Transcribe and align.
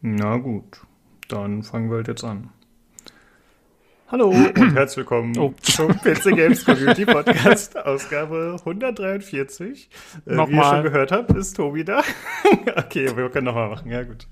Na 0.00 0.36
gut, 0.36 0.80
dann 1.26 1.64
fangen 1.64 1.90
wir 1.90 1.96
halt 1.96 2.06
jetzt 2.06 2.22
an. 2.22 2.50
Hallo 4.06 4.28
und 4.28 4.74
herzlich 4.74 4.98
willkommen 4.98 5.36
oh. 5.36 5.52
zum 5.60 5.88
PC 5.88 6.36
Games 6.36 6.64
Community 6.64 7.04
Podcast, 7.04 7.76
Ausgabe 7.76 8.56
143. 8.60 9.90
Äh, 10.24 10.30
wie 10.30 10.54
ihr 10.54 10.62
schon 10.62 10.82
gehört 10.84 11.10
habt, 11.10 11.32
ist 11.32 11.56
Tobi 11.56 11.84
da. 11.84 12.04
okay, 12.76 13.16
wir 13.16 13.28
können 13.28 13.46
nochmal 13.46 13.70
machen, 13.70 13.90
ja 13.90 14.04
gut. 14.04 14.28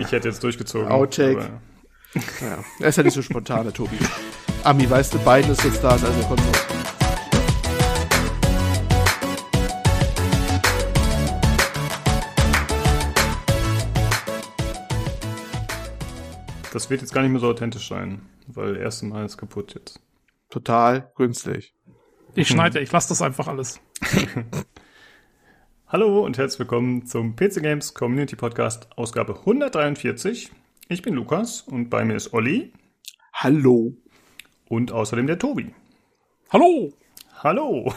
Ich 0.00 0.10
hätte 0.10 0.28
jetzt 0.28 0.42
durchgezogen. 0.42 0.88
Outtake. 0.88 1.50
Ja, 2.40 2.58
er 2.80 2.88
ist 2.88 2.96
ja 2.96 3.04
nicht 3.04 3.14
so 3.14 3.22
spontan, 3.22 3.62
der 3.62 3.72
Tobi. 3.72 3.96
Ami, 4.64 4.90
weißt 4.90 5.14
du, 5.14 5.18
Biden 5.18 5.52
ist 5.52 5.62
jetzt 5.62 5.84
da, 5.84 5.90
also 5.90 6.06
kommt 6.26 6.42
Das 16.74 16.90
wird 16.90 17.02
jetzt 17.02 17.14
gar 17.14 17.22
nicht 17.22 17.30
mehr 17.30 17.40
so 17.40 17.46
authentisch 17.46 17.88
sein, 17.88 18.22
weil 18.48 18.76
erste 18.76 19.06
Mal 19.06 19.24
ist 19.24 19.36
kaputt 19.36 19.76
jetzt. 19.76 20.00
Total 20.50 21.08
günstig. 21.14 21.72
Ich 22.34 22.48
schneide, 22.48 22.80
ich 22.80 22.90
lasse 22.90 23.10
das 23.10 23.22
einfach 23.22 23.46
alles. 23.46 23.80
Hallo 25.86 26.24
und 26.24 26.36
herzlich 26.36 26.58
willkommen 26.58 27.06
zum 27.06 27.36
PC 27.36 27.62
Games 27.62 27.94
Community 27.94 28.34
Podcast 28.34 28.88
Ausgabe 28.96 29.38
143. 29.38 30.50
Ich 30.88 31.00
bin 31.00 31.14
Lukas 31.14 31.60
und 31.60 31.90
bei 31.90 32.04
mir 32.04 32.16
ist 32.16 32.32
Olli. 32.34 32.72
Hallo. 33.32 33.94
Und 34.68 34.90
außerdem 34.90 35.28
der 35.28 35.38
Tobi. 35.38 35.72
Hallo. 36.50 36.92
Hallo. 37.44 37.92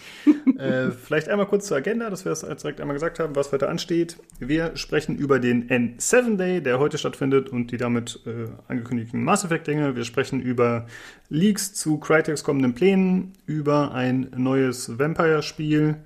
äh, 0.58 0.90
vielleicht 0.90 1.28
einmal 1.28 1.46
kurz 1.46 1.68
zur 1.68 1.76
Agenda, 1.76 2.10
dass 2.10 2.24
wir 2.24 2.32
es 2.32 2.40
direkt 2.40 2.80
einmal 2.80 2.94
gesagt 2.96 3.20
haben, 3.20 3.36
was 3.36 3.52
heute 3.52 3.68
ansteht. 3.68 4.16
Wir 4.40 4.76
sprechen 4.76 5.16
über 5.16 5.38
den 5.38 5.68
N7 5.68 6.36
Day, 6.36 6.60
der 6.60 6.80
heute 6.80 6.98
stattfindet 6.98 7.48
und 7.48 7.70
die 7.70 7.76
damit 7.76 8.18
äh, 8.26 8.48
angekündigten 8.66 9.22
Mass 9.22 9.44
Effect 9.44 9.68
Dinge. 9.68 9.94
Wir 9.94 10.02
sprechen 10.02 10.40
über 10.40 10.88
Leaks 11.28 11.74
zu 11.74 11.98
Crytek's 11.98 12.42
kommenden 12.42 12.74
Plänen, 12.74 13.34
über 13.46 13.94
ein 13.94 14.32
neues 14.36 14.98
Vampire-Spiel, 14.98 15.98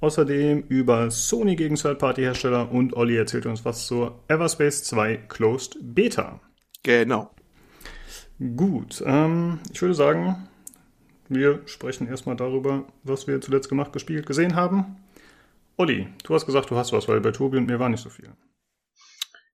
außerdem 0.00 0.64
über 0.68 1.10
Sony 1.10 1.56
gegen 1.56 1.76
Third-Party-Hersteller 1.76 2.70
und 2.70 2.94
Olli 2.94 3.16
erzählt 3.16 3.46
uns 3.46 3.64
was 3.64 3.86
zur 3.86 4.22
Everspace 4.28 4.84
2 4.84 5.16
Closed 5.28 5.78
Beta. 5.80 6.40
Genau. 6.82 7.30
Gut, 8.54 9.02
ähm, 9.06 9.60
ich 9.72 9.80
würde 9.80 9.94
sagen, 9.94 10.46
wir 11.28 11.62
sprechen 11.66 12.06
erstmal 12.06 12.36
darüber, 12.36 12.86
was 13.02 13.26
wir 13.26 13.40
zuletzt 13.40 13.68
gemacht, 13.68 13.92
gespielt, 13.92 14.26
gesehen 14.26 14.54
haben. 14.56 14.96
Olli, 15.76 16.08
du 16.24 16.34
hast 16.34 16.46
gesagt, 16.46 16.70
du 16.70 16.76
hast 16.76 16.92
was, 16.92 17.06
weil 17.08 17.20
bei 17.20 17.30
Tobi 17.30 17.58
und 17.58 17.66
mir 17.66 17.78
war 17.78 17.88
nicht 17.88 18.02
so 18.02 18.10
viel. 18.10 18.30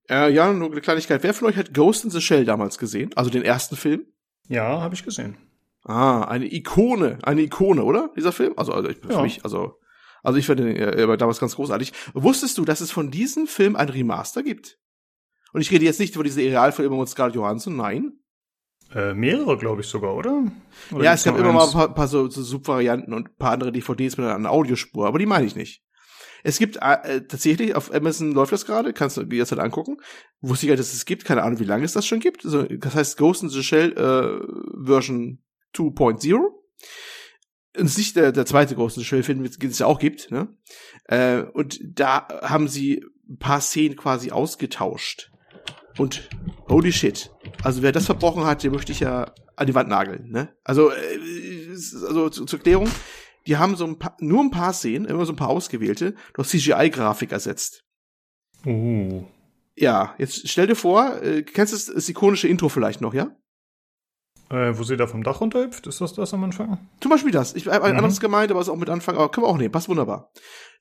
Äh, 0.09 0.33
ja, 0.33 0.53
nur 0.53 0.71
eine 0.71 0.81
Kleinigkeit. 0.81 1.23
Wer 1.23 1.35
von 1.35 1.49
euch 1.49 1.57
hat 1.57 1.75
Ghost 1.75 2.05
in 2.05 2.11
the 2.11 2.21
Shell 2.21 2.45
damals 2.45 2.79
gesehen? 2.79 3.11
Also 3.15 3.31
den 3.31 3.43
ersten 3.43 3.77
Film? 3.77 4.07
Ja, 4.49 4.81
habe 4.81 4.95
ich 4.95 5.05
gesehen. 5.05 5.37
Ah, 5.85 6.23
eine 6.25 6.53
Ikone, 6.53 7.19
eine 7.23 7.43
Ikone, 7.43 7.85
oder? 7.85 8.11
Dieser 8.17 8.33
Film? 8.33 8.55
Also, 8.57 8.73
also 8.73 8.89
ich, 8.89 8.99
für 8.99 9.13
ja. 9.13 9.23
mich, 9.23 9.45
also, 9.45 9.79
also 10.23 10.39
ich 10.39 10.47
finde 10.47 10.65
den 10.65 10.77
äh, 10.77 11.17
damals 11.17 11.41
ganz 11.41 11.57
großartig. 11.57 11.93
Wusstest 12.15 12.57
du, 12.57 12.65
dass 12.65 12.81
es 12.81 12.91
von 12.91 13.11
diesem 13.11 13.47
Film 13.47 13.77
ein 13.77 13.89
Remaster 13.89 14.43
gibt? 14.43 14.79
Und 15.53 15.61
ich 15.61 15.71
rede 15.71 15.85
jetzt 15.85 16.01
nicht 16.01 16.15
über 16.15 16.25
diese 16.25 16.41
Realfilme 16.41 16.97
mit 16.97 17.09
Scarlett 17.09 17.37
Johansson, 17.37 17.77
nein. 17.77 18.19
Äh, 18.95 19.13
mehrere, 19.15 19.59
glaube 19.59 19.81
ich 19.81 19.89
sogar, 19.89 20.15
oder? 20.15 20.45
oder 20.93 21.05
ja, 21.05 21.15
es 21.15 21.25
gab 21.25 21.37
immer 21.37 21.49
eins? 21.49 21.55
mal 21.55 21.65
ein 21.65 21.73
paar, 21.73 21.95
paar 21.95 22.09
so, 22.09 22.29
so 22.31 22.43
Subvarianten 22.43 23.13
und 23.13 23.29
ein 23.29 23.37
paar 23.37 23.51
andere 23.51 23.73
DVDs 23.73 24.17
mit 24.17 24.27
einer 24.27 24.51
Audiospur, 24.51 25.07
aber 25.07 25.19
die 25.19 25.27
meine 25.27 25.47
ich 25.47 25.57
nicht. 25.57 25.83
Es 26.47 26.59
gibt 26.59 26.77
äh, 26.77 27.23
tatsächlich, 27.27 27.75
auf 27.75 27.93
Amazon 27.93 28.33
läuft 28.33 28.53
das 28.53 28.67
gerade, 28.67 28.93
kannst 28.93 29.17
du 29.17 29.25
dir 29.25 29.39
jetzt 29.39 29.51
halt 29.51 29.63
angucken. 29.63 29.97
Wusste 30.43 30.67
ich 30.67 30.71
ja, 30.71 30.77
dass 30.77 30.93
es 30.93 31.07
gibt, 31.07 31.25
keine 31.25 31.43
Ahnung, 31.43 31.59
wie 31.59 31.65
lange 31.65 31.85
es 31.85 31.95
das 31.95 32.07
schon 32.07 32.21
gibt. 32.21 32.45
Also, 32.45 32.65
das 32.65 32.95
heißt 32.95 33.17
Ghost 33.17 33.43
in 33.43 33.49
the 33.49 33.63
Shell 33.63 33.93
äh, 33.93 34.85
Version 34.87 35.43
2.0. 35.75 36.35
Und 37.77 37.87
es 37.87 37.97
nicht 37.97 38.15
der, 38.15 38.31
der 38.31 38.45
zweite 38.45 38.75
Ghost 38.75 38.99
in 38.99 39.03
the 39.03 39.07
Shell 39.07 39.23
Film, 39.23 39.43
den 39.43 39.71
es 39.71 39.79
ja 39.79 39.87
auch 39.87 39.99
gibt. 39.99 40.31
Ne? 40.31 40.55
Äh, 41.07 41.45
und 41.55 41.81
da 41.83 42.29
haben 42.43 42.69
sie 42.69 43.03
ein 43.29 43.39
paar 43.39 43.63
Szenen 43.63 43.97
quasi 43.97 44.31
ausgetauscht. 44.31 45.33
Und 45.99 46.29
holy 46.69 46.93
shit. 46.93 47.31
Also 47.63 47.83
wer 47.83 47.93
das 47.93 48.07
verbrochen 48.07 48.45
hat, 48.45 48.63
den 48.63 48.73
möchte 48.73 48.93
ich 48.93 49.01
ja 49.01 49.33
an 49.57 49.67
die 49.67 49.75
Wand 49.75 49.89
nageln. 49.89 50.31
Ne? 50.31 50.49
Also, 50.65 50.91
äh, 50.91 51.71
also 51.71 52.29
zu, 52.31 52.45
zur 52.45 52.59
Klärung, 52.59 52.91
die 53.47 53.57
haben 53.57 53.77
so 53.77 53.87
ein 53.87 53.99
paar, 53.99 54.17
nur 54.21 54.43
ein 54.43 54.51
paar 54.51 54.73
Szenen, 54.73 55.05
immer 55.05 55.27
so 55.27 55.33
ein 55.33 55.37
paar 55.37 55.49
ausgewählte, 55.49 56.15
durch 56.35 56.49
CGI-Grafik 56.49 57.33
ersetzt. 57.33 57.85
Uh. 58.67 59.25
Ja, 59.77 60.15
jetzt 60.19 60.49
stell 60.49 60.67
dir 60.67 60.77
vor, 60.77 61.21
äh, 61.23 61.43
kennst 61.43 61.73
du 61.73 61.77
das, 61.77 61.87
das 61.87 62.09
ikonische 62.09 62.49
Intro 62.49 62.69
vielleicht 62.69 63.01
noch, 63.01 63.15
ja? 63.15 63.37
Äh, 64.51 64.77
wo 64.77 64.83
sie 64.83 64.97
da 64.97 65.07
vom 65.07 65.23
Dach 65.23 65.41
runterhüpft, 65.41 65.87
ist 65.87 66.03
das 66.03 66.13
das 66.13 66.35
am 66.35 66.45
Anfang? 66.45 66.79
Zum 67.01 67.11
Beispiel 67.11 67.33
das. 67.33 67.55
Ich 67.55 67.67
habe 67.67 67.83
ein 67.83 67.93
mhm. 67.93 67.99
anderes 67.99 68.21
gemeint, 68.21 68.51
aber 68.51 68.61
es 68.61 68.67
ist 68.67 68.73
auch 68.73 68.79
mit 68.79 68.91
Anfang, 68.91 69.17
aber 69.17 69.31
können 69.31 69.47
wir 69.47 69.51
auch 69.51 69.57
nehmen, 69.57 69.73
passt 69.73 69.89
wunderbar. 69.89 70.31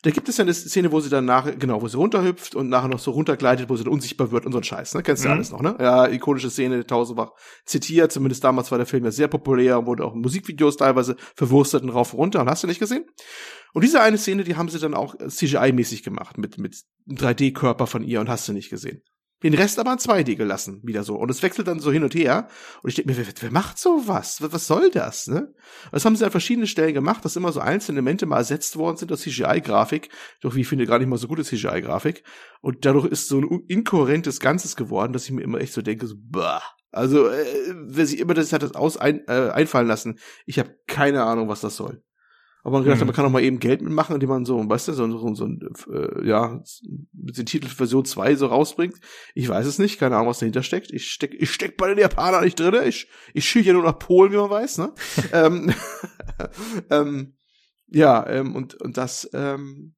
Da 0.01 0.11
gibt 0.11 0.27
es 0.27 0.35
ja 0.35 0.43
eine 0.43 0.53
Szene, 0.53 0.91
wo 0.91 0.99
sie 0.99 1.09
dann 1.09 1.23
nachher, 1.23 1.55
genau, 1.55 1.81
wo 1.81 1.87
sie 1.87 1.95
runterhüpft 1.95 2.55
und 2.55 2.67
nachher 2.67 2.89
noch 2.89 2.99
so 2.99 3.11
runtergleitet, 3.11 3.69
wo 3.69 3.77
sie 3.77 3.85
dann 3.85 3.93
unsichtbar 3.93 4.31
wird 4.31 4.45
und 4.45 4.51
so 4.51 4.57
ein 4.57 4.63
Scheiß, 4.65 4.95
ne? 4.95 5.01
Kennst 5.01 5.23
du 5.23 5.29
mhm. 5.29 5.35
alles 5.35 5.51
noch, 5.51 5.61
ne? 5.61 5.77
Ja, 5.79 6.09
ikonische 6.09 6.49
Szene, 6.49 6.85
tausendfach 6.85 7.31
zitiert, 7.65 8.11
zumindest 8.11 8.43
damals 8.43 8.69
war 8.69 8.77
der 8.77 8.87
Film 8.87 9.05
ja 9.05 9.11
sehr 9.11 9.29
populär, 9.29 9.85
wurde 9.85 10.03
auch 10.03 10.13
Musikvideos 10.13 10.75
teilweise 10.75 11.15
verwurstet 11.35 11.83
und 11.83 11.89
rauf 11.89 12.13
und 12.13 12.19
runter, 12.19 12.41
und 12.41 12.49
hast 12.49 12.63
du 12.63 12.67
nicht 12.67 12.79
gesehen? 12.79 13.05
Und 13.73 13.83
diese 13.83 14.01
eine 14.01 14.17
Szene, 14.17 14.43
die 14.43 14.57
haben 14.57 14.67
sie 14.67 14.77
dann 14.77 14.93
auch 14.93 15.15
CGI-mäßig 15.15 16.03
gemacht, 16.03 16.37
mit, 16.37 16.57
mit 16.57 16.75
3D-Körper 17.07 17.87
von 17.87 18.03
ihr 18.03 18.19
und 18.19 18.29
hast 18.29 18.47
du 18.47 18.53
nicht 18.53 18.69
gesehen. 18.69 19.03
Den 19.43 19.53
Rest 19.53 19.77
aber 19.77 19.91
in 19.91 19.99
2D 19.99 20.35
gelassen, 20.35 20.79
wieder 20.83 21.03
so. 21.03 21.15
Und 21.15 21.29
es 21.29 21.43
wechselt 21.43 21.67
dann 21.67 21.79
so 21.79 21.91
hin 21.91 22.03
und 22.03 22.15
her. 22.15 22.47
Und 22.81 22.89
ich 22.89 22.95
denke 22.95 23.11
mir, 23.11 23.17
wer, 23.17 23.25
wer 23.41 23.51
macht 23.51 23.77
sowas? 23.77 24.41
Was, 24.41 24.53
was 24.53 24.67
soll 24.67 24.89
das, 24.89 25.27
ne? 25.27 25.53
Das 25.91 26.05
haben 26.05 26.15
sie 26.15 26.23
an 26.23 26.31
verschiedenen 26.31 26.67
Stellen 26.67 26.93
gemacht, 26.93 27.25
dass 27.25 27.35
immer 27.35 27.51
so 27.51 27.59
einzelne 27.59 27.97
Elemente 27.97 28.25
mal 28.25 28.37
ersetzt 28.37 28.77
worden 28.77 28.97
sind 28.97 29.11
durch 29.11 29.21
CGI-Grafik. 29.21 30.09
Doch 30.41 30.55
wie 30.55 30.61
ich 30.61 30.67
finde, 30.67 30.85
gar 30.85 30.99
nicht 30.99 31.07
mal 31.07 31.17
so 31.17 31.27
gute 31.27 31.43
CGI-Grafik. 31.43 32.23
Und 32.61 32.85
dadurch 32.85 33.07
ist 33.07 33.27
so 33.27 33.39
ein 33.39 33.63
inkohärentes 33.67 34.39
Ganzes 34.39 34.75
geworden, 34.75 35.13
dass 35.13 35.25
ich 35.25 35.31
mir 35.31 35.41
immer 35.41 35.59
echt 35.59 35.73
so 35.73 35.81
denke, 35.81 36.07
so, 36.07 36.15
bah. 36.17 36.63
Also, 36.91 37.27
äh, 37.27 37.73
wer 37.73 38.05
sich 38.05 38.19
immer 38.19 38.35
das 38.35 38.53
hat 38.53 38.61
das 38.61 38.75
aus 38.75 38.97
ein, 38.97 39.27
äh, 39.27 39.49
einfallen 39.49 39.87
lassen, 39.87 40.19
ich 40.45 40.59
habe 40.59 40.77
keine 40.87 41.23
Ahnung, 41.23 41.49
was 41.49 41.61
das 41.61 41.75
soll. 41.75 42.03
Aber 42.63 42.77
man 42.77 42.83
gedacht, 42.85 43.01
mhm. 43.01 43.07
man 43.07 43.15
kann 43.15 43.25
auch 43.25 43.29
mal 43.29 43.43
eben 43.43 43.59
Geld 43.59 43.81
mitmachen, 43.81 44.15
indem 44.15 44.29
man 44.29 44.45
so, 44.45 44.57
weißt 44.57 44.87
du, 44.87 44.93
so, 44.93 45.17
so, 45.17 45.35
so 45.35 45.47
äh, 45.91 46.25
ja, 46.25 46.63
mit 47.11 47.37
dem 47.37 47.45
Titel 47.45 47.67
Version 47.67 48.05
2 48.05 48.35
so 48.35 48.47
rausbringt. 48.47 48.95
Ich 49.35 49.49
weiß 49.49 49.65
es 49.65 49.79
nicht, 49.79 49.99
keine 49.99 50.15
Ahnung, 50.15 50.29
was 50.29 50.39
dahinter 50.39 50.63
steckt. 50.63 50.91
Ich 50.91 51.11
steck, 51.11 51.35
ich 51.37 51.51
steck 51.51 51.75
bei 51.75 51.89
den 51.89 51.97
Japanern 51.97 52.45
nicht 52.45 52.57
drin. 52.57 52.75
Ich, 52.85 53.09
ich 53.33 53.47
schiele 53.47 53.65
ja 53.65 53.73
nur 53.73 53.83
nach 53.83 53.99
Polen, 53.99 54.31
wie 54.31 54.37
man 54.37 54.49
weiß, 54.49 54.77
ne? 54.77 54.93
ähm, 55.33 55.73
ähm, 56.89 57.35
ja, 57.87 58.25
ähm, 58.27 58.55
und, 58.55 58.75
und 58.75 58.97
das 58.97 59.29
ähm, 59.33 59.95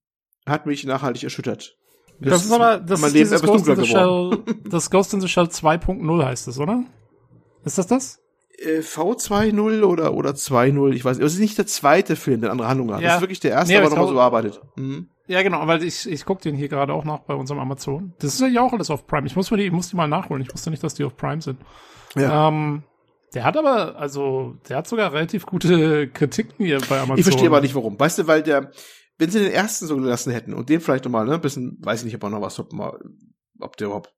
hat 0.48 0.66
mich 0.66 0.84
nachhaltig 0.86 1.24
erschüttert. 1.24 1.78
Das, 2.20 2.32
das 2.32 2.46
ist 2.46 2.52
aber, 2.52 2.80
das 2.80 3.02
ist 3.02 3.14
dieses 3.14 3.42
Ghost 3.44 3.68
in 3.68 3.76
the 3.76 3.86
Shell, 3.86 4.44
das 4.70 4.90
Ghost 4.90 5.14
in 5.14 5.22
the 5.22 5.28
Shell 5.28 5.44
2.0 5.50 6.26
heißt 6.26 6.48
es, 6.48 6.58
oder? 6.58 6.84
Ist 7.64 7.78
das 7.78 7.86
das? 7.86 8.25
Äh, 8.60 8.80
V2.0 8.80 9.84
oder, 9.84 10.14
oder 10.14 10.32
2.0, 10.32 10.94
ich 10.94 11.06
weiß 11.06 11.18
nicht. 11.18 11.26
Es 11.26 11.34
ist 11.34 11.40
nicht 11.40 11.58
der 11.58 11.68
zweite 11.68 12.16
Film, 12.16 12.42
der 12.42 12.52
andere 12.52 12.68
Handlung 12.68 12.94
hat. 12.94 13.02
Ja. 13.02 13.08
Das 13.08 13.16
ist 13.18 13.22
wirklich 13.22 13.40
der 13.40 13.52
erste, 13.52 13.74
nee, 13.74 13.80
aber 13.80 13.90
nochmal 13.90 14.08
so 14.08 14.20
arbeitet. 14.20 14.62
Mhm. 14.76 15.10
Ja, 15.28 15.42
genau, 15.42 15.66
weil 15.66 15.84
ich, 15.84 16.08
ich 16.10 16.24
gucke 16.26 16.42
den 16.42 16.56
hier 16.56 16.68
gerade 16.68 16.94
auch 16.94 17.04
nach 17.04 17.20
bei 17.22 17.34
unserem 17.34 17.60
Amazon. 17.60 18.14
Das 18.20 18.34
ist 18.34 18.42
ja 18.42 18.62
auch 18.62 18.74
alles 18.74 18.92
auf 18.92 19.08
Prime. 19.08 19.26
Ich 19.26 19.36
muss 19.36 19.50
mir 19.50 19.58
die, 19.58 19.66
ich 19.66 19.72
muss 19.72 19.90
die 19.90 19.96
mal 19.96 20.08
nachholen. 20.08 20.44
Ich 20.44 20.54
wusste 20.54 20.70
nicht, 20.70 20.84
dass 20.84 20.94
die 20.94 21.04
auf 21.04 21.18
Prime 21.18 21.42
sind. 21.42 21.60
Ja. 22.16 22.48
Ähm, 22.48 22.84
der 23.34 23.44
hat 23.44 23.58
aber, 23.58 23.98
also, 23.98 24.56
der 24.70 24.78
hat 24.78 24.88
sogar 24.88 25.12
relativ 25.12 25.46
gute 25.46 26.08
Kritiken 26.10 26.66
hier 26.66 26.80
bei 26.88 26.98
Amazon. 26.98 27.18
Ich 27.18 27.24
verstehe 27.24 27.48
aber 27.48 27.62
nicht 27.62 27.76
warum. 27.76 28.00
Weißt 28.00 28.20
du, 28.20 28.28
weil 28.28 28.44
der, 28.44 28.72
wenn 29.18 29.30
sie 29.30 29.40
den 29.40 29.52
ersten 29.52 29.88
so 29.88 29.98
gelassen 29.98 30.32
hätten 30.32 30.54
und 30.54 30.70
den 30.70 30.80
vielleicht 30.80 31.06
nochmal, 31.06 31.26
ne, 31.26 31.34
ein 31.34 31.42
bisschen, 31.42 31.78
weiß 31.82 32.00
ich 32.00 32.06
nicht, 32.06 32.16
ob 32.16 32.24
er 32.24 32.30
noch 32.30 32.42
was, 32.42 32.60
ob 32.60 32.72
mal 32.72 32.98
ob 33.66 33.78
der 33.78 33.88
überhaupt 33.88 34.14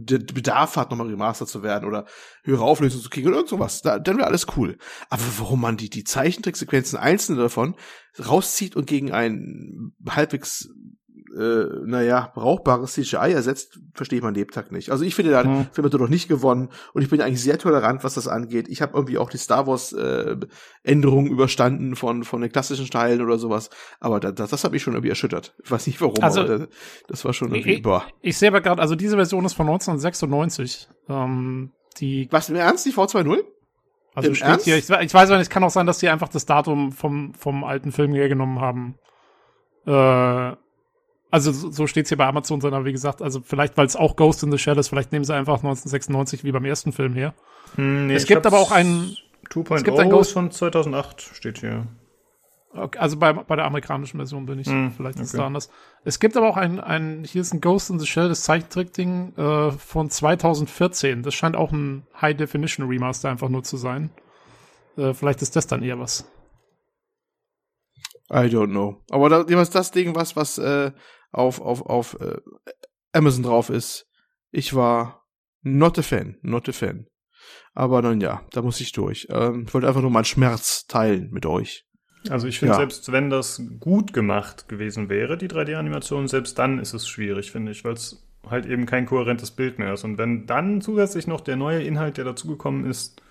Bedarf 0.00 0.76
hat, 0.76 0.90
nochmal 0.90 1.08
remastert 1.08 1.48
zu 1.48 1.62
werden 1.62 1.86
oder 1.86 2.06
höhere 2.42 2.64
Auflösung 2.64 3.00
zu 3.00 3.10
kriegen 3.10 3.28
oder 3.28 3.36
irgend 3.36 3.50
sowas. 3.50 3.82
Da, 3.82 3.98
dann 3.98 4.18
wäre 4.18 4.26
alles 4.26 4.46
cool. 4.56 4.78
Aber 5.08 5.22
warum 5.38 5.60
man 5.60 5.76
die, 5.76 5.90
die 5.90 6.04
Zeichentricksequenzen 6.04 6.98
einzelne 6.98 7.42
davon 7.42 7.76
rauszieht 8.18 8.76
und 8.76 8.86
gegen 8.86 9.12
ein 9.12 9.92
halbwegs 10.08 10.68
äh, 11.36 11.66
naja, 11.84 12.30
brauchbares 12.34 12.94
CGI 12.94 13.32
ersetzt, 13.32 13.80
verstehe 13.94 14.18
ich 14.18 14.22
meinen 14.22 14.34
Lebtag 14.34 14.72
nicht. 14.72 14.90
Also 14.90 15.04
ich 15.04 15.14
finde, 15.14 15.32
der 15.32 15.44
hm. 15.44 15.66
Film 15.72 15.84
hat 15.84 15.94
doch 15.94 16.08
nicht 16.08 16.28
gewonnen 16.28 16.68
und 16.92 17.02
ich 17.02 17.10
bin 17.10 17.20
eigentlich 17.20 17.42
sehr 17.42 17.58
tolerant, 17.58 18.04
was 18.04 18.14
das 18.14 18.28
angeht. 18.28 18.68
Ich 18.68 18.82
habe 18.82 18.96
irgendwie 18.96 19.18
auch 19.18 19.30
die 19.30 19.38
Star 19.38 19.66
Wars 19.66 19.92
äh, 19.92 20.36
Änderungen 20.82 21.30
überstanden 21.30 21.96
von 21.96 22.24
von 22.24 22.40
den 22.40 22.52
klassischen 22.52 22.88
Teilen 22.88 23.22
oder 23.22 23.38
sowas, 23.38 23.70
aber 24.00 24.20
das, 24.20 24.34
das, 24.34 24.50
das 24.50 24.64
hat 24.64 24.72
mich 24.72 24.82
schon 24.82 24.94
irgendwie 24.94 25.10
erschüttert. 25.10 25.54
Ich 25.64 25.70
weiß 25.70 25.86
nicht 25.86 26.00
warum, 26.00 26.22
also, 26.22 26.40
aber 26.40 26.58
das, 26.58 26.68
das 27.08 27.24
war 27.24 27.32
schon 27.32 27.52
irgendwie, 27.52 27.74
ich, 27.74 27.82
boah. 27.82 28.04
Ich 28.20 28.38
sehe 28.38 28.48
aber 28.48 28.60
gerade, 28.60 28.80
also 28.80 28.94
diese 28.94 29.16
Version 29.16 29.44
ist 29.44 29.54
von 29.54 29.66
1996. 29.66 30.88
Ähm, 31.08 31.72
die 31.98 32.28
Was, 32.30 32.48
im 32.48 32.56
Ernst, 32.56 32.86
die 32.86 32.92
V2.0? 32.92 33.38
Also 34.14 34.30
Im 34.30 34.34
steht 34.34 34.48
Ernst? 34.48 34.64
hier, 34.64 34.76
ich, 34.76 34.88
ich 34.88 35.14
weiß 35.14 35.28
nicht, 35.30 35.40
es 35.40 35.50
kann 35.50 35.64
auch 35.64 35.70
sein, 35.70 35.86
dass 35.86 35.98
die 35.98 36.08
einfach 36.08 36.28
das 36.28 36.46
Datum 36.46 36.92
vom, 36.92 37.34
vom 37.34 37.64
alten 37.64 37.92
Film 37.92 38.14
hergenommen 38.14 38.60
haben. 38.60 38.96
Äh, 39.86 40.56
also 41.30 41.52
so 41.52 41.86
steht's 41.86 42.08
hier 42.08 42.18
bei 42.18 42.26
Amazon, 42.26 42.60
sondern 42.60 42.84
wie 42.84 42.92
gesagt, 42.92 43.22
also 43.22 43.40
vielleicht, 43.44 43.76
weil 43.76 43.86
es 43.86 43.96
auch 43.96 44.16
Ghost 44.16 44.42
in 44.42 44.50
the 44.50 44.58
Shell 44.58 44.78
ist, 44.78 44.88
vielleicht 44.88 45.12
nehmen 45.12 45.24
sie 45.24 45.34
einfach 45.34 45.56
1996 45.56 46.44
wie 46.44 46.52
beim 46.52 46.64
ersten 46.64 46.92
Film 46.92 47.14
her. 47.14 47.34
Hm, 47.76 48.06
nee, 48.06 48.14
es 48.14 48.26
gibt 48.26 48.46
aber 48.46 48.58
auch 48.58 48.72
einen. 48.72 49.16
2.0 49.50 49.82
gibt 49.82 49.98
ein 49.98 50.10
Ghost 50.10 50.32
von 50.32 50.50
2008, 50.50 51.22
steht 51.34 51.58
hier. 51.58 51.86
Okay, 52.74 52.98
also 52.98 53.16
bei, 53.16 53.32
bei 53.32 53.56
der 53.56 53.64
amerikanischen 53.64 54.18
Version 54.18 54.44
bin 54.44 54.58
ich, 54.58 54.66
hm, 54.66 54.92
vielleicht 54.92 55.18
ist 55.20 55.28
es 55.28 55.32
da 55.32 55.46
anders. 55.46 55.70
Es 56.04 56.20
gibt 56.20 56.36
aber 56.36 56.48
auch 56.48 56.58
ein, 56.58 56.80
ein, 56.80 57.24
hier 57.24 57.40
ist 57.40 57.54
ein 57.54 57.62
Ghost 57.62 57.88
in 57.88 57.98
the 57.98 58.06
Shell, 58.06 58.28
das 58.28 58.42
Zeichentrick-Ding 58.42 59.34
äh, 59.36 59.70
von 59.72 60.10
2014. 60.10 61.22
Das 61.22 61.34
scheint 61.34 61.56
auch 61.56 61.72
ein 61.72 62.06
High-Definition-Remaster 62.20 63.30
einfach 63.30 63.48
nur 63.48 63.64
zu 63.64 63.78
sein. 63.78 64.10
Äh, 64.98 65.14
vielleicht 65.14 65.40
ist 65.40 65.56
das 65.56 65.66
dann 65.66 65.82
eher 65.82 65.98
was. 65.98 66.30
I 68.30 68.48
don't 68.50 68.70
know. 68.70 69.00
Aber 69.10 69.30
da, 69.30 69.44
was 69.48 69.70
das 69.70 69.90
Ding, 69.90 70.14
was, 70.14 70.36
was 70.36 70.58
äh, 70.58 70.92
auf, 71.32 71.60
auf, 71.60 71.82
auf 71.82 72.18
äh, 72.20 72.38
Amazon 73.12 73.42
drauf 73.42 73.70
ist, 73.70 74.06
ich 74.50 74.74
war 74.74 75.26
not 75.62 75.98
a 75.98 76.02
fan, 76.02 76.38
not 76.42 76.68
a 76.68 76.72
fan. 76.72 77.06
Aber 77.74 78.02
dann 78.02 78.20
ja, 78.20 78.42
da 78.52 78.62
muss 78.62 78.80
ich 78.80 78.92
durch. 78.92 79.28
Ähm, 79.30 79.64
ich 79.66 79.74
wollte 79.74 79.88
einfach 79.88 80.02
nur 80.02 80.10
meinen 80.10 80.24
Schmerz 80.24 80.86
teilen 80.86 81.30
mit 81.30 81.46
euch. 81.46 81.86
Also 82.28 82.48
ich 82.48 82.58
finde, 82.58 82.72
ja. 82.72 82.78
selbst 82.78 83.12
wenn 83.12 83.30
das 83.30 83.62
gut 83.78 84.12
gemacht 84.12 84.68
gewesen 84.68 85.08
wäre, 85.08 85.38
die 85.38 85.48
3D-Animation, 85.48 86.28
selbst 86.28 86.58
dann 86.58 86.78
ist 86.78 86.92
es 86.92 87.08
schwierig, 87.08 87.52
finde 87.52 87.72
ich, 87.72 87.84
weil 87.84 87.94
es 87.94 88.26
halt 88.48 88.66
eben 88.66 88.86
kein 88.86 89.06
kohärentes 89.06 89.50
Bild 89.50 89.78
mehr 89.78 89.94
ist. 89.94 90.04
Und 90.04 90.18
wenn 90.18 90.46
dann 90.46 90.80
zusätzlich 90.80 91.26
noch 91.26 91.40
der 91.40 91.56
neue 91.56 91.82
Inhalt, 91.82 92.16
der 92.16 92.24
dazugekommen 92.24 92.84
ist, 92.84 93.22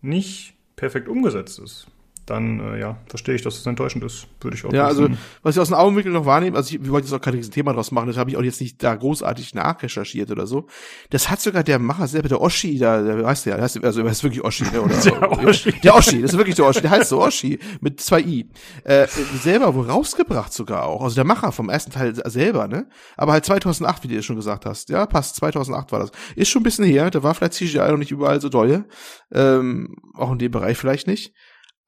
nicht 0.00 0.54
perfekt 0.76 1.08
umgesetzt 1.08 1.58
ist, 1.58 1.86
dann 2.30 2.60
äh, 2.60 2.80
ja, 2.80 2.98
verstehe 3.08 3.34
ich, 3.34 3.42
dass 3.42 3.56
es 3.58 3.66
enttäuschend 3.66 4.04
ist. 4.04 4.26
Würde 4.40 4.56
ich 4.56 4.64
auch 4.64 4.72
Ja, 4.72 4.90
wissen. 4.90 5.02
also 5.04 5.16
was 5.42 5.56
ich 5.56 5.60
aus 5.60 5.68
dem 5.68 5.74
Augenwinkel 5.74 6.12
noch 6.12 6.26
wahrnehme, 6.26 6.56
also 6.56 6.74
ich, 6.74 6.82
wir 6.82 6.90
wollten 6.90 7.06
jetzt 7.06 7.14
auch 7.14 7.20
kein 7.20 7.40
Thema 7.40 7.72
draus 7.72 7.90
machen, 7.90 8.06
das 8.08 8.16
habe 8.16 8.30
ich 8.30 8.36
auch 8.36 8.42
jetzt 8.42 8.60
nicht 8.60 8.82
da 8.82 8.94
großartig 8.94 9.54
nachrecherchiert 9.54 10.30
oder 10.30 10.46
so. 10.46 10.66
Das 11.10 11.30
hat 11.30 11.40
sogar 11.40 11.62
der 11.64 11.78
Macher 11.78 12.06
selber, 12.06 12.28
der 12.28 12.40
Oschi, 12.40 12.78
da, 12.78 13.02
der 13.02 13.26
heißt 13.26 13.46
der, 13.46 13.60
heißt, 13.60 13.82
also 13.84 14.00
er 14.02 14.10
ist 14.10 14.22
wirklich 14.22 14.44
Oschi, 14.44 14.64
ne? 14.64 14.82
Oder, 14.82 14.94
der 15.04 15.30
Oschi. 15.48 15.72
Der 15.82 15.94
Oschi, 15.94 16.22
das 16.22 16.32
ist 16.32 16.38
wirklich 16.38 16.56
der 16.56 16.66
Oschi, 16.66 16.80
der 16.82 16.90
heißt 16.90 17.08
so 17.08 17.20
Oschi 17.22 17.58
mit 17.80 18.00
zwei 18.00 18.20
I. 18.20 18.50
Äh, 18.84 19.06
selber 19.42 19.74
wohl 19.74 19.86
rausgebracht 19.90 20.52
sogar 20.52 20.84
auch. 20.84 21.02
Also 21.02 21.14
der 21.14 21.24
Macher 21.24 21.52
vom 21.52 21.68
ersten 21.70 21.92
Teil 21.92 22.14
selber, 22.30 22.68
ne? 22.68 22.88
Aber 23.16 23.32
halt 23.32 23.44
2008, 23.44 24.04
wie 24.04 24.08
du 24.08 24.22
schon 24.22 24.36
gesagt 24.36 24.66
hast. 24.66 24.88
Ja, 24.90 25.06
passt, 25.06 25.36
2008 25.36 25.92
war 25.92 26.00
das. 26.00 26.10
Ist 26.36 26.48
schon 26.48 26.60
ein 26.60 26.64
bisschen 26.64 26.84
her, 26.84 27.10
da 27.10 27.22
war 27.22 27.34
vielleicht 27.34 27.54
CGI 27.54 27.78
noch 27.90 27.96
nicht 27.98 28.10
überall 28.10 28.40
so 28.40 28.48
doll. 28.48 28.84
Ähm, 29.32 29.94
auch 30.14 30.32
in 30.32 30.38
dem 30.38 30.50
Bereich 30.50 30.76
vielleicht 30.78 31.06
nicht. 31.06 31.32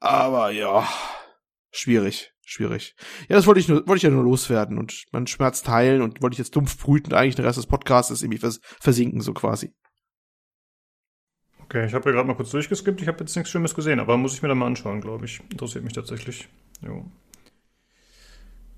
Aber 0.01 0.49
ja, 0.49 0.87
schwierig, 1.71 2.33
schwierig. 2.43 2.95
Ja, 3.29 3.35
das 3.35 3.45
wollte 3.45 3.59
ich 3.59 3.67
nur, 3.67 3.87
wollte 3.87 3.97
ich 3.97 4.03
ja 4.03 4.09
nur 4.09 4.23
loswerden 4.23 4.79
und 4.79 5.05
meinen 5.11 5.27
Schmerz 5.27 5.61
teilen 5.61 6.01
und 6.01 6.23
wollte 6.23 6.33
ich 6.33 6.39
jetzt 6.39 6.55
dumpf 6.55 6.77
brüten 6.83 7.11
und 7.11 7.17
eigentlich 7.17 7.35
den 7.35 7.45
Rest 7.45 7.59
des 7.59 7.67
Podcasts 7.67 8.21
irgendwie 8.21 8.39
vers 8.39 8.59
versinken, 8.63 9.21
so 9.21 9.33
quasi. 9.33 9.73
Okay, 11.63 11.85
ich 11.85 11.93
habe 11.93 12.09
ja 12.09 12.15
gerade 12.15 12.27
mal 12.27 12.33
kurz 12.33 12.49
durchgeskippt. 12.49 13.01
Ich 13.01 13.07
habe 13.07 13.19
jetzt 13.19 13.35
nichts 13.35 13.51
Schlimmes 13.51 13.75
gesehen, 13.75 13.99
aber 13.99 14.17
muss 14.17 14.33
ich 14.33 14.41
mir 14.41 14.49
dann 14.49 14.57
mal 14.57 14.65
anschauen, 14.65 15.01
glaube 15.01 15.25
ich. 15.25 15.39
Interessiert 15.51 15.83
mich 15.83 15.93
tatsächlich. 15.93 16.49
Jo. 16.81 17.05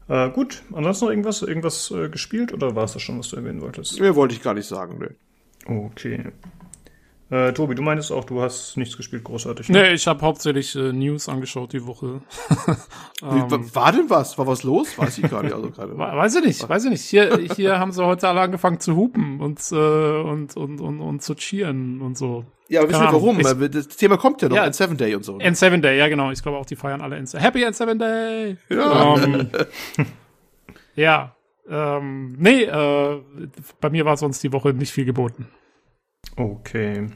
Äh, 0.10 0.30
gut, 0.32 0.62
ansonsten 0.74 1.06
noch 1.06 1.12
irgendwas, 1.12 1.42
irgendwas 1.42 1.90
äh, 1.92 2.10
gespielt 2.10 2.52
oder 2.52 2.76
war 2.76 2.84
es 2.84 2.94
das 2.94 3.02
schon, 3.02 3.18
was 3.18 3.30
du 3.30 3.38
erwähnen 3.38 3.62
wolltest? 3.62 3.98
Mehr 4.02 4.16
wollte 4.16 4.36
ich 4.36 4.44
gar 4.44 4.54
nicht 4.54 4.68
sagen, 4.68 5.00
ne. 5.00 5.16
Okay. 5.66 6.34
Äh, 7.34 7.52
Tobi, 7.54 7.74
du 7.74 7.82
meintest 7.82 8.12
auch, 8.12 8.26
du 8.26 8.44
hast 8.44 8.78
nichts 8.78 8.96
gespielt, 8.96 9.24
großartig. 9.24 9.68
Ne? 9.70 9.82
Nee, 9.82 9.94
ich 9.94 10.06
habe 10.06 10.22
hauptsächlich 10.22 10.76
äh, 10.76 10.94
News 10.94 11.28
angeschaut 11.28 11.74
die 11.74 11.84
Woche. 11.88 12.22
ähm, 13.24 13.76
war 13.76 13.92
denn 13.92 14.08
was? 14.08 14.38
War 14.38 14.46
was 14.46 14.62
los? 14.62 14.96
Weiß 15.00 15.18
ich 15.18 15.32
gar 15.32 15.42
nicht. 15.42 15.56
Also 15.56 15.72
grade. 15.72 15.98
Weiß 15.98 16.36
ich 16.36 16.46
nicht, 16.46 16.70
weiß 16.70 16.84
ich 16.86 16.92
nicht. 16.92 17.02
Hier, 17.02 17.40
hier 17.56 17.80
haben 17.80 17.92
sie 17.92 18.06
heute 18.06 18.28
alle 18.28 18.42
angefangen 18.42 18.80
zu 18.80 18.96
hupen 18.96 19.42
und, 19.42 19.60
äh, 19.72 19.76
und, 19.76 20.56
und, 20.56 20.80
und, 20.80 21.02
und 21.02 21.24
zu 21.24 21.34
cheeren 21.34 22.02
und 22.02 22.20
so. 22.20 22.46
Ja, 22.70 22.82
aber 22.82 22.90
wissen 22.90 23.02
wir 23.02 23.14
warum? 23.14 23.40
Ich, 23.40 23.72
das 23.72 23.88
Thema 23.88 24.18
kommt 24.18 24.44
ja 24.44 24.50
noch, 24.50 24.56
ja, 24.56 24.66
N7 24.66 24.96
Day 24.96 25.16
und 25.16 25.26
so. 25.26 25.38
Ne? 25.38 25.50
N7 25.50 25.82
Day, 25.82 25.98
ja 25.98 26.10
genau. 26.10 26.30
Ich 26.30 26.44
glaube 26.44 26.60
auch, 26.60 26.68
die 26.68 26.76
feiern 26.76 27.02
alle 27.02 27.18
N7 27.18 27.40
Happy 27.40 27.66
N7 27.66 27.98
Day! 27.98 28.58
Ja. 28.70 29.16
Ähm, 29.18 29.50
ja. 30.96 31.36
Ähm, 31.68 32.36
nee, 32.38 32.62
äh, 32.62 33.22
bei 33.82 33.90
mir 33.90 34.06
war 34.06 34.18
sonst 34.18 34.44
die 34.44 34.54
Woche 34.54 34.72
nicht 34.72 34.92
viel 34.92 35.06
geboten. 35.06 35.48
Okay. 36.36 37.08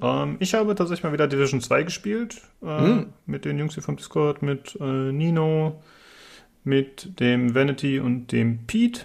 Ähm, 0.00 0.36
ich 0.38 0.54
habe 0.54 0.74
tatsächlich 0.74 1.04
mal 1.04 1.12
wieder 1.12 1.28
Division 1.28 1.60
2 1.60 1.82
gespielt. 1.84 2.40
Äh, 2.62 2.80
mhm. 2.80 3.12
Mit 3.26 3.44
den 3.44 3.58
Jungs 3.58 3.74
hier 3.74 3.82
vom 3.82 3.96
Discord, 3.96 4.42
mit 4.42 4.76
äh, 4.80 5.12
Nino, 5.12 5.82
mit 6.64 7.20
dem 7.20 7.54
Vanity 7.54 8.00
und 8.00 8.32
dem 8.32 8.66
Pete. 8.66 9.02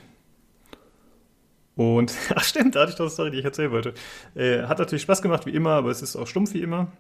Und, 1.75 2.13
ach 2.35 2.43
stimmt, 2.43 2.75
da 2.75 2.81
hatte 2.81 2.91
ich 2.91 2.97
doch 2.97 3.05
eine 3.05 3.11
Story, 3.11 3.31
die 3.31 3.39
ich 3.39 3.45
erzählen 3.45 3.71
wollte. 3.71 3.93
Äh, 4.35 4.63
hat 4.63 4.79
natürlich 4.79 5.01
Spaß 5.03 5.21
gemacht, 5.21 5.45
wie 5.45 5.51
immer, 5.51 5.71
aber 5.71 5.89
es 5.89 6.01
ist 6.01 6.15
auch 6.15 6.27
stumpf 6.27 6.53
wie 6.53 6.61
immer. 6.61 6.91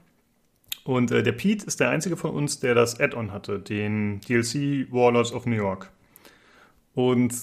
Und 0.83 1.11
äh, 1.11 1.23
der 1.23 1.31
Pete 1.31 1.65
ist 1.65 1.79
der 1.79 1.89
einzige 1.89 2.17
von 2.17 2.31
uns, 2.31 2.59
der 2.59 2.75
das 2.75 2.99
Add-on 2.99 3.31
hatte, 3.31 3.59
den 3.59 4.19
DLC 4.21 4.91
Warlords 4.91 5.31
of 5.31 5.45
New 5.45 5.55
York. 5.55 5.91
Und 6.93 7.33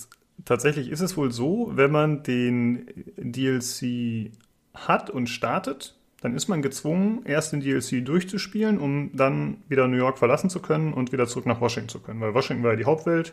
tatsächlich 0.44 0.90
ist 0.90 1.00
es 1.00 1.16
wohl 1.16 1.30
so, 1.30 1.70
wenn 1.74 1.90
man 1.90 2.22
den 2.22 2.86
DLC 3.16 4.32
hat 4.74 5.10
und 5.10 5.28
startet, 5.28 5.96
dann 6.20 6.34
ist 6.34 6.48
man 6.48 6.62
gezwungen, 6.62 7.22
erst 7.24 7.52
den 7.52 7.60
DLC 7.60 8.04
durchzuspielen, 8.04 8.78
um 8.78 9.10
dann 9.14 9.62
wieder 9.68 9.88
New 9.88 9.96
York 9.96 10.18
verlassen 10.18 10.50
zu 10.50 10.60
können 10.60 10.92
und 10.92 11.12
wieder 11.12 11.26
zurück 11.26 11.46
nach 11.46 11.60
Washington 11.60 11.88
zu 11.88 12.00
können. 12.00 12.20
Weil 12.20 12.34
Washington 12.34 12.62
war 12.62 12.72
ja 12.72 12.76
die 12.76 12.84
Hauptwelt 12.84 13.32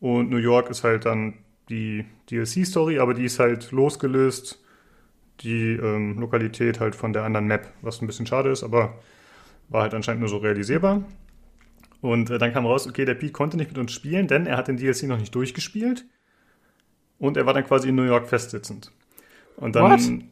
und 0.00 0.30
New 0.30 0.36
York 0.36 0.70
ist 0.70 0.84
halt 0.84 1.06
dann 1.06 1.34
die 1.68 2.04
DLC-Story, 2.30 2.98
aber 2.98 3.14
die 3.14 3.24
ist 3.24 3.38
halt 3.38 3.72
losgelöst, 3.72 4.62
die 5.40 5.72
ähm, 5.72 6.18
Lokalität 6.18 6.78
halt 6.78 6.94
von 6.94 7.12
der 7.12 7.24
anderen 7.24 7.46
Map, 7.46 7.72
was 7.82 8.00
ein 8.00 8.06
bisschen 8.06 8.26
schade 8.26 8.50
ist, 8.50 8.62
aber 8.62 8.98
war 9.68 9.82
halt 9.82 9.94
anscheinend 9.94 10.20
nur 10.20 10.28
so 10.28 10.36
realisierbar. 10.36 11.02
Und 12.00 12.30
äh, 12.30 12.38
dann 12.38 12.52
kam 12.52 12.66
raus, 12.66 12.86
okay, 12.86 13.04
der 13.04 13.14
Pete 13.14 13.32
konnte 13.32 13.56
nicht 13.56 13.70
mit 13.70 13.78
uns 13.78 13.92
spielen, 13.92 14.28
denn 14.28 14.46
er 14.46 14.56
hat 14.56 14.68
den 14.68 14.76
DLC 14.76 15.04
noch 15.04 15.18
nicht 15.18 15.34
durchgespielt 15.34 16.04
und 17.18 17.36
er 17.36 17.46
war 17.46 17.54
dann 17.54 17.64
quasi 17.64 17.88
in 17.88 17.94
New 17.94 18.04
York 18.04 18.28
festsitzend. 18.28 18.92
Und 19.56 19.74
dann, 19.74 19.90
What? 19.90 20.24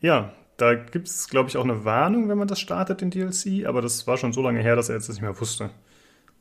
ja, 0.00 0.32
da 0.60 0.74
gibt 0.74 1.08
es, 1.08 1.28
glaube 1.28 1.48
ich, 1.48 1.56
auch 1.56 1.64
eine 1.64 1.84
Warnung, 1.84 2.28
wenn 2.28 2.38
man 2.38 2.48
das 2.48 2.60
startet, 2.60 3.00
den 3.00 3.10
DLC, 3.10 3.66
aber 3.66 3.80
das 3.82 4.06
war 4.06 4.16
schon 4.16 4.32
so 4.32 4.42
lange 4.42 4.60
her, 4.60 4.76
dass 4.76 4.88
er 4.88 4.96
jetzt 4.96 5.08
das 5.08 5.16
nicht 5.16 5.22
mehr 5.22 5.40
wusste. 5.40 5.70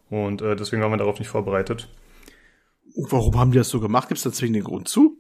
Und 0.10 0.42
äh, 0.42 0.56
deswegen 0.56 0.81
waren 0.81 0.92
wir 0.92 0.98
darauf 0.98 1.19
nicht 1.19 1.30
vorbereitet. 1.30 1.88
Warum 2.95 3.39
haben 3.39 3.51
die 3.51 3.57
das 3.57 3.69
so 3.69 3.80
gemacht? 3.80 4.07
Gibt 4.07 4.18
es 4.18 4.24
da 4.24 4.31
zwingend 4.31 4.57
den 4.57 4.63
Grund 4.63 4.88
zu? 4.88 5.18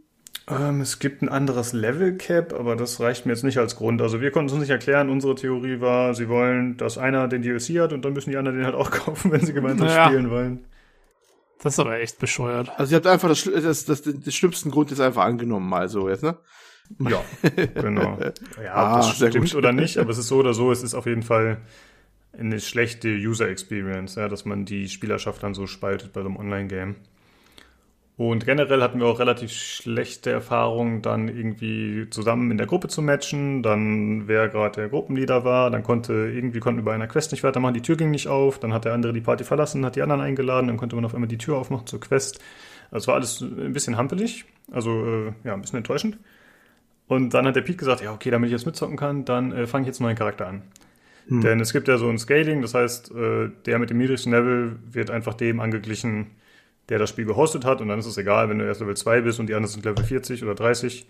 Ähm, 0.49 0.81
es 0.81 0.99
gibt 0.99 1.21
ein 1.21 1.29
anderes 1.29 1.73
Level 1.73 2.17
Cap, 2.17 2.53
aber 2.53 2.75
das 2.75 2.99
reicht 2.99 3.25
mir 3.25 3.33
jetzt 3.33 3.43
nicht 3.43 3.59
als 3.59 3.75
Grund. 3.75 4.01
Also 4.01 4.19
wir 4.19 4.31
konnten 4.31 4.47
es 4.47 4.53
uns 4.53 4.61
nicht 4.61 4.71
erklären. 4.71 5.09
Unsere 5.09 5.35
Theorie 5.35 5.79
war, 5.79 6.15
sie 6.15 6.27
wollen, 6.27 6.75
dass 6.77 6.97
einer 6.97 7.27
den 7.27 7.43
DLC 7.43 7.79
hat 7.79 7.93
und 7.93 8.03
dann 8.03 8.13
müssen 8.13 8.31
die 8.31 8.37
anderen 8.37 8.57
den 8.57 8.65
halt 8.65 8.75
auch 8.75 8.89
kaufen, 8.91 9.31
wenn 9.31 9.45
sie 9.45 9.53
gemeinsam 9.53 9.87
naja. 9.87 10.07
spielen 10.07 10.31
wollen. 10.31 10.65
Das 11.61 11.73
ist 11.73 11.79
aber 11.79 11.99
echt 11.99 12.19
bescheuert. 12.19 12.71
Also 12.77 12.93
ihr 12.93 12.95
habt 12.97 13.07
einfach 13.07 13.27
das, 13.27 13.43
das, 13.43 13.85
das, 13.85 14.01
das 14.01 14.33
schlimmsten 14.33 14.71
Grund 14.71 14.89
jetzt 14.89 15.01
einfach 15.01 15.25
angenommen, 15.25 15.69
mal 15.69 15.89
so 15.89 16.09
jetzt, 16.09 16.23
ne? 16.23 16.37
Ja, 16.97 17.23
genau. 17.75 18.17
Ja, 18.63 18.73
ah, 18.73 18.95
ob 18.95 18.97
das 18.97 19.15
stimmt 19.15 19.53
oder 19.55 19.71
nicht, 19.71 19.97
aber 19.97 20.09
es 20.09 20.17
ist 20.17 20.27
so 20.27 20.37
oder 20.37 20.53
so, 20.53 20.71
es 20.71 20.83
ist 20.83 20.95
auf 20.95 21.05
jeden 21.05 21.23
Fall 21.23 21.61
eine 22.37 22.59
schlechte 22.59 23.09
User 23.09 23.47
Experience, 23.49 24.15
ja, 24.15 24.27
dass 24.27 24.45
man 24.45 24.65
die 24.65 24.89
Spielerschaft 24.89 25.43
dann 25.43 25.53
so 25.53 25.67
spaltet 25.67 26.13
bei 26.13 26.21
so 26.21 26.27
einem 26.27 26.37
Online-Game. 26.37 26.95
Und 28.19 28.45
generell 28.45 28.81
hatten 28.81 28.99
wir 28.99 29.07
auch 29.07 29.19
relativ 29.19 29.53
schlechte 29.53 30.29
Erfahrungen, 30.29 31.01
dann 31.01 31.29
irgendwie 31.29 32.09
zusammen 32.09 32.51
in 32.51 32.57
der 32.57 32.67
Gruppe 32.67 32.89
zu 32.89 33.01
matchen. 33.01 33.63
Dann, 33.63 34.27
wer 34.27 34.49
gerade 34.49 34.81
der 34.81 34.89
Gruppenleader 34.89 35.45
war, 35.45 35.71
dann 35.71 35.83
konnte 35.83 36.13
irgendwie 36.13 36.59
konnten 36.59 36.81
wir 36.81 36.83
bei 36.83 36.93
einer 36.93 37.07
Quest 37.07 37.31
nicht 37.31 37.45
weitermachen, 37.45 37.75
die 37.75 37.81
Tür 37.81 37.95
ging 37.95 38.11
nicht 38.11 38.27
auf. 38.27 38.59
Dann 38.59 38.73
hat 38.73 38.83
der 38.83 38.91
andere 38.91 39.13
die 39.13 39.21
Party 39.21 39.45
verlassen, 39.45 39.85
hat 39.85 39.95
die 39.95 40.01
anderen 40.01 40.19
eingeladen, 40.19 40.67
dann 40.67 40.75
konnte 40.75 40.97
man 40.97 41.05
auf 41.05 41.13
einmal 41.13 41.29
die 41.29 41.37
Tür 41.37 41.57
aufmachen 41.57 41.87
zur 41.87 42.01
Quest. 42.01 42.41
Das 42.91 43.07
war 43.07 43.15
alles 43.15 43.39
ein 43.39 43.71
bisschen 43.71 43.95
hampelig, 43.95 44.43
also 44.69 44.91
äh, 45.05 45.31
ja, 45.45 45.53
ein 45.53 45.61
bisschen 45.61 45.77
enttäuschend. 45.77 46.17
Und 47.09 47.33
dann 47.33 47.47
hat 47.47 47.55
der 47.55 47.61
Pete 47.61 47.79
gesagt, 47.79 48.01
ja, 48.01 48.13
okay, 48.13 48.29
damit 48.29 48.47
ich 48.47 48.53
jetzt 48.53 48.67
mitzocken 48.67 48.95
kann, 48.95 49.25
dann 49.25 49.51
äh, 49.51 49.65
fange 49.65 49.81
ich 49.81 49.87
jetzt 49.87 49.99
einen 49.99 50.05
neuen 50.05 50.17
Charakter 50.17 50.47
an. 50.47 50.61
Hm. 51.27 51.41
Denn 51.41 51.59
es 51.59 51.73
gibt 51.73 51.87
ja 51.87 51.97
so 51.97 52.07
ein 52.07 52.19
Scaling, 52.19 52.61
das 52.61 52.75
heißt, 52.75 53.11
äh, 53.11 53.49
der 53.65 53.79
mit 53.79 53.89
dem 53.89 53.97
niedrigsten 53.97 54.31
Level 54.31 54.77
wird 54.91 55.09
einfach 55.09 55.33
dem 55.33 55.59
angeglichen, 55.59 56.27
der 56.87 56.99
das 56.99 57.09
Spiel 57.09 57.25
gehostet 57.25 57.65
hat. 57.65 57.81
Und 57.81 57.87
dann 57.87 57.97
ist 57.97 58.05
es 58.05 58.17
egal, 58.19 58.47
wenn 58.47 58.59
du 58.59 58.65
erst 58.65 58.79
Level 58.79 58.95
2 58.95 59.21
bist 59.21 59.39
und 59.39 59.47
die 59.47 59.55
anderen 59.55 59.73
sind 59.73 59.85
Level 59.85 60.03
40 60.05 60.43
oder 60.43 60.53
30, 60.53 61.07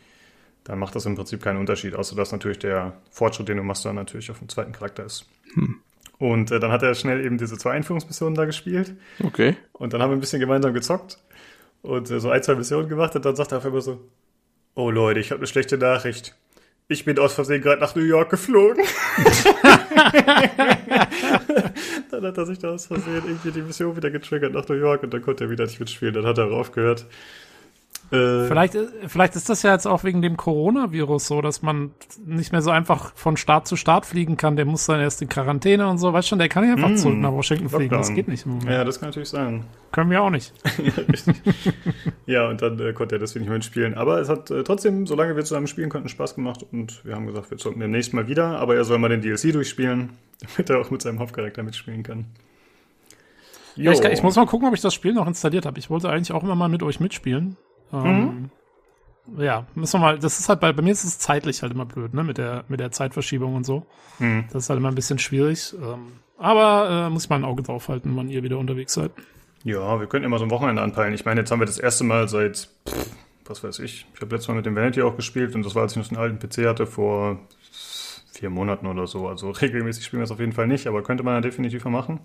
dann 0.63 0.79
macht 0.79 0.95
das 0.95 1.05
im 1.05 1.15
Prinzip 1.15 1.43
keinen 1.43 1.57
Unterschied, 1.57 1.95
außer 1.95 2.15
dass 2.15 2.31
natürlich 2.31 2.59
der 2.59 2.93
Fortschritt, 3.11 3.49
den 3.49 3.57
du 3.57 3.63
machst, 3.63 3.83
dann 3.83 3.95
natürlich 3.95 4.31
auf 4.31 4.39
dem 4.39 4.47
zweiten 4.47 4.71
Charakter 4.71 5.03
ist. 5.03 5.27
Hm. 5.53 5.81
Und 6.17 6.49
äh, 6.51 6.61
dann 6.61 6.71
hat 6.71 6.81
er 6.81 6.95
schnell 6.95 7.25
eben 7.25 7.37
diese 7.37 7.57
zwei 7.57 7.71
Einführungsmissionen 7.71 8.35
da 8.35 8.45
gespielt. 8.45 8.93
Okay. 9.21 9.57
Und 9.73 9.91
dann 9.91 10.01
haben 10.01 10.11
wir 10.11 10.17
ein 10.17 10.21
bisschen 10.21 10.39
gemeinsam 10.39 10.73
gezockt 10.73 11.17
und 11.81 12.09
äh, 12.09 12.21
so 12.21 12.29
ein, 12.29 12.41
zwei 12.41 12.55
Missionen 12.55 12.87
gemacht 12.87 13.15
und 13.17 13.25
dann 13.25 13.35
sagt 13.35 13.51
er 13.51 13.57
auf 13.57 13.65
einmal 13.65 13.81
so, 13.81 13.99
Oh 14.79 14.89
Leute, 14.91 15.19
ich 15.19 15.31
habe 15.31 15.39
eine 15.39 15.47
schlechte 15.47 15.77
Nachricht. 15.77 16.37
Ich 16.87 17.03
bin 17.03 17.19
aus 17.19 17.33
Versehen 17.33 17.61
gerade 17.61 17.81
nach 17.81 17.95
New 17.95 18.01
York 18.01 18.29
geflogen. 18.29 18.85
dann 22.09 22.23
hat 22.23 22.37
er 22.37 22.45
sich 22.45 22.59
da 22.59 22.69
aus 22.69 22.85
Versehen 22.85 23.23
irgendwie 23.25 23.51
die 23.51 23.61
Mission 23.61 23.97
wieder 23.97 24.09
getriggert 24.09 24.53
nach 24.53 24.65
New 24.69 24.75
York 24.75 25.03
und 25.03 25.13
dann 25.13 25.21
konnte 25.21 25.43
er 25.43 25.49
wieder 25.49 25.65
nicht 25.65 25.81
mitspielen. 25.81 26.13
Dann 26.13 26.25
hat 26.25 26.37
er 26.37 26.49
aufgehört. 26.51 27.05
Äh, 28.11 28.47
vielleicht, 28.47 28.75
vielleicht 29.05 29.35
ist 29.35 29.49
das 29.49 29.61
ja 29.61 29.71
jetzt 29.71 29.85
auch 29.85 30.03
wegen 30.03 30.23
dem 30.23 30.35
Coronavirus 30.35 31.27
so, 31.27 31.41
dass 31.41 31.61
man 31.61 31.91
nicht 32.25 32.51
mehr 32.51 32.61
so 32.63 32.71
einfach 32.71 33.13
von 33.15 33.37
Start 33.37 33.67
zu 33.67 33.75
Start 33.75 34.07
fliegen 34.07 34.35
kann. 34.35 34.55
Der 34.55 34.65
muss 34.65 34.87
dann 34.87 34.99
erst 34.99 35.21
in 35.21 35.29
Quarantäne 35.29 35.87
und 35.87 35.99
so. 35.99 36.11
Weißt 36.11 36.27
schon, 36.27 36.39
der 36.39 36.49
kann 36.49 36.63
nicht 36.63 36.75
einfach 36.75 36.89
mm, 36.89 36.95
zurück 36.95 37.17
nach 37.17 37.31
Washington 37.31 37.65
Lockdown. 37.65 37.79
fliegen. 37.79 37.97
Das 37.97 38.13
geht 38.13 38.27
nicht 38.27 38.45
im 38.45 38.53
Moment. 38.53 38.71
Ja, 38.71 38.83
das 38.83 38.99
kann 38.99 39.09
natürlich 39.09 39.29
sein. 39.29 39.65
Können 39.91 40.09
wir 40.09 40.23
auch 40.23 40.31
nicht. 40.31 40.53
ja, 40.77 41.03
richtig. 41.07 41.35
ja, 42.25 42.49
und 42.49 42.61
dann 42.61 42.79
äh, 42.79 42.93
konnte 42.93 43.15
er 43.15 43.19
deswegen 43.19 43.45
nicht 43.45 43.51
mehr 43.51 43.61
spielen. 43.61 43.93
Aber 43.93 44.19
es 44.19 44.27
hat 44.27 44.49
äh, 44.49 44.63
trotzdem, 44.63 45.05
solange 45.05 45.35
wir 45.35 45.45
zusammen 45.45 45.67
spielen 45.67 45.89
konnten, 45.89 46.09
Spaß 46.09 46.33
gemacht. 46.33 46.65
Und 46.71 47.05
wir 47.05 47.15
haben 47.15 47.27
gesagt, 47.27 47.51
wir 47.51 47.59
zocken 47.59 47.79
demnächst 47.79 48.13
mal 48.13 48.27
wieder. 48.27 48.59
Aber 48.59 48.75
er 48.75 48.85
soll 48.85 48.97
mal 48.97 49.09
den 49.09 49.21
DLC 49.21 49.53
durchspielen, 49.53 50.09
damit 50.57 50.69
er 50.71 50.79
auch 50.79 50.89
mit 50.89 51.03
seinem 51.03 51.19
Hauptcharakter 51.19 51.61
mitspielen 51.61 52.01
kann. 52.01 52.25
Ja, 53.75 53.91
ich, 53.91 54.01
kann, 54.01 54.11
ich, 54.11 54.23
muss 54.23 54.35
mal 54.35 54.47
gucken, 54.47 54.67
ob 54.67 54.73
ich 54.73 54.81
das 54.81 54.95
Spiel 54.95 55.13
noch 55.13 55.27
installiert 55.27 55.67
habe. 55.67 55.77
Ich 55.77 55.91
wollte 55.91 56.09
eigentlich 56.09 56.31
auch 56.31 56.43
immer 56.43 56.55
mal 56.55 56.69
mit 56.69 56.81
euch 56.81 56.99
mitspielen. 56.99 57.55
Ähm, 57.93 58.49
mhm. 59.25 59.41
Ja, 59.41 59.67
müssen 59.75 59.99
wir 59.99 60.05
mal, 60.05 60.19
das 60.19 60.39
ist 60.39 60.49
halt 60.49 60.59
bei, 60.59 60.73
bei 60.73 60.81
mir 60.81 60.91
ist 60.91 61.03
es 61.03 61.19
zeitlich 61.19 61.61
halt 61.61 61.73
immer 61.73 61.85
blöd, 61.85 62.13
ne, 62.13 62.23
mit 62.23 62.37
der, 62.37 62.63
mit 62.67 62.79
der 62.79 62.91
Zeitverschiebung 62.91 63.55
und 63.55 63.65
so. 63.65 63.85
Mhm. 64.17 64.45
Das 64.51 64.63
ist 64.63 64.69
halt 64.69 64.79
immer 64.79 64.89
ein 64.89 64.95
bisschen 64.95 65.19
schwierig. 65.19 65.73
Ähm, 65.81 66.13
aber 66.37 67.07
äh, 67.07 67.09
muss 67.09 67.25
ich 67.25 67.29
mal 67.29 67.35
ein 67.35 67.45
Auge 67.45 67.63
drauf 67.63 67.89
halten, 67.89 68.15
wann 68.15 68.29
ihr 68.29 68.43
wieder 68.43 68.57
unterwegs 68.57 68.93
seid. 68.93 69.11
Ja, 69.63 69.99
wir 69.99 70.07
könnten 70.07 70.25
immer 70.25 70.39
so 70.39 70.45
ein 70.45 70.51
Wochenende 70.51 70.81
anpeilen. 70.81 71.13
Ich 71.13 71.25
meine, 71.25 71.41
jetzt 71.41 71.51
haben 71.51 71.59
wir 71.59 71.65
das 71.65 71.77
erste 71.77 72.05
Mal 72.05 72.29
seit, 72.29 72.69
pff, 72.87 73.11
was 73.45 73.63
weiß 73.63 73.79
ich, 73.79 74.07
ich 74.13 74.21
habe 74.21 74.33
letztes 74.33 74.47
Mal 74.47 74.55
mit 74.55 74.65
dem 74.65 74.75
Vanity 74.75 75.01
auch 75.01 75.15
gespielt 75.15 75.53
und 75.55 75.65
das 75.65 75.75
war, 75.75 75.83
als 75.83 75.95
ich 75.95 75.97
noch 75.97 76.09
einen 76.09 76.17
alten 76.17 76.39
PC 76.39 76.65
hatte, 76.65 76.87
vor 76.87 77.39
vier 78.31 78.49
Monaten 78.49 78.87
oder 78.87 79.05
so. 79.05 79.27
Also 79.27 79.51
regelmäßig 79.61 80.05
spielen 80.05 80.21
wir 80.21 80.25
es 80.25 80.31
auf 80.31 80.39
jeden 80.39 80.53
Fall 80.53 80.67
nicht, 80.67 80.87
aber 80.87 81.03
könnte 81.03 81.23
man 81.23 81.35
ja 81.35 81.41
definitiv 81.41 81.83
mal 81.83 81.91
machen. 81.91 82.21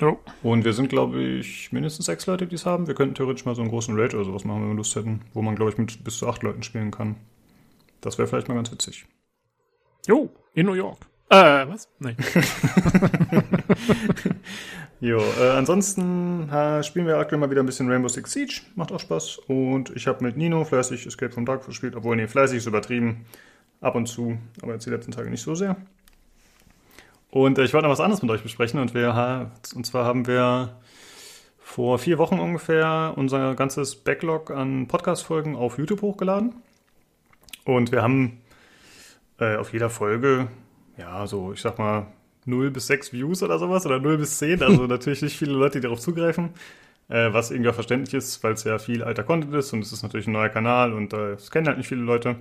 Jo. 0.00 0.18
Und 0.42 0.64
wir 0.64 0.72
sind, 0.72 0.88
glaube 0.88 1.22
ich, 1.22 1.72
mindestens 1.72 2.06
sechs 2.06 2.26
Leute, 2.26 2.46
die 2.46 2.54
es 2.54 2.66
haben. 2.66 2.86
Wir 2.86 2.94
könnten 2.94 3.14
theoretisch 3.14 3.44
mal 3.44 3.54
so 3.54 3.62
einen 3.62 3.70
großen 3.70 3.98
Raid 3.98 4.14
oder 4.14 4.24
sowas 4.24 4.44
machen, 4.44 4.62
wenn 4.62 4.68
wir 4.70 4.76
Lust 4.76 4.94
hätten, 4.96 5.22
wo 5.32 5.42
man, 5.42 5.56
glaube 5.56 5.70
ich, 5.70 5.78
mit 5.78 6.04
bis 6.04 6.18
zu 6.18 6.28
acht 6.28 6.42
Leuten 6.42 6.62
spielen 6.62 6.90
kann. 6.90 7.16
Das 8.00 8.18
wäre 8.18 8.28
vielleicht 8.28 8.48
mal 8.48 8.54
ganz 8.54 8.70
witzig. 8.70 9.06
Jo, 10.06 10.30
in 10.54 10.66
New 10.66 10.74
York. 10.74 10.98
Äh, 11.28 11.66
was? 11.66 11.88
Nee. 11.98 12.14
jo, 15.00 15.18
äh, 15.18 15.50
ansonsten 15.50 16.48
äh, 16.48 16.82
spielen 16.82 17.06
wir 17.06 17.16
aktuell 17.16 17.40
mal 17.40 17.50
wieder 17.50 17.62
ein 17.62 17.66
bisschen 17.66 17.90
Rainbow 17.90 18.08
Six 18.08 18.32
Siege. 18.32 18.60
Macht 18.76 18.92
auch 18.92 19.00
Spaß. 19.00 19.38
Und 19.48 19.90
ich 19.96 20.06
habe 20.06 20.22
mit 20.22 20.36
Nino 20.36 20.64
fleißig 20.64 21.06
Escape 21.06 21.32
from 21.32 21.46
Dark 21.46 21.66
gespielt, 21.66 21.96
obwohl, 21.96 22.16
nee, 22.16 22.28
fleißig 22.28 22.58
ist 22.58 22.66
übertrieben. 22.66 23.26
Ab 23.80 23.94
und 23.94 24.06
zu, 24.06 24.38
aber 24.62 24.72
jetzt 24.72 24.86
die 24.86 24.90
letzten 24.90 25.12
Tage 25.12 25.28
nicht 25.28 25.42
so 25.42 25.54
sehr. 25.54 25.76
Und 27.36 27.58
äh, 27.58 27.64
ich 27.64 27.74
wollte 27.74 27.84
noch 27.84 27.92
was 27.92 28.00
anderes 28.00 28.22
mit 28.22 28.30
euch 28.30 28.42
besprechen. 28.42 28.80
Und, 28.80 28.94
wir, 28.94 29.50
und 29.74 29.84
zwar 29.84 30.06
haben 30.06 30.26
wir 30.26 30.74
vor 31.58 31.98
vier 31.98 32.16
Wochen 32.16 32.38
ungefähr 32.38 33.12
unser 33.16 33.54
ganzes 33.54 33.94
Backlog 33.94 34.50
an 34.50 34.88
Podcast-Folgen 34.88 35.54
auf 35.54 35.76
YouTube 35.76 36.00
hochgeladen. 36.00 36.54
Und 37.66 37.92
wir 37.92 38.00
haben 38.00 38.40
äh, 39.38 39.56
auf 39.56 39.74
jeder 39.74 39.90
Folge, 39.90 40.48
ja, 40.96 41.26
so, 41.26 41.52
ich 41.52 41.60
sag 41.60 41.78
mal, 41.78 42.06
0 42.46 42.70
bis 42.70 42.86
6 42.86 43.12
Views 43.12 43.42
oder 43.42 43.58
sowas 43.58 43.84
oder 43.84 44.00
0 44.00 44.16
bis 44.16 44.38
10. 44.38 44.62
Also 44.62 44.86
natürlich 44.86 45.20
nicht 45.20 45.36
viele 45.36 45.52
Leute, 45.52 45.78
die 45.78 45.82
darauf 45.82 46.00
zugreifen. 46.00 46.54
Äh, 47.10 47.34
was 47.34 47.50
irgendwie 47.50 47.68
auch 47.68 47.74
verständlich 47.74 48.14
ist, 48.14 48.42
weil 48.42 48.54
es 48.54 48.64
ja 48.64 48.78
viel 48.78 49.04
alter 49.04 49.24
Content 49.24 49.54
ist 49.54 49.74
und 49.74 49.80
es 49.80 49.92
ist 49.92 50.02
natürlich 50.02 50.26
ein 50.26 50.32
neuer 50.32 50.48
Kanal 50.48 50.94
und 50.94 51.12
äh, 51.12 51.32
es 51.32 51.50
kennen 51.50 51.66
halt 51.66 51.76
nicht 51.76 51.88
viele 51.88 52.00
Leute. 52.00 52.36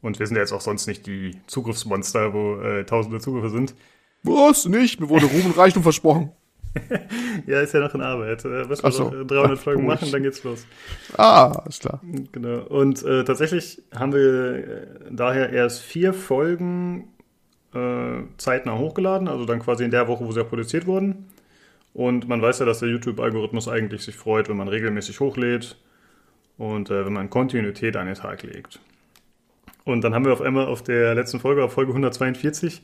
Und 0.00 0.20
wir 0.20 0.26
sind 0.28 0.36
ja 0.36 0.42
jetzt 0.42 0.52
auch 0.52 0.60
sonst 0.60 0.86
nicht 0.86 1.08
die 1.08 1.40
Zugriffsmonster, 1.48 2.32
wo 2.32 2.60
äh, 2.60 2.84
tausende 2.84 3.18
Zugriffe 3.18 3.50
sind. 3.50 3.74
Was? 4.22 4.66
Nicht? 4.66 5.00
Mir 5.00 5.08
wurde 5.08 5.26
Ruhm 5.26 5.46
und 5.46 5.58
Reichtum 5.58 5.82
versprochen. 5.82 6.32
ja, 7.46 7.60
ist 7.60 7.74
ja 7.74 7.80
noch 7.80 7.94
in 7.94 8.00
Arbeit. 8.00 8.44
Äh, 8.44 8.64
müssen 8.64 8.82
wir 8.82 8.92
so. 8.92 9.10
noch 9.10 9.26
300 9.26 9.58
Ach, 9.58 9.62
Folgen 9.62 9.86
machen, 9.86 10.10
dann 10.10 10.22
geht's 10.22 10.42
los. 10.42 10.66
Ah, 11.16 11.64
ist 11.68 11.80
klar. 11.80 12.00
Genau. 12.32 12.62
Und 12.62 13.02
äh, 13.02 13.24
tatsächlich 13.24 13.82
haben 13.94 14.12
wir 14.12 14.54
äh, 14.54 14.86
daher 15.10 15.50
erst 15.50 15.82
vier 15.82 16.14
Folgen 16.14 17.08
äh, 17.74 18.22
zeitnah 18.38 18.78
hochgeladen, 18.78 19.28
also 19.28 19.44
dann 19.44 19.60
quasi 19.60 19.84
in 19.84 19.90
der 19.90 20.08
Woche, 20.08 20.24
wo 20.24 20.32
sie 20.32 20.40
ja 20.40 20.44
produziert 20.44 20.86
wurden. 20.86 21.26
Und 21.94 22.26
man 22.28 22.40
weiß 22.40 22.60
ja, 22.60 22.66
dass 22.66 22.78
der 22.78 22.88
YouTube-Algorithmus 22.88 23.68
eigentlich 23.68 24.02
sich 24.02 24.16
freut, 24.16 24.48
wenn 24.48 24.56
man 24.56 24.68
regelmäßig 24.68 25.20
hochlädt 25.20 25.76
und 26.56 26.90
äh, 26.90 27.04
wenn 27.04 27.12
man 27.12 27.28
Kontinuität 27.28 27.96
an 27.96 28.06
den 28.06 28.14
Tag 28.14 28.42
legt. 28.42 28.80
Und 29.84 30.02
dann 30.02 30.14
haben 30.14 30.24
wir 30.24 30.32
auf 30.32 30.40
einmal 30.40 30.66
auf 30.66 30.82
der 30.82 31.14
letzten 31.14 31.40
Folge, 31.40 31.64
auf 31.64 31.72
Folge 31.72 31.90
142, 31.90 32.82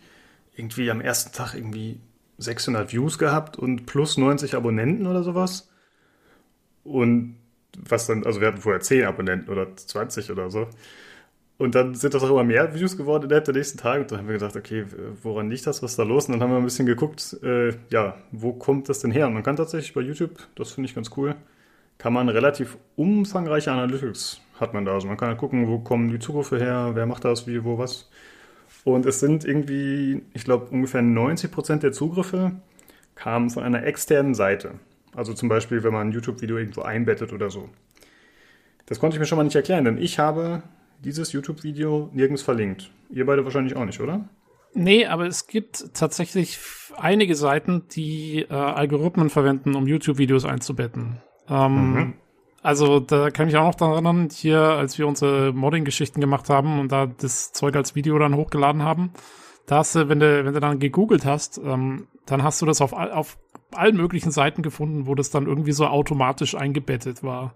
irgendwie 0.58 0.90
am 0.90 1.00
ersten 1.00 1.32
Tag 1.32 1.54
irgendwie 1.54 2.00
600 2.38 2.92
Views 2.92 3.18
gehabt 3.18 3.56
und 3.56 3.86
plus 3.86 4.18
90 4.18 4.54
Abonnenten 4.54 5.06
oder 5.06 5.22
sowas. 5.22 5.70
Und 6.84 7.36
was 7.76 8.06
dann, 8.06 8.24
also 8.24 8.40
wir 8.40 8.48
hatten 8.48 8.60
vorher 8.60 8.80
10 8.80 9.04
Abonnenten 9.04 9.50
oder 9.50 9.74
20 9.76 10.30
oder 10.30 10.50
so. 10.50 10.68
Und 11.58 11.74
dann 11.74 11.94
sind 11.94 12.14
das 12.14 12.22
auch 12.22 12.30
immer 12.30 12.44
mehr 12.44 12.72
Views 12.74 12.96
geworden 12.96 13.24
innerhalb 13.24 13.44
der 13.44 13.54
nächsten 13.54 13.78
Tage. 13.78 14.02
Und 14.02 14.12
dann 14.12 14.20
haben 14.20 14.28
wir 14.28 14.34
gedacht, 14.34 14.56
okay, 14.56 14.84
woran 15.22 15.50
liegt 15.50 15.66
das? 15.66 15.82
Was 15.82 15.92
ist 15.92 15.98
da 15.98 16.04
los? 16.04 16.26
Und 16.26 16.32
dann 16.32 16.42
haben 16.42 16.50
wir 16.50 16.58
ein 16.58 16.64
bisschen 16.64 16.86
geguckt, 16.86 17.36
äh, 17.42 17.74
ja, 17.90 18.16
wo 18.30 18.52
kommt 18.52 18.88
das 18.88 19.00
denn 19.00 19.10
her? 19.10 19.26
Und 19.26 19.34
man 19.34 19.42
kann 19.42 19.56
tatsächlich 19.56 19.92
bei 19.92 20.00
YouTube, 20.00 20.38
das 20.54 20.72
finde 20.72 20.88
ich 20.88 20.94
ganz 20.94 21.10
cool, 21.16 21.34
kann 21.98 22.12
man 22.12 22.28
relativ 22.28 22.78
umfangreiche 22.94 23.72
Analytics 23.72 24.40
hat 24.60 24.74
man 24.74 24.84
da. 24.84 24.94
Also 24.94 25.08
man 25.08 25.16
kann 25.16 25.28
halt 25.28 25.38
gucken, 25.38 25.68
wo 25.68 25.78
kommen 25.80 26.10
die 26.10 26.18
Zugriffe 26.18 26.58
her, 26.58 26.90
wer 26.94 27.06
macht 27.06 27.24
das, 27.24 27.46
wie, 27.46 27.64
wo, 27.64 27.78
was. 27.78 28.08
Und 28.84 29.06
es 29.06 29.20
sind 29.20 29.44
irgendwie, 29.44 30.22
ich 30.34 30.44
glaube, 30.44 30.66
ungefähr 30.70 31.02
90 31.02 31.50
Prozent 31.50 31.82
der 31.82 31.92
Zugriffe 31.92 32.52
kamen 33.14 33.50
von 33.50 33.62
einer 33.62 33.84
externen 33.84 34.34
Seite. 34.34 34.74
Also 35.14 35.34
zum 35.34 35.48
Beispiel, 35.48 35.82
wenn 35.82 35.92
man 35.92 36.08
ein 36.08 36.12
YouTube-Video 36.12 36.58
irgendwo 36.58 36.82
einbettet 36.82 37.32
oder 37.32 37.50
so. 37.50 37.68
Das 38.86 39.00
konnte 39.00 39.16
ich 39.16 39.20
mir 39.20 39.26
schon 39.26 39.36
mal 39.36 39.44
nicht 39.44 39.56
erklären, 39.56 39.84
denn 39.84 39.98
ich 39.98 40.18
habe 40.18 40.62
dieses 41.04 41.32
YouTube-Video 41.32 42.10
nirgends 42.12 42.42
verlinkt. 42.42 42.90
Ihr 43.10 43.26
beide 43.26 43.44
wahrscheinlich 43.44 43.76
auch 43.76 43.84
nicht, 43.84 44.00
oder? 44.00 44.28
Nee, 44.74 45.06
aber 45.06 45.26
es 45.26 45.46
gibt 45.46 45.94
tatsächlich 45.94 46.58
einige 46.96 47.34
Seiten, 47.34 47.84
die 47.90 48.46
äh, 48.48 48.54
Algorithmen 48.54 49.30
verwenden, 49.30 49.74
um 49.74 49.86
YouTube-Videos 49.86 50.44
einzubetten. 50.44 51.18
Ähm, 51.48 51.92
mhm. 51.92 52.14
Also 52.62 53.00
da 53.00 53.30
kann 53.30 53.48
ich 53.48 53.56
auch 53.56 53.64
noch 53.64 53.74
daran 53.74 53.94
erinnern, 53.94 54.28
hier, 54.32 54.60
als 54.60 54.98
wir 54.98 55.06
unsere 55.06 55.52
Modding-Geschichten 55.52 56.20
gemacht 56.20 56.50
haben 56.50 56.80
und 56.80 56.90
da 56.90 57.06
das 57.06 57.52
Zeug 57.52 57.76
als 57.76 57.94
Video 57.94 58.18
dann 58.18 58.34
hochgeladen 58.34 58.82
haben, 58.82 59.12
da 59.66 59.78
hast 59.78 59.94
du, 59.94 60.08
wenn 60.08 60.18
du, 60.18 60.44
wenn 60.44 60.54
du 60.54 60.60
dann 60.60 60.78
gegoogelt 60.78 61.24
hast, 61.24 61.58
ähm, 61.58 62.08
dann 62.26 62.42
hast 62.42 62.60
du 62.60 62.66
das 62.66 62.80
auf, 62.80 62.92
auf 62.92 63.38
allen 63.72 63.96
möglichen 63.96 64.30
Seiten 64.30 64.62
gefunden, 64.62 65.06
wo 65.06 65.14
das 65.14 65.30
dann 65.30 65.46
irgendwie 65.46 65.72
so 65.72 65.86
automatisch 65.86 66.54
eingebettet 66.54 67.22
war. 67.22 67.54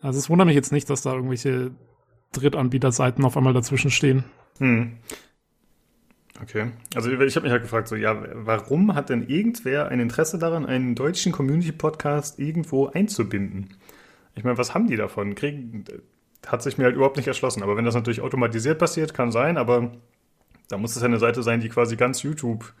Also 0.00 0.18
es 0.18 0.30
wundert 0.30 0.46
mich 0.46 0.56
jetzt 0.56 0.72
nicht, 0.72 0.88
dass 0.88 1.02
da 1.02 1.12
irgendwelche 1.12 1.72
Drittanbieterseiten 2.32 3.24
auf 3.24 3.36
einmal 3.36 3.52
dazwischen 3.52 3.90
stehen. 3.90 4.24
Hm. 4.58 4.98
Okay. 6.40 6.70
Also 6.94 7.10
ich 7.10 7.36
habe 7.36 7.44
mich 7.44 7.52
halt 7.52 7.62
gefragt, 7.62 7.88
so 7.88 7.96
ja, 7.96 8.20
warum 8.34 8.94
hat 8.94 9.10
denn 9.10 9.28
irgendwer 9.28 9.88
ein 9.88 10.00
Interesse 10.00 10.38
daran, 10.38 10.66
einen 10.66 10.94
deutschen 10.94 11.30
Community-Podcast 11.30 12.38
irgendwo 12.38 12.86
einzubinden? 12.86 13.76
Ich 14.34 14.44
meine, 14.44 14.58
was 14.58 14.74
haben 14.74 14.86
die 14.86 14.96
davon? 14.96 15.34
Kriegen, 15.34 15.84
hat 16.46 16.62
sich 16.62 16.78
mir 16.78 16.84
halt 16.84 16.96
überhaupt 16.96 17.16
nicht 17.16 17.26
erschlossen. 17.26 17.62
Aber 17.62 17.76
wenn 17.76 17.84
das 17.84 17.94
natürlich 17.94 18.20
automatisiert 18.20 18.78
passiert, 18.78 19.14
kann 19.14 19.30
sein, 19.30 19.56
aber 19.56 19.92
da 20.68 20.78
muss 20.78 20.96
es 20.96 21.02
ja 21.02 21.08
eine 21.08 21.18
Seite 21.18 21.42
sein, 21.42 21.60
die 21.60 21.68
quasi 21.68 21.96
ganz 21.96 22.22
YouTube 22.22 22.72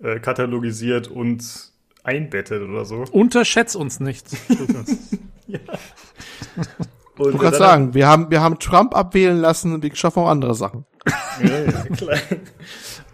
äh, 0.00 0.18
katalogisiert 0.18 1.08
und 1.08 1.72
einbettet 2.02 2.62
oder 2.62 2.84
so. 2.84 3.04
Unterschätz 3.10 3.74
uns 3.74 4.00
nicht. 4.00 4.26
ja. 5.46 5.58
Und 7.18 7.34
ich 7.34 7.40
wollte 7.40 7.56
sagen, 7.56 7.94
wir 7.94 8.06
haben, 8.06 8.30
wir 8.30 8.40
haben 8.40 8.58
Trump 8.58 8.94
abwählen 8.94 9.38
lassen 9.38 9.72
und 9.72 9.82
wir 9.82 9.94
schaffen 9.94 10.20
auch 10.20 10.28
andere 10.28 10.54
Sachen. 10.54 10.84
ja, 11.42 11.64
ja, 11.64 11.82
klar. 11.96 12.18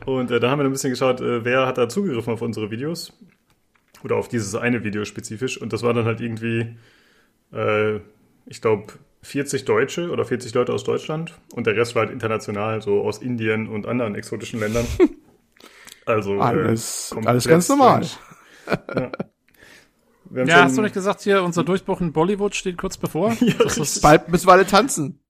Und 0.06 0.30
äh, 0.30 0.40
da 0.40 0.50
haben 0.50 0.58
wir 0.58 0.64
ein 0.64 0.72
bisschen 0.72 0.90
geschaut, 0.90 1.20
äh, 1.20 1.44
wer 1.44 1.66
hat 1.66 1.78
da 1.78 1.88
zugegriffen 1.88 2.32
auf 2.32 2.42
unsere 2.42 2.70
Videos. 2.70 3.12
Oder 4.02 4.16
auf 4.16 4.26
dieses 4.26 4.56
eine 4.56 4.82
Video 4.82 5.04
spezifisch. 5.04 5.60
Und 5.60 5.72
das 5.72 5.84
war 5.84 5.94
dann 5.94 6.04
halt 6.04 6.20
irgendwie 6.20 6.76
äh, 7.52 8.00
ich 8.46 8.60
glaube, 8.60 8.92
40 9.22 9.64
Deutsche 9.64 10.10
oder 10.10 10.24
40 10.24 10.52
Leute 10.54 10.72
aus 10.72 10.84
Deutschland 10.84 11.34
und 11.54 11.66
der 11.66 11.76
Rest 11.76 11.94
war 11.94 12.02
halt 12.02 12.12
international, 12.12 12.82
so 12.82 13.02
aus 13.02 13.18
Indien 13.18 13.68
und 13.68 13.86
anderen 13.86 14.14
exotischen 14.14 14.60
Ländern. 14.60 14.86
Also 16.04 16.40
alles, 16.40 17.14
äh, 17.16 17.26
alles 17.26 17.46
ganz 17.46 17.68
normal. 17.68 18.04
ja. 18.92 20.44
ja 20.44 20.64
hast 20.64 20.76
du 20.76 20.82
nicht 20.82 20.94
gesagt, 20.94 21.20
hier 21.20 21.44
unser 21.44 21.62
Durchbruch 21.62 22.00
in 22.00 22.12
Bollywood 22.12 22.56
steht 22.56 22.76
kurz 22.76 22.96
bevor? 22.96 23.32
ja, 23.40 23.54
das 23.54 23.78
ist 23.78 24.02
Bald 24.02 24.28
müssen 24.28 24.48
wir 24.48 24.52
alle 24.52 24.66
tanzen. 24.66 25.21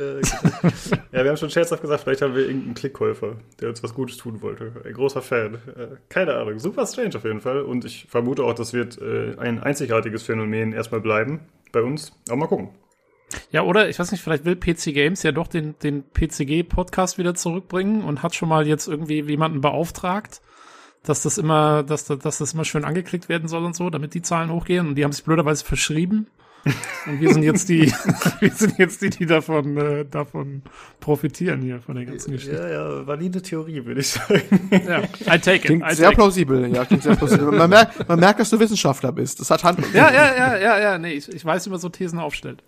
Äh, 0.00 0.20
ja, 1.12 1.22
wir 1.22 1.30
haben 1.30 1.36
schon 1.36 1.50
scherzhaft 1.50 1.82
gesagt, 1.82 2.02
vielleicht 2.02 2.22
haben 2.22 2.34
wir 2.34 2.46
irgendeinen 2.46 2.74
Klickkäufer, 2.74 3.36
der 3.60 3.68
uns 3.68 3.82
was 3.82 3.94
Gutes 3.94 4.16
tun 4.16 4.40
wollte. 4.42 4.72
Ein 4.84 4.94
großer 4.94 5.22
Fan. 5.22 5.54
Äh, 5.54 5.96
keine 6.08 6.34
Ahnung. 6.34 6.58
Super 6.58 6.86
strange 6.86 7.16
auf 7.16 7.24
jeden 7.24 7.40
Fall. 7.40 7.62
Und 7.62 7.84
ich 7.84 8.06
vermute 8.08 8.44
auch, 8.44 8.54
das 8.54 8.72
wird 8.72 9.00
äh, 9.00 9.36
ein 9.38 9.62
einzigartiges 9.62 10.22
Phänomen 10.22 10.72
erstmal 10.72 11.00
bleiben 11.00 11.40
bei 11.72 11.82
uns. 11.82 12.12
Aber 12.28 12.38
mal 12.38 12.46
gucken. 12.46 12.70
Ja, 13.52 13.62
oder 13.62 13.88
ich 13.88 13.98
weiß 13.98 14.10
nicht, 14.10 14.22
vielleicht 14.22 14.44
will 14.44 14.56
PC 14.56 14.92
Games 14.94 15.22
ja 15.22 15.32
doch 15.32 15.46
den, 15.46 15.78
den 15.82 16.02
PCG-Podcast 16.02 17.18
wieder 17.18 17.34
zurückbringen 17.34 18.02
und 18.02 18.22
hat 18.22 18.34
schon 18.34 18.48
mal 18.48 18.66
jetzt 18.66 18.88
irgendwie 18.88 19.20
jemanden 19.20 19.60
beauftragt, 19.60 20.40
dass 21.02 21.22
das 21.22 21.38
immer, 21.38 21.82
dass, 21.82 22.04
dass 22.04 22.38
das 22.38 22.52
immer 22.52 22.64
schön 22.64 22.84
angeklickt 22.84 23.28
werden 23.28 23.48
soll 23.48 23.64
und 23.64 23.76
so, 23.76 23.88
damit 23.90 24.14
die 24.14 24.22
Zahlen 24.22 24.50
hochgehen. 24.50 24.88
Und 24.88 24.94
die 24.96 25.04
haben 25.04 25.12
sich 25.12 25.24
blöderweise 25.24 25.64
verschrieben. 25.64 26.26
Und 27.06 27.20
wir 27.20 27.32
sind 27.32 27.42
jetzt 27.42 27.68
die, 27.68 27.92
wir 28.40 28.50
sind 28.50 28.78
jetzt 28.78 29.02
die, 29.02 29.10
die 29.10 29.26
davon, 29.26 29.76
äh, 29.76 30.04
davon 30.04 30.62
profitieren 31.00 31.62
hier 31.62 31.80
von 31.80 31.96
der 31.96 32.04
ganzen 32.04 32.32
Geschichte. 32.32 32.56
Ja, 32.56 32.68
ja, 32.68 33.06
valide 33.06 33.40
Theorie, 33.42 33.84
würde 33.84 34.00
ich 34.00 34.08
sagen. 34.08 34.70
Ja, 34.70 35.02
I 35.02 35.38
take 35.38 35.56
it. 35.56 35.62
Klingt 35.62 35.84
I 35.84 35.94
sehr 35.94 36.06
take 36.06 36.12
it. 36.12 36.14
plausibel, 36.16 36.74
ja, 36.74 36.84
klingt 36.84 37.02
sehr 37.02 37.16
plausibel. 37.16 37.52
Man 37.52 37.70
merkt, 37.70 38.08
man 38.08 38.20
merkt, 38.20 38.40
dass 38.40 38.50
du 38.50 38.58
Wissenschaftler 38.58 39.12
bist. 39.12 39.40
Das 39.40 39.50
hat 39.50 39.64
Hand. 39.64 39.80
Ja, 39.94 40.12
ja, 40.12 40.36
ja, 40.36 40.56
ja, 40.58 40.80
ja, 40.80 40.98
nee, 40.98 41.12
ich, 41.12 41.28
ich 41.28 41.44
weiß, 41.44 41.66
wie 41.66 41.70
man 41.70 41.78
so 41.78 41.88
Thesen 41.88 42.18
aufstellt. 42.18 42.62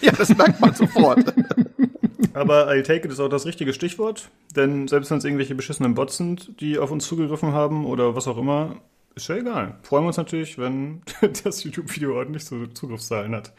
Ja, 0.00 0.12
das 0.12 0.34
merkt 0.36 0.60
man 0.60 0.74
sofort. 0.74 1.34
Aber 2.34 2.74
I 2.74 2.82
take 2.82 3.04
it 3.04 3.12
ist 3.12 3.20
auch 3.20 3.28
das 3.28 3.46
richtige 3.46 3.72
Stichwort, 3.72 4.30
denn 4.54 4.86
selbst 4.86 5.10
wenn 5.10 5.18
es 5.18 5.24
irgendwelche 5.24 5.54
beschissenen 5.54 5.94
Bots 5.94 6.16
sind, 6.16 6.60
die 6.60 6.78
auf 6.78 6.90
uns 6.90 7.06
zugegriffen 7.06 7.52
haben 7.52 7.84
oder 7.84 8.14
was 8.14 8.28
auch 8.28 8.38
immer, 8.38 8.76
ist 9.22 9.28
ja 9.28 9.36
egal. 9.36 9.76
Freuen 9.82 10.04
wir 10.04 10.08
uns 10.08 10.16
natürlich, 10.16 10.58
wenn 10.58 11.02
das 11.44 11.64
YouTube-Video 11.64 12.16
ordentlich 12.16 12.44
so 12.44 12.66
Zugriffszahlen 12.66 13.34
hat. 13.34 13.52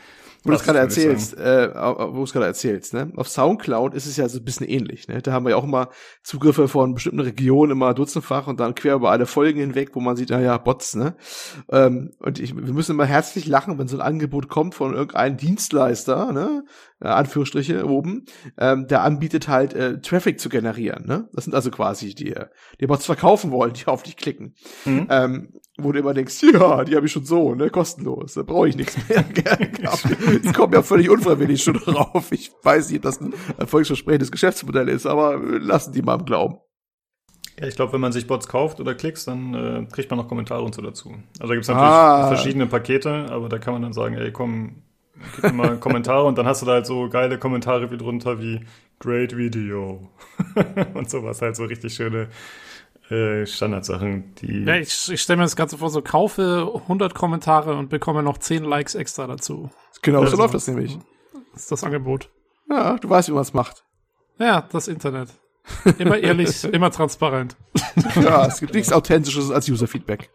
Wo 0.43 0.51
du 0.51 0.55
es 0.55 0.63
gerade 0.63 0.79
erzählst, 0.79 1.37
äh, 1.37 1.73
wo 1.73 2.17
du 2.17 2.23
es 2.23 2.31
gerade 2.31 2.45
erzählst, 2.45 2.93
ne? 2.93 3.11
Auf 3.17 3.27
Soundcloud 3.27 3.93
ist 3.93 4.05
es 4.05 4.15
ja 4.15 4.29
so 4.29 4.39
ein 4.39 4.45
bisschen 4.45 4.67
ähnlich, 4.67 5.07
ne? 5.07 5.21
Da 5.21 5.33
haben 5.33 5.45
wir 5.45 5.51
ja 5.51 5.55
auch 5.57 5.65
immer 5.65 5.89
Zugriffe 6.23 6.67
von 6.67 6.93
bestimmten 6.93 7.19
Regionen 7.19 7.73
immer 7.73 7.93
dutzendfach 7.93 8.47
und 8.47 8.59
dann 8.59 8.73
quer 8.73 8.95
über 8.95 9.11
alle 9.11 9.25
Folgen 9.25 9.59
hinweg, 9.59 9.89
wo 9.93 9.99
man 9.99 10.15
sieht, 10.15 10.29
naja, 10.29 10.57
Bots, 10.57 10.95
ne? 10.95 11.15
Ähm, 11.69 12.11
und 12.19 12.39
ich, 12.39 12.55
wir 12.55 12.73
müssen 12.73 12.91
immer 12.93 13.05
herzlich 13.05 13.47
lachen, 13.47 13.77
wenn 13.77 13.87
so 13.87 13.97
ein 13.97 14.01
Angebot 14.01 14.47
kommt 14.47 14.75
von 14.75 14.93
irgendeinem 14.93 15.35
Dienstleister, 15.35 16.31
ne? 16.31 16.63
Äh, 17.01 17.07
Anführungsstriche 17.07 17.85
oben, 17.85 18.25
ähm, 18.57 18.87
der 18.87 19.03
anbietet 19.03 19.49
halt 19.49 19.73
äh, 19.73 19.99
Traffic 19.99 20.39
zu 20.39 20.47
generieren, 20.47 21.05
ne? 21.05 21.27
Das 21.33 21.45
sind 21.45 21.53
also 21.53 21.69
quasi 21.69 22.15
die, 22.15 22.33
die 22.79 22.87
Bots 22.87 23.05
verkaufen 23.05 23.51
wollen, 23.51 23.73
die 23.73 23.87
auf 23.87 24.03
dich 24.03 24.15
klicken. 24.15 24.55
Mhm. 24.85 25.07
Ähm, 25.09 25.53
wo 25.83 25.91
du 25.91 25.99
immer 25.99 26.13
denkst, 26.13 26.41
ja, 26.53 26.83
die 26.83 26.95
habe 26.95 27.05
ich 27.05 27.11
schon 27.11 27.25
so, 27.25 27.55
ne, 27.55 27.69
kostenlos, 27.69 28.33
da 28.33 28.43
brauche 28.43 28.69
ich 28.69 28.75
nichts 28.75 28.97
mehr. 29.07 29.23
die 30.43 30.51
kommen 30.53 30.73
ja 30.73 30.81
völlig 30.81 31.09
unfreiwillig 31.09 31.63
schon 31.63 31.75
drauf. 31.75 32.31
Ich 32.31 32.51
weiß 32.63 32.89
nicht, 32.89 32.97
ob 32.97 33.03
das 33.03 33.21
ein 33.21 33.33
erfolgsversprechendes 33.57 34.31
Geschäftsmodell 34.31 34.89
ist, 34.89 35.05
aber 35.05 35.35
äh, 35.35 35.57
lassen 35.57 35.93
die 35.93 36.01
mal 36.01 36.19
im 36.19 36.25
Glauben. 36.25 36.57
Ja, 37.59 37.67
ich 37.67 37.75
glaube, 37.75 37.93
wenn 37.93 38.01
man 38.01 38.13
sich 38.13 38.25
Bots 38.25 38.47
kauft 38.47 38.79
oder 38.79 38.95
klicks, 38.95 39.25
dann 39.25 39.53
äh, 39.53 39.85
kriegt 39.91 40.09
man 40.09 40.17
noch 40.17 40.27
Kommentare 40.29 40.61
und 40.63 40.73
so 40.73 40.81
dazu. 40.81 41.09
Also 41.39 41.47
da 41.49 41.53
gibt's 41.55 41.67
natürlich 41.67 41.89
Ah. 41.91 42.27
verschiedene 42.27 42.67
Pakete, 42.67 43.27
aber 43.29 43.49
da 43.49 43.57
kann 43.57 43.73
man 43.73 43.81
dann 43.81 43.91
sagen, 43.93 44.15
ey, 44.15 44.31
komm, 44.31 44.83
gib 45.35 45.43
mir 45.43 45.53
mal 45.53 45.77
Kommentare 45.77 46.23
und 46.25 46.37
dann 46.37 46.45
hast 46.45 46.61
du 46.61 46.65
da 46.65 46.73
halt 46.73 46.85
so 46.85 47.09
geile 47.09 47.37
Kommentare 47.37 47.91
wie 47.91 47.97
drunter 47.97 48.39
wie 48.39 48.61
Great 48.99 49.35
Video 49.35 50.09
und 50.93 51.09
sowas, 51.09 51.41
halt 51.41 51.57
so 51.57 51.65
richtig 51.65 51.93
schöne 51.93 52.29
äh, 53.09 53.45
Standardsachen, 53.45 54.35
die 54.35 54.63
Ja, 54.65 54.75
ich, 54.75 55.11
ich 55.11 55.21
stelle 55.21 55.37
mir 55.37 55.43
das 55.43 55.55
Ganze 55.55 55.77
vor, 55.77 55.89
so 55.89 56.01
kaufe 56.01 56.71
100 56.83 57.15
Kommentare 57.15 57.75
und 57.75 57.89
bekomme 57.89 58.23
noch 58.23 58.37
10 58.37 58.63
Likes 58.63 58.95
extra 58.95 59.27
dazu. 59.27 59.69
Genau, 60.01 60.19
so 60.19 60.25
Also- 60.25 60.37
läuft 60.37 60.53
das 60.53 60.67
nämlich. 60.67 60.97
Das 61.53 61.63
ist 61.63 61.71
das 61.71 61.83
Angebot. 61.83 62.29
Ja, 62.69 62.97
du 62.97 63.09
weißt, 63.09 63.27
wie 63.29 63.33
man 63.33 63.41
es 63.41 63.53
macht. 63.53 63.83
Ja, 64.37 64.67
das 64.71 64.87
Internet. 64.87 65.29
Immer 65.97 66.17
ehrlich, 66.17 66.63
immer 66.71 66.91
transparent. 66.91 67.57
Ja, 68.15 68.45
es 68.45 68.59
gibt 68.59 68.73
nichts 68.73 68.91
Authentisches 68.93 69.51
als 69.51 69.67
User-Feedback. 69.69 70.29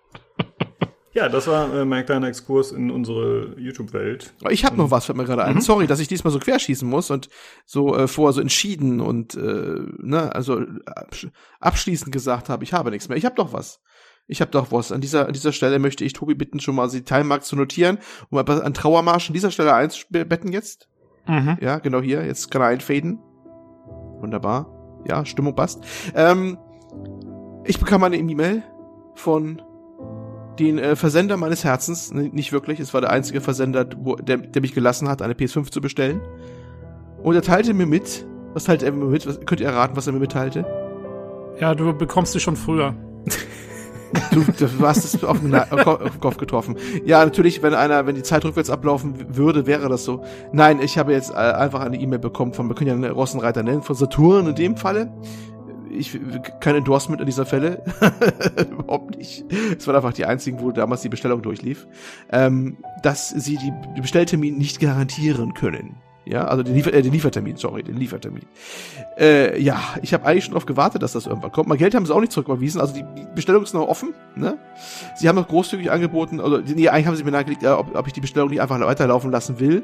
Ja, 1.14 1.28
das 1.28 1.47
war 1.47 1.73
äh, 1.73 1.85
mein 1.85 2.04
kleiner 2.04 2.26
Exkurs 2.28 2.73
in 2.73 2.90
unsere 2.90 3.54
YouTube-Welt. 3.56 4.35
Aber 4.40 4.50
Ich 4.52 4.64
habe 4.64 4.76
noch 4.76 4.90
was, 4.90 5.06
fällt 5.06 5.16
mir 5.16 5.25
gerade 5.25 5.42
Mhm. 5.49 5.59
ein. 5.59 5.61
Sorry, 5.62 5.87
dass 5.87 6.00
ich 6.00 6.09
diesmal 6.09 6.33
so 6.33 6.40
querschießen 6.40 6.88
muss 6.88 7.11
und 7.11 7.28
so 7.64 7.94
äh, 7.97 8.09
vorher 8.09 8.33
so 8.33 8.40
entschieden 8.40 9.00
und 9.00 9.35
äh, 9.37 9.78
ne, 9.99 10.35
also 10.35 10.61
absch 10.87 11.28
abschließend 11.61 12.11
gesagt 12.12 12.49
habe, 12.49 12.64
ich 12.64 12.73
habe 12.73 12.90
nichts 12.90 13.09
mehr. 13.09 13.16
Ich 13.16 13.25
habe 13.25 13.37
doch 13.37 13.52
was. 13.52 13.80
Ich 14.26 14.40
habe 14.40 14.50
doch 14.50 14.73
was. 14.73 14.90
An 14.90 15.00
dieser, 15.00 15.26
an 15.28 15.33
dieser 15.35 15.52
Stelle 15.52 15.78
möchte 15.78 16.04
ich 16.04 16.14
Tobi 16.14 16.35
bitten, 16.35 16.59
schon 16.59 16.75
mal 16.75 16.88
die 16.88 17.04
Teilmarkt 17.04 17.44
zu 17.44 17.54
notieren, 17.56 17.99
um 18.30 18.38
an 18.38 18.75
Trauermarsch 18.75 19.28
an 19.28 19.35
dieser 19.35 19.50
Stelle 19.52 19.73
einzubetten 19.75 20.50
jetzt. 20.50 20.88
Mhm. 21.28 21.59
Ja, 21.61 21.78
genau 21.78 22.00
hier. 22.02 22.25
Jetzt 22.26 22.50
kann 22.50 22.61
er 22.62 22.68
einfaden. 22.68 23.18
Wunderbar. 24.20 24.66
Ja, 25.07 25.24
Stimmung 25.24 25.55
passt. 25.55 25.85
Ähm, 26.14 26.59
ich 27.64 27.79
bekam 27.79 28.03
eine 28.03 28.16
E-Mail 28.16 28.62
von 29.14 29.61
den 30.59 30.79
äh, 30.79 30.97
Versender 30.97 31.37
meines 31.37 31.64
Herzens. 31.64 32.12
Nicht 32.12 32.53
wirklich. 32.53 32.81
Es 32.81 32.95
war 32.95 33.01
der 33.01 33.11
einzige 33.11 33.40
Versender, 33.40 33.87
wo, 33.97 34.17
der, 34.17 34.38
der 34.38 34.62
mich 34.62 34.75
gelassen 34.75 35.09
hat, 35.09 35.23
eine 35.23 35.35
PS5 35.35 35.71
zu 35.71 35.81
bestellen. 35.81 36.21
Und 37.23 37.35
er 37.35 37.43
teilte 37.43 37.75
mir 37.75 37.87
mit. 37.87 38.27
Was 38.53 38.64
teilte 38.64 38.87
er 38.87 38.93
mir 38.93 39.07
mit? 39.07 39.27
Was, 39.27 39.40
könnt 39.47 39.61
ihr 39.61 39.67
erraten, 39.67 39.97
was 39.97 40.07
er 40.07 40.12
mir 40.12 40.21
mitteilte? 40.21 40.64
Ja, 41.59 41.75
du 41.75 41.93
bekommst 41.93 42.33
sie 42.33 42.40
schon 42.40 42.57
früher. 42.57 42.95
Du, 44.31 44.45
du 44.45 44.69
hast 44.87 45.05
es 45.05 45.25
auf 45.25 45.40
den, 45.40 45.53
auf 45.55 45.99
den 46.12 46.21
Kopf 46.21 46.37
getroffen. 46.37 46.77
Ja, 47.05 47.25
natürlich, 47.25 47.64
wenn 47.64 47.75
einer, 47.75 48.07
wenn 48.07 48.14
die 48.14 48.23
Zeit 48.23 48.45
rückwärts 48.45 48.71
ablaufen 48.71 49.37
würde, 49.37 49.67
wäre 49.67 49.88
das 49.88 50.05
so. 50.05 50.23
Nein, 50.53 50.81
ich 50.81 50.99
habe 50.99 51.12
jetzt 51.12 51.31
äh, 51.31 51.35
einfach 51.35 51.81
eine 51.81 51.97
E-Mail 51.99 52.21
bekommen 52.21 52.53
von, 52.53 52.69
wir 52.69 52.77
können 52.77 52.88
ja 52.88 52.95
einen 52.95 53.12
Rossenreiter 53.12 53.64
nennen, 53.64 53.83
von 53.83 53.97
Saturn 53.97 54.47
in 54.47 54.55
dem 54.55 54.77
Falle. 54.77 55.12
Ich, 55.94 56.18
kein 56.61 56.76
Endorsement 56.76 57.20
in 57.20 57.26
dieser 57.26 57.46
Fälle. 57.46 57.83
Überhaupt 58.70 59.16
nicht. 59.16 59.44
Es 59.78 59.87
waren 59.87 59.96
einfach 59.96 60.12
die 60.12 60.24
einzigen, 60.24 60.61
wo 60.61 60.70
damals 60.72 61.02
die 61.02 61.09
Bestellung 61.09 61.42
durchlief. 61.42 61.87
Ähm, 62.30 62.78
dass 63.02 63.30
sie 63.30 63.57
die, 63.57 63.72
die 63.96 64.00
Bestelltermin 64.00 64.59
nicht 64.59 64.80
garantieren 64.80 65.54
können. 65.54 65.96
Ja, 66.26 66.46
also 66.46 66.62
den, 66.62 66.74
Liefer 66.74 66.92
äh, 66.92 67.02
den 67.02 67.12
Liefertermin, 67.12 67.57
sorry, 67.57 67.83
den 67.83 67.96
Liefertermin. 67.96 68.44
Äh, 69.18 69.61
ja, 69.61 69.78
ich 70.00 70.14
habe 70.14 70.24
eigentlich 70.24 70.44
schon 70.44 70.54
darauf 70.54 70.64
gewartet, 70.64 71.02
dass 71.02 71.12
das 71.12 71.26
irgendwann 71.26 71.52
kommt. 71.52 71.68
Mein 71.68 71.76
Geld 71.76 71.94
haben 71.94 72.07
sie 72.07 72.14
auch 72.14 72.20
nicht 72.20 72.33
zurücküberwiesen, 72.33 72.80
also 72.80 72.94
die 72.94 73.04
Bestellung 73.35 73.62
ist 73.62 73.74
noch 73.74 73.87
offen. 73.87 74.14
Ne? 74.35 74.57
Sie 75.16 75.28
haben 75.28 75.37
noch 75.37 75.48
großzügig 75.48 75.90
angeboten, 75.90 76.40
also 76.40 76.59
nee, 76.59 76.88
eigentlich 76.88 77.07
haben 77.07 77.16
sie 77.16 77.24
mir 77.24 77.30
nahegelegt, 77.30 77.62
äh, 77.62 77.68
ob, 77.68 77.94
ob 77.94 78.07
ich 78.07 78.14
die 78.14 78.22
Bestellung 78.22 78.48
nicht 78.48 78.62
einfach 78.62 78.80
weiterlaufen 78.80 79.30
lassen 79.30 79.61
will. 79.61 79.83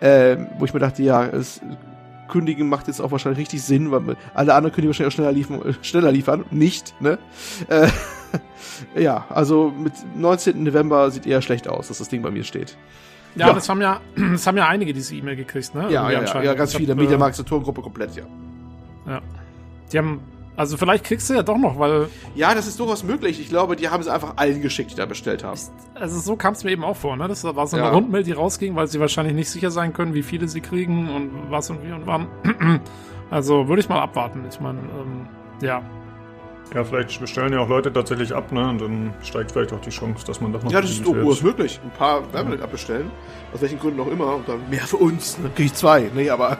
Äh, 0.00 0.38
wo 0.58 0.64
ich 0.64 0.72
mir 0.72 0.80
dachte, 0.80 1.02
ja, 1.02 1.26
es, 1.26 1.60
kündigen 2.32 2.68
macht 2.68 2.88
jetzt 2.88 3.00
auch 3.00 3.12
wahrscheinlich 3.12 3.38
richtig 3.40 3.62
Sinn, 3.62 3.90
weil 3.92 4.16
alle 4.34 4.54
anderen 4.54 4.74
können 4.74 4.82
die 4.82 4.88
wahrscheinlich 4.88 5.12
auch 5.12 5.16
schneller, 5.16 5.32
liefern, 5.32 5.62
äh, 5.62 5.74
schneller 5.82 6.10
liefern. 6.10 6.44
Nicht, 6.50 7.00
ne? 7.00 7.18
Äh, 7.68 7.88
ja, 9.00 9.26
also 9.28 9.70
mit 9.76 9.92
19. 10.16 10.62
November 10.64 11.10
sieht 11.10 11.26
eher 11.26 11.42
schlecht 11.42 11.68
aus, 11.68 11.88
dass 11.88 11.98
das 11.98 12.08
Ding 12.08 12.22
bei 12.22 12.30
mir 12.30 12.44
steht. 12.44 12.76
Ja, 13.34 13.48
Ja. 13.48 13.52
das 13.54 13.68
haben 13.68 13.80
ja, 13.80 14.00
das 14.32 14.46
haben 14.46 14.56
ja 14.56 14.66
einige 14.66 14.92
diese 14.92 15.14
E-Mail 15.14 15.36
gekriegt, 15.36 15.74
ne? 15.74 15.82
Ja, 15.90 16.10
ja, 16.10 16.22
ja, 16.42 16.54
ganz 16.54 16.70
Ich 16.70 16.74
hab, 16.76 16.80
viele. 16.80 16.92
äh, 16.92 16.96
Mediamarkt 16.96 17.36
Saturn-Gruppe 17.36 17.82
komplett, 17.82 18.16
ja. 18.16 18.24
Ja. 19.06 19.20
Die 19.92 19.98
haben, 19.98 20.20
also 20.56 20.76
vielleicht 20.76 21.04
kriegst 21.04 21.28
du 21.30 21.34
ja 21.34 21.42
doch 21.42 21.56
noch, 21.58 21.78
weil, 21.78 22.08
Ja, 22.34 22.54
das 22.54 22.66
ist 22.66 22.78
durchaus 22.78 23.02
möglich. 23.04 23.40
Ich 23.40 23.48
glaube, 23.48 23.76
die 23.76 23.88
haben 23.88 24.02
sie 24.02 24.12
einfach 24.12 24.34
allen 24.36 24.60
geschickt, 24.62 24.90
die 24.92 24.96
da 24.96 25.06
bestellt 25.06 25.44
haben. 25.44 25.58
also 25.94 26.20
so 26.20 26.36
kam 26.36 26.52
es 26.54 26.62
mir 26.64 26.70
eben 26.72 26.84
auch 26.84 26.96
vor, 26.96 27.16
ne? 27.16 27.26
Das 27.28 27.42
war 27.44 27.66
so 27.66 27.76
eine 27.76 27.86
Ja. 27.86 27.92
Rundmail, 27.92 28.22
die 28.22 28.32
rausging, 28.32 28.74
weil 28.76 28.86
sie 28.86 29.00
wahrscheinlich 29.00 29.34
nicht 29.34 29.50
sicher 29.50 29.70
sein 29.70 29.92
können, 29.92 30.14
wie 30.14 30.22
viele 30.22 30.48
sie 30.48 30.60
kriegen 30.60 31.08
und 31.10 31.50
was 31.50 31.70
und 31.70 31.82
wie 31.86 31.92
und 31.92 32.06
wann. 32.06 32.26
Also 33.30 33.66
würde 33.66 33.80
ich 33.80 33.88
mal 33.88 33.98
abwarten. 34.00 34.44
Ich 34.50 34.60
meine, 34.60 34.78
ähm, 34.80 35.26
ja. 35.62 35.80
Ja, 36.74 36.84
vielleicht 36.84 37.18
bestellen 37.18 37.52
ja 37.54 37.60
auch 37.60 37.68
Leute 37.68 37.90
tatsächlich 37.90 38.34
ab, 38.34 38.52
ne? 38.52 38.68
Und 38.68 38.80
dann 38.82 39.14
steigt 39.22 39.52
vielleicht 39.52 39.72
auch 39.72 39.80
die 39.80 39.88
Chance, 39.88 40.26
dass 40.26 40.38
man 40.42 40.52
doch 40.52 40.62
noch 40.62 40.70
Ja, 40.70 40.82
das 40.82 40.90
ist 40.90 41.06
durchaus 41.06 41.42
möglich. 41.42 41.80
Ein 41.82 41.90
paar 41.92 42.30
werden 42.34 42.50
nicht 42.50 42.62
abbestellen. 42.62 43.10
Aus 43.52 43.60
welchen 43.60 43.78
Gründen 43.78 44.00
auch 44.00 44.10
immer. 44.10 44.36
Und 44.36 44.48
dann 44.48 44.68
mehr 44.70 44.86
für 44.86 44.96
uns. 44.96 45.36
Dann 45.42 45.54
krieg 45.54 45.66
ich 45.66 45.74
zwei. 45.74 46.10
Nee, 46.14 46.30
aber 46.30 46.58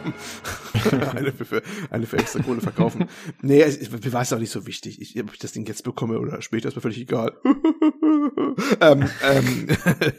eine, 1.15 1.31
für, 1.31 1.45
für, 1.45 1.61
eine 1.89 2.05
für 2.05 2.17
extra 2.17 2.41
Kohle 2.41 2.61
verkaufen. 2.61 3.07
nee, 3.41 3.61
es, 3.61 3.91
mir 3.91 4.13
war 4.13 4.21
es 4.21 4.33
auch 4.33 4.39
nicht 4.39 4.51
so 4.51 4.67
wichtig. 4.67 5.01
Ich, 5.01 5.19
ob 5.21 5.33
ich 5.33 5.39
das 5.39 5.53
Ding 5.53 5.65
jetzt 5.65 5.83
bekomme 5.83 6.19
oder 6.19 6.41
später, 6.41 6.67
ist 6.67 6.75
mir 6.75 6.81
völlig 6.81 6.99
egal. 6.99 7.37
ähm, 8.81 9.09
ähm, 9.23 9.67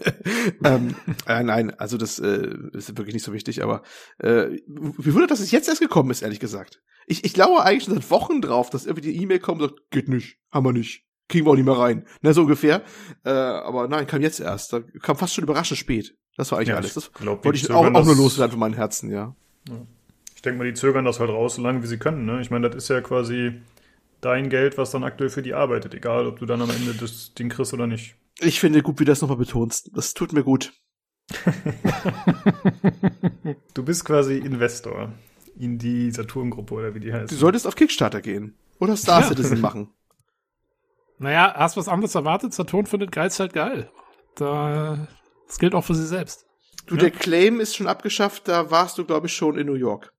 ähm, 0.64 0.96
äh, 1.26 1.42
nein, 1.42 1.70
also 1.78 1.96
das 1.96 2.18
äh, 2.18 2.48
ist 2.72 2.96
wirklich 2.96 3.14
nicht 3.14 3.24
so 3.24 3.32
wichtig, 3.32 3.62
aber 3.62 3.82
äh, 4.18 4.58
wie 4.66 5.14
wundert, 5.14 5.30
dass 5.30 5.40
es 5.40 5.50
jetzt 5.50 5.68
erst 5.68 5.80
gekommen 5.80 6.10
ist, 6.10 6.22
ehrlich 6.22 6.40
gesagt. 6.40 6.82
Ich, 7.06 7.24
ich 7.24 7.34
glaube 7.34 7.62
eigentlich 7.62 7.84
schon 7.84 7.94
seit 7.94 8.10
Wochen 8.10 8.40
drauf, 8.40 8.70
dass 8.70 8.86
irgendwie 8.86 9.12
die 9.12 9.22
E-Mail 9.22 9.38
kommt 9.38 9.62
und 9.62 9.68
sagt, 9.70 9.90
geht 9.90 10.08
nicht, 10.08 10.38
haben 10.50 10.64
wir 10.64 10.72
nicht. 10.72 11.04
Kriegen 11.28 11.46
wir 11.46 11.52
auch 11.52 11.56
nicht 11.56 11.64
mehr 11.64 11.78
rein. 11.78 12.06
Ne, 12.20 12.34
so 12.34 12.42
ungefähr. 12.42 12.82
Äh, 13.24 13.30
aber 13.30 13.88
nein, 13.88 14.06
kam 14.06 14.20
jetzt 14.20 14.40
erst. 14.40 14.72
Da 14.72 14.80
kam 14.80 15.16
fast 15.16 15.34
schon 15.34 15.44
überraschend 15.44 15.78
spät. 15.78 16.14
Das 16.36 16.50
war 16.50 16.58
eigentlich 16.58 16.68
Ja, 16.70 16.76
alles. 16.76 16.94
Das 16.94 17.06
ich 17.06 17.12
glaub, 17.12 17.44
wollte 17.44 17.58
ich 17.58 17.70
auch, 17.70 17.84
auch 17.84 18.04
nur 18.04 18.16
loswerden 18.16 18.52
von 18.52 18.60
meinem 18.60 18.74
Herzen, 18.74 19.10
ja. 19.10 19.34
Ich 20.34 20.42
denke 20.42 20.58
mal, 20.58 20.64
die 20.64 20.74
zögern 20.74 21.04
das 21.04 21.20
halt 21.20 21.30
raus, 21.30 21.54
solange 21.54 21.82
wie 21.82 21.86
sie 21.86 21.98
können, 21.98 22.24
ne? 22.26 22.40
Ich 22.40 22.50
meine, 22.50 22.68
das 22.68 22.84
ist 22.84 22.88
ja 22.88 23.00
quasi 23.00 23.60
dein 24.20 24.48
Geld, 24.50 24.76
was 24.78 24.90
dann 24.90 25.04
aktuell 25.04 25.30
für 25.30 25.42
die 25.42 25.54
arbeitet, 25.54 25.94
egal 25.94 26.26
ob 26.26 26.38
du 26.38 26.46
dann 26.46 26.60
am 26.62 26.70
Ende 26.70 26.94
das 26.94 27.34
Ding 27.34 27.48
kriegst 27.50 27.72
oder 27.72 27.86
nicht. 27.86 28.16
Ich 28.40 28.58
finde 28.60 28.82
gut, 28.82 28.98
wie 28.98 29.04
du 29.04 29.12
das 29.12 29.20
nochmal 29.22 29.38
betonst. 29.38 29.90
Das 29.94 30.12
tut 30.14 30.32
mir 30.32 30.42
gut. 30.42 30.72
Du 33.74 33.82
bist 33.84 34.04
quasi 34.04 34.38
Investor 34.38 35.12
in 35.58 35.78
die 35.78 36.10
Saturn-Gruppe 36.10 36.74
oder 36.74 36.94
wie 36.94 37.00
die 37.00 37.12
heißt. 37.12 37.30
Du 37.32 37.36
solltest 37.36 37.66
auf 37.66 37.76
Kickstarter 37.76 38.20
gehen. 38.20 38.54
Oder 38.80 38.96
Star 38.96 39.20
Ja. 39.20 39.28
Citizen 39.28 39.60
machen. 39.62 39.90
Naja, 41.18 41.54
hast 41.56 41.76
was 41.76 41.88
anderes 41.88 42.14
erwartet? 42.14 42.52
Saturn 42.54 42.86
findet 42.86 43.12
Geiz 43.12 43.38
halt 43.38 43.52
geil. 43.52 43.90
Da, 44.34 45.06
das 45.54 45.60
gilt 45.60 45.74
auch 45.76 45.84
für 45.84 45.94
sie 45.94 46.04
selbst. 46.04 46.46
Du, 46.86 46.96
Ja. 46.96 47.02
der 47.02 47.12
Claim 47.12 47.60
ist 47.60 47.76
schon 47.76 47.86
abgeschafft, 47.86 48.48
da 48.48 48.72
warst 48.72 48.98
du, 48.98 49.04
glaube 49.04 49.28
ich, 49.28 49.32
schon 49.34 49.56
in 49.56 49.68
New 49.68 49.74
York. 49.74 50.12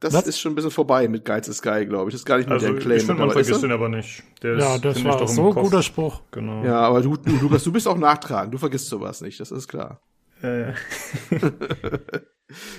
das 0.00 0.14
Was? 0.14 0.26
ist 0.26 0.40
schon 0.40 0.52
ein 0.52 0.54
bisschen 0.54 0.70
vorbei 0.70 1.06
mit 1.08 1.26
Geiz 1.26 1.46
is 1.46 1.58
Sky, 1.58 1.84
glaube 1.84 2.08
ich. 2.08 2.14
Das 2.14 2.22
ist 2.22 2.24
gar 2.24 2.38
nicht 2.38 2.48
mehr 2.48 2.54
also, 2.54 2.72
der 2.72 2.76
Claim. 2.80 2.96
Ich 2.96 3.04
finde, 3.04 3.20
man 3.20 3.30
vergisst 3.30 3.62
den 3.62 3.70
aber 3.70 3.90
nicht. 3.90 4.24
Der 4.42 4.56
ja, 4.58 4.76
ist, 4.76 4.84
das 4.84 5.04
war 5.04 5.28
so 5.28 5.48
ein 5.50 5.54
guter 5.54 5.82
Spruch. 5.82 6.22
Genau. 6.30 6.64
Ja, 6.64 6.80
aber 6.80 7.02
du, 7.02 7.16
du, 7.18 7.36
Lukas, 7.36 7.62
du 7.62 7.70
bist 7.70 7.86
auch 7.86 7.98
nachtragend. 7.98 8.54
Du 8.54 8.58
vergisst 8.58 8.88
sowas 8.88 9.20
nicht, 9.20 9.38
das 9.38 9.52
ist 9.52 9.68
klar. 9.68 10.00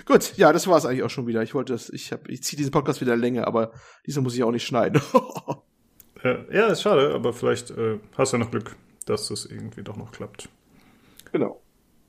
Gut, 0.06 0.34
ja, 0.36 0.52
das 0.52 0.68
war 0.68 0.78
es 0.78 0.86
eigentlich 0.86 1.04
auch 1.04 1.10
schon 1.12 1.28
wieder. 1.28 1.44
Ich 1.44 1.54
wollte 1.54 1.72
das, 1.74 1.90
ich 1.90 2.12
hab, 2.12 2.28
ich 2.28 2.44
ziehe 2.44 2.58
diesen 2.58 2.72
Podcast 2.72 3.00
wieder 3.00 3.16
länger, 3.16 3.48
aber 3.48 3.72
diese 4.06 4.20
muss 4.20 4.36
ich 4.36 4.44
auch 4.44 4.52
nicht 4.52 4.66
schneiden. 4.66 5.02
ja, 6.52 6.66
ist 6.68 6.82
schade, 6.82 7.14
aber 7.14 7.32
vielleicht 7.32 7.72
äh, 7.72 8.00
hast 8.18 8.34
du 8.34 8.38
ja 8.38 8.44
noch 8.44 8.52
Glück, 8.52 8.76
dass 9.06 9.30
das 9.30 9.46
irgendwie 9.46 9.84
doch 9.84 9.96
noch 9.96 10.12
klappt. 10.12 10.50
Genau. 11.34 11.60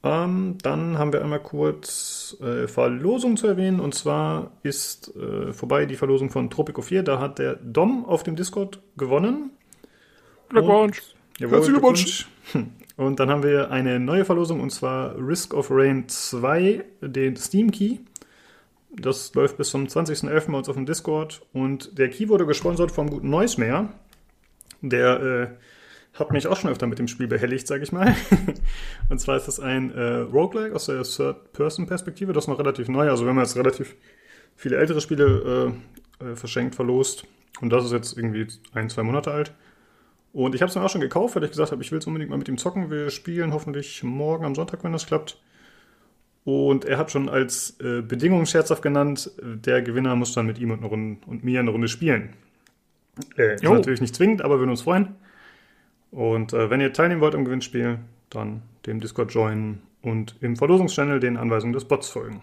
Ähm, 0.04 0.58
dann 0.62 0.98
haben 0.98 1.14
wir 1.14 1.22
einmal 1.22 1.40
kurz 1.40 2.37
äh, 2.40 2.68
Verlosung 2.68 3.38
zu 3.38 3.46
erwähnen. 3.46 3.80
Und 3.80 3.94
zwar 3.94 4.52
ist 4.62 5.16
äh, 5.16 5.52
vorbei 5.52 5.87
die 5.87 5.96
Verlosung 5.96 6.30
von 6.30 6.50
Tropico 6.50 6.82
4. 6.82 7.02
Da 7.02 7.18
hat 7.18 7.38
der 7.38 7.56
Dom 7.56 8.04
auf 8.04 8.22
dem 8.22 8.37
Discord 8.37 8.80
gewonnen. 8.96 9.50
Glückwunsch. 10.50 11.02
Herzlichen 11.38 11.72
Glückwunsch. 11.72 12.28
Und 12.96 13.18
dann 13.18 13.28
haben 13.28 13.42
wir 13.42 13.72
eine 13.72 13.98
neue 13.98 14.24
Verlosung 14.24 14.60
und 14.60 14.70
zwar 14.70 15.16
Risk 15.18 15.52
of 15.52 15.68
Rain 15.70 16.06
2, 16.06 16.84
den 17.00 17.34
Steam 17.37 17.72
Key. 17.72 17.96
Das 18.90 19.34
läuft 19.34 19.56
bis 19.56 19.70
zum 19.70 19.87
20.11. 19.87 20.52
bei 20.52 20.58
uns 20.58 20.68
auf 20.68 20.76
dem 20.76 20.87
Discord. 20.87 21.42
Und 21.52 21.98
der 21.98 22.08
Key 22.10 22.28
wurde 22.28 22.46
gesponsert 22.46 22.92
vom 22.92 23.10
guten 23.10 23.30
Neusmeer. 23.30 23.88
Der 24.80 25.20
äh, 25.20 25.48
hat 26.14 26.31
mich 26.31 26.46
auch 26.46 26.57
schon 26.57 26.70
öfter 26.70 26.87
mit 26.87 26.98
dem 26.98 27.09
Spiel 27.09 27.27
behelligt, 27.27 27.66
sag 27.66 27.83
ich 27.83 27.92
mal. 27.92 28.14
und 29.09 29.20
zwar 29.20 29.37
ist 29.37 29.48
das 29.48 29.59
ein 29.59 29.90
äh, 29.92 30.18
Roguelike 30.18 30.74
aus 30.74 30.87
der 30.87 31.03
Third-Person-Perspektive. 31.03 32.33
Das 32.33 32.44
ist 32.44 32.48
noch 32.48 32.59
relativ 32.59 32.88
neu. 32.88 33.11
Also 33.11 33.24
wir 33.24 33.31
haben 33.31 33.38
jetzt 33.38 33.57
relativ 33.57 33.96
viele 34.55 34.77
ältere 34.77 35.00
Spiele 35.00 35.74
äh, 36.20 36.24
äh, 36.24 36.37
verschenkt, 36.37 36.77
verlost. 36.77 37.27
Und 37.61 37.70
das 37.70 37.85
ist 37.85 37.92
jetzt 37.92 38.16
irgendwie 38.16 38.46
ein, 38.72 38.88
zwei 38.90 39.03
Monate 39.03 39.33
alt. 39.33 39.53
Und 40.33 40.55
ich 40.55 40.62
habe 40.62 40.70
es 40.70 40.77
mir 40.77 40.83
auch 40.83 40.90
schon 40.90 41.00
gekauft, 41.00 41.35
weil 41.35 41.44
ich 41.44 41.50
gesagt 41.50 41.72
habe, 41.72 41.83
ich 41.83 41.90
will 41.90 41.98
es 41.98 42.07
unbedingt 42.07 42.31
mal 42.31 42.38
mit 42.38 42.48
ihm 42.48 42.59
zocken. 42.59 42.90
Wir 42.90 43.11
spielen 43.11 43.53
hoffentlich 43.53 44.03
morgen 44.03 44.44
am 44.44 44.55
Sonntag, 44.55 44.85
wenn 44.85 44.92
das 44.92 45.07
klappt. 45.07 45.40
Und 46.44 46.85
er 46.85 46.98
hat 46.98 47.11
schon 47.11 47.29
als 47.29 47.79
äh, 47.81 48.03
Bedingung 48.03 48.44
scherzhaft 48.46 48.83
genannt, 48.83 49.31
der 49.42 49.83
Gewinner 49.83 50.14
muss 50.14 50.35
dann 50.35 50.46
mit 50.46 50.59
ihm 50.59 50.72
und, 50.72 50.85
Runde, 50.85 51.27
und 51.27 51.42
mir 51.42 51.61
eine 51.61 51.70
Runde 51.70 51.88
spielen. 51.88 52.35
Äh, 53.37 53.55
ist 53.55 53.62
natürlich 53.62 54.00
nicht 54.00 54.14
zwingend, 54.14 54.42
aber 54.42 54.57
wir 54.57 54.61
würden 54.61 54.70
uns 54.70 54.83
freuen. 54.83 55.14
Und 56.14 56.53
äh, 56.53 56.70
wenn 56.70 56.81
ihr 56.81 56.92
teilnehmen 56.92 57.20
wollt 57.20 57.35
am 57.35 57.44
Gewinnspiel, 57.44 57.98
dann 58.31 58.62
dem 58.87 59.00
Discord 59.00 59.33
joinen 59.33 59.83
und 60.00 60.37
im 60.40 60.57
Verlosungschannel 60.57 61.18
den 61.18 61.37
Anweisungen 61.37 61.72
des 61.72 61.87
Bots 61.87 62.09
folgen. 62.09 62.42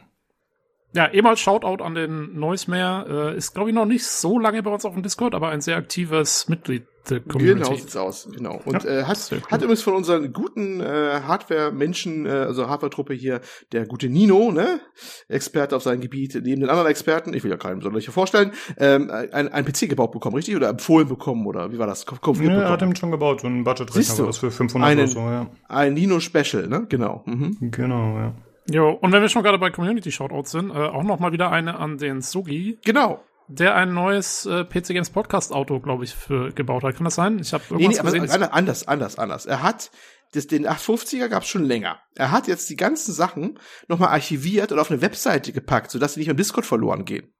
Ja, 0.93 1.09
ehemals 1.09 1.39
Shoutout 1.39 1.81
an 1.81 1.95
den 1.95 2.37
Neusmeer. 2.37 3.05
Äh, 3.09 3.37
ist, 3.37 3.53
glaube 3.53 3.69
ich, 3.69 3.75
noch 3.75 3.85
nicht 3.85 4.05
so 4.05 4.37
lange 4.37 4.61
bei 4.61 4.71
uns 4.71 4.83
auf 4.83 4.93
dem 4.93 5.03
Discord, 5.03 5.33
aber 5.35 5.49
ein 5.49 5.61
sehr 5.61 5.77
aktives 5.77 6.49
Mitglied 6.49 6.85
der 7.09 7.19
Community. 7.21 7.63
Genau, 7.63 7.75
sieht's 7.75 7.95
aus, 7.95 8.27
genau. 8.31 8.61
Und 8.65 8.83
ja, 8.83 9.01
äh, 9.01 9.03
hat, 9.03 9.17
cool. 9.31 9.41
hat 9.49 9.61
übrigens 9.61 9.81
von 9.81 9.95
unseren 9.95 10.33
guten 10.33 10.81
äh, 10.81 11.21
Hardware-Menschen, 11.25 12.25
äh, 12.25 12.29
also 12.29 12.67
Hardware-Truppe 12.67 13.13
hier, 13.13 13.41
der 13.71 13.85
gute 13.85 14.09
Nino, 14.09 14.51
ne, 14.51 14.79
Experte 15.27 15.75
auf 15.75 15.83
seinem 15.83 16.01
Gebiet, 16.01 16.35
neben 16.35 16.61
den 16.61 16.69
anderen 16.69 16.89
Experten, 16.89 17.33
ich 17.33 17.43
will 17.43 17.51
ja 17.51 17.57
keinen 17.57 17.79
besonders 17.79 18.03
hier 18.03 18.13
vorstellen, 18.13 18.51
ähm, 18.77 19.09
ein, 19.09 19.47
ein 19.49 19.65
PC 19.65 19.89
gebaut 19.89 20.11
bekommen, 20.11 20.35
richtig? 20.35 20.55
Oder 20.55 20.69
empfohlen 20.69 21.07
bekommen, 21.07 21.45
oder 21.47 21.71
wie 21.71 21.79
war 21.79 21.87
das? 21.87 22.05
Konfiguriert 22.05 22.61
ja, 22.61 22.65
er 22.65 22.71
hat 22.71 22.81
ihn 22.81 22.95
schon 22.95 23.11
gebaut, 23.11 23.41
so 23.41 23.47
ein 23.47 23.63
Budget-Rechner 23.63 24.19
war 24.19 24.27
das 24.27 24.37
für 24.37 24.51
500 24.51 24.89
einen, 24.89 24.99
oder 25.01 25.07
so, 25.07 25.19
ja. 25.19 25.47
Ein 25.67 25.93
Nino 25.93 26.19
Special, 26.19 26.67
ne, 26.67 26.85
genau. 26.87 27.23
Mhm. 27.25 27.57
Genau, 27.71 28.17
ja. 28.17 28.33
Jo, 28.69 28.91
und 28.91 29.11
wenn 29.11 29.21
wir 29.21 29.29
schon 29.29 29.43
gerade 29.43 29.57
bei 29.57 29.71
Community 29.71 30.11
Shoutouts 30.11 30.51
sind, 30.51 30.69
äh, 30.69 30.73
auch 30.73 31.03
noch 31.03 31.19
mal 31.19 31.31
wieder 31.31 31.51
eine 31.51 31.79
an 31.79 31.97
den 31.97 32.21
Sugi. 32.21 32.77
Genau 32.85 33.21
der 33.51 33.75
ein 33.75 33.93
neues 33.93 34.45
äh, 34.45 34.63
PC 34.63 34.87
Games 34.87 35.09
Podcast 35.09 35.51
Auto, 35.51 35.79
glaube 35.79 36.03
ich, 36.03 36.15
für 36.15 36.51
gebaut 36.53 36.83
hat. 36.83 36.95
Kann 36.95 37.05
das 37.05 37.15
sein? 37.15 37.39
Ich 37.39 37.53
habe 37.53 37.63
irgendwas 37.69 38.03
nee, 38.03 38.11
nee, 38.11 38.25
gesehen. 38.25 38.43
Aber, 38.43 38.53
anders, 38.53 38.87
anders, 38.87 39.17
anders. 39.17 39.45
Er 39.45 39.61
hat 39.61 39.91
das, 40.33 40.47
den 40.47 40.65
850er 40.65 41.27
gab 41.27 41.43
es 41.43 41.49
schon 41.49 41.65
länger. 41.65 41.99
Er 42.15 42.31
hat 42.31 42.47
jetzt 42.47 42.69
die 42.69 42.77
ganzen 42.77 43.13
Sachen 43.13 43.59
nochmal 43.87 44.09
archiviert 44.09 44.71
und 44.71 44.79
auf 44.79 44.89
eine 44.89 45.01
Webseite 45.01 45.51
gepackt, 45.51 45.91
sodass 45.91 46.13
sie 46.13 46.21
nicht 46.21 46.29
im 46.29 46.37
Discord 46.37 46.65
verloren 46.65 47.05
gehen. 47.05 47.33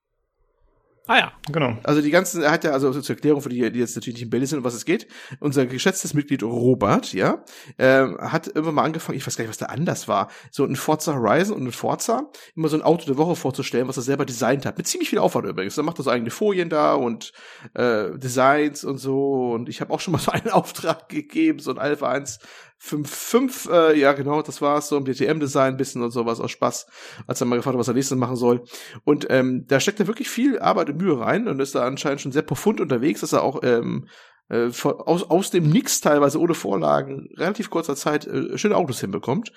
Ah 1.07 1.17
ja. 1.17 1.31
Genau. 1.51 1.77
Also 1.83 2.01
die 2.01 2.11
ganzen, 2.11 2.43
er 2.43 2.51
hat 2.51 2.63
ja, 2.63 2.71
also 2.71 2.91
zur 2.91 3.15
Erklärung 3.15 3.41
für 3.41 3.49
die, 3.49 3.71
die 3.71 3.79
jetzt 3.79 3.95
natürlich 3.95 4.17
nicht 4.17 4.23
im 4.23 4.29
Bild 4.29 4.47
sind, 4.47 4.59
um 4.59 4.63
was 4.63 4.75
es 4.75 4.85
geht. 4.85 5.07
Unser 5.39 5.65
geschätztes 5.65 6.13
Mitglied 6.13 6.43
Robert, 6.43 7.13
ja, 7.13 7.43
ähm, 7.79 8.17
hat 8.19 8.47
irgendwann 8.47 8.75
mal 8.75 8.83
angefangen, 8.83 9.17
ich 9.17 9.25
weiß 9.25 9.35
gar 9.35 9.43
nicht, 9.43 9.49
was 9.49 9.57
da 9.57 9.65
anders 9.67 10.07
war, 10.07 10.29
so 10.51 10.63
ein 10.63 10.75
Forza 10.75 11.15
Horizon 11.15 11.57
und 11.57 11.65
ein 11.65 11.71
Forza, 11.71 12.29
immer 12.55 12.67
so 12.67 12.77
ein 12.77 12.83
Auto 12.83 13.05
der 13.05 13.17
Woche 13.17 13.35
vorzustellen, 13.35 13.87
was 13.87 13.97
er 13.97 14.03
selber 14.03 14.25
designt 14.25 14.65
hat. 14.65 14.77
Mit 14.77 14.87
ziemlich 14.87 15.09
viel 15.09 15.19
Aufwand 15.19 15.47
übrigens. 15.47 15.77
Er 15.77 15.83
macht 15.83 15.97
das 15.97 16.07
eigene 16.07 16.29
Folien 16.29 16.69
da 16.69 16.93
und 16.93 17.31
äh, 17.73 18.17
Designs 18.17 18.83
und 18.83 18.97
so. 18.97 19.51
Und 19.53 19.69
ich 19.69 19.81
habe 19.81 19.91
auch 19.93 19.99
schon 19.99 20.11
mal 20.11 20.19
so 20.19 20.31
einen 20.31 20.49
Auftrag 20.51 21.09
gegeben, 21.09 21.59
so 21.59 21.71
ein 21.71 21.79
Alpha 21.79 22.09
1 22.09 22.39
5, 22.83 23.69
äh, 23.71 23.99
ja 23.99 24.13
genau, 24.13 24.41
das 24.41 24.59
war's, 24.59 24.89
so 24.89 24.97
im 24.97 25.05
DTM-Design 25.05 25.77
bisschen 25.77 26.01
und 26.01 26.09
sowas 26.09 26.39
aus 26.39 26.49
Spaß, 26.49 26.87
als 27.27 27.39
er 27.39 27.45
mal 27.45 27.57
gefragt 27.57 27.75
hat, 27.75 27.79
was 27.79 27.87
er 27.87 27.93
nächstes 27.93 28.17
machen 28.17 28.35
soll. 28.35 28.63
Und 29.03 29.27
ähm, 29.29 29.65
da 29.67 29.79
steckt 29.79 29.99
er 29.99 30.07
wirklich 30.07 30.29
viel 30.29 30.57
Arbeit 30.57 30.89
und 30.91 31.01
Mühe 31.01 31.19
rein 31.19 31.47
und 31.47 31.59
ist 31.59 31.75
da 31.75 31.85
anscheinend 31.85 32.21
schon 32.21 32.31
sehr 32.31 32.41
profund 32.41 32.79
unterwegs, 32.81 33.21
dass 33.21 33.33
er 33.33 33.43
auch 33.43 33.61
ähm, 33.63 34.07
äh, 34.49 34.69
aus, 34.83 35.23
aus 35.23 35.49
dem 35.49 35.69
Nix 35.69 36.01
teilweise 36.01 36.39
ohne 36.39 36.53
Vorlagen 36.53 37.29
relativ 37.37 37.69
kurzer 37.69 37.95
Zeit 37.95 38.27
äh, 38.27 38.57
schöne 38.57 38.75
Autos 38.75 38.99
hinbekommt 38.99 39.51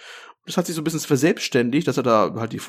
das 0.46 0.56
hat 0.56 0.66
sich 0.66 0.74
so 0.74 0.80
ein 0.80 0.84
bisschen 0.84 1.00
verselbstständigt, 1.00 1.88
dass 1.88 1.96
er 1.96 2.02
da 2.02 2.34
halt 2.36 2.52
die 2.52 2.60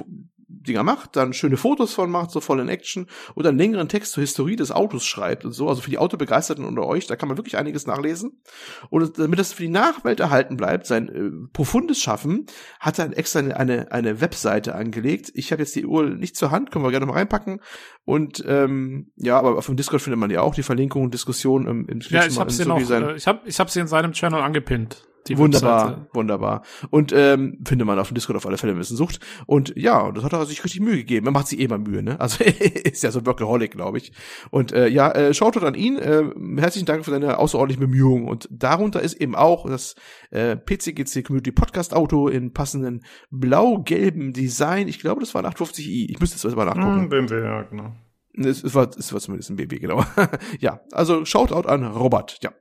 Dinger 0.47 0.83
macht, 0.83 1.15
dann 1.15 1.33
schöne 1.33 1.57
Fotos 1.57 1.93
von 1.93 2.09
macht, 2.09 2.31
so 2.31 2.39
voll 2.39 2.59
in 2.59 2.69
Action 2.69 3.07
und 3.33 3.45
einen 3.45 3.57
längeren 3.57 3.89
Text 3.89 4.13
zur 4.13 4.21
Historie 4.21 4.55
des 4.55 4.71
Autos 4.71 5.05
schreibt 5.05 5.45
und 5.45 5.51
so. 5.51 5.67
Also 5.67 5.81
für 5.81 5.89
die 5.89 5.97
Autobegeisterten 5.97 6.65
unter 6.65 6.85
euch, 6.85 7.07
da 7.07 7.15
kann 7.15 7.29
man 7.29 7.38
wirklich 7.38 7.57
einiges 7.57 7.88
nachlesen. 7.88 8.41
Und 8.89 9.17
damit 9.17 9.39
das 9.39 9.53
für 9.53 9.63
die 9.63 9.69
Nachwelt 9.69 10.19
erhalten 10.19 10.57
bleibt, 10.57 10.85
sein 10.85 11.09
äh, 11.09 11.47
profundes 11.53 11.99
Schaffen, 11.99 12.45
hat 12.79 12.99
er 12.99 13.17
extra 13.17 13.39
eine, 13.39 13.57
eine, 13.57 13.91
eine 13.91 14.21
Webseite 14.21 14.75
angelegt. 14.75 15.31
Ich 15.33 15.51
habe 15.51 15.61
jetzt 15.61 15.75
die 15.75 15.85
Uhr 15.85 16.05
nicht 16.05 16.35
zur 16.35 16.51
Hand, 16.51 16.71
können 16.71 16.85
wir 16.85 16.91
gerne 16.91 17.05
mal 17.05 17.13
reinpacken. 17.13 17.61
Und 18.03 18.43
ähm, 18.47 19.11
ja, 19.15 19.38
aber 19.38 19.57
auf 19.57 19.65
dem 19.65 19.77
Discord 19.77 20.01
findet 20.01 20.19
man 20.19 20.29
ja 20.29 20.41
auch 20.41 20.55
die 20.55 20.63
Verlinkungen, 20.63 21.11
Diskussionen 21.11 21.67
im, 21.67 21.88
im 21.88 21.99
Ja, 22.01 22.25
ich 22.25 22.39
habe 22.39 22.51
sie 22.51 22.65
noch, 22.65 22.79
äh, 22.79 23.15
ich 23.15 23.27
habe 23.27 23.41
ich 23.45 23.59
hab 23.59 23.69
sie 23.69 23.79
in 23.79 23.88
seinem 23.88 24.13
Channel 24.13 24.41
angepinnt. 24.41 25.05
Die 25.27 25.38
wunderbar, 25.39 25.89
Webseite. 25.89 26.07
wunderbar. 26.13 26.61
Und 26.91 27.11
ähm, 27.11 27.57
findet 27.65 27.88
man 27.88 27.97
auf 27.97 28.09
dem 28.09 28.15
Discord 28.15 28.38
auf 28.38 28.45
alle 28.45 28.57
Fälle 28.57 28.73
ein 28.73 28.77
bisschen 28.77 28.97
sucht. 28.97 29.19
Und 29.47 29.73
ja, 29.75 30.11
das 30.11 30.23
hat 30.23 30.33
er 30.33 30.45
sich 30.45 30.63
richtig 30.63 30.81
Mühe 30.81 30.97
gegeben. 30.97 31.25
Er 31.25 31.31
macht 31.31 31.47
sich 31.47 31.59
eh 31.59 31.67
mal 31.67 31.79
Mühe, 31.79 32.03
ne? 32.03 32.19
Also 32.19 32.43
ist 32.43 33.01
ja 33.01 33.11
so 33.11 33.19
ein 33.19 33.25
Workaholic, 33.25 33.71
glaube 33.71 33.97
ich. 33.97 34.11
Und 34.51 34.71
äh, 34.71 34.88
ja, 34.88 35.11
äh, 35.11 35.33
schaut 35.33 35.57
an 35.57 35.73
ihn. 35.73 35.97
Äh, 35.97 36.25
herzlichen 36.57 36.85
Dank 36.85 37.05
für 37.05 37.11
seine 37.11 37.39
außerordentliche 37.39 37.88
Bemühungen. 37.88 38.27
Und 38.27 38.47
darunter 38.51 39.01
ist 39.01 39.15
eben 39.15 39.35
auch 39.35 39.67
das 39.67 39.95
äh, 40.29 40.55
PCGC 40.55 41.23
Community 41.23 41.51
Podcast 41.51 41.93
Auto 41.95 42.27
in 42.27 42.53
passenden 42.53 43.03
blau-gelben 43.31 44.33
Design. 44.33 44.88
Ich 44.88 44.99
glaube, 44.99 45.21
das 45.21 45.33
war 45.33 45.43
ein 45.43 45.51
850i. 45.51 46.09
Ich 46.09 46.19
müsste 46.19 46.47
jetzt 46.47 46.55
mal 46.55 46.65
nachgucken. 46.65 47.05
Mm, 47.05 47.09
BMW, 47.09 47.41
ja, 47.41 47.63
genau. 47.63 47.95
Es, 48.33 48.63
es, 48.63 48.75
war, 48.75 48.89
es 48.95 49.11
war 49.13 49.19
zumindest 49.19 49.49
ein 49.49 49.55
BMW, 49.55 49.79
genau. 49.79 50.03
ja, 50.59 50.81
also 50.91 51.25
Shoutout 51.25 51.67
an 51.67 51.83
Robert, 51.85 52.38
ja. 52.43 52.51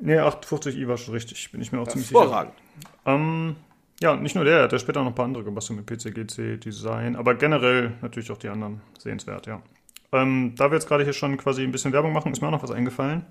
Nee, 0.00 0.18
850i 0.18 0.88
war 0.88 0.96
schon 0.96 1.14
richtig, 1.14 1.50
bin 1.52 1.60
ich 1.60 1.72
mir 1.72 1.80
auch 1.80 1.88
ziemlich 1.88 2.08
sicher. 2.08 2.52
Ähm, 3.04 3.56
ja, 4.00 4.16
nicht 4.16 4.34
nur 4.34 4.44
der, 4.44 4.66
der 4.66 4.76
hat 4.76 4.80
später 4.80 5.00
noch 5.00 5.08
ein 5.08 5.14
paar 5.14 5.26
andere 5.26 5.44
gebastelt 5.44 5.78
mit 5.78 5.86
PCGC, 5.86 6.58
Design, 6.58 7.16
aber 7.16 7.34
generell 7.34 7.92
natürlich 8.00 8.30
auch 8.30 8.38
die 8.38 8.48
anderen 8.48 8.80
sehenswert, 8.98 9.46
ja. 9.46 9.60
Ähm, 10.12 10.54
da 10.56 10.70
wir 10.70 10.74
jetzt 10.74 10.88
gerade 10.88 11.04
hier 11.04 11.12
schon 11.12 11.36
quasi 11.36 11.62
ein 11.62 11.70
bisschen 11.70 11.92
Werbung 11.92 12.12
machen, 12.12 12.32
ist 12.32 12.40
mir 12.40 12.48
auch 12.48 12.52
noch 12.52 12.62
was 12.62 12.70
eingefallen. 12.70 13.26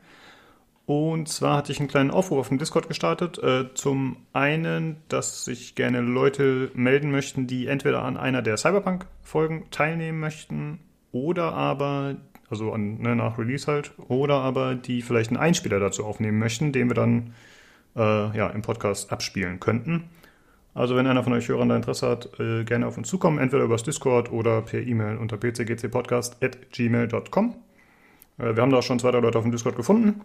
Und 0.86 1.28
zwar 1.28 1.58
hatte 1.58 1.72
ich 1.72 1.80
einen 1.80 1.88
kleinen 1.88 2.10
Aufruf 2.10 2.40
auf 2.40 2.48
dem 2.48 2.58
Discord 2.58 2.88
gestartet. 2.88 3.38
Äh, 3.38 3.74
zum 3.76 4.18
einen, 4.34 4.98
dass 5.08 5.46
sich 5.46 5.76
gerne 5.76 6.02
Leute 6.02 6.72
melden 6.74 7.12
möchten, 7.12 7.46
die 7.46 7.68
entweder 7.68 8.04
an 8.04 8.18
einer 8.18 8.42
der 8.42 8.58
Cyberpunk-Folgen 8.58 9.70
teilnehmen 9.70 10.20
möchten 10.20 10.80
oder 11.12 11.54
aber 11.54 12.16
also 12.50 12.74
an, 12.74 13.00
ne, 13.00 13.16
nach 13.16 13.38
Release 13.38 13.68
halt, 13.68 13.92
oder 14.08 14.36
aber 14.36 14.76
die 14.76 15.02
vielleicht 15.02 15.30
einen 15.30 15.38
Einspieler 15.38 15.80
dazu 15.80 16.06
aufnehmen 16.06 16.40
möchten, 16.40 16.72
den 16.72 16.90
wir 16.90 16.96
dann 16.96 17.34
äh, 17.96 18.38
ja, 18.38 18.50
im 18.50 18.62
Podcast 18.62 19.12
abspielen 19.12 19.60
könnten. 19.60 20.10
Also 20.74 20.96
wenn 20.96 21.06
einer 21.08 21.24
von 21.24 21.34
euch 21.34 21.50
Hörern 21.50 21.70
da 21.70 21.76
Interesse 21.76 22.08
hat, 22.08 22.40
äh, 22.40 22.64
gerne 22.64 22.88
auf 22.88 22.98
uns 22.98 23.10
zukommen, 23.10 23.38
entweder 23.40 23.64
übers 23.64 23.84
Discord 23.84 24.32
oder 24.32 24.62
per 24.62 24.82
E-Mail 24.82 25.18
unter 25.18 25.38
pcgcpodcast.gmail.com. 25.38 27.56
Äh, 28.38 28.56
wir 28.56 28.62
haben 28.62 28.72
da 28.72 28.78
auch 28.78 28.84
schon 28.84 29.00
zwei, 29.00 29.12
drei 29.12 29.20
Leute 29.20 29.38
auf 29.38 29.44
dem 29.44 29.52
Discord 29.52 29.76
gefunden. 29.76 30.22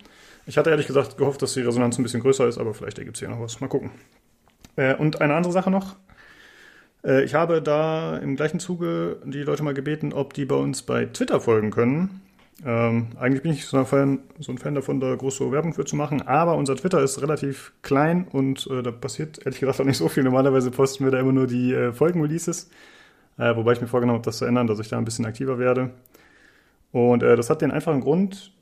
Ich 0.46 0.56
hatte 0.58 0.70
ehrlich 0.70 0.86
gesagt 0.86 1.16
gehofft, 1.16 1.42
dass 1.42 1.54
die 1.54 1.62
Resonanz 1.62 1.98
ein 1.98 2.02
bisschen 2.02 2.20
größer 2.20 2.46
ist, 2.46 2.58
aber 2.58 2.74
vielleicht 2.74 2.98
ergibt 2.98 3.16
es 3.16 3.20
hier 3.20 3.30
noch 3.30 3.40
was. 3.40 3.60
Mal 3.60 3.68
gucken. 3.68 3.90
Äh, 4.76 4.94
und 4.94 5.20
eine 5.20 5.34
andere 5.34 5.52
Sache 5.52 5.70
noch. 5.70 5.96
Äh, 7.04 7.24
ich 7.24 7.34
habe 7.34 7.62
da 7.62 8.16
im 8.16 8.36
gleichen 8.36 8.60
Zuge 8.60 9.18
die 9.24 9.42
Leute 9.42 9.62
mal 9.62 9.74
gebeten, 9.74 10.12
ob 10.12 10.32
die 10.34 10.44
bei 10.44 10.56
uns 10.56 10.82
bei 10.82 11.06
Twitter 11.06 11.40
folgen 11.40 11.70
können. 11.70 12.22
Ähm, 12.64 13.08
eigentlich 13.18 13.42
bin 13.42 13.52
ich 13.52 13.66
so 13.66 13.76
ein, 13.76 13.86
Fan, 13.86 14.20
so 14.38 14.52
ein 14.52 14.58
Fan 14.58 14.74
davon, 14.74 15.00
da 15.00 15.14
große 15.14 15.50
Werbung 15.50 15.74
für 15.74 15.84
zu 15.84 15.96
machen, 15.96 16.22
aber 16.22 16.54
unser 16.54 16.76
Twitter 16.76 17.02
ist 17.02 17.20
relativ 17.20 17.72
klein 17.82 18.26
und 18.30 18.68
äh, 18.70 18.82
da 18.82 18.92
passiert 18.92 19.38
ehrlich 19.44 19.60
gesagt 19.60 19.80
auch 19.80 19.84
nicht 19.84 19.98
so 19.98 20.08
viel. 20.08 20.22
Normalerweise 20.22 20.70
posten 20.70 21.04
wir 21.04 21.10
da 21.10 21.18
immer 21.18 21.32
nur 21.32 21.46
die 21.46 21.74
äh, 21.74 21.92
Folgen-Releases. 21.92 22.70
Äh, 23.38 23.56
wobei 23.56 23.72
ich 23.72 23.80
mir 23.80 23.88
vorgenommen 23.88 24.18
habe, 24.18 24.24
das 24.24 24.38
zu 24.38 24.44
ändern, 24.44 24.68
dass 24.68 24.78
ich 24.78 24.88
da 24.88 24.98
ein 24.98 25.04
bisschen 25.04 25.26
aktiver 25.26 25.58
werde. 25.58 25.90
Und 26.92 27.22
äh, 27.24 27.36
das 27.36 27.50
hat 27.50 27.60
den 27.60 27.72
einfachen 27.72 28.00
Grund, 28.00 28.52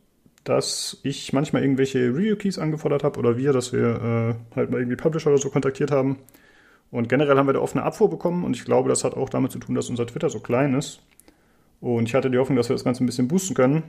dass 0.44 0.98
ich 1.02 1.32
manchmal 1.34 1.62
irgendwelche 1.62 1.98
Review-Keys 2.08 2.58
angefordert 2.58 3.04
habe 3.04 3.18
oder 3.18 3.36
wir, 3.36 3.52
dass 3.52 3.72
wir 3.72 4.34
äh, 4.52 4.56
halt 4.56 4.70
mal 4.70 4.78
irgendwie 4.78 4.96
Publisher 4.96 5.28
oder 5.30 5.38
so 5.38 5.50
kontaktiert 5.50 5.90
haben. 5.90 6.16
Und 6.92 7.08
generell 7.08 7.36
haben 7.36 7.46
wir 7.46 7.54
da 7.54 7.60
offene 7.60 7.82
Abfuhr 7.82 8.08
bekommen 8.08 8.44
und 8.44 8.54
ich 8.54 8.64
glaube, 8.64 8.88
das 8.88 9.02
hat 9.02 9.14
auch 9.16 9.30
damit 9.30 9.50
zu 9.50 9.58
tun, 9.58 9.74
dass 9.74 9.88
unser 9.88 10.06
Twitter 10.06 10.30
so 10.30 10.38
klein 10.38 10.74
ist. 10.74 11.00
Und 11.80 12.08
ich 12.08 12.14
hatte 12.14 12.30
die 12.30 12.38
Hoffnung, 12.38 12.56
dass 12.56 12.68
wir 12.68 12.76
das 12.76 12.84
Ganze 12.84 13.02
ein 13.02 13.06
bisschen 13.06 13.26
boosten 13.26 13.54
können. 13.54 13.82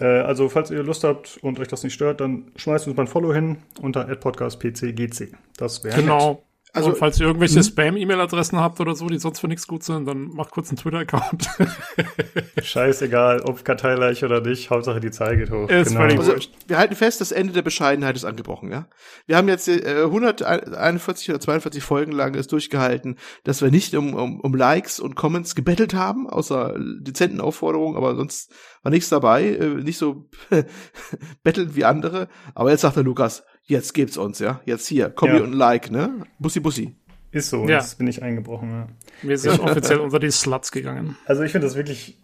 Äh, 0.00 0.06
also, 0.06 0.48
falls 0.48 0.70
ihr 0.70 0.82
Lust 0.82 1.04
habt 1.04 1.38
und 1.42 1.60
euch 1.60 1.68
das 1.68 1.84
nicht 1.84 1.92
stört, 1.94 2.20
dann 2.20 2.50
schmeißt 2.56 2.88
uns 2.88 2.96
mal 2.96 3.04
ein 3.04 3.08
Follow 3.08 3.32
hin 3.32 3.58
unter 3.80 4.04
podcastpcgc. 4.04 5.28
Das 5.58 5.84
wäre 5.84 6.00
Genau. 6.00 6.30
Nett. 6.30 6.47
Also, 6.74 6.90
und 6.90 6.98
falls 6.98 7.18
ihr 7.18 7.26
irgendwelche 7.26 7.56
hm? 7.56 7.62
Spam-E-Mail-Adressen 7.62 8.58
habt 8.58 8.80
oder 8.80 8.94
so, 8.94 9.06
die 9.06 9.18
sonst 9.18 9.40
für 9.40 9.48
nichts 9.48 9.66
gut 9.66 9.82
sind, 9.82 10.06
dann 10.06 10.28
macht 10.34 10.50
kurz 10.50 10.68
einen 10.68 10.76
Twitter-Account. 10.76 11.48
Scheißegal, 12.62 13.40
ob 13.40 13.64
Karteileich 13.64 14.24
oder 14.24 14.40
nicht, 14.42 14.68
Hauptsache 14.70 15.00
die 15.00 15.10
Zahl 15.10 15.36
geht 15.36 15.50
hoch. 15.50 15.68
Ist 15.68 15.96
genau. 15.96 16.02
also, 16.02 16.34
wir 16.66 16.78
halten 16.78 16.94
fest, 16.94 17.20
das 17.20 17.32
Ende 17.32 17.54
der 17.54 17.62
Bescheidenheit 17.62 18.16
ist 18.16 18.24
angebrochen, 18.24 18.70
ja. 18.70 18.86
Wir 19.26 19.36
haben 19.36 19.48
jetzt 19.48 19.68
äh, 19.68 20.02
141 20.04 21.30
oder 21.30 21.40
42 21.40 21.82
Folgen 21.82 22.12
lang 22.12 22.34
es 22.34 22.48
durchgehalten, 22.48 23.16
dass 23.44 23.62
wir 23.62 23.70
nicht 23.70 23.94
um, 23.94 24.14
um, 24.14 24.40
um 24.40 24.54
Likes 24.54 25.00
und 25.00 25.14
Comments 25.14 25.54
gebettelt 25.54 25.94
haben, 25.94 26.28
außer 26.28 26.76
dezenten 27.00 27.40
Aufforderungen, 27.40 27.96
aber 27.96 28.14
sonst 28.14 28.52
war 28.82 28.90
nichts 28.90 29.08
dabei, 29.08 29.44
äh, 29.44 29.68
nicht 29.68 29.98
so 29.98 30.28
betteln 31.42 31.74
wie 31.74 31.84
andere. 31.84 32.28
Aber 32.54 32.70
jetzt 32.70 32.82
sagt 32.82 32.96
der 32.96 33.04
Lukas, 33.04 33.42
jetzt 33.68 33.94
gibt's 33.94 34.16
uns, 34.16 34.40
ja. 34.40 34.60
Jetzt 34.64 34.88
hier, 34.88 35.10
Kommi 35.10 35.36
ja. 35.36 35.42
und 35.44 35.52
Like, 35.52 35.90
ne? 35.90 36.26
Bussi 36.38 36.60
Bussi. 36.60 36.94
Ist 37.30 37.50
so, 37.50 37.68
ja. 37.68 37.78
jetzt 37.78 37.98
bin 37.98 38.06
ich 38.06 38.22
eingebrochen, 38.22 38.70
ja. 38.70 38.88
Wir 39.22 39.38
sind 39.38 39.60
offiziell 39.60 40.00
unter 40.00 40.18
die 40.18 40.30
Sluts 40.30 40.72
gegangen. 40.72 41.16
Also 41.26 41.42
ich 41.42 41.52
finde 41.52 41.66
das 41.66 41.76
wirklich 41.76 42.18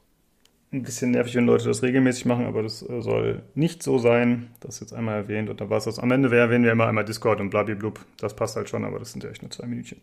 ein 0.72 0.82
bisschen 0.82 1.12
nervig, 1.12 1.34
wenn 1.36 1.46
Leute 1.46 1.66
das 1.66 1.82
regelmäßig 1.82 2.24
machen, 2.24 2.46
aber 2.46 2.62
das 2.62 2.82
äh, 2.82 3.00
soll 3.00 3.42
nicht 3.54 3.82
so 3.82 3.98
sein. 3.98 4.48
Das 4.60 4.76
ist 4.76 4.80
jetzt 4.80 4.92
einmal 4.94 5.16
erwähnt 5.16 5.48
und 5.50 5.60
da 5.60 5.70
war 5.70 5.78
es 5.78 5.84
das. 5.84 5.98
Am 5.98 6.10
Ende 6.10 6.34
erwähnen 6.36 6.64
wir 6.64 6.72
immer 6.72 6.86
einmal 6.86 7.04
Discord 7.04 7.40
und 7.40 7.50
blablablub. 7.50 8.04
Das 8.18 8.34
passt 8.34 8.56
halt 8.56 8.68
schon, 8.68 8.84
aber 8.84 8.98
das 8.98 9.12
sind 9.12 9.22
ja 9.22 9.30
echt 9.30 9.42
nur 9.42 9.50
zwei 9.50 9.66
Minütchen. 9.66 10.00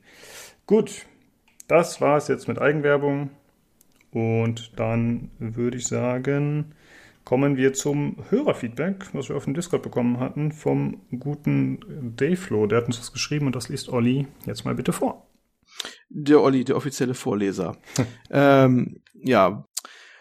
Gut, 0.66 1.06
das 1.68 2.00
war 2.00 2.18
es 2.18 2.28
jetzt 2.28 2.48
mit 2.48 2.60
Eigenwerbung. 2.60 3.32
Und 4.12 4.80
dann 4.80 5.32
würde 5.40 5.78
ich 5.78 5.88
sagen, 5.88 6.74
kommen 7.24 7.58
wir 7.58 7.74
zum 7.74 8.18
Hörerfeedback, 8.30 9.14
was 9.14 9.30
wir 9.30 9.36
auf 9.36 9.46
dem 9.46 9.54
Discord 9.54 9.84
bekommen 9.84 10.20
hatten, 10.20 10.52
vom 10.52 11.02
guten 11.20 12.14
Dayflow. 12.16 12.68
Der 12.68 12.80
hat 12.80 12.88
uns 12.88 13.00
was 13.00 13.14
geschrieben 13.14 13.48
und 13.48 13.56
das 13.56 13.70
liest 13.70 13.90
Olli 13.90 14.28
jetzt 14.46 14.66
mal 14.66 14.76
bitte 14.76 14.94
vor. 14.94 15.28
Der 16.10 16.42
Olli, 16.42 16.64
der 16.64 16.76
offizielle 16.76 17.14
Vorleser. 17.14 17.78
ähm, 18.30 19.02
ja. 19.14 19.66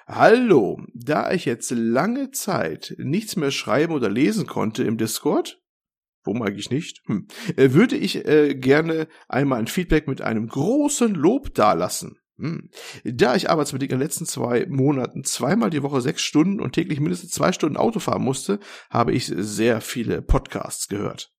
Hallo, 0.07 0.81
da 0.93 1.31
ich 1.31 1.45
jetzt 1.45 1.71
lange 1.71 2.33
Zeit 2.33 2.97
nichts 2.99 3.37
mehr 3.37 3.53
schreiben 3.53 3.93
oder 3.93 4.09
lesen 4.09 4.47
konnte 4.47 4.83
im 4.83 4.99
Discord, 4.99 5.61
Warum 6.25 6.43
eigentlich 6.43 6.71
nicht? 6.71 7.03
Hm. 7.07 7.27
Äh, 7.57 7.73
würde 7.73 7.97
ich 7.97 8.27
äh, 8.27 8.55
gerne 8.55 9.09
einmal 9.29 9.59
ein 9.59 9.67
Feedback 9.67 10.07
mit 10.07 10.21
einem 10.21 10.49
großen 10.49 11.15
Lob 11.15 11.55
dalassen. 11.55 12.20
Hm. 12.41 12.71
Da 13.05 13.37
ich 13.37 13.51
arbeitsbedingt 13.51 13.93
in 13.93 13.99
den 13.99 14.05
letzten 14.05 14.27
zwei 14.27 14.67
Monaten 14.69 15.25
zweimal 15.25 15.71
die 15.71 15.83
Woche 15.83 16.01
sechs 16.01 16.23
Stunden 16.23 16.61
und 16.61 16.73
täglich 16.73 16.99
mindestens 16.99 17.33
zwei 17.33 17.53
Stunden 17.53 17.77
Auto 17.77 18.01
fahren 18.01 18.23
musste, 18.23 18.61
habe 18.89 19.13
ich 19.13 19.27
sehr 19.27 19.81
viele 19.81 20.23
Podcasts 20.23 20.89
gehört. 20.89 21.33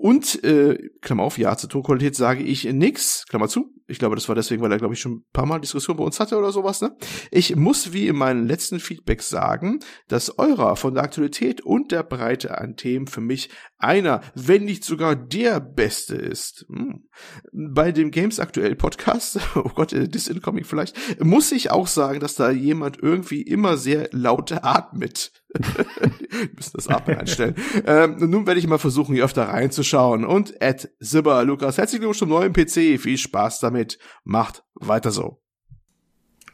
Und, 0.00 0.44
äh, 0.44 0.78
Klammer 1.00 1.24
auf, 1.24 1.38
ja, 1.38 1.56
zur 1.56 1.68
Tonqualität 1.68 2.14
sage 2.14 2.44
ich 2.44 2.64
nix, 2.64 3.26
Klammer 3.28 3.48
zu. 3.48 3.74
Ich 3.88 3.98
glaube, 3.98 4.14
das 4.14 4.28
war 4.28 4.36
deswegen, 4.36 4.62
weil 4.62 4.70
er, 4.70 4.78
glaube 4.78 4.94
ich, 4.94 5.00
schon 5.00 5.12
ein 5.12 5.24
paar 5.32 5.46
Mal 5.46 5.60
Diskussion 5.60 5.96
bei 5.96 6.04
uns 6.04 6.20
hatte 6.20 6.38
oder 6.38 6.52
sowas, 6.52 6.80
ne? 6.80 6.96
Ich 7.32 7.56
muss 7.56 7.92
wie 7.92 8.06
in 8.06 8.16
meinen 8.16 8.46
letzten 8.46 8.78
Feedbacks 8.78 9.28
sagen, 9.28 9.80
dass 10.06 10.38
eurer 10.38 10.76
von 10.76 10.94
der 10.94 11.02
Aktualität 11.02 11.62
und 11.62 11.90
der 11.90 12.04
Breite 12.04 12.58
an 12.58 12.76
Themen 12.76 13.08
für 13.08 13.20
mich 13.20 13.48
einer, 13.78 14.20
wenn 14.34 14.66
nicht 14.66 14.84
sogar 14.84 15.16
der 15.16 15.58
beste 15.58 16.14
ist. 16.14 16.66
Hm. 16.68 17.08
Bei 17.52 17.90
dem 17.90 18.12
Games 18.12 18.38
Aktuell 18.38 18.76
Podcast, 18.76 19.40
oh 19.56 19.70
Gott, 19.74 19.92
äh, 19.92 20.06
das 20.06 20.28
Incoming 20.28 20.64
vielleicht, 20.64 20.96
muss 21.24 21.50
ich 21.50 21.72
auch 21.72 21.88
sagen, 21.88 22.20
dass 22.20 22.36
da 22.36 22.50
jemand 22.50 23.02
irgendwie 23.02 23.42
immer 23.42 23.76
sehr 23.76 24.10
laut 24.12 24.52
atmet. 24.52 25.32
Wir 26.30 26.48
müssen 26.56 26.72
das 26.74 26.88
Atmen 26.88 27.18
einstellen. 27.18 27.54
ähm, 27.86 28.16
nun 28.18 28.46
werde 28.46 28.60
ich 28.60 28.66
mal 28.66 28.78
versuchen, 28.78 29.14
hier 29.14 29.24
öfter 29.24 29.44
reinzuschauen. 29.48 30.24
Und 30.24 30.60
Ed 30.60 30.90
Sibber, 30.98 31.44
Lukas, 31.44 31.78
herzlich 31.78 32.00
willkommen 32.00 32.18
zum 32.18 32.28
neuen 32.28 32.52
PC. 32.52 33.00
Viel 33.00 33.18
Spaß 33.18 33.60
damit. 33.60 33.98
Macht 34.24 34.64
weiter 34.74 35.10
so. 35.10 35.40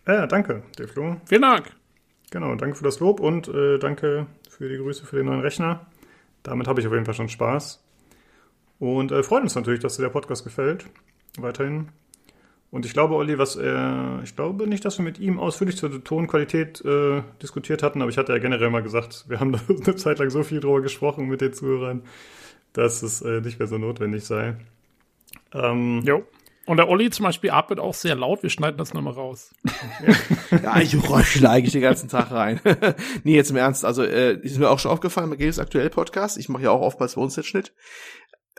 Ja, 0.07 0.27
danke, 0.27 0.63
der 0.79 0.89
Flo. 0.89 1.17
Vielen 1.27 1.43
Dank. 1.43 1.71
Genau, 2.31 2.55
danke 2.57 2.77
für 2.77 2.85
das 2.85 3.01
Lob 3.01 3.21
und 3.21 3.49
äh, 3.49 3.79
danke 3.79 4.27
für 4.51 4.69
die 4.69 4.77
Grüße 4.77 5.07
für 5.07 5.17
den 5.17 5.27
neuen 5.27 5.41
Rechner. 5.41 5.87
Damit 6.43 6.67
habe 6.67 6.81
ich 6.81 6.87
auf 6.87 6.93
jeden 6.93 7.05
Fall 7.05 7.15
schon 7.15 7.29
Spaß. 7.29 7.83
Und 8.79 9.13
äh, 9.13 9.23
freut 9.23 9.43
uns 9.43 9.55
natürlich, 9.55 9.81
dass 9.81 9.97
dir 9.97 10.03
der 10.03 10.11
Podcast 10.11 10.45
gefällt. 10.45 10.87
Weiterhin. 11.39 11.89
Und 12.75 12.85
ich 12.85 12.93
glaube, 12.93 13.15
Olli, 13.15 13.39
was 13.39 13.55
er, 13.55 14.19
ich 14.25 14.35
glaube 14.35 14.67
nicht, 14.67 14.85
dass 14.85 14.99
wir 14.99 15.05
mit 15.05 15.21
ihm 15.21 15.39
ausführlich 15.39 15.77
zur 15.77 16.03
Tonqualität 16.03 16.85
äh, 16.85 17.23
diskutiert 17.41 17.85
hatten, 17.85 18.03
aber 18.03 18.11
ich 18.11 18.19
hatte 18.19 18.33
ja 18.33 18.39
generell 18.39 18.69
mal 18.69 18.83
gesagt, 18.83 19.27
wir 19.29 19.39
haben 19.39 19.53
da 19.53 19.61
eine 19.69 19.95
Zeit 19.95 20.19
lang 20.19 20.29
so 20.29 20.43
viel 20.43 20.59
drüber 20.59 20.83
gesprochen 20.83 21.29
mit 21.29 21.41
den 21.41 21.53
Zuhörern, 21.53 22.03
dass 22.73 23.05
es 23.05 23.23
äh, 23.23 23.41
nicht 23.43 23.61
mehr 23.61 23.69
so 23.69 23.79
notwendig 23.79 24.25
sei. 24.25 24.57
Ähm, 25.53 26.03
jo. 26.05 26.27
Und 26.67 26.79
der 26.79 26.89
Olli 26.89 27.11
zum 27.11 27.23
Beispiel 27.23 27.53
atmet 27.53 27.79
auch 27.79 27.95
sehr 27.95 28.17
laut, 28.17 28.43
wir 28.43 28.51
schneiden 28.51 28.77
das 28.77 28.93
nochmal 28.93 29.13
raus. 29.13 29.55
ja, 30.51 30.81
ich 30.81 30.97
röchle 31.09 31.49
eigentlich 31.49 31.75
den 31.75 31.83
ganzen 31.83 32.09
Tag 32.09 32.33
rein. 32.33 32.61
nee, 33.23 33.37
jetzt 33.37 33.53
im 33.53 33.57
Ernst, 33.57 33.85
also 33.85 34.03
äh, 34.03 34.33
ist 34.41 34.59
mir 34.59 34.69
auch 34.69 34.81
schon 34.81 34.91
aufgefallen 34.91 35.31
bei 35.31 35.37
Games 35.37 35.61
Aktuell 35.61 35.91
Podcast, 35.91 36.39
ich 36.39 36.49
mache 36.49 36.65
ja 36.65 36.73
auch 36.73 36.81
oftmals 36.81 37.15
bei 37.15 37.21
uns 37.21 37.37
den 37.37 37.45
Schnitt, 37.45 37.73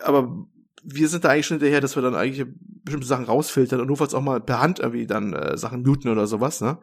aber 0.01 0.47
wir 0.85 1.09
sind 1.09 1.23
da 1.23 1.29
eigentlich 1.29 1.47
schon 1.47 1.57
hinterher, 1.57 1.81
dass 1.81 1.95
wir 1.95 2.03
dann 2.03 2.15
eigentlich 2.15 2.45
bestimmte 2.83 3.07
Sachen 3.07 3.25
rausfiltern 3.25 3.81
und 3.81 3.87
notfalls 3.87 4.13
auch 4.13 4.21
mal 4.21 4.39
per 4.39 4.61
Hand 4.61 4.79
irgendwie 4.79 5.07
dann 5.07 5.33
äh, 5.33 5.57
Sachen 5.57 5.81
muten 5.81 6.09
oder 6.09 6.27
sowas, 6.27 6.61
ne? 6.61 6.79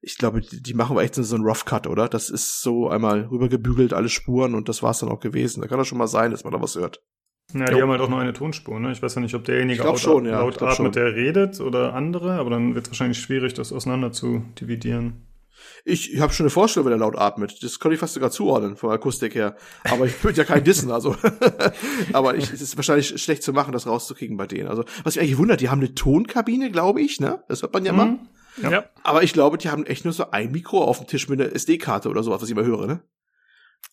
Ich 0.00 0.18
glaube, 0.18 0.40
die, 0.40 0.60
die 0.60 0.74
machen 0.74 0.96
wir 0.96 1.02
echt 1.02 1.14
so 1.14 1.34
einen 1.34 1.44
Rough 1.44 1.64
Cut, 1.64 1.86
oder? 1.86 2.08
Das 2.08 2.28
ist 2.28 2.60
so 2.60 2.88
einmal 2.88 3.26
rübergebügelt, 3.26 3.92
alle 3.92 4.08
Spuren 4.08 4.54
und 4.54 4.68
das 4.68 4.82
war's 4.82 4.98
dann 4.98 5.10
auch 5.10 5.20
gewesen. 5.20 5.60
Da 5.60 5.68
kann 5.68 5.78
doch 5.78 5.84
schon 5.84 5.98
mal 5.98 6.08
sein, 6.08 6.32
dass 6.32 6.42
man 6.42 6.52
da 6.52 6.60
was 6.60 6.74
hört. 6.74 7.02
Ja, 7.54 7.66
die 7.66 7.72
jo. 7.74 7.82
haben 7.82 7.90
halt 7.90 8.00
auch 8.00 8.08
nur 8.08 8.18
eine 8.18 8.32
Tonspur, 8.32 8.80
ne? 8.80 8.92
Ich 8.92 9.02
weiß 9.02 9.14
ja 9.14 9.20
nicht, 9.20 9.34
ob 9.34 9.44
derjenige 9.44 9.82
laut, 9.82 10.00
schon, 10.00 10.24
ja. 10.24 10.40
laut 10.40 10.60
atmet, 10.62 10.96
der 10.96 11.14
redet 11.14 11.60
oder 11.60 11.94
andere, 11.94 12.32
aber 12.32 12.50
dann 12.50 12.74
wird 12.74 12.86
es 12.86 12.92
wahrscheinlich 12.92 13.20
schwierig, 13.20 13.54
das 13.54 13.72
auseinander 13.72 14.10
zu 14.10 14.44
dividieren. 14.60 15.26
Ich, 15.84 16.14
ich 16.14 16.20
habe 16.20 16.32
schon 16.32 16.44
eine 16.44 16.50
Vorstellung, 16.50 16.86
wenn 16.86 16.92
er 16.92 16.98
laut 16.98 17.18
atmet. 17.18 17.62
Das 17.62 17.80
könnte 17.80 17.94
ich 17.94 18.00
fast 18.00 18.14
sogar 18.14 18.30
zuordnen, 18.30 18.76
von 18.76 18.90
der 18.90 18.96
Akustik 18.96 19.34
her. 19.34 19.56
Aber 19.84 20.06
ich 20.06 20.22
würde 20.22 20.38
ja 20.38 20.44
keinen 20.44 20.64
dissen, 20.64 20.90
also. 20.90 21.16
aber 22.12 22.36
ich, 22.36 22.52
es 22.52 22.60
ist 22.60 22.76
wahrscheinlich 22.76 23.20
schlecht 23.20 23.42
zu 23.42 23.52
machen, 23.52 23.72
das 23.72 23.86
rauszukriegen 23.86 24.36
bei 24.36 24.46
denen. 24.46 24.68
Also, 24.68 24.84
was 25.02 25.16
mich 25.16 25.22
eigentlich 25.22 25.38
wundert, 25.38 25.60
die 25.60 25.68
haben 25.68 25.80
eine 25.80 25.94
Tonkabine, 25.94 26.70
glaube 26.70 27.00
ich, 27.00 27.18
ne? 27.18 27.42
Das 27.48 27.62
hört 27.62 27.74
man 27.74 27.84
ja 27.84 27.92
mhm. 27.92 27.98
mal. 27.98 28.18
Ja. 28.62 28.70
ja. 28.70 28.84
Aber 29.02 29.22
ich 29.22 29.32
glaube, 29.32 29.58
die 29.58 29.70
haben 29.70 29.84
echt 29.86 30.04
nur 30.04 30.12
so 30.12 30.30
ein 30.30 30.52
Mikro 30.52 30.84
auf 30.84 30.98
dem 30.98 31.06
Tisch 31.06 31.28
mit 31.28 31.40
einer 31.40 31.52
SD-Karte 31.52 32.08
oder 32.08 32.22
sowas, 32.22 32.42
was 32.42 32.48
ich 32.48 32.56
immer 32.56 32.66
höre, 32.66 32.86
ne? 32.86 33.02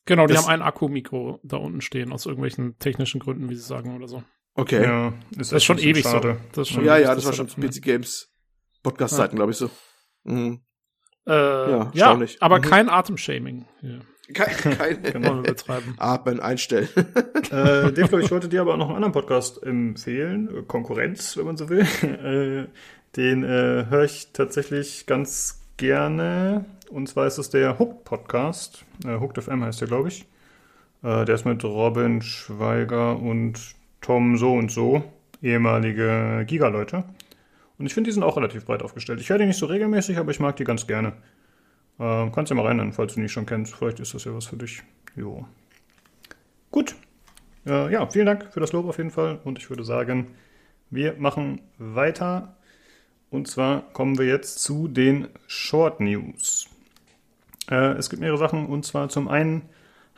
Genau, 0.06 0.28
die 0.28 0.34
das, 0.34 0.44
haben 0.44 0.52
ein 0.52 0.62
Akku-Mikro 0.62 1.40
da 1.44 1.58
unten 1.58 1.82
stehen, 1.82 2.12
aus 2.12 2.26
irgendwelchen 2.26 2.78
technischen 2.78 3.20
Gründen, 3.20 3.50
wie 3.50 3.56
sie 3.56 3.64
sagen 3.64 3.96
oder 3.96 4.08
so. 4.08 4.24
Okay. 4.56 4.84
Ja, 4.84 5.14
ist 5.32 5.52
das 5.52 5.54
ist 5.54 5.64
schon 5.64 5.78
ewig 5.78 6.04
schade. 6.04 6.40
so. 6.42 6.50
Das 6.54 6.68
ist 6.68 6.74
schon 6.74 6.86
ja, 6.86 6.98
ja, 6.98 7.16
das, 7.16 7.24
das 7.24 7.40
war 7.40 7.48
schon 7.48 7.48
PC 7.48 7.82
Games 7.82 8.32
Podcast-Zeiten, 8.84 9.36
ja. 9.36 9.38
glaube 9.38 9.52
ich 9.52 9.58
so. 9.58 9.70
Mhm. 10.24 10.62
Äh, 11.28 11.32
ja, 11.32 11.92
ja, 11.94 12.20
aber 12.40 12.58
mhm. 12.58 12.62
kein 12.62 12.90
Atemshaming. 12.90 13.66
Ja. 13.82 14.00
Kein, 14.34 14.78
kein 14.78 15.04
genau, 15.14 15.42
betreiben. 15.42 15.96
Atmen 15.98 16.40
einstellen. 16.40 16.90
äh, 17.52 17.92
Dave, 17.92 18.22
ich 18.22 18.32
wollte 18.32 18.48
dir 18.48 18.62
aber 18.62 18.74
auch 18.74 18.78
noch 18.78 18.88
einen 18.88 18.98
anderen 18.98 19.14
Podcast 19.14 19.64
empfehlen. 19.64 20.68
Konkurrenz, 20.68 21.36
wenn 21.38 21.46
man 21.46 21.58
so 21.58 21.70
will. 21.70 21.86
Äh, 22.02 22.68
den 23.16 23.44
äh, 23.44 23.88
höre 23.90 24.04
ich 24.04 24.34
tatsächlich 24.34 25.08
ganz 25.08 25.62
gerne. 25.78 26.66
Und 26.90 27.10
zwar 27.10 27.26
ist 27.26 27.40
es 27.40 27.50
der 27.50 27.80
Hooked 27.80 28.04
Podcast. 28.04 28.86
Äh, 29.04 29.20
Hooked 29.20 29.44
FM 29.44 29.64
heißt 29.64 29.82
der, 29.82 29.88
glaube 29.88 30.10
ich. 30.10 30.28
Äh, 31.02 31.26
der 31.26 31.36
ist 31.36 31.46
mit 31.46 31.64
Robin 31.64 32.22
Schweiger 32.22 33.18
und 33.18 33.60
Tom 34.02 34.38
So 34.38 34.54
und 34.54 34.72
So, 34.72 35.04
ehemalige 35.42 36.44
Giga-Leute. 36.46 37.04
Und 37.80 37.86
ich 37.86 37.94
finde, 37.94 38.10
die 38.10 38.14
sind 38.14 38.24
auch 38.24 38.36
relativ 38.36 38.66
breit 38.66 38.84
aufgestellt. 38.84 39.22
Ich 39.22 39.30
höre 39.30 39.38
die 39.38 39.46
nicht 39.46 39.58
so 39.58 39.66
regelmäßig, 39.66 40.18
aber 40.18 40.32
ich 40.32 40.42
mag 40.42 40.58
die 40.58 40.66
ganz 40.66 40.86
gerne. 40.86 41.14
Äh, 41.98 42.30
kannst 42.30 42.50
ja 42.50 42.56
mal 42.56 42.66
reinhören, 42.66 42.92
falls 42.92 43.16
du 43.16 43.22
die 43.22 43.30
schon 43.30 43.46
kennst. 43.46 43.74
Vielleicht 43.74 44.02
ist 44.02 44.14
das 44.14 44.26
ja 44.26 44.36
was 44.36 44.48
für 44.48 44.58
dich. 44.58 44.84
Jo. 45.16 45.46
Gut. 46.72 46.96
Äh, 47.66 47.92
ja, 47.92 48.06
vielen 48.08 48.26
Dank 48.26 48.52
für 48.52 48.60
das 48.60 48.74
Lob 48.74 48.86
auf 48.88 48.98
jeden 48.98 49.12
Fall. 49.12 49.40
Und 49.46 49.58
ich 49.58 49.70
würde 49.70 49.86
sagen, 49.86 50.28
wir 50.90 51.16
machen 51.18 51.62
weiter. 51.78 52.58
Und 53.30 53.48
zwar 53.48 53.82
kommen 53.94 54.18
wir 54.18 54.26
jetzt 54.26 54.60
zu 54.60 54.90
den 54.90 55.30
Short 55.48 56.02
News. 56.02 56.68
Äh, 57.72 57.94
es 57.94 58.10
gibt 58.10 58.20
mehrere 58.20 58.38
Sachen. 58.38 58.66
Und 58.66 58.86
zwar 58.86 59.08
zum 59.08 59.30
einen 59.30 59.62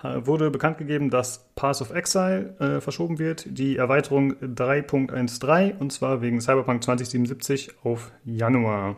wurde 0.03 0.49
bekannt 0.49 0.77
gegeben, 0.77 1.09
dass 1.09 1.49
Path 1.55 1.81
of 1.81 1.91
Exile 1.91 2.55
äh, 2.59 2.81
verschoben 2.81 3.19
wird, 3.19 3.45
die 3.47 3.77
Erweiterung 3.77 4.33
3.13 4.33 5.77
und 5.77 5.91
zwar 5.91 6.21
wegen 6.21 6.41
Cyberpunk 6.41 6.83
2077 6.83 7.71
auf 7.83 8.11
Januar. 8.25 8.95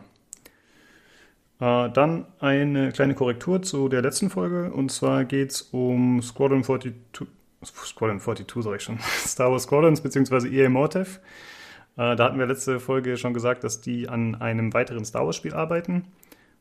Äh, 1.60 1.90
dann 1.90 2.26
eine 2.40 2.92
kleine 2.92 3.14
Korrektur 3.14 3.62
zu 3.62 3.88
der 3.88 4.02
letzten 4.02 4.30
Folge 4.30 4.72
und 4.72 4.90
zwar 4.90 5.24
geht 5.24 5.52
es 5.52 5.62
um 5.62 6.22
Squadron 6.22 6.64
42, 6.64 6.92
Squadron 7.64 8.20
42 8.20 8.62
sag 8.64 8.76
ich 8.76 8.82
schon, 8.82 8.98
Star 9.26 9.50
Wars 9.50 9.64
Squadrons 9.64 10.00
bzw. 10.00 10.48
EA 10.48 10.68
Mortev. 10.68 11.20
Äh, 11.96 12.16
da 12.16 12.24
hatten 12.24 12.38
wir 12.38 12.46
letzte 12.46 12.80
Folge 12.80 13.16
schon 13.16 13.34
gesagt, 13.34 13.62
dass 13.62 13.80
die 13.80 14.08
an 14.08 14.34
einem 14.36 14.72
weiteren 14.72 15.04
Star 15.04 15.26
Wars 15.26 15.36
Spiel 15.36 15.54
arbeiten 15.54 16.06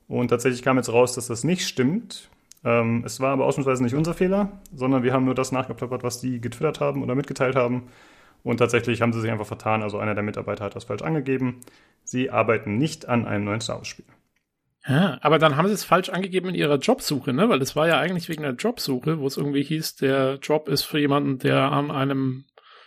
und 0.08 0.28
tatsächlich 0.28 0.62
kam 0.62 0.78
jetzt 0.78 0.92
raus, 0.92 1.16
dass 1.16 1.28
das 1.28 1.44
nicht 1.44 1.68
stimmt. 1.68 2.30
Ähm, 2.64 3.04
es 3.06 3.20
war 3.20 3.32
aber 3.32 3.46
ausnahmsweise 3.46 3.84
nicht 3.84 3.96
unser 3.96 4.14
Fehler, 4.14 4.62
sondern 4.74 5.04
wir 5.04 5.14
haben 5.14 5.26
nur 5.26 5.36
das 5.36 5.52
nachgeplappert, 5.52 6.04
was 6.04 6.22
die 6.22 6.40
getwittert 6.40 6.80
haben 6.80 7.04
oder 7.04 7.16
mitgeteilt 7.16 7.56
haben. 7.56 7.90
Und 8.44 8.58
tatsächlich 8.58 9.02
haben 9.02 9.14
sie 9.14 9.22
sich 9.22 9.32
einfach 9.32 9.46
vertan. 9.46 9.84
Also 9.84 10.00
einer 10.00 10.16
der 10.16 10.24
Mitarbeiter 10.24 10.66
hat 10.66 10.76
das 10.76 10.86
falsch 10.86 11.02
angegeben. 11.02 11.62
Sie 12.04 12.30
arbeiten 12.30 12.78
nicht 12.78 13.08
an 13.08 13.26
einem 13.26 13.46
neuen 13.46 13.62
Star 13.62 13.78
Wars-Spiel. 13.78 14.06
Ja, 14.86 15.18
aber 15.22 15.40
dann 15.40 15.56
haben 15.56 15.68
sie 15.68 15.74
es 15.74 15.86
falsch 15.86 16.10
angegeben 16.10 16.50
in 16.50 16.56
ihrer 16.56 16.78
Jobsuche, 16.78 17.32
ne? 17.32 17.48
Weil 17.48 17.62
es 17.62 17.74
war 17.78 17.88
ja 17.88 18.00
eigentlich 18.00 18.28
wegen 18.28 18.44
der 18.44 18.52
Jobsuche, 18.52 19.20
wo 19.20 19.28
es 19.28 19.38
irgendwie 19.38 19.64
hieß, 19.64 19.96
der 19.96 20.40
Job 20.42 20.68
ist 20.68 20.84
für 20.84 21.00
jemanden, 21.00 21.40
der 21.40 21.72
an 21.72 21.90
einem 21.90 22.44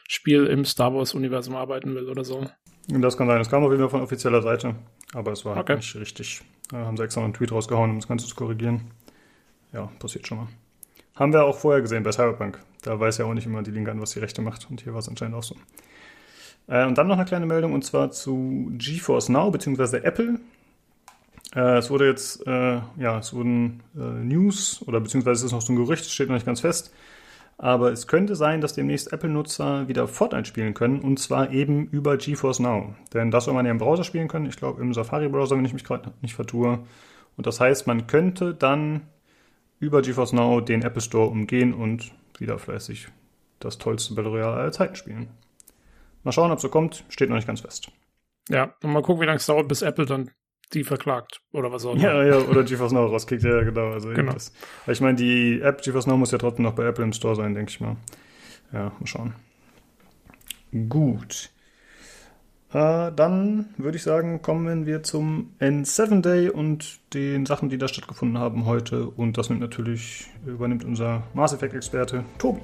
Spiel 0.06 0.46
im 0.46 0.66
Star 0.66 0.94
Wars-Universum 0.94 1.56
arbeiten 1.56 1.94
will 1.94 2.10
oder 2.10 2.22
so. 2.22 2.46
Das 2.88 3.16
kann 3.16 3.26
sein. 3.28 3.40
Es 3.40 3.48
kam 3.48 3.64
auf 3.64 3.70
jeden 3.70 3.80
Fall 3.80 3.90
von 3.90 4.02
offizieller 4.02 4.42
Seite, 4.42 4.74
aber 5.14 5.32
es 5.32 5.44
war 5.46 5.56
okay. 5.56 5.76
nicht 5.76 5.96
richtig. 5.96 6.42
Da 6.70 6.84
haben 6.84 6.98
sie 6.98 7.02
extra 7.02 7.24
einen 7.24 7.32
Tweet 7.32 7.50
rausgehauen, 7.50 7.90
um 7.90 7.96
das 7.96 8.08
Ganze 8.08 8.26
zu 8.26 8.36
korrigieren 8.36 8.90
ja, 9.72 9.90
passiert 9.98 10.26
schon 10.26 10.38
mal. 10.38 10.48
Haben 11.14 11.32
wir 11.32 11.44
auch 11.44 11.58
vorher 11.58 11.80
gesehen 11.80 12.02
bei 12.02 12.12
Cyberpunk. 12.12 12.58
Da 12.82 13.00
weiß 13.00 13.18
ja 13.18 13.24
auch 13.24 13.34
nicht 13.34 13.46
immer 13.46 13.62
die 13.62 13.70
Linke 13.70 13.90
an, 13.90 14.00
was 14.00 14.12
die 14.12 14.18
Rechte 14.18 14.42
macht. 14.42 14.70
Und 14.70 14.82
hier 14.82 14.92
war 14.92 15.00
es 15.00 15.08
anscheinend 15.08 15.34
auch 15.34 15.42
so. 15.42 15.56
Äh, 16.68 16.86
und 16.86 16.98
dann 16.98 17.06
noch 17.06 17.16
eine 17.16 17.24
kleine 17.24 17.46
Meldung 17.46 17.72
und 17.72 17.84
zwar 17.84 18.10
zu 18.10 18.70
GeForce 18.72 19.28
Now 19.28 19.50
bzw. 19.50 19.98
Apple. 19.98 20.40
Äh, 21.54 21.78
es 21.78 21.90
wurde 21.90 22.06
jetzt, 22.06 22.46
äh, 22.46 22.80
ja, 22.98 23.18
es 23.18 23.32
wurden 23.32 23.82
äh, 23.96 24.00
News 24.00 24.82
oder 24.86 25.00
beziehungsweise 25.00 25.40
es 25.40 25.44
ist 25.44 25.52
noch 25.52 25.62
so 25.62 25.72
ein 25.72 25.76
Gerücht, 25.76 26.04
steht 26.04 26.28
noch 26.28 26.34
nicht 26.34 26.46
ganz 26.46 26.60
fest. 26.60 26.92
Aber 27.58 27.90
es 27.90 28.06
könnte 28.06 28.36
sein, 28.36 28.60
dass 28.60 28.74
demnächst 28.74 29.12
Apple-Nutzer 29.12 29.88
wieder 29.88 30.06
Fortnite 30.08 30.44
spielen 30.44 30.74
können 30.74 31.00
und 31.00 31.18
zwar 31.18 31.50
eben 31.52 31.86
über 31.86 32.18
GeForce 32.18 32.60
Now. 32.60 32.94
Denn 33.14 33.30
das 33.30 33.46
soll 33.46 33.54
man 33.54 33.64
ja 33.64 33.72
im 33.72 33.78
Browser 33.78 34.04
spielen 34.04 34.28
können. 34.28 34.46
Ich 34.46 34.56
glaube 34.56 34.82
im 34.82 34.92
Safari-Browser, 34.92 35.56
wenn 35.56 35.64
ich 35.64 35.72
mich 35.72 35.84
gerade 35.84 36.12
nicht 36.20 36.34
vertue. 36.34 36.80
Und 37.38 37.46
das 37.46 37.58
heißt, 37.58 37.86
man 37.86 38.06
könnte 38.06 38.52
dann 38.52 39.02
über 39.78 40.02
GeForce 40.02 40.32
Now 40.32 40.60
den 40.60 40.82
Apple 40.82 41.02
Store 41.02 41.28
umgehen 41.28 41.74
und 41.74 42.12
wieder 42.38 42.58
fleißig 42.58 43.08
das 43.60 43.78
tollste 43.78 44.14
Battle 44.14 44.30
Royale 44.30 44.56
aller 44.56 44.72
Zeiten 44.72 44.96
spielen. 44.96 45.28
Mal 46.22 46.32
schauen, 46.32 46.50
ob 46.50 46.58
es 46.58 46.62
so 46.62 46.68
kommt, 46.68 47.04
steht 47.08 47.28
noch 47.28 47.36
nicht 47.36 47.46
ganz 47.46 47.60
fest. 47.60 47.90
Ja, 48.48 48.74
und 48.82 48.92
mal 48.92 49.02
gucken, 49.02 49.22
wie 49.22 49.26
lange 49.26 49.38
es 49.38 49.46
dauert, 49.46 49.68
bis 49.68 49.82
Apple 49.82 50.06
dann 50.06 50.30
die 50.72 50.84
verklagt 50.84 51.40
oder 51.52 51.70
was 51.72 51.84
auch 51.84 51.94
immer. 51.94 52.02
Ja, 52.02 52.24
ja, 52.24 52.38
oder 52.38 52.64
GeForce 52.64 52.92
Now 52.92 53.06
rauskickt, 53.06 53.44
ja, 53.44 53.62
genau. 53.62 53.92
Also 53.92 54.10
genau. 54.10 54.32
Das. 54.32 54.52
Ich 54.86 55.00
meine, 55.00 55.16
die 55.16 55.60
App 55.60 55.82
GeForce 55.82 56.06
Now 56.06 56.16
muss 56.16 56.32
ja 56.32 56.38
trotzdem 56.38 56.64
noch 56.64 56.74
bei 56.74 56.84
Apple 56.84 57.04
im 57.04 57.12
Store 57.12 57.36
sein, 57.36 57.54
denke 57.54 57.70
ich 57.70 57.80
mal. 57.80 57.96
Ja, 58.72 58.92
mal 58.98 59.06
schauen. 59.06 59.34
Gut. 60.88 61.50
Äh, 62.72 63.12
dann 63.12 63.66
würde 63.76 63.96
ich 63.96 64.02
sagen, 64.02 64.42
kommen 64.42 64.86
wir 64.86 65.02
zum 65.02 65.52
N7 65.60 66.20
Day 66.20 66.50
und 66.50 67.00
den 67.14 67.46
Sachen, 67.46 67.68
die 67.68 67.78
da 67.78 67.88
stattgefunden 67.88 68.38
haben 68.38 68.66
heute. 68.66 69.08
Und 69.08 69.38
das 69.38 69.48
nimmt 69.48 69.60
natürlich, 69.60 70.26
übernimmt 70.44 70.84
unser 70.84 71.22
Mass 71.34 71.52
Effect 71.52 71.74
Experte 71.74 72.24
Tobi. 72.38 72.60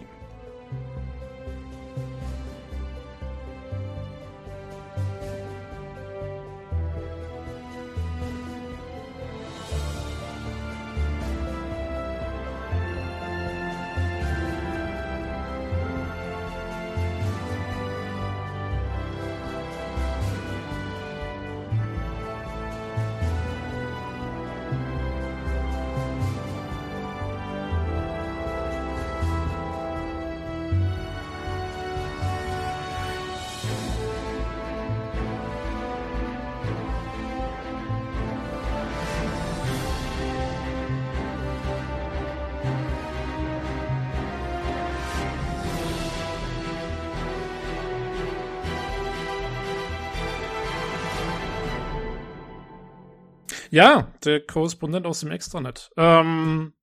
Ja, 53.73 54.13
der 54.23 54.45
Korrespondent 54.45 55.07
aus 55.07 55.21
dem 55.21 55.31
Extranet. 55.31 55.91
Ähm, 55.97 56.75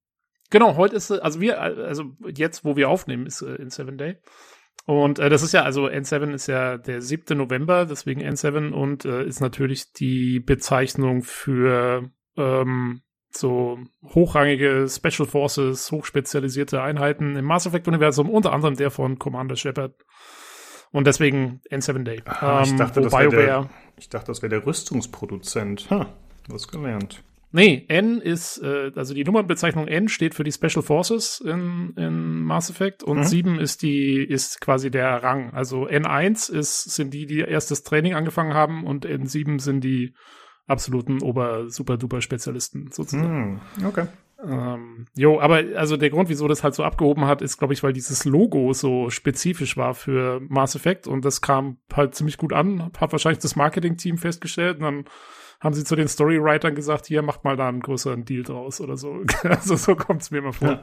genau, 0.50 0.76
heute 0.76 0.96
ist, 0.96 1.12
also 1.12 1.40
wir, 1.40 1.60
also 1.60 2.16
jetzt, 2.34 2.64
wo 2.64 2.74
wir 2.74 2.88
aufnehmen, 2.88 3.26
ist 3.26 3.42
äh, 3.42 3.54
in 3.54 3.70
Seven 3.70 3.96
Day. 3.96 4.16
Und 4.86 5.20
äh, 5.20 5.30
das 5.30 5.44
ist 5.44 5.52
ja, 5.52 5.62
also 5.62 5.86
N7 5.86 6.34
ist 6.34 6.48
ja 6.48 6.78
der 6.78 7.00
7. 7.00 7.38
November, 7.38 7.86
deswegen 7.86 8.22
N7 8.22 8.72
und 8.72 9.04
äh, 9.04 9.24
ist 9.24 9.40
natürlich 9.40 9.92
die 9.92 10.40
Bezeichnung 10.40 11.22
für 11.22 12.10
ähm, 12.36 13.02
so 13.30 13.78
hochrangige 14.02 14.88
Special 14.88 15.28
Forces, 15.28 15.92
hochspezialisierte 15.92 16.82
Einheiten 16.82 17.36
im 17.36 17.44
Mass 17.44 17.66
Effect-Universum, 17.66 18.28
unter 18.28 18.52
anderem 18.52 18.74
der 18.74 18.90
von 18.90 19.16
Commander 19.20 19.54
Shepard. 19.54 19.94
Und 20.90 21.06
deswegen 21.06 21.60
N7 21.70 22.02
Day. 22.02 22.20
Ah, 22.24 22.64
ich, 22.64 22.74
dachte, 22.74 23.00
das 23.00 23.12
der, 23.12 23.70
ich 23.96 24.08
dachte, 24.08 24.26
das 24.26 24.42
wäre 24.42 24.50
der 24.50 24.66
Rüstungsproduzent. 24.66 25.88
Ha. 25.88 26.12
Was 26.52 26.68
gelernt. 26.68 27.22
Nee, 27.52 27.84
N 27.88 28.20
ist, 28.20 28.58
äh, 28.62 28.92
also 28.94 29.12
die 29.12 29.24
Nummernbezeichnung 29.24 29.88
N 29.88 30.08
steht 30.08 30.34
für 30.34 30.44
die 30.44 30.52
Special 30.52 30.82
Forces 30.82 31.40
in, 31.40 31.92
in 31.96 32.44
Mass 32.44 32.70
Effect 32.70 33.02
und 33.02 33.18
mhm. 33.18 33.24
7 33.24 33.58
ist 33.58 33.82
die, 33.82 34.22
ist 34.22 34.60
quasi 34.60 34.90
der 34.90 35.22
Rang. 35.22 35.52
Also 35.52 35.88
N1 35.88 36.52
ist, 36.52 36.84
sind 36.94 37.12
die, 37.12 37.26
die 37.26 37.40
erstes 37.40 37.82
Training 37.82 38.14
angefangen 38.14 38.54
haben 38.54 38.86
und 38.86 39.04
N7 39.04 39.60
sind 39.60 39.82
die 39.82 40.14
absoluten 40.68 41.22
Ober-Super-Duper-Spezialisten 41.22 42.92
sozusagen. 42.92 43.60
Mhm. 43.76 43.86
Okay. 43.86 44.06
Ähm, 44.42 45.06
jo, 45.16 45.40
aber 45.40 45.62
also 45.74 45.96
der 45.96 46.10
Grund, 46.10 46.28
wieso 46.28 46.48
das 46.48 46.62
halt 46.62 46.74
so 46.74 46.84
abgehoben 46.84 47.26
hat, 47.26 47.42
ist, 47.42 47.58
glaube 47.58 47.74
ich, 47.74 47.82
weil 47.82 47.92
dieses 47.92 48.24
Logo 48.24 48.72
so 48.72 49.10
spezifisch 49.10 49.76
war 49.76 49.94
für 49.94 50.40
Mass 50.48 50.76
Effect 50.76 51.08
und 51.08 51.24
das 51.24 51.42
kam 51.42 51.78
halt 51.92 52.14
ziemlich 52.14 52.38
gut 52.38 52.52
an, 52.52 52.90
hat 52.98 53.12
wahrscheinlich 53.12 53.42
das 53.42 53.56
Marketing-Team 53.56 54.16
festgestellt 54.16 54.78
und 54.78 54.84
dann 54.84 55.04
haben 55.60 55.74
sie 55.74 55.84
zu 55.84 55.94
den 55.94 56.08
Storywritern 56.08 56.74
gesagt, 56.74 57.06
hier 57.06 57.22
macht 57.22 57.44
mal 57.44 57.56
da 57.56 57.68
einen 57.68 57.80
größeren 57.80 58.24
Deal 58.24 58.42
draus 58.42 58.80
oder 58.80 58.96
so. 58.96 59.22
also 59.42 59.76
so 59.76 59.94
kommt 59.94 60.22
es 60.22 60.30
mir 60.30 60.38
immer 60.38 60.52
vor. 60.52 60.68
Ja. 60.68 60.82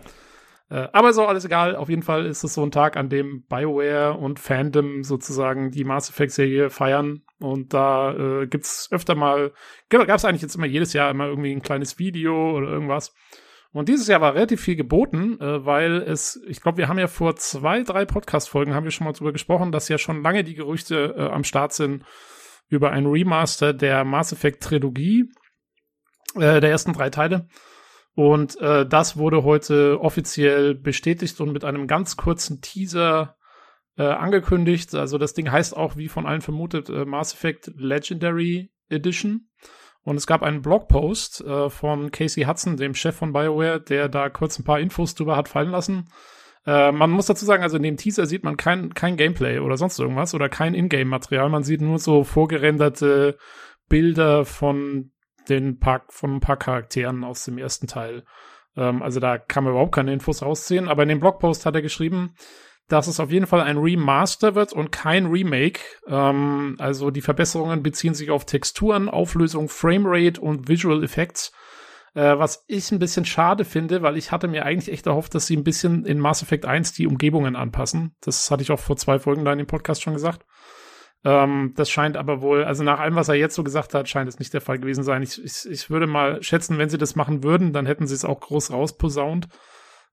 Äh, 0.69 0.89
aber 0.91 1.13
so, 1.13 1.25
alles 1.25 1.45
egal. 1.45 1.75
Auf 1.75 1.89
jeden 1.89 2.03
Fall 2.03 2.25
ist 2.25 2.43
es 2.43 2.53
so 2.53 2.63
ein 2.63 2.71
Tag, 2.71 2.97
an 2.97 3.09
dem 3.09 3.43
BioWare 3.43 4.13
und 4.17 4.39
Fandom 4.39 5.03
sozusagen 5.03 5.71
die 5.71 5.83
Mass 5.83 6.09
Effect-Serie 6.09 6.69
feiern. 6.69 7.21
Und 7.39 7.73
da 7.73 8.13
äh, 8.13 8.47
gibt's 8.47 8.89
öfter 8.91 9.15
mal, 9.15 9.51
gab 9.89 10.09
es 10.09 10.25
eigentlich 10.25 10.41
jetzt 10.41 10.55
immer 10.55 10.65
jedes 10.65 10.93
Jahr 10.93 11.09
immer 11.09 11.27
irgendwie 11.27 11.51
ein 11.51 11.61
kleines 11.61 11.99
Video 11.99 12.55
oder 12.55 12.67
irgendwas. 12.67 13.13
Und 13.71 13.89
dieses 13.89 14.07
Jahr 14.07 14.21
war 14.21 14.33
relativ 14.33 14.61
viel 14.61 14.75
geboten, 14.75 15.39
äh, 15.39 15.65
weil 15.65 15.97
es, 16.01 16.41
ich 16.47 16.61
glaube, 16.61 16.79
wir 16.79 16.87
haben 16.87 16.99
ja 16.99 17.07
vor 17.07 17.35
zwei, 17.35 17.83
drei 17.83 18.05
Podcast-Folgen 18.05 18.73
haben 18.73 18.85
wir 18.85 18.91
schon 18.91 19.05
mal 19.05 19.13
drüber 19.13 19.33
gesprochen, 19.33 19.71
dass 19.71 19.89
ja 19.89 19.97
schon 19.97 20.23
lange 20.23 20.43
die 20.43 20.55
Gerüchte 20.55 21.15
äh, 21.17 21.29
am 21.29 21.43
Start 21.43 21.73
sind, 21.73 22.03
über 22.69 22.91
ein 22.91 23.05
Remaster 23.05 23.73
der 23.73 24.03
Mass 24.03 24.31
Effect 24.31 24.63
Trilogie, 24.63 25.25
äh, 26.35 26.59
der 26.59 26.69
ersten 26.69 26.93
drei 26.93 27.09
Teile. 27.09 27.47
Und 28.15 28.59
äh, 28.59 28.85
das 28.87 29.17
wurde 29.17 29.43
heute 29.43 29.99
offiziell 30.01 30.73
bestätigt 30.73 31.39
und 31.39 31.51
mit 31.51 31.63
einem 31.63 31.85
ganz 31.87 32.17
kurzen 32.17 32.61
Teaser 32.61 33.37
äh, 33.97 34.03
angekündigt. 34.03 34.95
Also 34.95 35.17
das 35.17 35.33
Ding 35.33 35.51
heißt 35.51 35.77
auch, 35.77 35.97
wie 35.97 36.07
von 36.07 36.25
allen 36.25 36.41
vermutet, 36.41 36.89
äh, 36.89 37.05
Mass 37.05 37.33
Effect 37.33 37.71
Legendary 37.75 38.71
Edition. 38.89 39.49
Und 40.01 40.15
es 40.15 40.25
gab 40.25 40.41
einen 40.41 40.61
Blogpost 40.61 41.41
äh, 41.41 41.69
von 41.69 42.11
Casey 42.11 42.45
Hudson, 42.45 42.77
dem 42.77 42.95
Chef 42.95 43.15
von 43.15 43.33
BioWare, 43.33 43.81
der 43.81 44.07
da 44.07 44.29
kurz 44.29 44.57
ein 44.57 44.63
paar 44.63 44.79
Infos 44.79 45.15
drüber 45.15 45.35
hat 45.35 45.49
fallen 45.49 45.71
lassen. 45.71 46.09
Äh, 46.67 46.91
man 46.91 47.09
muss 47.09 47.27
dazu 47.27 47.45
sagen, 47.45 47.63
also 47.63 47.77
in 47.77 47.83
dem 47.83 47.97
Teaser 47.97 48.25
sieht 48.25 48.43
man 48.43 48.57
kein, 48.57 48.93
kein 48.93 49.15
Gameplay 49.15 49.59
oder 49.59 49.77
sonst 49.77 49.97
irgendwas 49.99 50.35
oder 50.35 50.49
kein 50.49 50.75
Ingame-Material. 50.75 51.49
Man 51.49 51.63
sieht 51.63 51.81
nur 51.81 51.97
so 51.97 52.25
vorgerenderte 52.25 53.37
Bilder 53.87 54.43
von 54.43 55.11
den 55.47 55.79
paar, 55.79 56.03
von 56.09 56.35
ein 56.35 56.39
paar 56.41 56.57
Charakteren 56.57 57.23
aus 57.23 57.45
dem 57.45 57.57
ersten 57.57 57.87
Teil. 57.87 58.25
Ähm, 58.75 59.01
also 59.01 59.21
da 59.21 59.37
kann 59.37 59.63
man 59.63 59.71
überhaupt 59.71 59.95
keine 59.95 60.11
Infos 60.11 60.41
rausziehen. 60.41 60.89
Aber 60.89 61.03
in 61.03 61.09
dem 61.09 61.21
Blogpost 61.21 61.65
hat 61.65 61.75
er 61.75 61.81
geschrieben, 61.81 62.35
dass 62.89 63.07
es 63.07 63.21
auf 63.21 63.31
jeden 63.31 63.47
Fall 63.47 63.61
ein 63.61 63.77
Remaster 63.77 64.55
wird 64.55 64.73
und 64.73 64.91
kein 64.91 65.27
Remake. 65.27 65.79
Ähm, 66.07 66.75
also 66.79 67.11
die 67.11 67.21
Verbesserungen 67.21 67.81
beziehen 67.81 68.13
sich 68.13 68.29
auf 68.29 68.43
Texturen, 68.43 69.07
Auflösung, 69.07 69.69
Framerate 69.69 70.41
und 70.41 70.67
Visual 70.67 71.01
Effects. 71.01 71.53
Äh, 72.17 72.39
was 72.39 72.65
ich 72.65 72.91
ein 72.91 72.97
bisschen 72.97 73.25
schade 73.25 73.63
finde, 73.63 74.01
weil 74.01 74.17
ich 74.17 74.31
hatte 74.31 74.47
mir 74.47 74.65
eigentlich 74.65 74.91
echt 74.91 75.05
erhofft, 75.05 75.35
dass 75.35 75.45
sie 75.45 75.55
ein 75.55 75.63
bisschen 75.63 76.03
in 76.03 76.19
Mass 76.19 76.41
Effect 76.41 76.65
1 76.65 76.93
die 76.93 77.05
Umgebungen 77.05 77.55
anpassen. 77.55 78.15
Das 78.21 78.49
hatte 78.49 78.63
ich 78.63 78.71
auch 78.71 78.79
vor 78.79 78.97
zwei 78.97 79.19
Folgen 79.19 79.45
da 79.45 79.51
in 79.51 79.59
dem 79.59 79.67
Podcast 79.67 80.01
schon 80.01 80.15
gesagt. 80.15 80.43
Ähm, 81.23 81.73
das 81.75 81.91
scheint 81.91 82.17
aber 82.17 82.41
wohl, 82.41 82.63
also 82.63 82.83
nach 82.83 82.99
allem, 82.99 83.13
was 83.13 83.29
er 83.29 83.35
jetzt 83.35 83.53
so 83.53 83.63
gesagt 83.63 83.93
hat, 83.93 84.09
scheint 84.09 84.27
es 84.27 84.39
nicht 84.39 84.51
der 84.51 84.61
Fall 84.61 84.79
gewesen 84.79 85.03
sein. 85.03 85.21
Ich, 85.21 85.43
ich, 85.43 85.69
ich 85.69 85.91
würde 85.91 86.07
mal 86.07 86.41
schätzen, 86.41 86.79
wenn 86.79 86.89
sie 86.89 86.97
das 86.97 87.15
machen 87.15 87.43
würden, 87.43 87.71
dann 87.71 87.85
hätten 87.85 88.07
sie 88.07 88.15
es 88.15 88.25
auch 88.25 88.39
groß 88.39 88.71
rausposaunt. 88.71 89.47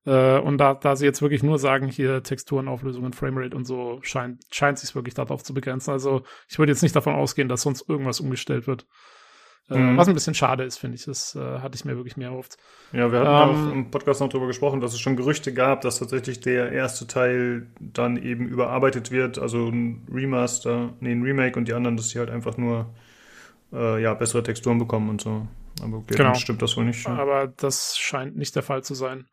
Äh, 0.05 0.39
und 0.41 0.59
da, 0.59 0.75
da 0.75 0.97
sie 0.97 1.07
jetzt 1.07 1.23
wirklich 1.23 1.43
nur 1.43 1.59
sagen, 1.59 1.89
hier 1.89 2.23
Texturen, 2.23 2.69
Auflösungen, 2.69 3.15
Framerate 3.15 3.57
und 3.57 3.65
so, 3.65 4.01
scheint, 4.03 4.43
scheint 4.51 4.79
sich 4.79 4.95
wirklich 4.95 5.15
darauf 5.15 5.43
zu 5.43 5.55
begrenzen. 5.55 5.93
Also 5.93 6.23
ich 6.51 6.59
würde 6.59 6.73
jetzt 6.73 6.83
nicht 6.83 6.97
davon 6.97 7.15
ausgehen, 7.15 7.49
dass 7.49 7.63
sonst 7.63 7.89
irgendwas 7.89 8.21
umgestellt 8.21 8.67
wird. 8.67 8.87
Äh, 9.71 9.79
mhm. 9.79 9.97
Was 9.97 10.09
ein 10.09 10.15
bisschen 10.15 10.35
schade 10.35 10.65
ist, 10.65 10.77
finde 10.77 10.97
ich. 10.97 11.05
Das 11.05 11.35
äh, 11.35 11.59
hatte 11.61 11.77
ich 11.77 11.85
mir 11.85 11.97
wirklich 11.97 12.17
mehr 12.17 12.29
erhofft. 12.29 12.57
Ja, 12.93 13.11
wir 13.11 13.21
hatten 13.21 13.55
ähm, 13.55 13.69
auch 13.69 13.73
im 13.73 13.91
Podcast 13.91 14.21
noch 14.21 14.29
darüber 14.29 14.47
gesprochen, 14.47 14.81
dass 14.81 14.93
es 14.93 15.01
schon 15.01 15.17
Gerüchte 15.17 15.55
gab, 15.55 15.81
dass 15.81 15.99
tatsächlich 15.99 16.41
der 16.41 16.73
erste 16.73 17.07
Teil 17.07 17.67
dann 17.81 18.17
eben 18.17 18.47
überarbeitet 18.47 19.11
wird, 19.11 19.39
also 19.39 19.69
ein 19.69 20.07
Remaster, 20.13 20.93
nee, 21.01 21.13
ein 21.13 21.23
Remake 21.23 21.59
und 21.59 21.67
die 21.67 21.73
anderen, 21.73 21.97
dass 21.97 22.11
sie 22.11 22.19
halt 22.19 22.31
einfach 22.31 22.59
nur 22.59 22.95
äh, 23.73 24.03
ja, 24.03 24.13
bessere 24.15 24.43
Texturen 24.43 24.79
bekommen 24.79 25.09
und 25.09 25.23
so. 25.23 25.47
Aber 25.83 25.99
okay, 25.99 26.15
genau. 26.15 26.35
stimmt 26.35 26.61
das 26.61 26.77
wohl 26.77 26.85
nicht. 26.85 27.05
Ja. 27.07 27.17
Aber 27.17 27.47
das 27.47 27.97
scheint 27.97 28.37
nicht 28.37 28.55
der 28.55 28.63
Fall 28.63 28.85
zu 28.85 28.95
sein. 28.95 29.27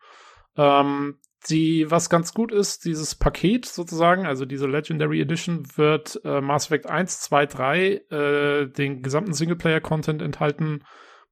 Ähm, 0.58 1.18
die, 1.50 1.90
was 1.90 2.10
ganz 2.10 2.34
gut 2.34 2.52
ist, 2.52 2.86
dieses 2.86 3.16
Paket 3.16 3.66
sozusagen, 3.66 4.26
also 4.26 4.46
diese 4.46 4.68
Legendary 4.68 5.22
Edition, 5.22 5.66
wird 5.76 6.22
äh, 6.24 6.42
Mass 6.42 6.66
Effect 6.68 6.88
1, 6.88 7.22
2, 7.22 7.46
3, 7.48 7.88
äh, 7.88 8.68
den 8.68 9.02
gesamten 9.02 9.34
Singleplayer-Content 9.34 10.22
enthalten, 10.22 10.84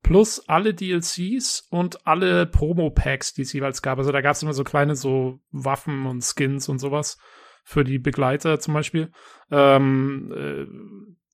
plus 0.01 0.47
alle 0.47 0.74
DLCs 0.74 1.68
und 1.70 2.07
alle 2.07 2.45
Promo-Packs, 2.45 3.34
die 3.34 3.43
es 3.43 3.53
jeweils 3.53 3.82
gab. 3.82 3.97
Also 3.97 4.12
da 4.12 4.22
gab 4.22 4.36
es 4.36 4.43
immer 4.43 4.53
so 4.53 4.64
kleine 4.64 4.95
so 4.95 5.39
Waffen 5.51 6.05
und 6.05 6.24
Skins 6.24 6.70
und 6.70 6.80
sowas 6.80 7.18
für 7.64 7.84
die 7.84 7.99
Begleiter 7.99 8.60
zum 8.60 8.74
Beispiel. 8.74 9.12
Ähm, 9.51 10.34
äh, 10.36 10.66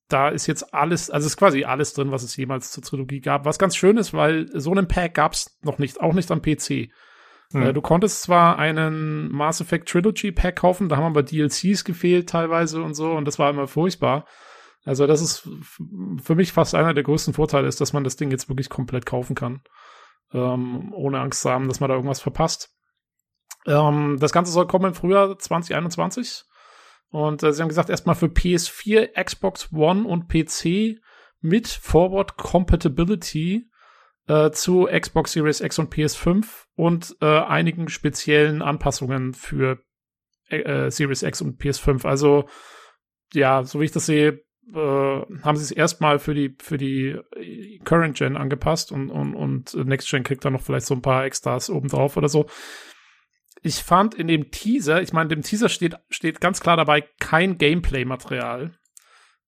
da 0.08 0.30
ist 0.30 0.48
jetzt 0.48 0.74
alles, 0.74 1.10
also 1.10 1.26
ist 1.26 1.38
quasi 1.38 1.64
alles 1.64 1.94
drin, 1.94 2.12
was 2.12 2.24
es 2.24 2.36
jemals 2.36 2.72
zur 2.72 2.84
Trilogie 2.84 3.22
gab. 3.22 3.46
Was 3.46 3.58
ganz 3.58 3.76
schön 3.76 3.98
ist, 3.98 4.14
weil 4.14 4.50
so 4.54 4.72
einen 4.72 4.88
Pack 4.88 5.16
gab 5.16 5.34
es 5.34 5.58
noch 5.64 5.78
nicht, 5.78 6.02
auch 6.02 6.14
nicht 6.14 6.30
am 6.32 6.42
PC. 6.42 6.90
Hm. 7.64 7.74
du 7.74 7.82
konntest 7.82 8.24
zwar 8.24 8.58
einen 8.60 9.32
Mass 9.32 9.62
Effect 9.62 9.90
Trilogy 9.90 10.32
Pack 10.32 10.58
kaufen, 10.58 10.90
da 10.90 10.98
haben 10.98 11.06
aber 11.06 11.24
DLCs 11.24 11.84
gefehlt 11.84 12.30
teilweise 12.30 12.82
und 12.82 12.94
so 12.94 13.12
und 13.12 13.26
das 13.26 13.40
war 13.40 13.50
immer 13.50 13.68
furchtbar. 13.68 14.26
Also 14.86 15.08
das 15.08 15.22
ist 15.22 15.50
für 16.22 16.36
mich 16.36 16.52
fast 16.52 16.76
einer 16.76 16.94
der 16.94 17.04
größten 17.04 17.34
Vorteile 17.34 17.68
ist, 17.68 17.82
dass 17.82 17.94
man 17.94 18.04
das 18.04 18.18
Ding 18.18 18.30
jetzt 18.30 18.50
wirklich 18.50 18.70
komplett 18.70 19.06
kaufen 19.06 19.36
kann. 19.36 19.62
Ähm, 20.32 20.94
ohne 20.94 21.20
Angst 21.20 21.42
zu 21.42 21.50
haben, 21.50 21.68
dass 21.68 21.80
man 21.80 21.90
da 21.90 21.96
irgendwas 21.96 22.22
verpasst. 22.22 22.72
Ähm, 23.66 24.18
das 24.20 24.32
Ganze 24.32 24.52
soll 24.52 24.68
kommen 24.68 24.86
im 24.86 24.94
Frühjahr 24.94 25.38
2021. 25.38 26.44
Und 27.10 27.42
äh, 27.44 27.52
sie 27.52 27.62
haben 27.62 27.70
gesagt, 27.70 27.90
erstmal 27.90 28.16
für 28.16 28.28
PS4, 28.28 29.24
Xbox 29.24 29.72
One 29.74 30.08
und 30.08 30.28
PC 30.28 31.00
mit 31.42 31.68
Forward 31.68 32.38
Compatibility 32.38 33.70
äh, 34.28 34.52
zu 34.52 34.88
Xbox 34.92 35.34
Series 35.34 35.62
X 35.62 35.80
und 35.80 35.94
PS5 35.94 36.46
und 36.76 37.16
äh, 37.22 37.26
einigen 37.26 37.90
speziellen 37.90 38.62
Anpassungen 38.62 39.34
für 39.34 39.80
äh, 40.50 40.58
äh 40.58 40.92
Series 40.92 41.24
X 41.24 41.42
und 41.42 41.62
PS5. 41.62 42.06
Also 42.06 42.48
ja, 43.34 43.64
so 43.64 43.80
wie 43.80 43.86
ich 43.86 43.92
das 43.92 44.06
sehe, 44.06 44.46
äh, 44.74 44.78
haben 44.78 45.58
sie 45.58 45.64
es 45.64 45.72
erstmal 45.72 46.20
für 46.20 46.34
die 46.34 46.56
für 46.60 46.78
die 46.78 47.20
Current 47.84 48.18
Gen 48.18 48.38
angepasst 48.38 48.92
und 48.92 49.10
und 49.10 49.36
und 49.36 49.74
Next 49.76 50.10
Gen 50.10 50.24
kriegt 50.24 50.44
dann 50.44 50.54
noch 50.54 50.62
vielleicht 50.62 50.88
so 50.88 50.96
ein 50.96 51.02
paar 51.02 51.26
Extras 51.26 51.70
obendrauf 51.70 52.18
oder 52.18 52.30
so. 52.30 52.48
Ich 53.62 53.84
fand 53.84 54.14
in 54.14 54.28
dem 54.28 54.52
Teaser, 54.52 55.02
ich 55.02 55.14
meine, 55.14 55.30
dem 55.30 55.42
Teaser 55.42 55.70
steht 55.70 55.96
steht 56.10 56.42
ganz 56.42 56.62
klar 56.62 56.78
dabei 56.78 57.02
kein 57.20 57.58
Gameplay-Material. 57.58 58.78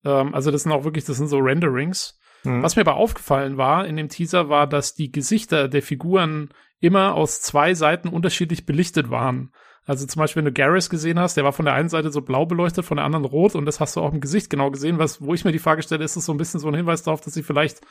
Ähm, 0.06 0.34
also 0.34 0.52
das 0.52 0.64
sind 0.64 0.72
auch 0.72 0.84
wirklich, 0.84 1.06
das 1.06 1.18
sind 1.18 1.28
so 1.28 1.40
Renderings. 1.40 2.20
Mhm. 2.48 2.64
Was 2.64 2.76
mir 2.76 2.82
aber 2.82 2.96
aufgefallen 2.96 3.58
war 3.58 3.86
in 3.86 3.98
dem 3.98 4.10
Teaser 4.10 4.50
war, 4.50 4.68
dass 4.68 4.96
die 4.96 5.12
Gesichter 5.12 5.68
der 5.68 5.82
Figuren 5.82 6.50
immer 6.80 7.16
aus 7.16 7.42
zwei 7.42 7.74
Seiten 7.74 8.08
unterschiedlich 8.10 8.66
belichtet 8.66 9.10
waren. 9.10 9.52
Also 9.86 10.06
zum 10.06 10.20
Beispiel, 10.20 10.44
wenn 10.44 10.54
du 10.54 10.60
Garrus 10.60 10.90
gesehen 10.90 11.20
hast, 11.20 11.38
der 11.38 11.44
war 11.44 11.54
von 11.54 11.66
der 11.66 11.74
einen 11.74 11.90
Seite 11.90 12.12
so 12.12 12.22
blau 12.22 12.46
beleuchtet, 12.46 12.86
von 12.86 12.98
der 12.98 13.06
anderen 13.06 13.26
rot 13.26 13.56
und 13.56 13.66
das 13.66 13.80
hast 13.80 13.96
du 13.96 14.02
auch 14.02 14.14
im 14.14 14.20
Gesicht 14.20 14.50
genau 14.50 14.70
gesehen, 14.70 15.00
was, 15.00 15.22
wo 15.22 15.34
ich 15.34 15.46
mir 15.46 15.54
die 15.54 15.60
Frage 15.60 15.82
stelle, 15.82 16.04
ist 16.04 16.18
das 16.18 16.26
so 16.26 16.34
ein 16.34 16.38
bisschen 16.38 16.60
so 16.60 16.68
ein 16.68 16.76
Hinweis 16.76 17.04
darauf, 17.04 17.22
dass 17.22 17.34
sie 17.34 17.44
vielleicht 17.44 17.82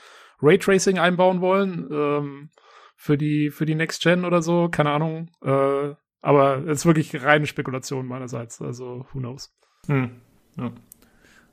Raytracing 0.43 0.99
einbauen 0.99 1.41
wollen, 1.41 1.89
ähm, 1.91 2.51
für 2.97 3.17
die, 3.17 3.51
für 3.51 3.67
die 3.67 3.75
Next 3.75 4.03
Gen 4.03 4.25
oder 4.25 4.43
so, 4.43 4.69
keine 4.69 4.91
Ahnung, 4.91 5.31
äh, 5.43 5.95
aber 6.21 6.59
es 6.67 6.81
ist 6.81 6.87
wirklich 6.87 7.23
reine 7.23 7.47
Spekulation 7.47 8.07
meinerseits, 8.07 8.61
also 8.61 9.07
who 9.13 9.19
knows. 9.19 9.55
Hm. 9.87 10.21
Ja. 10.57 10.73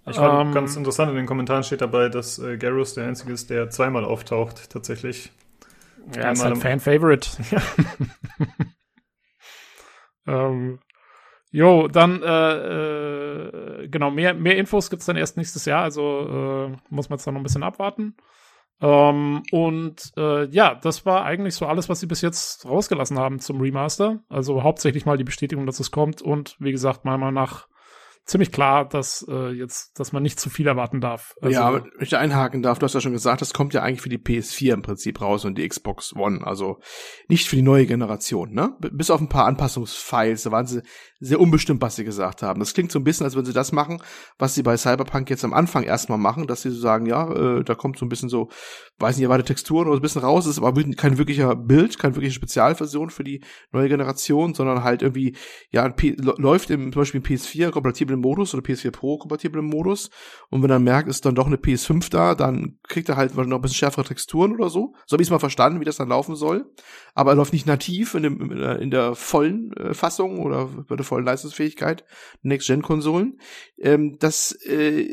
Ich 0.06 0.18
fand 0.18 0.48
ähm, 0.48 0.54
ganz 0.54 0.76
interessant, 0.76 1.12
in 1.12 1.16
den 1.16 1.26
Kommentaren 1.26 1.64
steht 1.64 1.82
dabei, 1.82 2.10
dass 2.10 2.38
äh, 2.38 2.58
Garrus 2.58 2.94
der 2.94 3.08
Einzige 3.08 3.32
ist, 3.32 3.50
der 3.50 3.70
zweimal 3.70 4.04
auftaucht, 4.04 4.70
tatsächlich. 4.70 5.32
Ja, 6.16 6.32
ist 6.32 6.44
halt 6.44 6.58
Fan-Favorite. 6.58 7.30
ähm, 10.28 10.80
jo, 11.52 11.88
dann, 11.88 12.22
äh, 12.22 13.84
äh, 13.84 13.88
genau, 13.88 14.12
mehr, 14.12 14.34
mehr 14.34 14.58
Infos 14.58 14.90
gibt's 14.90 15.06
dann 15.06 15.16
erst 15.16 15.38
nächstes 15.38 15.64
Jahr, 15.66 15.84
also 15.84 16.72
äh, 16.72 16.78
muss 16.90 17.10
man 17.10 17.18
jetzt 17.18 17.26
noch 17.26 17.36
ein 17.36 17.44
bisschen 17.44 17.64
abwarten. 17.64 18.18
Ähm, 18.82 19.44
und 19.52 20.12
äh, 20.18 20.46
ja, 20.48 20.76
das 20.76 21.06
war 21.06 21.24
eigentlich 21.24 21.56
so 21.56 21.66
alles, 21.66 21.88
was 21.88 22.02
sie 22.02 22.08
bis 22.08 22.20
jetzt 22.22 22.66
rausgelassen 22.66 23.18
haben 23.18 23.40
zum 23.40 23.62
Remaster. 23.62 24.20
Also 24.28 24.64
hauptsächlich 24.64 25.06
mal 25.06 25.18
die 25.18 25.24
Bestätigung, 25.24 25.66
dass 25.66 25.80
es 25.80 25.92
kommt 25.92 26.22
und 26.22 26.58
wie 26.60 26.74
gesagt, 26.74 27.06
mal 27.06 27.18
mal 27.18 27.32
nach 27.32 27.70
ziemlich 28.26 28.52
klar, 28.52 28.88
dass 28.88 29.26
äh, 29.28 29.50
jetzt, 29.50 30.00
dass 30.00 30.14
man 30.14 30.24
nicht 30.24 30.40
zu 30.40 30.50
viel 30.50 30.68
erwarten 30.68 31.02
darf. 31.02 31.34
Also, 31.42 31.54
ja, 31.54 31.66
aber 31.66 31.86
ich 32.00 32.10
da 32.10 32.20
einhaken 32.20 32.62
darf, 32.62 32.80
du 32.80 32.86
hast 32.86 32.94
ja 32.94 33.02
schon 33.02 33.12
gesagt, 33.12 33.42
das 33.42 33.54
kommt 33.54 33.74
ja 33.74 33.82
eigentlich 33.82 34.02
für 34.02 34.10
die 34.10 34.18
PS4 34.18 34.74
im 34.74 34.82
Prinzip 34.82 35.22
raus 35.22 35.46
und 35.46 35.58
die 35.58 35.68
Xbox 35.68 36.16
One, 36.16 36.46
also 36.46 36.80
nicht 37.28 37.48
für 37.48 37.56
die 37.56 37.62
neue 37.62 37.86
Generation, 37.86 38.54
ne? 38.54 38.76
Bis 38.80 39.10
auf 39.10 39.20
ein 39.20 39.30
paar 39.30 39.46
Anpassungsfiles, 39.46 40.44
da 40.44 40.52
waren 40.52 40.68
sie 40.68 40.82
sehr 41.20 41.40
unbestimmt, 41.40 41.82
was 41.82 41.96
sie 41.96 42.04
gesagt 42.04 42.44
haben. 42.44 42.60
Das 42.60 42.74
klingt 42.74 42.92
so 42.92 43.00
ein 43.00 43.04
bisschen, 43.04 43.26
als 43.26 43.36
würden 43.36 43.46
sie 43.46 43.54
das 43.54 43.72
machen, 43.72 44.02
was 44.38 44.56
sie 44.56 44.64
bei 44.64 44.76
Cyberpunk 44.78 45.30
jetzt 45.30 45.46
am 45.46 45.54
Anfang 45.54 45.84
erstmal 45.84 46.18
machen, 46.18 46.48
dass 46.48 46.62
sie 46.62 46.70
so 46.70 46.80
sagen, 46.80 47.06
ja, 47.06 47.32
äh, 47.32 47.64
da 47.64 47.76
kommt 47.76 47.98
so 47.98 48.06
ein 48.06 48.10
bisschen 48.10 48.30
so, 48.30 48.50
weiß 49.00 49.18
nicht, 49.18 49.24
erwartet 49.24 49.48
Texturen 49.48 49.88
oder 49.88 49.96
so 49.96 50.00
ein 50.00 50.02
bisschen 50.02 50.22
raus, 50.22 50.46
ist 50.46 50.62
aber 50.62 50.74
kein 50.96 51.18
wirklicher 51.18 51.56
Bild, 51.56 51.98
keine 51.98 52.16
wirkliche 52.16 52.36
Spezialversion 52.36 53.10
für 53.10 53.24
die 53.24 53.42
neue 53.72 53.90
Generation, 53.90 54.54
sondern 54.54 54.84
halt 54.84 55.02
irgendwie, 55.02 55.36
ja, 55.72 55.94
läuft 56.18 56.70
im, 56.70 56.92
zum 56.92 57.02
Beispiel 57.02 57.22
im 57.22 57.26
PS4 57.26 57.72
kompatiblen 58.14 58.20
Modus 58.22 58.54
oder 58.54 58.64
PS4 58.64 58.92
Pro 58.92 59.18
kompatiblen 59.18 59.66
Modus 59.66 60.10
und 60.50 60.64
wenn 60.64 60.70
er 60.70 60.80
merkt, 60.80 61.10
ist 61.10 61.26
dann 61.26 61.36
doch 61.36 61.48
eine 61.48 61.58
PS5 61.58 62.10
da, 62.10 62.36
dann 62.36 62.78
kriegt 62.84 63.10
er 63.10 63.18
halt 63.18 63.36
noch 63.36 63.44
ein 63.44 63.62
bisschen 63.62 63.78
schärfere 63.78 64.06
Texturen 64.06 64.54
oder 64.54 64.70
so. 64.70 64.94
So 65.06 65.16
habe 65.16 65.24
ich 65.24 65.28
es 65.28 65.32
mal 65.32 65.40
verstanden, 65.40 65.80
wie 65.80 65.86
das 65.86 65.98
dann 65.98 66.10
laufen 66.10 66.36
soll. 66.36 66.72
Aber 67.14 67.32
er 67.32 67.36
läuft 67.36 67.54
nicht 67.54 67.68
nativ 67.68 68.14
in, 68.16 68.24
dem, 68.24 68.52
in 68.52 68.92
der 68.92 69.16
vollen 69.16 69.74
äh, 69.74 69.94
Fassung 69.94 70.40
oder 70.40 70.66
bei 70.88 70.96
der 70.96 71.06
vollen 71.06 71.26
Leistungsfähigkeit 71.26 72.06
Next-Gen-Konsolen. 72.42 73.40
Ähm, 73.78 74.18
das 74.20 74.52
äh, 74.66 75.10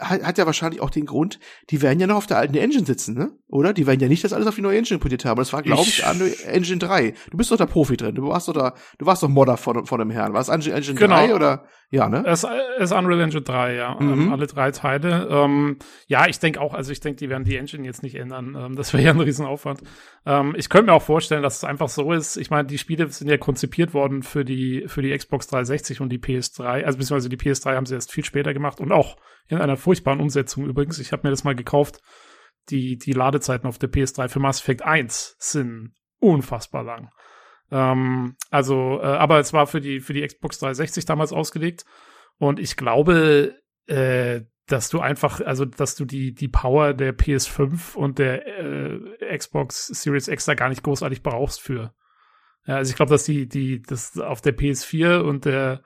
hat, 0.00 0.22
hat 0.22 0.38
ja 0.38 0.46
wahrscheinlich 0.46 0.80
auch 0.80 0.90
den 0.90 1.06
Grund, 1.06 1.38
die 1.70 1.82
werden 1.82 2.00
ja 2.00 2.06
noch 2.06 2.16
auf 2.16 2.26
der 2.26 2.38
alten 2.38 2.56
Engine 2.56 2.84
sitzen, 2.84 3.14
ne? 3.14 3.32
Oder? 3.48 3.72
Die 3.72 3.86
werden 3.86 4.00
ja 4.00 4.08
nicht 4.08 4.24
das 4.24 4.32
alles 4.32 4.46
auf 4.46 4.54
die 4.54 4.62
neue 4.62 4.78
Engine 4.78 4.96
importiert 4.96 5.24
haben. 5.24 5.38
Das 5.38 5.52
war, 5.52 5.62
glaube 5.62 5.82
ich, 5.82 6.04
ich 6.04 6.46
Engine 6.46 6.78
3. 6.78 7.14
Du 7.30 7.36
bist 7.36 7.50
doch 7.50 7.56
der 7.56 7.66
Profi 7.66 7.96
drin. 7.96 8.14
Du 8.14 8.28
warst 8.28 8.48
doch 8.48 8.52
da, 8.52 8.74
du 8.98 9.06
warst 9.06 9.22
doch 9.22 9.28
Modder 9.28 9.56
von, 9.56 9.86
von 9.86 9.98
dem 9.98 10.10
Herrn. 10.10 10.32
War 10.32 10.40
es 10.40 10.48
Engine, 10.48 10.76
Engine 10.76 10.98
genau. 10.98 11.16
3 11.16 11.34
oder? 11.34 11.64
Ja, 11.92 12.08
ne? 12.08 12.22
Es 12.24 12.46
ist 12.78 12.92
Unreal 12.92 13.20
Engine 13.20 13.42
3, 13.42 13.74
ja. 13.74 13.96
Mhm. 13.98 14.12
Ähm, 14.12 14.32
alle 14.32 14.46
drei 14.46 14.70
Teile. 14.70 15.26
Ähm, 15.28 15.78
ja, 16.06 16.28
ich 16.28 16.38
denke 16.38 16.60
auch, 16.60 16.72
also 16.72 16.92
ich 16.92 17.00
denke, 17.00 17.16
die 17.16 17.28
werden 17.28 17.42
die 17.42 17.56
Engine 17.56 17.84
jetzt 17.84 18.04
nicht 18.04 18.14
ändern. 18.14 18.56
Ähm, 18.56 18.76
das 18.76 18.92
wäre 18.92 19.02
ja 19.02 19.10
ein 19.10 19.20
Riesenaufwand. 19.20 19.82
Ähm, 20.24 20.54
ich 20.56 20.68
könnte 20.68 20.86
mir 20.86 20.92
auch 20.92 21.02
vorstellen, 21.02 21.42
dass 21.42 21.56
es 21.56 21.64
einfach 21.64 21.88
so 21.88 22.12
ist. 22.12 22.36
Ich 22.36 22.50
meine, 22.50 22.68
die 22.68 22.78
Spiele 22.78 23.08
sind 23.08 23.28
ja 23.28 23.38
konzipiert 23.38 23.92
worden 23.92 24.22
für 24.22 24.44
die, 24.44 24.84
für 24.86 25.02
die 25.02 25.16
Xbox 25.16 25.48
360 25.48 26.00
und 26.00 26.10
die 26.10 26.18
PS3. 26.18 26.84
Also 26.84 26.98
beziehungsweise 26.98 27.28
die 27.28 27.36
PS3 27.36 27.74
haben 27.74 27.86
sie 27.86 27.94
erst 27.94 28.12
viel 28.12 28.24
später 28.24 28.54
gemacht 28.54 28.80
und 28.80 28.92
auch 28.92 29.16
in 29.50 29.58
einer 29.58 29.76
furchtbaren 29.76 30.20
Umsetzung 30.20 30.66
übrigens. 30.66 30.98
Ich 30.98 31.12
habe 31.12 31.26
mir 31.26 31.30
das 31.30 31.44
mal 31.44 31.54
gekauft. 31.54 32.00
Die, 32.68 32.96
die 32.96 33.12
Ladezeiten 33.12 33.66
auf 33.68 33.78
der 33.78 33.90
PS3 33.90 34.28
für 34.28 34.40
Mass 34.40 34.60
Effect 34.60 34.82
1 34.82 35.36
sind 35.38 35.94
unfassbar 36.18 36.84
lang. 36.84 37.10
Ähm, 37.70 38.36
also, 38.50 39.00
äh, 39.00 39.06
aber 39.06 39.38
es 39.38 39.52
war 39.52 39.66
für 39.66 39.80
die, 39.80 40.00
für 40.00 40.12
die 40.12 40.26
Xbox 40.26 40.58
360 40.58 41.04
damals 41.04 41.32
ausgelegt. 41.32 41.84
Und 42.38 42.60
ich 42.60 42.76
glaube, 42.76 43.56
äh, 43.86 44.42
dass 44.66 44.88
du 44.88 45.00
einfach, 45.00 45.40
also 45.40 45.64
dass 45.64 45.96
du 45.96 46.04
die, 46.04 46.32
die 46.32 46.48
Power 46.48 46.94
der 46.94 47.16
PS5 47.16 47.96
und 47.96 48.18
der 48.18 48.46
äh, 48.46 49.36
Xbox 49.36 49.88
Series 49.88 50.28
X 50.28 50.44
da 50.44 50.54
gar 50.54 50.68
nicht 50.68 50.82
großartig 50.82 51.22
brauchst 51.22 51.60
für. 51.60 51.92
Ja, 52.66 52.76
also 52.76 52.90
ich 52.90 52.96
glaube, 52.96 53.10
dass 53.10 53.24
die, 53.24 53.48
die, 53.48 53.82
das 53.82 54.16
auf 54.18 54.40
der 54.40 54.56
PS4 54.56 55.20
und 55.20 55.44
der, 55.44 55.82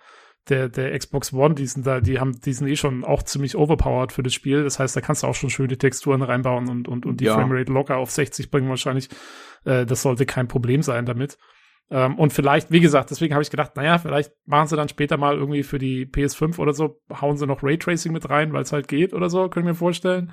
der, 0.49 0.68
der 0.68 0.97
Xbox 0.99 1.32
One, 1.32 1.55
die 1.55 1.66
sind 1.66 1.86
da, 1.86 2.01
die 2.01 2.20
haben, 2.20 2.38
die 2.40 2.53
sind 2.53 2.68
eh 2.68 2.76
schon 2.76 3.05
auch 3.05 3.22
ziemlich 3.22 3.57
overpowered 3.57 4.12
für 4.12 4.22
das 4.22 4.34
Spiel. 4.34 4.62
Das 4.62 4.78
heißt, 4.78 4.95
da 4.95 5.01
kannst 5.01 5.22
du 5.22 5.26
auch 5.26 5.34
schon 5.34 5.51
schöne 5.51 5.78
Texturen 5.78 6.22
reinbauen 6.22 6.68
und, 6.68 6.88
und, 6.88 7.07
und 7.07 7.20
die 7.20 7.24
ja. 7.24 7.34
Framerate 7.34 7.72
locker 7.72 7.97
auf 7.97 8.11
60 8.11 8.51
bringen 8.51 8.68
wahrscheinlich. 8.68 9.09
Äh, 9.64 9.86
das 9.86 10.03
sollte 10.03 10.26
kein 10.26 10.49
Problem 10.49 10.82
sein 10.82 11.07
damit. 11.07 11.38
Ähm, 11.90 12.18
und 12.18 12.32
vielleicht, 12.32 12.70
wie 12.70 12.80
gesagt, 12.80 13.11
deswegen 13.11 13.34
habe 13.34 13.42
ich 13.42 13.51
gedacht, 13.51 13.76
naja, 13.76 13.99
vielleicht 13.99 14.32
machen 14.47 14.68
sie 14.68 14.76
dann 14.76 14.88
später 14.88 15.16
mal 15.16 15.36
irgendwie 15.36 15.62
für 15.62 15.78
die 15.78 16.07
PS5 16.07 16.59
oder 16.59 16.72
so, 16.72 17.01
hauen 17.20 17.36
sie 17.36 17.47
noch 17.47 17.62
Raytracing 17.62 18.12
mit 18.12 18.28
rein, 18.28 18.53
weil 18.53 18.62
es 18.62 18.72
halt 18.72 18.88
geht 18.88 19.14
oder 19.14 19.30
so, 19.30 19.49
können 19.49 19.66
wir 19.66 19.74
vorstellen. 19.74 20.32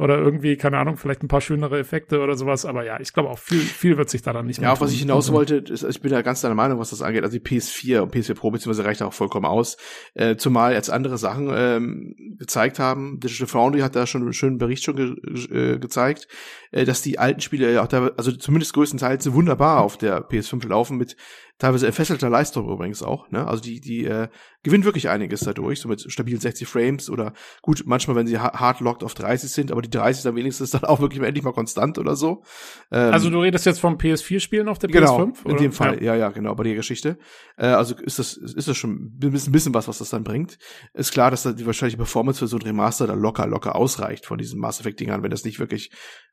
Oder 0.00 0.16
irgendwie, 0.16 0.56
keine 0.56 0.78
Ahnung, 0.78 0.96
vielleicht 0.96 1.22
ein 1.22 1.28
paar 1.28 1.42
schönere 1.42 1.78
Effekte 1.78 2.20
oder 2.20 2.34
sowas. 2.34 2.64
Aber 2.64 2.86
ja, 2.86 2.98
ich 3.00 3.12
glaube 3.12 3.28
auch 3.28 3.38
viel, 3.38 3.60
viel 3.60 3.98
wird 3.98 4.08
sich 4.08 4.22
da 4.22 4.32
dann 4.32 4.46
nicht 4.46 4.58
mehr. 4.58 4.70
Ja, 4.70 4.74
auch 4.74 4.80
was 4.80 4.92
ich 4.92 5.00
hinaus 5.00 5.30
wollte, 5.30 5.56
ist, 5.56 5.82
ich 5.82 6.00
bin 6.00 6.10
da 6.10 6.22
ganz 6.22 6.40
deiner 6.40 6.54
Meinung, 6.54 6.78
was 6.78 6.88
das 6.88 7.02
angeht. 7.02 7.22
Also 7.22 7.38
die 7.38 7.44
PS4 7.44 8.00
und 8.00 8.14
PS4 8.14 8.32
Pro 8.32 8.50
beziehungsweise 8.50 8.88
reicht 8.88 9.02
auch 9.02 9.12
vollkommen 9.12 9.44
aus. 9.44 9.76
Äh, 10.14 10.36
zumal 10.36 10.72
jetzt 10.72 10.88
andere 10.88 11.18
Sachen 11.18 11.50
ähm, 11.54 12.14
gezeigt 12.38 12.78
haben. 12.78 13.20
Digital 13.20 13.46
Foundry 13.46 13.80
hat 13.80 13.94
da 13.94 14.06
schon 14.06 14.22
einen 14.22 14.32
schönen 14.32 14.56
Bericht 14.56 14.84
schon 14.84 14.96
ge 14.96 15.74
äh, 15.74 15.78
gezeigt, 15.78 16.28
äh, 16.70 16.86
dass 16.86 17.02
die 17.02 17.18
alten 17.18 17.42
Spiele 17.42 17.70
ja 17.70 17.82
auch 17.82 17.88
da, 17.88 18.10
also 18.16 18.32
zumindest 18.32 18.72
größtenteils 18.72 19.30
wunderbar 19.34 19.82
auf 19.82 19.98
der 19.98 20.26
PS5 20.26 20.66
laufen 20.66 20.96
mit 20.96 21.14
teilweise 21.60 21.86
entfesselter 21.86 22.30
Leistung 22.30 22.68
übrigens 22.68 23.02
auch. 23.02 23.30
Ne? 23.30 23.46
Also 23.46 23.62
die, 23.62 23.80
die 23.80 24.04
äh, 24.06 24.28
gewinnt 24.62 24.84
wirklich 24.84 25.08
einiges 25.08 25.40
dadurch, 25.40 25.78
so 25.78 25.88
mit 25.88 26.10
stabilen 26.10 26.40
60 26.40 26.66
Frames 26.66 27.10
oder 27.10 27.34
gut, 27.62 27.84
manchmal, 27.86 28.16
wenn 28.16 28.26
sie 28.26 28.38
hard 28.38 28.80
locked 28.80 29.04
auf 29.04 29.14
30 29.14 29.50
sind, 29.50 29.70
aber 29.70 29.82
die 29.82 29.90
30 29.90 30.24
dann 30.24 30.34
wenigstens 30.34 30.70
dann 30.70 30.84
auch 30.84 31.00
wirklich 31.00 31.22
endlich 31.22 31.44
mal 31.44 31.52
konstant 31.52 31.98
oder 31.98 32.16
so. 32.16 32.42
Ähm, 32.90 33.12
also 33.12 33.30
du 33.30 33.38
redest 33.40 33.66
jetzt 33.66 33.78
vom 33.78 33.96
PS4-Spielen 33.96 34.68
auf 34.68 34.78
der 34.78 34.88
genau, 34.88 35.18
PS5? 35.18 35.44
Oder? 35.44 35.50
In 35.50 35.62
dem 35.62 35.72
Fall, 35.72 36.02
ja, 36.02 36.14
ja, 36.14 36.16
ja 36.16 36.28
genau, 36.30 36.54
bei 36.54 36.64
der 36.64 36.74
Geschichte. 36.74 37.18
Äh, 37.56 37.66
also 37.66 37.94
ist 37.94 38.18
das, 38.18 38.36
ist 38.36 38.66
das 38.66 38.76
schon 38.76 39.18
ein 39.22 39.52
bisschen, 39.52 39.74
was, 39.74 39.86
was 39.86 39.98
das 39.98 40.08
dann 40.10 40.24
bringt. 40.24 40.58
Ist 40.94 41.12
klar, 41.12 41.30
dass 41.30 41.42
da 41.42 41.52
die 41.52 41.66
wahrscheinlich 41.66 41.98
Performance 41.98 42.38
für 42.38 42.46
so 42.46 42.56
ein 42.56 42.62
Remaster 42.62 43.06
da 43.06 43.14
locker, 43.14 43.46
locker 43.46 43.76
ausreicht 43.76 44.24
von 44.24 44.38
diesen 44.38 44.58
Mass 44.58 44.80
Effect-Dingern, 44.80 45.22
wenn 45.22 45.30
das 45.30 45.44
nicht 45.44 45.60
wirklich, 45.60 45.92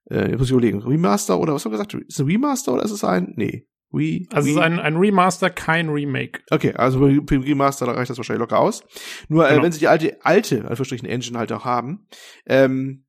äh, 0.09 0.38
muss 0.38 0.47
ich 0.47 0.51
überlegen, 0.51 0.82
Remaster 0.84 1.38
oder 1.38 1.53
was 1.53 1.65
haben 1.65 1.73
wir 1.73 1.78
gesagt? 1.78 1.95
Ist 1.95 2.13
es 2.13 2.19
ein 2.19 2.28
Remaster 2.28 2.71
oder 2.71 2.84
ist 2.84 2.91
es 2.91 3.03
ein? 3.03 3.34
Nee. 3.36 3.67
Re, 3.93 4.25
also 4.31 4.49
es 4.49 4.55
ist 4.55 4.61
ein, 4.61 4.79
ein 4.79 4.97
Remaster, 4.97 5.49
kein 5.49 5.89
Remake. 5.89 6.41
Okay, 6.51 6.73
also 6.73 6.99
für 6.99 7.21
den 7.21 7.43
Remaster 7.43 7.85
da 7.85 7.93
reicht 7.93 8.09
das 8.09 8.17
wahrscheinlich 8.17 8.41
locker 8.41 8.59
aus. 8.59 8.83
Nur 9.29 9.45
äh, 9.45 9.49
genau. 9.49 9.61
äh, 9.61 9.63
wenn 9.63 9.71
sie 9.71 9.79
die 9.79 9.88
alte, 9.88 10.17
alte, 10.23 10.57
Anführungsstrichen 10.57 11.07
Engine 11.07 11.38
halt 11.38 11.51
auch 11.53 11.63
haben, 11.63 12.07
ähm, 12.45 13.05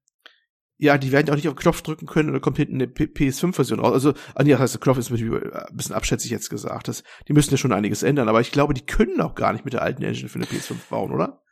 ja, 0.80 0.96
die 0.96 1.10
werden 1.10 1.28
auch 1.30 1.34
nicht 1.34 1.48
auf 1.48 1.54
den 1.54 1.60
Knopf 1.60 1.82
drücken 1.82 2.06
können 2.06 2.30
oder 2.30 2.38
kommt 2.38 2.56
hinten 2.56 2.76
eine 2.76 2.86
PS5-Version 2.86 3.80
raus. 3.80 3.92
Also, 3.92 4.14
ah, 4.36 4.44
nee, 4.44 4.52
das 4.52 4.60
heißt, 4.60 4.74
der 4.74 4.80
Knopf 4.80 4.98
ist 4.98 5.10
ein 5.10 5.42
bisschen 5.72 5.94
abschätzig 5.94 6.30
jetzt 6.30 6.50
gesagt. 6.50 6.86
Das, 6.86 7.02
die 7.26 7.32
müssen 7.32 7.50
ja 7.50 7.56
schon 7.56 7.72
einiges 7.72 8.04
ändern, 8.04 8.28
aber 8.28 8.40
ich 8.40 8.52
glaube, 8.52 8.74
die 8.74 8.86
können 8.86 9.20
auch 9.20 9.34
gar 9.34 9.52
nicht 9.52 9.64
mit 9.64 9.74
der 9.74 9.82
alten 9.82 10.04
Engine 10.04 10.28
für 10.28 10.38
eine 10.38 10.46
PS5 10.46 10.76
bauen, 10.88 11.12
oder? 11.12 11.42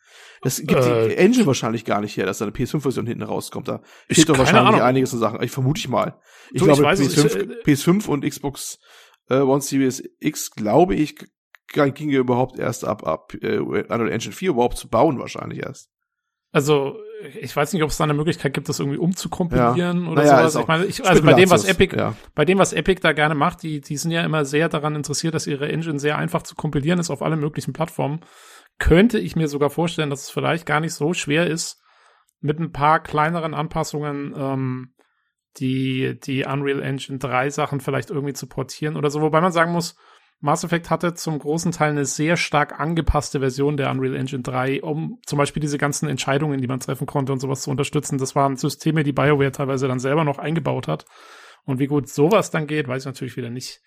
Das 0.42 0.58
gibt 0.58 0.80
äh, 0.80 1.08
die 1.08 1.16
Engine 1.16 1.46
wahrscheinlich 1.46 1.84
gar 1.84 2.00
nicht 2.00 2.16
her, 2.16 2.26
dass 2.26 2.38
da 2.38 2.44
eine 2.44 2.54
PS5-Version 2.54 3.06
hinten 3.06 3.24
rauskommt. 3.24 3.66
Da 3.66 3.82
fehlt 4.08 4.28
doch 4.28 4.38
wahrscheinlich 4.38 4.74
Ahnung. 4.74 4.82
einiges 4.82 5.10
zu 5.10 5.16
sagen. 5.16 5.42
Ich 5.42 5.50
vermute 5.50 5.80
ich 5.80 5.88
mal. 5.88 6.20
Ich 6.52 6.60
du, 6.60 6.66
glaube, 6.66 6.82
ich 6.82 6.88
PS5, 6.88 7.26
ich, 7.26 7.34
äh, 7.34 7.72
PS5 7.72 8.06
und 8.06 8.24
Xbox 8.24 8.78
äh, 9.28 9.40
One 9.40 9.60
Series 9.60 10.02
X, 10.20 10.50
glaube 10.50 10.94
ich, 10.94 11.16
ging 11.72 12.10
ja 12.10 12.20
überhaupt 12.20 12.58
erst 12.58 12.84
ab, 12.84 13.06
ab 13.06 13.34
äh, 13.40 13.58
Unreal 13.58 14.10
Engine 14.10 14.32
4 14.32 14.50
überhaupt 14.50 14.78
zu 14.78 14.88
bauen, 14.88 15.18
wahrscheinlich 15.18 15.60
erst. 15.60 15.90
Also, 16.52 16.96
ich 17.40 17.54
weiß 17.54 17.72
nicht, 17.72 17.82
ob 17.82 17.90
es 17.90 17.96
da 17.96 18.04
eine 18.04 18.14
Möglichkeit 18.14 18.54
gibt, 18.54 18.68
das 18.68 18.78
irgendwie 18.78 18.98
umzukompilieren 18.98 20.04
ja. 20.04 20.10
oder 20.10 20.22
naja, 20.22 20.48
sowas. 20.48 20.62
Ich 20.62 20.68
meine, 20.68 20.84
ich, 20.86 21.04
also 21.04 21.22
bei 21.22 21.34
dem, 21.34 21.50
was 21.50 21.64
Epic, 21.64 21.94
ja. 21.96 22.14
bei 22.34 22.44
dem, 22.44 22.58
was 22.58 22.72
Epic 22.72 23.00
da 23.02 23.12
gerne 23.12 23.34
macht, 23.34 23.62
die, 23.62 23.80
die 23.80 23.96
sind 23.96 24.10
ja 24.10 24.22
immer 24.22 24.44
sehr 24.44 24.68
daran 24.68 24.94
interessiert, 24.94 25.34
dass 25.34 25.46
ihre 25.46 25.68
Engine 25.68 25.98
sehr 25.98 26.16
einfach 26.16 26.42
zu 26.42 26.54
kompilieren 26.54 26.98
ist 26.98 27.10
auf 27.10 27.22
alle 27.22 27.36
möglichen 27.36 27.72
Plattformen. 27.72 28.20
Könnte 28.78 29.18
ich 29.18 29.36
mir 29.36 29.48
sogar 29.48 29.70
vorstellen, 29.70 30.10
dass 30.10 30.22
es 30.22 30.30
vielleicht 30.30 30.66
gar 30.66 30.80
nicht 30.80 30.94
so 30.94 31.12
schwer 31.12 31.46
ist, 31.46 31.82
mit 32.40 32.58
ein 32.58 32.72
paar 32.72 33.00
kleineren 33.02 33.54
Anpassungen 33.54 34.34
ähm, 34.36 34.94
die, 35.58 36.18
die 36.20 36.44
Unreal 36.44 36.82
Engine 36.82 37.18
3 37.18 37.50
Sachen 37.50 37.80
vielleicht 37.80 38.10
irgendwie 38.10 38.34
zu 38.34 38.46
portieren 38.46 38.96
oder 38.96 39.10
so. 39.10 39.20
Wobei 39.20 39.40
man 39.40 39.52
sagen 39.52 39.72
muss, 39.72 39.96
Mass 40.40 40.64
Effect 40.64 40.90
hatte 40.90 41.14
zum 41.14 41.38
großen 41.38 41.72
Teil 41.72 41.90
eine 41.90 42.04
sehr 42.04 42.36
stark 42.36 42.78
angepasste 42.78 43.40
Version 43.40 43.76
der 43.76 43.90
Unreal 43.90 44.16
Engine 44.16 44.42
3, 44.42 44.82
um 44.82 45.18
zum 45.24 45.38
Beispiel 45.38 45.60
diese 45.60 45.78
ganzen 45.78 46.08
Entscheidungen, 46.08 46.60
die 46.60 46.66
man 46.66 46.80
treffen 46.80 47.06
konnte 47.06 47.32
und 47.32 47.40
sowas 47.40 47.62
zu 47.62 47.70
unterstützen. 47.70 48.18
Das 48.18 48.36
waren 48.36 48.56
Systeme, 48.56 49.02
die 49.02 49.12
BioWare 49.12 49.52
teilweise 49.52 49.88
dann 49.88 49.98
selber 49.98 50.24
noch 50.24 50.38
eingebaut 50.38 50.88
hat. 50.88 51.06
Und 51.64 51.78
wie 51.78 51.86
gut 51.86 52.08
sowas 52.08 52.50
dann 52.50 52.66
geht, 52.66 52.86
weiß 52.86 53.02
ich 53.02 53.06
natürlich 53.06 53.36
wieder 53.36 53.50
nicht. 53.50 53.80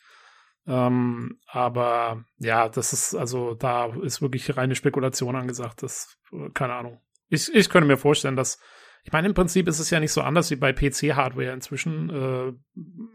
Ähm, 0.67 1.39
aber 1.47 2.25
ja, 2.37 2.67
das 2.67 2.93
ist, 2.93 3.15
also 3.15 3.53
da 3.53 3.93
ist 4.01 4.21
wirklich 4.21 4.57
reine 4.57 4.75
Spekulation 4.75 5.35
angesagt. 5.35 5.83
Das, 5.83 6.17
keine 6.53 6.73
Ahnung. 6.73 6.99
Ich, 7.29 7.53
ich 7.53 7.69
könnte 7.69 7.87
mir 7.87 7.97
vorstellen, 7.97 8.35
dass 8.35 8.59
ich 9.03 9.11
meine, 9.11 9.27
im 9.27 9.33
Prinzip 9.33 9.67
ist 9.67 9.79
es 9.79 9.89
ja 9.89 9.99
nicht 9.99 10.11
so 10.11 10.21
anders 10.21 10.51
wie 10.51 10.55
bei 10.55 10.73
PC-Hardware 10.73 11.53
inzwischen, 11.53 12.09
äh, 12.09 12.53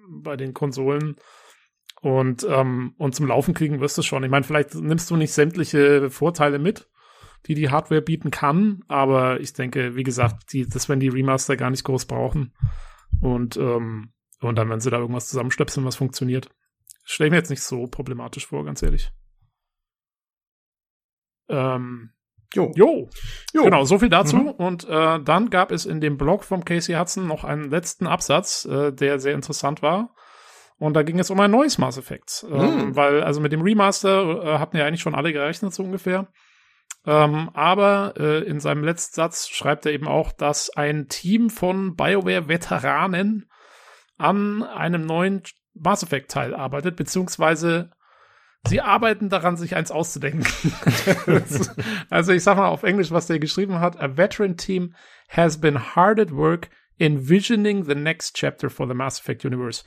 bei 0.09 0.37
den 0.37 0.55
Konsolen. 0.55 1.17
Und, 2.01 2.47
ähm, 2.49 2.95
und 2.99 3.15
zum 3.15 3.27
Laufen 3.27 3.55
kriegen 3.55 3.81
wirst 3.81 3.97
du 3.97 4.03
schon. 4.03 4.25
Ich 4.25 4.31
meine, 4.31 4.45
vielleicht 4.45 4.75
nimmst 4.75 5.11
du 5.11 5.17
nicht 5.17 5.33
sämtliche 5.33 6.11
Vorteile 6.11 6.59
mit, 6.59 6.91
die 7.47 7.55
die 7.55 7.71
Hardware 7.71 8.03
bieten 8.03 8.31
kann, 8.31 8.83
aber 8.89 9.41
ich 9.41 9.53
denke, 9.53 9.97
wie 9.97 10.03
gesagt, 10.03 10.53
die, 10.53 10.69
das 10.69 10.89
werden 10.89 11.01
die 11.01 11.09
Remaster 11.09 11.57
gar 11.57 11.71
nicht 11.71 11.85
groß 11.85 12.07
brauchen. 12.07 12.55
Und, 13.21 13.57
ähm, 13.57 14.13
und 14.41 14.57
dann 14.57 14.69
werden 14.69 14.81
sie 14.81 14.91
da 14.91 14.99
irgendwas 14.99 15.29
zusammenstöpseln, 15.29 15.87
was 15.87 15.97
funktioniert. 15.97 16.51
Stelle 17.05 17.29
ich 17.29 17.31
mir 17.33 17.39
jetzt 17.39 17.51
nicht 17.51 17.63
so 17.63 17.87
problematisch 17.87 18.47
vor, 18.47 18.65
ganz 18.65 18.83
ehrlich. 18.83 19.13
Ähm, 21.49 22.14
Jo. 22.55 22.73
jo. 22.75 23.09
Jo. 23.53 23.65
Genau, 23.65 23.85
so 23.85 23.99
viel 23.99 24.09
dazu. 24.09 24.37
Mhm. 24.37 24.51
Und 24.51 24.89
äh, 24.89 25.21
dann 25.21 25.51
gab 25.51 25.73
es 25.73 25.87
in 25.87 26.01
dem 26.01 26.17
Blog 26.17 26.45
vom 26.45 26.65
Casey 26.65 26.95
Hudson 26.95 27.27
noch 27.27 27.45
einen 27.45 27.71
letzten 27.71 28.07
Absatz, 28.07 28.65
äh, 28.65 28.93
der 28.93 29.19
sehr 29.19 29.35
interessant 29.35 29.83
war. 29.83 30.15
Und 30.79 30.95
da 30.95 31.03
ging 31.03 31.19
es 31.19 31.31
um 31.31 31.41
ein 31.41 31.51
neues 31.51 31.79
Mass 31.79 31.99
Effect. 31.99 32.47
Ähm, 32.51 32.89
mhm. 32.89 32.97
Weil, 32.97 33.23
also 33.23 33.41
mit 33.41 33.53
dem 33.53 33.63
Remaster 33.63 34.43
äh, 34.45 34.59
hatten 34.59 34.77
ja 34.77 34.87
eigentlich 34.87 35.03
schon 35.03 35.15
alle 35.15 35.33
gerechnet, 35.33 35.73
so 35.75 35.83
ungefähr. 35.83 36.29
Ähm, 37.07 37.51
aber 37.53 38.15
äh, 38.19 38.45
in 38.45 38.61
seinem 38.61 38.83
letzten 38.83 39.15
Satz 39.15 39.49
schreibt 39.49 39.87
er 39.87 39.93
eben 39.93 40.09
auch, 40.09 40.33
dass 40.33 40.71
ein 40.71 41.09
Team 41.09 41.51
von 41.51 41.97
BioWare-Veteranen 41.97 43.49
an 44.17 44.63
einem 44.63 45.05
neuen 45.05 45.43
Mass 45.75 46.03
Effect-Teil 46.03 46.55
arbeitet, 46.55 46.97
beziehungsweise 46.97 47.91
Sie 48.67 48.81
arbeiten 48.81 49.29
daran, 49.29 49.57
sich 49.57 49.77
eins 49.77 49.91
auszudenken. 49.91 50.47
also 52.11 52.33
ich 52.33 52.43
sag 52.43 52.57
mal 52.57 52.69
auf 52.69 52.83
Englisch, 52.83 53.11
was 53.11 53.27
der 53.27 53.39
geschrieben 53.39 53.81
hat. 53.81 54.01
A 54.01 54.17
veteran 54.17 54.57
team 54.57 54.95
has 55.29 55.61
been 55.61 55.95
hard 55.95 56.19
at 56.19 56.31
work 56.33 56.71
envisioning 56.99 57.85
the 57.85 57.95
next 57.95 58.37
chapter 58.37 58.71
for 58.71 58.87
the 58.87 58.95
Mass 58.95 59.19
Effect 59.19 59.45
universe. 59.45 59.85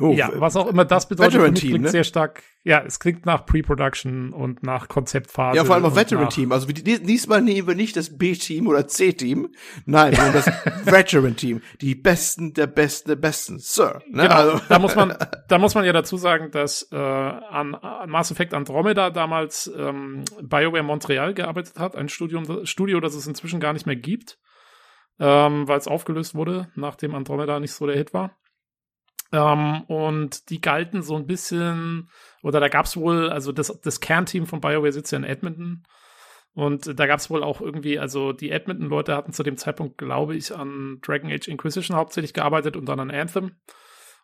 Oh, 0.00 0.12
ja, 0.12 0.28
was 0.34 0.56
auch 0.56 0.66
immer 0.66 0.84
das 0.84 1.08
bedeutet, 1.08 1.34
Veteran 1.34 1.54
Team, 1.54 1.70
klingt 1.70 1.84
ne? 1.84 1.90
sehr 1.90 2.02
stark. 2.02 2.42
Ja, 2.64 2.82
es 2.84 2.98
klingt 2.98 3.26
nach 3.26 3.46
Pre-Production 3.46 4.32
und 4.32 4.64
nach 4.64 4.88
Konzeptphase. 4.88 5.56
Ja, 5.56 5.64
vor 5.64 5.76
allem 5.76 5.84
auch 5.84 5.94
Veteran 5.94 6.30
Team. 6.30 6.50
Also 6.50 6.66
diesmal 6.66 7.42
nehmen 7.42 7.68
wir 7.68 7.76
nicht 7.76 7.96
das 7.96 8.18
B-Team 8.18 8.66
oder 8.66 8.88
C-Team. 8.88 9.50
Nein, 9.86 10.14
sondern 10.14 10.32
das 10.32 10.46
Veteran 10.84 11.36
Team. 11.36 11.62
Die 11.80 11.94
Besten 11.94 12.54
der 12.54 12.66
Besten 12.66 13.10
der 13.10 13.16
Besten, 13.16 13.60
Sir. 13.60 14.02
Ne? 14.08 14.24
Genau, 14.24 14.34
also. 14.34 14.60
da 14.68 14.78
muss 14.80 14.96
man, 14.96 15.16
da 15.48 15.58
muss 15.58 15.76
man 15.76 15.84
ja 15.84 15.92
dazu 15.92 16.16
sagen, 16.16 16.50
dass 16.50 16.88
äh, 16.90 16.96
an, 16.96 17.76
an 17.76 18.10
Mass 18.10 18.32
Effect 18.32 18.52
Andromeda 18.52 19.10
damals 19.10 19.70
ähm, 19.78 20.24
BioWare 20.42 20.82
Montreal 20.82 21.34
gearbeitet 21.34 21.78
hat, 21.78 21.94
ein 21.94 22.08
Studium, 22.08 22.66
Studio, 22.66 22.98
das 22.98 23.14
es 23.14 23.28
inzwischen 23.28 23.60
gar 23.60 23.72
nicht 23.72 23.86
mehr 23.86 23.96
gibt, 23.96 24.38
ähm, 25.20 25.68
weil 25.68 25.78
es 25.78 25.86
aufgelöst 25.86 26.34
wurde, 26.34 26.68
nachdem 26.74 27.14
Andromeda 27.14 27.60
nicht 27.60 27.72
so 27.72 27.86
der 27.86 27.96
Hit 27.96 28.12
war. 28.12 28.36
Ähm, 29.32 29.82
und 29.82 30.50
die 30.50 30.60
galten 30.60 31.02
so 31.02 31.16
ein 31.16 31.26
bisschen, 31.26 32.08
oder 32.42 32.60
da 32.60 32.68
gab 32.68 32.86
es 32.86 32.96
wohl, 32.96 33.30
also 33.30 33.52
das, 33.52 33.78
das 33.82 34.00
Kernteam 34.00 34.46
von 34.46 34.60
BioWare 34.60 34.92
sitzt 34.92 35.12
ja 35.12 35.18
in 35.18 35.24
Edmonton. 35.24 35.82
Und 36.54 36.98
da 36.98 37.06
gab 37.06 37.18
es 37.18 37.30
wohl 37.30 37.42
auch 37.42 37.60
irgendwie, 37.60 37.98
also 37.98 38.32
die 38.32 38.50
Edmonton-Leute 38.50 39.16
hatten 39.16 39.32
zu 39.32 39.42
dem 39.42 39.56
Zeitpunkt, 39.56 39.98
glaube 39.98 40.36
ich, 40.36 40.54
an 40.54 40.98
Dragon 41.02 41.30
Age 41.30 41.48
Inquisition 41.48 41.96
hauptsächlich 41.96 42.32
gearbeitet 42.32 42.76
und 42.76 42.88
dann 42.88 43.00
an 43.00 43.10
Anthem. 43.10 43.56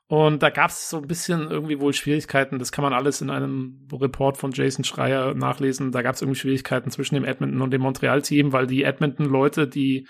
Und 0.06 0.42
da 0.42 0.50
gab 0.50 0.70
es 0.70 0.90
so 0.90 0.96
ein 0.96 1.06
bisschen 1.06 1.50
irgendwie 1.50 1.80
wohl 1.80 1.92
Schwierigkeiten. 1.92 2.58
Das 2.58 2.72
kann 2.72 2.82
man 2.82 2.92
alles 2.92 3.20
in 3.20 3.30
einem 3.30 3.86
Report 3.92 4.36
von 4.36 4.50
Jason 4.52 4.84
Schreier 4.84 5.34
nachlesen. 5.34 5.92
Da 5.92 6.02
gab 6.02 6.14
es 6.16 6.22
irgendwie 6.22 6.38
Schwierigkeiten 6.38 6.90
zwischen 6.90 7.14
dem 7.14 7.24
Edmonton 7.24 7.62
und 7.62 7.70
dem 7.72 7.82
Montreal-Team, 7.82 8.52
weil 8.52 8.66
die 8.66 8.82
Edmonton-Leute, 8.82 9.68
die 9.68 10.08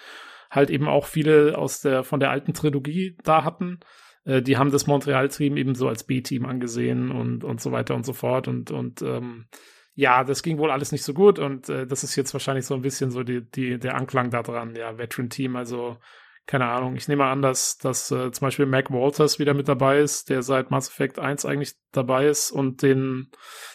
halt 0.51 0.71
eben 0.71 0.89
auch 0.89 1.07
viele 1.07 1.57
aus 1.57 1.81
der 1.81 2.03
von 2.03 2.19
der 2.19 2.31
alten 2.31 2.55
Trilogie 2.55 3.17
da 3.25 3.45
hatten, 3.45 3.81
äh, 4.25 4.43
die 4.43 4.57
haben 4.57 4.71
das 4.71 4.87
Montreal-Team 4.87 5.57
eben 5.57 5.75
so 5.75 5.89
als 5.89 6.05
B-Team 6.05 6.47
angesehen 6.47 7.11
und, 7.11 7.45
und 7.45 7.61
so 7.61 7.73
weiter 7.73 7.95
und 7.95 8.05
so 8.05 8.13
fort. 8.13 8.49
Und, 8.49 8.71
und 8.71 9.03
ähm, 9.03 9.47
ja, 9.95 10.25
das 10.25 10.43
ging 10.43 10.59
wohl 10.59 10.71
alles 10.71 10.93
nicht 10.93 11.05
so 11.05 11.13
gut 11.15 11.39
und 11.39 11.69
äh, 11.69 11.87
das 11.87 12.05
ist 12.05 12.17
jetzt 12.17 12.33
wahrscheinlich 12.33 12.65
so 12.65 12.75
ein 12.75 12.83
bisschen 12.83 13.11
so 13.11 13.23
die, 13.23 13.43
die, 13.43 13.79
der 13.79 13.97
Anklang 13.97 14.31
daran, 14.31 14.75
ja, 14.75 14.97
Veteran-Team, 14.97 15.57
also 15.57 15.99
keine 16.47 16.67
Ahnung, 16.67 16.97
ich 16.97 17.07
nehme 17.07 17.27
an, 17.27 17.43
dass, 17.43 17.79
dass 17.79 18.11
äh, 18.11 18.33
zum 18.33 18.47
Beispiel 18.47 18.67
Mac 18.67 18.91
Walters 18.91 19.39
wieder 19.39 19.55
mit 19.55 19.69
dabei 19.69 20.01
ist, 20.01 20.31
der 20.31 20.43
seit 20.43 20.71
Mass 20.71 20.89
Effect 20.89 21.19
1 21.19 21.45
eigentlich 21.45 21.75
dabei 21.93 22.27
ist 22.27 22.51
und 22.51 22.83
den, 22.83 23.31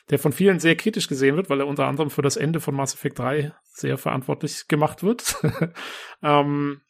der 0.10 0.20
von 0.20 0.34
vielen 0.34 0.60
sehr 0.60 0.76
kritisch 0.76 1.08
gesehen 1.08 1.38
wird, 1.38 1.50
weil 1.50 1.62
er 1.62 1.68
unter 1.68 1.88
anderem 1.88 2.10
für 2.10 2.22
das 2.22 2.36
Ende 2.36 2.60
von 2.60 2.76
Mass 2.76 2.94
Effect 2.94 3.20
3 3.20 3.54
sehr 3.64 3.98
verantwortlich 3.98 4.68
gemacht 4.68 5.04
wird. 5.04 5.38
ähm, 6.22 6.82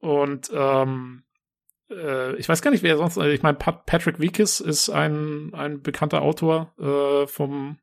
und 0.00 0.50
ähm, 0.52 1.22
äh, 1.90 2.36
ich 2.36 2.48
weiß 2.48 2.62
gar 2.62 2.70
nicht, 2.70 2.82
wer 2.82 2.96
sonst, 2.96 3.18
also 3.18 3.30
ich 3.30 3.42
meine, 3.42 3.58
Patrick 3.58 4.20
Wiekes 4.20 4.60
ist 4.60 4.88
ein, 4.90 5.52
ein 5.54 5.82
bekannter 5.82 6.22
Autor 6.22 6.72
äh, 6.78 7.26
vom 7.26 7.78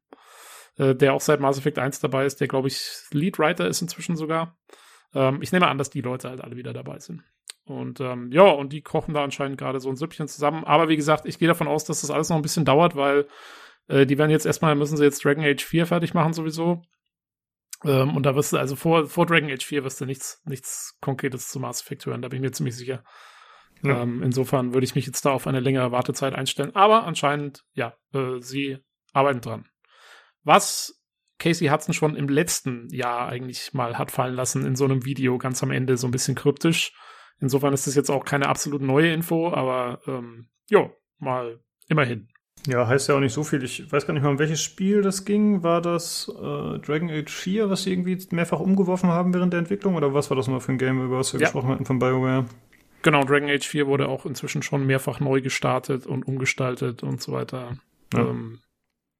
äh, 0.77 0.95
der 0.95 1.13
auch 1.13 1.21
seit 1.21 1.39
Mass 1.39 1.57
Effect 1.57 1.79
1 1.79 1.99
dabei 1.99 2.25
ist, 2.25 2.39
der, 2.41 2.47
glaube 2.47 2.67
ich, 2.67 2.81
Leadwriter 3.11 3.67
ist 3.67 3.81
inzwischen 3.81 4.15
sogar. 4.15 4.57
Ähm, 5.13 5.41
ich 5.41 5.51
nehme 5.51 5.67
an, 5.67 5.77
dass 5.77 5.89
die 5.89 6.01
Leute 6.01 6.29
halt 6.29 6.41
alle 6.41 6.57
wieder 6.57 6.73
dabei 6.73 6.99
sind. 6.99 7.23
Und 7.63 7.99
ähm, 7.99 8.31
ja, 8.31 8.43
und 8.43 8.73
die 8.73 8.81
kochen 8.81 9.13
da 9.13 9.23
anscheinend 9.23 9.57
gerade 9.57 9.79
so 9.79 9.89
ein 9.89 9.95
Süppchen 9.95 10.27
zusammen. 10.27 10.63
Aber 10.65 10.87
wie 10.87 10.97
gesagt, 10.97 11.25
ich 11.25 11.39
gehe 11.39 11.47
davon 11.47 11.67
aus, 11.67 11.85
dass 11.85 12.01
das 12.01 12.11
alles 12.11 12.29
noch 12.29 12.35
ein 12.35 12.43
bisschen 12.43 12.65
dauert, 12.65 12.95
weil 12.95 13.27
äh, 13.87 14.05
die 14.05 14.17
werden 14.17 14.31
jetzt 14.31 14.45
erstmal, 14.45 14.75
müssen 14.75 14.97
sie 14.97 15.03
jetzt 15.03 15.23
Dragon 15.23 15.43
Age 15.43 15.63
4 15.63 15.87
fertig 15.87 16.13
machen 16.13 16.33
sowieso. 16.33 16.83
Ähm, 17.83 18.15
und 18.15 18.23
da 18.23 18.35
wirst 18.35 18.53
du, 18.53 18.57
also 18.57 18.75
vor, 18.75 19.07
vor 19.07 19.25
Dragon 19.25 19.49
Age 19.49 19.65
4 19.65 19.83
wirst 19.83 19.99
du 19.99 20.05
nichts, 20.05 20.41
nichts 20.45 20.97
Konkretes 21.01 21.49
zu 21.49 21.59
Mass 21.59 21.81
Effect 21.81 22.05
hören, 22.05 22.21
da 22.21 22.27
bin 22.27 22.37
ich 22.37 22.41
mir 22.41 22.51
ziemlich 22.51 22.75
sicher. 22.75 23.03
Ja. 23.85 24.01
Ähm, 24.01 24.23
insofern 24.23 24.73
würde 24.73 24.85
ich 24.85 24.95
mich 24.95 25.05
jetzt 25.05 25.25
da 25.25 25.31
auf 25.31 25.47
eine 25.47 25.59
längere 25.59 25.91
Wartezeit 25.91 26.33
einstellen. 26.33 26.75
Aber 26.75 27.05
anscheinend, 27.05 27.63
ja, 27.73 27.95
äh, 28.13 28.39
sie 28.39 28.79
arbeiten 29.13 29.41
dran 29.41 29.65
was 30.45 31.01
Casey 31.37 31.67
Hudson 31.67 31.93
schon 31.93 32.15
im 32.15 32.29
letzten 32.29 32.87
Jahr 32.89 33.27
eigentlich 33.27 33.73
mal 33.73 33.97
hat 33.97 34.11
fallen 34.11 34.35
lassen 34.35 34.65
in 34.65 34.77
so 34.77 34.85
einem 34.85 35.03
Video 35.03 35.37
ganz 35.37 35.61
am 35.61 35.71
Ende 35.71 35.97
so 35.97 36.07
ein 36.07 36.11
bisschen 36.11 36.35
kryptisch. 36.35 36.93
Insofern 37.41 37.73
ist 37.73 37.87
das 37.87 37.95
jetzt 37.95 38.09
auch 38.09 38.23
keine 38.23 38.47
absolut 38.47 38.81
neue 38.81 39.11
Info, 39.11 39.51
aber 39.51 39.99
ähm, 40.07 40.47
ja, 40.69 40.89
mal 41.17 41.59
immerhin. 41.89 42.29
Ja, 42.67 42.87
heißt 42.87 43.09
ja 43.09 43.15
auch 43.15 43.19
nicht 43.19 43.33
so 43.33 43.43
viel. 43.43 43.61
Ich 43.63 43.91
weiß 43.91 44.07
gar 44.07 44.13
nicht 44.13 44.23
mal, 44.23 44.29
um 44.29 44.39
welches 44.39 44.61
Spiel 44.61 45.01
das 45.01 45.25
ging. 45.25 45.61
War 45.61 45.81
das 45.81 46.31
äh, 46.33 46.79
Dragon 46.79 47.11
Age 47.11 47.29
4, 47.29 47.69
was 47.69 47.83
sie 47.83 47.91
irgendwie 47.91 48.17
mehrfach 48.31 48.61
umgeworfen 48.61 49.09
haben 49.09 49.33
während 49.33 49.51
der 49.53 49.59
Entwicklung? 49.59 49.95
Oder 49.95 50.13
was 50.13 50.29
war 50.29 50.37
das 50.37 50.47
mal 50.47 50.61
für 50.61 50.71
ein 50.71 50.77
Game, 50.77 51.03
über 51.03 51.19
was 51.19 51.33
wir 51.33 51.39
ja. 51.41 51.45
gesprochen 51.45 51.69
hatten 51.69 51.85
von 51.85 51.99
BioWare? 51.99 52.45
Genau, 53.05 53.23
Dragon 53.23 53.51
Age 53.51 53.67
4 53.67 53.85
wurde 53.85 54.07
auch 54.07 54.25
inzwischen 54.25 54.63
schon 54.63 54.87
mehrfach 54.87 55.19
neu 55.19 55.39
gestartet 55.39 56.07
und 56.07 56.27
umgestaltet 56.27 57.03
und 57.03 57.21
so 57.21 57.33
weiter. 57.33 57.77
Ja. 58.11 58.21
Ähm, 58.21 58.61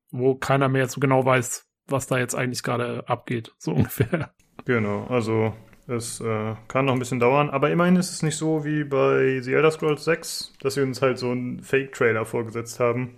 wo 0.10 0.34
keiner 0.34 0.70
mehr 0.70 0.88
so 0.88 1.00
genau 1.00 1.24
weiß, 1.24 1.68
was 1.86 2.08
da 2.08 2.18
jetzt 2.18 2.34
eigentlich 2.34 2.64
gerade 2.64 3.08
abgeht, 3.08 3.54
so 3.60 3.72
ungefähr. 3.76 4.34
Genau, 4.66 5.06
also 5.06 5.54
es 5.86 6.20
äh, 6.20 6.56
kann 6.68 6.86
noch 6.86 6.94
ein 6.94 7.00
bisschen 7.00 7.20
dauern, 7.20 7.52
aber 7.52 7.70
immerhin 7.70 7.96
ist 7.96 8.10
es 8.12 8.24
nicht 8.24 8.38
so 8.38 8.66
wie 8.66 8.86
bei 8.86 9.40
The 9.42 9.54
Elder 9.54 9.70
Scrolls 9.70 10.04
6, 10.04 10.54
dass 10.62 10.74
sie 10.74 10.82
uns 10.82 11.04
halt 11.04 11.20
so 11.20 11.30
einen 11.30 11.62
Fake-Trailer 11.62 12.26
vorgesetzt 12.26 12.80
haben, 12.80 13.18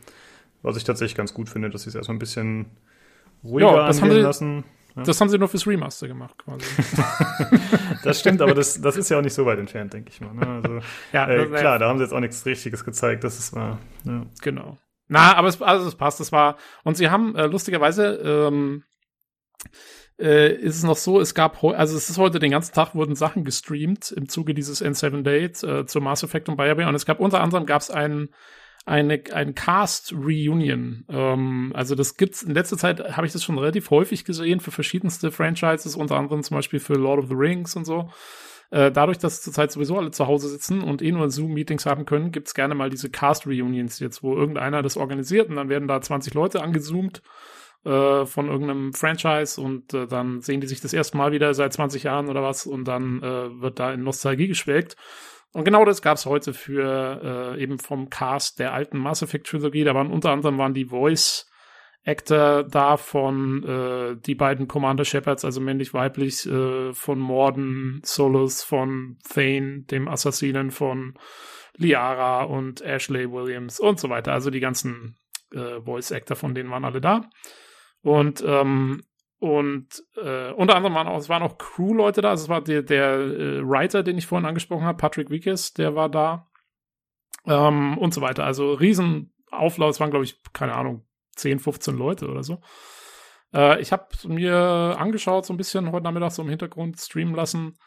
was 0.64 0.76
ich 0.76 0.84
tatsächlich 0.84 1.16
ganz 1.16 1.34
gut 1.34 1.48
finde, 1.48 1.70
dass 1.70 1.84
sie 1.84 1.90
es 1.92 1.96
erstmal 1.96 2.18
ein 2.18 2.20
bisschen 2.20 2.66
ruhiger 3.42 3.72
ja, 3.72 3.86
angehen 3.86 4.22
lassen. 4.22 4.66
Das 5.06 5.22
haben 5.22 5.30
sie 5.30 5.38
nur 5.38 5.48
fürs 5.48 5.68
Remaster 5.68 6.08
gemacht, 6.08 6.38
quasi. 6.38 6.66
das 8.04 8.20
stimmt, 8.20 8.42
aber 8.42 8.54
das, 8.54 8.82
das 8.82 8.98
ist 8.98 9.10
ja 9.10 9.18
auch 9.18 9.22
nicht 9.22 9.34
so 9.34 9.46
weit 9.46 9.60
entfernt, 9.60 9.94
denke 9.94 10.10
ich 10.10 10.22
mal. 10.22 10.34
Ne? 10.34 10.48
Also, 10.48 10.80
ja, 11.14 11.30
äh, 11.30 11.46
klar, 11.46 11.80
da 11.80 11.88
haben 11.88 11.98
sie 11.98 12.04
jetzt 12.04 12.14
auch 12.14 12.20
nichts 12.20 12.46
Richtiges 12.46 12.84
gezeigt, 12.84 13.24
das 13.24 13.40
ist 13.40 13.56
mal. 13.56 13.78
Ja. 14.06 14.26
Genau. 14.42 14.78
Na, 15.08 15.36
aber 15.36 15.48
es, 15.48 15.62
also 15.62 15.88
es 15.88 15.96
passt, 15.96 16.20
es 16.20 16.32
war. 16.32 16.58
Und 16.84 16.98
sie 16.98 17.10
haben 17.10 17.36
äh, 17.36 17.48
lustigerweise 17.48 18.16
ähm, 18.16 18.84
äh, 20.20 20.54
ist 20.54 20.78
es 20.78 20.84
noch 20.84 20.98
so, 20.98 21.20
es 21.20 21.34
gab 21.34 21.64
also 21.64 21.96
es 21.96 22.10
ist 22.10 22.18
heute 22.18 22.40
den 22.40 22.52
ganzen 22.52 22.74
Tag 22.74 22.96
wurden 22.96 23.16
Sachen 23.16 23.44
gestreamt 23.44 24.12
im 24.12 24.28
Zuge 24.28 24.54
dieses 24.54 24.84
N7 24.84 25.22
Dates 25.24 25.64
äh, 25.64 25.86
zu 25.86 26.02
Mass 26.02 26.24
Effect 26.24 26.50
und 26.50 26.58
BioWare 26.58 26.88
und 26.88 26.96
es 26.96 27.06
gab 27.06 27.20
unter 27.20 27.42
anderem 27.42 27.66
gab 27.66 27.82
es 27.82 27.92
ein 27.92 28.30
eine 28.88 29.22
ein 29.34 29.54
Cast 29.54 30.14
Reunion. 30.14 31.04
Ähm, 31.10 31.72
also 31.76 31.94
das 31.94 32.16
gibt's 32.16 32.42
in 32.42 32.54
letzter 32.54 32.78
Zeit 32.78 33.18
habe 33.18 33.28
ich 33.28 33.34
das 33.34 33.44
schon 33.44 33.58
relativ 33.58 33.90
häufig 33.92 34.24
gesehen 34.24 34.62
für 34.62 34.72
verschiedenste 34.72 35.30
Franchises, 35.32 35.96
unter 35.96 36.16
anderem 36.16 36.42
zum 36.42 36.56
Beispiel 36.56 36.80
für 36.80 36.94
Lord 36.94 37.20
of 37.20 37.28
the 37.28 37.36
Rings 37.36 37.76
und 37.76 37.86
so. 37.86 38.10
Äh, 38.70 38.92
dadurch, 38.92 39.18
dass 39.18 39.42
zurzeit 39.42 39.72
sowieso 39.72 39.98
alle 39.98 40.12
zu 40.12 40.28
Hause 40.28 40.48
sitzen 40.48 40.82
und 40.82 41.02
eh 41.02 41.12
nur 41.12 41.30
Zoom-Meetings 41.30 41.86
haben 41.86 42.06
können, 42.06 42.32
gibt's 42.32 42.54
gerne 42.54 42.76
mal 42.76 42.90
diese 42.90 43.10
Cast-Reunions 43.10 44.00
jetzt, 44.00 44.24
wo 44.24 44.36
irgendeiner 44.36 44.82
das 44.82 44.96
organisiert 44.96 45.50
und 45.50 45.58
dann 45.58 45.70
werden 45.70 45.88
da 45.88 46.02
20 46.02 46.34
Leute 46.34 46.62
angezoomt 46.62 47.22
äh, 47.84 48.26
von 48.26 48.48
irgendeinem 48.48 48.94
Franchise 48.94 49.60
und 49.60 49.94
äh, 49.94 50.08
dann 50.08 50.42
sehen 50.42 50.62
die 50.62 50.68
sich 50.68 50.80
das 50.80 50.94
erste 50.94 51.18
Mal 51.18 51.34
wieder 51.34 51.54
seit 51.54 51.74
20 51.74 52.04
Jahren 52.04 52.30
oder 52.30 52.42
was 52.42 52.66
und 52.66 52.86
dann 52.86 53.22
äh, 53.22 53.62
wird 53.62 53.80
da 53.80 53.94
in 53.94 54.04
Nostalgie 54.04 54.48
geschwelgt. 54.48 54.96
Und 55.54 55.64
genau 55.64 55.86
das 55.86 56.02
gab's 56.02 56.26
heute 56.26 56.54
für 56.54 57.56
äh, 57.56 57.62
eben 57.62 57.80
vom 57.80 58.10
Cast 58.10 58.60
der 58.60 58.74
alten 58.74 58.98
Mass 58.98 59.22
Effect 59.22 59.48
Trilogie. 59.48 59.84
Da 59.84 59.96
waren 59.96 60.12
unter 60.12 60.32
anderem 60.32 60.58
waren 60.58 60.74
die 60.74 60.86
Voice 60.86 61.50
Actor 62.06 62.64
davon, 62.64 63.64
äh, 63.64 64.16
die 64.16 64.36
beiden 64.36 64.68
Commander 64.68 65.04
Shepards, 65.04 65.44
also 65.44 65.60
männlich-weiblich, 65.60 66.46
äh, 66.46 66.94
von 66.94 67.20
Morden, 67.20 68.02
Solus, 68.04 68.64
von 68.64 69.18
Thane, 69.28 69.84
dem 69.84 70.08
Assassinen 70.08 70.72
von 70.72 71.16
Liara 71.76 72.44
und 72.44 72.82
Ashley 72.82 73.30
Williams 73.30 73.80
und 73.80 74.00
so 74.00 74.10
weiter. 74.10 74.32
Also 74.32 74.50
die 74.50 74.62
ganzen 74.62 75.18
äh, 75.54 75.82
Voice 75.82 76.14
Actor 76.14 76.38
von 76.38 76.56
denen 76.56 76.72
waren 76.72 76.86
alle 76.86 77.02
da. 77.02 77.30
Und 78.02 78.42
ähm, 78.46 79.04
und 79.40 80.04
äh, 80.16 80.52
unter 80.52 80.76
anderem 80.76 80.96
waren 80.96 81.08
auch, 81.08 81.20
es 81.20 81.30
waren 81.30 81.44
auch 81.44 81.58
Crew-Leute 81.58 82.22
da. 82.22 82.32
Also 82.32 82.46
es 82.46 82.50
war 82.50 82.62
der, 82.62 82.82
der 82.82 83.18
äh, 83.18 83.62
Writer, 83.62 84.02
den 84.02 84.18
ich 84.18 84.26
vorhin 84.26 84.48
angesprochen 84.48 84.86
habe, 84.86 84.98
Patrick 84.98 85.30
Wickes, 85.30 85.74
der 85.74 85.96
war 85.96 86.10
da. 86.10 86.48
Ähm, 87.46 87.98
und 87.98 88.14
so 88.14 88.22
weiter. 88.22 88.46
Also 88.46 88.74
riesen 88.74 89.34
Auflauf, 89.52 89.92
es 89.92 90.00
waren, 90.00 90.10
glaube 90.10 90.26
ich, 90.26 90.42
keine 90.54 90.76
Ahnung, 90.76 91.06
10, 91.36 91.60
15 91.60 91.96
Leute 91.96 92.28
oder 92.28 92.44
so. 92.44 92.62
Äh, 93.54 93.80
ich 93.80 93.92
habe 93.92 94.08
mir 94.28 94.96
angeschaut, 94.98 95.46
so 95.46 95.54
ein 95.54 95.58
bisschen 95.58 95.92
heute 95.92 96.04
Nachmittag 96.04 96.32
so 96.32 96.42
im 96.42 96.50
Hintergrund 96.50 97.00
streamen 97.00 97.36
lassen. 97.36 97.78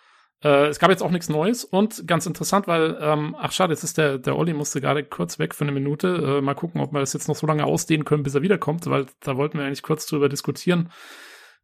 Äh, 0.43 0.69
es 0.69 0.79
gab 0.79 0.91
jetzt 0.91 1.03
auch 1.03 1.11
nichts 1.11 1.29
Neues 1.29 1.65
und 1.65 2.07
ganz 2.07 2.27
interessant, 2.27 2.67
weil, 2.67 2.97
ähm, 3.01 3.37
ach 3.39 3.53
schade, 3.53 3.75
jetzt 3.75 3.85
ist 3.85 3.99
der, 3.99 4.19
der 4.19 4.37
Olli 4.37 4.55
musste 4.55 4.81
gerade 4.81 5.05
kurz 5.05 5.39
weg 5.39 5.55
für 5.55 5.65
eine 5.65 5.73
Minute. 5.73 6.39
Äh, 6.39 6.41
mal 6.41 6.55
gucken, 6.55 6.81
ob 6.81 6.93
wir 6.93 7.01
das 7.01 7.13
jetzt 7.13 7.29
noch 7.29 7.37
so 7.37 7.47
lange 7.47 7.65
ausdehnen 7.65 8.05
können, 8.05 8.23
bis 8.23 8.35
er 8.35 8.43
wiederkommt, 8.43 8.89
weil 8.89 9.07
da 9.21 9.37
wollten 9.37 9.59
wir 9.59 9.67
eigentlich 9.67 9.83
kurz 9.83 10.07
drüber 10.07 10.29
diskutieren, 10.29 10.91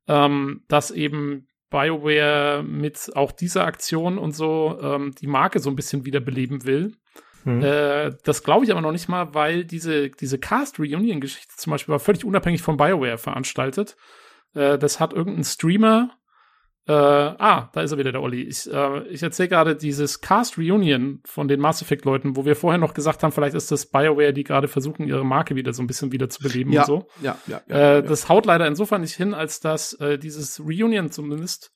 ähm, 0.08 0.62
dass 0.68 0.90
eben 0.90 1.48
BioWare 1.70 2.62
mit 2.62 3.10
auch 3.14 3.32
dieser 3.32 3.64
Aktion 3.64 4.18
und 4.18 4.32
so 4.32 4.78
ähm, 4.80 5.12
die 5.20 5.26
Marke 5.26 5.58
so 5.58 5.68
ein 5.70 5.76
bisschen 5.76 6.04
wiederbeleben 6.04 6.64
will. 6.64 6.94
Mhm. 7.44 7.62
Äh, 7.62 8.12
das 8.24 8.42
glaube 8.42 8.64
ich 8.64 8.70
aber 8.70 8.80
noch 8.80 8.92
nicht 8.92 9.08
mal, 9.08 9.34
weil 9.34 9.64
diese, 9.64 10.10
diese 10.10 10.38
Cast-Reunion-Geschichte 10.38 11.54
zum 11.56 11.70
Beispiel 11.72 11.92
war 11.92 12.00
völlig 12.00 12.24
unabhängig 12.24 12.62
von 12.62 12.76
BioWare 12.76 13.18
veranstaltet. 13.18 13.96
Äh, 14.54 14.78
das 14.78 15.00
hat 15.00 15.12
irgendein 15.12 15.44
Streamer 15.44 16.10
äh, 16.88 16.92
ah, 16.92 17.68
da 17.72 17.80
ist 17.80 17.90
er 17.90 17.98
wieder, 17.98 18.12
der 18.12 18.22
Olli. 18.22 18.42
Ich, 18.42 18.72
äh, 18.72 19.02
ich 19.08 19.22
erzähle 19.22 19.48
gerade 19.48 19.74
dieses 19.74 20.20
Cast 20.20 20.56
Reunion 20.56 21.20
von 21.24 21.48
den 21.48 21.58
Mass 21.58 21.82
Effect 21.82 22.04
Leuten, 22.04 22.36
wo 22.36 22.44
wir 22.44 22.54
vorher 22.54 22.78
noch 22.78 22.94
gesagt 22.94 23.24
haben, 23.24 23.32
vielleicht 23.32 23.56
ist 23.56 23.72
das 23.72 23.86
BioWare, 23.86 24.32
die 24.32 24.44
gerade 24.44 24.68
versuchen, 24.68 25.06
ihre 25.06 25.24
Marke 25.24 25.56
wieder 25.56 25.72
so 25.72 25.82
ein 25.82 25.88
bisschen 25.88 26.12
wieder 26.12 26.28
zu 26.28 26.42
beleben 26.42 26.72
ja, 26.72 26.82
und 26.82 26.86
so. 26.86 27.08
Ja, 27.20 27.36
ja, 27.48 27.60
ja, 27.66 27.76
äh, 27.76 27.94
ja. 27.96 28.02
Das 28.02 28.28
haut 28.28 28.46
leider 28.46 28.68
insofern 28.68 29.00
nicht 29.00 29.14
hin, 29.14 29.34
als 29.34 29.58
dass 29.58 29.94
äh, 29.94 30.16
dieses 30.16 30.60
Reunion 30.60 31.10
zumindest 31.10 31.72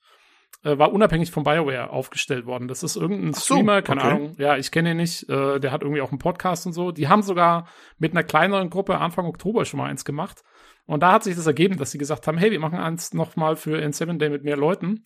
äh, 0.63 0.79
war 0.79 0.93
unabhängig 0.93 1.33
von 1.33 1.43
BioWare 1.43 1.91
aufgestellt 1.91 2.47
worden. 2.47 2.69
Das 2.69 2.85
ist 2.85 2.95
irgendein 2.95 3.33
so, 3.35 3.41
Streamer, 3.41 3.83
keine 3.83 4.03
okay. 4.03 4.11
Ahnung, 4.11 4.35
ja, 4.39 4.57
ich 4.57 4.71
kenne 4.71 4.93
ihn 4.93 4.99
nicht, 4.99 5.29
äh, 5.29 5.59
der 5.59 5.73
hat 5.73 5.83
irgendwie 5.83 6.03
auch 6.03 6.11
einen 6.11 6.19
Podcast 6.21 6.67
und 6.67 6.73
so. 6.73 6.93
Die 6.93 7.09
haben 7.09 7.23
sogar 7.23 7.67
mit 7.99 8.13
einer 8.13 8.23
kleineren 8.23 8.71
Gruppe 8.71 8.99
Anfang 8.99 9.27
Oktober 9.27 9.65
schon 9.65 9.79
mal 9.79 9.91
eins 9.91 10.05
gemacht. 10.05 10.45
Und 10.91 11.05
da 11.05 11.13
hat 11.13 11.23
sich 11.23 11.37
das 11.37 11.47
ergeben, 11.47 11.77
dass 11.77 11.93
sie 11.93 11.99
gesagt 11.99 12.27
haben, 12.27 12.37
hey, 12.37 12.51
wir 12.51 12.59
machen 12.59 12.81
eins 12.81 13.15
nochmal 13.15 13.55
für 13.55 13.79
N7 13.79 14.19
Day 14.19 14.29
mit 14.29 14.43
mehr 14.43 14.57
Leuten. 14.57 15.05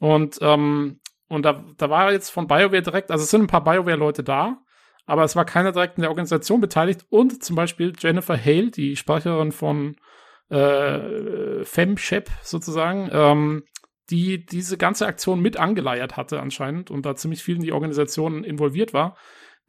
Und, 0.00 0.38
ähm, 0.40 0.98
und 1.28 1.44
da, 1.44 1.64
da 1.76 1.88
war 1.90 2.10
jetzt 2.10 2.30
von 2.30 2.48
BioWare 2.48 2.82
direkt, 2.82 3.12
also 3.12 3.22
es 3.22 3.30
sind 3.30 3.42
ein 3.42 3.46
paar 3.46 3.62
BioWare-Leute 3.62 4.24
da, 4.24 4.58
aber 5.06 5.22
es 5.22 5.36
war 5.36 5.44
keiner 5.44 5.70
direkt 5.70 5.96
in 5.96 6.00
der 6.00 6.10
Organisation 6.10 6.60
beteiligt 6.60 7.06
und 7.08 7.44
zum 7.44 7.54
Beispiel 7.54 7.92
Jennifer 7.96 8.36
Hale, 8.36 8.72
die 8.72 8.96
Sprecherin 8.96 9.52
von 9.52 9.94
äh, 10.48 11.64
FemShep 11.64 12.28
sozusagen, 12.42 13.08
ähm, 13.12 13.62
die 14.10 14.44
diese 14.44 14.76
ganze 14.76 15.06
Aktion 15.06 15.40
mit 15.40 15.56
angeleiert 15.56 16.16
hatte 16.16 16.40
anscheinend 16.40 16.90
und 16.90 17.06
da 17.06 17.14
ziemlich 17.14 17.44
viel 17.44 17.54
in 17.54 17.62
die 17.62 17.72
Organisation 17.72 18.42
involviert 18.42 18.92
war, 18.92 19.16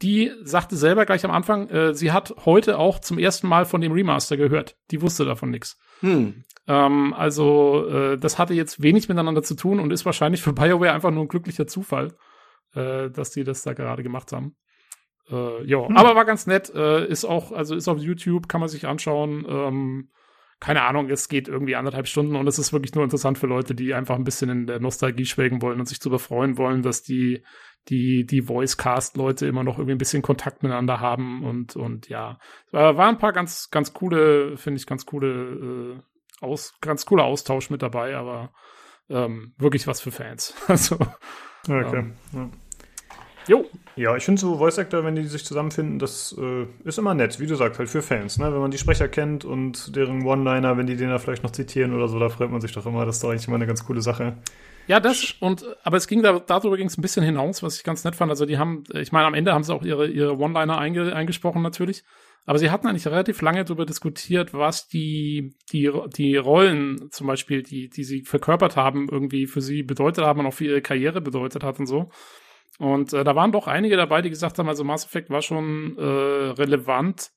die 0.01 0.31
sagte 0.43 0.75
selber 0.75 1.05
gleich 1.05 1.23
am 1.23 1.31
Anfang, 1.31 1.69
äh, 1.69 1.93
sie 1.93 2.11
hat 2.11 2.33
heute 2.45 2.77
auch 2.77 2.99
zum 2.99 3.17
ersten 3.19 3.47
Mal 3.47 3.65
von 3.65 3.81
dem 3.81 3.91
Remaster 3.91 4.37
gehört. 4.37 4.75
Die 4.91 5.01
wusste 5.01 5.25
davon 5.25 5.49
nichts. 5.49 5.77
Hm. 6.01 6.43
Ähm, 6.67 7.13
also 7.13 7.87
äh, 7.89 8.17
das 8.17 8.39
hatte 8.39 8.53
jetzt 8.53 8.81
wenig 8.81 9.07
miteinander 9.09 9.43
zu 9.43 9.55
tun 9.55 9.79
und 9.79 9.91
ist 9.91 10.05
wahrscheinlich 10.05 10.41
für 10.41 10.53
BioWare 10.53 10.93
einfach 10.93 11.11
nur 11.11 11.23
ein 11.23 11.29
glücklicher 11.29 11.67
Zufall, 11.67 12.15
äh, 12.73 13.09
dass 13.09 13.31
die 13.31 13.43
das 13.43 13.63
da 13.63 13.73
gerade 13.73 14.03
gemacht 14.03 14.31
haben. 14.31 14.55
Äh, 15.29 15.65
ja, 15.65 15.87
hm. 15.87 15.95
aber 15.95 16.15
war 16.15 16.25
ganz 16.25 16.47
nett. 16.47 16.73
Äh, 16.73 17.07
ist 17.07 17.25
auch, 17.25 17.51
also 17.51 17.75
ist 17.75 17.87
auf 17.87 17.99
YouTube, 17.99 18.49
kann 18.49 18.59
man 18.59 18.69
sich 18.69 18.87
anschauen. 18.87 19.45
Ähm, 19.47 20.09
keine 20.59 20.83
Ahnung, 20.83 21.09
es 21.09 21.27
geht 21.27 21.49
irgendwie 21.49 21.75
anderthalb 21.75 22.07
Stunden 22.07 22.37
und 22.37 22.47
es 22.47 22.57
ist 22.57 22.71
wirklich 22.71 22.95
nur 22.95 23.03
interessant 23.03 23.37
für 23.37 23.47
Leute, 23.47 23.75
die 23.75 23.93
einfach 23.93 24.15
ein 24.15 24.23
bisschen 24.23 24.49
in 24.49 24.65
der 24.65 24.79
Nostalgie 24.79 25.25
schwelgen 25.25 25.61
wollen 25.61 25.79
und 25.79 25.87
sich 25.87 25.99
darüber 25.99 26.19
freuen 26.19 26.57
wollen, 26.57 26.83
dass 26.83 27.03
die, 27.03 27.43
die, 27.89 28.25
die 28.25 28.41
Voice-Cast-Leute 28.41 29.45
immer 29.45 29.63
noch 29.63 29.77
irgendwie 29.77 29.95
ein 29.95 29.99
bisschen 29.99 30.21
Kontakt 30.21 30.63
miteinander 30.63 30.99
haben 30.99 31.43
und, 31.43 31.75
und 31.75 32.09
ja. 32.09 32.39
War 32.71 33.07
ein 33.07 33.17
paar 33.17 33.33
ganz, 33.33 33.69
ganz 33.71 33.93
coole, 33.93 34.57
finde 34.57 34.79
ich, 34.79 34.87
ganz 34.87 35.05
coole, 35.05 35.97
äh, 35.99 36.43
aus, 36.43 36.73
ganz 36.81 37.05
cooler 37.05 37.25
Austausch 37.25 37.69
mit 37.69 37.81
dabei, 37.81 38.15
aber 38.15 38.53
ähm, 39.09 39.53
wirklich 39.57 39.87
was 39.87 40.01
für 40.01 40.11
Fans. 40.11 40.53
also. 40.67 40.97
Okay. 41.67 41.99
Ähm, 41.99 42.13
ja. 42.33 42.49
Jo. 43.47 43.65
Ja, 43.95 44.15
ich 44.15 44.23
finde 44.23 44.39
so 44.39 44.57
Voice 44.57 44.79
Actor, 44.79 45.03
wenn 45.03 45.15
die 45.15 45.25
sich 45.25 45.45
zusammenfinden, 45.45 45.99
das 45.99 46.35
äh, 46.39 46.65
ist 46.83 46.97
immer 46.97 47.13
nett, 47.13 47.39
wie 47.39 47.45
du 47.45 47.55
sagst, 47.55 47.77
halt 47.77 47.89
für 47.89 48.01
Fans, 48.01 48.37
ne? 48.39 48.51
Wenn 48.51 48.59
man 48.59 48.71
die 48.71 48.77
Sprecher 48.77 49.07
kennt 49.07 49.45
und 49.45 49.95
deren 49.95 50.25
One-Liner, 50.25 50.77
wenn 50.77 50.87
die 50.87 50.95
den 50.95 51.09
da 51.09 51.19
vielleicht 51.19 51.43
noch 51.43 51.51
zitieren 51.51 51.93
oder 51.93 52.07
so, 52.07 52.17
da 52.19 52.29
freut 52.29 52.51
man 52.51 52.61
sich 52.61 52.71
doch 52.71 52.85
immer. 52.85 53.05
Das 53.05 53.17
ist 53.17 53.23
doch 53.23 53.29
eigentlich 53.29 53.47
immer 53.47 53.57
eine 53.57 53.67
ganz 53.67 53.85
coole 53.85 54.01
Sache. 54.01 54.37
Ja, 54.87 54.99
das 54.99 55.35
und 55.39 55.65
aber 55.83 55.97
es 55.97 56.07
ging 56.07 56.21
da 56.21 56.39
darüber 56.39 56.75
ging 56.75 56.87
es 56.87 56.97
ein 56.97 57.01
bisschen 57.01 57.23
hinaus, 57.23 57.63
was 57.63 57.77
ich 57.77 57.83
ganz 57.83 58.03
nett 58.03 58.15
fand. 58.15 58.29
Also 58.29 58.45
die 58.45 58.57
haben, 58.57 58.83
ich 58.93 59.11
meine, 59.11 59.27
am 59.27 59.33
Ende 59.33 59.53
haben 59.53 59.63
sie 59.63 59.73
auch 59.73 59.83
ihre 59.83 60.07
ihre 60.07 60.37
One-Liner 60.37 60.77
einge, 60.77 61.15
eingesprochen 61.15 61.61
natürlich, 61.61 62.03
aber 62.45 62.59
sie 62.59 62.69
hatten 62.69 62.87
eigentlich 62.87 63.07
relativ 63.07 63.41
lange 63.41 63.63
darüber 63.63 63.85
diskutiert, 63.85 64.53
was 64.53 64.87
die 64.87 65.55
die 65.71 65.89
die 66.15 66.35
Rollen 66.35 67.09
zum 67.11 67.27
Beispiel, 67.27 67.63
die 67.63 67.87
die 67.89 68.03
sie 68.03 68.23
verkörpert 68.23 68.75
haben, 68.75 69.07
irgendwie 69.09 69.47
für 69.47 69.61
sie 69.61 69.83
bedeutet 69.83 70.25
haben 70.25 70.41
und 70.41 70.47
auch 70.47 70.53
für 70.53 70.65
ihre 70.65 70.81
Karriere 70.81 71.21
bedeutet 71.21 71.63
hat 71.63 71.79
und 71.79 71.85
so. 71.85 72.09
Und 72.79 73.13
äh, 73.13 73.23
da 73.23 73.35
waren 73.35 73.51
doch 73.51 73.67
einige 73.67 73.95
dabei, 73.95 74.21
die 74.21 74.29
gesagt 74.29 74.59
haben, 74.59 74.67
also 74.67 74.83
Mass 74.83 75.05
Effect 75.05 75.29
war 75.29 75.41
schon 75.41 75.97
äh, 75.97 76.01
relevant, 76.01 77.31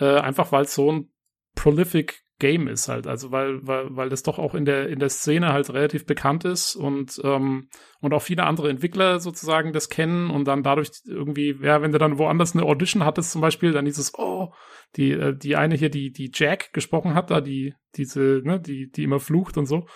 äh, 0.00 0.18
einfach 0.18 0.50
weil 0.52 0.64
es 0.64 0.74
so 0.74 0.90
ein 0.90 1.12
prolific 1.54 2.22
Game 2.40 2.66
ist 2.66 2.88
halt, 2.88 3.06
also 3.06 3.30
weil, 3.30 3.64
weil, 3.66 3.86
weil 3.90 4.08
das 4.08 4.24
doch 4.24 4.38
auch 4.38 4.54
in 4.54 4.64
der, 4.64 4.88
in 4.88 4.98
der 4.98 5.08
Szene 5.08 5.52
halt 5.52 5.72
relativ 5.72 6.04
bekannt 6.04 6.44
ist 6.44 6.74
und, 6.74 7.20
ähm, 7.22 7.68
und 8.00 8.12
auch 8.12 8.22
viele 8.22 8.44
andere 8.44 8.70
Entwickler 8.70 9.20
sozusagen 9.20 9.72
das 9.72 9.88
kennen 9.88 10.30
und 10.30 10.46
dann 10.46 10.64
dadurch 10.64 10.90
irgendwie, 11.06 11.56
ja, 11.62 11.80
wenn 11.80 11.92
du 11.92 11.98
dann 11.98 12.18
woanders 12.18 12.54
eine 12.54 12.64
Audition 12.64 13.04
hattest 13.04 13.30
zum 13.30 13.40
Beispiel, 13.40 13.72
dann 13.72 13.86
hieß 13.86 13.98
es, 13.98 14.14
oh, 14.18 14.52
die, 14.96 15.12
äh, 15.12 15.36
die 15.36 15.54
eine 15.54 15.76
hier, 15.76 15.90
die, 15.90 16.10
die 16.10 16.30
Jack 16.34 16.72
gesprochen 16.72 17.14
hat, 17.14 17.30
da 17.30 17.40
die, 17.40 17.74
diese, 17.94 18.42
ne, 18.44 18.60
die, 18.60 18.90
die 18.90 19.04
immer 19.04 19.20
flucht 19.20 19.56
und 19.56 19.66
so, 19.66 19.86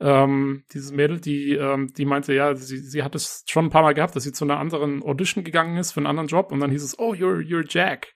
ähm, 0.00 0.64
dieses 0.74 0.92
Mädel, 0.92 1.18
die, 1.18 1.54
ähm, 1.54 1.92
die 1.96 2.04
meinte, 2.04 2.34
ja, 2.34 2.54
sie, 2.54 2.78
sie 2.78 3.02
hat 3.02 3.14
es 3.14 3.44
schon 3.46 3.66
ein 3.66 3.70
paar 3.70 3.82
Mal 3.82 3.94
gehabt, 3.94 4.16
dass 4.16 4.24
sie 4.24 4.32
zu 4.32 4.44
einer 4.44 4.58
anderen 4.58 5.02
Audition 5.02 5.44
gegangen 5.44 5.78
ist 5.78 5.92
für 5.92 6.00
einen 6.00 6.06
anderen 6.06 6.28
Job 6.28 6.52
und 6.52 6.60
dann 6.60 6.70
hieß 6.70 6.82
es, 6.82 6.98
oh, 6.98 7.12
you're, 7.12 7.40
you're 7.40 7.66
Jack. 7.66 8.12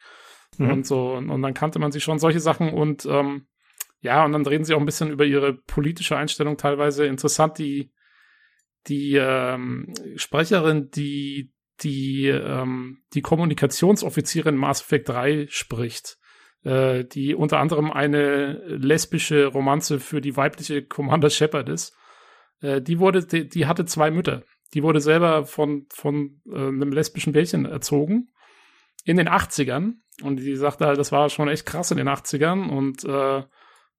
Mhm. 0.58 0.70
Und 0.70 0.86
so, 0.86 1.14
und, 1.14 1.30
und, 1.30 1.42
dann 1.42 1.54
kannte 1.54 1.78
man 1.78 1.92
sie 1.92 2.00
schon 2.00 2.18
solche 2.18 2.40
Sachen 2.40 2.72
und 2.72 3.06
ähm, 3.06 3.46
ja, 4.04 4.24
und 4.24 4.32
dann 4.32 4.46
reden 4.46 4.64
sie 4.64 4.74
auch 4.74 4.80
ein 4.80 4.86
bisschen 4.86 5.10
über 5.10 5.24
ihre 5.24 5.54
politische 5.54 6.16
Einstellung 6.16 6.56
teilweise. 6.56 7.06
Interessant, 7.06 7.58
die, 7.58 7.92
die 8.86 9.16
ähm, 9.16 9.92
Sprecherin, 10.16 10.90
die 10.90 11.50
die, 11.80 12.28
ähm, 12.28 13.02
die 13.14 13.22
Kommunikationsoffizierin 13.22 14.56
Mass 14.56 14.80
Effect 14.80 15.08
3 15.08 15.46
spricht 15.48 16.18
äh, 16.64 17.04
die 17.04 17.34
unter 17.34 17.58
anderem 17.58 17.90
eine 17.92 18.54
lesbische 18.66 19.46
Romanze 19.46 20.00
für 20.00 20.20
die 20.20 20.36
weibliche 20.36 20.82
Commander 20.84 21.30
Shepard 21.30 21.68
ist. 21.68 21.96
Äh, 22.60 22.80
die 22.80 22.98
wurde, 22.98 23.24
die, 23.24 23.48
die, 23.48 23.66
hatte 23.66 23.84
zwei 23.84 24.10
Mütter. 24.10 24.42
Die 24.72 24.82
wurde 24.82 25.00
selber 25.00 25.44
von, 25.44 25.86
von 25.90 26.40
äh, 26.50 26.56
einem 26.56 26.92
lesbischen 26.92 27.32
Bärchen 27.32 27.66
erzogen 27.66 28.30
in 29.04 29.16
den 29.16 29.28
80ern. 29.28 29.94
Und 30.22 30.36
die 30.36 30.56
sagte 30.56 30.86
halt, 30.86 30.98
das 30.98 31.12
war 31.12 31.28
schon 31.28 31.48
echt 31.48 31.66
krass 31.66 31.90
in 31.90 31.98
den 31.98 32.08
80ern 32.08 32.68
und 32.68 33.04
äh, 33.04 33.42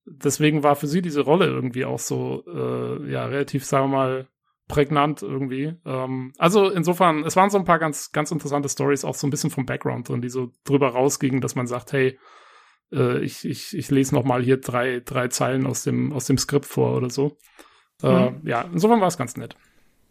deswegen 0.06 0.64
war 0.64 0.76
für 0.76 0.88
sie 0.88 1.02
diese 1.02 1.22
Rolle 1.22 1.48
irgendwie 1.48 1.86
auch 1.86 2.00
so, 2.00 2.44
äh, 2.48 3.12
ja, 3.12 3.26
relativ, 3.26 3.66
sagen 3.66 3.86
wir 3.86 3.98
mal, 3.98 4.28
prägnant 4.68 5.22
irgendwie. 5.22 5.76
Ähm, 5.86 6.34
also 6.38 6.70
insofern, 6.70 7.24
es 7.24 7.36
waren 7.36 7.50
so 7.50 7.58
ein 7.58 7.66
paar 7.66 7.80
ganz, 7.80 8.12
ganz 8.12 8.32
interessante 8.32 8.70
Stories, 8.70 9.06
auch 9.06 9.16
so 9.16 9.28
ein 9.28 9.30
bisschen 9.30 9.52
vom 9.52 9.66
Background 9.66 10.10
drin, 10.10 10.22
die 10.22 10.30
so 10.30 10.52
drüber 10.64 10.90
rausgingen, 10.90 11.42
dass 11.42 11.56
man 11.56 11.68
sagt, 11.68 11.94
hey, 11.94 12.18
äh, 12.92 13.20
ich, 13.20 13.46
ich, 13.46 13.76
ich 13.78 13.92
lese 13.92 14.16
noch 14.16 14.24
mal 14.24 14.42
hier 14.42 14.58
drei, 14.58 15.02
drei 15.04 15.28
Zeilen 15.28 15.68
aus 15.68 15.84
dem, 15.84 16.14
aus 16.14 16.26
dem 16.26 16.38
Skript 16.38 16.66
vor 16.66 16.96
oder 16.96 17.10
so. 17.10 17.38
Äh, 18.02 18.32
mhm. 18.32 18.48
Ja, 18.48 18.62
insofern 18.62 19.02
war 19.02 19.08
es 19.08 19.18
ganz 19.18 19.38
nett. 19.38 19.56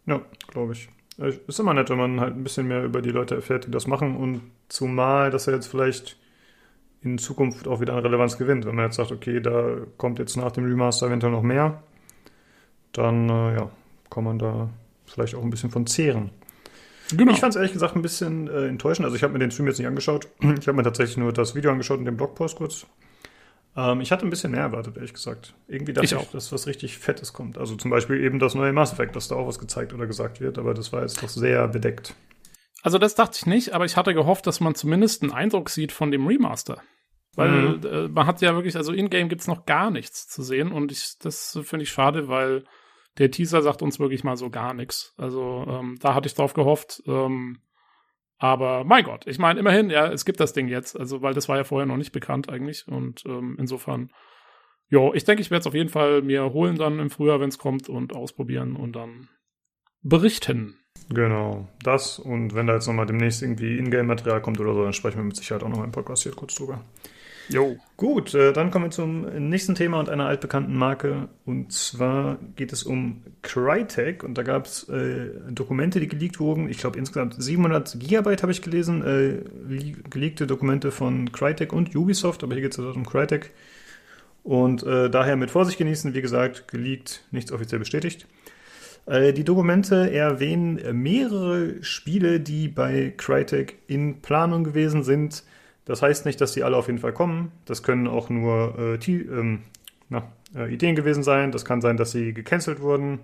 Ja, 0.05 0.21
glaube 0.47 0.73
ich. 0.73 0.89
Ist 1.17 1.59
immer 1.59 1.73
nett, 1.73 1.89
wenn 1.89 1.97
man 1.97 2.19
halt 2.19 2.35
ein 2.35 2.43
bisschen 2.43 2.67
mehr 2.67 2.83
über 2.83 3.01
die 3.01 3.11
Leute 3.11 3.35
erfährt, 3.35 3.65
die 3.65 3.71
das 3.71 3.87
machen 3.87 4.17
und 4.17 4.41
zumal, 4.67 5.31
dass 5.31 5.47
er 5.47 5.53
jetzt 5.53 5.67
vielleicht 5.67 6.19
in 7.05 7.17
Zukunft 7.17 7.67
auch 7.67 7.79
wieder 7.79 7.93
an 7.93 7.99
Relevanz 7.99 8.37
gewinnt. 8.37 8.65
Wenn 8.65 8.75
man 8.75 8.85
jetzt 8.85 8.95
sagt, 8.95 9.11
okay, 9.11 9.39
da 9.39 9.77
kommt 9.97 10.19
jetzt 10.19 10.35
nach 10.35 10.51
dem 10.51 10.65
Remaster 10.65 11.07
eventuell 11.07 11.31
noch 11.31 11.43
mehr, 11.43 11.83
dann 12.91 13.29
äh, 13.29 13.55
ja, 13.55 13.69
kann 14.09 14.23
man 14.23 14.39
da 14.39 14.69
vielleicht 15.05 15.35
auch 15.35 15.43
ein 15.43 15.49
bisschen 15.49 15.69
von 15.69 15.85
zehren. 15.85 16.31
Genau. 17.15 17.31
Ich 17.31 17.39
fand 17.39 17.51
es 17.51 17.57
ehrlich 17.57 17.73
gesagt 17.73 17.95
ein 17.95 18.01
bisschen 18.01 18.47
äh, 18.47 18.67
enttäuschend. 18.67 19.05
Also 19.05 19.15
ich 19.15 19.23
habe 19.23 19.31
mir 19.33 19.39
den 19.39 19.51
Stream 19.51 19.67
jetzt 19.67 19.77
nicht 19.77 19.87
angeschaut. 19.87 20.27
Ich 20.59 20.67
habe 20.67 20.73
mir 20.73 20.83
tatsächlich 20.83 21.17
nur 21.17 21.31
das 21.31 21.53
Video 21.53 21.71
angeschaut 21.71 21.99
und 21.99 22.05
den 22.05 22.17
Blogpost 22.17 22.55
kurz. 22.55 22.87
Ähm, 23.77 24.01
ich 24.01 24.11
hatte 24.11 24.25
ein 24.25 24.29
bisschen 24.31 24.51
mehr 24.51 24.61
erwartet, 24.61 24.95
ehrlich 24.97 25.13
gesagt. 25.13 25.53
Irgendwie 25.67 25.93
dachte 25.93 26.05
ich, 26.05 26.19
ich, 26.19 26.31
dass 26.31 26.51
was 26.51 26.65
richtig 26.65 26.97
Fettes 26.97 27.33
kommt. 27.33 27.57
Also 27.59 27.75
zum 27.75 27.91
Beispiel 27.91 28.23
eben 28.23 28.39
das 28.39 28.55
neue 28.55 28.73
Mass 28.73 28.93
Effect, 28.93 29.15
dass 29.15 29.27
da 29.27 29.35
auch 29.35 29.47
was 29.47 29.59
gezeigt 29.59 29.93
oder 29.93 30.07
gesagt 30.07 30.41
wird, 30.41 30.57
aber 30.57 30.73
das 30.73 30.91
war 30.91 31.01
jetzt 31.01 31.21
doch 31.21 31.29
sehr 31.29 31.67
bedeckt. 31.67 32.15
Also 32.81 32.97
das 32.97 33.15
dachte 33.15 33.37
ich 33.39 33.45
nicht, 33.45 33.73
aber 33.73 33.85
ich 33.85 33.97
hatte 33.97 34.13
gehofft, 34.13 34.47
dass 34.47 34.59
man 34.59 34.75
zumindest 34.75 35.23
einen 35.23 35.31
Eindruck 35.31 35.69
sieht 35.69 35.91
von 35.91 36.11
dem 36.11 36.27
Remaster. 36.27 36.81
Weil 37.35 37.77
mhm. 37.77 37.85
äh, 37.85 38.07
man 38.07 38.27
hat 38.27 38.41
ja 38.41 38.53
wirklich, 38.55 38.75
also 38.75 38.93
in-game 38.93 39.29
gibt 39.29 39.41
es 39.41 39.47
noch 39.47 39.65
gar 39.65 39.91
nichts 39.91 40.27
zu 40.27 40.41
sehen 40.41 40.71
und 40.71 40.91
ich, 40.91 41.17
das 41.19 41.59
finde 41.63 41.83
ich 41.83 41.89
schade, 41.89 42.27
weil 42.27 42.63
der 43.17 43.31
Teaser 43.31 43.61
sagt 43.61 43.81
uns 43.81 43.99
wirklich 43.99 44.23
mal 44.23 44.37
so 44.37 44.49
gar 44.49 44.73
nichts. 44.73 45.13
Also 45.17 45.65
ähm, 45.67 45.97
da 46.01 46.13
hatte 46.13 46.27
ich 46.27 46.35
drauf 46.35 46.53
gehofft. 46.53 47.03
Ähm, 47.07 47.59
aber 48.37 48.83
mein 48.83 49.05
Gott, 49.05 49.25
ich 49.27 49.39
meine, 49.39 49.59
immerhin, 49.59 49.89
ja, 49.89 50.11
es 50.11 50.25
gibt 50.25 50.39
das 50.39 50.53
Ding 50.53 50.67
jetzt, 50.67 50.99
also 50.99 51.21
weil 51.21 51.33
das 51.33 51.47
war 51.47 51.57
ja 51.57 51.63
vorher 51.63 51.85
noch 51.85 51.97
nicht 51.97 52.11
bekannt 52.11 52.49
eigentlich. 52.49 52.87
Und 52.87 53.23
ähm, 53.25 53.55
insofern, 53.57 54.11
jo, 54.89 55.13
ich 55.13 55.23
denke, 55.23 55.41
ich 55.41 55.51
werde 55.51 55.61
es 55.61 55.67
auf 55.67 55.73
jeden 55.73 55.89
Fall 55.89 56.21
mir 56.21 56.51
holen 56.51 56.75
dann 56.75 56.99
im 56.99 57.09
Frühjahr, 57.09 57.39
wenn 57.39 57.49
es 57.49 57.57
kommt, 57.57 57.87
und 57.87 58.13
ausprobieren 58.13 58.75
und 58.75 58.93
dann 58.93 59.29
berichten. 60.01 60.77
Genau, 61.09 61.67
das 61.83 62.19
und 62.19 62.55
wenn 62.55 62.67
da 62.67 62.73
jetzt 62.73 62.87
nochmal 62.87 63.05
demnächst 63.05 63.41
irgendwie 63.41 63.77
Ingame-Material 63.77 64.41
kommt 64.41 64.59
oder 64.59 64.73
so, 64.73 64.83
dann 64.83 64.93
sprechen 64.93 65.17
wir 65.17 65.23
mit 65.23 65.35
Sicherheit 65.35 65.63
auch 65.63 65.69
nochmal 65.69 65.85
im 65.85 65.91
Podcast 65.91 66.23
hier 66.23 66.31
kurz 66.33 66.55
drüber. 66.55 66.83
Jo. 67.49 67.77
Gut, 67.97 68.33
äh, 68.33 68.51
dann 68.51 68.71
kommen 68.71 68.85
wir 68.85 68.91
zum 68.91 69.21
nächsten 69.49 69.75
Thema 69.75 69.99
und 69.99 70.09
einer 70.09 70.25
altbekannten 70.25 70.75
Marke. 70.75 71.29
Und 71.45 71.71
zwar 71.71 72.37
geht 72.55 72.73
es 72.73 72.83
um 72.83 73.23
Crytek. 73.41 74.23
Und 74.23 74.37
da 74.37 74.43
gab 74.43 74.65
es 74.65 74.89
äh, 74.89 75.29
Dokumente, 75.49 75.99
die 75.99 76.07
geleakt 76.07 76.39
wurden. 76.39 76.69
Ich 76.69 76.79
glaube 76.79 76.97
insgesamt 76.97 77.35
700 77.37 77.97
Gigabyte 77.99 78.41
habe 78.41 78.51
ich 78.51 78.61
gelesen. 78.61 79.03
Äh, 79.03 79.89
geleakte 80.09 80.47
Dokumente 80.47 80.91
von 80.91 81.31
Crytek 81.31 81.71
und 81.71 81.95
Ubisoft. 81.95 82.43
Aber 82.43 82.53
hier 82.53 82.63
geht 82.63 82.73
es 82.73 82.79
also 82.79 82.91
um 82.91 83.05
Crytek. 83.05 83.51
Und 84.43 84.83
äh, 84.83 85.09
daher 85.09 85.35
mit 85.35 85.51
Vorsicht 85.51 85.77
genießen. 85.77 86.13
Wie 86.13 86.21
gesagt, 86.21 86.67
geleakt, 86.67 87.23
nichts 87.31 87.51
offiziell 87.51 87.79
bestätigt. 87.79 88.27
Äh, 89.05 89.33
die 89.33 89.43
Dokumente 89.43 90.11
erwähnen 90.11 91.01
mehrere 91.01 91.81
Spiele, 91.83 92.39
die 92.39 92.67
bei 92.67 93.13
Crytek 93.15 93.77
in 93.87 94.21
Planung 94.21 94.63
gewesen 94.63 95.03
sind 95.03 95.43
das 95.85 96.01
heißt 96.01 96.25
nicht, 96.25 96.41
dass 96.41 96.53
die 96.53 96.63
alle 96.63 96.77
auf 96.77 96.87
jeden 96.87 96.99
Fall 96.99 97.13
kommen. 97.13 97.51
Das 97.65 97.83
können 97.83 98.07
auch 98.07 98.29
nur 98.29 98.99
äh, 98.99 99.11
ähm, 99.11 99.61
na, 100.09 100.31
äh, 100.55 100.73
Ideen 100.73 100.95
gewesen 100.95 101.23
sein. 101.23 101.51
Das 101.51 101.63
kann 101.63 101.81
sein, 101.81 101.95
dass 101.97 102.11
sie 102.11 102.33
gecancelt 102.33 102.81
wurden, 102.81 103.19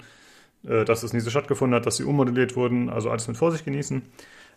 äh, 0.63 0.85
dass 0.85 1.03
es 1.03 1.11
nie 1.11 1.19
so 1.19 1.31
stattgefunden 1.31 1.75
hat, 1.75 1.87
dass 1.87 1.97
sie 1.97 2.03
ummodelliert 2.03 2.55
wurden. 2.55 2.89
Also 2.89 3.09
alles 3.09 3.27
mit 3.27 3.37
Vorsicht 3.37 3.65
genießen. 3.65 4.03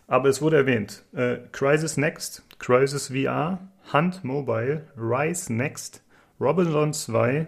Aber 0.07 0.29
es 0.29 0.41
wurde 0.41 0.57
erwähnt. 0.57 1.03
Äh, 1.13 1.37
Crisis 1.51 1.97
Next, 1.97 2.43
Crisis 2.59 3.07
VR, 3.07 3.59
Hunt 3.91 4.23
Mobile, 4.23 4.87
Rise 4.95 5.51
Next, 5.51 6.03
Robinson 6.39 6.93
2. 6.93 7.47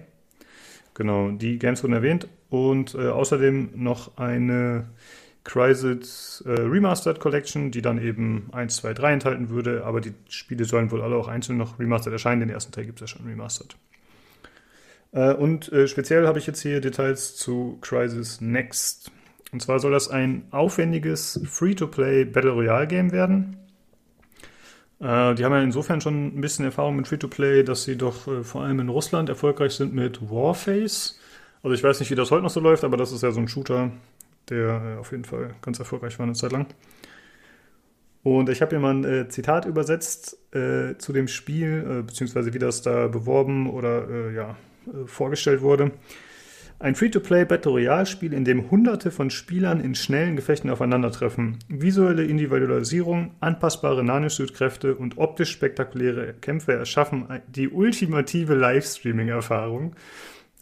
Genau, 0.95 1.30
die 1.30 1.60
Games 1.60 1.84
wurden 1.84 1.93
erwähnt. 1.93 2.28
Und 2.49 2.95
äh, 2.95 3.10
außerdem 3.10 3.72
noch 3.76 4.18
eine 4.18 4.88
Crysis 5.48 6.43
äh, 6.45 6.52
Remastered 6.52 7.20
Collection, 7.20 7.72
die 7.72 7.82
dann 7.82 7.98
eben 8.02 8.50
1, 8.52 8.76
2, 8.76 8.93
3 8.93 9.14
enthalten 9.14 9.50
würde, 9.50 9.86
aber 9.86 10.02
die 10.02 10.14
Spiele 10.28 10.66
sollen 10.66 10.91
wohl 10.91 11.02
alle 11.02 11.16
auch 11.16 11.30
einzeln 11.30 11.58
noch 11.58 11.80
remastered 11.80 12.14
erscheinen. 12.14 12.41
Den 12.41 12.50
ersten 12.50 12.74
Teil 12.74 12.86
gibt 12.86 13.02
es 13.02 13.10
ja 13.10 13.18
schon 13.18 13.26
remastered. 13.26 13.78
Äh, 15.14 15.34
und 15.34 15.72
äh, 15.72 15.88
speziell 15.88 16.28
habe 16.28 16.38
ich 16.38 16.48
jetzt 16.48 16.62
hier 16.62 16.82
Details 16.82 17.38
zu 17.38 17.78
Crysis 17.82 18.41
Next. 18.41 19.10
Und 19.54 19.62
zwar 19.62 19.80
soll 19.80 19.93
das 19.93 20.10
ein 20.10 20.43
aufwendiges 20.52 21.39
Free-to-Play 21.45 22.26
Battle 22.26 22.52
Royale 22.52 22.88
Game 22.88 23.14
werden. 23.14 23.56
Äh, 25.00 25.34
die 25.36 25.45
haben 25.45 25.54
ja 25.54 25.62
insofern 25.62 26.02
schon 26.02 26.38
ein 26.38 26.41
bisschen 26.41 26.66
Erfahrung 26.66 26.98
mit 26.98 27.08
Free-to-Play, 27.08 27.64
dass 27.64 27.86
sie 27.86 27.95
doch 27.95 28.28
äh, 28.28 28.43
vor 28.43 28.64
allem 28.64 28.82
in 28.82 28.89
Russland 28.89 29.30
erfolgreich 29.30 29.72
sind 29.72 29.93
mit 29.93 30.30
Warface. 30.30 31.18
Also 31.64 31.74
ich 31.74 31.84
weiß 31.84 32.02
nicht, 32.02 32.12
wie 32.12 32.16
das 32.16 32.32
heute 32.32 32.43
noch 32.43 32.50
so 32.50 32.60
läuft, 32.60 32.84
aber 32.84 32.98
das 32.98 33.14
ist 33.14 33.24
ja 33.24 33.32
so 33.32 33.39
ein 33.39 33.48
Shooter, 33.48 33.91
der 34.50 34.95
äh, 34.95 35.00
auf 35.00 35.12
jeden 35.12 35.26
Fall 35.26 35.56
ganz 35.62 35.80
erfolgreich 35.80 36.18
war 36.20 36.26
eine 36.26 36.34
Zeit 36.34 36.52
lang. 36.52 36.68
Und 38.24 38.50
ich 38.50 38.62
habe 38.62 38.72
hier 38.72 38.80
mal 38.80 38.93
ein 38.93 39.04
äh, 39.06 39.30
Zitat 39.30 39.66
übersetzt 39.66 40.38
äh, 40.54 40.98
zu 40.98 41.14
dem 41.14 41.28
Spiel, 41.28 42.00
äh, 42.00 42.02
beziehungsweise 42.02 42.54
wie 42.54 42.60
das 42.60 42.82
da 42.82 43.08
beworben 43.08 43.70
oder 43.70 44.10
äh, 44.10 44.36
ja, 44.36 44.58
äh, 44.88 45.06
vorgestellt 45.06 45.62
wurde. 45.62 45.91
Ein 46.80 46.93
Free-to-Play 46.93 47.45
Battle 47.45 47.72
Royale-Spiel, 47.72 48.34
in 48.34 48.45
dem 48.45 48.70
hunderte 48.70 49.10
von 49.10 49.32
Spielern 49.32 49.80
in 49.80 49.95
schnellen 49.95 50.36
Gefechten 50.36 50.70
aufeinandertreffen. 50.70 51.58
Visuelle 51.70 52.24
Individualisierung, 52.24 53.32
anpassbare 53.39 54.04
Nanoshoot-Kräfte 54.04 54.95
und 54.95 55.18
optisch 55.18 55.52
spektakuläre 55.52 56.34
Kämpfe 56.34 56.74
erschaffen 56.74 57.26
die 57.48 57.70
ultimative 57.70 58.54
Livestreaming-Erfahrung. 58.54 59.95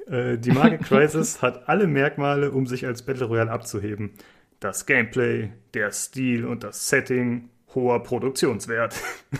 Äh, 0.07 0.37
die 0.37 0.51
Marke 0.51 0.77
Crisis 0.79 1.41
hat 1.41 1.67
alle 1.67 1.87
Merkmale, 1.87 2.51
um 2.51 2.67
sich 2.67 2.85
als 2.85 3.03
Battle 3.03 3.25
Royale 3.25 3.51
abzuheben. 3.51 4.11
Das 4.59 4.85
Gameplay, 4.85 5.51
der 5.73 5.91
Stil 5.91 6.45
und 6.45 6.63
das 6.63 6.89
Setting, 6.89 7.49
hoher 7.75 8.01
Produktionswert. 8.03 8.95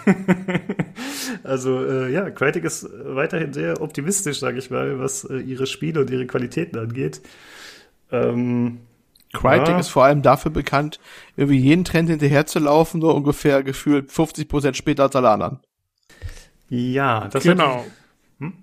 also 1.44 1.86
äh, 1.86 2.12
ja, 2.12 2.30
Crytek 2.30 2.66
ist 2.66 2.88
weiterhin 2.92 3.54
sehr 3.54 3.82
optimistisch, 3.82 4.40
sage 4.40 4.60
ich 4.60 4.70
mal, 4.70 5.00
was 5.00 5.24
äh, 5.24 5.38
ihre 5.38 5.66
Spiele 5.66 6.02
und 6.02 6.10
ihre 6.10 6.28
Qualitäten 6.28 6.78
angeht. 6.78 7.22
Ähm, 8.12 8.80
Crytek 9.34 9.70
ja. 9.70 9.80
ist 9.80 9.90
vor 9.90 10.04
allem 10.06 10.22
dafür 10.22 10.52
bekannt, 10.52 11.00
irgendwie 11.36 11.60
jeden 11.60 11.84
Trend 11.84 12.10
hinterherzulaufen, 12.10 13.00
nur 13.00 13.16
ungefähr 13.16 13.64
gefühlt 13.64 14.12
50 14.12 14.48
Prozent 14.48 14.78
später 14.78 15.04
als 15.04 15.16
alle 15.16 15.30
anderen. 15.30 15.60
Ja, 16.70 17.28
das 17.28 17.44
genau. 17.44 17.86
Hm? 18.40 18.54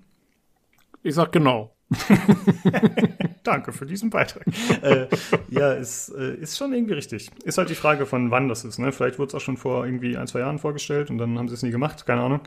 Ich 1.03 1.15
sag 1.15 1.31
genau. 1.31 1.73
Danke 3.43 3.71
für 3.71 3.85
diesen 3.85 4.09
Beitrag. 4.09 4.43
äh, 4.81 5.07
ja, 5.49 5.73
ist, 5.73 6.09
äh, 6.09 6.35
ist 6.35 6.57
schon 6.57 6.73
irgendwie 6.73 6.93
richtig. 6.93 7.29
Ist 7.43 7.57
halt 7.57 7.69
die 7.69 7.75
Frage 7.75 8.05
von 8.05 8.31
wann 8.31 8.47
das 8.47 8.63
ist. 8.63 8.79
Ne? 8.79 8.91
Vielleicht 8.91 9.19
wurde 9.19 9.29
es 9.29 9.35
auch 9.35 9.41
schon 9.41 9.57
vor 9.57 9.85
irgendwie 9.85 10.17
ein, 10.17 10.27
zwei 10.27 10.39
Jahren 10.39 10.59
vorgestellt 10.59 11.09
und 11.09 11.17
dann 11.17 11.37
haben 11.37 11.47
sie 11.47 11.55
es 11.55 11.63
nie 11.63 11.71
gemacht, 11.71 12.05
keine 12.05 12.21
Ahnung. 12.21 12.41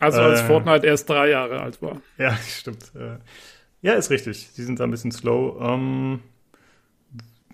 Also 0.00 0.20
als 0.20 0.40
äh, 0.40 0.44
Fortnite 0.44 0.86
erst 0.86 1.08
drei 1.08 1.30
Jahre 1.30 1.60
alt 1.60 1.82
war. 1.82 2.00
Ja, 2.18 2.36
stimmt. 2.48 2.92
Äh, 2.94 3.18
ja, 3.82 3.94
ist 3.94 4.10
richtig. 4.10 4.48
Sie 4.52 4.64
sind 4.64 4.80
da 4.80 4.84
ein 4.84 4.90
bisschen 4.90 5.12
slow. 5.12 5.60
Ähm, 5.60 6.20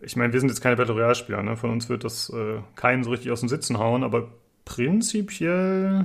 ich 0.00 0.14
meine, 0.16 0.32
wir 0.32 0.40
sind 0.40 0.48
jetzt 0.48 0.60
keine 0.60 0.76
Battle 0.76 0.94
Royale-Spieler. 0.94 1.42
Ne? 1.42 1.56
Von 1.56 1.70
uns 1.70 1.88
wird 1.88 2.04
das 2.04 2.30
äh, 2.30 2.60
keinen 2.76 3.02
so 3.02 3.10
richtig 3.10 3.32
aus 3.32 3.40
dem 3.40 3.48
Sitzen 3.48 3.78
hauen, 3.78 4.04
aber 4.04 4.28
prinzipiell 4.64 6.04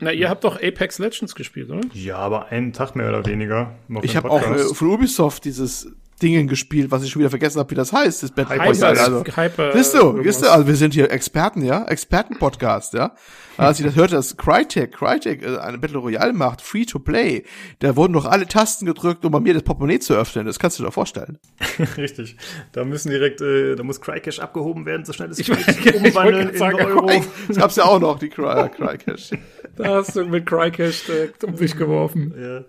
na, 0.00 0.12
ihr 0.12 0.28
habt 0.28 0.44
doch 0.44 0.56
Apex 0.56 0.98
Legends 0.98 1.34
gespielt, 1.34 1.70
oder? 1.70 1.82
Ja, 1.92 2.16
aber 2.18 2.48
einen 2.48 2.72
Tag 2.72 2.96
mehr 2.96 3.08
oder 3.08 3.24
weniger. 3.26 3.74
Ich 4.02 4.16
habe 4.16 4.30
auch 4.30 4.42
äh, 4.42 4.58
von 4.74 4.88
Ubisoft 4.88 5.44
dieses 5.44 5.92
Dingen 6.22 6.48
gespielt, 6.48 6.90
was 6.90 7.02
ich 7.02 7.10
schon 7.10 7.20
wieder 7.20 7.30
vergessen 7.30 7.58
habe, 7.58 7.70
wie 7.70 7.74
das 7.74 7.92
heißt. 7.92 8.22
Das 8.22 8.30
Battle 8.30 8.56
Royale. 8.56 9.00
Also, 9.00 9.24
Hyper, 9.24 9.72
siehst 9.72 9.94
du, 9.94 10.22
siehst 10.22 10.42
du, 10.42 10.50
also 10.50 10.66
wir 10.66 10.76
sind 10.76 10.94
hier 10.94 11.10
Experten, 11.10 11.62
ja, 11.62 11.84
Experten-Podcast, 11.84 12.94
ja. 12.94 13.14
Als 13.56 13.78
ich 13.78 13.86
das 13.86 13.94
hörte, 13.94 14.16
dass 14.16 14.36
Crytek, 14.36 14.92
Crytek 14.92 15.42
äh, 15.42 15.58
eine 15.58 15.78
Battle 15.78 15.98
Royale 15.98 16.32
macht, 16.32 16.60
free 16.60 16.84
to 16.84 16.98
play, 16.98 17.44
da 17.78 17.94
wurden 17.94 18.12
doch 18.12 18.24
alle 18.24 18.46
Tasten 18.46 18.86
gedrückt, 18.86 19.24
um 19.24 19.32
bei 19.32 19.40
mir 19.40 19.54
das 19.54 19.62
Portemonnaie 19.62 20.00
zu 20.00 20.14
öffnen. 20.14 20.46
Das 20.46 20.58
kannst 20.58 20.78
du 20.78 20.82
dir 20.82 20.88
doch 20.88 20.94
vorstellen. 20.94 21.38
Richtig. 21.96 22.36
Da 22.72 22.84
müssen 22.84 23.10
direkt, 23.10 23.40
äh, 23.40 23.76
da 23.76 23.82
muss 23.82 24.00
Crycash 24.00 24.40
abgehoben 24.40 24.86
werden, 24.86 25.04
so 25.04 25.12
schnell 25.12 25.30
es 25.30 25.38
geht. 25.38 25.94
Umwandeln 25.94 26.50
in 26.50 26.58
sagen, 26.58 26.76
Euro. 26.76 27.10
Das 27.48 27.56
gab's 27.56 27.76
ja 27.76 27.84
auch 27.84 28.00
noch, 28.00 28.18
die 28.18 28.28
Cry 28.28 28.68
Crycash. 28.76 29.30
da 29.76 29.96
hast 29.96 30.16
du 30.16 30.24
mit 30.24 30.46
Crycash 30.46 31.04
direkt 31.06 31.44
um 31.44 31.56
dich 31.56 31.76
geworfen. 31.76 32.34
Ja. 32.36 32.64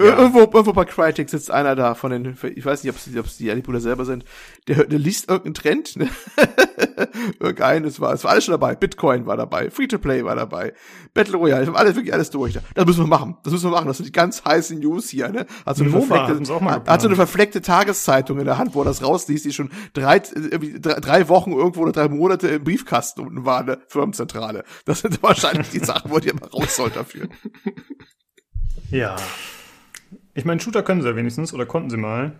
Ja. 0.00 0.16
Irgendwo, 0.16 0.40
irgendwo 0.40 0.72
bei 0.72 0.84
Crytek 0.84 1.28
sitzt 1.28 1.50
einer 1.50 1.74
da 1.74 1.96
von 1.96 2.12
den, 2.12 2.36
ich 2.54 2.64
weiß 2.64 2.84
nicht, 2.84 2.92
ob 3.18 3.26
es, 3.26 3.36
die 3.36 3.50
Alipuler 3.50 3.80
selber 3.80 4.04
sind, 4.04 4.24
der, 4.68 4.84
der 4.84 4.98
liest 4.98 5.28
irgendeinen 5.28 5.54
Trend, 5.54 5.96
ne? 5.96 6.08
Irgendein, 7.40 7.84
es 7.84 8.00
war, 8.00 8.12
es 8.12 8.22
war 8.22 8.30
alles 8.30 8.44
schon 8.44 8.52
dabei. 8.52 8.76
Bitcoin 8.76 9.26
war 9.26 9.36
dabei, 9.36 9.70
Free-to-Play 9.70 10.24
war 10.24 10.36
dabei, 10.36 10.72
Battle 11.14 11.36
Royale, 11.36 11.74
alles, 11.74 11.96
wirklich 11.96 12.14
alles 12.14 12.30
durch. 12.30 12.58
Das 12.74 12.86
müssen 12.86 13.00
wir 13.00 13.08
machen, 13.08 13.38
das 13.42 13.52
müssen 13.52 13.66
wir 13.66 13.72
machen, 13.72 13.88
das 13.88 13.96
sind 13.96 14.06
die 14.06 14.12
ganz 14.12 14.44
heißen 14.44 14.78
News 14.78 15.08
hier, 15.08 15.30
ne? 15.30 15.46
Hat 15.66 15.76
so 15.76 15.82
eine, 15.82 15.90
verfleckte, 15.90 16.38
hat 16.86 17.00
so 17.00 17.08
eine 17.08 17.16
verfleckte 17.16 17.60
Tageszeitung 17.60 18.38
in 18.38 18.44
der 18.44 18.58
Hand, 18.58 18.76
wo 18.76 18.82
er 18.82 18.84
das 18.84 19.02
rausliest, 19.02 19.46
die 19.46 19.52
schon 19.52 19.70
drei, 19.94 20.20
drei, 20.20 21.00
drei 21.00 21.28
Wochen 21.28 21.52
irgendwo 21.52 21.82
oder 21.82 21.92
drei 21.92 22.08
Monate 22.08 22.46
im 22.48 22.62
Briefkasten 22.62 23.22
unten 23.22 23.44
war, 23.44 23.64
ne? 23.64 23.78
Firmenzentrale. 23.88 24.62
Das 24.84 25.00
sind 25.00 25.20
wahrscheinlich 25.24 25.70
die 25.70 25.80
Sachen, 25.80 26.12
wo 26.12 26.20
die 26.20 26.28
immer 26.28 26.46
raus 26.46 26.76
soll 26.76 26.90
dafür. 26.90 27.28
Ja. 28.90 29.16
Ich 30.38 30.44
meine, 30.44 30.60
Shooter 30.60 30.84
können 30.84 31.02
sie 31.02 31.08
ja 31.08 31.16
wenigstens 31.16 31.52
oder 31.52 31.66
konnten 31.66 31.90
sie 31.90 31.96
mal. 31.96 32.30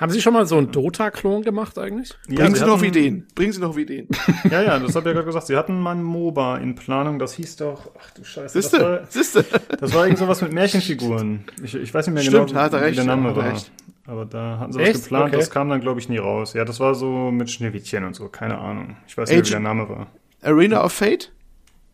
Haben 0.00 0.10
Sie 0.10 0.20
schon 0.20 0.32
mal 0.32 0.44
so 0.44 0.58
einen 0.58 0.72
Dota-Klon 0.72 1.42
gemacht 1.42 1.78
eigentlich? 1.78 2.12
Ja, 2.26 2.38
Bringen 2.38 2.54
Sie, 2.56 2.60
Sie 2.62 2.66
noch 2.66 2.82
Ideen. 2.82 3.28
Bringen 3.36 3.52
Sie 3.52 3.60
noch 3.60 3.76
Ideen. 3.76 4.08
ja, 4.50 4.60
ja, 4.60 4.76
das 4.80 4.96
habe 4.96 4.98
ich 4.98 5.06
ja 5.06 5.12
gerade 5.12 5.26
gesagt. 5.26 5.46
Sie 5.46 5.56
hatten 5.56 5.78
mal 5.78 5.92
ein 5.92 6.02
MOBA 6.02 6.56
in 6.56 6.74
Planung. 6.74 7.20
Das 7.20 7.34
hieß 7.34 7.54
doch, 7.54 7.92
ach 7.96 8.10
du 8.10 8.24
Scheiße. 8.24 8.60
Siehste, 8.60 8.78
das 8.78 8.84
war, 8.84 9.06
Siehste. 9.06 9.44
Das 9.78 9.94
war 9.94 10.02
irgend 10.02 10.18
sowas 10.18 10.42
mit 10.42 10.52
Märchenfiguren. 10.52 11.44
Ich, 11.62 11.76
ich 11.76 11.94
weiß 11.94 12.08
nicht 12.08 12.14
mehr 12.14 12.24
Stimmt, 12.24 12.48
genau, 12.48 12.72
wie, 12.72 12.90
wie 12.90 12.94
der 12.96 13.04
Name 13.04 13.36
war. 13.36 13.52
Recht. 13.52 13.70
Aber 14.08 14.26
da 14.26 14.58
hatten 14.58 14.72
sie 14.72 14.80
Echt? 14.80 14.94
was 14.94 15.02
geplant. 15.04 15.28
Okay. 15.28 15.36
Das 15.36 15.50
kam 15.50 15.68
dann, 15.68 15.80
glaube 15.80 16.00
ich, 16.00 16.08
nie 16.08 16.18
raus. 16.18 16.54
Ja, 16.54 16.64
das 16.64 16.80
war 16.80 16.96
so 16.96 17.30
mit 17.30 17.52
Schneewittchen 17.52 18.02
und 18.02 18.16
so. 18.16 18.28
Keine 18.28 18.58
Ahnung. 18.58 18.96
Ich 19.06 19.16
weiß 19.16 19.30
nicht, 19.30 19.46
wie 19.46 19.50
der 19.50 19.60
Name 19.60 19.88
war. 19.88 20.08
Arena 20.42 20.84
of 20.84 20.92
Fate? 20.92 21.30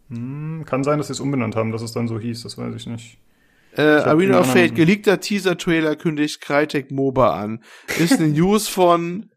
Hm, 0.08 0.64
kann 0.64 0.84
sein, 0.84 0.96
dass 0.96 1.08
sie 1.08 1.12
es 1.12 1.20
umbenannt 1.20 1.54
haben, 1.54 1.70
dass 1.70 1.82
es 1.82 1.92
dann 1.92 2.08
so 2.08 2.18
hieß. 2.18 2.44
Das 2.44 2.56
weiß 2.56 2.74
ich 2.74 2.86
nicht. 2.86 3.18
Äh, 3.76 3.82
Arena 3.82 4.40
of 4.40 4.52
Fate, 4.52 4.74
geleakter 4.74 5.20
Teaser-Trailer 5.20 5.96
kündigt 5.96 6.40
Crytek 6.40 6.90
MOBA 6.90 7.40
an. 7.40 7.62
Ist 7.98 8.18
eine 8.18 8.28
News 8.32 8.68
von, 8.68 9.30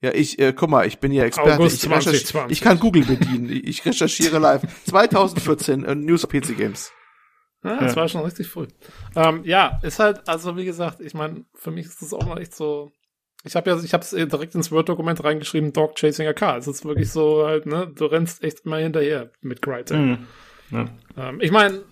ja, 0.00 0.12
ich, 0.12 0.38
äh, 0.38 0.52
guck 0.52 0.70
mal, 0.70 0.86
ich 0.86 0.98
bin 0.98 1.12
ja 1.12 1.24
Experte. 1.24 1.54
August 1.54 1.76
ich, 1.76 1.90
2020. 1.90 2.52
ich 2.52 2.62
kann 2.62 2.78
Google 2.78 3.04
bedienen. 3.04 3.50
ich 3.50 3.84
recherchiere 3.84 4.38
live. 4.38 4.62
2014, 4.86 5.84
äh, 5.84 5.94
News 5.94 6.24
of 6.24 6.30
PC 6.30 6.56
Games. 6.56 6.92
Ja, 7.64 7.80
das 7.80 7.94
ja. 7.94 8.00
war 8.00 8.08
schon 8.08 8.22
richtig 8.22 8.46
früh. 8.46 8.68
Ähm, 9.16 9.40
ja, 9.44 9.80
ist 9.82 9.98
halt, 9.98 10.28
also 10.28 10.56
wie 10.56 10.64
gesagt, 10.64 11.00
ich 11.00 11.14
meine, 11.14 11.44
für 11.54 11.70
mich 11.70 11.86
ist 11.86 12.02
das 12.02 12.12
auch 12.12 12.26
mal 12.26 12.40
echt 12.40 12.54
so. 12.54 12.92
Ich 13.44 13.56
habe 13.56 13.70
ja, 13.70 13.78
ich 13.82 13.92
habe 13.92 14.02
es 14.02 14.10
direkt 14.10 14.54
ins 14.54 14.70
Word-Dokument 14.72 15.22
reingeschrieben, 15.22 15.72
Dog 15.72 15.96
Chasing 15.96 16.26
a 16.26 16.32
Car. 16.32 16.58
Es 16.58 16.66
ist 16.66 16.84
wirklich 16.84 17.10
so 17.10 17.46
halt, 17.46 17.66
ne, 17.66 17.92
du 17.92 18.06
rennst 18.06 18.42
echt 18.42 18.60
immer 18.66 18.78
hinterher 18.78 19.30
mit 19.40 19.62
Crytek. 19.62 19.96
Mhm. 19.96 20.26
Ja. 20.70 20.86
Ähm, 21.16 21.40
ich 21.40 21.50
meine, 21.50 21.84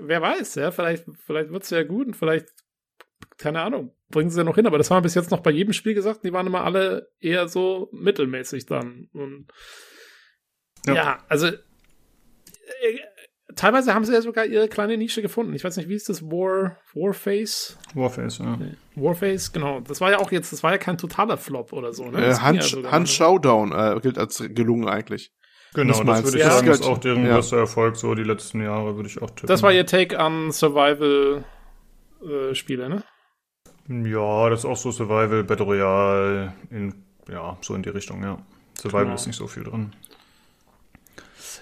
wer 0.00 0.22
weiß, 0.22 0.54
ja, 0.56 0.70
vielleicht, 0.70 1.04
vielleicht 1.24 1.50
wird's 1.50 1.70
ja 1.70 1.82
gut 1.82 2.06
und 2.06 2.16
vielleicht, 2.16 2.48
keine 3.38 3.62
Ahnung, 3.62 3.94
bringen 4.10 4.30
sie 4.30 4.38
ja 4.38 4.44
noch 4.44 4.56
hin, 4.56 4.66
aber 4.66 4.78
das 4.78 4.90
haben 4.90 4.98
wir 4.98 5.02
bis 5.02 5.14
jetzt 5.14 5.30
noch 5.30 5.40
bei 5.40 5.50
jedem 5.50 5.72
Spiel 5.72 5.94
gesagt, 5.94 6.24
die 6.24 6.32
waren 6.32 6.46
immer 6.46 6.64
alle 6.64 7.10
eher 7.20 7.48
so 7.48 7.88
mittelmäßig 7.92 8.66
dann. 8.66 9.08
Und 9.12 9.46
ja, 10.86 10.94
ja 10.94 11.18
also 11.28 11.48
äh, 11.48 12.98
teilweise 13.54 13.94
haben 13.94 14.04
sie 14.04 14.12
ja 14.12 14.22
sogar 14.22 14.46
ihre 14.46 14.68
kleine 14.68 14.96
Nische 14.96 15.22
gefunden. 15.22 15.54
Ich 15.54 15.64
weiß 15.64 15.76
nicht, 15.76 15.88
wie 15.88 15.94
ist 15.94 16.08
das? 16.08 16.22
War, 16.22 16.78
Warface? 16.94 17.78
Warface, 17.94 18.38
ja. 18.38 18.58
Warface, 18.94 19.52
genau. 19.52 19.80
Das 19.80 20.00
war 20.00 20.10
ja 20.10 20.18
auch 20.18 20.32
jetzt, 20.32 20.52
das 20.52 20.62
war 20.62 20.72
ja 20.72 20.78
kein 20.78 20.98
totaler 20.98 21.36
Flop 21.36 21.72
oder 21.72 21.92
so, 21.92 22.10
ne? 22.10 22.24
Äh, 22.24 22.34
Hand, 22.34 22.72
ja 22.72 22.90
Hand 22.90 23.08
Showdown 23.08 23.72
äh, 23.72 24.00
gilt 24.00 24.18
als 24.18 24.42
gelungen 24.48 24.88
eigentlich. 24.88 25.32
Genau, 25.74 26.04
das 26.04 26.24
würde 26.24 26.38
ich 26.38 26.44
sagen, 26.44 26.68
ist 26.68 26.84
auch 26.84 26.98
deren 26.98 27.24
ja. 27.24 27.34
größter 27.34 27.56
Erfolg, 27.58 27.96
so 27.96 28.14
die 28.14 28.24
letzten 28.24 28.62
Jahre, 28.62 28.96
würde 28.96 29.08
ich 29.08 29.22
auch 29.22 29.30
tippen. 29.30 29.46
Das 29.46 29.62
war 29.62 29.72
ihr 29.72 29.86
Take 29.86 30.18
an 30.18 30.52
Survival-Spiele, 30.52 32.84
äh, 32.84 32.88
ne? 32.88 33.02
Ja, 33.88 34.50
das 34.50 34.60
ist 34.60 34.66
auch 34.66 34.76
so 34.76 34.92
Survival, 34.92 35.44
Battle 35.44 35.64
Royale, 35.64 36.52
in, 36.70 36.94
ja, 37.28 37.56
so 37.62 37.74
in 37.74 37.82
die 37.82 37.88
Richtung, 37.88 38.22
ja. 38.22 38.36
Survival 38.78 39.04
genau. 39.04 39.14
ist 39.14 39.26
nicht 39.26 39.36
so 39.36 39.46
viel 39.46 39.64
drin. 39.64 39.92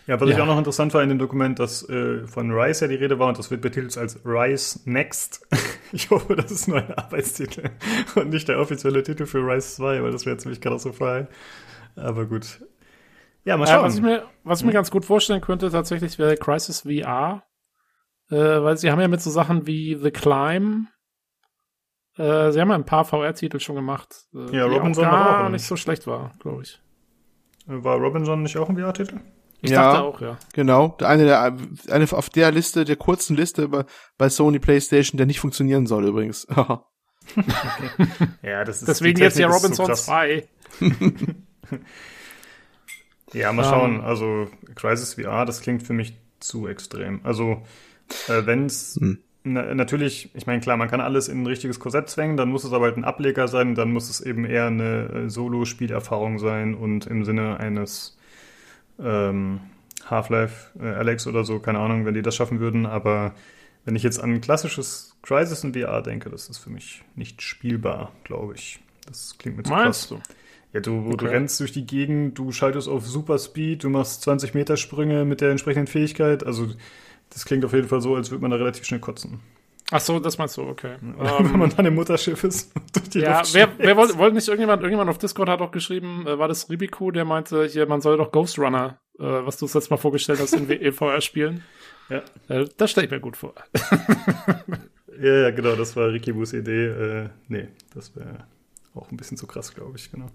Ja, 0.06 0.20
was 0.20 0.28
ja. 0.28 0.34
ich 0.34 0.42
auch 0.42 0.46
noch 0.46 0.58
interessant 0.58 0.92
war 0.92 1.02
in 1.02 1.08
dem 1.08 1.18
Dokument, 1.18 1.58
dass 1.60 1.88
äh, 1.88 2.26
von 2.26 2.50
Rise 2.50 2.86
ja 2.86 2.88
die 2.88 2.96
Rede 2.96 3.18
war 3.18 3.28
und 3.28 3.38
das 3.38 3.50
wird 3.50 3.60
betitelt 3.60 3.96
als 3.96 4.18
Rise 4.24 4.80
Next. 4.84 5.46
ich 5.92 6.10
hoffe, 6.10 6.34
das 6.34 6.50
ist 6.50 6.68
nur 6.68 6.78
ein 6.78 6.92
Arbeitstitel 6.94 7.70
und 8.16 8.30
nicht 8.30 8.48
der 8.48 8.58
offizielle 8.58 9.02
Titel 9.02 9.26
für 9.26 9.38
Rise 9.38 9.76
2, 9.76 10.02
weil 10.02 10.10
das 10.10 10.26
wäre 10.26 10.36
ziemlich 10.36 10.60
katastrophal. 10.60 11.28
Aber 11.96 12.26
gut, 12.26 12.60
ja, 13.44 13.56
mal 13.56 13.66
schauen. 13.66 13.80
Äh, 13.80 13.84
was 13.84 13.96
ich 13.96 14.02
mir, 14.02 14.22
was 14.44 14.58
ich 14.60 14.64
mir 14.64 14.72
hm. 14.72 14.74
ganz 14.74 14.90
gut 14.90 15.04
vorstellen 15.04 15.40
könnte, 15.40 15.70
tatsächlich 15.70 16.18
wäre 16.18 16.36
Crisis 16.36 16.82
VR. 16.82 17.42
Äh, 18.30 18.36
weil 18.36 18.76
sie 18.76 18.90
haben 18.90 19.00
ja 19.00 19.08
mit 19.08 19.20
so 19.20 19.30
Sachen 19.30 19.66
wie 19.66 19.96
The 19.96 20.10
Climb, 20.10 20.86
äh, 22.20 22.52
sie 22.52 22.60
haben 22.60 22.68
ja 22.68 22.74
ein 22.74 22.84
paar 22.84 23.04
VR-Titel 23.04 23.60
schon 23.60 23.76
gemacht. 23.76 24.26
Äh, 24.34 24.56
ja, 24.56 24.66
Robinson 24.66 25.06
auch 25.06 25.10
gar 25.10 25.46
auch, 25.46 25.50
nicht 25.50 25.64
so 25.64 25.76
schlecht 25.76 26.06
war, 26.06 26.34
glaube 26.40 26.62
ich. 26.62 26.80
Äh, 27.66 27.82
war 27.82 27.96
Robinson 27.96 28.42
nicht 28.42 28.56
auch 28.58 28.68
ein 28.68 28.76
VR-Titel? 28.76 29.20
Ich 29.62 29.70
ja, 29.70 29.92
dachte 29.92 30.04
auch, 30.04 30.20
ja. 30.20 30.38
Genau. 30.52 30.96
Eine 31.02 31.24
der, 31.24 31.56
eine 31.90 32.06
auf 32.12 32.30
der 32.30 32.50
Liste, 32.50 32.84
der 32.84 32.96
kurzen 32.96 33.36
Liste 33.36 33.68
bei, 33.68 33.84
bei 34.18 34.28
Sony 34.28 34.58
PlayStation, 34.58 35.16
der 35.16 35.26
nicht 35.26 35.40
funktionieren 35.40 35.86
soll 35.86 36.06
übrigens. 36.06 36.46
okay. 36.48 36.78
Ja, 38.42 38.64
das 38.64 38.78
ist 38.78 38.88
Deswegen 38.88 39.20
jetzt 39.20 39.38
ja 39.38 39.48
Robinson 39.48 39.94
2. 39.94 40.48
Ja, 43.32 43.52
mal 43.52 43.64
schauen. 43.64 43.96
Um, 43.96 44.00
ähm. 44.00 44.04
also 44.04 44.48
Crisis 44.74 45.14
VR, 45.14 45.44
das 45.44 45.60
klingt 45.60 45.82
für 45.82 45.92
mich 45.92 46.14
zu 46.40 46.66
extrem. 46.66 47.20
Also 47.22 47.62
äh, 48.28 48.46
wenn 48.46 48.66
es 48.66 48.96
hm. 49.00 49.18
na, 49.44 49.74
natürlich, 49.74 50.30
ich 50.34 50.46
meine 50.46 50.60
klar, 50.60 50.76
man 50.76 50.88
kann 50.88 51.00
alles 51.00 51.28
in 51.28 51.42
ein 51.42 51.46
richtiges 51.46 51.78
Korsett 51.78 52.08
zwängen, 52.08 52.36
dann 52.36 52.50
muss 52.50 52.64
es 52.64 52.72
aber 52.72 52.86
halt 52.86 52.96
ein 52.96 53.04
Ableger 53.04 53.48
sein, 53.48 53.74
dann 53.74 53.92
muss 53.92 54.10
es 54.10 54.20
eben 54.20 54.44
eher 54.44 54.66
eine 54.66 55.08
äh, 55.08 55.30
Solo-Spielerfahrung 55.30 56.38
sein 56.38 56.74
und 56.74 57.06
im 57.06 57.24
Sinne 57.24 57.58
eines 57.58 58.18
ähm, 58.98 59.60
Half-Life, 60.06 60.78
äh, 60.80 60.88
Alex 60.88 61.26
oder 61.26 61.44
so, 61.44 61.60
keine 61.60 61.78
Ahnung, 61.78 62.04
wenn 62.04 62.14
die 62.14 62.22
das 62.22 62.34
schaffen 62.34 62.60
würden, 62.60 62.86
aber 62.86 63.34
wenn 63.84 63.96
ich 63.96 64.02
jetzt 64.02 64.20
an 64.20 64.34
ein 64.34 64.40
klassisches 64.40 65.16
Crisis 65.22 65.64
in 65.64 65.74
VR 65.74 66.02
denke, 66.02 66.30
das 66.30 66.48
ist 66.48 66.58
für 66.58 66.70
mich 66.70 67.02
nicht 67.14 67.42
spielbar, 67.42 68.12
glaube 68.24 68.54
ich. 68.54 68.80
Das 69.06 69.36
klingt 69.38 69.56
mir 69.56 69.62
zu 69.62 69.72
Meinst 69.72 70.08
krass. 70.08 70.22
du? 70.26 70.34
Ja, 70.72 70.80
du, 70.80 71.06
okay. 71.06 71.16
du 71.16 71.24
rennst 71.26 71.58
durch 71.60 71.72
die 71.72 71.84
Gegend, 71.84 72.38
du 72.38 72.52
schaltest 72.52 72.88
auf 72.88 73.06
Super 73.06 73.38
Speed, 73.38 73.82
du 73.82 73.88
machst 73.88 74.22
20 74.22 74.54
Meter 74.54 74.76
Sprünge 74.76 75.24
mit 75.24 75.40
der 75.40 75.50
entsprechenden 75.50 75.88
Fähigkeit. 75.88 76.44
Also, 76.44 76.68
das 77.30 77.44
klingt 77.44 77.64
auf 77.64 77.72
jeden 77.72 77.88
Fall 77.88 78.00
so, 78.00 78.14
als 78.14 78.30
würde 78.30 78.42
man 78.42 78.50
da 78.52 78.56
relativ 78.56 78.84
schnell 78.84 79.00
kotzen. 79.00 79.40
Ach 79.92 80.00
so, 80.00 80.20
das 80.20 80.38
meinst 80.38 80.56
du, 80.56 80.62
okay. 80.62 80.96
Wenn 81.00 81.58
man 81.58 81.70
dann 81.70 81.86
im 81.86 81.96
Mutterschiff 81.96 82.44
ist. 82.44 82.72
Durch 82.92 83.08
die 83.10 83.20
ja, 83.20 83.42
wer, 83.52 83.68
wer 83.78 83.96
wollte, 83.96 84.16
wollte 84.18 84.36
nicht 84.36 84.46
irgendjemand, 84.46 84.82
irgendjemand 84.82 85.10
auf 85.10 85.18
Discord 85.18 85.48
hat 85.48 85.60
auch 85.60 85.72
geschrieben, 85.72 86.26
äh, 86.26 86.38
war 86.38 86.46
das 86.46 86.70
Ribiku, 86.70 87.10
der 87.10 87.24
meinte, 87.24 87.66
hier, 87.66 87.86
man 87.86 88.00
soll 88.00 88.16
doch 88.16 88.30
Ghost 88.30 88.58
Runner, 88.58 88.98
äh, 89.18 89.24
was 89.24 89.56
du 89.56 89.64
uns 89.64 89.74
jetzt 89.74 89.90
mal 89.90 89.96
vorgestellt 89.96 90.38
hast, 90.40 90.54
in 90.54 90.70
EVR 90.70 91.20
spielen. 91.20 91.64
Ja. 92.08 92.22
Äh, 92.48 92.66
das 92.76 92.92
stelle 92.92 93.06
ich 93.06 93.10
mir 93.10 93.20
gut 93.20 93.36
vor. 93.36 93.54
ja, 95.20 95.34
ja, 95.42 95.50
genau, 95.50 95.74
das 95.74 95.96
war 95.96 96.12
Rikibus 96.12 96.52
Idee. 96.52 96.86
Äh, 96.86 97.28
nee, 97.48 97.68
das 97.92 98.14
wäre 98.14 98.46
auch 98.94 99.10
ein 99.10 99.16
bisschen 99.16 99.36
zu 99.36 99.46
krass, 99.48 99.74
glaube 99.74 99.96
ich, 99.96 100.10
genau. 100.10 100.26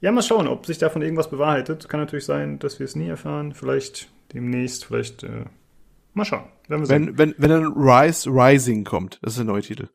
Ja, 0.00 0.12
mal 0.12 0.22
schauen, 0.22 0.48
ob 0.48 0.66
sich 0.66 0.78
davon 0.78 1.02
irgendwas 1.02 1.28
bewahrheitet. 1.28 1.88
Kann 1.88 2.00
natürlich 2.00 2.24
sein, 2.24 2.58
dass 2.58 2.78
wir 2.78 2.84
es 2.84 2.96
nie 2.96 3.08
erfahren. 3.08 3.52
Vielleicht 3.52 4.08
demnächst, 4.32 4.86
vielleicht 4.86 5.22
äh, 5.22 5.44
mal 6.14 6.24
schauen. 6.24 6.44
Wenn, 6.68 6.88
wenn, 6.88 7.18
wenn, 7.18 7.34
wenn 7.36 7.50
dann 7.50 7.72
Rise 7.74 8.30
Rising 8.30 8.84
kommt, 8.84 9.18
das 9.22 9.32
ist 9.32 9.38
der 9.38 9.44
neue 9.44 9.62
Titel. 9.62 9.88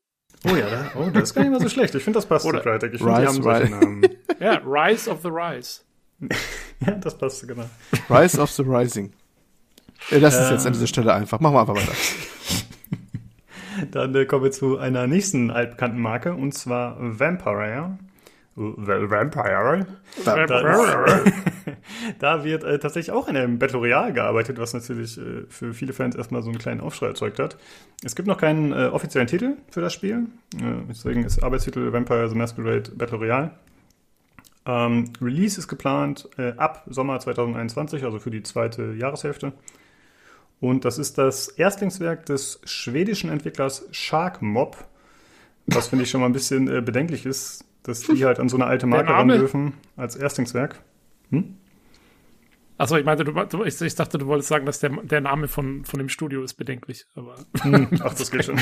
Oh 0.45 0.55
ja, 0.55 0.69
da, 0.69 0.91
oh, 0.95 1.09
das 1.09 1.23
ist 1.23 1.33
gar 1.33 1.41
nicht 1.41 1.51
mal 1.51 1.61
so 1.61 1.69
schlecht. 1.69 1.95
Ich 1.95 2.03
finde, 2.03 2.17
das 2.17 2.27
passt 2.27 2.45
Oder 2.45 2.59
zu 2.61 2.69
Crytek. 2.69 2.93
Ich 2.93 3.01
finde, 3.01 3.21
die 3.21 3.27
haben 3.27 3.41
solche 3.41 3.69
Namen. 3.71 4.03
ja, 4.39 4.61
Rise 4.63 5.09
of 5.09 5.21
the 5.23 5.29
Rise. 5.29 5.81
ja, 6.85 6.91
das 6.91 7.17
passt, 7.17 7.47
genau. 7.47 7.65
Rise 8.09 8.39
of 8.39 8.51
the 8.51 8.63
Rising. 8.63 9.11
Das 10.11 10.39
ist 10.39 10.51
jetzt 10.51 10.67
an 10.67 10.73
dieser 10.73 10.87
Stelle 10.87 11.13
einfach. 11.13 11.39
Machen 11.39 11.55
wir 11.55 11.61
einfach 11.61 11.75
weiter. 11.75 11.93
Dann 13.91 14.13
äh, 14.13 14.25
kommen 14.25 14.43
wir 14.43 14.51
zu 14.51 14.77
einer 14.77 15.07
nächsten 15.07 15.49
altbekannten 15.49 15.99
Marke, 15.99 16.33
und 16.33 16.53
zwar 16.53 16.97
Vampire. 16.99 17.97
Vampire. 18.55 19.85
Da, 20.23 20.45
da 22.19 22.43
wird 22.43 22.63
äh, 22.63 22.79
tatsächlich 22.79 23.11
auch 23.13 23.27
in 23.27 23.35
einem 23.35 23.59
Battle 23.59 23.79
Royale 23.79 24.13
gearbeitet, 24.13 24.57
was 24.57 24.73
natürlich 24.73 25.17
äh, 25.17 25.43
für 25.49 25.73
viele 25.73 25.93
Fans 25.93 26.15
erstmal 26.15 26.41
so 26.41 26.49
einen 26.49 26.59
kleinen 26.59 26.79
Aufschrei 26.79 27.07
erzeugt 27.07 27.39
hat. 27.39 27.57
Es 28.03 28.15
gibt 28.15 28.27
noch 28.27 28.37
keinen 28.37 28.71
äh, 28.71 28.85
offiziellen 28.85 29.27
Titel 29.27 29.57
für 29.69 29.81
das 29.81 29.93
Spiel. 29.93 30.27
Äh, 30.55 30.85
deswegen 30.89 31.23
ist 31.23 31.43
Arbeitstitel 31.43 31.91
Vampire 31.91 32.29
the 32.29 32.35
Masquerade 32.35 32.91
Battle 32.91 33.17
Royale. 33.17 33.51
Ähm, 34.65 35.11
Release 35.21 35.59
ist 35.59 35.67
geplant 35.67 36.29
äh, 36.37 36.53
ab 36.53 36.83
Sommer 36.87 37.19
2021, 37.19 38.03
also 38.03 38.19
für 38.19 38.31
die 38.31 38.41
zweite 38.41 38.93
Jahreshälfte. 38.93 39.51
Und 40.61 40.85
das 40.85 40.97
ist 40.97 41.17
das 41.17 41.49
Erstlingswerk 41.49 42.25
des 42.25 42.61
schwedischen 42.63 43.29
Entwicklers 43.29 43.87
Shark 43.91 44.41
Mob. 44.41 44.77
Was 45.67 45.87
finde 45.87 46.03
ich 46.03 46.09
schon 46.09 46.21
mal 46.21 46.27
ein 46.27 46.33
bisschen 46.33 46.67
äh, 46.67 46.81
bedenklich 46.81 47.25
ist, 47.25 47.65
dass 47.85 48.01
die 48.01 48.25
halt 48.25 48.39
an 48.39 48.49
so 48.49 48.57
eine 48.57 48.65
alte 48.65 48.87
Marke 48.87 49.11
ran 49.11 49.27
dürfen 49.27 49.73
als 49.95 50.15
Erstlingswerk. 50.15 50.81
Hm? 51.29 51.55
Achso, 52.77 52.97
ich 52.97 53.05
meinte, 53.05 53.23
du, 53.23 53.31
du, 53.31 53.63
ich, 53.63 53.79
ich, 53.79 53.95
dachte, 53.95 54.17
du 54.17 54.25
wolltest 54.25 54.49
sagen, 54.49 54.65
dass 54.65 54.79
der, 54.79 54.89
der 54.89 55.21
Name 55.21 55.47
von, 55.47 55.85
von 55.85 55.97
dem 55.97 56.09
Studio 56.09 56.43
ist 56.43 56.55
bedenklich. 56.55 57.05
Aber 57.15 57.35
hm, 57.61 57.87
Ach, 58.03 58.13
das 58.13 58.31
geht 58.31 58.43
schon. 58.43 58.59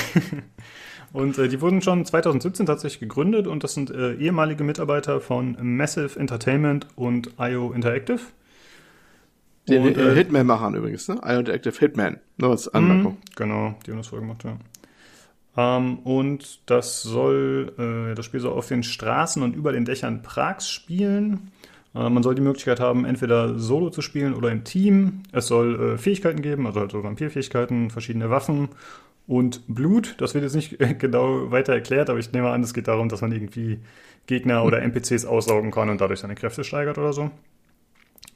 Und 1.14 1.38
äh, 1.38 1.48
die 1.48 1.62
wurden 1.62 1.82
schon 1.82 2.06
2017 2.06 2.66
tatsächlich 2.66 3.00
gegründet 3.00 3.46
und 3.46 3.64
das 3.64 3.76
sind 3.76 3.92
äh, 3.92 4.16
ehemalige 4.16 4.64
Mitarbeiter 4.64 5.22
von 5.22 5.56
Massive 5.62 6.20
Entertainment 6.20 6.88
und 6.96 7.36
IO 7.38 7.72
Interactive. 7.72 8.20
Die 9.68 9.78
und, 9.78 9.96
äh, 9.96 10.16
Hitman-Machern 10.16 10.74
übrigens, 10.74 11.08
ne? 11.08 11.22
IO 11.24 11.40
Interactive 11.40 11.78
Hitman. 11.78 12.20
Nur 12.38 12.50
als 12.50 12.68
Anmerkung. 12.68 13.14
Mh, 13.14 13.36
genau, 13.36 13.76
die 13.86 13.92
haben 13.92 14.00
das 14.00 14.08
vorher 14.08 14.28
gemacht, 14.28 14.44
ja. 14.44 14.58
Ähm, 15.56 16.00
und 16.00 16.70
das 16.70 17.04
soll, 17.04 17.74
äh, 17.78 18.16
das 18.16 18.26
Spiel 18.26 18.40
soll 18.40 18.54
auf 18.54 18.68
den 18.68 18.84
Straßen 18.84 19.44
und 19.44 19.56
über 19.56 19.72
den 19.72 19.86
Dächern 19.86 20.22
Prags 20.22 20.70
spielen. 20.70 21.52
Äh, 21.96 22.10
man 22.10 22.24
soll 22.24 22.36
die 22.36 22.42
Möglichkeit 22.42 22.80
haben, 22.80 23.06
entweder 23.06 23.60
solo 23.60 23.90
zu 23.90 24.02
spielen 24.02 24.34
oder 24.34 24.52
im 24.52 24.64
Team. 24.64 25.24
Es 25.32 25.48
soll 25.48 25.94
äh, 25.94 25.98
Fähigkeiten 25.98 26.42
geben, 26.42 26.66
also 26.66 26.80
halt 26.80 26.92
so 26.92 27.04
Vampirfähigkeiten, 27.04 27.90
verschiedene 27.90 28.30
Waffen 28.30 28.70
und 29.28 29.62
Blut. 29.68 30.16
Das 30.18 30.34
wird 30.34 30.44
jetzt 30.44 30.56
nicht 30.56 30.78
genau 31.00 31.52
weiter 31.52 31.74
erklärt, 31.74 32.10
aber 32.10 32.20
ich 32.20 32.32
nehme 32.32 32.50
an, 32.50 32.64
es 32.64 32.74
geht 32.74 32.88
darum, 32.88 33.10
dass 33.10 33.22
man 33.22 33.32
irgendwie 33.32 33.80
Gegner 34.26 34.64
oder 34.64 34.82
NPCs 34.82 35.26
aussaugen 35.26 35.72
kann 35.72 35.90
und 35.90 36.02
dadurch 36.02 36.20
seine 36.22 36.36
Kräfte 36.36 36.64
steigert 36.64 36.98
oder 36.98 37.14
so. 37.14 37.30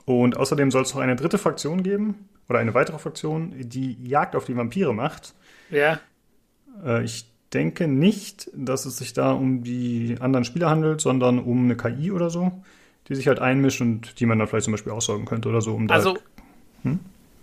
Und 0.06 0.38
außerdem 0.38 0.72
soll 0.72 0.84
es 0.84 0.94
noch 0.94 1.02
eine 1.02 1.16
dritte 1.16 1.38
Fraktion 1.38 1.84
geben, 1.84 2.30
oder 2.50 2.60
eine 2.60 2.74
weitere 2.74 2.98
Fraktion, 2.98 3.54
die 3.58 3.98
Jagd 4.08 4.36
auf 4.36 4.46
die 4.46 4.56
Vampire 4.56 4.94
macht. 4.94 5.34
Ja. 5.70 6.00
Äh, 6.84 7.04
ich 7.04 7.32
denke 7.54 7.88
nicht, 7.88 8.50
dass 8.54 8.86
es 8.86 8.98
sich 8.98 9.14
da 9.14 9.32
um 9.32 9.64
die 9.64 10.18
anderen 10.20 10.46
Spieler 10.46 10.70
handelt, 10.70 11.02
sondern 11.02 11.40
um 11.40 11.66
eine 11.66 11.78
KI 11.78 12.12
oder 12.12 12.30
so, 12.30 12.64
die 13.08 13.16
sich 13.16 13.28
halt 13.28 13.40
einmischt 13.40 13.82
und 13.82 14.20
die 14.20 14.26
man 14.26 14.40
dann 14.40 14.48
vielleicht 14.48 14.66
zum 14.66 14.74
Beispiel 14.74 14.92
aussaugen 14.92 15.26
könnte 15.26 15.50
oder 15.50 15.62
so. 15.62 15.74
Um 15.74 15.90
also, 15.90 16.16
halt, 16.16 16.24
hm? 16.84 17.00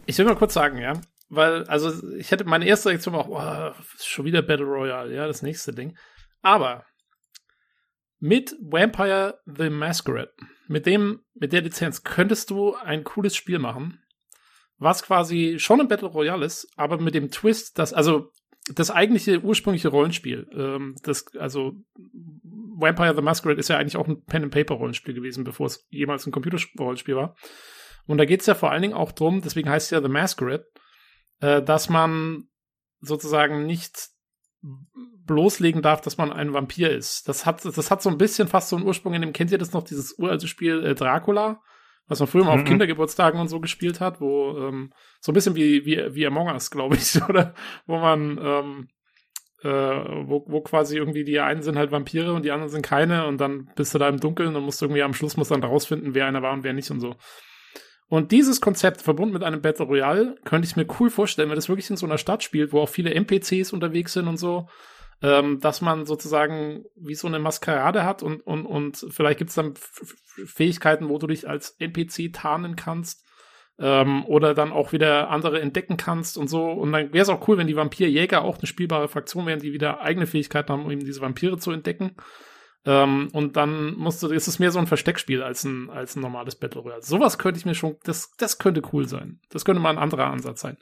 ich 0.06 0.18
will 0.18 0.26
mal 0.26 0.36
kurz 0.36 0.54
sagen, 0.54 0.78
ja, 0.78 0.94
weil, 1.28 1.64
also 1.64 1.92
ich 2.16 2.30
hätte 2.30 2.44
meine 2.44 2.66
erste 2.66 2.90
Reaktion 2.90 3.14
auch, 3.14 3.28
oh, 3.28 3.82
schon 3.98 4.24
wieder 4.24 4.42
Battle 4.42 4.66
Royale, 4.66 5.14
ja, 5.14 5.26
das 5.26 5.42
nächste 5.42 5.72
Ding. 5.72 5.96
Aber 6.42 6.84
mit 8.20 8.54
Vampire 8.60 9.40
the 9.46 9.70
Masquerade, 9.70 10.32
mit 10.68 10.86
dem, 10.86 11.20
mit 11.34 11.52
der 11.52 11.62
Lizenz 11.62 12.04
könntest 12.04 12.50
du 12.50 12.74
ein 12.74 13.04
cooles 13.04 13.34
Spiel 13.34 13.58
machen, 13.58 14.00
was 14.78 15.02
quasi 15.02 15.56
schon 15.58 15.80
ein 15.80 15.88
Battle 15.88 16.08
Royale 16.08 16.44
ist, 16.44 16.68
aber 16.76 17.00
mit 17.00 17.14
dem 17.14 17.30
Twist, 17.30 17.78
dass, 17.78 17.92
also 17.92 18.30
das 18.72 18.90
eigentliche 18.90 19.42
ursprüngliche 19.42 19.88
Rollenspiel, 19.88 20.48
ähm, 20.52 20.96
das, 21.02 21.26
also 21.36 21.72
Vampire 22.76 23.14
the 23.14 23.22
Masquerade 23.22 23.60
ist 23.60 23.68
ja 23.68 23.78
eigentlich 23.78 23.96
auch 23.96 24.08
ein 24.08 24.24
Pen-and-Paper-Rollenspiel 24.24 25.14
gewesen, 25.14 25.44
bevor 25.44 25.66
es 25.66 25.86
jemals 25.90 26.26
ein 26.26 26.32
Computerrollenspiel 26.32 27.16
war. 27.16 27.36
Und 28.06 28.18
da 28.18 28.24
geht 28.24 28.40
es 28.40 28.46
ja 28.46 28.54
vor 28.54 28.70
allen 28.70 28.82
Dingen 28.82 28.94
auch 28.94 29.12
drum, 29.12 29.42
deswegen 29.42 29.68
heißt 29.68 29.86
es 29.86 29.90
ja 29.90 30.02
The 30.02 30.08
Masquerade, 30.08 30.66
äh, 31.40 31.62
dass 31.62 31.88
man 31.88 32.48
sozusagen 33.00 33.66
nicht 33.66 34.08
bloßlegen 35.26 35.82
darf, 35.82 36.00
dass 36.00 36.16
man 36.16 36.32
ein 36.32 36.52
Vampir 36.52 36.90
ist. 36.90 37.28
Das 37.28 37.44
hat, 37.44 37.64
das 37.64 37.90
hat 37.90 38.02
so 38.02 38.08
ein 38.08 38.18
bisschen 38.18 38.48
fast 38.48 38.70
so 38.70 38.76
einen 38.76 38.86
Ursprung 38.86 39.14
in 39.14 39.22
dem, 39.22 39.32
kennt 39.32 39.50
ihr 39.52 39.58
das 39.58 39.72
noch, 39.72 39.84
dieses 39.84 40.18
uralte 40.18 40.48
Spiel 40.48 40.84
äh, 40.84 40.94
Dracula? 40.94 41.62
Was 42.06 42.20
man 42.20 42.28
früher 42.28 42.44
mal 42.44 42.56
mhm. 42.56 42.62
auf 42.62 42.68
Kindergeburtstagen 42.68 43.40
und 43.40 43.48
so 43.48 43.60
gespielt 43.60 44.00
hat, 44.00 44.20
wo 44.20 44.56
ähm, 44.58 44.92
so 45.20 45.32
ein 45.32 45.34
bisschen 45.34 45.54
wie, 45.54 45.84
wie, 45.86 46.14
wie 46.14 46.26
Among 46.26 46.48
Us, 46.48 46.70
glaube 46.70 46.96
ich, 46.96 47.22
oder 47.28 47.54
wo 47.86 47.98
man 47.98 48.38
ähm, 48.42 48.88
äh, 49.62 49.68
wo, 49.68 50.44
wo 50.46 50.60
quasi 50.60 50.96
irgendwie 50.96 51.24
die 51.24 51.40
einen 51.40 51.62
sind 51.62 51.78
halt 51.78 51.90
Vampire 51.90 52.34
und 52.34 52.44
die 52.44 52.50
anderen 52.50 52.70
sind 52.70 52.82
keine 52.82 53.26
und 53.26 53.40
dann 53.40 53.70
bist 53.76 53.94
du 53.94 53.98
da 53.98 54.08
im 54.08 54.20
Dunkeln 54.20 54.54
und 54.54 54.64
musst 54.64 54.82
irgendwie 54.82 55.02
am 55.02 55.14
Schluss 55.14 55.36
musst 55.36 55.50
dann 55.50 55.64
rausfinden, 55.64 56.14
wer 56.14 56.26
einer 56.26 56.42
war 56.42 56.52
und 56.52 56.64
wer 56.64 56.74
nicht 56.74 56.90
und 56.90 57.00
so. 57.00 57.16
Und 58.08 58.32
dieses 58.32 58.60
Konzept 58.60 59.00
verbunden 59.00 59.32
mit 59.32 59.42
einem 59.42 59.62
Battle 59.62 59.86
Royale 59.86 60.36
könnte 60.44 60.68
ich 60.68 60.76
mir 60.76 60.86
cool 61.00 61.08
vorstellen, 61.08 61.48
wenn 61.48 61.56
das 61.56 61.70
wirklich 61.70 61.88
in 61.88 61.96
so 61.96 62.04
einer 62.04 62.18
Stadt 62.18 62.42
spielt, 62.42 62.72
wo 62.72 62.80
auch 62.80 62.88
viele 62.88 63.14
NPCs 63.14 63.72
unterwegs 63.72 64.12
sind 64.12 64.28
und 64.28 64.36
so 64.36 64.68
ähm, 65.22 65.60
dass 65.60 65.80
man 65.80 66.06
sozusagen 66.06 66.84
wie 66.96 67.14
so 67.14 67.26
eine 67.26 67.38
Maskerade 67.38 68.04
hat 68.04 68.22
und, 68.22 68.40
und, 68.40 68.66
und 68.66 69.06
vielleicht 69.10 69.38
gibt 69.38 69.50
es 69.50 69.56
dann 69.56 69.74
Fähigkeiten, 70.46 71.08
wo 71.08 71.18
du 71.18 71.26
dich 71.26 71.48
als 71.48 71.76
NPC 71.78 72.32
tarnen 72.32 72.76
kannst 72.76 73.24
ähm, 73.78 74.24
oder 74.26 74.54
dann 74.54 74.72
auch 74.72 74.92
wieder 74.92 75.30
andere 75.30 75.60
entdecken 75.60 75.96
kannst 75.96 76.38
und 76.38 76.48
so. 76.48 76.70
Und 76.70 76.92
dann 76.92 77.12
wäre 77.12 77.22
es 77.22 77.28
auch 77.28 77.46
cool, 77.48 77.58
wenn 77.58 77.66
die 77.66 77.76
Vampirjäger 77.76 78.42
auch 78.42 78.58
eine 78.58 78.66
spielbare 78.66 79.08
Fraktion 79.08 79.46
wären, 79.46 79.60
die 79.60 79.72
wieder 79.72 80.00
eigene 80.00 80.26
Fähigkeiten 80.26 80.72
haben, 80.72 80.84
um 80.84 80.90
eben 80.90 81.04
diese 81.04 81.20
Vampire 81.20 81.58
zu 81.58 81.70
entdecken. 81.70 82.16
Ähm, 82.86 83.28
und 83.32 83.56
dann 83.56 83.94
musst 83.94 84.22
du, 84.22 84.28
ist 84.28 84.46
es 84.46 84.58
mehr 84.58 84.70
so 84.70 84.78
ein 84.78 84.86
Versteckspiel 84.86 85.42
als 85.42 85.64
ein, 85.64 85.90
als 85.90 86.16
ein 86.16 86.20
normales 86.20 86.54
Battle 86.56 86.82
Royale. 86.82 87.02
Sowas 87.02 87.38
könnte 87.38 87.58
ich 87.58 87.66
mir 87.66 87.74
schon, 87.74 87.96
das, 88.04 88.34
das 88.36 88.58
könnte 88.58 88.82
cool 88.92 89.08
sein. 89.08 89.40
Das 89.48 89.64
könnte 89.64 89.80
mal 89.80 89.90
ein 89.90 89.98
anderer 89.98 90.26
Ansatz 90.26 90.60
sein. 90.60 90.76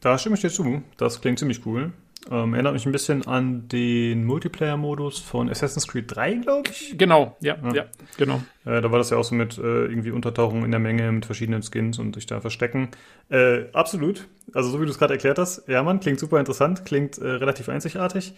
Da 0.00 0.18
stimme 0.18 0.34
ich 0.34 0.40
dir 0.40 0.50
zu. 0.50 0.82
Das 0.96 1.20
klingt 1.20 1.38
ziemlich 1.38 1.64
cool. 1.66 1.92
Ähm, 2.28 2.52
erinnert 2.52 2.74
mich 2.74 2.84
ein 2.84 2.92
bisschen 2.92 3.26
an 3.26 3.66
den 3.68 4.24
Multiplayer-Modus 4.26 5.20
von 5.20 5.48
Assassin's 5.48 5.88
Creed 5.88 6.04
3, 6.14 6.34
glaube 6.34 6.70
ich. 6.70 6.94
Genau, 6.98 7.36
ja, 7.40 7.56
ja, 7.62 7.72
ja 7.72 7.84
genau. 8.18 8.42
Äh, 8.66 8.82
da 8.82 8.90
war 8.90 8.98
das 8.98 9.08
ja 9.08 9.16
auch 9.16 9.24
so 9.24 9.34
mit 9.34 9.56
äh, 9.56 9.86
irgendwie 9.86 10.10
Untertauchen 10.10 10.62
in 10.62 10.70
der 10.70 10.80
Menge 10.80 11.10
mit 11.12 11.24
verschiedenen 11.24 11.62
Skins 11.62 11.98
und 11.98 12.14
sich 12.14 12.26
da 12.26 12.40
verstecken. 12.40 12.88
Äh, 13.30 13.70
absolut. 13.72 14.26
Also 14.52 14.68
so 14.68 14.80
wie 14.80 14.84
du 14.84 14.90
es 14.90 14.98
gerade 14.98 15.14
erklärt 15.14 15.38
hast, 15.38 15.66
ja 15.66 15.82
man, 15.82 16.00
klingt 16.00 16.20
super 16.20 16.38
interessant, 16.38 16.84
klingt 16.84 17.16
äh, 17.16 17.26
relativ 17.26 17.70
einzigartig. 17.70 18.34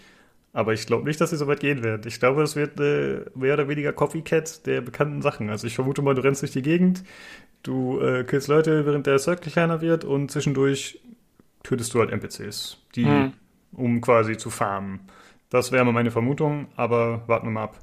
Aber 0.52 0.74
ich 0.74 0.86
glaube 0.86 1.04
nicht, 1.04 1.20
dass 1.20 1.30
sie 1.30 1.36
so 1.36 1.46
weit 1.46 1.60
gehen 1.60 1.82
wird. 1.82 2.06
Ich 2.06 2.20
glaube, 2.20 2.42
es 2.42 2.54
wird 2.54 2.78
äh, 2.78 3.24
mehr 3.34 3.54
oder 3.54 3.68
weniger 3.68 3.92
Copycat 3.92 4.64
der 4.66 4.82
bekannten 4.82 5.22
Sachen. 5.22 5.50
Also 5.50 5.66
ich 5.66 5.74
vermute 5.74 6.02
mal, 6.02 6.14
du 6.14 6.22
rennst 6.22 6.42
durch 6.42 6.52
die 6.52 6.62
Gegend, 6.62 7.02
du 7.62 7.98
äh, 8.00 8.22
killst 8.22 8.48
Leute, 8.48 8.86
während 8.86 9.06
der 9.06 9.18
Circle 9.18 9.50
kleiner 9.50 9.80
wird 9.80 10.04
und 10.04 10.30
zwischendurch 10.30 11.00
tötest 11.64 11.94
du 11.94 12.00
halt 12.00 12.10
NPCs, 12.10 12.78
die 12.94 13.06
hm 13.06 13.32
um 13.72 14.00
quasi 14.00 14.36
zu 14.36 14.50
farmen. 14.50 15.00
Das 15.50 15.72
wäre 15.72 15.84
mal 15.84 15.92
meine 15.92 16.10
Vermutung, 16.10 16.68
aber 16.76 17.22
warten 17.26 17.46
wir 17.46 17.52
mal 17.52 17.64
ab. 17.64 17.78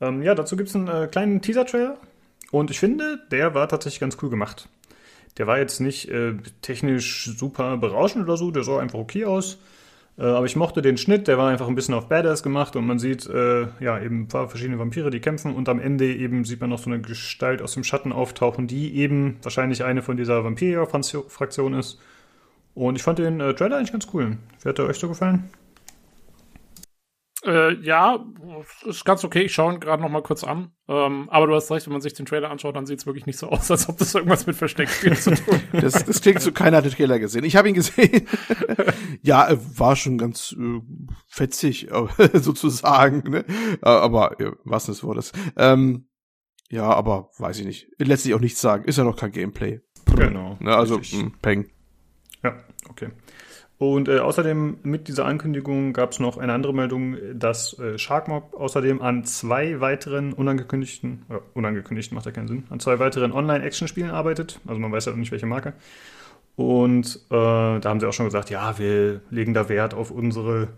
Ähm, 0.00 0.22
ja, 0.22 0.34
dazu 0.34 0.56
gibt 0.56 0.68
es 0.68 0.76
einen 0.76 0.88
äh, 0.88 1.08
kleinen 1.10 1.42
Teaser-Trailer 1.42 1.98
und 2.50 2.70
ich 2.70 2.80
finde, 2.80 3.20
der 3.30 3.54
war 3.54 3.68
tatsächlich 3.68 4.00
ganz 4.00 4.16
cool 4.22 4.30
gemacht. 4.30 4.68
Der 5.38 5.46
war 5.46 5.58
jetzt 5.58 5.80
nicht 5.80 6.08
äh, 6.08 6.34
technisch 6.62 7.30
super 7.36 7.76
berauschend 7.76 8.24
oder 8.24 8.36
so, 8.36 8.50
der 8.50 8.64
sah 8.64 8.78
einfach 8.78 8.98
okay 8.98 9.24
aus. 9.24 9.58
Äh, 10.18 10.24
aber 10.24 10.46
ich 10.46 10.56
mochte 10.56 10.82
den 10.82 10.96
Schnitt, 10.96 11.28
der 11.28 11.38
war 11.38 11.50
einfach 11.50 11.68
ein 11.68 11.74
bisschen 11.74 11.94
auf 11.94 12.08
Badass 12.08 12.42
gemacht 12.42 12.76
und 12.76 12.86
man 12.86 12.98
sieht 12.98 13.26
äh, 13.26 13.68
ja 13.80 14.00
eben 14.00 14.22
ein 14.22 14.28
paar 14.28 14.48
verschiedene 14.48 14.78
Vampire, 14.78 15.10
die 15.10 15.20
kämpfen 15.20 15.54
und 15.54 15.68
am 15.68 15.80
Ende 15.80 16.06
eben 16.14 16.44
sieht 16.44 16.60
man 16.60 16.70
noch 16.70 16.78
so 16.78 16.90
eine 16.90 17.00
Gestalt 17.00 17.62
aus 17.62 17.74
dem 17.74 17.84
Schatten 17.84 18.12
auftauchen, 18.12 18.66
die 18.66 18.96
eben 18.96 19.38
wahrscheinlich 19.42 19.84
eine 19.84 20.02
von 20.02 20.16
dieser 20.16 20.44
Vampir-Fraktion 20.44 21.74
ist. 21.74 22.00
Und 22.74 22.96
ich 22.96 23.02
fand 23.02 23.18
den 23.18 23.40
äh, 23.40 23.54
Trailer 23.54 23.76
eigentlich 23.76 23.92
ganz 23.92 24.06
cool. 24.12 24.38
Wie 24.62 24.68
hat 24.68 24.78
der 24.78 24.86
euch 24.86 24.98
so 24.98 25.08
gefallen? 25.08 25.50
Äh, 27.44 27.74
ja, 27.80 28.22
ist 28.84 29.04
ganz 29.04 29.24
okay. 29.24 29.42
Ich 29.42 29.54
schaue 29.54 29.72
ihn 29.72 29.80
gerade 29.80 30.02
noch 30.02 30.10
mal 30.10 30.22
kurz 30.22 30.44
an. 30.44 30.72
Ähm, 30.88 31.28
aber 31.30 31.46
du 31.46 31.54
hast 31.54 31.70
recht, 31.70 31.86
wenn 31.86 31.92
man 31.92 32.02
sich 32.02 32.12
den 32.12 32.26
Trailer 32.26 32.50
anschaut, 32.50 32.76
dann 32.76 32.84
sieht 32.84 32.98
es 32.98 33.06
wirklich 33.06 33.24
nicht 33.24 33.38
so 33.38 33.48
aus, 33.48 33.70
als 33.70 33.88
ob 33.88 33.96
das 33.96 34.14
irgendwas 34.14 34.46
mit 34.46 34.56
Versteckspielen 34.56 35.16
zu 35.16 35.34
tun 35.34 35.60
hat. 35.72 35.82
Das, 35.82 36.04
das 36.04 36.20
klingt 36.20 36.42
so, 36.42 36.52
keiner 36.52 36.78
hat 36.78 36.84
den 36.84 36.92
Trailer 36.92 37.18
gesehen. 37.18 37.44
Ich 37.44 37.56
habe 37.56 37.68
ihn 37.68 37.74
gesehen. 37.74 38.26
ja, 39.22 39.48
war 39.76 39.96
schon 39.96 40.18
ganz 40.18 40.54
äh, 40.58 40.80
fetzig, 41.28 41.88
sozusagen. 42.34 43.30
Ne? 43.30 43.44
Äh, 43.82 43.88
aber 43.88 44.38
äh, 44.38 44.52
was 44.64 44.88
ist 44.88 45.02
das 45.02 45.32
Ähm, 45.56 46.08
ja, 46.68 46.84
aber 46.84 47.30
weiß 47.38 47.58
ich 47.60 47.66
nicht. 47.66 47.88
Letztlich 47.98 48.34
auch 48.34 48.40
nichts 48.40 48.60
sagen. 48.60 48.84
Ist 48.84 48.98
ja 48.98 49.04
noch 49.04 49.16
kein 49.16 49.32
Gameplay. 49.32 49.80
Genau. 50.14 50.56
Ne, 50.60 50.76
also, 50.76 50.98
mh, 50.98 51.04
hm, 51.10 51.32
Peng. 51.40 51.70
Okay. 52.88 53.08
Und 53.78 54.08
äh, 54.08 54.18
außerdem 54.18 54.80
mit 54.82 55.08
dieser 55.08 55.24
Ankündigung 55.24 55.94
gab 55.94 56.12
es 56.12 56.20
noch 56.20 56.36
eine 56.36 56.52
andere 56.52 56.74
Meldung, 56.74 57.16
dass 57.32 57.78
äh, 57.78 57.96
Sharkmob 57.96 58.52
außerdem 58.52 59.00
an 59.00 59.24
zwei 59.24 59.80
weiteren 59.80 60.34
unangekündigten, 60.34 61.24
äh, 61.30 61.38
unangekündigt 61.54 62.12
macht 62.12 62.26
ja 62.26 62.32
keinen 62.32 62.46
Sinn, 62.46 62.64
an 62.68 62.78
zwei 62.78 62.98
weiteren 62.98 63.32
Online-Action-Spielen 63.32 64.10
arbeitet. 64.10 64.60
Also 64.66 64.78
man 64.78 64.92
weiß 64.92 65.06
ja 65.06 65.12
noch 65.12 65.18
nicht, 65.18 65.32
welche 65.32 65.46
Marke. 65.46 65.72
Und 66.56 67.20
äh, 67.30 67.80
da 67.80 67.80
haben 67.84 68.00
sie 68.00 68.06
auch 68.06 68.12
schon 68.12 68.26
gesagt, 68.26 68.50
ja, 68.50 68.78
wir 68.78 69.22
legen 69.30 69.54
da 69.54 69.70
Wert 69.70 69.94
auf 69.94 70.10
unsere 70.10 70.68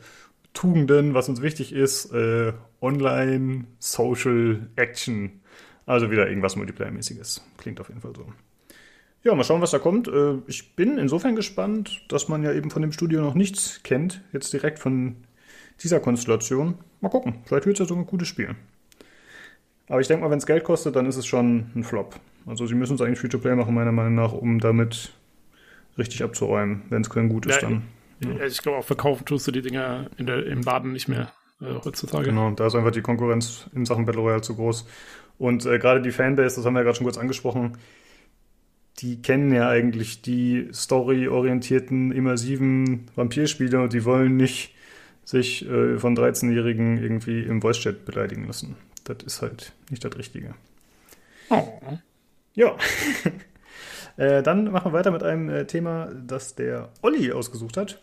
Tugenden, 0.55 1.13
was 1.13 1.29
uns 1.29 1.43
wichtig 1.43 1.73
ist, 1.73 2.13
äh, 2.13 2.53
Online, 2.81 3.65
Social, 3.81 4.69
Action. 4.77 5.41
Also 5.87 6.13
wieder 6.13 6.29
irgendwas 6.29 6.57
Multiplayer-mäßiges. 6.57 7.43
Klingt 7.59 7.81
auf 7.81 7.89
jeden 7.89 8.01
Fall 8.01 8.13
so. 8.15 8.27
Ja, 9.25 9.35
mal 9.35 9.45
schauen, 9.45 9.61
was 9.61 9.71
da 9.71 9.79
kommt. 9.79 10.09
Äh, 10.09 10.39
ich 10.47 10.75
bin 10.75 10.99
insofern 10.99 11.37
gespannt, 11.37 12.03
dass 12.09 12.29
man 12.29 12.43
ja 12.43 12.53
eben 12.53 12.71
von 12.71 12.83
dem 12.83 12.93
Studio 12.93 13.21
noch 13.21 13.35
nichts 13.35 13.81
kennt, 13.85 14.23
jetzt 14.33 14.53
direkt 14.53 14.79
von 14.79 15.17
dieser 15.83 16.01
Konstellation. 16.01 16.75
Mal 17.01 17.09
gucken, 17.09 17.37
vielleicht 17.45 17.67
wird 17.67 17.79
es 17.79 17.81
ja 17.81 17.87
so 17.87 17.95
ein 17.95 18.07
gutes 18.07 18.29
Spiel. 18.29 18.57
Aber 19.89 20.01
ich 20.01 20.09
denke 20.09 20.25
mal, 20.25 20.31
wenn 20.31 20.39
es 20.39 20.47
Geld 20.47 20.65
kostet, 20.65 20.97
dann 20.97 21.07
ist 21.07 21.17
es 21.17 21.27
schon 21.27 21.71
ein 21.75 21.85
Flop. 21.85 22.19
Also 22.47 22.67
sie 22.67 22.75
müssen 22.75 22.95
es 22.95 23.01
eigentlich 23.01 23.19
Free-to-Play 23.21 23.55
machen, 23.55 23.75
meiner 23.75 23.93
Meinung 23.93 24.15
nach, 24.15 24.33
um 24.33 24.59
damit 24.59 25.13
richtig 25.99 26.23
abzuräumen, 26.23 26.83
wenn 26.89 27.03
es 27.03 27.11
kein 27.11 27.29
gut 27.29 27.47
ist 27.47 27.63
ja, 27.63 27.69
dann. 27.69 27.83
Ja. 28.21 28.47
Ich 28.47 28.63
glaube, 28.63 28.79
auch 28.79 28.85
verkaufen 28.85 29.25
tust 29.25 29.47
du 29.47 29.53
die 29.53 29.63
Dinger 29.63 30.07
in 30.17 30.27
der, 30.27 30.47
im 30.47 30.63
Laden 30.63 30.93
nicht 30.93 31.09
mehr 31.09 31.33
äh, 31.61 31.75
heutzutage. 31.85 32.25
Genau, 32.25 32.51
da 32.53 32.67
ist 32.67 32.75
einfach 32.75 32.91
die 32.91 33.03
Konkurrenz 33.03 33.69
in 33.75 33.85
Sachen 33.85 34.05
Battle 34.05 34.23
Royale 34.23 34.43
zu 34.43 34.57
groß. 34.57 34.87
Und 35.39 35.67
äh, 35.67 35.79
gerade 35.79 36.01
die 36.01 36.11
Fanbase, 36.11 36.57
das 36.57 36.65
haben 36.65 36.75
wir 36.75 36.81
ja 36.81 36.85
gerade 36.85 36.97
schon 36.97 37.05
kurz 37.05 37.19
angesprochen, 37.19 37.77
die 38.99 39.21
kennen 39.23 39.53
ja 39.53 39.69
eigentlich 39.69 40.23
die 40.23 40.69
storyorientierten, 40.73 42.13
immersiven 42.13 43.07
Vampirspiele 43.15 43.81
und 43.81 43.93
die 43.93 44.05
wollen 44.05 44.37
nicht 44.37 44.75
sich 45.25 45.69
äh, 45.69 45.99
von 45.99 46.17
13-Jährigen 46.17 46.99
irgendwie 46.99 47.43
im 47.43 47.63
Voice-Chat 47.63 48.05
beleidigen 48.05 48.47
lassen. 48.47 48.77
Das 49.05 49.19
ist 49.25 49.43
halt 49.43 49.73
nicht 49.91 50.05
das 50.05 50.17
Richtige. 50.17 50.55
Ja. 52.55 52.77
äh, 54.17 54.43
dann 54.43 54.71
machen 54.71 54.93
wir 54.93 54.99
weiter 54.99 55.11
mit 55.11 55.23
einem 55.23 55.49
äh, 55.49 55.67
Thema, 55.67 56.11
das 56.27 56.55
der 56.55 56.91
Olli 57.03 57.33
ausgesucht 57.33 57.77
hat. 57.77 58.01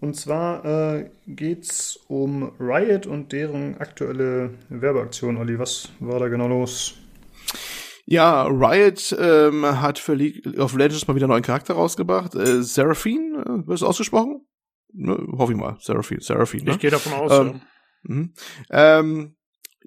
Und 0.00 0.14
zwar 0.14 0.64
äh, 0.64 1.10
geht 1.26 1.64
es 1.64 1.98
um 2.08 2.52
Riot 2.60 3.06
und 3.06 3.32
deren 3.32 3.78
aktuelle 3.78 4.50
Werbeaktion. 4.68 5.38
Olli, 5.38 5.58
was 5.58 5.90
war 6.00 6.20
da 6.20 6.28
genau 6.28 6.48
los? 6.48 6.96
Ja, 8.08 8.44
Riot 8.44 9.16
ähm, 9.18 9.64
hat 9.64 9.98
für 9.98 10.14
League 10.14 10.46
of 10.58 10.74
Legends 10.76 11.06
mal 11.08 11.16
wieder 11.16 11.24
einen 11.24 11.32
neuen 11.32 11.42
Charakter 11.42 11.74
rausgebracht. 11.74 12.36
Äh, 12.36 12.62
Seraphine, 12.62 13.40
äh, 13.40 13.66
wird 13.66 13.78
es 13.78 13.82
ausgesprochen? 13.82 14.46
Ne, 14.92 15.18
hoffe 15.36 15.52
ich 15.52 15.58
mal. 15.58 15.76
Seraphine, 15.80 16.20
Seraphine. 16.20 16.64
Ne? 16.64 16.70
Ich 16.72 16.78
gehe 16.78 16.90
davon 16.90 17.12
aus, 17.12 17.32
ähm, 17.32 17.46
ja. 17.46 17.60
Mhm. 18.02 18.32
Ähm, 18.70 19.36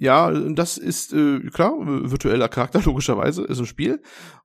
ja, 0.01 0.31
das 0.31 0.77
ist 0.77 1.13
äh, 1.13 1.39
klar, 1.49 1.73
virtueller 1.77 2.49
Charakter, 2.49 2.81
logischerweise, 2.85 3.43
ist 3.43 3.59
ein 3.59 3.65
Spiel. 3.65 4.01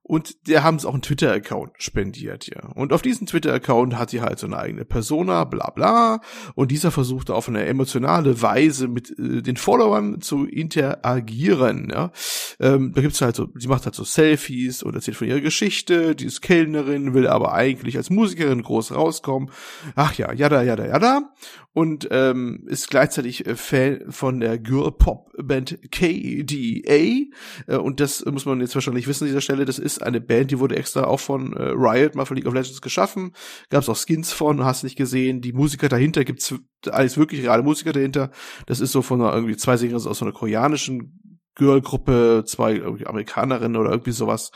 Und 0.07 0.47
der 0.47 0.61
haben 0.61 0.75
es 0.75 0.85
auch 0.85 0.93
einen 0.93 1.01
Twitter-Account 1.01 1.71
spendiert, 1.79 2.45
ja. 2.45 2.69
Und 2.75 2.93
auf 2.93 3.01
diesem 3.01 3.25
Twitter-Account 3.25 3.97
hat 3.97 4.11
sie 4.11 4.21
halt 4.21 4.37
so 4.37 4.45
eine 4.45 4.59
eigene 4.59 4.85
Persona, 4.85 5.45
bla 5.45 5.71
bla. 5.71 6.21
Und 6.53 6.69
dieser 6.69 6.91
versucht 6.91 7.31
auf 7.31 7.49
eine 7.49 7.65
emotionale 7.65 8.39
Weise 8.39 8.87
mit 8.87 9.09
äh, 9.17 9.41
den 9.41 9.57
Followern 9.57 10.21
zu 10.21 10.45
interagieren, 10.45 11.89
ja. 11.91 12.11
Ähm, 12.59 12.93
da 12.93 13.01
gibt's 13.01 13.19
halt 13.19 13.35
so, 13.35 13.47
sie 13.55 13.67
macht 13.67 13.85
halt 13.85 13.95
so 13.95 14.03
Selfies 14.03 14.83
und 14.83 14.93
erzählt 14.93 15.17
von 15.17 15.27
ihrer 15.27 15.41
Geschichte, 15.41 16.15
die 16.15 16.25
ist 16.25 16.41
Kellnerin, 16.41 17.15
will 17.15 17.27
aber 17.27 17.53
eigentlich 17.53 17.97
als 17.97 18.11
Musikerin 18.11 18.61
groß 18.61 18.93
rauskommen. 18.93 19.49
Ach 19.95 20.13
ja, 20.13 20.31
jada, 20.33 20.61
jada, 20.61 20.85
jada. 20.85 21.33
Und 21.73 22.07
ähm, 22.11 22.63
ist 22.67 22.89
gleichzeitig 22.89 23.45
äh, 23.47 23.55
Fan 23.55 24.05
von 24.09 24.39
der 24.39 24.57
Girl-Pop-Band 24.57 25.91
KDA. 25.91 27.25
Äh, 27.67 27.77
und 27.77 27.99
das 27.99 28.23
muss 28.23 28.45
man 28.45 28.61
jetzt 28.61 28.75
wahrscheinlich 28.75 29.07
wissen 29.07 29.25
an 29.25 29.29
dieser 29.29 29.41
Stelle, 29.41 29.65
das 29.65 29.77
ist 29.77 29.94
ist 29.97 30.03
eine 30.03 30.21
Band, 30.21 30.51
die 30.51 30.59
wurde 30.59 30.75
extra 30.75 31.05
auch 31.05 31.19
von 31.19 31.53
äh, 31.53 31.63
Riot 31.75 32.15
mal 32.15 32.25
für 32.25 32.35
League 32.35 32.47
of 32.47 32.53
Legends 32.53 32.81
geschaffen. 32.81 33.33
Gab 33.69 33.83
es 33.83 33.89
auch 33.89 33.97
Skins 33.97 34.31
von, 34.33 34.63
hast 34.63 34.83
nicht 34.83 34.95
gesehen. 34.95 35.41
Die 35.41 35.53
Musiker 35.53 35.89
dahinter 35.89 36.23
gibt's 36.23 36.53
alles 36.89 37.17
wirklich 37.17 37.41
reale 37.43 37.63
Musiker 37.63 37.93
dahinter. 37.93 38.31
Das 38.65 38.79
ist 38.79 38.91
so 38.91 39.01
von 39.01 39.21
einer, 39.21 39.33
irgendwie 39.33 39.57
zwei 39.57 39.77
Sänger 39.77 39.95
aus 39.95 40.03
so 40.03 40.25
einer 40.25 40.33
koreanischen 40.33 41.19
Girl-Gruppe, 41.55 42.43
zwei 42.45 42.81
Amerikanerinnen 42.83 43.77
oder 43.77 43.91
irgendwie 43.91 44.11
sowas. 44.11 44.51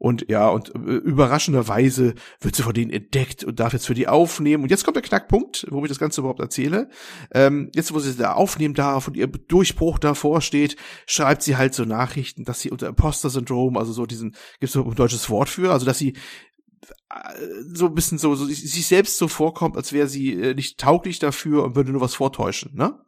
Und 0.00 0.30
ja, 0.30 0.48
und 0.48 0.74
äh, 0.74 0.78
überraschenderweise 0.78 2.14
wird 2.40 2.56
sie 2.56 2.62
von 2.62 2.72
denen 2.72 2.90
entdeckt 2.90 3.44
und 3.44 3.60
darf 3.60 3.74
jetzt 3.74 3.86
für 3.86 3.92
die 3.92 4.08
aufnehmen. 4.08 4.62
Und 4.62 4.70
jetzt 4.70 4.82
kommt 4.82 4.96
der 4.96 5.02
Knackpunkt, 5.02 5.66
wo 5.68 5.84
ich 5.84 5.90
das 5.90 5.98
Ganze 5.98 6.22
überhaupt 6.22 6.40
erzähle. 6.40 6.88
Ähm, 7.34 7.70
jetzt, 7.74 7.92
wo 7.92 7.98
sie 7.98 8.16
da 8.16 8.32
aufnehmen 8.32 8.72
darf 8.72 9.08
und 9.08 9.16
ihr 9.18 9.26
Durchbruch 9.26 9.98
davor 9.98 10.40
steht, 10.40 10.76
schreibt 11.06 11.42
sie 11.42 11.58
halt 11.58 11.74
so 11.74 11.84
Nachrichten, 11.84 12.44
dass 12.44 12.60
sie 12.60 12.70
unter 12.70 12.88
Imposter-Syndrom, 12.88 13.76
also 13.76 13.92
so 13.92 14.06
diesen, 14.06 14.34
gibt's 14.58 14.72
so 14.72 14.82
ein 14.82 14.94
deutsches 14.94 15.28
Wort 15.28 15.50
für, 15.50 15.70
also 15.70 15.84
dass 15.84 15.98
sie 15.98 16.14
äh, 17.10 17.34
so 17.74 17.84
ein 17.84 17.94
bisschen 17.94 18.16
so, 18.16 18.34
so 18.34 18.46
sich 18.46 18.86
selbst 18.86 19.18
so 19.18 19.28
vorkommt, 19.28 19.76
als 19.76 19.92
wäre 19.92 20.08
sie 20.08 20.32
äh, 20.32 20.54
nicht 20.54 20.80
tauglich 20.80 21.18
dafür 21.18 21.62
und 21.62 21.76
würde 21.76 21.92
nur 21.92 22.00
was 22.00 22.14
vortäuschen, 22.14 22.74
ne? 22.74 22.98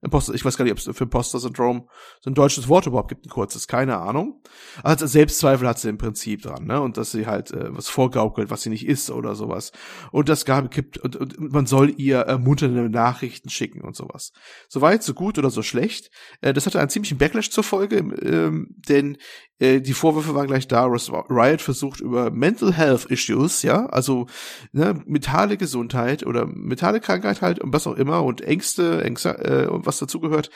Imposter, 0.00 0.34
ich 0.34 0.44
weiß 0.44 0.56
gar 0.56 0.64
nicht, 0.64 0.72
ob 0.72 0.78
es 0.78 0.96
für 0.96 1.04
Imposter-Syndrom 1.04 1.88
so 2.20 2.30
ein 2.30 2.34
deutsches 2.34 2.68
Wort 2.68 2.86
überhaupt 2.86 3.08
gibt, 3.08 3.26
ein 3.26 3.30
kurzes, 3.30 3.66
keine 3.66 3.98
Ahnung. 3.98 4.42
Also 4.82 5.06
Selbstzweifel 5.06 5.66
hat 5.66 5.78
sie 5.78 5.88
im 5.88 5.98
Prinzip 5.98 6.42
dran, 6.42 6.66
ne? 6.66 6.80
Und 6.80 6.96
dass 6.96 7.10
sie 7.10 7.26
halt 7.26 7.50
äh, 7.50 7.74
was 7.74 7.88
vorgaukelt, 7.88 8.50
was 8.50 8.62
sie 8.62 8.70
nicht 8.70 8.86
ist 8.86 9.10
oder 9.10 9.34
sowas. 9.34 9.72
Und 10.12 10.28
das 10.28 10.44
gab, 10.44 10.70
gibt, 10.70 10.98
und, 10.98 11.16
und 11.16 11.52
man 11.52 11.66
soll 11.66 11.92
ihr 11.96 12.18
ermunternde 12.18 12.88
Nachrichten 12.88 13.50
schicken 13.50 13.80
und 13.80 13.96
sowas. 13.96 14.32
So 14.68 14.80
weit, 14.80 15.02
so 15.02 15.14
gut 15.14 15.38
oder 15.38 15.50
so 15.50 15.62
schlecht. 15.62 16.10
Äh, 16.40 16.52
das 16.52 16.66
hatte 16.66 16.78
einen 16.78 16.90
ziemlichen 16.90 17.18
Backlash 17.18 17.50
zur 17.50 17.64
Folge, 17.64 17.96
ähm, 17.96 18.68
denn 18.88 19.18
die 19.60 19.92
Vorwürfe 19.92 20.34
waren 20.34 20.46
gleich 20.46 20.68
da. 20.68 20.84
Riot 20.86 21.60
versucht 21.60 22.00
über 22.00 22.30
Mental 22.30 22.72
Health 22.72 23.06
Issues, 23.06 23.62
ja, 23.62 23.86
also 23.86 24.26
ne, 24.72 25.02
mentale 25.06 25.56
Gesundheit 25.56 26.24
oder 26.24 26.46
mentale 26.46 27.00
Krankheit 27.00 27.42
halt 27.42 27.58
und 27.58 27.72
was 27.72 27.86
auch 27.86 27.96
immer 27.96 28.22
und 28.22 28.40
Ängste, 28.40 29.02
Ängste 29.02 29.30
äh, 29.30 29.66
und 29.66 29.84
was 29.84 29.98
dazugehört, 29.98 30.50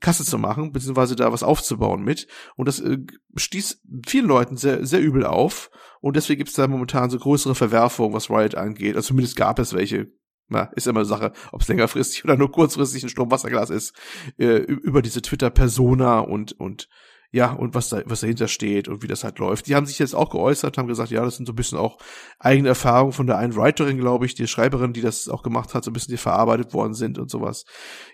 Kasse 0.00 0.24
zu 0.24 0.38
machen, 0.38 0.72
beziehungsweise 0.72 1.16
da 1.16 1.32
was 1.32 1.42
aufzubauen 1.42 2.02
mit. 2.02 2.26
Und 2.56 2.68
das 2.68 2.80
äh, 2.80 2.98
stieß 3.36 3.82
vielen 4.06 4.26
Leuten 4.26 4.56
sehr, 4.56 4.84
sehr 4.86 5.00
übel 5.00 5.24
auf. 5.24 5.70
Und 6.00 6.16
deswegen 6.16 6.38
gibt 6.38 6.50
es 6.50 6.56
da 6.56 6.66
momentan 6.68 7.10
so 7.10 7.18
größere 7.18 7.54
Verwerfungen, 7.54 8.14
was 8.14 8.30
Riot 8.30 8.54
angeht. 8.54 8.96
Also 8.96 9.08
zumindest 9.08 9.36
gab 9.36 9.58
es 9.58 9.74
welche. 9.74 10.08
Na, 10.48 10.70
ist 10.76 10.86
immer 10.86 11.00
eine 11.00 11.06
Sache, 11.06 11.32
ob 11.50 11.62
es 11.62 11.68
längerfristig 11.68 12.24
oder 12.24 12.36
nur 12.36 12.52
kurzfristig 12.52 13.02
ein 13.02 13.08
Stromwasserglas 13.08 13.70
ist, 13.70 13.94
äh, 14.38 14.58
über 14.58 15.02
diese 15.02 15.20
Twitter-Persona 15.20 16.20
und, 16.20 16.52
und 16.52 16.88
ja, 17.32 17.52
und 17.52 17.74
was 17.74 17.88
da, 17.88 18.02
was 18.06 18.20
dahinter 18.20 18.48
steht 18.48 18.88
und 18.88 19.02
wie 19.02 19.06
das 19.06 19.24
halt 19.24 19.38
läuft. 19.38 19.66
Die 19.66 19.74
haben 19.74 19.86
sich 19.86 19.98
jetzt 19.98 20.14
auch 20.14 20.30
geäußert, 20.30 20.78
haben 20.78 20.88
gesagt, 20.88 21.10
ja, 21.10 21.24
das 21.24 21.36
sind 21.36 21.46
so 21.46 21.52
ein 21.52 21.56
bisschen 21.56 21.78
auch 21.78 21.98
eigene 22.38 22.68
Erfahrungen 22.68 23.12
von 23.12 23.26
der 23.26 23.38
einen 23.38 23.56
Writerin, 23.56 23.98
glaube 23.98 24.26
ich, 24.26 24.34
die 24.34 24.46
Schreiberin, 24.46 24.92
die 24.92 25.02
das 25.02 25.28
auch 25.28 25.42
gemacht 25.42 25.74
hat, 25.74 25.84
so 25.84 25.90
ein 25.90 25.94
bisschen 25.94 26.12
die 26.12 26.18
verarbeitet 26.18 26.72
worden 26.72 26.94
sind 26.94 27.18
und 27.18 27.30
sowas. 27.30 27.64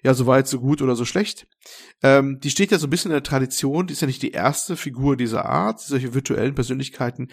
Ja, 0.02 0.14
so 0.14 0.26
weit, 0.26 0.48
so 0.48 0.60
gut 0.60 0.82
oder 0.82 0.96
so 0.96 1.04
schlecht. 1.04 1.46
Ähm, 2.02 2.40
die 2.40 2.50
steht 2.50 2.70
ja 2.70 2.78
so 2.78 2.86
ein 2.86 2.90
bisschen 2.90 3.10
in 3.10 3.16
der 3.16 3.22
Tradition, 3.22 3.86
die 3.86 3.92
ist 3.92 4.00
ja 4.00 4.06
nicht 4.06 4.22
die 4.22 4.32
erste 4.32 4.76
Figur 4.76 5.16
dieser 5.16 5.46
Art, 5.46 5.80
solche 5.80 6.14
virtuellen 6.14 6.54
Persönlichkeiten 6.54 7.28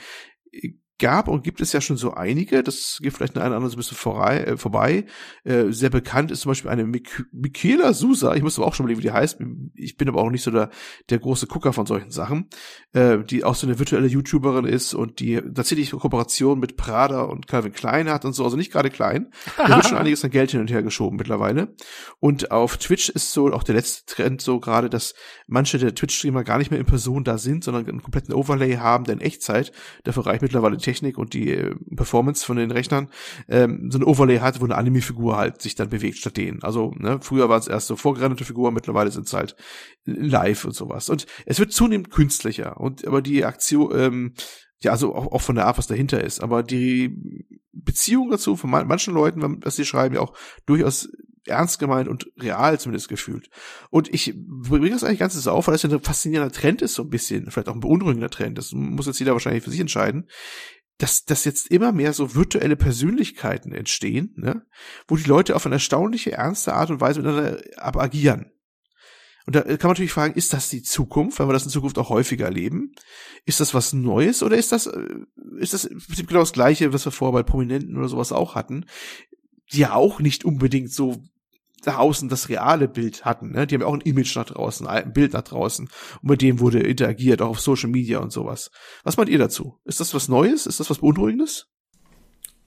gab 0.99 1.27
und 1.27 1.43
gibt 1.43 1.61
es 1.61 1.73
ja 1.73 1.81
schon 1.81 1.97
so 1.97 2.13
einige. 2.13 2.63
Das 2.63 2.99
geht 3.01 3.13
vielleicht 3.13 3.35
eine 3.35 3.45
oder 3.45 3.55
andere 3.55 3.71
so 3.71 3.75
ein 3.75 3.79
bisschen 3.79 3.97
vorbei. 3.97 4.39
Äh, 4.39 4.57
vorbei. 4.57 5.05
Äh, 5.43 5.71
sehr 5.71 5.89
bekannt 5.89 6.31
ist 6.31 6.41
zum 6.41 6.51
Beispiel 6.51 6.69
eine 6.69 6.85
Mik 6.85 7.25
Michaela 7.31 7.93
Sousa. 7.93 8.35
Ich 8.35 8.43
muss 8.43 8.57
aber 8.59 8.67
auch 8.67 8.73
schon 8.73 8.85
überlegen, 8.85 8.99
wie 8.99 9.07
die 9.07 9.13
heißt. 9.13 9.39
Ich 9.73 9.97
bin 9.97 10.07
aber 10.07 10.21
auch 10.21 10.29
nicht 10.29 10.43
so 10.43 10.51
der, 10.51 10.69
der 11.09 11.19
große 11.19 11.47
Gucker 11.47 11.73
von 11.73 11.85
solchen 11.85 12.11
Sachen. 12.11 12.49
Äh, 12.93 13.19
die 13.23 13.43
auch 13.43 13.55
so 13.55 13.65
eine 13.65 13.79
virtuelle 13.79 14.07
YouTuberin 14.07 14.65
ist 14.65 14.93
und 14.93 15.19
die 15.19 15.41
tatsächlich 15.41 15.91
Kooperation 15.91 16.59
mit 16.59 16.77
Prada 16.77 17.21
und 17.21 17.47
Calvin 17.47 17.71
Klein 17.71 18.09
hat 18.09 18.25
und 18.25 18.33
so. 18.33 18.43
Also 18.43 18.57
nicht 18.57 18.71
gerade 18.71 18.89
klein. 18.89 19.31
Da 19.57 19.75
wird 19.75 19.87
schon 19.87 19.97
einiges 19.97 20.23
an 20.23 20.31
Geld 20.31 20.51
hin 20.51 20.61
und 20.61 20.71
her 20.71 20.83
geschoben 20.83 21.17
mittlerweile. 21.17 21.75
Und 22.19 22.51
auf 22.51 22.77
Twitch 22.77 23.09
ist 23.09 23.31
so 23.31 23.51
auch 23.53 23.63
der 23.63 23.75
letzte 23.75 24.05
Trend 24.13 24.41
so 24.41 24.59
gerade, 24.59 24.89
dass 24.89 25.13
manche 25.47 25.77
der 25.77 25.93
Twitch-Streamer 25.93 26.43
gar 26.43 26.57
nicht 26.57 26.71
mehr 26.71 26.79
in 26.79 26.85
Person 26.85 27.23
da 27.23 27.37
sind, 27.37 27.63
sondern 27.63 27.87
einen 27.87 28.01
kompletten 28.01 28.33
Overlay 28.33 28.77
haben, 28.77 29.03
der 29.03 29.15
in 29.15 29.21
Echtzeit, 29.21 29.71
dafür 30.03 30.25
reicht 30.25 30.41
mittlerweile 30.41 30.77
Technik 30.89 31.17
und 31.17 31.33
die 31.33 31.51
äh, 31.51 31.75
Performance 31.95 32.45
von 32.45 32.57
den 32.57 32.71
Rechnern, 32.71 33.09
ähm, 33.47 33.89
so 33.91 33.99
ein 33.99 34.03
Overlay 34.03 34.39
hat, 34.39 34.59
wo 34.59 34.65
eine 34.65 34.75
Anime-Figur 34.75 35.37
halt 35.37 35.61
sich 35.61 35.75
dann 35.75 35.89
bewegt 35.89 36.17
statt 36.17 36.37
denen. 36.37 36.63
Also, 36.63 36.93
ne, 36.97 37.19
früher 37.21 37.47
waren 37.47 37.59
es 37.59 37.67
erst 37.67 37.87
so 37.87 37.95
vorgerenderte 37.95 38.45
Figuren, 38.45 38.73
mittlerweile 38.73 39.11
sind 39.11 39.27
es 39.27 39.33
halt 39.33 39.55
live 40.05 40.65
und 40.65 40.73
sowas. 40.73 41.09
Und 41.09 41.27
es 41.45 41.59
wird 41.59 41.71
zunehmend 41.71 42.09
künstlicher 42.09 42.79
und 42.79 43.07
aber 43.07 43.21
die 43.21 43.45
Aktion, 43.45 43.91
ähm, 43.95 44.33
ja, 44.81 44.91
also 44.91 45.13
auch, 45.13 45.31
auch 45.31 45.41
von 45.41 45.55
der 45.55 45.67
Art, 45.67 45.77
was 45.77 45.87
dahinter 45.87 46.23
ist. 46.23 46.41
Aber 46.41 46.63
die 46.63 47.45
Beziehung 47.71 48.31
dazu 48.31 48.55
von 48.55 48.69
manchen 48.69 49.13
Leuten, 49.13 49.61
was 49.63 49.75
sie 49.75 49.85
schreiben, 49.85 50.15
ja 50.15 50.21
auch 50.21 50.33
durchaus 50.65 51.09
ernst 51.45 51.79
gemeint 51.79 52.07
und 52.07 52.31
real 52.39 52.79
zumindest 52.79 53.09
gefühlt. 53.09 53.49
Und 53.89 54.13
ich 54.13 54.33
bringe 54.35 54.89
das 54.89 55.03
eigentlich 55.03 55.19
ganz 55.19 55.33
so 55.33 55.51
auf, 55.51 55.67
weil 55.67 55.73
das 55.73 55.83
ja 55.83 55.89
ein 55.89 56.01
faszinierender 56.01 56.53
Trend 56.53 56.81
ist, 56.81 56.93
so 56.93 57.03
ein 57.03 57.09
bisschen, 57.09 57.49
vielleicht 57.49 57.69
auch 57.69 57.73
ein 57.73 57.79
beunruhigender 57.79 58.29
Trend. 58.29 58.57
Das 58.57 58.71
muss 58.71 59.07
jetzt 59.07 59.19
jeder 59.19 59.33
wahrscheinlich 59.33 59.63
für 59.63 59.71
sich 59.71 59.79
entscheiden. 59.79 60.27
Dass, 60.99 61.25
dass 61.25 61.45
jetzt 61.45 61.71
immer 61.71 61.91
mehr 61.91 62.13
so 62.13 62.35
virtuelle 62.35 62.75
Persönlichkeiten 62.75 63.71
entstehen, 63.71 64.33
ne? 64.35 64.65
wo 65.07 65.15
die 65.15 65.23
Leute 65.23 65.55
auf 65.55 65.65
eine 65.65 65.75
erstaunliche, 65.75 66.33
ernste 66.33 66.73
Art 66.73 66.91
und 66.91 67.01
Weise 67.01 67.21
miteinander 67.21 67.61
agieren. 67.77 68.51
Und 69.49 69.55
da 69.55 69.61
kann 69.61 69.77
man 69.81 69.89
natürlich 69.93 70.11
fragen, 70.11 70.35
ist 70.35 70.53
das 70.53 70.69
die 70.69 70.83
Zukunft, 70.83 71.39
weil 71.39 71.47
wir 71.47 71.53
das 71.53 71.63
in 71.63 71.71
Zukunft 71.71 71.97
auch 71.97 72.09
häufiger 72.09 72.45
erleben? 72.45 72.93
Ist 73.45 73.59
das 73.59 73.73
was 73.73 73.93
Neues 73.93 74.43
oder 74.43 74.55
ist 74.55 74.71
das, 74.71 74.85
äh, 74.85 75.01
ist 75.57 75.73
das 75.73 75.85
im 75.85 75.97
Prinzip 75.97 76.27
genau 76.27 76.41
das 76.41 76.53
Gleiche, 76.53 76.93
was 76.93 77.05
wir 77.05 77.11
vorher 77.11 77.33
bei 77.33 77.49
Prominenten 77.49 77.97
oder 77.97 78.09
sowas 78.09 78.31
auch 78.31 78.53
hatten, 78.53 78.85
die 79.73 79.79
ja 79.79 79.93
auch 79.93 80.19
nicht 80.19 80.45
unbedingt 80.45 80.91
so 80.91 81.23
draußen 81.81 82.29
das 82.29 82.49
reale 82.49 82.87
Bild 82.87 83.25
hatten. 83.25 83.51
Ne? 83.51 83.67
Die 83.67 83.75
haben 83.75 83.81
ja 83.81 83.87
auch 83.87 83.93
ein 83.93 84.01
Image 84.01 84.35
nach 84.35 84.45
draußen, 84.45 84.87
ein 84.87 85.13
Bild 85.13 85.33
nach 85.33 85.43
draußen. 85.43 85.89
Und 86.21 86.29
mit 86.29 86.41
dem 86.41 86.59
wurde 86.59 86.79
interagiert, 86.79 87.41
auch 87.41 87.49
auf 87.49 87.59
Social 87.59 87.89
Media 87.89 88.19
und 88.19 88.31
sowas. 88.31 88.71
Was 89.03 89.17
meint 89.17 89.29
ihr 89.29 89.39
dazu? 89.39 89.79
Ist 89.85 89.99
das 89.99 90.13
was 90.13 90.27
Neues? 90.27 90.65
Ist 90.65 90.79
das 90.79 90.89
was 90.89 90.99
Beunruhigendes? 90.99 91.67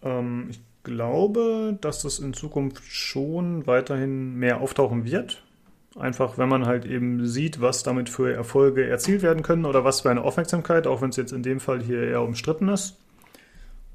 Ähm, 0.03 0.49
ich 0.51 0.61
glaube, 0.83 1.79
dass 1.81 2.03
das 2.03 2.19
in 2.19 2.35
Zukunft 2.35 2.83
schon 2.85 3.67
weiterhin 3.67 4.35
mehr 4.35 4.61
auftauchen 4.61 5.05
wird. 5.05 5.45
Einfach, 5.97 6.39
wenn 6.39 6.49
man 6.49 6.67
halt 6.67 6.87
eben 6.87 7.27
sieht, 7.27 7.61
was 7.61 7.83
damit 7.83 8.09
für 8.09 8.33
Erfolge 8.33 8.89
erzielt 8.89 9.23
werden 9.23 9.43
können 9.43 9.67
oder 9.67 9.85
was 9.85 10.01
für 10.01 10.11
eine 10.11 10.23
Aufmerksamkeit, 10.23 10.87
auch 10.87 11.03
wenn 11.03 11.11
es 11.11 11.17
jetzt 11.17 11.33
in 11.33 11.43
dem 11.43 11.61
Fall 11.61 11.83
hier 11.83 12.03
eher 12.03 12.23
umstritten 12.23 12.69
ist. 12.69 12.99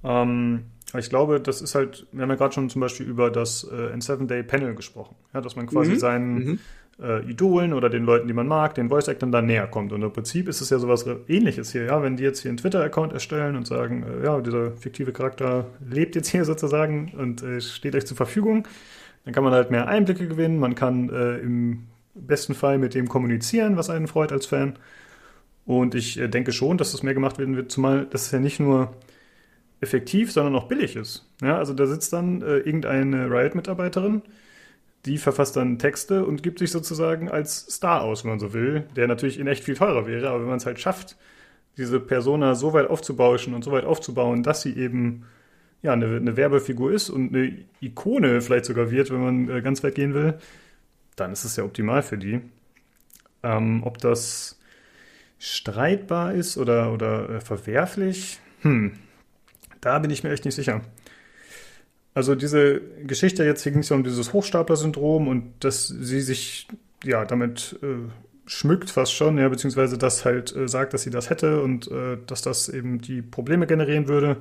Ähm, 0.03 0.65
ich 0.95 1.09
glaube, 1.09 1.41
das 1.41 1.61
ist 1.61 1.76
halt, 1.76 2.07
wir 2.11 2.22
haben 2.22 2.30
ja 2.30 2.35
gerade 2.35 2.53
schon 2.53 2.69
zum 2.69 2.81
Beispiel 2.81 3.05
über 3.05 3.30
das 3.30 3.65
äh, 3.65 3.93
N7-Day-Panel 3.93 4.73
gesprochen, 4.76 5.15
ja, 5.34 5.41
dass 5.41 5.55
man 5.55 5.68
quasi 5.68 5.91
mhm. 5.91 5.99
seinen 5.99 6.34
mhm. 6.35 6.59
Äh, 6.99 7.30
Idolen 7.30 7.73
oder 7.73 7.91
den 7.91 8.05
Leuten, 8.05 8.27
die 8.27 8.34
man 8.34 8.47
mag, 8.47 8.73
den 8.73 8.89
Voice-Actern 8.89 9.31
da 9.31 9.39
näher 9.39 9.68
kommt. 9.68 9.93
Und 9.93 10.01
im 10.01 10.11
Prinzip 10.11 10.47
ist 10.47 10.61
es 10.61 10.72
ja 10.72 10.80
sowas 10.80 11.05
ähnliches 11.27 11.72
hier, 11.72 11.84
ja, 11.84 12.01
wenn 12.01 12.18
die 12.18 12.23
jetzt 12.23 12.41
hier 12.41 12.49
einen 12.49 12.57
Twitter-Account 12.57 13.14
erstellen 13.14 13.55
und 13.55 13.68
sagen, 13.68 14.03
äh, 14.03 14.26
ja, 14.26 14.41
dieser 14.41 14.72
fiktive 14.72 15.11
Charakter 15.11 15.68
lebt 15.88 16.15
jetzt 16.15 16.30
hier 16.30 16.43
sozusagen 16.43 17.14
und 17.15 17.43
äh, 17.43 17.61
steht 17.61 17.95
euch 17.95 18.07
zur 18.07 18.18
Verfügung, 18.18 18.68
dann 19.26 19.34
kann 19.34 19.43
man 19.43 19.53
halt 19.53 19.69
mehr 19.69 19.88
Einblicke 19.88 20.27
gewinnen, 20.27 20.57
man 20.57 20.73
kann 20.73 21.09
äh, 21.09 21.38
im 21.38 21.84
besten 22.15 22.55
Fall 22.55 22.80
mit 22.80 22.95
dem 22.95 23.07
kommunizieren, 23.07 23.77
was 23.77 23.91
einen 23.91 24.07
freut 24.07 24.31
als 24.31 24.47
Fan. 24.47 24.80
Und 25.68 25.93
ich 25.93 26.18
äh, 26.18 26.27
denke 26.27 26.51
schon, 26.51 26.80
dass 26.80 26.93
das 26.93 27.03
mehr 27.03 27.14
gemacht 27.14 27.38
werden 27.38 27.55
wird, 27.55 27.72
zumal 27.72 28.07
das 28.09 28.23
ist 28.23 28.31
ja 28.31 28.39
nicht 28.39 28.59
nur 28.59 28.95
effektiv, 29.81 30.31
sondern 30.31 30.55
auch 30.55 30.67
billig 30.67 30.95
ist. 30.95 31.29
Ja, 31.41 31.57
also 31.57 31.73
da 31.73 31.85
sitzt 31.85 32.13
dann 32.13 32.41
äh, 32.41 32.57
irgendeine 32.57 33.29
Riot-Mitarbeiterin, 33.29 34.21
die 35.05 35.17
verfasst 35.17 35.55
dann 35.55 35.79
Texte 35.79 36.25
und 36.25 36.43
gibt 36.43 36.59
sich 36.59 36.71
sozusagen 36.71 37.29
als 37.29 37.67
Star 37.69 38.01
aus, 38.01 38.23
wenn 38.23 38.31
man 38.31 38.39
so 38.39 38.53
will, 38.53 38.85
der 38.95 39.07
natürlich 39.07 39.39
in 39.39 39.47
echt 39.47 39.63
viel 39.63 39.75
teurer 39.75 40.07
wäre, 40.07 40.29
aber 40.29 40.41
wenn 40.41 40.49
man 40.49 40.57
es 40.57 40.65
halt 40.65 40.79
schafft, 40.79 41.15
diese 41.77 41.99
Persona 41.99 42.55
so 42.55 42.73
weit 42.73 42.89
aufzubauschen 42.89 43.53
und 43.53 43.63
so 43.63 43.71
weit 43.71 43.85
aufzubauen, 43.85 44.41
dass 44.43 44.63
sie 44.63 44.75
eben 44.75 45.25
ja 45.83 45.93
eine, 45.93 46.15
eine 46.15 46.35
Werbefigur 46.35 46.91
ist 46.91 47.09
und 47.09 47.35
eine 47.35 47.57
Ikone 47.81 48.41
vielleicht 48.41 48.65
sogar 48.65 48.89
wird, 48.89 49.11
wenn 49.11 49.21
man 49.21 49.49
äh, 49.49 49.61
ganz 49.61 49.83
weit 49.83 49.95
gehen 49.95 50.13
will, 50.13 50.35
dann 51.15 51.31
ist 51.31 51.43
es 51.43 51.55
ja 51.55 51.63
optimal 51.63 52.01
für 52.01 52.17
die. 52.17 52.41
Ähm, 53.43 53.83
ob 53.83 53.99
das 53.99 54.59
streitbar 55.39 56.33
ist 56.33 56.57
oder, 56.57 56.91
oder 56.91 57.29
äh, 57.29 57.41
verwerflich, 57.41 58.39
hm, 58.61 58.93
da 59.88 59.99
bin 59.99 60.11
ich 60.11 60.23
mir 60.23 60.31
echt 60.31 60.43
nicht 60.43 60.55
sicher. 60.55 60.81
Also 62.14 62.35
diese 62.35 62.81
Geschichte 63.05 63.45
jetzt 63.45 63.64
hier 63.64 63.72
ging 63.72 63.81
es 63.81 63.89
ja 63.89 63.95
um 63.95 64.03
dieses 64.03 64.34
Hochstapler-Syndrom 64.34 65.27
und 65.27 65.53
dass 65.61 65.88
sie 65.88 66.19
sich 66.19 66.68
ja 67.03 67.23
damit 67.26 67.80
äh, 67.81 68.09
schmückt 68.47 68.89
fast 68.89 69.14
schon, 69.14 69.38
ja, 69.38 69.47
beziehungsweise 69.47 69.97
das 69.97 70.26
halt 70.26 70.53
äh, 70.55 70.68
sagt, 70.68 70.93
dass 70.93 71.03
sie 71.03 71.09
das 71.09 71.30
hätte 71.30 71.61
und 71.61 71.89
äh, 71.89 72.18
dass 72.27 72.41
das 72.41 72.69
eben 72.69 72.99
die 72.99 73.22
Probleme 73.22 73.65
generieren 73.65 74.07
würde. 74.07 74.38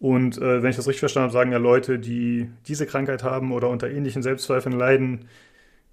Und 0.00 0.36
äh, 0.38 0.62
wenn 0.62 0.70
ich 0.70 0.76
das 0.76 0.86
richtig 0.86 1.00
verstanden 1.00 1.28
habe, 1.28 1.32
sagen 1.32 1.52
ja 1.52 1.58
Leute, 1.58 1.98
die 1.98 2.50
diese 2.66 2.84
Krankheit 2.84 3.22
haben 3.22 3.52
oder 3.52 3.70
unter 3.70 3.88
ähnlichen 3.90 4.22
Selbstzweifeln 4.22 4.76
leiden, 4.76 5.28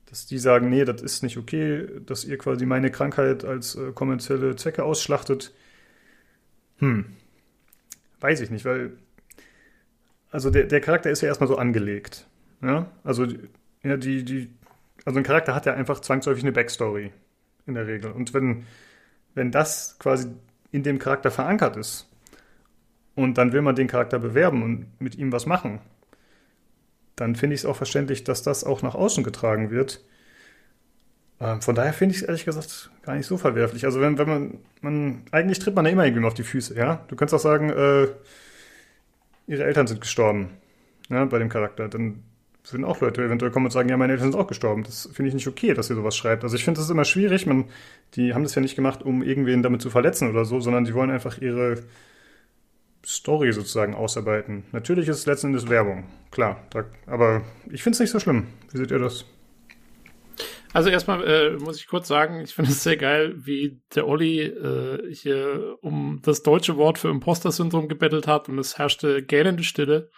dass 0.09 0.25
die 0.25 0.37
sagen, 0.37 0.69
nee, 0.69 0.83
das 0.83 1.01
ist 1.01 1.23
nicht 1.23 1.37
okay, 1.37 1.87
dass 2.05 2.25
ihr 2.25 2.37
quasi 2.37 2.65
meine 2.65 2.91
Krankheit 2.91 3.45
als 3.45 3.75
äh, 3.75 3.93
kommerzielle 3.93 4.57
Zwecke 4.57 4.83
ausschlachtet. 4.83 5.53
Hm, 6.79 7.05
Weiß 8.21 8.39
ich 8.39 8.49
nicht, 8.49 8.65
weil. 8.65 8.93
Also 10.29 10.49
der, 10.49 10.63
der 10.63 10.79
Charakter 10.79 11.11
ist 11.11 11.21
ja 11.21 11.27
erstmal 11.27 11.49
so 11.49 11.57
angelegt. 11.57 12.25
Ja? 12.61 12.89
Also, 13.03 13.27
ja, 13.83 13.97
die, 13.97 14.23
die. 14.23 14.49
Also 15.03 15.19
ein 15.19 15.23
Charakter 15.23 15.53
hat 15.53 15.65
ja 15.65 15.73
einfach 15.73 15.99
zwangsläufig 15.99 16.43
eine 16.43 16.53
Backstory. 16.53 17.11
In 17.67 17.73
der 17.73 17.85
Regel. 17.85 18.11
Und 18.11 18.33
wenn, 18.33 18.65
wenn 19.35 19.51
das 19.51 19.97
quasi 19.99 20.29
in 20.71 20.83
dem 20.83 20.99
Charakter 20.99 21.29
verankert 21.29 21.75
ist, 21.75 22.07
und 23.15 23.37
dann 23.37 23.51
will 23.51 23.61
man 23.61 23.75
den 23.75 23.87
Charakter 23.87 24.19
bewerben 24.19 24.63
und 24.63 25.01
mit 25.01 25.15
ihm 25.15 25.31
was 25.31 25.45
machen, 25.45 25.79
dann 27.15 27.35
finde 27.35 27.55
ich 27.55 27.61
es 27.61 27.65
auch 27.65 27.75
verständlich, 27.75 28.23
dass 28.23 28.41
das 28.41 28.63
auch 28.63 28.81
nach 28.81 28.95
außen 28.95 29.23
getragen 29.23 29.69
wird. 29.69 30.03
Ähm, 31.41 31.61
von 31.61 31.73
daher 31.75 31.93
finde 31.93 32.15
ich 32.15 32.21
es 32.21 32.27
ehrlich 32.27 32.45
gesagt 32.45 32.91
gar 33.03 33.15
nicht 33.15 33.25
so 33.25 33.37
verwerflich. 33.37 33.85
Also 33.85 33.99
wenn, 33.99 34.17
wenn 34.17 34.29
man, 34.29 34.59
man, 34.81 35.23
eigentlich 35.31 35.59
tritt 35.59 35.75
man 35.75 35.85
ja 35.85 35.91
immer 35.91 36.05
irgendwie 36.05 36.25
auf 36.25 36.35
die 36.35 36.43
Füße, 36.43 36.75
ja. 36.75 37.03
Du 37.07 37.15
kannst 37.15 37.33
auch 37.33 37.39
sagen, 37.39 37.69
äh, 37.71 38.07
ihre 39.47 39.63
Eltern 39.63 39.87
sind 39.87 40.01
gestorben, 40.01 40.51
ja, 41.09 41.25
bei 41.25 41.39
dem 41.39 41.49
Charakter. 41.49 41.89
Dann 41.89 42.23
würden 42.69 42.85
auch 42.85 43.01
Leute 43.01 43.23
eventuell 43.23 43.51
kommen 43.51 43.65
und 43.65 43.71
sagen, 43.71 43.89
ja, 43.89 43.97
meine 43.97 44.13
Eltern 44.13 44.31
sind 44.31 44.39
auch 44.39 44.47
gestorben. 44.47 44.83
Das 44.83 45.09
finde 45.11 45.29
ich 45.29 45.33
nicht 45.33 45.47
okay, 45.47 45.73
dass 45.73 45.89
ihr 45.89 45.95
sowas 45.95 46.15
schreibt. 46.15 46.43
Also 46.43 46.55
ich 46.55 46.63
finde 46.63 46.79
das 46.79 46.91
immer 46.91 47.05
schwierig. 47.05 47.47
Man, 47.47 47.65
die 48.13 48.35
haben 48.35 48.43
das 48.43 48.53
ja 48.53 48.61
nicht 48.61 48.75
gemacht, 48.75 49.01
um 49.01 49.23
irgendwen 49.23 49.63
damit 49.63 49.81
zu 49.81 49.89
verletzen 49.89 50.29
oder 50.29 50.45
so, 50.45 50.59
sondern 50.59 50.85
die 50.85 50.93
wollen 50.93 51.09
einfach 51.09 51.39
ihre 51.41 51.81
Story 53.03 53.51
sozusagen 53.51 53.95
ausarbeiten. 53.95 54.63
Natürlich 54.73 55.07
ist 55.07 55.17
es 55.17 55.25
letzten 55.25 55.47
Endes 55.47 55.69
Werbung, 55.69 56.03
klar. 56.29 56.61
Da, 56.69 56.85
aber 57.07 57.41
ich 57.71 57.81
finde 57.81 57.95
es 57.95 57.99
nicht 57.99 58.11
so 58.11 58.19
schlimm. 58.19 58.45
Wie 58.71 58.77
seht 58.77 58.91
ihr 58.91 58.99
das? 58.99 59.25
Also 60.73 60.89
erstmal 60.89 61.23
äh, 61.27 61.57
muss 61.57 61.77
ich 61.77 61.87
kurz 61.87 62.07
sagen, 62.07 62.41
ich 62.41 62.53
finde 62.53 62.71
es 62.71 62.83
sehr 62.83 62.97
geil, 62.97 63.33
wie 63.37 63.81
der 63.93 64.07
Olli 64.07 64.41
äh, 64.41 65.13
hier 65.13 65.77
um 65.81 66.21
das 66.23 66.43
deutsche 66.43 66.77
Wort 66.77 66.97
für 66.97 67.09
Imposter-Syndrom 67.09 67.87
gebettelt 67.87 68.27
hat 68.27 68.47
und 68.49 68.57
es 68.57 68.77
herrschte 68.77 69.23
gähnende 69.23 69.63
Stille. 69.63 70.09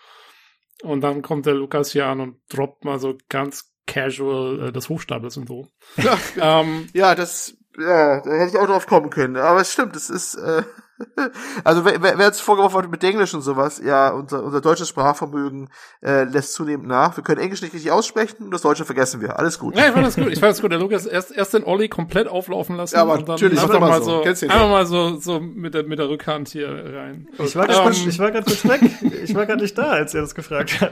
Und 0.84 1.02
dann 1.02 1.22
kommt 1.22 1.46
der 1.46 1.54
Lukas 1.54 1.92
hier 1.92 2.08
an 2.08 2.20
und 2.20 2.38
droppt 2.50 2.86
mal 2.86 3.00
so 3.00 3.18
ganz 3.30 3.74
casual 3.88 4.68
äh, 4.68 4.72
das 4.72 4.90
Hochstapler-Syndrom. 4.90 5.70
Ja, 5.98 6.18
ähm, 6.62 6.88
ja, 6.94 7.16
das 7.16 7.58
ja, 7.78 8.22
da 8.22 8.32
hätte 8.32 8.52
ich 8.52 8.58
auch 8.58 8.68
drauf 8.68 8.86
kommen 8.88 9.10
können. 9.10 9.38
Aber 9.38 9.62
es 9.62 9.74
stimmt, 9.74 9.96
es 9.96 10.10
ist 10.10 10.36
äh, 10.36 10.64
also 11.64 11.86
wer, 11.86 12.02
wer 12.02 12.26
jetzt 12.26 12.42
vorgeworfen 12.42 12.84
hat 12.84 12.92
mit 12.92 13.04
Englisch 13.04 13.34
und 13.34 13.42
sowas, 13.42 13.82
ja, 13.84 14.10
unser, 14.10 14.44
unser 14.44 14.62
deutsches 14.62 14.90
Sprachvermögen 14.90 15.70
äh, 16.02 16.24
lässt 16.24 16.54
zunehmend 16.54 16.88
nach. 16.88 17.16
Wir 17.18 17.24
können 17.24 17.42
Englisch 17.42 17.62
nicht 17.62 17.74
richtig 17.74 17.92
aussprechen 17.92 18.44
und 18.46 18.52
das 18.52 18.62
Deutsche 18.62 18.86
vergessen 18.86 19.22
wir. 19.22 19.40
Alles 19.40 19.60
gut. 19.60 19.76
Ja, 19.76 19.88
ich 19.88 19.94
fand 19.94 20.06
das 20.06 20.16
gut. 20.16 20.28
Ich 20.28 20.40
fand 20.40 20.52
das 20.52 20.62
gut. 20.62 20.72
Der 20.72 20.80
Lukas 20.80 21.06
erst, 21.06 21.36
erst 21.36 21.54
den 21.54 21.64
Olli 21.64 21.90
komplett 21.90 22.28
auflaufen 22.28 22.76
lassen. 22.76 22.96
Ja, 22.96 23.02
aber 23.02 23.14
und 23.14 23.28
dann 23.28 23.36
natürlich, 23.36 23.62
einfach 23.62 23.80
mal 23.80 24.02
so, 24.02 24.24
so 24.24 24.46
einfach 24.46 24.70
mal 24.70 24.86
so, 24.86 25.18
so 25.20 25.40
mit 25.40 25.74
der, 25.74 25.84
mit 25.84 26.00
der 26.00 26.10
Rückhand 26.10 26.50
hier 26.50 26.70
rein. 26.70 27.28
Ich 27.40 27.56
war 27.56 27.68
gerade 27.68 27.90
ähm, 27.90 28.10
ich 28.10 28.20
war 28.20 28.32
gerade 28.32 28.46
kurz 28.46 28.68
weg. 28.68 28.82
Ich 29.24 29.36
war 29.36 29.46
gerade 29.46 29.62
nicht 29.62 29.78
da, 29.78 29.92
als 29.92 30.14
er 30.14 30.22
das 30.22 30.36
gefragt 30.36 30.82
hat. 30.82 30.92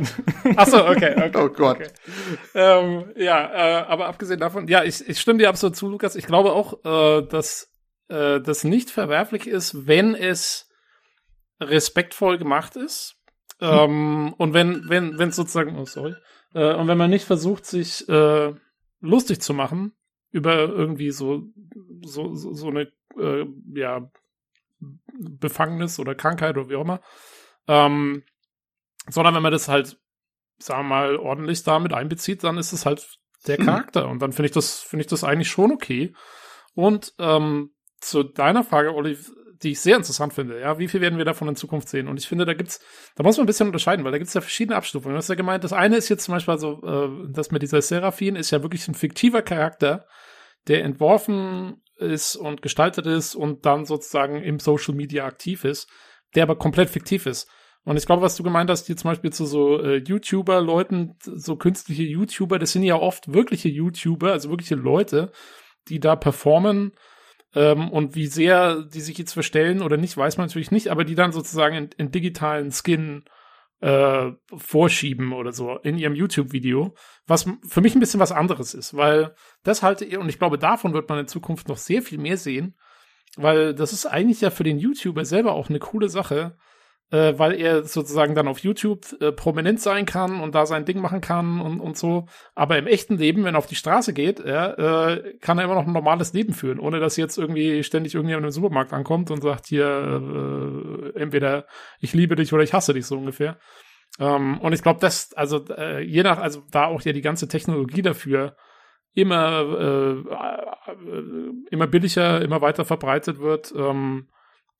Ach 0.56 0.68
so, 0.68 0.86
okay, 0.86 1.16
okay. 1.18 1.32
Oh 1.36 1.50
Gott. 1.50 1.78
Okay. 1.78 1.90
Ähm, 2.54 3.06
ja, 3.16 3.82
äh, 3.82 3.86
aber 3.86 4.08
abgesehen 4.08 4.40
davon, 4.40 4.68
ja, 4.68 4.84
ich, 4.84 5.08
ich 5.08 5.20
stimme 5.20 5.40
dir 5.40 5.50
absolut 5.50 5.76
zu, 5.76 5.90
Lukas. 5.90 6.16
Ich 6.16 6.28
glaube 6.28 6.52
auch, 6.54 6.86
äh, 6.86 7.26
dass 7.28 7.71
äh, 8.12 8.42
das 8.42 8.64
nicht 8.64 8.92
verwerflich 8.92 9.48
ist, 9.48 9.88
wenn 9.88 10.14
es 10.16 10.70
respektvoll 11.60 12.38
gemacht 12.38 12.76
ist. 12.76 13.16
Hm. 13.60 13.70
Ähm, 13.70 14.34
und 14.38 14.54
wenn, 14.54 14.90
wenn, 14.90 15.18
wenn 15.18 15.32
sozusagen, 15.32 15.78
oh 15.78 15.86
sorry, 15.86 16.16
äh, 16.54 16.74
und 16.74 16.88
wenn 16.88 16.98
man 16.98 17.10
nicht 17.10 17.26
versucht, 17.26 17.66
sich 17.66 18.08
äh, 18.10 18.54
lustig 19.00 19.42
zu 19.42 19.54
machen 19.54 19.94
über 20.32 20.56
irgendwie 20.56 21.12
so, 21.12 21.44
so, 22.04 22.36
so, 22.36 22.54
so 22.54 22.68
eine, 22.68 22.92
äh, 23.18 23.46
ja, 23.74 24.10
Befangnis 24.80 26.00
oder 26.00 26.16
Krankheit 26.16 26.58
oder 26.58 26.70
wie 26.70 26.76
auch 26.76 26.82
immer, 26.82 27.02
ähm, 27.68 28.24
sondern 29.08 29.36
wenn 29.36 29.44
man 29.44 29.52
das 29.52 29.68
halt, 29.68 30.00
sagen 30.58 30.84
wir 30.84 30.96
mal, 30.96 31.16
ordentlich 31.18 31.64
damit 31.64 31.94
einbezieht, 31.94 32.44
dann 32.44 32.58
ist 32.58 32.72
es 32.72 32.86
halt 32.86 33.20
der 33.48 33.58
hm. 33.58 33.66
Charakter. 33.66 34.10
Und 34.10 34.22
dann 34.22 34.32
finde 34.32 34.48
ich 34.48 34.54
das, 34.54 34.80
finde 34.80 35.02
ich 35.02 35.08
das 35.08 35.24
eigentlich 35.24 35.50
schon 35.50 35.72
okay. 35.72 36.14
Und 36.74 37.14
ähm, 37.20 37.72
zu 38.02 38.24
deiner 38.24 38.64
Frage, 38.64 38.94
Olive, 38.94 39.32
die 39.64 39.72
ich 39.72 39.80
sehr 39.80 39.96
interessant 39.96 40.34
finde, 40.34 40.60
ja, 40.60 40.80
wie 40.80 40.88
viel 40.88 41.02
werden 41.02 41.18
wir 41.18 41.26
davon 41.26 41.48
in 41.48 41.56
Zukunft 41.56 41.88
sehen? 41.88 42.08
Und 42.08 42.20
ich 42.20 42.28
finde, 42.28 42.46
da 42.46 42.54
gibt's, 42.54 42.80
da 43.16 43.24
muss 43.24 43.38
man 43.38 43.44
ein 43.44 43.48
bisschen 43.48 43.68
unterscheiden, 43.68 44.04
weil 44.04 44.12
da 44.12 44.18
gibt's 44.18 44.34
ja 44.34 44.42
verschiedene 44.42 44.76
Abstufungen. 44.76 45.14
Du 45.14 45.18
hast 45.20 45.30
ja 45.30 45.36
gemeint, 45.36 45.64
das 45.64 45.74
eine 45.74 45.98
ist 45.98 46.10
jetzt 46.10 46.24
zum 46.24 46.34
Beispiel 46.34 46.58
so, 46.58 46.82
äh, 46.84 47.32
das 47.32 47.52
mit 47.52 47.62
dieser 47.62 47.82
Seraphin 47.82 48.36
ist 48.36 48.52
ja 48.52 48.64
wirklich 48.64 48.88
ein 48.88 48.96
fiktiver 48.96 49.44
Charakter, 49.44 50.08
der 50.68 50.84
entworfen 50.84 51.82
ist 51.98 52.36
und 52.36 52.62
gestaltet 52.62 53.06
ist 53.06 53.36
und 53.36 53.66
dann 53.66 53.86
sozusagen 53.86 54.42
im 54.42 54.60
Social 54.60 54.96
Media 54.96 55.26
aktiv 55.26 55.64
ist, 55.64 55.88
der 56.34 56.44
aber 56.44 56.58
komplett 56.58 56.90
fiktiv 56.90 57.26
ist. 57.28 57.48
Und 57.84 57.98
ich 57.98 58.06
glaube, 58.06 58.22
was 58.22 58.36
du 58.36 58.44
gemeint 58.44 58.70
hast, 58.70 58.88
hier 58.88 58.98
zum 58.98 59.10
Beispiel 59.10 59.32
zu 59.32 59.46
so 59.46 59.82
äh, 59.82 59.98
YouTuber-Leuten, 59.98 61.16
so 61.20 61.56
künstliche 61.56 62.04
YouTuber, 62.04 62.60
das 62.60 62.74
sind 62.74 62.84
ja 62.84 62.96
oft 62.96 63.34
wirkliche 63.34 63.70
YouTuber, 63.70 64.32
also 64.32 64.50
wirkliche 64.50 64.76
Leute, 64.76 65.32
die 65.88 66.00
da 66.00 66.16
performen. 66.16 66.92
Ähm, 67.54 67.90
und 67.90 68.16
wie 68.16 68.28
sehr 68.28 68.84
die 68.84 69.02
sich 69.02 69.18
jetzt 69.18 69.34
verstellen 69.34 69.82
oder 69.82 69.98
nicht, 69.98 70.16
weiß 70.16 70.38
man 70.38 70.48
natürlich 70.48 70.72
nicht, 70.72 70.90
aber 70.90 71.04
die 71.04 71.16
dann 71.16 71.32
sozusagen 71.32 71.76
in, 71.76 71.90
in 71.98 72.12
digitalen 72.12 72.72
Skin 72.72 73.26
äh, 73.82 74.32
vorschieben 74.56 75.34
oder 75.34 75.52
so 75.52 75.78
in 75.78 75.98
ihrem 75.98 76.14
YouTube-Video, 76.14 76.96
was 77.26 77.48
für 77.68 77.82
mich 77.82 77.96
ein 77.96 78.00
bisschen 78.00 78.20
was 78.20 78.32
anderes 78.32 78.74
ist, 78.74 78.96
weil 78.96 79.36
das 79.64 79.82
halte 79.82 80.06
ich, 80.06 80.18
und 80.18 80.30
ich 80.30 80.38
glaube, 80.38 80.58
davon 80.58 80.94
wird 80.94 81.10
man 81.10 81.20
in 81.20 81.28
Zukunft 81.28 81.68
noch 81.68 81.78
sehr 81.78 82.02
viel 82.02 82.20
mehr 82.20 82.38
sehen, 82.38 82.78
weil 83.38 83.74
das 83.74 83.92
ist 83.92 84.06
eigentlich 84.06 84.42
ja 84.42 84.52
für 84.52 84.64
den 84.64 84.78
YouTuber 84.78 85.26
selber 85.26 85.54
auch 85.54 85.70
eine 85.70 85.80
coole 85.80 86.10
Sache, 86.10 86.58
äh, 87.12 87.38
weil 87.38 87.60
er 87.60 87.84
sozusagen 87.84 88.36
dann 88.36 88.48
auf 88.48 88.60
YouTube 88.60 89.06
äh, 89.22 89.32
prominent 89.32 89.82
sein 89.82 90.06
kann 90.06 90.40
und 90.40 90.56
da 90.56 90.66
sein 90.66 90.86
Ding 90.86 91.00
machen 91.00 91.22
kann 91.22 91.60
und, 91.60 91.80
und 91.80 91.98
so. 91.98 92.28
Aber 92.56 92.78
im 92.78 92.88
echten 92.88 93.18
Leben, 93.18 93.44
wenn 93.44 93.56
er 93.56 93.60
auf 93.60 93.68
die 93.68 93.76
Straße 93.76 94.14
geht, 94.14 94.40
ja, 94.40 95.10
äh, 95.10 95.38
kann 95.40 95.58
er 95.58 95.66
immer 95.66 95.76
noch 95.76 95.86
ein 95.86 95.94
normales 95.94 96.34
Leben 96.34 96.54
führen, 96.54 96.80
ohne 96.80 97.00
dass 97.00 97.18
jetzt 97.18 97.38
irgendwie 97.38 97.84
ständig 97.84 98.16
irgendjemand 98.16 98.46
im 98.46 98.52
Supermarkt 98.52 98.94
ankommt 98.94 99.30
und 99.30 99.42
sagt 99.42 99.68
hier, 99.68 99.86
äh, 99.86 101.20
entweder 101.20 101.66
ich 102.00 102.14
liebe 102.14 102.36
dich 102.36 102.54
oder 102.54 102.64
ich 102.64 102.74
hasse 102.74 102.94
dich 102.94 103.06
so 103.06 103.18
ungefähr. 103.18 103.58
Ähm, 104.20 104.60
und 104.60 104.74
ich 104.74 104.82
glaube, 104.82 105.00
das, 105.00 105.34
also 105.34 105.66
äh, 105.78 106.02
je 106.02 106.24
nach, 106.24 106.38
also 106.38 106.64
da 106.72 106.86
auch 106.86 107.02
ja 107.02 107.14
die 107.14 107.22
ganze 107.22 107.48
Technologie 107.48 108.02
dafür 108.02 108.56
immer, 109.14 109.62
äh, 109.62 110.92
äh, 110.92 111.52
immer 111.70 111.88
billiger, 111.88 112.42
immer 112.42 112.62
weiter 112.62 112.86
verbreitet 112.86 113.40
wird, 113.40 113.74
ähm, 113.76 114.30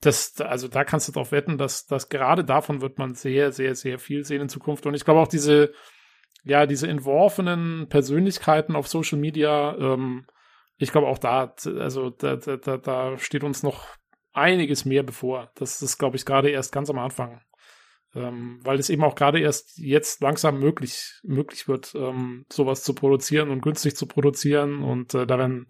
das, 0.02 0.40
also 0.42 0.68
da 0.68 0.84
kannst 0.84 1.08
du 1.08 1.12
drauf 1.12 1.32
wetten, 1.32 1.58
dass, 1.58 1.86
dass 1.86 2.10
gerade 2.10 2.44
davon 2.44 2.82
wird 2.82 2.98
man 2.98 3.14
sehr, 3.14 3.52
sehr, 3.52 3.76
sehr 3.76 4.00
viel 4.00 4.26
sehen 4.26 4.42
in 4.42 4.50
Zukunft. 4.50 4.86
Und 4.86 4.96
ich 4.96 5.06
glaube 5.06 5.20
auch 5.20 5.28
diese, 5.28 5.74
ja, 6.44 6.66
diese 6.66 6.88
entworfenen 6.88 7.88
Persönlichkeiten 7.88 8.76
auf 8.76 8.88
Social 8.88 9.20
Media, 9.20 9.76
ähm, 9.78 10.26
ich 10.78 10.92
glaube 10.92 11.08
auch 11.08 11.20
da, 11.20 11.54
also 11.78 12.10
da, 12.10 12.36
da, 12.36 12.78
da 12.78 13.18
steht 13.20 13.44
uns 13.44 13.62
noch 13.62 13.86
einiges 14.34 14.86
mehr 14.86 15.04
bevor. 15.04 15.52
Das 15.56 15.84
ist, 15.84 16.00
glaube 16.00 16.16
ich, 16.16 16.26
gerade 16.26 16.50
erst 16.50 16.72
ganz 16.72 16.90
am 16.90 16.98
Anfang. 16.98 17.42
Ähm, 18.14 18.60
weil 18.64 18.80
es 18.80 18.90
eben 18.90 19.04
auch 19.04 19.16
gerade 19.16 19.40
erst 19.40 19.78
jetzt 19.78 20.22
langsam 20.22 20.60
möglich, 20.60 21.20
möglich 21.24 21.68
wird, 21.68 21.94
ähm, 21.96 22.46
sowas 22.52 22.84
zu 22.84 22.94
produzieren 22.94 23.50
und 23.50 23.62
günstig 23.62 23.96
zu 23.96 24.08
produzieren. 24.08 24.84
Und 24.84 25.14
äh, 25.14 25.26
da 25.26 25.38
werden, 25.38 25.68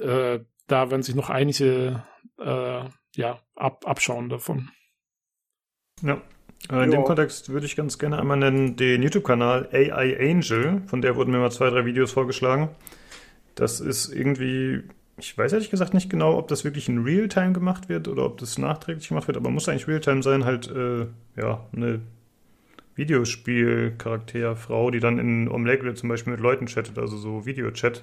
äh, 0.00 0.40
da 0.66 0.90
werden 0.90 1.02
sich 1.02 1.14
noch 1.14 1.30
einige 1.30 2.02
äh, 2.38 2.84
ja, 3.16 3.40
ab, 3.54 3.84
abschauen 3.86 4.28
davon. 4.28 4.70
Ja. 6.02 6.20
Äh, 6.70 6.84
in 6.84 6.90
dem 6.90 7.04
Kontext 7.04 7.48
würde 7.48 7.66
ich 7.66 7.76
ganz 7.76 7.98
gerne 7.98 8.18
einmal 8.18 8.36
nennen 8.36 8.76
den 8.76 9.02
YouTube-Kanal 9.02 9.68
AI 9.72 10.18
Angel, 10.18 10.82
von 10.86 11.02
der 11.02 11.16
wurden 11.16 11.30
mir 11.30 11.38
mal 11.38 11.50
zwei, 11.50 11.70
drei 11.70 11.84
Videos 11.84 12.12
vorgeschlagen. 12.12 12.70
Das 13.54 13.80
ist 13.80 14.12
irgendwie, 14.12 14.82
ich 15.16 15.36
weiß 15.36 15.52
ehrlich 15.52 15.70
gesagt 15.70 15.94
nicht 15.94 16.10
genau, 16.10 16.36
ob 16.36 16.48
das 16.48 16.64
wirklich 16.64 16.88
in 16.88 17.04
Realtime 17.04 17.52
gemacht 17.52 17.88
wird 17.88 18.08
oder 18.08 18.26
ob 18.26 18.38
das 18.38 18.58
nachträglich 18.58 19.08
gemacht 19.08 19.26
wird, 19.28 19.36
aber 19.36 19.50
muss 19.50 19.68
eigentlich 19.68 19.88
Realtime 19.88 20.22
sein, 20.22 20.44
halt, 20.44 20.70
äh, 20.70 21.06
ja, 21.36 21.66
eine 21.74 22.00
Videospiel-Charakter-Frau, 22.96 24.90
die 24.90 25.00
dann 25.00 25.18
in 25.18 25.50
Omegle 25.50 25.94
zum 25.94 26.08
Beispiel 26.08 26.32
mit 26.32 26.40
Leuten 26.40 26.66
chattet, 26.66 26.98
also 26.98 27.16
so 27.16 27.46
Videochat. 27.46 28.02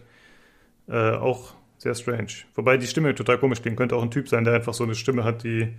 Äh, 0.88 1.12
auch 1.12 1.56
sehr 1.84 1.96
strange. 1.96 2.32
Wobei 2.56 2.78
die 2.78 2.88
Stimme 2.88 3.14
total 3.14 3.38
komisch 3.38 3.62
klingt. 3.62 3.78
Könnte 3.78 3.96
auch 3.96 4.04
ein 4.04 4.12
Typ 4.12 4.28
sein, 4.28 4.44
der 4.44 4.54
einfach 4.54 4.74
so 4.74 4.84
eine 4.84 4.96
Stimme 4.96 5.24
hat, 5.24 5.44
die, 5.44 5.74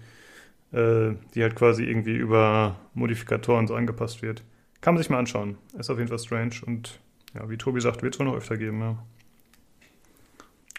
äh, 0.72 1.14
die 1.34 1.42
halt 1.42 1.56
quasi 1.56 1.84
irgendwie 1.84 2.14
über 2.14 2.76
Modifikatoren 2.94 3.66
so 3.66 3.74
angepasst 3.74 4.22
wird. 4.22 4.44
Kann 4.80 4.94
man 4.94 5.02
sich 5.02 5.10
mal 5.10 5.18
anschauen. 5.18 5.58
Ist 5.78 5.90
auf 5.90 5.98
jeden 5.98 6.08
Fall 6.08 6.18
strange 6.18 6.56
und 6.64 7.00
ja, 7.34 7.48
wie 7.50 7.56
Tobi 7.56 7.80
sagt, 7.80 8.02
wird 8.02 8.14
es 8.14 8.20
wohl 8.20 8.26
noch 8.26 8.36
öfter 8.36 8.56
geben, 8.56 8.80
ja. 8.80 8.98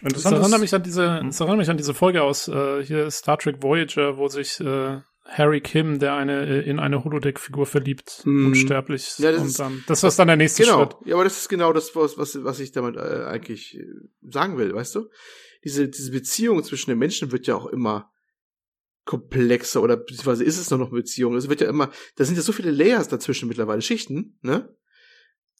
Das 0.02 0.24
erinnert, 0.26 0.60
mich 0.60 0.74
an 0.74 0.82
diese, 0.82 1.20
hm? 1.20 1.56
mich 1.56 1.70
an 1.70 1.78
diese 1.78 1.94
Folge 1.94 2.22
aus 2.22 2.48
äh, 2.48 2.84
hier 2.84 3.10
Star 3.10 3.38
Trek 3.38 3.62
Voyager, 3.62 4.18
wo 4.18 4.28
sich 4.28 4.60
äh, 4.60 4.98
Harry 5.28 5.60
Kim, 5.60 5.98
der 5.98 6.14
eine 6.14 6.46
äh, 6.46 6.68
in 6.68 6.78
eine 6.78 7.04
Holodeck-Figur 7.04 7.66
verliebt, 7.66 8.22
mm. 8.24 8.46
unsterblich. 8.46 9.18
Ja, 9.18 9.32
das 9.32 9.40
und 9.40 9.46
ist, 9.48 9.58
dann, 9.58 9.84
das 9.86 10.04
ist 10.04 10.18
dann 10.18 10.28
der 10.28 10.36
nächste 10.36 10.62
genau. 10.62 10.78
Schritt. 10.78 10.96
Ja, 11.04 11.14
aber 11.14 11.24
das 11.24 11.38
ist 11.38 11.48
genau 11.48 11.72
das, 11.72 11.94
was, 11.96 12.16
was, 12.16 12.42
was 12.44 12.60
ich 12.60 12.72
damit 12.72 12.96
äh, 12.96 13.24
eigentlich 13.26 13.76
äh, 13.76 13.84
sagen 14.22 14.56
will, 14.58 14.74
weißt 14.74 14.94
du? 14.94 15.08
Diese, 15.64 15.88
diese 15.88 16.12
Beziehung 16.12 16.62
zwischen 16.62 16.90
den 16.90 16.98
Menschen 16.98 17.32
wird 17.32 17.46
ja 17.46 17.56
auch 17.56 17.66
immer 17.66 18.10
komplexer 19.04 19.82
oder 19.82 19.96
beziehungsweise 19.96 20.44
ist 20.44 20.58
es 20.58 20.70
noch 20.70 20.80
eine 20.80 20.90
Beziehung. 20.90 21.36
Es 21.36 21.48
wird 21.48 21.60
ja 21.60 21.68
immer, 21.68 21.90
da 22.16 22.24
sind 22.24 22.36
ja 22.36 22.42
so 22.42 22.52
viele 22.52 22.70
Layers 22.70 23.08
dazwischen 23.08 23.48
mittlerweile, 23.48 23.82
Schichten, 23.82 24.38
ne? 24.42 24.76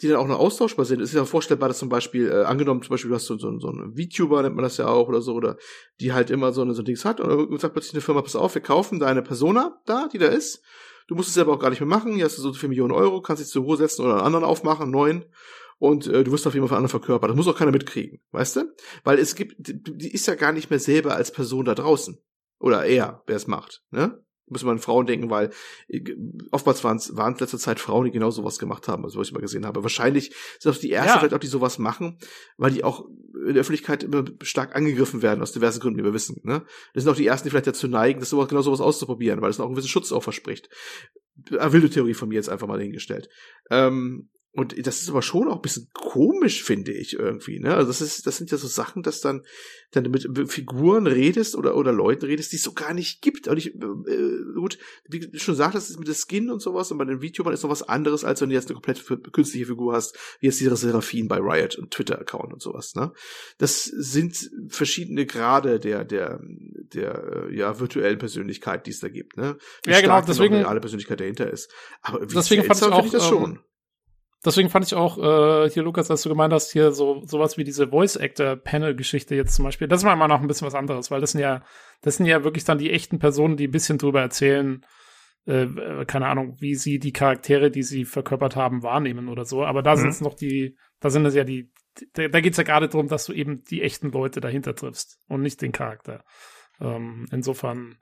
Die 0.03 0.09
dann 0.09 0.19
auch 0.19 0.27
noch 0.27 0.39
austauschbar 0.39 0.85
sind. 0.85 1.01
Es 1.01 1.11
ist 1.11 1.17
ja 1.17 1.25
vorstellbar, 1.25 1.69
dass 1.69 1.79
zum 1.79 1.89
Beispiel, 1.89 2.29
äh, 2.31 2.45
angenommen, 2.45 2.83
zum 2.83 2.91
Beispiel, 2.91 3.09
du 3.09 3.15
hast 3.15 3.27
so, 3.27 3.39
so, 3.39 3.59
so 3.59 3.69
einen 3.69 3.97
VTuber, 3.97 4.43
nennt 4.43 4.55
man 4.55 4.63
das 4.63 4.77
ja 4.77 4.89
auch, 4.89 5.09
oder 5.09 5.23
so, 5.23 5.35
oder 5.35 5.57
die 6.01 6.13
halt 6.13 6.31
immer 6.31 6.53
so 6.53 6.63
eine 6.63 6.75
so 6.75 6.83
Dings 6.83 7.05
hat, 7.05 7.21
und 7.21 7.61
sagt 7.61 7.75
plötzlich 7.75 7.95
eine 7.95 8.03
Firma, 8.03 8.23
pass 8.23 8.37
auf, 8.37 8.55
wir 8.55 8.63
kaufen 8.63 9.01
deine 9.01 9.23
Persona 9.23 9.81
da, 9.87 10.09
die 10.13 10.19
da 10.19 10.27
ist. 10.27 10.63
Du 11.09 11.15
musst 11.15 11.29
es 11.29 11.35
selber 11.35 11.53
auch 11.53 11.59
gar 11.59 11.71
nicht 11.71 11.81
mehr 11.81 11.89
machen, 11.89 12.15
hier 12.15 12.25
hast 12.25 12.37
du 12.37 12.43
so 12.43 12.53
vier 12.53 12.69
Millionen 12.69 12.93
Euro, 12.93 13.23
kannst 13.23 13.43
dich 13.43 13.51
zur 13.51 13.63
Ruhe 13.63 13.77
setzen 13.77 14.05
oder 14.05 14.15
einen 14.15 14.25
anderen 14.25 14.45
aufmachen, 14.45 14.85
einen 14.85 14.93
neuen. 14.93 15.25
Und 15.79 16.07
äh, 16.07 16.25
du 16.25 16.33
wirst 16.33 16.47
auf 16.47 16.55
jeden 16.55 16.65
Fall 16.65 16.77
von 16.77 16.79
anderen 16.79 16.91
verkörpert. 16.91 17.31
Das 17.31 17.37
muss 17.37 17.47
auch 17.49 17.57
keiner 17.57 17.71
mitkriegen, 17.71 18.21
weißt 18.33 18.57
du? 18.57 18.75
Weil 19.05 19.19
es 19.19 19.35
gibt, 19.35 19.55
die 19.59 20.11
ist 20.11 20.27
ja 20.27 20.35
gar 20.35 20.53
nicht 20.53 20.71
mehr 20.71 20.79
selber 20.79 21.15
als 21.15 21.31
Person 21.31 21.67
da 21.67 21.75
draußen. 21.75 22.19
Oder 22.59 22.87
er, 22.87 23.23
wer 23.27 23.37
es 23.37 23.47
macht, 23.47 23.83
ne? 23.91 24.25
Muss 24.49 24.63
man 24.63 24.77
an 24.77 24.79
Frauen 24.79 25.07
denken, 25.07 25.31
weil 25.31 25.51
äh, 25.89 26.03
oftmals 26.51 26.85
waren 26.85 26.97
es 26.97 27.17
waren 27.17 27.37
letzter 27.39 27.59
Zeit 27.59 27.81
Frauen, 27.81 28.05
die 28.05 28.11
genau 28.11 28.31
sowas 28.31 28.59
gemacht 28.59 28.89
haben, 28.89 29.05
also 29.05 29.19
was 29.19 29.29
ich 29.29 29.35
mal 29.35 29.41
gesehen 29.41 29.67
habe. 29.67 29.83
Wahrscheinlich 29.83 30.35
sind 30.59 30.73
auch 30.73 30.79
die 30.79 30.93
ersten 30.93 31.09
ja. 31.09 31.19
vielleicht 31.19 31.35
auch, 31.35 31.39
die 31.39 31.47
sowas 31.47 31.79
machen, 31.79 32.19
weil 32.57 32.71
die 32.71 32.85
auch 32.85 33.07
in 33.47 33.55
der 33.55 33.61
Öffentlichkeit 33.61 34.03
immer 34.03 34.25
stark 34.43 34.75
angegriffen 34.75 35.23
werden, 35.23 35.43
aus 35.43 35.53
diversen 35.53 35.81
Gründen, 35.81 35.99
die 35.99 36.05
wir 36.05 36.15
wissen. 36.15 36.41
Ne? 36.45 36.65
Das 36.95 37.05
sind 37.05 37.13
auch 37.13 37.17
die 37.17 37.27
ersten, 37.27 37.47
die 37.47 37.51
vielleicht 37.51 37.67
dazu 37.67 37.89
neigen, 37.89 38.21
das 38.21 38.31
sowas, 38.31 38.49
genau 38.49 38.63
sowas 38.63 38.81
auszuprobieren, 38.81 39.41
weil 39.41 39.51
es 39.51 39.61
auch 39.61 39.67
einen 39.67 39.75
gewissen 39.75 39.89
Schutz 39.89 40.13
auch 40.13 40.23
verspricht. 40.23 40.69
Eine 41.51 41.73
wilde 41.73 41.91
Theorie 41.91 42.15
von 42.15 42.29
mir 42.29 42.37
jetzt 42.37 42.49
einfach 42.49 42.67
mal 42.67 42.81
hingestellt. 42.81 43.29
Ähm, 43.71 44.31
und 44.57 44.87
das 44.87 45.03
ist 45.03 45.11
aber 45.11 45.21
schon 45.21 45.49
auch 45.49 45.57
ein 45.57 45.63
bisschen 45.63 45.91
komisch, 45.93 46.65
finde 46.65 46.91
ich 46.93 47.13
irgendwie. 47.13 47.59
Ne? 47.59 47.75
Also 47.75 47.89
das 47.89 48.01
ist, 48.01 48.27
das 48.27 48.39
sind 48.39 48.51
ja 48.51 48.57
so 48.57 48.67
Sachen, 48.67 49.03
dass 49.03 49.21
dann, 49.21 49.43
dann 49.91 50.11
mit 50.11 50.27
Figuren 50.51 51.07
redest 51.07 51.55
oder 51.57 51.77
oder 51.77 51.93
Leuten 51.93 52.25
redest, 52.25 52.53
die 52.53 52.57
es 52.57 52.63
so 52.63 52.73
gar 52.73 52.95
nicht 52.95 53.21
gibt. 53.21 53.49
Und 53.49 53.59
ich, 53.59 53.75
äh, 53.75 53.79
gut, 54.55 54.79
wie 55.09 55.21
du 55.21 55.39
schon 55.39 55.55
sagst, 55.55 55.77
das 55.77 55.91
ist 55.91 55.99
mit 55.99 56.09
der 56.09 56.15
Skin 56.15 56.51
und 56.51 56.61
sowas 56.63 56.91
und 56.91 56.97
bei 56.97 57.05
den 57.05 57.21
VTubern 57.21 57.53
ist 57.53 57.65
noch 57.65 57.71
was 57.71 57.83
anderes, 57.83 58.25
als 58.25 58.41
wenn 58.41 58.49
du 58.49 58.55
jetzt 58.55 58.71
eine 58.71 58.81
komplett 58.81 59.05
künstliche 59.33 59.67
Figur 59.67 59.93
hast, 59.93 60.17
wie 60.41 60.47
jetzt 60.47 60.59
diese 60.59 60.75
Seraphin 60.75 61.29
bei 61.29 61.37
Riot 61.37 61.77
und 61.77 61.91
Twitter-Account 61.91 62.55
und 62.55 62.63
sowas. 62.63 62.95
Ne? 62.95 63.13
Das 63.59 63.85
sind 63.85 64.51
verschiedene 64.69 65.27
Grade 65.27 65.79
der 65.81 66.05
der 66.05 66.41
der 66.95 67.49
ja 67.53 67.79
virtuellen 67.79 68.19
Persönlichkeit, 68.19 68.87
die 68.87 68.91
es 68.91 69.01
da 69.01 69.09
gibt. 69.09 69.37
Ne? 69.37 69.59
Wie 69.85 69.91
ja, 69.91 70.01
genau. 70.01 70.23
Deswegen 70.23 70.55
reale 70.55 70.81
Persönlichkeit 70.81 71.21
dahinter 71.21 71.51
ist. 71.51 71.71
Aber 72.01 72.23
wie 72.23 72.35
deswegen 72.35 72.65
fand 72.65 72.81
ich 72.81 72.87
auch, 72.87 73.05
ich 73.05 73.13
das 73.13 73.27
schon. 73.27 73.53
Ähm, 73.53 73.59
Deswegen 74.45 74.69
fand 74.69 74.87
ich 74.87 74.95
auch 74.95 75.19
äh, 75.19 75.71
hier, 75.71 75.83
Lukas, 75.83 76.11
als 76.11 76.23
du 76.23 76.29
gemeint 76.29 76.53
hast, 76.53 76.71
hier 76.73 76.93
so 76.93 77.23
sowas 77.25 77.57
wie 77.57 77.65
diese 77.65 77.89
Voice-Actor-Panel-Geschichte 77.89 79.35
jetzt 79.35 79.55
zum 79.55 79.65
Beispiel, 79.65 79.89
das 79.89 80.01
ist 80.01 80.05
mal 80.05 80.29
noch 80.29 80.41
ein 80.41 80.47
bisschen 80.47 80.67
was 80.67 80.75
anderes, 80.75 81.11
weil 81.11 81.21
das 81.21 81.33
sind 81.33 81.41
ja, 81.41 81.63
das 82.03 82.17
sind 82.17 82.27
ja 82.27 82.45
wirklich 82.45 82.65
dann 82.65 82.79
die 82.79 82.93
echten 82.93 83.19
Personen, 83.19 83.57
die 83.57 83.67
ein 83.67 83.73
bisschen 83.73 83.99
drüber 83.99 84.21
erzählen, 84.21 84.85
äh, 85.47 85.67
keine 86.07 86.27
Ahnung, 86.27 86.57
wie 86.61 86.75
sie 86.75 86.99
die 86.99 87.13
Charaktere, 87.13 87.71
die 87.71 87.83
sie 87.83 88.05
verkörpert 88.05 88.57
haben, 88.57 88.83
wahrnehmen 88.83 89.29
oder 89.29 89.45
so. 89.45 89.65
Aber 89.65 89.83
da 89.83 89.93
mhm. 89.93 90.01
sind 90.01 90.09
es 90.11 90.21
noch 90.21 90.35
die, 90.35 90.77
da 91.01 91.11
sind 91.11 91.25
es 91.25 91.35
ja 91.35 91.45
die, 91.45 91.73
da, 92.13 92.29
da 92.29 92.41
geht 92.41 92.53
es 92.53 92.59
ja 92.59 92.65
gerade 92.65 92.89
darum, 92.89 93.09
dass 93.09 93.25
du 93.25 93.33
eben 93.33 93.65
die 93.65 93.83
echten 93.83 94.13
Leute 94.13 94.41
dahinter 94.41 94.75
triffst 94.75 95.19
und 95.29 95.43
nicht 95.43 95.63
den 95.63 95.73
Charakter. 95.73 96.25
Ähm, 96.81 97.27
insofern 97.33 97.97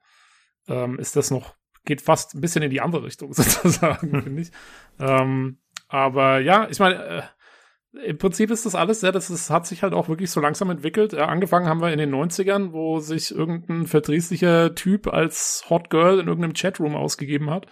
ähm, 0.68 0.98
ist 0.98 1.16
das 1.16 1.30
noch 1.30 1.54
geht 1.84 2.00
fast 2.00 2.34
ein 2.34 2.40
bisschen 2.40 2.62
in 2.62 2.70
die 2.70 2.80
andere 2.80 3.04
Richtung 3.04 3.32
sozusagen, 3.34 4.22
finde 4.22 4.42
ich. 4.42 4.50
Ähm, 4.98 5.58
aber 5.88 6.40
ja, 6.40 6.68
ich 6.70 6.78
meine, 6.78 7.04
äh, 7.04 7.22
im 8.06 8.18
Prinzip 8.18 8.50
ist 8.50 8.66
das 8.66 8.74
alles, 8.74 9.02
ja, 9.02 9.12
das 9.12 9.30
ist, 9.30 9.50
hat 9.50 9.66
sich 9.66 9.82
halt 9.82 9.94
auch 9.94 10.08
wirklich 10.08 10.30
so 10.30 10.40
langsam 10.40 10.70
entwickelt. 10.70 11.12
Ja, 11.12 11.26
angefangen 11.26 11.68
haben 11.68 11.80
wir 11.80 11.92
in 11.92 11.98
den 11.98 12.14
90ern, 12.14 12.72
wo 12.72 12.98
sich 12.98 13.30
irgendein 13.30 13.86
verdrießlicher 13.86 14.74
Typ 14.74 15.06
als 15.06 15.64
Hot 15.70 15.90
Girl 15.90 16.18
in 16.18 16.26
irgendeinem 16.26 16.54
Chatroom 16.54 16.96
ausgegeben 16.96 17.50
hat. 17.50 17.66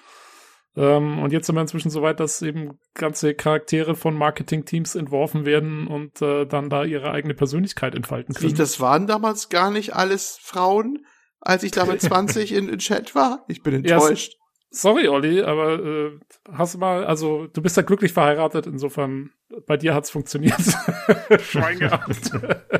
Ähm, 0.76 1.18
und 1.18 1.32
jetzt 1.32 1.47
sind 1.47 1.56
wir 1.56 1.60
inzwischen 1.60 1.90
so 1.90 2.02
weit, 2.02 2.20
dass 2.20 2.40
eben 2.40 2.78
ganze 2.94 3.34
Charaktere 3.34 3.94
von 3.94 4.14
Marketing-Teams 4.14 4.94
entworfen 4.94 5.44
werden 5.44 5.86
und 5.86 6.22
äh, 6.22 6.47
dann 6.47 6.70
da 6.70 6.84
ihre 6.84 7.10
eigene 7.10 7.34
Persönlichkeit 7.34 7.94
entfalten 7.94 8.34
können. 8.34 8.55
Das 8.55 8.80
waren 8.80 9.06
damals 9.06 9.48
gar 9.48 9.70
nicht 9.70 9.94
alles 9.94 10.39
Frauen, 10.40 11.05
als 11.40 11.62
ich 11.64 11.72
da 11.72 11.84
mit 11.84 12.01
20 12.01 12.52
in, 12.52 12.68
in 12.68 12.78
Chat 12.78 13.14
war? 13.14 13.44
Ich 13.48 13.62
bin 13.62 13.74
enttäuscht. 13.74 14.36
Sorry, 14.74 15.07
Olli, 15.07 15.43
aber 15.43 15.85
äh, 15.85 16.19
hast 16.51 16.74
du 16.74 16.78
mal, 16.78 17.05
also 17.05 17.47
du 17.47 17.61
bist 17.61 17.77
ja 17.77 17.82
glücklich 17.82 18.15
verheiratet, 18.15 18.66
insofern 18.66 19.31
bei 19.66 19.77
dir 19.77 19.94
hat's 19.94 20.09
funktioniert. 20.09 20.59
Schwein 21.43 21.78
gehabt. 21.78 22.31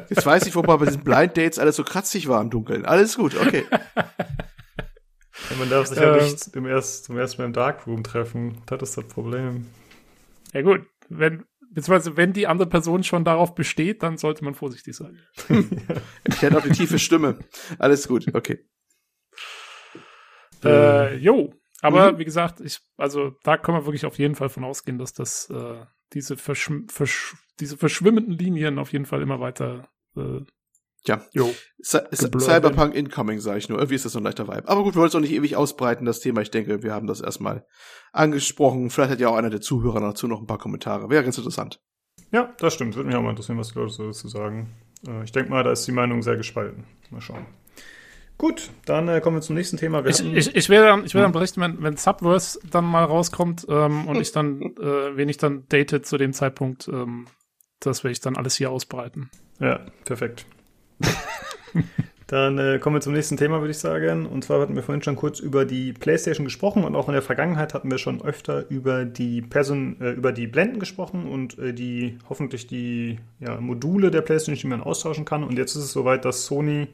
Jetzt 0.09 0.25
weiß 0.25 0.47
ich, 0.47 0.55
warum 0.55 0.79
bei 0.79 0.87
diesen 0.87 1.05
Blind 1.05 1.37
Dates 1.37 1.59
alles 1.59 1.77
so 1.77 1.85
kratzig 1.85 2.29
war 2.29 2.41
im 2.41 2.49
Dunkeln. 2.49 2.87
Alles 2.87 3.17
gut, 3.17 3.37
okay. 3.39 3.67
Ja, 5.51 5.57
man 5.59 5.69
darf 5.69 5.87
sich 5.87 5.99
ja 5.99 6.17
ähm, 6.17 6.25
nicht 6.25 6.57
im 6.57 6.67
erst, 6.67 7.05
zum 7.05 7.19
ersten 7.19 7.43
Mal 7.43 7.47
im 7.47 7.53
Darkroom 7.53 8.03
treffen. 8.03 8.63
Das 8.65 8.81
ist 8.81 8.97
das 8.97 9.07
Problem. 9.09 9.67
Ja 10.55 10.63
gut, 10.63 10.87
wenn, 11.11 11.45
beziehungsweise 11.73 12.17
wenn 12.17 12.33
die 12.33 12.47
andere 12.47 12.71
Person 12.71 13.05
schon 13.05 13.25
darauf 13.25 13.55
besteht, 13.55 14.03
dann 14.03 14.17
sollte 14.17 14.45
man 14.45 14.55
vorsichtig 14.55 14.97
sein. 14.97 15.21
ich 16.25 16.41
hätte 16.41 16.57
auch 16.57 16.63
die 16.63 16.71
tiefe 16.71 16.99
Stimme. 16.99 17.39
Alles 17.79 18.09
gut, 18.09 18.35
okay. 18.35 18.65
Äh, 20.65 21.17
jo, 21.17 21.53
aber 21.83 22.13
mhm. 22.13 22.19
wie 22.19 22.25
gesagt, 22.25 22.61
ich, 22.61 22.81
also 22.97 23.33
da 23.43 23.59
kann 23.59 23.75
man 23.75 23.85
wirklich 23.85 24.07
auf 24.07 24.19
jeden 24.19 24.35
Fall 24.35 24.49
von 24.49 24.65
ausgehen, 24.65 24.99
dass 24.99 25.13
das 25.13 25.51
äh, 25.51 25.85
diese, 26.15 26.37
verschw 26.37 26.83
verschw 26.89 27.37
diese 27.61 27.77
verschwimmenden 27.77 28.39
Linien 28.39 28.79
auf 28.79 28.93
jeden 28.93 29.05
Fall 29.05 29.21
immer 29.21 29.41
weiter 29.41 29.89
äh, 30.17 30.41
ja. 31.05 31.21
Jo. 31.33 31.53
Cyberpunk 31.83 32.95
Incoming, 32.95 33.41
sage 33.41 33.59
ich 33.59 33.69
nur. 33.69 33.79
Irgendwie 33.79 33.97
ist 33.97 34.05
das 34.05 34.13
so 34.13 34.21
ein 34.21 34.25
leichter 34.25 34.47
Vibe. 34.47 34.69
Aber 34.69 34.85
gut, 34.85 34.95
wir 34.95 35.01
wollen 35.01 35.09
es 35.09 35.15
auch 35.15 35.21
nicht 35.21 35.33
ewig 35.33 35.57
ausbreiten, 35.57 36.05
das 36.05 36.21
Thema. 36.21 36.43
Ich 36.43 36.51
denke, 36.51 36.83
wir 36.83 36.95
haben 36.95 37.09
das 37.09 37.21
erstmal 37.21 37.67
angesprochen. 38.13 38.89
Vielleicht 38.89 39.11
hat 39.11 39.21
ja 39.21 39.29
auch 39.29 39.37
einer 39.37 39.51
der 39.51 39.61
Zuhörer 39.61 40.01
dazu 40.01 40.29
noch 40.29 40.41
ein 40.41 40.47
paar 40.47 40.59
Kommentare. 40.59 41.11
Wäre 41.11 41.25
ganz 41.25 41.39
interessant. 41.39 41.81
Ja, 42.31 42.55
das 42.59 42.75
stimmt. 42.75 42.95
Würde 42.95 43.09
mich 43.09 43.17
auch 43.17 43.23
mal 43.23 43.31
interessieren, 43.31 43.59
was 43.59 43.73
die 43.73 43.79
Leute 43.79 43.93
so 43.93 44.07
dazu 44.07 44.29
sagen. 44.29 44.77
Äh, 45.07 45.25
ich 45.25 45.33
denke 45.33 45.51
mal, 45.51 45.65
da 45.65 45.73
ist 45.73 45.87
die 45.87 45.93
Meinung 45.93 46.23
sehr 46.23 46.37
gespalten. 46.37 46.85
Mal 47.11 47.21
schauen. 47.21 47.47
Gut, 48.43 48.71
dann 48.87 49.07
äh, 49.07 49.21
kommen 49.21 49.37
wir 49.37 49.41
zum 49.41 49.55
nächsten 49.55 49.77
Thema. 49.77 50.03
Wir 50.03 50.11
ich, 50.11 50.21
ich, 50.21 50.57
ich 50.57 50.69
werde 50.69 50.89
dann, 50.89 51.05
ich 51.05 51.15
werde 51.15 51.27
dann 51.27 51.33
berichten, 51.33 51.61
wenn, 51.61 51.81
wenn 51.81 51.97
Subverse 51.97 52.59
dann 52.69 52.85
mal 52.85 53.05
rauskommt 53.05 53.67
ähm, 53.69 54.09
und 54.09 54.21
ich 54.21 54.33
dann, 54.33 54.61
äh, 54.81 55.17
wen 55.17 55.29
ich 55.29 55.37
dann 55.37 55.69
date 55.69 56.05
zu 56.05 56.19
dem 56.19 56.33
Zeitpunkt, 56.33 56.89
ähm, 56.89 57.27
das 57.79 58.03
werde 58.03 58.11
ich 58.11 58.21
dann 58.21 58.37
alles 58.37 58.57
hier 58.57 58.73
ausbreiten. 58.73 59.31
Ja, 59.61 59.79
perfekt. 60.05 60.45
Dann 62.27 62.57
äh, 62.57 62.79
kommen 62.79 62.97
wir 62.97 63.01
zum 63.03 63.13
nächsten 63.13 63.37
Thema, 63.37 63.61
würde 63.61 63.73
ich 63.73 63.79
sagen. 63.79 64.25
Und 64.25 64.43
zwar 64.43 64.59
hatten 64.61 64.75
wir 64.75 64.83
vorhin 64.83 65.03
schon 65.03 65.17
kurz 65.17 65.39
über 65.39 65.67
die 65.67 65.93
PlayStation 65.93 66.47
gesprochen 66.47 66.83
und 66.83 66.97
auch 66.97 67.09
in 67.09 67.13
der 67.13 67.21
Vergangenheit 67.21 67.75
hatten 67.75 67.91
wir 67.91 67.99
schon 67.99 68.23
öfter 68.23 68.69
über 68.71 69.05
die 69.05 69.43
Person, 69.43 70.01
äh, 70.01 70.13
über 70.13 70.33
die 70.33 70.47
Blenden 70.47 70.81
gesprochen 70.81 71.29
und 71.29 71.59
äh, 71.59 71.75
die 71.75 72.19
hoffentlich 72.31 72.67
die 72.67 73.19
ja, 73.39 73.61
Module 73.61 74.11
der 74.11 74.23
PlayStation, 74.23 74.63
die 74.63 74.67
man 74.67 74.81
austauschen 74.83 75.27
kann. 75.27 75.45
Und 75.45 75.59
jetzt 75.59 75.77
ist 75.77 75.85
es 75.85 75.93
soweit, 75.93 76.25
dass 76.25 76.47
Sony 76.47 76.89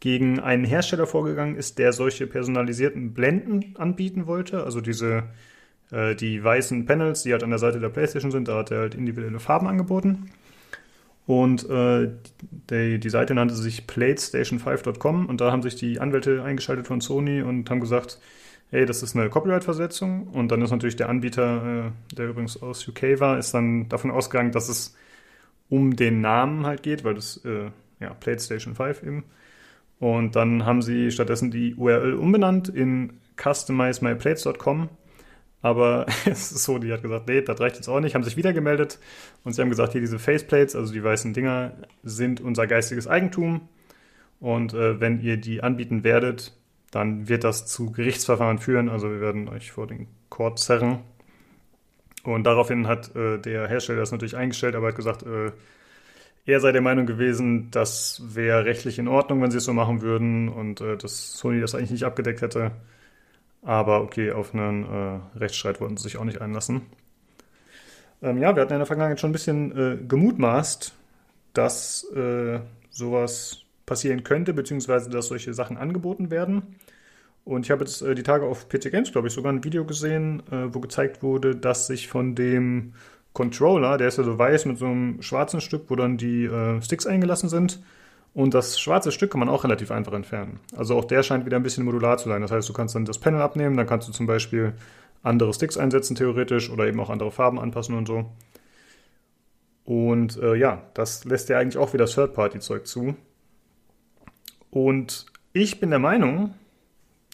gegen 0.00 0.40
einen 0.40 0.64
Hersteller 0.64 1.06
vorgegangen 1.06 1.56
ist, 1.56 1.78
der 1.78 1.92
solche 1.92 2.26
personalisierten 2.26 3.14
Blenden 3.14 3.76
anbieten 3.76 4.26
wollte. 4.26 4.64
Also 4.64 4.80
diese 4.80 5.24
äh, 5.90 6.14
die 6.14 6.42
weißen 6.42 6.86
Panels, 6.86 7.22
die 7.22 7.32
halt 7.32 7.42
an 7.42 7.50
der 7.50 7.58
Seite 7.58 7.80
der 7.80 7.88
PlayStation 7.88 8.30
sind, 8.30 8.48
da 8.48 8.58
hat 8.58 8.70
er 8.70 8.80
halt 8.80 8.94
individuelle 8.94 9.40
Farben 9.40 9.66
angeboten. 9.66 10.30
Und 11.26 11.68
äh, 11.68 12.10
die, 12.70 13.00
die 13.00 13.10
Seite 13.10 13.34
nannte 13.34 13.54
sich 13.54 13.82
platestation5.com 13.82 15.26
und 15.26 15.40
da 15.40 15.50
haben 15.50 15.62
sich 15.62 15.74
die 15.74 15.98
Anwälte 15.98 16.42
eingeschaltet 16.44 16.86
von 16.86 17.00
Sony 17.00 17.42
und 17.42 17.68
haben 17.68 17.80
gesagt, 17.80 18.20
hey, 18.70 18.86
das 18.86 19.02
ist 19.02 19.16
eine 19.16 19.28
Copyright-Versetzung. 19.28 20.28
Und 20.28 20.52
dann 20.52 20.62
ist 20.62 20.70
natürlich 20.70 20.96
der 20.96 21.08
Anbieter, 21.08 21.86
äh, 21.88 22.14
der 22.14 22.28
übrigens 22.28 22.62
aus 22.62 22.86
UK 22.86 23.18
war, 23.20 23.38
ist 23.38 23.54
dann 23.54 23.88
davon 23.88 24.10
ausgegangen, 24.10 24.52
dass 24.52 24.68
es 24.68 24.96
um 25.68 25.96
den 25.96 26.20
Namen 26.20 26.64
halt 26.64 26.84
geht, 26.84 27.02
weil 27.02 27.14
das, 27.14 27.44
äh, 27.44 27.70
ja, 27.98 28.14
PlayStation 28.14 28.76
5 28.76 29.02
eben. 29.02 29.24
Und 29.98 30.36
dann 30.36 30.66
haben 30.66 30.82
sie 30.82 31.10
stattdessen 31.10 31.50
die 31.50 31.74
URL 31.74 32.14
umbenannt 32.14 32.68
in 32.68 33.20
customizemyplates.com 33.36 34.90
aber 35.66 36.06
es 36.26 36.52
ist 36.52 36.62
so, 36.62 36.78
die 36.78 36.92
hat 36.92 37.02
gesagt, 37.02 37.28
nee, 37.28 37.42
das 37.42 37.60
reicht 37.60 37.74
jetzt 37.74 37.88
auch 37.88 37.98
nicht, 37.98 38.14
haben 38.14 38.22
sich 38.22 38.36
wieder 38.36 38.52
gemeldet 38.52 39.00
und 39.42 39.52
sie 39.52 39.62
haben 39.62 39.70
gesagt, 39.70 39.92
hier 39.92 40.00
diese 40.00 40.20
Faceplates, 40.20 40.76
also 40.76 40.92
die 40.92 41.02
weißen 41.02 41.34
Dinger, 41.34 41.72
sind 42.04 42.40
unser 42.40 42.68
geistiges 42.68 43.08
Eigentum. 43.08 43.68
Und 44.38 44.74
äh, 44.74 45.00
wenn 45.00 45.20
ihr 45.20 45.38
die 45.38 45.62
anbieten 45.62 46.04
werdet, 46.04 46.52
dann 46.92 47.28
wird 47.28 47.42
das 47.42 47.66
zu 47.66 47.90
Gerichtsverfahren 47.90 48.58
führen. 48.58 48.88
Also 48.88 49.10
wir 49.10 49.20
werden 49.20 49.48
euch 49.48 49.72
vor 49.72 49.88
den 49.88 50.06
Court 50.28 50.60
zerren. 50.60 51.00
Und 52.22 52.44
daraufhin 52.44 52.86
hat 52.86 53.16
äh, 53.16 53.38
der 53.38 53.66
Hersteller 53.66 54.00
das 54.00 54.12
natürlich 54.12 54.36
eingestellt, 54.36 54.76
aber 54.76 54.88
hat 54.88 54.96
gesagt, 54.96 55.24
äh, 55.24 55.50
er 56.46 56.60
sei 56.60 56.72
der 56.72 56.80
Meinung 56.80 57.06
gewesen, 57.06 57.70
das 57.72 58.22
wäre 58.24 58.64
rechtlich 58.64 58.98
in 58.98 59.08
Ordnung, 59.08 59.42
wenn 59.42 59.50
sie 59.50 59.58
es 59.58 59.64
so 59.64 59.72
machen 59.72 60.00
würden 60.00 60.48
und 60.48 60.80
äh, 60.80 60.96
dass 60.96 61.34
Sony 61.34 61.60
das 61.60 61.74
eigentlich 61.74 61.90
nicht 61.90 62.04
abgedeckt 62.04 62.40
hätte. 62.40 62.72
Aber 63.62 64.00
okay, 64.00 64.30
auf 64.30 64.54
einen 64.54 64.84
äh, 64.84 65.38
Rechtsstreit 65.38 65.80
wollten 65.80 65.96
sie 65.96 66.04
sich 66.04 66.16
auch 66.16 66.24
nicht 66.24 66.40
einlassen. 66.40 66.82
Ähm, 68.22 68.38
ja, 68.38 68.54
wir 68.54 68.62
hatten 68.62 68.72
in 68.72 68.78
der 68.78 68.86
Vergangenheit 68.86 69.20
schon 69.20 69.30
ein 69.30 69.32
bisschen 69.32 69.76
äh, 69.76 69.98
gemutmaßt, 70.06 70.94
dass 71.52 72.04
äh, 72.14 72.60
sowas 72.90 73.62
passieren 73.84 74.22
könnte, 74.22 74.54
beziehungsweise 74.54 75.10
dass 75.10 75.26
solche 75.26 75.52
Sachen 75.52 75.76
angeboten 75.76 76.30
werden. 76.30 76.76
Und 77.44 77.64
ich 77.64 77.70
habe 77.70 77.84
jetzt 77.84 78.02
äh, 78.02 78.14
die 78.14 78.22
Tage 78.22 78.46
auf 78.46 78.68
PC 78.68 78.90
Games, 78.92 79.10
glaube 79.10 79.28
ich, 79.28 79.34
sogar 79.34 79.52
ein 79.52 79.64
Video 79.64 79.84
gesehen, 79.84 80.42
äh, 80.50 80.72
wo 80.72 80.80
gezeigt 80.80 81.22
wurde, 81.22 81.56
dass 81.56 81.88
sich 81.88 82.08
von 82.08 82.34
dem 82.36 82.94
Controller, 83.36 83.98
der 83.98 84.08
ist 84.08 84.16
ja 84.16 84.24
so 84.24 84.38
weiß 84.38 84.64
mit 84.64 84.78
so 84.78 84.86
einem 84.86 85.20
schwarzen 85.20 85.60
Stück, 85.60 85.84
wo 85.88 85.94
dann 85.94 86.16
die 86.16 86.46
äh, 86.46 86.80
Sticks 86.80 87.06
eingelassen 87.06 87.50
sind, 87.50 87.82
und 88.32 88.54
das 88.54 88.80
schwarze 88.80 89.12
Stück 89.12 89.30
kann 89.30 89.40
man 89.40 89.50
auch 89.50 89.64
relativ 89.64 89.90
einfach 89.90 90.14
entfernen. 90.14 90.60
Also 90.74 90.96
auch 90.96 91.04
der 91.04 91.22
scheint 91.22 91.44
wieder 91.44 91.56
ein 91.58 91.62
bisschen 91.62 91.84
modular 91.84 92.18
zu 92.18 92.28
sein. 92.28 92.42
Das 92.42 92.50
heißt, 92.50 92.68
du 92.68 92.72
kannst 92.74 92.94
dann 92.94 93.06
das 93.06 93.18
Panel 93.18 93.40
abnehmen, 93.40 93.76
dann 93.76 93.86
kannst 93.86 94.08
du 94.08 94.12
zum 94.12 94.26
Beispiel 94.26 94.74
andere 95.22 95.52
Sticks 95.54 95.76
einsetzen 95.76 96.16
theoretisch 96.16 96.70
oder 96.70 96.86
eben 96.86 97.00
auch 97.00 97.10
andere 97.10 97.30
Farben 97.30 97.58
anpassen 97.58 97.94
und 97.94 98.06
so. 98.06 98.26
Und 99.84 100.38
äh, 100.38 100.54
ja, 100.54 100.82
das 100.94 101.24
lässt 101.24 101.48
ja 101.48 101.58
eigentlich 101.58 101.78
auch 101.78 101.94
wieder 101.94 102.06
Third-Party-Zeug 102.06 102.86
zu. 102.86 103.16
Und 104.70 105.26
ich 105.54 105.80
bin 105.80 105.90
der 105.90 105.98
Meinung, 105.98 106.54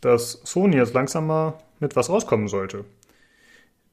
dass 0.03 0.41
Sony 0.45 0.77
jetzt 0.77 0.95
langsam 0.95 1.27
mal 1.27 1.55
mit 1.81 1.97
was 1.97 2.11
rauskommen 2.11 2.47
sollte. 2.47 2.85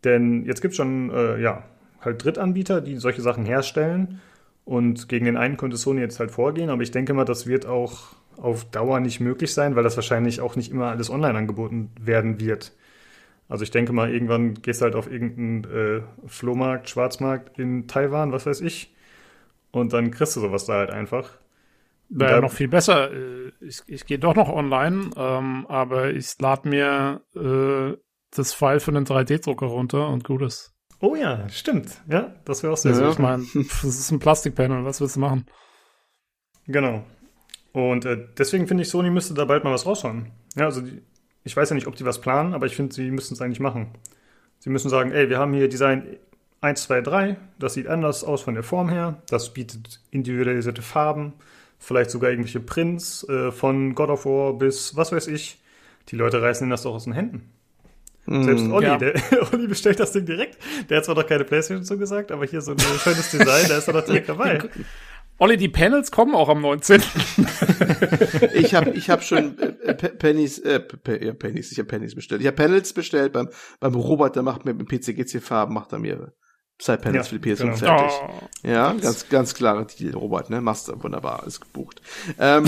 Denn 0.04 0.46
jetzt 0.46 0.62
gibt 0.62 0.74
es 0.74 0.78
schon, 0.78 1.12
äh, 1.12 1.42
ja, 1.42 1.64
halt 2.02 2.24
Drittanbieter, 2.24 2.82
die 2.82 2.98
solche 2.98 3.22
Sachen 3.22 3.46
herstellen 3.46 4.22
und 4.66 5.10
gegen 5.10 5.26
den 5.26 5.38
einen 5.38 5.58
könnte 5.58 5.78
Sony 5.78 6.02
jetzt 6.02 6.20
halt 6.20 6.32
vorgehen, 6.32 6.70
aber 6.70 6.84
ich 6.84 6.92
denke 6.92 7.14
mal, 7.14 7.26
das 7.26 7.48
wird 7.48 7.66
auch 7.66 8.16
auf 8.38 8.66
Dauer 8.66 9.00
nicht 9.00 9.20
möglich 9.20 9.54
sein, 9.54 9.76
weil 9.76 9.84
das 9.84 9.98
wahrscheinlich 9.98 10.42
auch 10.42 10.56
nicht 10.56 10.72
immer 10.72 10.88
alles 10.88 11.10
online 11.10 11.38
angeboten 11.38 11.92
werden 12.00 12.40
wird. 12.40 12.74
Also 13.50 13.64
ich 13.64 13.72
denke 13.72 13.94
mal, 13.94 14.14
irgendwann 14.14 14.54
gehst 14.56 14.82
du 14.82 14.86
halt 14.86 14.96
auf 14.96 15.12
irgendeinen 15.12 15.64
äh, 15.64 16.02
Flohmarkt, 16.28 16.90
Schwarzmarkt 16.90 17.58
in 17.58 17.88
Taiwan, 17.88 18.32
was 18.32 18.46
weiß 18.46 18.62
ich, 18.62 18.94
und 19.72 19.94
dann 19.94 20.12
kriegst 20.12 20.36
du 20.36 20.40
sowas 20.40 20.66
da 20.66 20.74
halt 20.74 20.92
einfach. 20.92 21.32
Wäre 22.10 22.42
noch 22.42 22.52
viel 22.52 22.68
besser. 22.68 23.12
Äh, 23.12 23.52
ich, 23.60 23.82
ich 23.88 24.06
gehe 24.06 24.20
doch 24.20 24.36
noch 24.36 24.50
online, 24.50 25.12
ähm, 25.16 25.66
aber 25.68 26.12
ich 26.12 26.40
lade 26.40 26.68
mir 26.68 27.22
äh, 27.36 27.98
das 28.32 28.54
File 28.54 28.80
für 28.80 28.92
den 28.92 29.06
3D-Drucker 29.06 29.68
runter 29.68 30.10
und 30.10 30.24
gut 30.24 30.42
ist. 30.42 30.74
Oh 31.02 31.16
ja, 31.16 31.48
stimmt. 31.50 32.02
Ja, 32.10 32.36
das 32.46 32.64
wäre 32.64 32.74
auch 32.74 32.78
sehr, 32.78 32.92
ja, 32.92 32.98
sehr 32.98 33.10
Ich 33.10 33.20
meine, 33.20 33.46
das 33.54 33.84
ist 33.84 34.12
ein 34.12 34.20
Plastikpanel, 34.20 34.84
was 34.84 35.00
willst 35.00 35.16
du 35.16 35.22
machen? 35.22 35.46
Genau. 36.68 37.04
Und 37.72 38.06
äh, 38.06 38.28
deswegen 38.38 38.68
finde 38.68 38.84
ich, 38.84 38.90
Sony 38.90 39.10
müsste 39.10 39.34
da 39.34 39.46
bald 39.46 39.64
mal 39.64 39.74
was 39.74 39.86
raushauen. 39.86 40.32
Ja, 40.56 40.66
also 40.66 40.82
die, 40.82 41.02
ich 41.44 41.56
weiß 41.56 41.70
ja 41.70 41.76
nicht, 41.76 41.88
ob 41.88 41.96
die 41.96 42.06
was 42.06 42.20
planen, 42.22 42.54
aber 42.54 42.66
ich 42.66 42.76
finde, 42.76 42.94
sie 42.94 43.10
müssten 43.12 43.34
es 43.34 43.42
eigentlich 43.42 43.60
machen. 43.60 43.92
Sie 44.60 44.70
müssen 44.70 44.90
sagen, 44.90 45.12
ey, 45.12 45.30
wir 45.30 45.40
haben 45.40 45.54
hier 45.54 45.70
Design 45.70 46.18
1, 46.62 46.84
2, 46.84 47.02
3, 47.02 47.38
das 47.58 47.76
sieht 47.76 47.88
anders 47.88 48.24
aus 48.24 48.42
von 48.42 48.54
der 48.54 48.64
Form 48.64 48.90
her, 48.90 49.22
das 49.30 49.54
bietet 49.54 50.02
individualisierte 50.12 50.82
Farben, 50.82 51.34
vielleicht 51.78 52.12
sogar 52.12 52.32
irgendwelche 52.32 52.60
Prints 52.60 53.28
äh, 53.30 53.52
von 53.52 53.96
God 53.96 54.10
of 54.10 54.26
War 54.26 54.54
bis 54.54 54.96
was 54.98 55.12
weiß 55.14 55.28
ich. 55.28 55.62
Die 56.10 56.16
Leute 56.16 56.42
reißen 56.42 56.66
ihnen 56.66 56.72
das 56.72 56.84
doch 56.84 56.96
aus 56.96 57.06
den 57.06 57.14
Händen. 57.14 57.50
Selbst 58.30 58.66
mm, 58.66 58.72
Olli, 58.72 58.86
ja. 58.86 58.98
der, 58.98 59.14
Olli 59.54 59.68
bestellt 59.68 60.00
das 60.00 60.12
Ding 60.12 60.26
direkt. 60.26 60.58
Der 60.90 60.98
hat 60.98 61.06
zwar 61.06 61.16
noch 61.16 61.26
keine 61.26 61.46
Playstation 61.46 61.84
zugesagt, 61.84 62.32
aber 62.32 62.46
hier 62.46 62.62
so 62.62 62.72
ein 62.72 62.80
schönes 62.80 63.32
Design, 63.32 63.66
da 63.68 63.78
ist 63.78 63.88
er 63.88 63.94
doch 63.94 64.06
direkt 64.06 64.30
dabei. 64.30 64.60
Olli, 65.40 65.58
die 65.58 65.70
Panels 65.70 66.12
kommen 66.12 66.36
auch 66.36 66.50
am 66.50 66.62
19. 66.62 67.02
ich 68.54 68.76
habe 68.76 68.92
ich 68.92 69.10
hab 69.10 69.24
schon 69.24 69.58
äh, 69.58 69.94
Pennies, 69.94 70.60
äh, 70.60 70.82
ja, 71.22 71.34
Pennies, 71.34 71.72
ich 71.72 71.80
habe 71.80 71.88
Pennies 71.88 72.14
bestellt. 72.14 72.42
Ich 72.42 72.48
habe 72.48 72.58
Panels 72.58 72.94
bestellt 72.94 73.34
beim, 73.34 73.50
beim 73.80 73.96
Robert, 73.96 74.36
der 74.36 74.44
macht 74.44 74.66
mir 74.66 74.74
mit 74.74 74.92
dem 74.92 75.00
PCGC-Farben, 75.00 75.74
macht 75.74 75.94
er 75.94 76.00
mir 76.00 76.34
Side-Panels 76.82 77.28
ja, 77.28 77.30
für 77.30 77.40
die 77.40 77.52
PS5 77.52 77.58
genau. 77.58 77.76
fertig. 77.76 78.18
Oh. 78.22 78.68
Ja, 78.68 78.94
ganz, 78.94 79.28
ganz 79.30 79.54
klare 79.54 79.86
Deal, 79.86 80.14
Robert, 80.14 80.50
ne? 80.50 80.62
Master, 80.62 81.02
wunderbar, 81.02 81.46
ist 81.48 81.62
gebucht. 81.62 82.02
Ähm, 82.38 82.66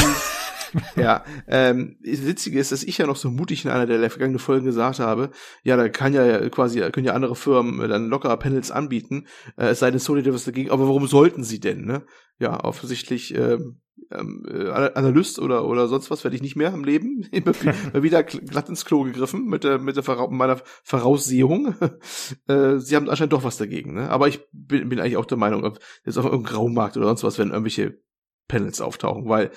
ja, 0.96 1.24
ähm, 1.48 1.98
das 2.04 2.26
Witzige 2.26 2.60
ist, 2.60 2.72
dass 2.72 2.84
ich 2.84 2.98
ja 2.98 3.08
noch 3.08 3.16
so 3.16 3.30
mutig 3.30 3.66
in 3.66 3.72
einer 3.72 3.86
der 3.86 4.10
vergangenen 4.10 4.40
Folgen 4.40 4.66
gesagt 4.66 5.00
habe, 5.00 5.32
ja, 5.64 5.78
da 5.78 5.90
kann 5.90 6.14
ja 6.14 6.50
quasi, 6.50 6.80
können 6.92 7.06
ja 7.06 7.14
andere 7.14 7.36
Firmen 7.36 7.90
dann 7.90 8.10
locker 8.10 8.36
Panels 8.38 8.72
anbieten, 8.72 9.28
äh, 9.58 9.68
es 9.68 9.80
sei 9.80 9.92
denn, 9.92 10.00
Sony 10.00 10.22
was 10.32 10.46
dagegen, 10.46 10.72
aber 10.72 10.88
warum 10.88 11.08
sollten 11.08 11.44
sie 11.44 11.60
denn, 11.60 11.86
ne? 11.86 12.04
Ja, 12.40 12.64
offensichtlich, 12.64 13.36
ähm, 13.36 13.82
ähm, 14.12 14.46
äh, 14.48 14.70
Analyst 14.70 15.40
oder 15.40 15.66
oder 15.66 15.88
sonst 15.88 16.12
was 16.12 16.24
werde 16.24 16.36
ich 16.36 16.42
nicht 16.42 16.56
mehr 16.56 16.74
im 16.74 16.84
Leben. 16.84 17.24
Immer 17.32 17.54
wieder 18.04 18.24
glatt 18.24 18.70
ins 18.70 18.86
Klo 18.86 19.04
gegriffen 19.04 19.46
mit 19.46 19.64
der 19.64 19.80
mit 19.80 19.96
der 19.96 20.04
Vora 20.04 20.28
meiner 20.28 20.60
Voraussehung. 20.84 21.76
äh, 22.48 22.78
sie 22.78 22.96
haben 22.96 23.10
anscheinend 23.10 23.34
doch 23.34 23.44
was 23.44 23.58
dagegen. 23.58 23.94
Ne? 23.94 24.10
Aber 24.10 24.28
ich 24.28 24.42
bin, 24.52 24.90
bin 24.90 25.00
eigentlich 25.00 25.18
auch 25.18 25.26
der 25.26 25.38
Meinung, 25.38 25.78
jetzt 26.06 26.18
auf 26.18 26.26
irgendeinem 26.26 26.56
Graumarkt 26.56 26.98
oder 26.98 27.08
sonst 27.08 27.24
was 27.24 27.38
werden 27.38 27.52
irgendwelche 27.52 28.00
Panels 28.48 28.82
auftauchen, 28.82 29.28
weil 29.30 29.52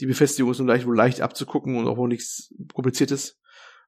die 0.00 0.06
Befestigung 0.06 0.50
ist 0.50 0.58
nun 0.58 0.68
leicht, 0.68 0.86
wohl 0.86 0.96
leicht 0.96 1.20
abzugucken 1.20 1.76
und 1.76 1.86
auch 1.86 1.98
wohl 1.98 2.08
nichts 2.08 2.54
kompliziertes. 2.72 3.38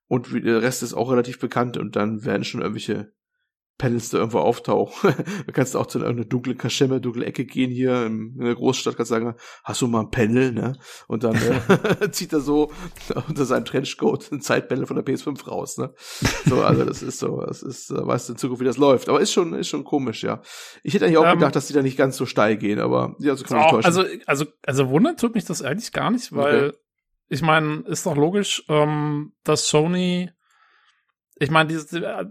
Und 0.08 0.30
der 0.32 0.60
Rest 0.60 0.82
ist 0.82 0.92
auch 0.92 1.10
relativ 1.10 1.38
bekannt 1.38 1.78
und 1.78 1.96
dann 1.96 2.24
werden 2.24 2.44
schon 2.44 2.60
irgendwelche 2.60 3.12
Panels 3.78 4.10
da 4.10 4.18
irgendwo 4.18 4.38
auftauchen. 4.38 5.14
da 5.46 5.52
kannst 5.52 5.74
du 5.74 5.78
auch 5.78 5.86
zu 5.86 6.04
einer 6.04 6.24
dunklen 6.24 6.56
Kaschemme, 6.56 7.00
dunkle 7.00 7.24
Ecke 7.24 7.44
gehen 7.44 7.70
hier 7.70 8.06
in 8.06 8.38
der 8.38 8.54
Großstadt, 8.54 8.96
kannst 8.96 9.10
sagen, 9.10 9.34
hast 9.64 9.82
du 9.82 9.88
mal 9.88 10.00
ein 10.00 10.10
Panel, 10.10 10.52
ne? 10.52 10.76
Und 11.08 11.24
dann 11.24 11.34
äh, 11.34 12.10
zieht 12.10 12.32
er 12.32 12.40
so 12.40 12.70
unter 13.28 13.44
seinem 13.44 13.64
Trenchcoat 13.64 14.30
ein 14.30 14.40
Zeitpanel 14.40 14.86
von 14.86 14.96
der 14.96 15.04
PS5 15.04 15.46
raus, 15.46 15.78
ne? 15.78 15.94
So, 16.46 16.62
also 16.62 16.84
das 16.84 17.02
ist 17.02 17.18
so, 17.18 17.40
das 17.40 17.62
ist, 17.62 17.90
äh, 17.90 18.06
weißt 18.06 18.28
du 18.28 18.34
in 18.34 18.38
Zukunft, 18.38 18.60
wie 18.60 18.66
das 18.66 18.76
läuft. 18.76 19.08
Aber 19.08 19.20
ist 19.20 19.32
schon, 19.32 19.54
ist 19.54 19.68
schon 19.68 19.84
komisch, 19.84 20.22
ja. 20.22 20.42
Ich 20.82 20.94
hätte 20.94 21.06
eigentlich 21.06 21.18
auch 21.18 21.26
ähm, 21.26 21.38
gedacht, 21.38 21.56
dass 21.56 21.66
die 21.66 21.72
da 21.72 21.82
nicht 21.82 21.98
ganz 21.98 22.16
so 22.16 22.26
steil 22.26 22.56
gehen, 22.56 22.78
aber 22.78 23.16
ja, 23.18 23.34
so 23.34 23.44
kann 23.44 23.58
man 23.58 23.66
auch, 23.66 23.84
Also, 23.84 24.04
also, 24.26 24.44
also 24.64 24.90
wundern 24.90 25.16
tut 25.16 25.34
mich 25.34 25.44
das 25.44 25.62
eigentlich 25.62 25.92
gar 25.92 26.10
nicht, 26.10 26.32
weil 26.32 26.68
okay. 26.68 26.78
ich 27.28 27.42
meine, 27.42 27.82
ist 27.86 28.06
doch 28.06 28.16
logisch, 28.16 28.64
ähm, 28.68 29.32
dass 29.44 29.66
Sony 29.68 30.30
ich 31.42 31.50
meine, 31.50 31.74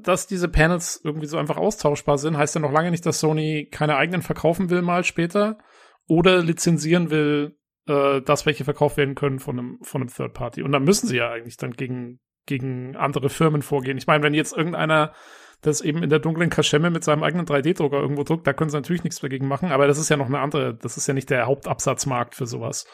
dass 0.02 0.28
diese 0.28 0.48
Panels 0.48 1.02
irgendwie 1.04 1.28
so 1.28 1.38
einfach 1.38 1.58
austauschbar 1.58 2.18
sind, 2.18 2.38
heißt 2.38 2.56
ja 2.56 2.62
noch 2.62 2.72
lange 2.72 2.92
nicht, 2.92 3.06
dass 3.06 3.20
Sony 3.20 3.68
keine 3.70 3.98
eigenen 3.98 4.22
verkaufen 4.22 4.70
will 4.70 4.82
mal 4.82 5.04
später 5.04 5.58
oder 6.08 6.42
lizenzieren 6.42 7.10
will, 7.10 7.58
äh, 7.88 8.22
dass 8.22 8.46
welche 8.46 8.64
verkauft 8.64 8.96
werden 8.96 9.16
können 9.16 9.40
von 9.40 9.60
einem, 9.60 9.80
von 9.82 10.02
einem 10.02 10.10
Third 10.10 10.34
Party. 10.34 10.64
Und 10.64 10.72
dann 10.72 10.86
müssen 10.86 11.08
sie 11.08 11.18
ja 11.18 11.30
eigentlich 11.30 11.58
dann 11.58 11.72
gegen, 11.72 12.22
gegen 12.46 12.96
andere 12.96 13.30
Firmen 13.30 13.62
vorgehen. 13.62 13.98
Ich 13.98 14.08
meine, 14.08 14.24
wenn 14.24 14.34
jetzt 14.34 14.56
irgendeiner 14.56 15.14
das 15.60 15.82
eben 15.82 16.02
in 16.02 16.10
der 16.10 16.20
dunklen 16.20 16.50
Kaschemme 16.50 16.90
mit 16.90 17.04
seinem 17.04 17.22
eigenen 17.22 17.46
3D-Drucker 17.46 18.00
irgendwo 18.00 18.24
druckt, 18.24 18.48
da 18.48 18.54
können 18.54 18.70
sie 18.70 18.78
natürlich 18.78 19.04
nichts 19.04 19.20
dagegen 19.20 19.48
machen, 19.48 19.72
aber 19.72 19.88
das 19.88 20.00
ist 20.00 20.10
ja 20.10 20.18
noch 20.18 20.26
eine 20.26 20.40
andere, 20.40 20.74
das 20.74 20.98
ist 20.98 21.08
ja 21.08 21.14
nicht 21.14 21.30
der 21.30 21.46
Hauptabsatzmarkt 21.46 22.34
für 22.34 22.48
sowas. 22.48 22.88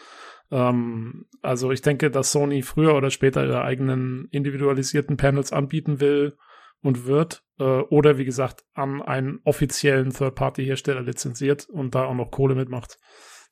Ähm, 0.52 1.26
also 1.42 1.72
ich 1.72 1.82
denke, 1.82 2.10
dass 2.10 2.32
Sony 2.32 2.62
früher 2.62 2.96
oder 2.96 3.10
später 3.10 3.46
ihre 3.46 3.64
eigenen 3.64 4.28
individualisierten 4.32 5.18
Panels 5.18 5.52
anbieten 5.52 6.00
will 6.00 6.38
und 6.82 7.06
wird. 7.06 7.44
Äh, 7.60 7.64
oder 7.64 8.18
wie 8.18 8.26
gesagt, 8.26 8.64
an 8.74 9.02
einen 9.02 9.40
offiziellen 9.44 10.12
Third-Party-Hersteller 10.12 11.02
lizenziert 11.02 11.68
und 11.70 11.96
da 11.96 12.06
auch 12.06 12.16
noch 12.16 12.32
Kohle 12.32 12.56
mitmacht. 12.56 12.98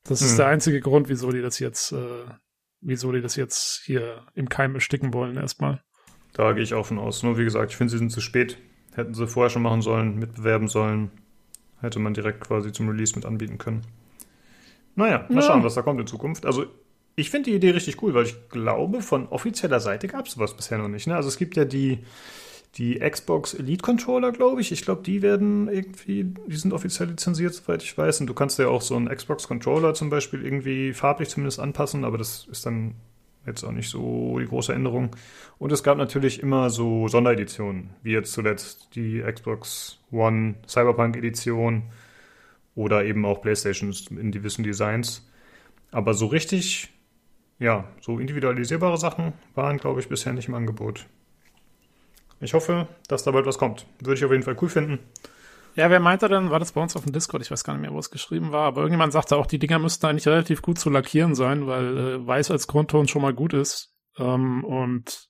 Das 0.03 0.21
hm. 0.21 0.27
ist 0.27 0.39
der 0.39 0.47
einzige 0.47 0.79
Grund, 0.81 1.09
wieso 1.09 1.31
die 1.31 1.41
das 1.41 1.59
jetzt, 1.59 1.91
äh, 1.91 2.25
wieso 2.81 3.11
die 3.11 3.21
das 3.21 3.35
jetzt 3.35 3.81
hier 3.83 4.25
im 4.35 4.49
Keim 4.49 4.75
ersticken 4.75 5.13
wollen 5.13 5.35
erstmal. 5.35 5.83
Da 6.33 6.51
gehe 6.53 6.63
ich 6.63 6.73
auch 6.73 6.85
von 6.85 6.99
aus. 6.99 7.23
Nur 7.23 7.37
wie 7.37 7.45
gesagt, 7.45 7.71
ich 7.71 7.77
finde, 7.77 7.91
sie 7.91 7.97
sind 7.97 8.11
zu 8.11 8.21
spät. 8.21 8.57
Hätten 8.93 9.13
sie 9.13 9.27
vorher 9.27 9.49
schon 9.49 9.61
machen 9.61 9.81
sollen, 9.81 10.19
mitbewerben 10.19 10.69
sollen, 10.69 11.11
hätte 11.81 11.99
man 11.99 12.13
direkt 12.13 12.41
quasi 12.41 12.71
zum 12.71 12.87
Release 12.87 13.13
mit 13.15 13.25
anbieten 13.25 13.57
können. 13.57 13.81
Naja, 14.95 15.25
mal 15.29 15.35
ja. 15.35 15.41
schauen, 15.41 15.63
was 15.63 15.75
da 15.75 15.81
kommt 15.81 15.99
in 15.99 16.07
Zukunft. 16.07 16.45
Also 16.45 16.65
ich 17.15 17.29
finde 17.29 17.49
die 17.49 17.55
Idee 17.55 17.71
richtig 17.71 18.01
cool, 18.01 18.13
weil 18.13 18.25
ich 18.25 18.49
glaube, 18.49 19.01
von 19.01 19.27
offizieller 19.29 19.79
Seite 19.79 20.07
gab 20.07 20.25
es 20.27 20.33
sowas 20.33 20.55
bisher 20.55 20.77
noch 20.77 20.89
nicht. 20.89 21.07
Ne? 21.07 21.15
Also 21.15 21.29
es 21.29 21.37
gibt 21.37 21.55
ja 21.55 21.63
die, 21.63 21.99
die 22.75 22.99
Xbox 22.99 23.53
Elite 23.53 23.81
Controller, 23.81 24.31
glaube 24.33 24.59
ich. 24.59 24.71
Ich 24.71 24.81
glaube, 24.81 25.01
die 25.01 25.21
werden 25.21 25.69
irgendwie, 25.69 26.33
die 26.47 26.57
sind 26.57 26.73
offiziell 26.73 27.09
lizenziert, 27.09 27.53
soweit 27.53 27.83
ich 27.83 27.97
weiß. 27.97 28.19
Und 28.19 28.27
du 28.27 28.33
kannst 28.33 28.59
ja 28.59 28.67
auch 28.67 28.81
so 28.81 28.95
einen 28.95 29.07
Xbox 29.07 29.47
Controller 29.47 29.93
zum 29.93 30.09
Beispiel 30.09 30.43
irgendwie 30.43 30.93
farblich 30.93 31.29
zumindest 31.29 31.59
anpassen, 31.59 32.03
aber 32.03 32.17
das 32.17 32.47
ist 32.51 32.65
dann 32.65 32.95
jetzt 33.45 33.63
auch 33.63 33.71
nicht 33.71 33.89
so 33.89 34.37
die 34.39 34.47
große 34.47 34.73
Änderung. 34.73 35.15
Und 35.57 35.71
es 35.71 35.83
gab 35.83 35.97
natürlich 35.97 36.41
immer 36.41 36.69
so 36.69 37.07
Sondereditionen, 37.07 37.91
wie 38.03 38.11
jetzt 38.11 38.33
zuletzt 38.33 38.89
die 38.95 39.21
Xbox 39.21 39.99
One 40.11 40.55
Cyberpunk 40.67 41.15
Edition 41.15 41.83
oder 42.75 43.05
eben 43.05 43.23
auch 43.25 43.41
Playstations 43.41 44.07
in 44.07 44.31
gewissen 44.31 44.63
Designs. 44.63 45.29
Aber 45.91 46.13
so 46.13 46.25
richtig 46.25 46.89
ja, 47.59 47.85
so 48.01 48.19
individualisierbare 48.19 48.97
Sachen 48.97 49.33
waren, 49.53 49.77
glaube 49.77 49.99
ich, 49.99 50.09
bisher 50.09 50.33
nicht 50.33 50.47
im 50.47 50.55
Angebot. 50.55 51.05
Ich 52.41 52.53
hoffe, 52.53 52.87
dass 53.07 53.23
da 53.23 53.31
bald 53.31 53.45
was 53.45 53.57
kommt. 53.57 53.85
Würde 53.99 54.15
ich 54.15 54.25
auf 54.25 54.31
jeden 54.31 54.43
Fall 54.43 54.57
cool 54.61 54.69
finden. 54.69 54.99
Ja, 55.75 55.89
wer 55.89 55.99
meinte 55.99 56.29
denn, 56.29 56.51
war 56.51 56.59
das 56.59 56.71
bei 56.71 56.81
uns 56.81 56.95
auf 56.95 57.03
dem 57.03 57.11
Discord? 57.11 57.43
Ich 57.43 57.51
weiß 57.51 57.63
gar 57.63 57.73
nicht 57.73 57.81
mehr, 57.81 57.93
wo 57.93 57.99
es 57.99 58.09
geschrieben 58.09 58.51
war, 58.51 58.63
aber 58.63 58.81
irgendjemand 58.81 59.11
sagte 59.11 59.35
auch, 59.35 59.45
die 59.45 59.59
Dinger 59.59 59.79
müssten 59.79 60.05
eigentlich 60.05 60.27
relativ 60.27 60.61
gut 60.61 60.79
zu 60.79 60.89
lackieren 60.89 61.35
sein, 61.35 61.67
weil 61.67 61.97
äh, 61.97 62.27
weiß 62.27 62.51
als 62.51 62.67
Grundton 62.67 63.07
schon 63.07 63.21
mal 63.21 63.33
gut 63.33 63.53
ist. 63.53 63.93
Ähm, 64.17 64.63
und 64.63 65.27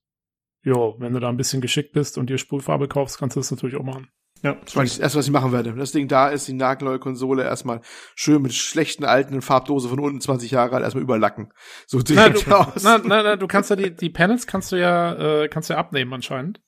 jo, 0.62 0.96
wenn 1.00 1.14
du 1.14 1.20
da 1.20 1.30
ein 1.30 1.38
bisschen 1.38 1.62
geschickt 1.62 1.94
bist 1.94 2.18
und 2.18 2.30
dir 2.30 2.38
Spulfarbe 2.38 2.88
kaufst, 2.88 3.18
kannst 3.18 3.36
du 3.36 3.40
das 3.40 3.50
natürlich 3.50 3.76
auch 3.76 3.84
machen. 3.84 4.10
Ja, 4.46 4.56
das 4.64 4.76
war 4.76 4.84
das 4.84 5.00
erste, 5.00 5.18
was 5.18 5.26
ich 5.26 5.32
machen 5.32 5.52
werde. 5.52 5.74
Das 5.74 5.92
Ding 5.92 6.08
da 6.08 6.30
ist, 6.30 6.48
die 6.48 6.54
nagelneue 6.54 7.00
Konsole 7.00 7.44
erstmal 7.44 7.82
schön 8.14 8.44
mit 8.44 8.54
schlechten 8.54 9.04
alten 9.04 9.42
Farbdose 9.42 9.90
von 9.90 10.00
unten 10.00 10.22
20 10.22 10.52
Jahre 10.52 10.76
alt 10.76 10.84
erstmal 10.84 11.02
überlacken. 11.02 11.52
So 11.88 12.00
direkt 12.04 12.46
na, 12.48 12.58
du, 12.58 12.60
aus. 12.76 12.84
Na, 12.84 13.00
na, 13.04 13.24
na, 13.24 13.36
du 13.38 13.48
kannst 13.48 13.72
ja 13.72 13.76
die, 13.76 13.96
die 13.96 14.12
Panels 14.12 14.46
kannst 14.46 14.72
du 14.72 14.76
ja, 14.76 15.42
äh, 15.42 15.48
kannst 15.48 15.72
du 15.72 15.74
ja 15.74 15.80
abnehmen 15.80 16.14
anscheinend. 16.14 16.62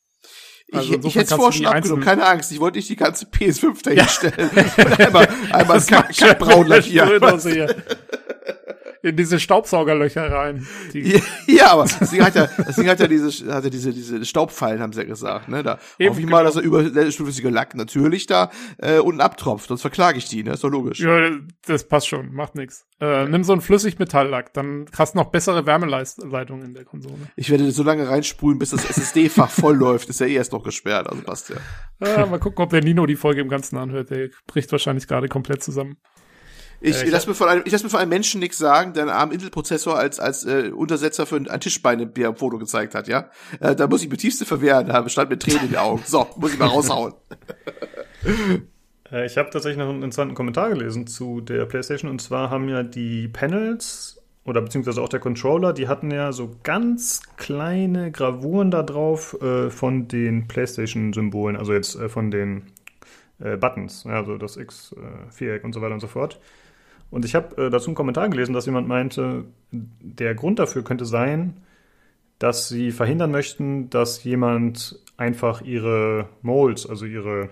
Also 0.74 0.96
ich, 0.96 1.06
ich 1.06 1.16
hätte 1.16 1.26
es 1.26 1.34
vorher 1.34 1.52
schon 1.52 1.66
abgenommen, 1.68 2.04
keine 2.04 2.26
Angst. 2.26 2.52
Ich 2.52 2.60
wollte 2.60 2.80
nicht 2.80 2.90
die 2.90 2.96
ganze 2.96 3.28
PS5 3.28 3.84
dahinstellen. 3.84 4.50
Ja. 4.56 4.98
einmal 5.06 5.28
einmal 5.52 5.82
kackbraun 5.82 6.66
lackieren 6.66 7.22
in 9.02 9.16
diese 9.16 9.40
Staubsaugerlöcher 9.40 10.32
rein. 10.32 10.68
Ja, 10.94 11.20
ja, 11.48 11.72
aber 11.72 11.84
das 11.84 12.10
Ding 12.10 12.24
hat 12.24 12.36
ja, 12.36 12.48
das 12.58 12.76
Ding 12.76 12.88
hat 12.88 13.00
ja 13.00 13.08
diese, 13.08 13.54
hat 13.54 13.64
ja 13.64 13.70
diese, 13.70 13.94
diese 13.94 14.26
Staubfallen, 14.26 14.82
haben 14.82 14.94
sie 14.94 15.02
ja 15.02 15.08
gesagt, 15.08 15.50
ne? 15.50 15.64
Da 15.64 15.80
Eben, 16.00 16.12
hoffe 16.12 16.22
ich 16.22 16.28
mal, 16.28 16.40
genau. 16.40 16.50
dass 16.50 16.56
er 16.56 16.62
über 16.64 16.82
überflüssige 16.82 17.50
Lack 17.50 17.76
natürlich 17.76 18.26
da 18.28 18.52
äh, 18.78 19.00
unten 19.00 19.22
abtropft, 19.22 19.68
sonst 19.68 19.82
verklage 19.82 20.18
ich 20.18 20.28
die, 20.30 20.44
ne? 20.44 20.54
Ist 20.54 20.64
doch 20.64 20.70
logisch. 20.70 21.00
Ja, 21.00 21.30
das 21.66 21.88
passt 21.88 22.08
schon, 22.08 22.34
macht 22.34 22.56
nix. 22.56 22.86
Äh, 23.00 23.28
nimm 23.28 23.44
so 23.44 23.54
einen 23.54 23.62
Flüssigmetalllack, 23.62 24.54
dann 24.54 24.86
hast 24.98 25.14
du 25.14 25.20
noch 25.20 25.30
bessere 25.32 25.66
Wärmeleitungen 25.66 26.66
in 26.66 26.74
der 26.74 26.86
Konsole. 26.86 27.16
Ich 27.36 27.50
werde 27.50 27.70
so 27.72 27.84
lange 27.84 28.10
reinspulen, 28.10 28.58
bis 28.58 28.72
das 28.72 28.90
SSD-Fach 28.90 29.50
voll 29.52 29.76
läuft. 29.76 30.10
Ist 30.10 30.20
ja 30.20 30.26
eh 30.26 30.34
erst 30.34 30.54
noch 30.54 30.64
gesperrt, 30.64 31.08
also 31.08 31.22
passt 31.22 31.50
ja. 31.50 31.58
ja. 32.02 32.26
Mal 32.26 32.40
gucken, 32.40 32.64
ob 32.64 32.72
der 32.72 32.84
Nino 32.84 33.06
die 33.06 33.16
Folge 33.16 33.42
im 33.42 33.50
Ganzen 33.50 33.78
anhört. 33.78 34.10
Der 34.10 34.30
bricht 34.48 34.72
wahrscheinlich 34.72 35.08
gerade 35.08 35.28
komplett 35.28 35.64
zusammen. 35.64 35.98
Ich, 36.80 37.02
äh, 37.02 37.06
ich 37.06 37.12
lass 37.12 37.28
mir 37.28 37.34
von 37.34 37.50
einem, 37.50 37.64
ich 37.66 37.72
lass 37.72 37.84
mir 37.84 37.90
von 37.90 38.00
einem 38.00 38.10
Menschen 38.10 38.40
nichts 38.40 38.58
sagen, 38.58 38.94
der 38.94 39.04
einen 39.04 39.12
armen 39.12 39.32
Intel-Prozessor 39.32 39.98
als, 39.98 40.20
als 40.20 40.46
äh, 40.46 40.72
Untersetzer 40.76 41.26
für 41.26 41.38
ein, 41.38 41.48
ein 41.48 41.60
Tischbein 41.60 42.12
mir 42.16 42.28
am 42.28 42.36
Foto 42.36 42.58
gezeigt 42.58 42.96
hat, 42.96 43.08
ja. 43.08 43.30
Äh, 43.60 43.76
da 43.76 43.88
muss 43.88 44.04
ich 44.04 44.10
mir 44.10 44.18
tiefste 44.18 44.46
verwehren, 44.46 44.88
da 44.88 45.08
stand 45.10 45.30
mir 45.30 45.40
Tränen 45.40 45.64
in 45.64 45.70
die 45.70 45.78
Augen. 45.78 46.04
So, 46.06 46.28
muss 46.38 46.54
ich 46.54 46.60
mal 46.60 46.68
raushauen. 46.68 47.14
Äh, 49.10 49.26
ich 49.26 49.38
habe 49.38 49.50
tatsächlich 49.50 49.78
noch 49.78 49.88
einen 49.88 50.04
interessanten 50.04 50.36
Kommentar 50.36 50.68
gelesen 50.70 51.08
zu 51.08 51.40
der 51.40 51.66
PlayStation 51.66 52.12
und 52.12 52.22
zwar 52.22 52.50
haben 52.50 52.68
ja 52.68 52.84
die 52.84 53.30
Panels 53.30 54.22
oder 54.48 54.62
beziehungsweise 54.62 55.02
auch 55.02 55.10
der 55.10 55.20
Controller, 55.20 55.74
die 55.74 55.88
hatten 55.88 56.10
ja 56.10 56.32
so 56.32 56.56
ganz 56.64 57.22
kleine 57.36 58.12
Gravuren 58.12 58.72
da 58.72 58.82
drauf 58.82 59.40
äh, 59.42 59.70
von 59.70 60.08
den 60.08 60.48
PlayStation-Symbolen, 60.48 61.58
also 61.58 61.74
jetzt 61.74 61.96
äh, 61.96 62.08
von 62.08 62.32
den 62.32 62.64
äh, 63.40 63.58
Buttons, 63.58 64.06
also 64.06 64.38
das 64.38 64.56
X-Viereck 64.56 65.66
und 65.66 65.74
so 65.74 65.82
weiter 65.82 65.94
und 65.94 66.00
so 66.00 66.08
fort. 66.08 66.40
Und 67.10 67.26
ich 67.26 67.36
habe 67.36 67.66
äh, 67.66 67.70
dazu 67.70 67.88
einen 67.88 67.96
Kommentar 67.96 68.30
gelesen, 68.30 68.54
dass 68.54 68.66
jemand 68.66 68.88
meinte, 68.88 69.46
der 69.72 70.36
Grund 70.36 70.60
dafür 70.60 70.84
könnte 70.84 71.06
sein, 71.06 71.58
dass 72.40 72.68
sie 72.68 72.92
verhindern 72.92 73.32
möchten, 73.32 73.90
dass 73.90 74.24
jemand 74.24 75.00
einfach 75.16 75.62
ihre 75.62 76.30
Molds, 76.42 76.88
also 76.88 77.06
ihre 77.06 77.50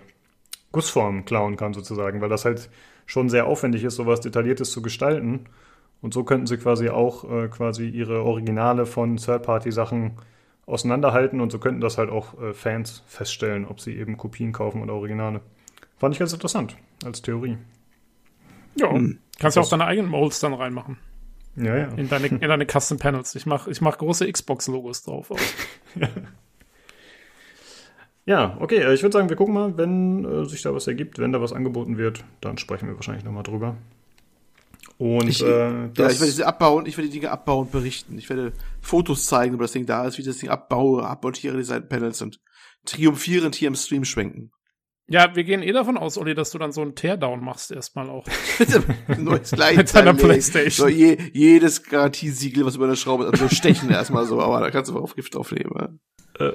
Gussform 0.71 1.25
klauen 1.25 1.55
kann 1.55 1.73
sozusagen, 1.73 2.21
weil 2.21 2.29
das 2.29 2.45
halt 2.45 2.69
schon 3.05 3.29
sehr 3.29 3.47
aufwendig 3.47 3.83
ist, 3.83 3.95
sowas 3.95 4.21
Detailliertes 4.21 4.71
zu 4.71 4.81
gestalten. 4.81 5.45
Und 6.01 6.13
so 6.13 6.23
könnten 6.23 6.47
sie 6.47 6.57
quasi 6.57 6.89
auch 6.89 7.23
äh, 7.23 7.47
quasi 7.47 7.87
ihre 7.87 8.23
Originale 8.23 8.85
von 8.85 9.17
Third-Party-Sachen 9.17 10.17
auseinanderhalten 10.65 11.41
und 11.41 11.51
so 11.51 11.59
könnten 11.59 11.81
das 11.81 11.97
halt 11.97 12.09
auch 12.09 12.39
äh, 12.41 12.53
Fans 12.53 13.03
feststellen, 13.07 13.65
ob 13.65 13.79
sie 13.79 13.95
eben 13.97 14.17
Kopien 14.17 14.51
kaufen 14.51 14.81
oder 14.81 14.93
Originale. 14.93 15.41
Fand 15.97 16.13
ich 16.13 16.19
ganz 16.19 16.33
interessant 16.33 16.75
als 17.05 17.21
Theorie. 17.21 17.57
Ja. 18.75 18.91
Hm. 18.91 19.19
Kannst 19.39 19.57
du 19.57 19.61
auch 19.61 19.69
deine 19.69 19.85
eigenen 19.85 20.09
Molds 20.09 20.39
dann 20.39 20.53
reinmachen. 20.53 20.97
Ja, 21.57 21.75
ja. 21.77 21.87
In 21.95 22.09
deine, 22.09 22.27
in 22.27 22.39
deine 22.39 22.65
Custom 22.65 22.97
Panels. 22.97 23.35
Ich 23.35 23.45
mach, 23.45 23.67
ich 23.67 23.81
mach 23.81 23.97
große 23.97 24.29
Xbox-Logos 24.31 25.03
drauf. 25.03 25.29
ja, 28.25 28.57
okay. 28.59 28.77
äh, 28.77 28.93
Ich 28.93 29.03
würde 29.03 29.13
sagen, 29.13 29.29
wir 29.29 29.35
gucken 29.35 29.53
mal, 29.53 29.77
wenn 29.77 30.25
äh, 30.25 30.45
sich 30.45 30.61
da 30.61 30.73
was 30.73 30.87
ergibt, 30.87 31.19
wenn 31.19 31.31
da 31.31 31.41
was 31.41 31.53
angeboten 31.53 31.97
wird, 31.97 32.23
dann 32.41 32.57
sprechen 32.57 32.87
wir 32.87 32.95
wahrscheinlich 32.95 33.23
nochmal 33.23 33.43
drüber. 33.43 33.77
Und 34.97 35.27
Ich, 35.27 35.43
äh, 35.43 35.47
ja, 35.47 36.09
ich 36.09 36.19
werde 36.19 36.31
sie 36.31 36.43
abbauen, 36.43 36.85
ich 36.85 36.97
werde 36.97 37.09
die 37.09 37.19
Dinge 37.19 37.31
abbauen 37.31 37.65
und 37.65 37.71
berichten. 37.71 38.17
Ich 38.17 38.29
werde 38.29 38.53
Fotos 38.81 39.25
zeigen, 39.25 39.55
ob 39.55 39.61
das 39.61 39.73
Ding 39.73 39.85
da 39.85 40.05
ist, 40.05 40.17
wie 40.17 40.21
ich 40.21 40.27
das 40.27 40.37
Ding 40.37 40.49
abbaue, 40.49 41.05
abmontiere 41.05 41.57
die 41.57 41.63
Seitenpanels 41.63 42.21
und 42.21 42.39
triumphierend 42.85 43.55
hier 43.55 43.67
im 43.67 43.75
Stream 43.75 44.05
schwenken. 44.05 44.51
Ja, 45.07 45.35
wir 45.35 45.43
gehen 45.43 45.61
eh 45.61 45.71
davon 45.71 45.97
aus, 45.97 46.17
Olli, 46.17 46.33
dass 46.33 46.49
du 46.49 46.57
dann 46.57 46.71
so 46.71 46.81
einen 46.81 46.95
Teardown 46.95 47.43
machst 47.43 47.71
erstmal 47.71 48.09
auch. 48.09 48.25
Neues 49.17 49.51
Mit 49.75 49.93
deiner. 49.93 50.13
Playstation. 50.15 50.71
So, 50.71 50.87
je, 50.87 51.17
jedes 51.31 51.83
Garantiesiegel, 51.83 52.65
was 52.65 52.75
über 52.75 52.87
der 52.87 52.95
Schraube 52.95 53.25
ist, 53.25 53.33
also 53.33 53.53
stechen 53.53 53.91
erstmal 53.91 54.25
so, 54.25 54.41
aber 54.41 54.59
da 54.61 54.71
kannst 54.71 54.89
du 54.89 54.97
auf 54.97 55.15
Gift 55.15 55.35
aufnehmen. 55.35 55.99
Ja. 56.39 56.53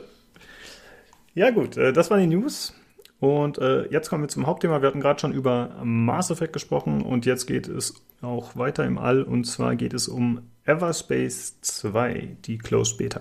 ja 1.34 1.50
gut, 1.50 1.76
äh, 1.76 1.92
das 1.92 2.10
waren 2.10 2.20
die 2.20 2.36
News. 2.36 2.74
Und 3.20 3.58
äh, 3.58 3.86
jetzt 3.90 4.08
kommen 4.08 4.24
wir 4.24 4.28
zum 4.28 4.46
Hauptthema. 4.46 4.80
Wir 4.80 4.88
hatten 4.88 5.00
gerade 5.00 5.20
schon 5.20 5.32
über 5.32 5.76
Mass 5.84 6.30
Effect 6.30 6.54
gesprochen 6.54 7.02
und 7.02 7.26
jetzt 7.26 7.46
geht 7.46 7.68
es 7.68 7.94
auch 8.22 8.56
weiter 8.56 8.84
im 8.84 8.98
All. 8.98 9.22
Und 9.22 9.44
zwar 9.44 9.76
geht 9.76 9.92
es 9.92 10.08
um 10.08 10.50
Everspace 10.64 11.60
2, 11.60 12.38
die 12.46 12.58
Closed 12.58 12.96
Beta. 12.96 13.20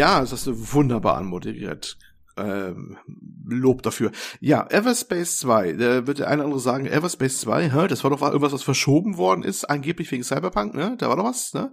Ja, 0.00 0.20
das 0.20 0.32
hast 0.32 0.46
du 0.46 0.72
wunderbar 0.72 1.18
anmoderiert. 1.18 1.98
Ähm, 2.38 2.96
Lob 3.44 3.82
dafür. 3.82 4.12
Ja, 4.40 4.66
Everspace 4.70 5.36
2, 5.40 5.74
da 5.74 6.06
wird 6.06 6.20
der 6.20 6.28
eine 6.28 6.36
oder 6.36 6.44
andere 6.46 6.60
sagen, 6.60 6.86
Everspace 6.86 7.40
2, 7.40 7.70
hä, 7.70 7.86
das 7.86 8.02
war 8.02 8.10
doch 8.10 8.22
irgendwas, 8.22 8.54
was 8.54 8.62
verschoben 8.62 9.18
worden 9.18 9.42
ist, 9.42 9.66
angeblich 9.66 10.10
wegen 10.10 10.24
Cyberpunk, 10.24 10.72
ne? 10.72 10.94
Da 10.96 11.10
war 11.10 11.16
doch 11.16 11.24
was, 11.24 11.52
ne? 11.52 11.70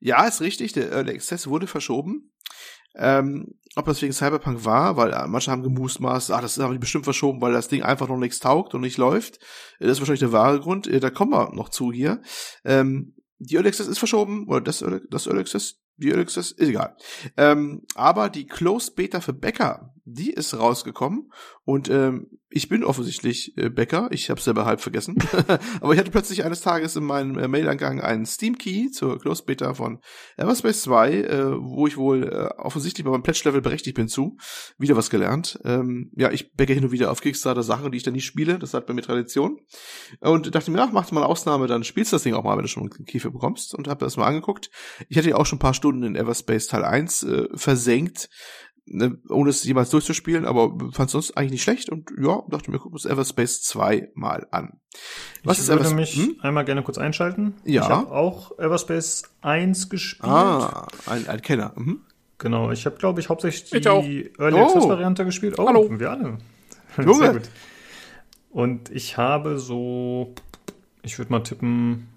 Ja, 0.00 0.26
ist 0.26 0.40
richtig, 0.40 0.72
der 0.72 0.90
Early 0.90 1.12
Access 1.12 1.48
wurde 1.48 1.66
verschoben. 1.66 2.32
Ähm, 2.94 3.58
ob 3.74 3.84
das 3.84 4.00
wegen 4.00 4.14
Cyberpunk 4.14 4.64
war, 4.64 4.96
weil 4.96 5.12
äh, 5.12 5.26
manche 5.26 5.50
haben 5.50 5.62
gemustmaßt, 5.62 6.30
ah, 6.30 6.40
das 6.40 6.58
haben 6.58 6.72
die 6.72 6.78
bestimmt 6.78 7.04
verschoben, 7.04 7.42
weil 7.42 7.52
das 7.52 7.68
Ding 7.68 7.82
einfach 7.82 8.08
noch 8.08 8.16
nichts 8.16 8.38
taugt 8.38 8.72
und 8.74 8.80
nicht 8.80 8.96
läuft. 8.96 9.38
Das 9.80 9.90
ist 9.90 9.98
wahrscheinlich 9.98 10.20
der 10.20 10.32
wahre 10.32 10.60
Grund. 10.60 10.86
Äh, 10.86 10.98
Da 11.00 11.10
kommen 11.10 11.32
wir 11.32 11.52
noch 11.52 11.68
zu 11.68 11.92
hier. 11.92 12.22
Ähm, 12.64 13.16
die 13.38 13.56
Early 13.56 13.68
Access 13.68 13.86
ist 13.86 13.98
verschoben, 13.98 14.46
oder 14.48 14.62
das 14.62 14.82
das 15.10 15.26
Early 15.26 15.40
Access, 15.40 15.82
die 15.96 16.10
Early 16.10 16.22
Access, 16.22 16.52
ist 16.52 16.68
egal. 16.68 16.96
Ähm, 17.36 17.82
aber 17.94 18.28
die 18.28 18.46
Closed 18.46 18.96
Beta 18.96 19.20
für 19.20 19.32
Bäcker, 19.32 19.94
die 20.06 20.30
ist 20.30 20.58
rausgekommen 20.58 21.32
und 21.64 21.90
ähm, 21.90 22.28
ich 22.48 22.68
bin 22.68 22.84
offensichtlich 22.84 23.58
äh, 23.58 23.68
Bäcker, 23.68 24.08
ich 24.12 24.30
habe 24.30 24.40
selber 24.40 24.64
halb 24.64 24.80
vergessen, 24.80 25.16
aber 25.80 25.92
ich 25.92 25.98
hatte 25.98 26.12
plötzlich 26.12 26.44
eines 26.44 26.60
Tages 26.60 26.94
in 26.96 27.04
meinem 27.04 27.36
äh, 27.38 27.48
Mail-Eingang 27.48 28.00
einen 28.00 28.24
Steam-Key 28.24 28.90
zur 28.92 29.18
Closed 29.18 29.46
Beta 29.46 29.74
von 29.74 29.98
Everspace 30.36 30.82
2, 30.82 31.12
äh, 31.12 31.44
wo 31.60 31.86
ich 31.86 31.96
wohl 31.96 32.22
äh, 32.22 32.60
offensichtlich 32.60 33.04
bei 33.04 33.10
meinem 33.10 33.24
Pledge-Level 33.24 33.60
berechtigt 33.60 33.96
bin 33.96 34.08
zu. 34.08 34.36
Wieder 34.78 34.96
was 34.96 35.10
gelernt. 35.10 35.58
Ähm, 35.64 36.12
ja, 36.16 36.30
ich 36.30 36.52
bäcke 36.52 36.72
hin 36.72 36.84
und 36.84 36.92
wieder 36.92 37.10
auf 37.10 37.20
Kickstarter 37.20 37.64
Sachen, 37.64 37.90
die 37.90 37.98
ich 37.98 38.04
dann 38.04 38.14
nicht 38.14 38.26
spiele, 38.26 38.58
das 38.58 38.74
hat 38.74 38.86
bei 38.86 38.94
mir 38.94 39.02
Tradition. 39.02 39.58
Und 40.20 40.54
dachte 40.54 40.70
mir, 40.70 40.80
ach, 40.80 40.92
mach 40.92 41.10
mal 41.10 41.22
eine 41.22 41.28
Ausnahme, 41.28 41.66
dann 41.66 41.82
spielst 41.82 42.12
du 42.12 42.16
das 42.16 42.22
Ding 42.22 42.34
auch 42.34 42.44
mal, 42.44 42.56
wenn 42.56 42.62
du 42.62 42.68
schon 42.68 42.84
einen 42.84 43.06
Kiefer 43.06 43.30
bekommst 43.30 43.74
und 43.74 43.88
habe 43.88 44.04
das 44.04 44.16
mal 44.16 44.26
angeguckt. 44.26 44.70
Ich 45.08 45.18
hatte 45.18 45.30
ja 45.30 45.36
auch 45.36 45.46
schon 45.46 45.56
ein 45.56 45.60
paar 45.60 45.74
Stunden 45.74 46.04
in 46.04 46.16
Everspace 46.16 46.68
Teil 46.68 46.84
1 46.84 47.24
äh, 47.24 47.48
versenkt, 47.54 48.28
ne, 48.86 49.18
ohne 49.28 49.50
es 49.50 49.62
jemals 49.64 49.90
durchzuspielen, 49.90 50.44
aber 50.44 50.76
fand 50.92 51.10
sonst 51.10 51.36
eigentlich 51.36 51.52
nicht 51.52 51.62
schlecht 51.62 51.90
und 51.90 52.10
ja, 52.18 52.42
dachte 52.48 52.70
mir, 52.70 52.78
gucken 52.78 52.92
wir 52.92 52.94
uns 52.94 53.04
Everspace 53.06 53.62
2 53.62 54.10
mal 54.14 54.46
an. 54.50 54.80
Was 55.44 55.56
ich 55.58 55.64
ist 55.64 55.68
würde 55.68 55.80
Everspace? 55.84 56.16
mich 56.16 56.26
Hm? 56.26 56.36
einmal 56.42 56.64
gerne 56.64 56.82
kurz 56.82 56.98
einschalten. 56.98 57.54
Ja. 57.64 57.82
Ich 57.82 57.88
habe 57.88 58.10
auch 58.10 58.58
Everspace 58.58 59.24
1 59.42 59.88
gespielt. 59.90 60.30
Ah, 60.30 60.86
ein, 61.06 61.26
ein 61.28 61.42
Kenner. 61.42 61.72
Mhm. 61.76 62.00
Genau, 62.38 62.70
ich 62.70 62.84
habe, 62.86 62.96
glaube 62.96 63.20
ich, 63.20 63.28
hauptsächlich 63.30 63.72
Ich 63.72 63.88
auch. 63.88 64.04
die 64.04 64.30
Early 64.38 64.56
Oh. 64.60 64.64
Access 64.66 64.88
Variante 64.88 65.24
gespielt. 65.24 65.58
Oh, 65.58 65.66
Hallo. 65.66 65.88
wir 65.90 66.10
alle. 66.10 66.38
Junge. 66.98 67.14
Sehr 67.14 67.32
gut. 67.34 67.50
Und 68.50 68.90
ich 68.90 69.16
habe 69.16 69.58
so, 69.58 70.34
ich 71.02 71.18
würde 71.18 71.30
mal 71.32 71.40
tippen, 71.42 72.08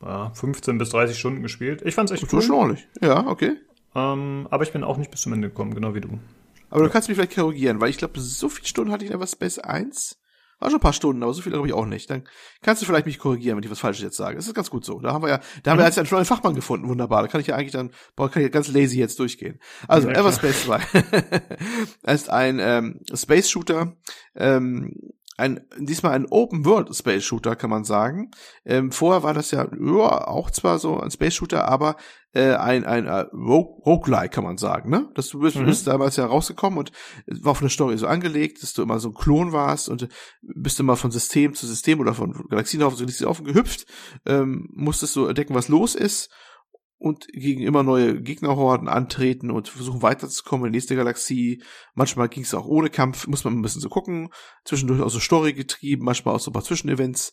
ja, 0.00 0.30
15 0.34 0.78
bis 0.78 0.90
30 0.90 1.18
Stunden 1.18 1.42
gespielt. 1.42 1.82
Ich 1.84 1.94
fand's 1.94 2.10
echt 2.12 2.28
So 2.28 2.40
schon 2.40 2.50
cool. 2.52 2.58
ordentlich. 2.58 2.88
Ja, 3.00 3.26
okay. 3.26 3.52
Ähm, 3.94 4.46
aber 4.50 4.64
ich 4.64 4.72
bin 4.72 4.84
auch 4.84 4.96
nicht 4.96 5.10
bis 5.10 5.20
zum 5.22 5.32
Ende 5.32 5.48
gekommen, 5.48 5.74
genau 5.74 5.94
wie 5.94 6.00
du. 6.00 6.18
Aber 6.70 6.84
du 6.84 6.90
kannst 6.90 7.08
mich 7.08 7.16
vielleicht 7.16 7.34
korrigieren, 7.34 7.80
weil 7.80 7.90
ich 7.90 7.98
glaube, 7.98 8.18
so 8.18 8.48
viele 8.48 8.66
Stunden 8.66 8.92
hatte 8.92 9.04
ich 9.04 9.10
in 9.10 9.16
Everspace 9.16 9.58
1. 9.58 10.18
War 10.58 10.70
schon 10.70 10.78
ein 10.78 10.82
paar 10.82 10.92
Stunden, 10.92 11.22
aber 11.24 11.34
so 11.34 11.42
viele 11.42 11.54
glaube 11.54 11.66
ich 11.66 11.74
auch 11.74 11.86
nicht. 11.86 12.08
Dann 12.08 12.22
kannst 12.62 12.80
du 12.80 12.86
vielleicht 12.86 13.04
mich 13.04 13.18
korrigieren, 13.18 13.56
wenn 13.56 13.64
ich 13.64 13.70
was 13.70 13.80
Falsches 13.80 14.04
jetzt 14.04 14.16
sage. 14.16 14.36
Das 14.36 14.46
ist 14.46 14.54
ganz 14.54 14.70
gut 14.70 14.84
so. 14.84 15.00
Da 15.00 15.12
haben 15.12 15.22
wir 15.22 15.28
ja, 15.28 15.40
da 15.64 15.72
haben 15.72 15.78
wir 15.78 15.84
jetzt 15.84 15.98
einen 15.98 16.08
neuen 16.08 16.24
Fachmann 16.24 16.54
gefunden. 16.54 16.88
Wunderbar. 16.88 17.22
Da 17.22 17.28
kann 17.28 17.40
ich 17.40 17.48
ja 17.48 17.56
eigentlich 17.56 17.72
dann, 17.72 17.90
boah, 18.14 18.30
kann 18.30 18.42
ich 18.42 18.46
ja 18.46 18.52
ganz 18.52 18.68
lazy 18.68 18.98
jetzt 18.98 19.18
durchgehen. 19.18 19.58
Also, 19.88 20.08
Ja. 20.08 20.14
Everspace 20.20 20.62
2 20.62 20.80
ist 22.12 22.30
ein 22.30 22.60
ähm, 22.60 23.00
Space 23.12 23.50
Shooter, 23.50 23.96
ähm, 24.36 24.94
ein, 25.36 25.66
diesmal 25.78 26.12
ein 26.12 26.26
Open 26.30 26.64
World 26.64 26.94
Space 26.94 27.24
Shooter, 27.24 27.56
kann 27.56 27.70
man 27.70 27.82
sagen. 27.82 28.30
Ähm, 28.64 28.92
vorher 28.92 29.24
war 29.24 29.34
das 29.34 29.50
ja, 29.50 29.64
ja 29.64 30.28
auch 30.28 30.50
zwar 30.52 30.78
so 30.78 31.00
ein 31.00 31.10
Space 31.10 31.34
Shooter, 31.34 31.66
aber 31.66 31.96
äh, 32.34 32.54
ein, 32.54 32.84
ein 32.84 33.06
äh, 33.06 33.26
Rogue, 33.32 33.82
Roguelike, 33.84 34.30
kann 34.30 34.44
man 34.44 34.56
sagen, 34.56 34.90
ne? 34.90 35.10
Das 35.14 35.28
du 35.28 35.40
bist, 35.40 35.56
Mhm. 35.56 35.66
bist 35.66 35.86
damals 35.86 36.16
ja 36.16 36.26
rausgekommen 36.26 36.78
und 36.78 36.92
war 37.26 37.54
von 37.54 37.66
der 37.66 37.70
Story 37.70 37.98
so 37.98 38.06
angelegt, 38.06 38.62
dass 38.62 38.72
du 38.72 38.82
immer 38.82 38.98
so 39.00 39.08
ein 39.10 39.14
Klon 39.14 39.52
warst 39.52 39.88
und 39.88 40.08
bist 40.40 40.80
immer 40.80 40.96
von 40.96 41.10
System 41.10 41.54
zu 41.54 41.66
System 41.66 42.00
oder 42.00 42.14
von 42.14 42.32
Galaxienhaufen 42.48 42.96
zu 42.96 43.04
Galaxienhaufen 43.04 43.44
gehüpft, 43.44 43.86
ähm, 44.26 44.68
musstest 44.72 45.12
so 45.12 45.26
entdecken, 45.26 45.54
was 45.54 45.68
los 45.68 45.94
ist 45.94 46.30
und 46.96 47.26
gegen 47.32 47.62
immer 47.62 47.82
neue 47.82 48.22
Gegnerhorden 48.22 48.86
antreten 48.86 49.50
und 49.50 49.68
versuchen 49.68 50.02
weiterzukommen 50.02 50.66
in 50.66 50.72
die 50.72 50.76
nächste 50.76 50.94
Galaxie. 50.94 51.60
Manchmal 51.94 52.28
ging 52.28 52.44
es 52.44 52.54
auch 52.54 52.64
ohne 52.64 52.90
Kampf, 52.90 53.26
muss 53.26 53.42
man 53.42 53.54
ein 53.54 53.62
bisschen 53.62 53.80
so 53.80 53.88
gucken. 53.88 54.28
Zwischendurch 54.64 55.02
auch 55.02 55.10
so 55.10 55.18
Story 55.18 55.52
getrieben, 55.52 56.04
manchmal 56.04 56.36
auch 56.36 56.40
so 56.40 56.50
ein 56.50 56.54
paar 56.54 56.62
Zwischenevents. 56.62 57.32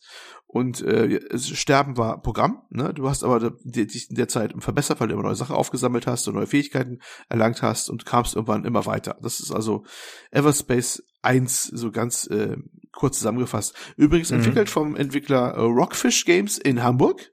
Und 0.51 0.81
äh, 0.81 1.19
es 1.29 1.47
Sterben 1.47 1.95
war 1.95 2.23
Programm. 2.23 2.63
Ne? 2.71 2.91
Du 2.91 3.07
hast 3.07 3.23
aber 3.23 3.51
dich 3.63 4.09
in 4.09 4.15
der 4.15 4.27
Zeit 4.27 4.51
verbessert, 4.57 4.99
weil 4.99 5.07
du 5.07 5.13
immer 5.13 5.21
neue 5.21 5.35
Sachen 5.35 5.55
aufgesammelt 5.55 6.07
hast 6.07 6.27
und 6.27 6.33
neue 6.33 6.47
Fähigkeiten 6.47 7.01
erlangt 7.29 7.61
hast 7.61 7.87
und 7.87 8.07
kamst 8.07 8.35
irgendwann 8.35 8.65
immer 8.65 8.87
weiter. 8.87 9.15
Das 9.21 9.39
ist 9.39 9.51
also 9.51 9.85
Everspace 10.31 11.03
1 11.21 11.65
so 11.65 11.91
ganz 11.91 12.25
äh, 12.31 12.57
kurz 12.91 13.19
zusammengefasst. 13.19 13.75
Übrigens 13.95 14.31
Mhm. 14.31 14.37
entwickelt 14.37 14.69
vom 14.71 14.95
Entwickler 14.95 15.53
äh, 15.53 15.61
Rockfish 15.61 16.25
Games 16.25 16.57
in 16.57 16.81
Hamburg. 16.81 17.31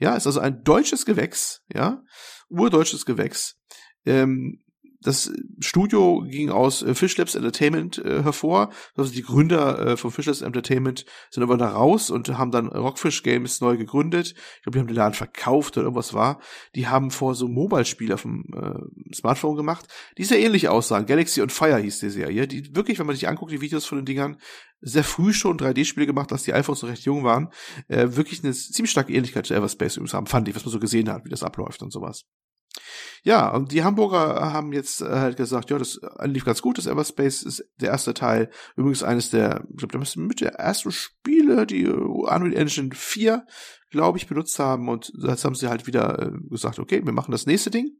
Ja, 0.00 0.16
ist 0.16 0.26
also 0.26 0.40
ein 0.40 0.64
deutsches 0.64 1.06
Gewächs, 1.06 1.62
ja, 1.72 2.02
urdeutsches 2.48 3.06
Gewächs. 3.06 3.60
Ähm, 4.04 4.64
das 5.00 5.32
Studio 5.60 6.24
ging 6.28 6.50
aus 6.50 6.82
äh, 6.82 6.94
Fish 6.94 7.16
Labs 7.16 7.34
Entertainment 7.34 7.98
äh, 7.98 8.22
hervor. 8.22 8.70
Also 8.94 9.12
die 9.12 9.22
Gründer 9.22 9.78
äh, 9.78 9.96
von 9.96 10.10
Fish 10.10 10.26
Labs 10.26 10.40
Entertainment 10.40 11.04
sind 11.30 11.42
aber 11.42 11.56
da 11.56 11.68
raus 11.68 12.10
und 12.10 12.28
haben 12.36 12.50
dann 12.50 12.68
Rockfish 12.68 13.22
Games 13.22 13.60
neu 13.60 13.76
gegründet. 13.76 14.34
Ich 14.56 14.62
glaube, 14.62 14.76
die 14.76 14.80
haben 14.80 14.86
den 14.88 14.96
Laden 14.96 15.14
verkauft 15.14 15.76
oder 15.76 15.84
irgendwas 15.84 16.14
war. 16.14 16.40
Die 16.74 16.88
haben 16.88 17.10
vor 17.10 17.34
so 17.34 17.48
Mobile-Spiel 17.48 18.12
auf 18.12 18.22
dem 18.22 18.44
äh, 18.54 19.14
Smartphone 19.14 19.56
gemacht, 19.56 19.86
die 20.18 20.24
sehr 20.24 20.40
ähnlich 20.40 20.68
aussahen. 20.68 21.06
Galaxy 21.06 21.42
on 21.42 21.50
Fire 21.50 21.78
hieß 21.78 22.00
die 22.00 22.10
Serie. 22.10 22.46
Die 22.48 22.74
wirklich, 22.74 22.98
wenn 22.98 23.06
man 23.06 23.16
sich 23.16 23.28
anguckt, 23.28 23.52
die 23.52 23.60
Videos 23.60 23.86
von 23.86 23.98
den 23.98 24.06
Dingern, 24.06 24.38
sehr 24.80 25.04
früh 25.04 25.32
schon 25.32 25.58
3D-Spiele 25.58 26.06
gemacht, 26.06 26.30
dass 26.30 26.42
die 26.42 26.52
iPhones 26.52 26.82
noch 26.82 26.90
recht 26.90 27.04
jung 27.04 27.24
waren. 27.24 27.50
Äh, 27.88 28.08
wirklich 28.10 28.44
eine 28.44 28.52
ziemlich 28.52 28.90
starke 28.90 29.12
Ähnlichkeit 29.12 29.46
zu 29.46 29.54
Everspace 29.54 29.96
übrigens 29.96 30.14
haben, 30.14 30.26
fand 30.26 30.48
ich, 30.48 30.54
was 30.54 30.64
man 30.64 30.72
so 30.72 30.78
gesehen 30.78 31.10
hat, 31.10 31.24
wie 31.24 31.30
das 31.30 31.42
abläuft 31.42 31.82
und 31.82 31.92
sowas. 31.92 32.24
Ja, 33.22 33.48
und 33.48 33.72
die 33.72 33.82
Hamburger 33.82 34.52
haben 34.52 34.72
jetzt 34.72 35.02
äh, 35.02 35.06
halt 35.06 35.36
gesagt, 35.36 35.70
ja, 35.70 35.78
das 35.78 36.00
lief 36.22 36.44
ganz 36.44 36.62
gut, 36.62 36.78
das 36.78 36.86
Everspace 36.86 37.42
ist 37.42 37.64
der 37.80 37.90
erste 37.90 38.14
Teil, 38.14 38.50
übrigens 38.76 39.02
eines 39.02 39.30
der, 39.30 39.64
ich 39.70 39.78
glaube, 39.78 39.98
das 39.98 40.16
mit 40.16 40.40
der 40.40 40.54
ersten 40.54 40.92
Spiele, 40.92 41.66
die 41.66 41.88
Unreal 41.88 42.54
Engine 42.54 42.94
4, 42.94 43.44
glaube 43.90 44.18
ich, 44.18 44.26
benutzt 44.26 44.58
haben. 44.58 44.88
Und 44.88 45.12
jetzt 45.16 45.44
haben 45.44 45.54
sie 45.54 45.68
halt 45.68 45.86
wieder 45.86 46.20
äh, 46.20 46.30
gesagt, 46.50 46.78
okay, 46.78 47.04
wir 47.04 47.12
machen 47.12 47.32
das 47.32 47.46
nächste 47.46 47.70
Ding, 47.70 47.92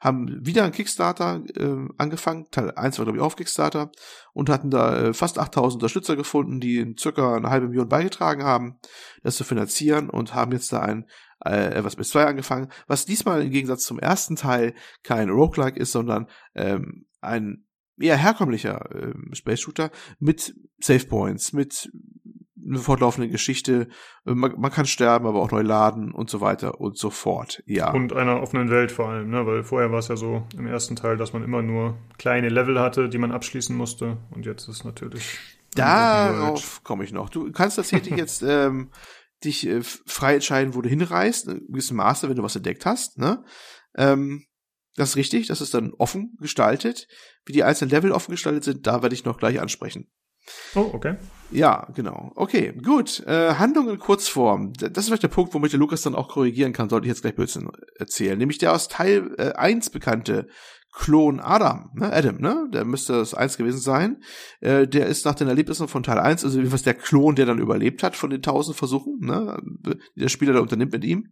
haben 0.00 0.28
wieder 0.44 0.64
ein 0.64 0.72
Kickstarter 0.72 1.42
äh, 1.56 1.88
angefangen, 1.98 2.46
Teil 2.50 2.70
1 2.70 2.98
war 2.98 3.04
glaube 3.04 3.18
ich 3.18 3.24
auf 3.24 3.36
Kickstarter. 3.36 3.90
Und 4.32 4.48
hatten 4.48 4.70
da 4.70 5.08
äh, 5.08 5.14
fast 5.14 5.38
8000 5.38 5.82
Unterstützer 5.82 6.16
gefunden, 6.16 6.60
die 6.60 6.94
circa 6.98 7.36
eine 7.36 7.50
halbe 7.50 7.68
Million 7.68 7.88
beigetragen 7.88 8.44
haben, 8.44 8.78
das 9.22 9.36
zu 9.36 9.44
finanzieren. 9.44 10.10
Und 10.10 10.34
haben 10.34 10.52
jetzt 10.52 10.72
da 10.72 10.80
ein 10.80 11.06
äh, 11.44 11.82
was 11.82 11.96
mit 11.96 12.06
2 12.06 12.26
angefangen, 12.26 12.68
was 12.86 13.06
diesmal 13.06 13.42
im 13.42 13.50
Gegensatz 13.50 13.84
zum 13.84 13.98
ersten 13.98 14.36
Teil 14.36 14.74
kein 15.02 15.30
Roguelike 15.30 15.78
ist, 15.78 15.92
sondern 15.92 16.26
ähm, 16.54 17.06
ein 17.20 17.64
eher 17.98 18.16
herkömmlicher 18.16 18.94
äh, 18.94 19.14
Space 19.34 19.60
Shooter 19.60 19.90
mit 20.18 20.54
Save 20.80 21.06
Points, 21.06 21.52
mit 21.52 21.90
eine 22.66 22.78
fortlaufende 22.78 23.28
Geschichte. 23.28 23.88
Äh, 24.26 24.34
man, 24.34 24.54
man, 24.58 24.70
kann 24.70 24.86
sterben, 24.86 25.26
aber 25.26 25.40
auch 25.40 25.50
neu 25.50 25.62
laden 25.62 26.12
und 26.12 26.30
so 26.30 26.40
weiter 26.40 26.80
und 26.80 26.98
so 26.98 27.10
fort. 27.10 27.62
Ja. 27.66 27.92
Und 27.92 28.12
einer 28.12 28.42
offenen 28.42 28.70
Welt 28.70 28.92
vor 28.92 29.08
allem, 29.08 29.30
ne? 29.30 29.46
Weil 29.46 29.62
vorher 29.62 29.90
war 29.90 29.98
es 29.98 30.08
ja 30.08 30.16
so 30.16 30.46
im 30.56 30.66
ersten 30.66 30.96
Teil, 30.96 31.16
dass 31.16 31.32
man 31.32 31.42
immer 31.42 31.62
nur 31.62 31.98
kleine 32.18 32.48
Level 32.48 32.78
hatte, 32.80 33.08
die 33.08 33.18
man 33.18 33.32
abschließen 33.32 33.76
musste. 33.76 34.18
Und 34.30 34.46
jetzt 34.46 34.68
ist 34.68 34.84
natürlich. 34.84 35.38
Darauf 35.74 36.82
komme 36.82 37.04
ich 37.04 37.12
noch. 37.12 37.28
Du 37.28 37.50
kannst 37.52 37.76
tatsächlich 37.76 38.16
jetzt 38.16 38.42
ähm, 38.42 38.90
dich 39.44 39.66
äh, 39.66 39.82
frei 39.82 40.34
entscheiden, 40.34 40.74
wo 40.74 40.82
du 40.82 40.88
hinreist, 40.88 41.48
in 41.48 41.66
gewissem 41.68 41.96
Maße, 41.96 42.28
wenn 42.28 42.36
du 42.36 42.42
was 42.42 42.56
entdeckt 42.56 42.86
hast. 42.86 43.18
Ne? 43.18 43.44
Ähm, 43.96 44.46
das 44.96 45.10
ist 45.10 45.16
richtig, 45.16 45.46
das 45.46 45.60
ist 45.60 45.74
dann 45.74 45.92
offen 45.94 46.36
gestaltet. 46.40 47.08
Wie 47.44 47.52
die 47.52 47.64
einzelnen 47.64 47.90
Level 47.90 48.12
offen 48.12 48.32
gestaltet 48.32 48.64
sind, 48.64 48.86
da 48.86 49.02
werde 49.02 49.14
ich 49.14 49.24
noch 49.24 49.38
gleich 49.38 49.60
ansprechen. 49.60 50.10
Oh, 50.74 50.90
okay. 50.92 51.16
Ja, 51.50 51.88
genau. 51.94 52.32
Okay, 52.34 52.72
gut. 52.72 53.20
Äh, 53.26 53.54
Handlung 53.54 53.88
in 53.88 53.98
Kurzform. 53.98 54.72
Das 54.72 54.90
ist 54.98 55.06
vielleicht 55.06 55.22
der 55.22 55.28
Punkt, 55.28 55.54
womit 55.54 55.72
der 55.72 55.78
Lukas 55.78 56.02
dann 56.02 56.14
auch 56.14 56.28
korrigieren 56.28 56.72
kann, 56.72 56.88
sollte 56.88 57.06
ich 57.06 57.10
jetzt 57.10 57.22
gleich 57.22 57.34
Blödsinn 57.34 57.70
erzählen. 57.98 58.38
Nämlich 58.38 58.58
der 58.58 58.72
aus 58.72 58.88
Teil 58.88 59.34
äh, 59.38 59.52
1 59.52 59.90
bekannte 59.90 60.48
Klon 60.92 61.38
Adam, 61.38 61.90
ne, 61.94 62.12
Adam, 62.12 62.38
ne, 62.38 62.68
der 62.72 62.84
müsste 62.84 63.12
das 63.12 63.32
eins 63.32 63.56
gewesen 63.56 63.78
sein. 63.78 64.22
Äh, 64.60 64.88
der 64.88 65.06
ist 65.06 65.24
nach 65.24 65.34
den 65.36 65.48
Erlebnissen 65.48 65.86
von 65.86 66.02
Teil 66.02 66.18
1, 66.18 66.44
also 66.44 66.58
jedenfalls 66.58 66.82
der 66.82 66.94
Klon, 66.94 67.36
der 67.36 67.46
dann 67.46 67.60
überlebt 67.60 68.02
hat 68.02 68.16
von 68.16 68.30
den 68.30 68.42
tausend 68.42 68.76
Versuchen, 68.76 69.18
ne, 69.20 69.56
der 70.16 70.28
Spieler 70.28 70.52
da 70.52 70.60
unternimmt 70.60 70.92
mit 70.92 71.04
ihm, 71.04 71.28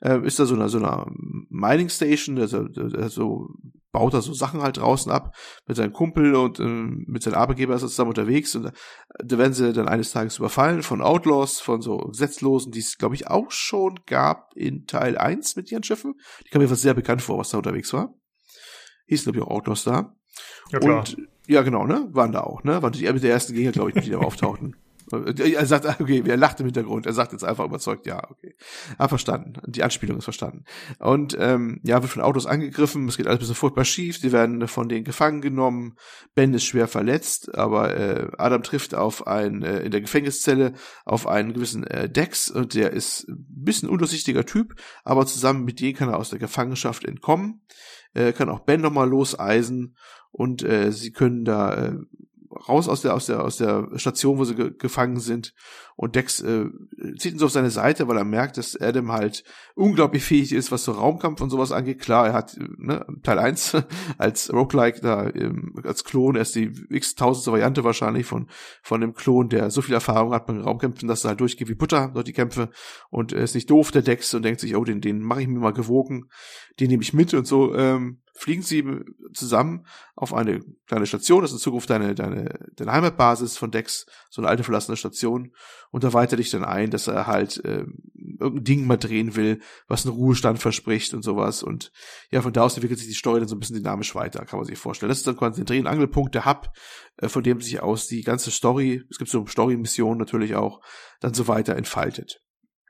äh, 0.00 0.24
ist 0.26 0.40
da 0.40 0.46
so 0.46 0.54
eine, 0.54 0.68
so 0.68 0.78
eine 0.78 1.06
Mining 1.48 1.88
Station, 1.88 2.36
der 2.36 2.48
so, 2.48 2.64
der 2.64 3.08
so 3.08 3.48
baut 3.92 4.14
da 4.14 4.20
so 4.20 4.34
Sachen 4.34 4.62
halt 4.62 4.76
draußen 4.76 5.10
ab 5.10 5.34
mit 5.66 5.76
seinem 5.76 5.92
Kumpel 5.92 6.34
und 6.34 6.58
äh, 6.58 6.64
mit 6.64 7.22
seinem 7.22 7.34
Arbeitgeber 7.34 7.74
ist 7.74 7.82
er 7.82 7.88
zusammen 7.88 8.10
unterwegs 8.10 8.54
und 8.56 8.66
äh, 8.66 8.72
da 9.24 9.38
werden 9.38 9.52
sie 9.52 9.72
dann 9.72 9.88
eines 9.88 10.12
Tages 10.12 10.38
überfallen 10.38 10.82
von 10.82 11.00
Outlaws, 11.00 11.60
von 11.60 11.80
so 11.80 11.98
Gesetzlosen, 11.98 12.72
die 12.72 12.80
es 12.80 12.98
glaube 12.98 13.14
ich 13.14 13.28
auch 13.28 13.50
schon 13.50 14.00
gab 14.06 14.54
in 14.54 14.86
Teil 14.86 15.16
1 15.16 15.56
mit 15.56 15.70
ihren 15.72 15.84
Schiffen. 15.84 16.14
Die 16.44 16.50
kam 16.50 16.60
mir 16.60 16.70
was 16.70 16.82
sehr 16.82 16.94
bekannt 16.94 17.22
vor, 17.22 17.38
was 17.38 17.50
da 17.50 17.58
unterwegs 17.58 17.92
war 17.92 18.14
hieß 19.08 19.24
glaube 19.24 19.38
ich 19.38 19.44
auch 19.44 19.50
Outlaws 19.50 19.84
da. 19.84 20.14
Ja, 20.70 20.78
klar. 20.78 20.98
Und 21.00 21.16
ja, 21.48 21.62
genau, 21.62 21.86
ne? 21.86 22.08
Waren 22.12 22.32
da 22.32 22.42
auch, 22.42 22.62
ne? 22.62 22.82
Waren 22.82 22.92
die 22.92 23.04
der 23.04 23.32
ersten 23.32 23.54
Gegner, 23.54 23.72
glaube 23.72 23.90
ich, 23.90 24.04
die 24.04 24.10
da 24.10 24.18
auftauchten. 24.18 24.76
Er 25.10 25.64
sagt, 25.64 26.00
okay, 26.00 26.22
er 26.26 26.36
lacht 26.36 26.60
im 26.60 26.66
Hintergrund. 26.66 27.06
Er 27.06 27.14
sagt 27.14 27.32
jetzt 27.32 27.44
einfach 27.44 27.64
überzeugt, 27.64 28.06
ja, 28.06 28.22
okay. 28.30 28.54
Ah, 28.98 29.08
verstanden. 29.08 29.54
Die 29.66 29.82
Anspielung 29.82 30.18
ist 30.18 30.24
verstanden. 30.24 30.64
Und 30.98 31.34
ähm, 31.40 31.80
ja, 31.82 32.02
wird 32.02 32.12
von 32.12 32.22
Autos 32.22 32.44
angegriffen. 32.44 33.08
Es 33.08 33.16
geht 33.16 33.26
alles 33.26 33.38
ein 33.38 33.40
bisschen 33.40 33.54
furchtbar 33.54 33.86
schief. 33.86 34.18
Sie 34.18 34.32
werden 34.32 34.68
von 34.68 34.88
denen 34.88 35.04
gefangen 35.04 35.40
genommen. 35.40 35.96
Ben 36.34 36.52
ist 36.52 36.64
schwer 36.64 36.88
verletzt, 36.88 37.54
aber 37.54 37.96
äh, 37.96 38.28
Adam 38.36 38.62
trifft 38.62 38.94
auf 38.94 39.26
ein 39.26 39.62
äh, 39.62 39.80
in 39.80 39.90
der 39.90 40.02
Gefängniszelle 40.02 40.74
auf 41.06 41.26
einen 41.26 41.54
gewissen 41.54 41.86
äh, 41.86 42.10
Dex 42.10 42.50
und 42.50 42.74
der 42.74 42.92
ist 42.92 43.28
ein 43.28 43.46
bisschen 43.48 43.88
undurchsichtiger 43.88 44.44
Typ, 44.44 44.74
aber 45.04 45.24
zusammen 45.24 45.64
mit 45.64 45.80
dem 45.80 45.94
kann 45.94 46.10
er 46.10 46.18
aus 46.18 46.30
der 46.30 46.38
Gefangenschaft 46.38 47.04
entkommen 47.04 47.62
äh, 48.14 48.32
kann 48.32 48.48
auch 48.48 48.60
Ben 48.60 48.80
nochmal 48.80 49.08
loseisen 49.08 49.96
und 50.30 50.62
äh, 50.62 50.92
sie 50.92 51.12
können 51.12 51.44
da 51.44 51.74
äh, 51.74 51.96
raus 52.68 52.88
aus 52.88 53.02
der 53.02 53.14
aus 53.14 53.26
der 53.26 53.42
aus 53.42 53.56
der 53.56 53.88
Station, 53.96 54.38
wo 54.38 54.44
sie 54.44 54.54
ge 54.54 54.72
gefangen 54.76 55.20
sind. 55.20 55.54
Und 55.96 56.14
Dex 56.14 56.40
äh, 56.40 56.66
zieht 57.18 57.32
ihn 57.32 57.38
so 57.38 57.46
auf 57.46 57.52
seine 57.52 57.70
Seite, 57.70 58.06
weil 58.06 58.16
er 58.16 58.24
merkt, 58.24 58.56
dass 58.56 58.80
Adam 58.80 59.10
halt 59.10 59.42
unglaublich 59.74 60.22
fähig 60.22 60.52
ist, 60.52 60.70
was 60.70 60.84
so 60.84 60.92
Raumkampf 60.92 61.40
und 61.40 61.50
sowas 61.50 61.72
angeht. 61.72 61.98
Klar, 61.98 62.28
er 62.28 62.32
hat 62.34 62.56
ne, 62.76 63.04
Teil 63.24 63.38
1 63.40 63.76
als 64.18 64.52
Roguelike 64.52 65.00
da 65.00 65.28
ähm, 65.28 65.74
als 65.84 66.04
Klon, 66.04 66.36
er 66.36 66.42
ist 66.42 66.54
die 66.54 66.72
x-tausendste 66.88 67.50
Variante 67.50 67.82
wahrscheinlich 67.82 68.26
von 68.26 68.48
von 68.82 69.00
dem 69.00 69.14
Klon, 69.14 69.48
der 69.48 69.70
so 69.70 69.82
viel 69.82 69.94
Erfahrung 69.94 70.32
hat 70.32 70.46
beim 70.46 70.60
Raumkämpfen, 70.60 71.08
dass 71.08 71.24
er 71.24 71.30
halt 71.30 71.40
durchgeht 71.40 71.68
wie 71.68 71.74
Butter 71.74 72.10
durch 72.14 72.24
die 72.24 72.32
Kämpfe. 72.32 72.70
Und 73.10 73.32
er 73.32 73.42
ist 73.42 73.54
nicht 73.54 73.70
doof, 73.70 73.90
der 73.90 74.02
Dex, 74.02 74.32
und 74.34 74.42
denkt 74.42 74.60
sich, 74.60 74.76
oh, 74.76 74.84
den, 74.84 75.00
den 75.00 75.20
mache 75.20 75.42
ich 75.42 75.48
mir 75.48 75.58
mal 75.58 75.72
gewogen, 75.72 76.28
den 76.78 76.88
nehme 76.90 77.02
ich 77.02 77.12
mit 77.12 77.34
und 77.34 77.46
so 77.46 77.74
ähm, 77.74 78.20
fliegen 78.38 78.62
sie 78.62 78.84
zusammen 79.32 79.84
auf 80.14 80.32
eine 80.32 80.60
kleine 80.86 81.06
Station, 81.06 81.42
das 81.42 81.50
ist 81.50 81.56
in 81.56 81.62
Zukunft 81.62 81.90
deine, 81.90 82.14
deine, 82.14 82.70
deine 82.76 82.92
Heimatbasis 82.92 83.56
von 83.56 83.72
Dex, 83.72 84.06
so 84.30 84.40
eine 84.40 84.48
alte 84.48 84.62
verlassene 84.62 84.96
Station, 84.96 85.52
und 85.90 86.04
da 86.04 86.12
weiter 86.12 86.36
dich 86.36 86.50
dann 86.50 86.64
ein, 86.64 86.90
dass 86.90 87.08
er 87.08 87.26
halt 87.26 87.64
äh, 87.64 87.84
irgendein 88.38 88.64
Ding 88.64 88.86
mal 88.86 88.96
drehen 88.96 89.34
will, 89.34 89.60
was 89.88 90.06
einen 90.06 90.14
Ruhestand 90.14 90.60
verspricht 90.60 91.14
und 91.14 91.22
sowas. 91.22 91.64
Und 91.64 91.90
ja, 92.30 92.40
von 92.40 92.52
da 92.52 92.62
aus 92.62 92.74
entwickelt 92.74 93.00
sich 93.00 93.08
die 93.08 93.14
Story 93.14 93.40
dann 93.40 93.48
so 93.48 93.56
ein 93.56 93.60
bisschen 93.60 93.76
dynamisch 93.76 94.14
weiter, 94.14 94.44
kann 94.44 94.60
man 94.60 94.66
sich 94.66 94.78
vorstellen. 94.78 95.08
Das 95.08 95.18
ist 95.18 95.26
dann 95.26 95.36
quasi 95.36 95.56
der 95.56 95.64
Dreh- 95.64 95.80
und 95.80 95.88
Angelpunkt, 95.88 96.34
der 96.34 96.44
Hub, 96.44 96.68
äh, 97.16 97.28
von 97.28 97.42
dem 97.42 97.60
sich 97.60 97.80
aus 97.82 98.06
die 98.06 98.22
ganze 98.22 98.52
Story, 98.52 99.02
es 99.10 99.18
gibt 99.18 99.30
so 99.30 99.44
Story-Missionen 99.46 100.18
natürlich 100.18 100.54
auch, 100.54 100.80
dann 101.20 101.34
so 101.34 101.48
weiter 101.48 101.74
entfaltet 101.74 102.40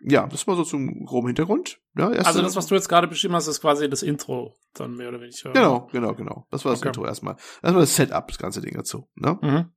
ja, 0.01 0.27
das 0.27 0.47
war 0.47 0.57
so 0.57 0.65
zum 0.65 1.05
groben 1.05 1.29
Hintergrund. 1.29 1.81
Ja, 1.97 2.09
also 2.09 2.43
das, 2.43 2.57
was 2.57 2.66
du 2.66 2.75
jetzt 2.75 2.89
gerade 2.89 3.09
beschrieben 3.09 3.35
hast, 3.35 3.49
ist 3.49 3.61
quasi 3.61 3.89
das 3.89 4.03
Intro, 4.03 4.55
dann 4.75 4.97
mehr 4.97 5.09
oder 5.09 5.20
weniger. 5.20 5.53
Genau, 5.53 5.89
genau, 5.93 6.15
genau. 6.15 6.47
Das 6.51 6.65
war 6.65 6.73
das 6.73 6.81
okay. 6.81 6.89
Intro 6.89 7.05
erstmal. 7.05 7.37
Erstmal 7.62 7.83
das 7.83 7.97
Setup, 7.97 8.29
das 8.29 8.39
ganze 8.39 8.61
Ding 8.61 8.75
dazu. 8.75 9.09
Ne? 9.16 9.39
Mhm. 9.41 9.73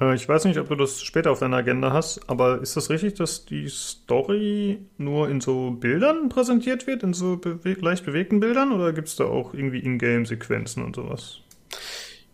Äh, 0.00 0.14
ich 0.14 0.28
weiß 0.28 0.44
nicht, 0.44 0.58
ob 0.58 0.68
du 0.68 0.74
das 0.74 1.02
später 1.02 1.30
auf 1.30 1.40
deiner 1.40 1.58
Agenda 1.58 1.92
hast, 1.92 2.28
aber 2.28 2.60
ist 2.60 2.76
das 2.76 2.90
richtig, 2.90 3.14
dass 3.14 3.44
die 3.44 3.68
Story 3.68 4.88
nur 4.96 5.28
in 5.28 5.40
so 5.40 5.72
Bildern 5.72 6.28
präsentiert 6.28 6.86
wird, 6.86 7.02
in 7.02 7.12
so 7.12 7.36
bewe 7.36 7.72
leicht 7.80 8.04
bewegten 8.04 8.40
Bildern, 8.40 8.72
oder 8.72 8.92
gibt 8.92 9.08
es 9.08 9.16
da 9.16 9.24
auch 9.24 9.54
irgendwie 9.54 9.80
Ingame-Sequenzen 9.80 10.84
und 10.84 10.96
sowas? 10.96 11.40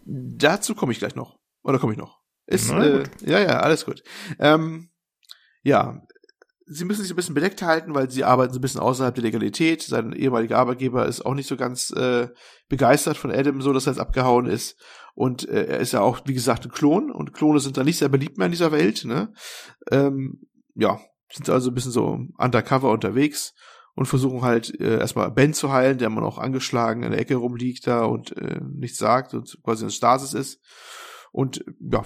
Dazu 0.05 0.75
komme 0.75 0.93
ich 0.93 0.99
gleich 0.99 1.15
noch. 1.15 1.39
Oder 1.63 1.79
komme 1.79 1.93
ich 1.93 1.99
noch? 1.99 2.21
Ist, 2.47 2.71
äh, 2.71 3.05
ja, 3.25 3.39
ja, 3.39 3.61
alles 3.61 3.85
gut. 3.85 4.03
Ähm, 4.39 4.91
ja, 5.63 6.03
sie 6.67 6.85
müssen 6.85 7.03
sich 7.03 7.13
ein 7.13 7.17
bisschen 7.17 7.35
bedeckt 7.35 7.63
halten, 7.63 7.95
weil 7.95 8.11
sie 8.11 8.25
arbeiten 8.25 8.53
so 8.53 8.59
ein 8.59 8.63
bisschen 8.63 8.81
außerhalb 8.81 9.15
der 9.15 9.25
Legalität. 9.25 9.83
Sein 9.83 10.13
ehemaliger 10.13 10.59
Arbeitgeber 10.59 11.07
ist 11.07 11.25
auch 11.25 11.35
nicht 11.35 11.49
so 11.49 11.57
ganz 11.57 11.91
äh, 11.91 12.29
begeistert 12.69 13.17
von 13.17 13.31
Adam, 13.31 13.61
so 13.61 13.73
dass 13.73 13.87
er 13.87 13.93
jetzt 13.93 14.01
abgehauen 14.01 14.47
ist. 14.47 14.81
Und 15.15 15.49
äh, 15.49 15.67
er 15.67 15.81
ist 15.81 15.93
ja 15.93 16.01
auch, 16.01 16.21
wie 16.25 16.35
gesagt, 16.35 16.65
ein 16.65 16.73
Klon. 16.73 17.11
Und 17.11 17.35
Klone 17.35 17.61
sind 17.61 17.77
da 17.77 17.85
nicht 17.85 17.99
sehr 17.99 18.09
beliebt 18.09 18.39
mehr 18.39 18.47
in 18.47 18.53
dieser 18.53 18.73
Welt. 18.73 19.05
Ne? 19.05 19.33
Ähm, 19.91 20.41
ja, 20.75 21.01
sind 21.33 21.49
also 21.49 21.71
ein 21.71 21.75
bisschen 21.75 21.93
so 21.93 22.19
undercover 22.39 22.91
unterwegs 22.91 23.55
und 23.95 24.07
versuchen 24.07 24.43
halt 24.43 24.79
äh, 24.81 24.99
erstmal 24.99 25.31
Ben 25.31 25.55
zu 25.55 25.73
heilen, 25.73 25.99
der 25.99 26.07
immer 26.07 26.21
noch 26.21 26.39
angeschlagen 26.39 27.03
in 27.03 27.11
der 27.11 27.21
Ecke 27.21 27.37
rumliegt 27.37 27.87
da 27.87 28.05
und 28.05 28.37
äh, 28.37 28.61
nichts 28.63 28.99
sagt 28.99 29.35
und 29.35 29.59
quasi 29.63 29.85
in 29.85 29.91
Stasis 29.91 30.35
ist. 30.35 30.61
Und 31.33 31.65
ja, 31.81 32.03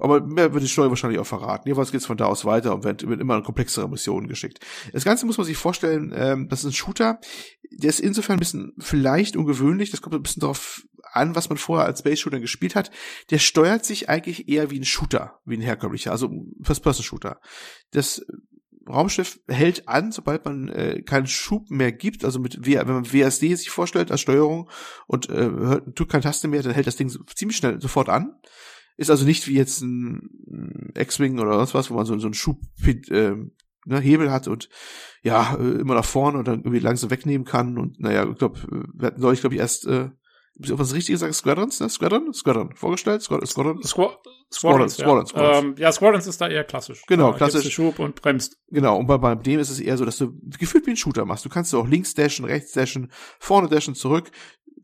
aber 0.00 0.20
mehr 0.20 0.52
wird 0.52 0.62
die 0.62 0.68
Story 0.68 0.90
wahrscheinlich 0.90 1.18
auch 1.18 1.26
verraten. 1.26 1.66
Jedenfalls 1.66 1.90
geht's 1.90 2.04
von 2.04 2.18
da 2.18 2.26
aus 2.26 2.44
weiter 2.44 2.74
und 2.74 2.84
wird, 2.84 3.02
immer 3.02 3.34
eine 3.34 3.42
komplexere 3.42 3.88
Missionen 3.88 4.28
geschickt. 4.28 4.60
Das 4.92 5.04
Ganze 5.04 5.24
muss 5.24 5.38
man 5.38 5.46
sich 5.46 5.56
vorstellen, 5.56 6.12
ähm, 6.14 6.48
das 6.50 6.60
ist 6.60 6.66
ein 6.66 6.72
Shooter, 6.72 7.18
der 7.70 7.88
ist 7.88 8.00
insofern 8.00 8.36
ein 8.36 8.40
bisschen 8.40 8.74
vielleicht 8.78 9.36
ungewöhnlich, 9.36 9.90
das 9.90 10.02
kommt 10.02 10.14
ein 10.14 10.22
bisschen 10.22 10.40
darauf 10.40 10.86
an, 11.12 11.34
was 11.34 11.48
man 11.48 11.56
vorher 11.58 11.86
als 11.86 12.00
Space 12.00 12.20
Shooter 12.20 12.40
gespielt 12.40 12.74
hat. 12.74 12.90
Der 13.30 13.38
steuert 13.38 13.86
sich 13.86 14.10
eigentlich 14.10 14.48
eher 14.48 14.70
wie 14.70 14.78
ein 14.78 14.84
Shooter, 14.84 15.40
wie 15.46 15.56
ein 15.56 15.62
herkömmlicher, 15.62 16.12
also 16.12 16.30
First-Person-Shooter. 16.62 17.40
Das 17.90 18.24
Raumschiff 18.88 19.40
hält 19.48 19.88
an, 19.88 20.12
sobald 20.12 20.44
man 20.44 20.68
äh, 20.68 21.02
keinen 21.02 21.26
Schub 21.26 21.70
mehr 21.70 21.92
gibt, 21.92 22.24
also 22.24 22.40
mit 22.40 22.66
wenn 22.66 22.86
man 22.86 23.12
WSD 23.12 23.54
sich 23.54 23.70
vorstellt 23.70 24.10
als 24.10 24.20
Steuerung 24.20 24.68
und 25.06 25.28
äh, 25.30 25.34
hört, 25.34 25.96
tut 25.96 26.08
keine 26.08 26.22
Taste 26.22 26.48
mehr, 26.48 26.62
dann 26.62 26.72
hält 26.72 26.86
das 26.86 26.96
Ding 26.96 27.10
ziemlich 27.34 27.56
schnell 27.56 27.80
sofort 27.80 28.08
an. 28.08 28.34
Ist 28.96 29.10
also 29.10 29.24
nicht 29.24 29.48
wie 29.48 29.54
jetzt 29.54 29.80
ein 29.80 30.92
X-Wing 30.96 31.38
oder 31.38 31.54
sonst 31.54 31.74
was, 31.74 31.90
wo 31.90 31.94
man 31.94 32.06
so, 32.06 32.18
so 32.18 32.26
einen 32.26 32.34
Schub 32.34 32.60
äh, 32.86 33.32
ne, 33.86 34.00
Hebel 34.00 34.30
hat 34.30 34.48
und 34.48 34.68
ja, 35.22 35.56
äh, 35.56 35.80
immer 35.80 35.94
nach 35.94 36.04
vorne 36.04 36.38
und 36.38 36.48
dann 36.48 36.60
irgendwie 36.60 36.78
langsam 36.78 37.10
wegnehmen 37.10 37.46
kann. 37.46 37.78
Und 37.78 38.00
naja, 38.00 38.28
ich 38.30 38.38
glaube, 38.38 38.60
wir 38.94 39.06
hatten 39.06 39.20
neulich, 39.20 39.40
glaube 39.40 39.54
ich, 39.54 39.60
erst 39.60 39.86
äh, 39.86 40.10
Ich 40.58 40.72
auch 40.72 40.78
was 40.78 40.94
Richtiges 40.94 41.20
sagen? 41.20 41.32
Squadrons, 41.32 41.80
ne? 41.80 41.88
Squadron? 41.88 42.32
Squadron. 42.34 42.74
Vorgestellt? 42.74 43.22
Squadron? 43.22 43.46
Squadron? 43.46 43.82
Squ 43.82 44.10
Squadrons, 44.52 44.94
Squadrons, 44.94 45.32
ja. 45.32 45.38
Squadrons. 45.38 45.64
Ähm, 45.64 45.74
ja, 45.78 45.92
Squadrons 45.92 46.26
ist 46.26 46.40
da 46.40 46.48
eher 46.48 46.64
klassisch. 46.64 47.02
Genau, 47.06 47.30
da 47.30 47.38
klassisch. 47.38 47.62
gibst 47.62 47.78
du 47.78 47.82
Schub 47.82 47.98
und 47.98 48.20
bremst. 48.20 48.58
Genau, 48.68 48.98
und 48.98 49.06
bei, 49.06 49.16
bei 49.16 49.34
dem 49.34 49.58
ist 49.60 49.70
es 49.70 49.80
eher 49.80 49.96
so, 49.96 50.04
dass 50.04 50.18
du 50.18 50.34
gefühlt 50.58 50.86
wie 50.86 50.90
ein 50.90 50.96
Shooter 50.96 51.24
machst. 51.24 51.44
Du 51.44 51.48
kannst 51.48 51.74
auch 51.74 51.86
links 51.86 52.14
dashen, 52.14 52.44
rechts 52.44 52.72
dashen, 52.72 53.10
vorne 53.38 53.68
dashen, 53.68 53.94
zurück. 53.94 54.30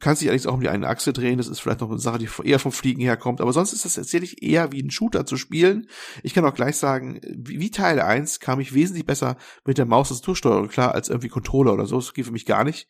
Kannst 0.01 0.23
dich 0.23 0.29
allerdings 0.29 0.47
auch 0.47 0.55
um 0.55 0.61
die 0.61 0.69
eine 0.69 0.87
Achse 0.89 1.13
drehen. 1.13 1.39
Das 1.39 1.49
ist 1.49 1.61
vielleicht 1.61 1.81
noch 1.81 1.91
eine 1.91 1.99
Sache, 1.99 2.19
die 2.19 2.29
eher 2.45 2.59
vom 2.59 2.73
Fliegen 2.73 3.01
herkommt. 3.03 3.41
Aber 3.41 3.53
sonst 3.53 3.73
ist 3.73 3.85
das 3.85 3.95
tatsächlich 3.95 4.43
eher 4.43 4.73
wie 4.73 4.83
ein 4.83 4.91
Shooter 4.91 5.27
zu 5.27 5.37
spielen. 5.37 5.89
Ich 6.23 6.35
kann 6.35 6.45
auch 6.45 6.55
gleich 6.55 6.77
sagen, 6.77 7.21
wie, 7.37 7.71
Teil 7.71 8.01
1 8.01 8.41
kam 8.41 8.61
ich 8.61 8.75
wesentlich 8.75 9.07
besser 9.07 9.37
mit 9.65 9.79
der 9.79 9.87
Maus-Tastatursteuerung 9.87 10.69
klar 10.69 10.95
als 10.95 11.09
irgendwie 11.09 11.29
Controller 11.29 11.73
oder 11.73 11.87
so. 11.87 11.97
Das 11.97 12.15
geht 12.15 12.27
für 12.27 12.33
mich 12.33 12.47
gar 12.47 12.65
nicht. 12.65 12.89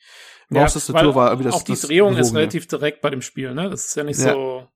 Maus-Tastatur 0.51 1.15
weil 1.15 1.15
war 1.15 1.31
irgendwie 1.31 1.51
das 1.51 1.55
Auch 1.55 1.63
die 1.63 1.73
das 1.73 1.83
Drehung 1.83 2.17
ist 2.17 2.35
relativ 2.35 2.67
direkt 2.67 3.01
bei 3.01 3.11
dem 3.11 3.23
Spiel, 3.23 3.55
ne? 3.55 3.69
Das 3.71 3.87
ist 3.87 3.97
ja 3.97 4.05
nicht 4.05 4.19
Ja. 4.19 4.33
so 4.33 4.69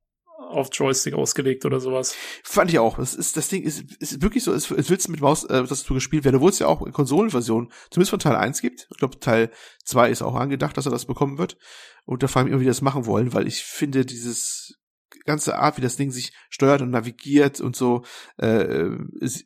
auf 0.49 0.69
Joystick 0.73 1.15
ausgelegt 1.15 1.65
oder 1.65 1.81
sowas. 1.81 2.15
Fand 2.43 2.71
ich 2.71 2.79
auch. 2.79 2.99
Das 2.99 3.15
ist, 3.15 3.37
das 3.37 3.49
Ding 3.49 3.63
ist, 3.63 3.83
ist 4.01 4.23
wirklich 4.23 4.45
so, 4.45 4.53
es, 4.53 4.71
es 4.71 4.91
willst 4.91 5.09
mit 5.09 5.21
Maus, 5.21 5.45
äh, 5.45 5.65
Tastatur 5.65 5.97
gespielt 5.97 6.25
werden, 6.25 6.37
obwohl 6.37 6.51
es 6.51 6.59
ja 6.59 6.67
auch 6.67 6.91
Konsolenversion, 6.93 7.71
zumindest 7.91 8.11
von 8.11 8.19
Teil 8.19 8.37
1 8.37 8.61
gibt. 8.61 8.89
Ich 8.91 8.99
glaube, 8.99 9.19
Teil 9.21 9.51
2 9.85 10.11
ist 10.11 10.23
auch 10.23 10.35
angedacht, 10.35 10.77
dass 10.77 10.87
er 10.87 10.93
das 10.93 11.07
bekommen 11.07 11.39
wird. 11.39 11.57
Und 12.05 12.23
da 12.23 12.29
frage 12.29 12.45
ich 12.45 12.51
mich 12.51 12.53
immer, 12.53 12.61
wie 12.61 12.65
die 12.65 12.71
das 12.71 12.83
machen 12.83 13.07
wollen, 13.07 13.33
weil 13.33 13.47
ich 13.47 13.63
finde, 13.63 14.05
dieses 14.05 14.79
ganze 15.25 15.57
Art, 15.59 15.77
wie 15.77 15.83
das 15.83 15.97
Ding 15.97 16.11
sich 16.11 16.33
steuert 16.51 16.83
und 16.83 16.91
navigiert 16.91 17.61
und 17.61 17.77
so, 17.77 18.03
äh, 18.39 18.89
ist, 19.21 19.45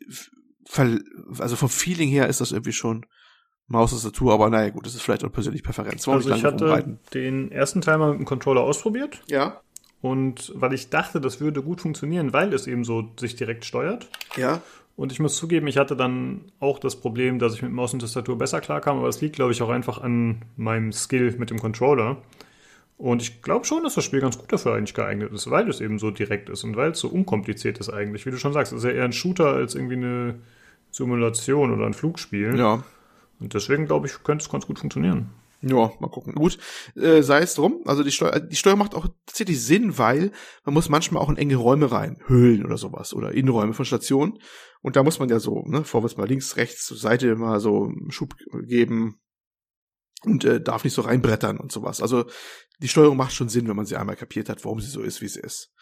also 1.39 1.57
vom 1.57 1.69
Feeling 1.69 2.09
her 2.09 2.29
ist 2.29 2.41
das 2.41 2.53
irgendwie 2.53 2.73
schon 2.73 3.07
Maus-Tastatur, 3.69 4.33
aber 4.33 4.49
naja, 4.49 4.71
gut, 4.71 4.87
das 4.87 4.95
ist 4.95 5.03
vielleicht 5.03 5.25
auch 5.25 5.33
persönlich 5.33 5.63
Präferenz. 5.63 6.07
Wir 6.07 6.15
Also 6.15 6.33
ich 6.33 6.45
hatte 6.45 6.65
rumreiten. 6.65 7.01
den 7.15 7.51
ersten 7.51 7.81
Teil 7.81 7.99
mal 7.99 8.11
mit 8.11 8.21
dem 8.21 8.25
Controller 8.25 8.63
ausprobiert. 8.63 9.23
Ja, 9.29 9.61
Und 10.03 10.53
weil 10.55 10.73
ich 10.73 10.91
dachte, 10.91 11.21
das 11.21 11.41
würde 11.41 11.63
gut 11.63 11.81
funktionieren, 11.81 12.33
weil 12.33 12.53
es 12.53 12.67
eben 12.67 12.85
so 12.85 13.11
sich 13.19 13.37
direkt 13.37 13.65
steuert. 13.65 14.09
ja. 14.37 14.63
Und 14.97 15.13
ich 15.13 15.21
muss 15.21 15.37
zugeben, 15.37 15.67
ich 15.67 15.77
hatte 15.77 15.95
dann 15.95 16.41
auch 16.59 16.79
das 16.79 16.97
Problem, 16.97 17.39
dass 17.39 17.55
ich 17.55 17.61
mit 17.61 17.71
Maus 17.71 17.93
und 17.93 18.01
Tastatur 18.01 18.39
besser 18.39 18.63
klarkam, 18.63 18.99
aber 18.99 19.09
es 19.09 19.21
liegt, 19.21 19.37
glaube 19.37 19.53
ich, 19.53 19.61
auch 19.61 19.69
einfach 19.69 20.01
an 20.01 20.43
meinem 20.57 20.91
Skill 20.91 21.37
mit 21.39 21.51
dem 21.51 21.59
Controller. 21.59 22.17
Und 22.97 23.21
ich 23.21 23.43
glaube 23.43 23.67
schon, 23.67 23.83
dass 23.83 23.95
das 23.95 24.05
Spiel 24.05 24.21
ganz 24.21 24.39
gut 24.39 24.51
dafür 24.51 24.75
eigentlich 24.75 24.95
geeignet 24.95 25.33
ist, 25.33 25.51
weil 25.51 25.69
es 25.69 25.83
eben 25.83 25.99
so 25.99 26.11
direkt 26.11 26.49
ist 26.49 26.65
und 26.65 26.77
weil 26.77 26.93
es 26.93 26.99
so 26.99 27.09
unkompliziert 27.09 27.77
ist 27.79 27.91
eigentlich. 27.91 28.25
Wie 28.25 28.31
du 28.31 28.39
schon 28.39 28.55
sagst, 28.55 28.73
es 28.73 28.79
ist 28.79 28.85
ja 28.85 28.91
eher 28.91 29.05
ein 29.05 29.13
Shooter 29.13 29.49
als 29.49 29.75
irgendwie 29.75 29.97
eine 29.97 30.37
Simulation 30.91 31.73
oder 31.73 31.85
ein 31.85 31.93
Flugspiel. 31.93 32.59
Ja. 32.59 32.83
Und 33.39 33.53
deswegen 33.53 33.85
glaube 33.85 34.07
ich, 34.07 34.25
könnte 34.25 34.45
es 34.45 34.51
ganz 34.51 34.67
gut 34.67 34.79
funktionieren. 34.79 35.29
Ja, 35.63 35.91
mal 36.01 36.09
gucken. 36.09 36.35
Gut, 36.35 36.59
äh, 36.95 37.23
sei 37.23 37.41
es 37.41 37.55
drum. 37.55 37.83
Also 37.87 38.03
die 38.03 38.13
Steuer, 38.13 38.41
die 38.41 38.57
Steuer 38.57 38.77
macht 38.77 38.95
auch 38.95 39.09
tatsächlich 39.25 39.63
Sinn, 39.63 39.99
weil 39.99 40.31
man 40.65 40.75
muss 40.75 40.89
manchmal 40.89 41.23
auch 41.23 41.31
in 41.31 41.37
enge 41.37 41.57
Räume 41.57 41.91
rein, 41.91 42.21
Höhlen 42.27 42.65
oder 42.65 42.77
sowas 42.77 43.15
oder 43.15 43.33
Innenräume 43.33 43.73
von 43.73 43.85
Stationen. 43.85 44.39
Und 44.83 44.97
da 44.97 45.03
muss 45.03 45.19
man 45.19 45.29
ja 45.29 45.41
so, 45.41 45.65
ne, 45.67 45.85
vorwärts 45.85 46.17
mal 46.17 46.29
links, 46.29 46.57
rechts, 46.57 46.87
zur 46.87 46.97
Seite 46.97 47.35
mal 47.37 47.59
so 47.61 47.91
Schub 48.11 48.35
geben 48.63 49.19
und 50.23 50.45
äh, 50.45 50.61
darf 50.61 50.85
nicht 50.85 50.95
so 50.95 51.03
reinbrettern 51.03 51.59
und 51.59 51.73
sowas. 51.73 52.03
Also 52.03 52.27
die 52.79 52.89
Steuerung 52.89 53.17
macht 53.17 53.33
schon 53.33 53.49
Sinn, 53.49 53.69
wenn 53.69 53.77
man 53.77 53.87
sie 53.87 53.97
einmal 53.97 54.17
kapiert 54.17 54.49
hat, 54.49 54.65
warum 54.65 54.81
sie 54.81 54.91
so 54.91 55.03
ist, 55.03 55.21
wie 55.23 55.29
sie 55.29 55.41
ist. 55.41 55.73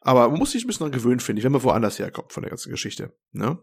Aber 0.00 0.28
man 0.28 0.38
muss 0.38 0.52
sich 0.52 0.64
ein 0.64 0.68
bisschen 0.68 0.84
daran 0.84 0.98
gewöhnen, 0.98 1.20
finde 1.20 1.40
ich, 1.40 1.44
wenn 1.44 1.52
man 1.52 1.62
woanders 1.62 1.98
herkommt 1.98 2.32
von 2.32 2.42
der 2.42 2.50
ganzen 2.50 2.70
Geschichte. 2.70 3.16
Ne? 3.32 3.58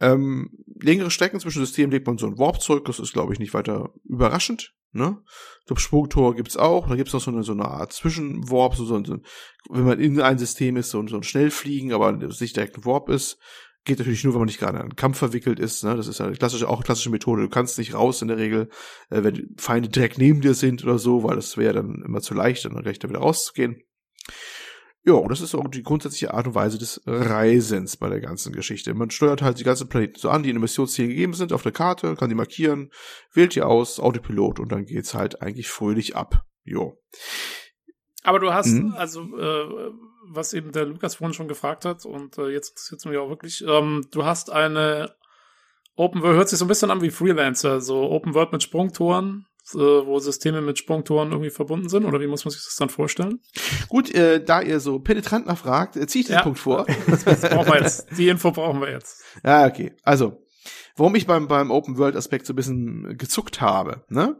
Ähm, 0.00 0.50
längere 0.80 1.10
Strecken 1.10 1.40
zwischen 1.40 1.64
Systemen 1.64 1.90
legt 1.92 2.06
man 2.06 2.18
so 2.18 2.26
ein 2.26 2.38
Warp-Zeug, 2.38 2.84
das 2.84 2.98
ist, 2.98 3.12
glaube 3.12 3.32
ich, 3.32 3.38
nicht 3.38 3.54
weiter 3.54 3.92
überraschend. 4.04 4.74
Ne? 4.92 5.18
Ich 5.60 5.66
glaube, 5.66 5.80
Sprungtor 5.80 6.34
gibt's 6.36 6.56
auch. 6.56 6.88
Da 6.88 6.94
gibt's 6.96 7.12
noch 7.12 7.20
so 7.20 7.30
eine, 7.30 7.42
so 7.42 7.52
eine 7.52 7.64
Art 7.64 7.92
Zwischenwarp, 7.92 8.76
so, 8.76 8.84
so, 8.84 8.94
ein- 8.96 9.04
so, 9.04 9.14
ein- 9.14 9.22
wenn 9.70 9.84
man 9.84 9.98
in 10.00 10.20
ein 10.20 10.38
System 10.38 10.76
ist, 10.76 10.90
so, 10.90 11.04
so 11.06 11.16
ein 11.16 11.22
Schnellfliegen, 11.22 11.92
aber 11.92 12.12
nicht 12.12 12.56
direkt 12.56 12.76
ein 12.76 12.84
Warp 12.84 13.08
ist. 13.08 13.38
Geht 13.86 13.98
natürlich 13.98 14.24
nur, 14.24 14.32
wenn 14.34 14.40
man 14.40 14.46
nicht 14.46 14.60
gerade 14.60 14.76
in 14.78 14.82
einen 14.82 14.96
Kampf 14.96 15.18
verwickelt 15.18 15.58
ist. 15.58 15.84
Ne? 15.84 15.94
Das 15.96 16.06
ist 16.06 16.18
ja 16.18 16.26
eine 16.26 16.36
klassische, 16.36 16.68
auch 16.68 16.82
klassische 16.84 17.10
Methode. 17.10 17.42
Du 17.42 17.48
kannst 17.50 17.76
nicht 17.76 17.92
raus 17.94 18.22
in 18.22 18.28
der 18.28 18.38
Regel, 18.38 18.68
äh, 19.10 19.22
wenn 19.24 19.54
Feinde 19.58 19.88
direkt 19.90 20.16
neben 20.18 20.40
dir 20.40 20.54
sind 20.54 20.82
oder 20.84 20.98
so, 20.98 21.22
weil 21.22 21.36
das 21.36 21.56
wäre 21.56 21.74
dann 21.74 22.02
immer 22.06 22.20
zu 22.20 22.34
leicht, 22.34 22.64
dann 22.64 22.80
gleich 22.82 22.98
da 22.98 23.08
wieder 23.08 23.18
rauszugehen. 23.20 23.82
Ja, 25.06 25.12
und 25.14 25.30
das 25.30 25.42
ist 25.42 25.54
auch 25.54 25.68
die 25.68 25.82
grundsätzliche 25.82 26.32
Art 26.32 26.46
und 26.46 26.54
Weise 26.54 26.78
des 26.78 27.02
Reisens 27.04 27.98
bei 27.98 28.08
der 28.08 28.20
ganzen 28.20 28.52
Geschichte. 28.54 28.94
Man 28.94 29.10
steuert 29.10 29.42
halt 29.42 29.58
die 29.58 29.64
ganzen 29.64 29.88
Planeten 29.88 30.18
so 30.18 30.30
an, 30.30 30.42
die 30.42 30.48
in 30.50 30.58
Missionszielen 30.58 31.10
gegeben 31.10 31.34
sind, 31.34 31.52
auf 31.52 31.62
der 31.62 31.72
Karte, 31.72 32.14
kann 32.16 32.30
die 32.30 32.34
markieren, 32.34 32.90
wählt 33.32 33.54
die 33.54 33.60
aus, 33.62 34.00
Autopilot 34.00 34.60
und 34.60 34.72
dann 34.72 34.86
geht's 34.86 35.12
halt 35.12 35.42
eigentlich 35.42 35.68
fröhlich 35.68 36.16
ab. 36.16 36.42
Jo. 36.64 36.98
Aber 38.22 38.38
du 38.38 38.54
hast, 38.54 38.68
Mhm. 38.68 38.94
also, 38.96 39.20
äh, 39.36 39.90
was 40.30 40.54
eben 40.54 40.72
der 40.72 40.86
Lukas 40.86 41.16
vorhin 41.16 41.34
schon 41.34 41.48
gefragt 41.48 41.84
hat, 41.84 42.06
und 42.06 42.38
äh, 42.38 42.48
jetzt 42.48 42.70
interessiert 42.70 43.04
mich 43.04 43.18
auch 43.18 43.28
wirklich, 43.28 43.62
ähm, 43.68 44.06
du 44.10 44.24
hast 44.24 44.50
eine 44.50 45.14
Open 45.96 46.22
World, 46.22 46.36
hört 46.36 46.48
sich 46.48 46.58
so 46.58 46.64
ein 46.64 46.68
bisschen 46.68 46.90
an 46.90 47.02
wie 47.02 47.10
Freelancer, 47.10 47.82
so 47.82 48.10
Open 48.10 48.32
World 48.32 48.52
mit 48.52 48.62
Sprungtoren, 48.62 49.44
äh, 49.44 49.53
wo 49.72 50.18
Systeme 50.18 50.60
mit 50.60 50.78
Sprungtoren 50.78 51.30
irgendwie 51.30 51.50
verbunden 51.50 51.88
sind, 51.88 52.04
oder 52.04 52.20
wie 52.20 52.26
muss 52.26 52.44
man 52.44 52.52
sich 52.52 52.62
das 52.64 52.76
dann 52.76 52.90
vorstellen? 52.90 53.40
Gut, 53.88 54.14
äh, 54.14 54.44
da 54.44 54.60
ihr 54.60 54.80
so 54.80 54.98
penetrant 54.98 55.46
nachfragt, 55.46 55.96
äh, 55.96 56.06
ziehe 56.06 56.20
ich 56.20 56.26
den 56.26 56.36
Ja. 56.36 56.42
Punkt 56.42 56.58
vor. 56.58 56.86
Das 57.06 57.24
brauchen 57.24 57.72
wir 57.72 57.80
jetzt. 57.80 58.06
Die 58.16 58.28
Info 58.28 58.50
brauchen 58.50 58.80
wir 58.80 58.90
jetzt. 58.90 59.22
Ja, 59.44 59.66
okay. 59.66 59.92
Also, 60.02 60.42
warum 60.96 61.14
ich 61.14 61.26
beim, 61.26 61.48
beim 61.48 61.70
Open 61.70 61.96
World 61.96 62.16
Aspekt 62.16 62.46
so 62.46 62.52
ein 62.52 62.56
bisschen 62.56 63.16
gezuckt 63.16 63.60
habe, 63.60 64.04
ne? 64.08 64.36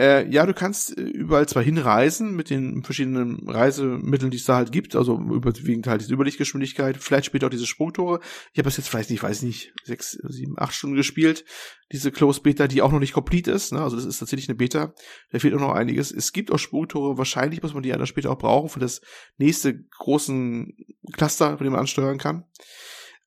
Äh, 0.00 0.30
ja, 0.30 0.46
du 0.46 0.54
kannst 0.54 0.96
äh, 0.96 1.02
überall 1.02 1.46
zwar 1.46 1.62
hinreisen 1.62 2.34
mit 2.34 2.48
den 2.48 2.82
verschiedenen 2.82 3.46
Reisemitteln, 3.46 4.30
die 4.30 4.38
es 4.38 4.46
da 4.46 4.56
halt 4.56 4.72
gibt, 4.72 4.96
also 4.96 5.18
überwiegend 5.18 5.86
halt 5.86 6.00
diese 6.00 6.14
Überlichtgeschwindigkeit, 6.14 6.96
vielleicht 6.96 7.26
später 7.26 7.48
auch 7.48 7.50
diese 7.50 7.66
Sprungtore. 7.66 8.20
Ich 8.54 8.58
habe 8.58 8.64
das 8.64 8.78
jetzt 8.78 8.88
vielleicht 8.88 9.10
nicht, 9.10 9.22
weiß 9.22 9.42
nicht, 9.42 9.74
sechs, 9.84 10.12
sieben, 10.12 10.54
acht 10.58 10.72
Stunden 10.72 10.96
gespielt, 10.96 11.44
diese 11.92 12.12
Close 12.12 12.40
Beta, 12.40 12.66
die 12.66 12.80
auch 12.80 12.92
noch 12.92 12.98
nicht 12.98 13.12
complete 13.12 13.50
ist, 13.50 13.74
ne? 13.74 13.82
Also 13.82 13.96
das 13.96 14.06
ist 14.06 14.18
tatsächlich 14.18 14.48
eine 14.48 14.56
Beta, 14.56 14.94
da 15.32 15.38
fehlt 15.38 15.52
auch 15.52 15.60
noch 15.60 15.74
einiges. 15.74 16.10
Es 16.12 16.32
gibt 16.32 16.50
auch 16.50 16.58
Sprungtore, 16.58 17.18
wahrscheinlich 17.18 17.60
muss 17.60 17.74
man 17.74 17.82
die 17.82 17.90
dann 17.90 18.06
später 18.06 18.30
auch 18.30 18.38
brauchen 18.38 18.70
für 18.70 18.80
das 18.80 19.02
nächste 19.36 19.84
großen 19.98 20.78
Cluster, 21.12 21.58
von 21.58 21.64
dem 21.64 21.72
man 21.72 21.80
ansteuern 21.80 22.16
kann. 22.16 22.44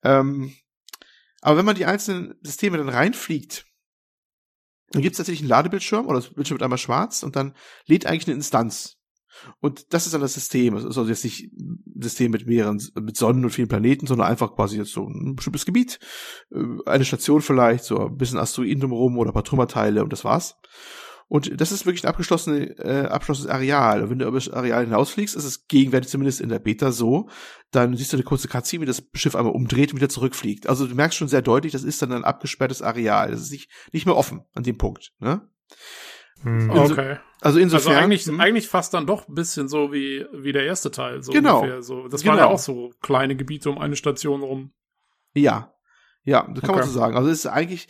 Ähm, 0.02 0.52
aber 1.40 1.56
wenn 1.56 1.66
man 1.66 1.76
die 1.76 1.86
einzelnen 1.86 2.34
Systeme 2.42 2.78
dann 2.78 2.88
reinfliegt, 2.88 3.64
dann 4.94 5.02
gibt 5.02 5.14
es 5.14 5.18
tatsächlich 5.18 5.42
einen 5.42 5.50
Ladebildschirm 5.50 6.06
oder 6.06 6.20
das 6.20 6.32
Bildschirm 6.32 6.56
wird 6.56 6.62
einmal 6.62 6.78
schwarz 6.78 7.22
und 7.22 7.36
dann 7.36 7.54
lädt 7.86 8.06
eigentlich 8.06 8.26
eine 8.26 8.36
Instanz. 8.36 8.98
Und 9.60 9.92
das 9.92 10.06
ist 10.06 10.12
dann 10.12 10.20
das 10.20 10.34
System. 10.34 10.76
Es 10.76 10.84
ist 10.84 10.96
also 10.96 11.08
jetzt 11.08 11.24
nicht 11.24 11.52
ein 11.52 11.82
System 12.00 12.30
mit 12.30 12.46
mehreren, 12.46 12.80
mit 13.00 13.16
Sonnen 13.16 13.44
und 13.44 13.50
vielen 13.50 13.68
Planeten, 13.68 14.06
sondern 14.06 14.28
einfach 14.28 14.54
quasi 14.54 14.78
jetzt 14.78 14.92
so 14.92 15.06
ein 15.08 15.34
bestimmtes 15.34 15.66
Gebiet, 15.66 15.98
äh, 16.52 16.58
eine 16.86 17.04
Station 17.04 17.42
vielleicht, 17.42 17.84
so 17.84 17.98
ein 17.98 18.16
bisschen 18.16 18.38
Asteroiden 18.38 18.80
drumherum 18.80 19.18
oder 19.18 19.30
ein 19.30 19.34
paar 19.34 19.44
Trümmerteile 19.44 20.02
und 20.04 20.12
das 20.12 20.24
war's. 20.24 20.56
Und 21.28 21.60
das 21.60 21.72
ist 21.72 21.86
wirklich 21.86 22.04
ein 22.04 22.08
abgeschlossene, 22.08 22.76
äh, 22.78 23.06
abgeschlossenes 23.06 23.48
Areal. 23.50 24.02
Und 24.02 24.10
wenn 24.10 24.18
du 24.18 24.26
über 24.26 24.38
das 24.38 24.50
Areal 24.50 24.84
hinausfliegst, 24.84 25.34
ist 25.34 25.44
es 25.44 25.66
gegenwärtig 25.66 26.10
zumindest 26.10 26.40
in 26.40 26.48
der 26.50 26.58
Beta 26.58 26.92
so, 26.92 27.28
dann 27.70 27.96
siehst 27.96 28.12
du 28.12 28.16
eine 28.18 28.24
kurze 28.24 28.46
Cutscene, 28.48 28.82
wie 28.82 28.86
das 28.86 29.02
Schiff 29.14 29.34
einmal 29.34 29.54
umdreht 29.54 29.90
und 29.92 29.96
wieder 29.96 30.08
zurückfliegt. 30.08 30.68
Also 30.68 30.86
du 30.86 30.94
merkst 30.94 31.16
schon 31.18 31.28
sehr 31.28 31.42
deutlich, 31.42 31.72
das 31.72 31.82
ist 31.82 32.00
dann 32.02 32.12
ein 32.12 32.24
abgesperrtes 32.24 32.82
Areal. 32.82 33.30
Das 33.30 33.40
ist 33.40 33.50
nicht, 33.52 33.70
nicht 33.92 34.06
mehr 34.06 34.16
offen 34.16 34.42
an 34.54 34.62
dem 34.64 34.76
Punkt. 34.78 35.12
Ne? 35.18 35.48
Hm. 36.42 36.70
Inso- 36.70 36.92
Okay. 36.92 37.16
Also 37.40 37.58
insofern. 37.58 37.92
Also 37.94 38.04
eigentlich, 38.04 38.24
hm, 38.24 38.40
eigentlich 38.40 38.68
fast 38.68 38.94
dann 38.94 39.06
doch 39.06 39.28
ein 39.28 39.34
bisschen 39.34 39.68
so 39.68 39.92
wie, 39.92 40.24
wie 40.32 40.52
der 40.52 40.64
erste 40.64 40.90
Teil. 40.90 41.22
So 41.22 41.32
Genau. 41.32 41.60
Ungefähr. 41.60 41.82
So, 41.82 42.08
das 42.08 42.24
waren 42.24 42.36
Genau. 42.36 42.48
ja 42.48 42.52
auch 42.54 42.58
so 42.58 42.90
kleine 43.02 43.36
Gebiete 43.36 43.70
um 43.70 43.78
eine 43.78 43.96
Station 43.96 44.42
rum. 44.42 44.72
Ja. 45.34 45.74
Ja, 46.24 46.46
das 46.50 46.60
kann 46.62 46.70
man 46.70 46.80
Okay. 46.80 46.88
so 46.88 46.98
sagen. 46.98 47.16
Also 47.16 47.28
es 47.28 47.40
ist 47.40 47.46
eigentlich 47.46 47.88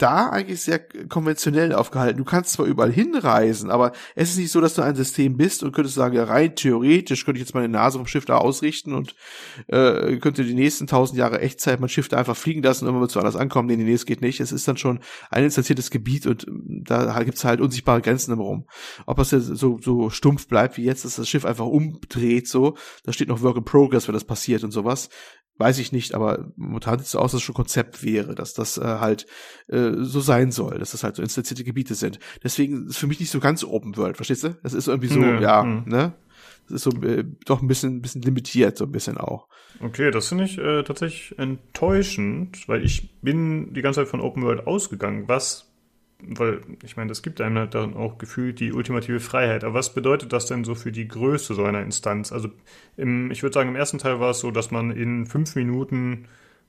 da 0.00 0.30
eigentlich 0.30 0.62
sehr 0.62 0.80
konventionell 1.08 1.72
aufgehalten. 1.72 2.18
Du 2.18 2.24
kannst 2.24 2.52
zwar 2.52 2.66
überall 2.66 2.92
hinreisen, 2.92 3.70
aber 3.70 3.92
es 4.14 4.30
ist 4.30 4.38
nicht 4.38 4.50
so, 4.50 4.60
dass 4.60 4.74
du 4.74 4.82
ein 4.82 4.96
System 4.96 5.36
bist 5.36 5.62
und 5.62 5.72
könntest 5.72 5.94
sagen, 5.94 6.16
ja, 6.16 6.24
rein 6.24 6.56
theoretisch 6.56 7.24
könnte 7.24 7.40
ich 7.40 7.46
jetzt 7.46 7.54
meine 7.54 7.68
Nase 7.68 7.98
vom 7.98 8.06
Schiff 8.06 8.24
da 8.24 8.38
ausrichten 8.38 8.94
und 8.94 9.14
äh, 9.68 10.16
könnte 10.16 10.44
die 10.44 10.54
nächsten 10.54 10.86
tausend 10.86 11.18
Jahre 11.18 11.40
Echtzeit 11.40 11.80
mein 11.80 11.88
Schiff 11.88 12.08
da 12.08 12.16
einfach 12.16 12.36
fliegen 12.36 12.62
lassen 12.62 12.86
und 12.86 12.94
wenn 12.94 13.00
wir 13.00 13.08
zu 13.08 13.18
anders 13.18 13.36
ankommen. 13.36 13.68
Nee, 13.68 13.76
nee, 13.76 13.92
es 13.92 14.06
geht 14.06 14.22
nicht. 14.22 14.40
Es 14.40 14.52
ist 14.52 14.66
dann 14.66 14.76
schon 14.76 15.00
ein 15.30 15.44
installiertes 15.44 15.90
Gebiet 15.90 16.26
und 16.26 16.46
ähm, 16.48 16.82
da 16.84 17.22
gibt's 17.22 17.44
halt 17.44 17.60
unsichtbare 17.60 18.00
Grenzen 18.00 18.30
drumherum. 18.30 18.66
Ob 19.06 19.18
das 19.18 19.30
jetzt 19.30 19.46
so, 19.46 19.78
so 19.82 20.10
stumpf 20.10 20.48
bleibt 20.48 20.76
wie 20.76 20.84
jetzt, 20.84 21.04
dass 21.04 21.16
das 21.16 21.28
Schiff 21.28 21.44
einfach 21.44 21.66
umdreht, 21.66 22.48
so, 22.48 22.76
da 23.04 23.12
steht 23.12 23.28
noch 23.28 23.42
Work 23.42 23.58
in 23.58 23.64
Progress, 23.64 24.08
wenn 24.08 24.14
das 24.14 24.24
passiert 24.24 24.64
und 24.64 24.70
sowas. 24.70 25.08
Weiß 25.60 25.78
ich 25.78 25.92
nicht, 25.92 26.14
aber 26.14 26.52
momentan 26.56 26.98
sieht 26.98 27.04
es 27.04 27.12
so 27.12 27.18
aus, 27.18 27.32
dass 27.32 27.40
es 27.40 27.44
schon 27.44 27.54
Konzept 27.54 28.02
wäre, 28.02 28.34
dass 28.34 28.54
das 28.54 28.78
äh, 28.78 28.82
halt 28.82 29.26
äh, 29.68 29.89
so 29.98 30.20
sein 30.20 30.50
soll, 30.50 30.78
dass 30.78 30.92
das 30.92 31.04
halt 31.04 31.16
so 31.16 31.22
instanzierte 31.22 31.64
Gebiete 31.64 31.94
sind. 31.94 32.18
Deswegen 32.42 32.88
ist 32.88 32.98
für 32.98 33.06
mich 33.06 33.20
nicht 33.20 33.30
so 33.30 33.40
ganz 33.40 33.64
Open 33.64 33.96
World, 33.96 34.16
verstehst 34.16 34.44
du? 34.44 34.56
Das 34.62 34.72
ist 34.72 34.88
irgendwie 34.88 35.08
so, 35.08 35.20
Nö, 35.20 35.40
ja, 35.40 35.62
hm. 35.62 35.84
ne? 35.86 36.12
Das 36.68 36.76
ist 36.76 36.82
so 36.84 37.02
äh, 37.02 37.24
doch 37.46 37.62
ein 37.62 37.68
bisschen, 37.68 38.00
bisschen 38.00 38.22
limitiert, 38.22 38.76
so 38.76 38.84
ein 38.84 38.92
bisschen 38.92 39.18
auch. 39.18 39.48
Okay, 39.80 40.10
das 40.10 40.28
finde 40.28 40.44
ich 40.44 40.58
äh, 40.58 40.82
tatsächlich 40.84 41.36
enttäuschend, 41.38 42.68
weil 42.68 42.84
ich 42.84 43.10
bin 43.22 43.72
die 43.74 43.82
ganze 43.82 44.00
Zeit 44.00 44.08
von 44.08 44.20
Open 44.20 44.42
World 44.42 44.66
ausgegangen, 44.66 45.24
was 45.26 45.70
weil 46.22 46.60
ich 46.84 46.96
meine, 46.96 47.08
das 47.08 47.22
gibt 47.22 47.40
einem 47.40 47.56
halt 47.56 47.74
dann 47.74 47.94
auch 47.94 48.18
gefühlt 48.18 48.60
die 48.60 48.72
ultimative 48.72 49.20
Freiheit. 49.20 49.64
Aber 49.64 49.74
was 49.74 49.94
bedeutet 49.94 50.32
das 50.32 50.46
denn 50.46 50.64
so 50.64 50.74
für 50.74 50.92
die 50.92 51.08
Größe 51.08 51.54
so 51.54 51.64
einer 51.64 51.82
Instanz? 51.82 52.32
Also 52.32 52.50
im, 52.96 53.30
ich 53.30 53.42
würde 53.42 53.54
sagen, 53.54 53.70
im 53.70 53.76
ersten 53.76 53.98
Teil 53.98 54.20
war 54.20 54.30
es 54.30 54.40
so, 54.40 54.50
dass 54.50 54.70
man 54.70 54.90
in 54.90 55.26
fünf 55.26 55.54
Minuten 55.56 56.26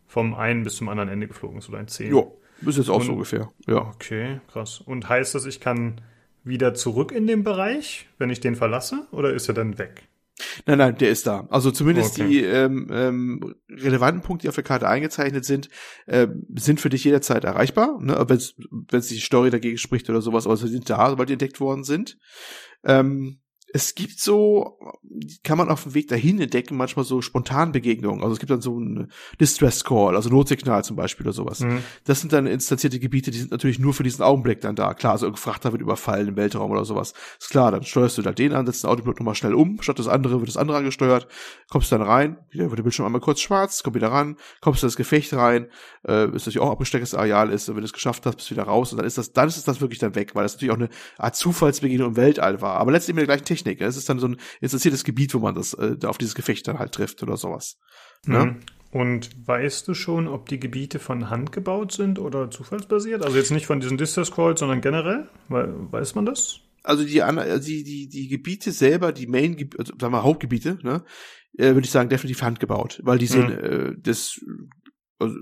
vom 0.07 0.33
einen 0.33 0.63
bis 0.63 0.75
zum 0.75 0.89
anderen 0.89 1.09
Ende 1.09 1.27
geflogen 1.27 1.57
ist 1.57 1.69
oder 1.69 1.79
ein 1.79 1.87
zehn. 1.87 2.15
Ja, 2.15 2.23
ist 2.67 2.77
jetzt 2.77 2.89
auch 2.89 2.99
Und, 2.99 3.05
so 3.05 3.13
ungefähr. 3.13 3.51
Ja. 3.67 3.91
Okay, 3.95 4.41
krass. 4.51 4.81
Und 4.81 5.09
heißt 5.09 5.35
das, 5.35 5.45
ich 5.45 5.59
kann 5.59 6.01
wieder 6.43 6.73
zurück 6.73 7.11
in 7.11 7.27
den 7.27 7.43
Bereich, 7.43 8.07
wenn 8.17 8.29
ich 8.29 8.39
den 8.39 8.55
verlasse, 8.55 9.07
oder 9.11 9.33
ist 9.33 9.47
er 9.47 9.53
dann 9.53 9.77
weg? 9.77 10.07
Nein, 10.65 10.79
nein, 10.79 10.97
der 10.97 11.11
ist 11.11 11.27
da. 11.27 11.47
Also 11.49 11.71
zumindest 11.71 12.19
okay. 12.19 12.27
die 12.27 12.39
ähm, 12.41 12.87
ähm, 12.91 13.55
relevanten 13.69 14.21
Punkte, 14.21 14.43
die 14.43 14.49
auf 14.49 14.55
der 14.55 14.63
Karte 14.63 14.87
eingezeichnet 14.87 15.45
sind, 15.45 15.69
äh, 16.07 16.27
sind 16.55 16.79
für 16.79 16.89
dich 16.89 17.03
jederzeit 17.03 17.43
erreichbar. 17.43 17.99
Ne? 18.01 18.25
Wenn 18.27 18.99
es 18.99 19.07
die 19.07 19.19
Story 19.19 19.49
dagegen 19.49 19.77
spricht 19.77 20.09
oder 20.09 20.21
sowas, 20.21 20.45
aber 20.45 20.57
sie 20.57 20.67
sind 20.67 20.89
da, 20.89 21.09
sobald 21.09 21.29
die 21.29 21.33
entdeckt 21.33 21.59
worden 21.59 21.83
sind. 21.83 22.17
Ähm, 22.83 23.40
es 23.73 23.95
gibt 23.95 24.19
so, 24.19 24.77
kann 25.43 25.57
man 25.57 25.69
auf 25.69 25.83
dem 25.83 25.93
Weg 25.93 26.07
dahin 26.07 26.39
entdecken, 26.41 26.75
manchmal 26.75 27.05
so 27.05 27.21
spontan 27.21 27.71
Begegnungen. 27.71 28.21
Also 28.21 28.33
es 28.33 28.39
gibt 28.39 28.49
dann 28.49 28.61
so 28.61 28.79
ein 28.79 29.11
Distress 29.39 29.83
Call, 29.83 30.15
also 30.15 30.29
Notsignal 30.29 30.83
zum 30.83 30.95
Beispiel 30.95 31.25
oder 31.25 31.33
sowas. 31.33 31.61
Mhm. 31.61 31.83
Das 32.05 32.21
sind 32.21 32.33
dann 32.33 32.47
instanzierte 32.47 32.99
Gebiete, 32.99 33.31
die 33.31 33.37
sind 33.37 33.51
natürlich 33.51 33.79
nur 33.79 33.93
für 33.93 34.03
diesen 34.03 34.23
Augenblick 34.23 34.61
dann 34.61 34.75
da. 34.75 34.93
Klar, 34.93 35.13
also 35.13 35.27
ein 35.27 35.35
Frachter 35.35 35.71
wird 35.71 35.81
überfallen 35.81 36.27
im 36.27 36.35
Weltraum 36.35 36.71
oder 36.71 36.85
sowas. 36.85 37.13
Ist 37.39 37.49
klar, 37.49 37.71
dann 37.71 37.83
steuerst 37.83 38.17
du 38.17 38.21
da 38.21 38.31
den 38.31 38.53
an, 38.53 38.65
setzt 38.65 38.83
den 38.83 38.89
Autopilot 38.89 39.19
nochmal 39.19 39.35
schnell 39.35 39.53
um, 39.53 39.81
statt 39.81 39.99
das 39.99 40.07
andere 40.07 40.39
wird 40.39 40.49
das 40.49 40.57
andere 40.57 40.77
angesteuert, 40.77 41.27
kommst 41.69 41.91
dann 41.91 42.01
rein, 42.01 42.37
wieder 42.49 42.65
wird 42.65 42.79
der 42.79 42.83
Bildschirm 42.83 43.05
einmal 43.05 43.21
kurz 43.21 43.39
schwarz, 43.39 43.83
komm 43.83 43.95
wieder 43.95 44.11
ran, 44.11 44.35
kommst 44.59 44.83
du 44.83 44.87
ins 44.87 44.97
Gefecht 44.97 45.33
rein, 45.33 45.67
äh, 46.07 46.25
ist 46.25 46.45
natürlich 46.45 46.59
auch 46.59 46.71
abgestecktes 46.71 47.15
Areal 47.15 47.51
ist, 47.51 47.69
und 47.69 47.75
wenn 47.75 47.81
du 47.81 47.85
es 47.85 47.93
geschafft 47.93 48.25
hast, 48.25 48.35
bist 48.35 48.49
du 48.49 48.55
wieder 48.55 48.63
raus 48.63 48.91
und 48.91 48.97
dann 48.97 49.07
ist 49.07 49.17
das, 49.17 49.31
dann 49.31 49.47
ist 49.47 49.67
das 49.67 49.81
wirklich 49.81 49.99
dann 49.99 50.15
weg, 50.15 50.35
weil 50.35 50.43
das 50.43 50.53
natürlich 50.53 50.73
auch 50.73 50.77
eine 50.77 50.89
Art 51.17 51.35
Zufallsbegegnung 51.35 52.09
im 52.09 52.15
Weltall 52.17 52.61
war. 52.61 52.77
Aber 52.79 52.91
letztlich 52.91 53.15
mit 53.15 53.21
der 53.21 53.27
gleichen 53.27 53.45
Technik. 53.45 53.60
Es 53.65 53.97
ist 53.97 54.09
dann 54.09 54.19
so 54.19 54.27
ein 54.27 54.37
interessiertes 54.59 55.03
Gebiet, 55.03 55.33
wo 55.33 55.39
man 55.39 55.55
das 55.55 55.73
äh, 55.73 55.97
auf 56.05 56.17
dieses 56.17 56.35
Gefecht 56.35 56.67
dann 56.67 56.79
halt 56.79 56.91
trifft 56.91 57.23
oder 57.23 57.37
sowas. 57.37 57.77
Ne? 58.25 58.45
Mhm. 58.45 58.59
Und 58.91 59.47
weißt 59.47 59.87
du 59.87 59.93
schon, 59.93 60.27
ob 60.27 60.49
die 60.49 60.59
Gebiete 60.59 60.99
von 60.99 61.29
Hand 61.29 61.53
gebaut 61.53 61.93
sind 61.93 62.19
oder 62.19 62.51
zufallsbasiert? 62.51 63.23
Also 63.23 63.37
jetzt 63.37 63.51
nicht 63.51 63.65
von 63.65 63.79
diesen 63.79 63.97
Distance 63.97 64.31
Calls, 64.31 64.59
sondern 64.59 64.81
generell? 64.81 65.29
Weiß 65.47 66.15
man 66.15 66.25
das? 66.25 66.59
Also 66.83 67.05
die, 67.05 67.21
also 67.21 67.65
die, 67.65 67.83
die, 67.83 68.09
die 68.09 68.27
Gebiete 68.27 68.71
selber, 68.71 69.13
die 69.13 69.27
Main, 69.27 69.69
also 69.77 69.93
sagen 69.97 70.13
wir 70.13 70.23
Hauptgebiete, 70.23 70.79
ne, 70.81 71.03
äh, 71.57 71.73
würde 71.73 71.81
ich 71.81 71.91
sagen, 71.91 72.09
definitiv 72.09 72.41
handgebaut, 72.41 72.99
weil 73.03 73.17
die 73.17 73.27
sind, 73.27 73.49
mhm. 73.49 73.91
äh, 73.91 73.95
das 73.97 74.41
also, 75.19 75.35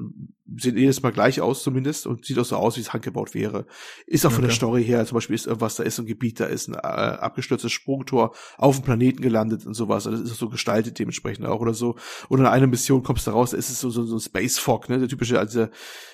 sehen 0.57 0.77
jedes 0.77 1.01
Mal 1.01 1.11
gleich 1.11 1.41
aus 1.41 1.63
zumindest 1.63 2.07
und 2.07 2.25
sieht 2.25 2.39
auch 2.39 2.45
so 2.45 2.55
aus, 2.55 2.77
wie 2.77 2.81
es 2.81 2.93
handgebaut 2.93 3.33
wäre. 3.33 3.65
Ist 4.05 4.25
auch 4.25 4.29
okay. 4.29 4.35
von 4.35 4.43
der 4.45 4.53
Story 4.53 4.83
her, 4.83 5.05
zum 5.05 5.15
Beispiel 5.15 5.35
ist 5.35 5.47
irgendwas, 5.47 5.75
da 5.75 5.83
ist 5.83 5.99
ein 5.99 6.05
Gebiet, 6.05 6.39
da 6.39 6.45
ist 6.45 6.67
ein 6.67 6.75
äh, 6.75 6.77
abgestürztes 6.77 7.71
Sprungtor 7.71 8.33
auf 8.57 8.77
dem 8.77 8.85
Planeten 8.85 9.21
gelandet 9.21 9.65
und 9.65 9.73
sowas. 9.73 10.07
Also 10.07 10.21
das 10.21 10.31
ist 10.31 10.37
so 10.37 10.49
gestaltet 10.49 10.99
dementsprechend 10.99 11.45
auch 11.45 11.59
oder 11.59 11.73
so. 11.73 11.95
Oder 12.29 12.43
in 12.43 12.47
einer 12.47 12.67
Mission 12.67 13.03
kommst 13.03 13.27
du 13.27 13.31
raus, 13.31 13.51
da 13.51 13.57
ist 13.57 13.69
es 13.69 13.79
so, 13.79 13.89
so, 13.89 14.05
so 14.05 14.15
ein 14.15 14.19
Space 14.19 14.57
Fog, 14.59 14.89
ne, 14.89 14.99
der 14.99 15.07
typische, 15.07 15.39
also 15.39 15.67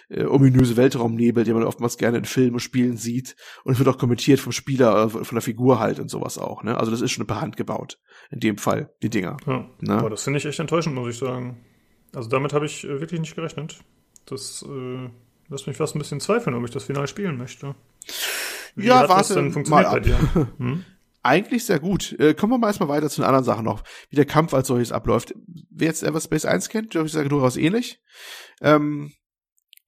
äh, 0.09 0.25
ominöse 0.25 0.77
Weltraumnebel, 0.77 1.43
den 1.43 1.53
man 1.55 1.63
oftmals 1.63 1.97
gerne 1.97 2.17
in 2.17 2.25
Filmen 2.25 2.53
und 2.53 2.59
Spielen 2.59 2.97
sieht. 2.97 3.35
Und 3.63 3.73
es 3.73 3.79
wird 3.79 3.89
auch 3.89 3.97
kommentiert 3.97 4.39
vom 4.39 4.51
Spieler, 4.51 5.05
äh, 5.05 5.09
von 5.09 5.35
der 5.35 5.41
Figur 5.41 5.79
halt 5.79 5.99
und 5.99 6.09
sowas 6.09 6.37
auch, 6.37 6.63
ne. 6.63 6.77
Also 6.77 6.91
das 6.91 7.01
ist 7.01 7.11
schon 7.11 7.25
per 7.25 7.41
Hand 7.41 7.57
gebaut. 7.57 7.99
In 8.31 8.39
dem 8.39 8.57
Fall, 8.57 8.93
die 9.01 9.09
Dinger. 9.09 9.37
Ja. 9.45 9.69
Ne? 9.79 9.97
Boah, 9.97 10.09
das 10.09 10.23
finde 10.23 10.39
ich 10.39 10.45
echt 10.45 10.59
enttäuschend, 10.59 10.95
muss 10.95 11.09
ich 11.09 11.17
sagen. 11.17 11.63
Also 12.13 12.29
damit 12.29 12.53
habe 12.53 12.65
ich 12.65 12.83
äh, 12.83 12.99
wirklich 12.99 13.19
nicht 13.19 13.35
gerechnet. 13.35 13.79
Das 14.25 14.65
äh, 14.67 15.09
lässt 15.49 15.67
mich 15.67 15.77
fast 15.77 15.95
ein 15.95 15.99
bisschen 15.99 16.19
zweifeln, 16.19 16.55
ob 16.55 16.63
ich 16.65 16.71
das 16.71 16.85
Final 16.85 17.07
spielen 17.07 17.37
möchte. 17.37 17.75
Wie 18.75 18.87
ja, 18.87 19.07
warte 19.07 19.13
das 19.13 19.27
denn 19.29 19.51
funktioniert 19.51 19.85
mal 19.85 19.91
bei 19.91 19.99
dir? 19.99 20.47
Hm? 20.57 20.85
Eigentlich 21.23 21.65
sehr 21.65 21.79
gut. 21.79 22.15
Äh, 22.19 22.35
kommen 22.35 22.53
wir 22.53 22.59
mal 22.59 22.67
erstmal 22.67 22.89
weiter 22.89 23.09
zu 23.09 23.21
den 23.21 23.25
anderen 23.25 23.45
Sachen 23.45 23.65
noch, 23.65 23.83
wie 24.09 24.15
der 24.15 24.25
Kampf 24.25 24.53
als 24.53 24.67
solches 24.67 24.91
abläuft. 24.91 25.33
Wer 25.71 25.87
jetzt 25.87 26.03
Everspace 26.03 26.45
1 26.45 26.69
kennt, 26.69 26.91
glaube 26.91 27.07
ich, 27.07 27.13
sage 27.13 27.29
durchaus 27.29 27.57
ähnlich. 27.57 27.99
Ähm, 28.61 29.11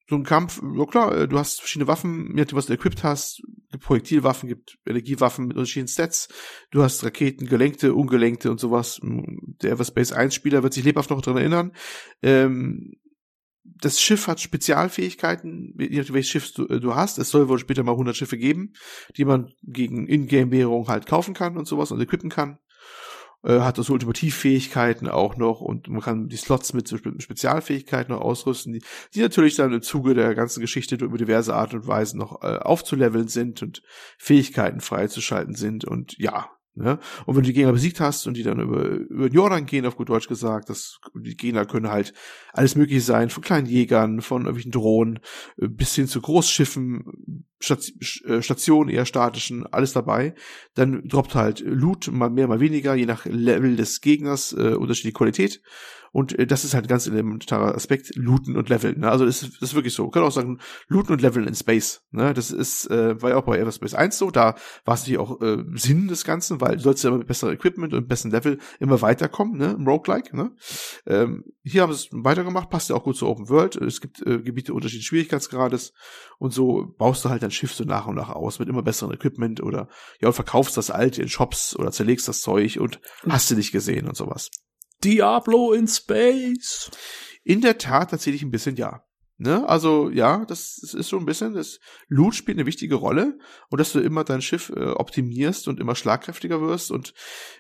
so 0.09 0.15
ein 0.15 0.23
Kampf, 0.23 0.61
ja 0.76 0.85
klar, 0.85 1.15
äh, 1.15 1.27
du 1.27 1.38
hast 1.38 1.59
verschiedene 1.59 1.88
Waffen, 1.88 2.35
je 2.35 2.45
was 2.53 2.65
du 2.65 2.73
equipped 2.73 3.03
hast, 3.03 3.43
gibt 3.69 3.84
Projektilwaffen, 3.84 4.49
gibt 4.49 4.80
Energiewaffen 4.88 5.47
mit 5.47 5.57
unterschiedlichen 5.57 5.89
Stats, 5.89 6.30
du 6.72 6.81
hast 6.81 7.03
Raketen, 7.03 7.45
gelenkte, 7.45 7.93
ungelenkte 7.93 8.49
und 8.49 8.59
sowas. 8.59 8.99
Der 9.03 9.73
Everspace 9.73 10.14
1 10.14 10.34
Spieler 10.34 10.64
wird 10.64 10.73
sich 10.73 10.85
lebhaft 10.85 11.09
noch 11.09 11.22
daran 11.22 11.38
erinnern. 11.38 11.73
Ähm, 12.23 12.93
das 13.80 14.02
Schiff 14.02 14.27
hat 14.27 14.39
Spezialfähigkeiten, 14.39 15.76
je 15.77 15.99
nachdem 15.99 16.15
welches 16.15 16.31
Schiff 16.31 16.53
du, 16.53 16.68
äh, 16.68 16.80
du, 16.80 16.95
hast. 16.95 17.18
Es 17.18 17.30
soll 17.30 17.49
wohl 17.49 17.60
später 17.60 17.84
mal 17.84 17.91
100 17.94 18.15
Schiffe 18.15 18.38
geben, 18.38 18.73
die 19.18 19.26
man 19.26 19.52
gegen 19.64 20.07
Ingame-Währung 20.07 20.88
halt 20.88 21.06
kaufen 21.06 21.34
kann 21.34 21.57
und 21.57 21.68
sowas 21.68 21.91
und 21.91 22.02
equippen 22.02 22.30
kann 22.30 22.60
äh, 23.44 23.60
hat 23.60 23.77
das 23.77 23.89
Ultimativfähigkeiten 23.89 25.07
auch 25.07 25.38
noch 25.38 25.61
und 25.61 25.88
man 25.89 26.02
kann 26.02 26.27
die 26.27 26.38
Slots 26.38 26.73
mit 26.73 26.89
Spezialfähigkeiten 26.89 28.14
noch 28.14 28.22
ausrüsten, 28.22 28.73
die, 28.73 28.84
die 29.14 29.22
natürlich 29.22 29.56
dann 29.56 29.73
im 29.73 29.81
Zuge 29.81 30.14
der 30.14 30.35
ganzen 30.35 30.61
Geschichte 30.61 30.95
über 30.95 31.18
diverse 31.18 31.53
Art 31.53 31.73
und 31.73 31.88
Weise 31.88 32.18
noch 32.18 32.41
äh, 32.44 32.57
aufzuleveln 32.57 33.27
sind 33.27 33.61
und 33.61 33.84
Fähigkeiten 34.18 34.81
freizuschalten 34.81 35.56
sind 35.56 35.85
und 35.85 36.18
ja, 36.18 36.49
Ne? 36.78 36.99
Und 37.26 37.36
wenn 37.36 37.41
du 37.41 37.48
die 37.48 37.54
Gegner 37.54 37.72
besiegt 37.72 37.99
hast 37.99 38.28
und 38.28 38.38
die 38.38 38.44
dann 38.44 38.60
über, 38.60 38.84
über 38.86 39.30
den 39.30 39.36
Jordan 39.36 39.66
gehen, 39.66 39.86
auf 39.86 39.95
gut 39.95 40.10
Deutsch 40.10 40.28
gesagt, 40.28 40.70
das, 40.70 40.99
die 41.16 41.36
Gegner 41.36 41.66
können 41.66 41.90
halt 41.90 42.14
alles 42.54 42.76
mögliche 42.76 43.02
sein, 43.02 43.32
von 43.32 43.44
kleinen 43.44 43.66
Jägern, 43.66 44.22
von 44.22 44.44
irgendwelchen 44.44 44.72
Drohnen, 44.72 45.20
äh, 45.58 45.68
bis 45.68 45.95
hin 45.95 46.08
zu 46.08 46.22
Großschiffen, 46.22 47.45
äh, 47.68 48.41
Stationen, 48.44 48.91
eher 48.91 49.06
statischen, 49.06 49.66
alles 49.66 49.94
dabei. 49.94 50.36
Dann 50.76 51.08
droppt 51.08 51.34
halt 51.34 51.62
Loot, 51.62 52.12
mal 52.12 52.30
mehr, 52.30 52.48
mal 52.48 52.60
weniger, 52.60 52.94
je 52.94 53.08
nach 53.08 53.26
Level 53.26 53.76
des 53.76 54.02
Gegners, 54.02 54.54
äh, 54.54 54.76
unterschiedliche 54.76 55.18
Qualität. 55.18 55.62
Und 56.18 56.34
äh, 56.39 56.48
das 56.48 56.65
ist 56.65 56.73
halt 56.73 56.85
ein 56.85 56.88
ganz 56.88 57.06
elementarer 57.06 57.76
Aspekt, 57.76 58.15
looten 58.15 58.57
und 58.57 58.69
leveln. 58.69 59.02
Ne? 59.02 59.11
Also 59.11 59.23
das 59.23 59.44
ist, 59.44 59.61
das 59.61 59.69
ist 59.69 59.76
wirklich 59.76 59.94
so. 59.94 60.02
Man 60.06 60.11
kann 60.14 60.23
auch 60.23 60.31
sagen, 60.31 60.57
looten 60.88 61.14
und 61.14 61.22
leveln 61.22 61.48
in 61.48 61.53
Space. 61.53 62.02
Ne? 62.10 62.34
Das 62.34 62.49
ist, 62.49 62.89
äh, 62.89 63.22
war 63.22 63.30
ja 63.30 63.35
auch 63.35 63.44
bei 63.44 63.60
Everspace 63.60 63.94
1 63.94 64.18
so. 64.18 64.31
Da 64.31 64.56
war 64.84 64.95
es 64.95 65.02
natürlich 65.02 65.19
auch 65.19 65.39
äh, 65.41 65.64
Sinn 65.76 66.07
des 66.07 66.23
Ganzen, 66.23 66.60
weil 66.60 66.77
du 66.77 66.81
sollst 66.81 67.03
ja 67.03 67.10
immer 67.10 67.19
mit 67.19 67.27
besserem 67.27 67.53
Equipment 67.53 67.94
und 67.94 68.07
besseren 68.07 68.31
Level 68.31 68.57
immer 68.80 68.99
weiterkommen, 69.03 69.60
ne? 69.60 69.76
Im 69.77 69.88
Roguelike. 69.88 70.35
Ne? 70.35 70.56
Ähm, 71.06 71.44
hier 71.61 71.84
haben 71.84 71.94
sie 71.94 72.07
es 72.07 72.10
weitergemacht, 72.11 72.72
passt 72.72 72.89
ja 72.89 72.95
auch 72.95 73.03
gut 73.03 73.15
zur 73.15 73.30
Open 73.30 73.48
World. 73.49 73.76
Es 73.76 74.02
gibt 74.02 74.26
äh, 74.26 74.41
Gebiete 74.41 74.73
unterschiedlichen 74.73 75.10
Schwierigkeitsgrades 75.10 75.94
und 76.39 76.52
so 76.52 76.95
baust 76.98 77.26
du 77.26 77.30
halt 77.30 77.44
dein 77.44 77.52
Schiff 77.52 77.76
so 77.76 77.84
nach 77.84 78.07
und 78.07 78.15
nach 78.15 78.30
aus 78.30 78.57
mit 78.57 78.69
immer 78.69 78.81
besserem 78.81 79.14
Equipment 79.14 79.61
oder 79.61 79.88
ja 80.19 80.30
und 80.30 80.34
verkaufst 80.34 80.77
das 80.77 80.89
alte 80.89 81.22
in 81.22 81.30
Shops 81.30 81.76
oder 81.76 81.91
zerlegst 81.91 82.27
das 82.27 82.41
Zeug 82.41 82.80
und 82.80 82.99
hast 83.30 83.52
du 83.52 83.56
nicht 83.56 83.72
gesehen 83.72 84.07
und 84.07 84.18
sowas. 84.18 84.49
Diablo 85.08 85.72
in 85.72 85.88
Space. 85.88 86.92
In 87.46 87.62
der 87.62 87.78
Tat 87.78 88.12
tatsächlich 88.12 88.44
ein 88.44 88.52
bisschen 88.52 88.76
ja. 88.76 89.07
Ne? 89.39 89.68
Also 89.69 90.09
ja, 90.09 90.45
das, 90.45 90.80
das 90.81 90.95
ist 90.95 91.09
so 91.09 91.18
ein 91.18 91.26
bisschen, 91.26 91.53
das 91.53 91.80
Loot 92.07 92.34
spielt 92.34 92.57
eine 92.57 92.65
wichtige 92.65 92.95
Rolle 92.95 93.38
und 93.69 93.80
dass 93.80 93.91
du 93.91 93.99
immer 93.99 94.23
dein 94.23 94.41
Schiff 94.41 94.72
äh, 94.76 94.89
optimierst 94.89 95.68
und 95.68 95.80
immer 95.80 95.93
schlagkräftiger 95.93 96.59
wirst 96.59 96.89
und 96.91 97.14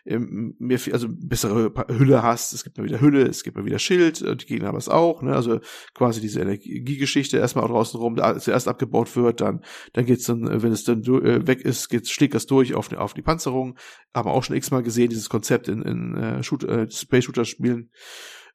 ähm, 0.05 0.55
mehr, 0.57 0.79
also 0.91 1.07
bessere 1.09 1.71
Hülle 1.89 2.23
hast. 2.23 2.53
Es 2.53 2.63
gibt 2.63 2.77
mal 2.77 2.83
wieder 2.85 2.99
Hülle, 2.99 3.27
es 3.27 3.43
gibt 3.43 3.57
mal 3.57 3.65
wieder 3.65 3.77
Schild, 3.77 4.23
und 4.23 4.41
die 4.41 4.47
Gegner 4.47 4.69
haben 4.69 4.77
es 4.77 4.89
auch. 4.89 5.21
Ne? 5.21 5.35
Also 5.35 5.59
quasi 5.93 6.19
diese 6.19 6.41
Energiegeschichte 6.41 7.37
erstmal 7.37 7.67
draußen 7.67 7.99
rum, 7.99 8.15
da 8.15 8.39
zuerst 8.39 8.67
abgebaut 8.67 9.15
wird, 9.15 9.41
dann 9.41 9.61
dann 9.93 10.05
geht's 10.05 10.25
dann, 10.25 10.63
wenn 10.63 10.71
es 10.71 10.83
dann 10.83 11.01
äh, 11.03 11.45
weg 11.45 11.61
ist, 11.61 11.89
geht's 11.89 12.09
schlägt 12.09 12.33
das 12.33 12.47
durch 12.47 12.73
auf, 12.73 12.91
auf 12.93 13.13
die 13.13 13.21
Panzerung. 13.21 13.77
Haben 14.15 14.29
wir 14.29 14.33
auch 14.33 14.43
schon 14.43 14.55
x-mal 14.55 14.83
gesehen, 14.83 15.09
dieses 15.09 15.29
Konzept 15.29 15.67
in, 15.67 15.81
in 15.83 16.15
äh, 16.15 16.43
Shoot, 16.43 16.63
äh, 16.63 16.89
Space 16.89 17.25
Shooter 17.25 17.45
Spielen. 17.45 17.91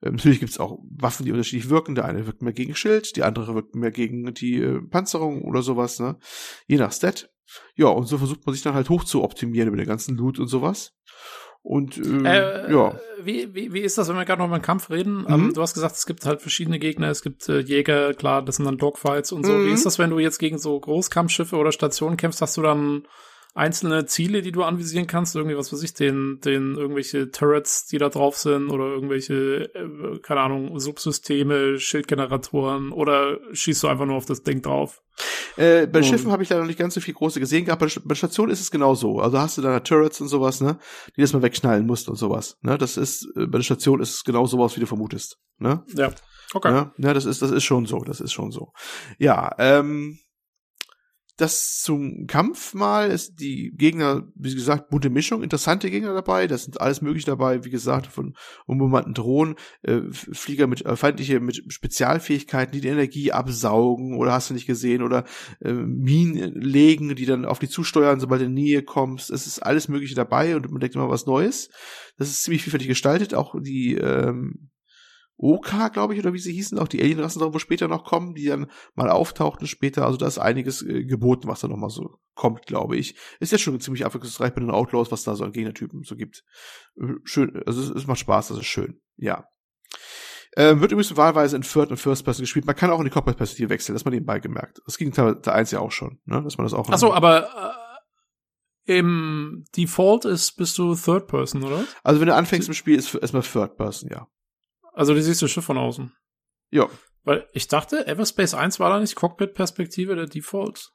Ähm, 0.02 0.14
natürlich 0.14 0.40
gibt 0.40 0.52
es 0.52 0.60
auch 0.60 0.78
Waffen, 0.90 1.24
die 1.24 1.32
unterschiedlich 1.32 1.70
wirken. 1.70 1.94
Der 1.94 2.04
eine 2.04 2.26
wirkt 2.26 2.42
mehr 2.42 2.52
gegen 2.52 2.74
Schild, 2.74 3.16
die 3.16 3.22
andere 3.22 3.54
wirkt 3.54 3.74
mehr 3.74 3.90
gegen 3.90 4.32
die 4.34 4.60
äh, 4.60 4.80
Panzerung 4.80 5.42
oder 5.42 5.62
sowas, 5.62 6.00
ne? 6.00 6.18
Je 6.66 6.76
nach 6.76 6.92
Stat. 6.92 7.30
Ja, 7.74 7.88
und 7.88 8.06
so 8.06 8.18
versucht 8.18 8.46
man 8.46 8.54
sich 8.54 8.62
dann 8.62 8.74
halt 8.74 8.88
hoch 8.88 9.04
zu 9.04 9.22
optimieren 9.22 9.68
über 9.68 9.76
den 9.76 9.86
ganzen 9.86 10.16
Loot 10.16 10.38
und 10.38 10.48
sowas. 10.48 10.94
Und 11.62 11.96
äh, 11.96 12.66
äh, 12.66 12.72
ja. 12.72 12.98
Wie, 13.22 13.54
wie, 13.54 13.72
wie 13.72 13.80
ist 13.80 13.96
das, 13.96 14.08
wenn 14.08 14.16
wir 14.16 14.24
gerade 14.24 14.40
noch 14.40 14.48
über 14.48 14.58
den 14.58 14.64
Kampf 14.64 14.90
reden? 14.90 15.18
Mhm. 15.18 15.26
Ähm, 15.28 15.52
du 15.54 15.62
hast 15.62 15.74
gesagt, 15.74 15.94
es 15.94 16.06
gibt 16.06 16.26
halt 16.26 16.42
verschiedene 16.42 16.80
Gegner, 16.80 17.08
es 17.08 17.22
gibt 17.22 17.48
äh, 17.48 17.60
Jäger, 17.60 18.14
klar, 18.14 18.42
das 18.42 18.56
sind 18.56 18.64
dann 18.64 18.78
Dogfights 18.78 19.30
und 19.30 19.46
so. 19.46 19.52
Mhm. 19.52 19.66
Wie 19.66 19.72
ist 19.72 19.86
das, 19.86 19.98
wenn 20.00 20.10
du 20.10 20.18
jetzt 20.18 20.38
gegen 20.38 20.58
so 20.58 20.78
Großkampfschiffe 20.78 21.56
oder 21.56 21.70
Stationen 21.70 22.16
kämpfst? 22.16 22.42
Hast 22.42 22.56
du 22.56 22.62
dann 22.62 23.06
einzelne 23.54 24.06
Ziele, 24.06 24.40
die 24.40 24.52
du 24.52 24.62
anvisieren 24.62 25.06
kannst, 25.06 25.36
irgendwie, 25.36 25.56
was 25.56 25.72
weiß 25.72 25.82
ich, 25.82 25.92
den, 25.92 26.40
den 26.42 26.74
irgendwelche 26.74 27.30
Turrets, 27.30 27.86
die 27.86 27.98
da 27.98 28.08
drauf 28.08 28.36
sind 28.36 28.70
oder 28.70 28.86
irgendwelche, 28.86 29.74
äh, 29.74 30.18
keine 30.20 30.40
Ahnung, 30.40 30.78
Subsysteme, 30.80 31.78
Schildgeneratoren 31.78 32.92
oder 32.92 33.38
schießt 33.52 33.82
du 33.82 33.88
einfach 33.88 34.06
nur 34.06 34.16
auf 34.16 34.24
das 34.24 34.42
Ding 34.42 34.62
drauf? 34.62 35.02
Äh, 35.56 35.86
bei 35.86 35.98
und, 35.98 36.06
Schiffen 36.06 36.32
habe 36.32 36.42
ich 36.42 36.48
leider 36.48 36.62
noch 36.62 36.68
nicht 36.68 36.78
ganz 36.78 36.94
so 36.94 37.00
viel 37.00 37.12
große 37.12 37.40
gesehen 37.40 37.66
gehabt. 37.66 37.80
Bei, 37.80 37.88
bei 38.04 38.14
Stationen 38.14 38.52
ist 38.52 38.60
es 38.60 38.70
genau 38.70 38.94
so. 38.94 39.20
Also 39.20 39.38
hast 39.38 39.58
du 39.58 39.62
da 39.62 39.80
Turrets 39.80 40.20
und 40.22 40.28
sowas, 40.28 40.62
ne, 40.62 40.78
die 41.16 41.20
das 41.20 41.34
mal 41.34 41.42
wegschnallen 41.42 41.86
musst 41.86 42.08
und 42.08 42.16
sowas. 42.16 42.56
Ne, 42.62 42.78
das 42.78 42.96
ist 42.96 43.28
äh, 43.36 43.46
bei 43.46 43.58
der 43.58 43.64
Station 43.64 44.00
ist 44.00 44.14
es 44.14 44.24
genau 44.24 44.46
sowas, 44.46 44.76
wie 44.76 44.80
du 44.80 44.86
vermutest. 44.86 45.38
Ne? 45.58 45.84
Ja. 45.94 46.10
Okay. 46.54 46.70
Ja, 46.70 46.92
ja, 46.96 47.14
das 47.14 47.26
ist 47.26 47.42
das 47.42 47.50
ist 47.50 47.64
schon 47.64 47.84
so. 47.84 47.98
Das 48.00 48.20
ist 48.20 48.32
schon 48.32 48.50
so. 48.50 48.72
Ja. 49.18 49.54
Ähm, 49.58 50.18
das 51.36 51.80
zum 51.80 52.26
Kampf 52.26 52.74
mal 52.74 53.10
ist 53.10 53.40
die 53.40 53.72
Gegner, 53.74 54.28
wie 54.34 54.54
gesagt, 54.54 54.90
bunte 54.90 55.08
Mischung, 55.08 55.42
interessante 55.42 55.90
Gegner 55.90 56.12
dabei, 56.12 56.46
das 56.46 56.64
sind 56.64 56.80
alles 56.80 57.00
mögliche 57.00 57.26
dabei, 57.26 57.64
wie 57.64 57.70
gesagt, 57.70 58.06
von 58.06 58.34
unbemannten 58.66 59.14
Drohnen, 59.14 59.56
äh, 59.82 60.00
Flieger 60.10 60.66
mit 60.66 60.84
äh, 60.84 60.94
feindliche 60.94 61.40
mit 61.40 61.72
Spezialfähigkeiten, 61.72 62.72
die 62.72 62.80
die 62.80 62.88
Energie 62.88 63.32
absaugen 63.32 64.18
oder 64.18 64.32
hast 64.32 64.50
du 64.50 64.54
nicht 64.54 64.66
gesehen 64.66 65.02
oder 65.02 65.24
äh, 65.60 65.72
Minen 65.72 66.54
legen, 66.54 67.14
die 67.14 67.26
dann 67.26 67.46
auf 67.46 67.58
die 67.58 67.68
zusteuern, 67.68 68.20
sobald 68.20 68.42
du 68.42 68.46
in 68.46 68.54
die 68.54 68.62
Nähe 68.62 68.82
kommst. 68.82 69.30
Es 69.30 69.46
ist 69.46 69.60
alles 69.60 69.88
mögliche 69.88 70.14
dabei 70.14 70.54
und 70.54 70.70
man 70.70 70.80
denkt 70.80 70.96
immer 70.96 71.08
was 71.08 71.26
Neues. 71.26 71.70
Das 72.18 72.28
ist 72.28 72.42
ziemlich 72.42 72.62
vielfältig 72.62 72.88
gestaltet, 72.88 73.34
auch 73.34 73.54
die 73.60 73.94
ähm, 73.94 74.70
Oka, 75.36 75.88
glaube 75.88 76.14
ich, 76.14 76.20
oder 76.20 76.32
wie 76.32 76.38
sie 76.38 76.52
hießen, 76.52 76.78
auch 76.78 76.88
die 76.88 77.00
Alienrassen 77.00 77.42
wo 77.42 77.58
später 77.58 77.88
noch 77.88 78.04
kommen, 78.04 78.34
die 78.34 78.46
dann 78.46 78.70
mal 78.94 79.10
auftauchten 79.10 79.66
später. 79.66 80.06
Also 80.06 80.16
da 80.16 80.26
ist 80.26 80.38
einiges 80.38 80.82
äh, 80.82 81.04
geboten, 81.04 81.48
was 81.48 81.60
da 81.60 81.68
noch 81.68 81.76
mal 81.76 81.90
so 81.90 82.18
kommt, 82.34 82.66
glaube 82.66 82.96
ich. 82.96 83.16
Ist 83.40 83.52
ja 83.52 83.58
schon 83.58 83.80
ziemlich 83.80 84.04
abwechslungsreich 84.04 84.54
bei 84.54 84.60
den 84.60 84.70
Outlaws, 84.70 85.10
was 85.10 85.24
da 85.24 85.34
so 85.34 85.44
an 85.44 85.52
Gegnertypen 85.52 86.04
so 86.04 86.16
gibt. 86.16 86.44
Äh, 86.96 87.14
schön, 87.24 87.60
also 87.66 87.82
es, 87.82 87.90
es 87.90 88.06
macht 88.06 88.20
Spaß, 88.20 88.48
das 88.48 88.58
ist 88.58 88.66
schön. 88.66 89.00
Ja. 89.16 89.46
Ähm, 90.56 90.80
wird 90.80 90.92
übrigens 90.92 91.16
wahlweise 91.16 91.56
in 91.56 91.62
Third 91.62 91.90
und 91.90 91.96
First 91.96 92.24
Person 92.24 92.42
gespielt. 92.42 92.66
Man 92.66 92.76
kann 92.76 92.90
auch 92.90 92.98
in 92.98 93.04
die 93.04 93.10
Cockpit-Perspektive 93.10 93.70
wechseln, 93.70 93.94
das 93.94 94.04
man 94.04 94.12
nebenbei 94.12 94.38
gemerkt. 94.38 94.82
Das 94.84 94.98
ging 94.98 95.10
Teil 95.12 95.40
1 95.42 95.70
ja 95.70 95.80
auch 95.80 95.92
schon, 95.92 96.20
ne? 96.26 96.42
Dass 96.42 96.58
man 96.58 96.66
das 96.66 96.74
auch. 96.74 96.88
Ach 96.90 96.98
so, 96.98 97.12
aber 97.12 97.48
äh, 98.86 98.98
im 98.98 99.64
Default 99.76 100.26
ist 100.26 100.56
bist 100.56 100.76
du 100.76 100.94
Third 100.94 101.26
Person, 101.26 101.62
oder? 101.62 101.84
Also 102.02 102.20
wenn 102.20 102.28
du 102.28 102.34
anfängst 102.34 102.68
im 102.68 102.74
Spiel, 102.74 102.98
ist 102.98 103.14
erstmal 103.14 103.42
Third 103.42 103.76
Person, 103.76 104.10
ja. 104.10 104.26
Also 104.92 105.14
die 105.14 105.22
siehst 105.22 105.42
du 105.42 105.48
Schiff 105.48 105.64
von 105.64 105.78
außen. 105.78 106.12
Ja. 106.70 106.88
Weil 107.24 107.46
ich 107.52 107.68
dachte, 107.68 108.06
Everspace 108.06 108.54
1 108.54 108.80
war 108.80 108.90
da 108.90 109.00
nicht 109.00 109.14
Cockpit-Perspektive 109.14 110.16
der 110.16 110.26
Default. 110.26 110.92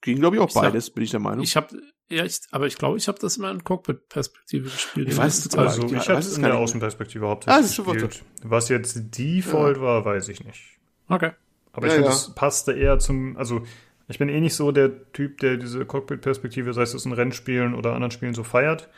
Ging, 0.00 0.18
glaube 0.18 0.36
ich, 0.36 0.42
auch 0.42 0.48
ich 0.48 0.54
beides, 0.54 0.86
sag, 0.86 0.94
bin 0.94 1.04
ich 1.04 1.10
der 1.10 1.20
Meinung. 1.20 1.42
Ich 1.42 1.56
habe, 1.56 1.82
ja, 2.08 2.24
ich, 2.24 2.40
aber 2.52 2.66
ich 2.66 2.76
glaube, 2.76 2.96
ich 2.96 3.08
habe 3.08 3.18
das 3.18 3.36
immer 3.36 3.50
in 3.50 3.62
Cockpit-Perspektive 3.62 4.70
gespielt. 4.70 5.08
Ich 5.08 5.16
weiß 5.16 5.44
es 5.44 5.54
also, 5.54 5.86
ich 5.92 6.08
habe 6.08 6.20
es 6.20 6.36
in 6.36 6.42
der 6.42 6.56
Außenperspektive 6.56 7.26
hauptsächlich 7.28 7.78
ah, 7.78 7.92
gespielt. 7.92 8.24
Was 8.42 8.68
jetzt 8.68 9.18
Default 9.18 9.76
ja. 9.76 9.82
war, 9.82 10.04
weiß 10.04 10.28
ich 10.28 10.42
nicht. 10.44 10.78
Okay. 11.08 11.32
Aber 11.72 11.86
ich 11.86 11.92
ja, 11.92 11.98
finde, 11.98 12.10
es 12.10 12.28
ja. 12.28 12.32
passte 12.34 12.72
eher 12.72 12.98
zum, 12.98 13.36
also 13.36 13.62
ich 14.08 14.18
bin 14.18 14.28
eh 14.28 14.40
nicht 14.40 14.54
so 14.54 14.72
der 14.72 15.12
Typ, 15.12 15.38
der 15.38 15.56
diese 15.56 15.84
Cockpit-Perspektive, 15.84 16.72
sei 16.72 16.82
es 16.82 17.04
in 17.04 17.12
Rennspielen 17.12 17.74
oder 17.74 17.92
anderen 17.92 18.10
Spielen, 18.10 18.34
so 18.34 18.42
feiert. 18.42 18.88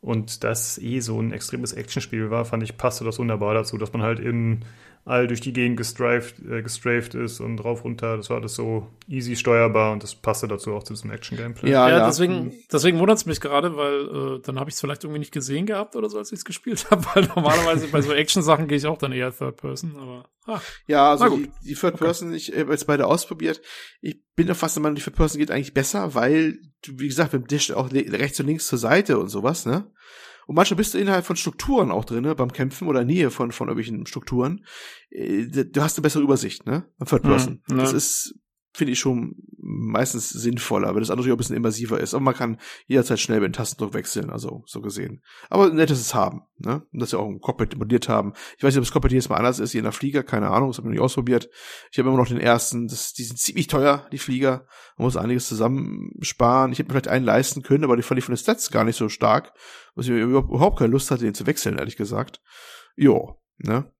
Und 0.00 0.44
das 0.44 0.78
eh 0.78 1.00
so 1.00 1.20
ein 1.20 1.32
extremes 1.32 1.72
Actionspiel 1.72 2.30
war, 2.30 2.44
fand 2.44 2.62
ich, 2.62 2.76
passte 2.76 3.04
das 3.04 3.18
wunderbar 3.18 3.54
dazu, 3.54 3.76
dass 3.78 3.92
man 3.92 4.02
halt 4.02 4.20
in 4.20 4.60
all 5.06 5.28
durch 5.28 5.40
die 5.40 5.52
Gegend 5.52 5.76
gestrafed, 5.76 6.40
äh, 6.40 6.62
gestrafed 6.62 7.14
ist 7.14 7.38
und 7.38 7.60
rauf 7.60 7.84
runter. 7.84 8.16
Das 8.16 8.28
war 8.28 8.38
alles 8.38 8.56
so 8.56 8.88
easy 9.06 9.36
steuerbar 9.36 9.92
und 9.92 10.02
das 10.02 10.16
passte 10.16 10.48
dazu 10.48 10.74
auch 10.74 10.82
zu 10.82 10.94
diesem 10.94 11.12
Action-Gameplay. 11.12 11.70
Ja, 11.70 11.88
ja, 11.88 11.98
ja, 11.98 12.06
deswegen, 12.06 12.52
deswegen 12.72 12.98
wundert 12.98 13.18
es 13.18 13.24
mich 13.24 13.40
gerade, 13.40 13.76
weil 13.76 14.38
äh, 14.38 14.40
dann 14.42 14.58
habe 14.58 14.68
ich 14.68 14.74
es 14.74 14.80
vielleicht 14.80 15.04
irgendwie 15.04 15.20
nicht 15.20 15.30
gesehen 15.30 15.64
gehabt 15.64 15.94
oder 15.94 16.10
so, 16.10 16.18
als 16.18 16.32
ich 16.32 16.38
es 16.38 16.44
gespielt 16.44 16.90
habe, 16.90 17.04
weil 17.14 17.24
normalerweise 17.24 17.86
bei 17.86 18.02
so 18.02 18.12
Action-Sachen 18.12 18.66
gehe 18.66 18.78
ich 18.78 18.86
auch 18.86 18.98
dann 18.98 19.12
eher 19.12 19.30
Third 19.30 19.58
Person, 19.58 19.96
aber 19.96 20.28
ah, 20.46 20.60
Ja, 20.88 21.12
also 21.12 21.36
die, 21.36 21.52
die 21.64 21.74
Third 21.74 21.98
Person, 21.98 22.30
okay. 22.30 22.38
ich 22.38 22.58
habe 22.58 22.72
jetzt 22.72 22.88
beide 22.88 23.06
ausprobiert. 23.06 23.62
Ich 24.00 24.20
bin 24.34 24.46
der 24.46 24.56
fast 24.56 24.74
der 24.74 24.82
Meinung, 24.82 24.96
die 24.96 25.02
Third 25.02 25.14
Person 25.14 25.38
geht 25.38 25.52
eigentlich 25.52 25.72
besser, 25.72 26.16
weil, 26.16 26.58
wie 26.84 27.06
gesagt, 27.06 27.32
mit 27.32 27.42
dem 27.42 27.48
Tisch 27.48 27.70
auch 27.70 27.92
rechts 27.92 28.40
und 28.40 28.48
links 28.48 28.66
zur 28.66 28.78
Seite 28.78 29.20
und 29.20 29.28
sowas, 29.28 29.66
ne? 29.66 29.88
Und 30.46 30.54
manchmal 30.54 30.76
bist 30.76 30.94
du 30.94 30.98
innerhalb 30.98 31.26
von 31.26 31.36
Strukturen 31.36 31.90
auch 31.90 32.04
drin, 32.04 32.32
beim 32.36 32.52
Kämpfen 32.52 32.88
oder 32.88 33.04
Nähe 33.04 33.30
von, 33.30 33.52
von 33.52 33.68
irgendwelchen 33.68 34.06
Strukturen. 34.06 34.64
Äh, 35.10 35.46
du 35.46 35.82
hast 35.82 35.98
eine 35.98 36.02
bessere 36.02 36.22
Übersicht, 36.22 36.66
ne? 36.66 36.88
Third 37.04 37.22
Person. 37.22 37.62
Mhm, 37.68 37.78
das 37.78 37.92
ist 37.92 38.38
finde 38.76 38.92
ich 38.92 38.98
schon 38.98 39.34
meistens 39.76 40.30
sinnvoller, 40.30 40.94
weil 40.94 41.00
das 41.00 41.10
andere 41.10 41.28
auch 41.28 41.34
ein 41.34 41.38
bisschen 41.38 41.56
immersiver 41.56 42.00
ist. 42.00 42.14
Aber 42.14 42.22
man 42.22 42.34
kann 42.34 42.58
jederzeit 42.86 43.20
schnell 43.20 43.40
mit 43.40 43.50
dem 43.50 43.52
Tastendruck 43.52 43.94
wechseln, 43.94 44.30
also 44.30 44.62
so 44.66 44.80
gesehen. 44.80 45.22
Aber 45.50 45.70
nett 45.70 45.90
ist 45.90 46.00
es 46.00 46.14
haben, 46.14 46.42
ne? 46.58 46.86
Und 46.92 47.00
dass 47.00 47.12
wir 47.12 47.18
auch 47.18 47.28
ein 47.28 47.40
Cockpit 47.40 47.76
modelliert 47.76 48.08
haben. 48.08 48.32
Ich 48.56 48.64
weiß 48.64 48.74
nicht, 48.74 48.78
ob 48.78 48.84
das 48.84 48.92
Cockpit 48.92 49.12
jetzt 49.12 49.28
mal 49.28 49.36
anders 49.36 49.58
ist, 49.58 49.72
je 49.72 49.82
nach 49.82 49.94
Flieger, 49.94 50.22
keine 50.22 50.50
Ahnung, 50.50 50.70
das 50.70 50.78
habe 50.78 50.86
ich 50.86 50.90
noch 50.90 50.92
nicht 50.92 51.04
ausprobiert. 51.04 51.48
Ich 51.90 51.98
habe 51.98 52.08
immer 52.08 52.18
noch 52.18 52.28
den 52.28 52.40
ersten, 52.40 52.88
das, 52.88 53.12
die 53.12 53.24
sind 53.24 53.38
ziemlich 53.38 53.66
teuer, 53.66 54.06
die 54.12 54.18
Flieger. 54.18 54.66
Man 54.96 55.06
muss 55.06 55.16
einiges 55.16 55.48
zusammensparen. 55.48 56.72
Ich 56.72 56.78
hätte 56.78 56.88
mir 56.88 56.94
vielleicht 56.94 57.08
einen 57.08 57.24
leisten 57.24 57.62
können, 57.62 57.84
aber 57.84 57.96
die 57.96 58.02
fand 58.02 58.18
ich 58.18 58.24
von 58.24 58.34
den 58.34 58.38
Stats 58.38 58.70
gar 58.70 58.84
nicht 58.84 58.96
so 58.96 59.08
stark, 59.08 59.52
was 59.94 60.06
ich 60.06 60.12
überhaupt 60.12 60.78
keine 60.78 60.92
Lust 60.92 61.10
hatte, 61.10 61.24
den 61.24 61.34
zu 61.34 61.46
wechseln, 61.46 61.78
ehrlich 61.78 61.96
gesagt. 61.96 62.40
Jo, 62.96 63.40
ne? 63.58 63.92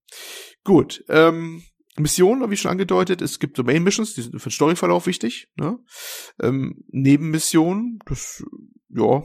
Gut, 0.64 1.04
ähm, 1.08 1.62
Missionen, 1.98 2.50
wie 2.50 2.56
schon 2.56 2.70
angedeutet, 2.70 3.22
es 3.22 3.38
gibt 3.38 3.58
Domain-Missions, 3.58 4.14
die 4.14 4.22
sind 4.22 4.38
für 4.40 4.48
den 4.48 4.52
Storyverlauf 4.52 5.06
wichtig. 5.06 5.48
Ne? 5.56 5.78
Ähm, 6.40 6.84
Nebenmissionen, 6.88 7.98
das 8.06 8.44
ja, 8.88 9.24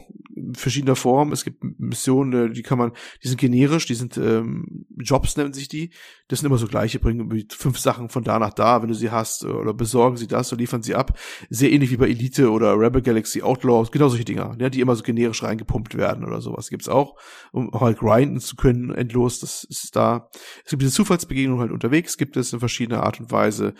verschiedener 0.53 0.95
Form. 0.95 1.31
Es 1.31 1.43
gibt 1.43 1.63
Missionen, 1.79 2.49
äh, 2.49 2.53
die 2.53 2.63
kann 2.63 2.77
man, 2.77 2.91
die 3.23 3.27
sind 3.27 3.39
generisch, 3.39 3.85
die 3.85 3.95
sind 3.95 4.17
ähm, 4.17 4.85
Jobs 4.97 5.38
nennen 5.38 5.53
sich 5.53 5.67
die. 5.67 5.91
Das 6.27 6.39
sind 6.39 6.47
immer 6.47 6.57
so 6.57 6.67
gleiche, 6.67 6.99
bringen 6.99 7.45
fünf 7.49 7.77
Sachen 7.77 8.09
von 8.09 8.23
da 8.23 8.39
nach 8.39 8.53
da, 8.53 8.81
wenn 8.81 8.88
du 8.88 8.95
sie 8.95 9.11
hast, 9.11 9.43
oder 9.43 9.73
besorgen 9.73 10.17
sie 10.17 10.27
das 10.27 10.51
und 10.51 10.59
liefern 10.59 10.81
sie 10.81 10.95
ab. 10.95 11.17
Sehr 11.49 11.71
ähnlich 11.71 11.91
wie 11.91 11.97
bei 11.97 12.07
Elite 12.07 12.49
oder 12.49 12.79
Rebel 12.79 13.01
Galaxy 13.01 13.41
Outlaws, 13.41 13.91
genau 13.91 14.07
solche 14.07 14.23
Dinger, 14.23 14.55
ja, 14.59 14.69
die 14.69 14.79
immer 14.79 14.95
so 14.95 15.03
generisch 15.03 15.43
reingepumpt 15.43 15.95
werden 15.97 16.23
oder 16.25 16.41
sowas. 16.41 16.69
Gibt's 16.69 16.88
auch, 16.88 17.17
um 17.51 17.71
halt 17.73 17.99
grinden 17.99 18.39
zu 18.39 18.55
können, 18.55 18.91
endlos, 18.91 19.39
das 19.41 19.65
ist 19.65 19.95
da. 19.95 20.29
Es 20.63 20.71
gibt 20.71 20.81
diese 20.81 20.93
Zufallsbegegnungen 20.93 21.59
halt 21.59 21.71
unterwegs, 21.71 22.17
gibt 22.17 22.38
es 22.38 22.53
in 22.53 22.59
verschiedener 22.59 23.03
Art 23.03 23.19
und 23.19 23.31
Weise. 23.31 23.73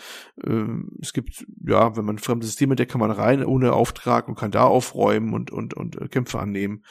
Ähm, 0.44 0.90
es 1.00 1.12
gibt, 1.12 1.46
ja, 1.66 1.96
wenn 1.96 2.04
man 2.04 2.18
fremde 2.18 2.46
Systeme 2.46 2.72
entdeckt, 2.72 2.92
kann 2.92 3.00
man 3.00 3.10
rein 3.10 3.44
ohne 3.44 3.72
Auftrag 3.72 4.28
und 4.28 4.34
kann 4.34 4.50
da 4.50 4.64
aufräumen 4.64 5.32
und, 5.32 5.50
und 5.50 5.71
und 5.74 6.00
äh, 6.00 6.08
Kämpfe 6.08 6.38
annehmen. 6.38 6.84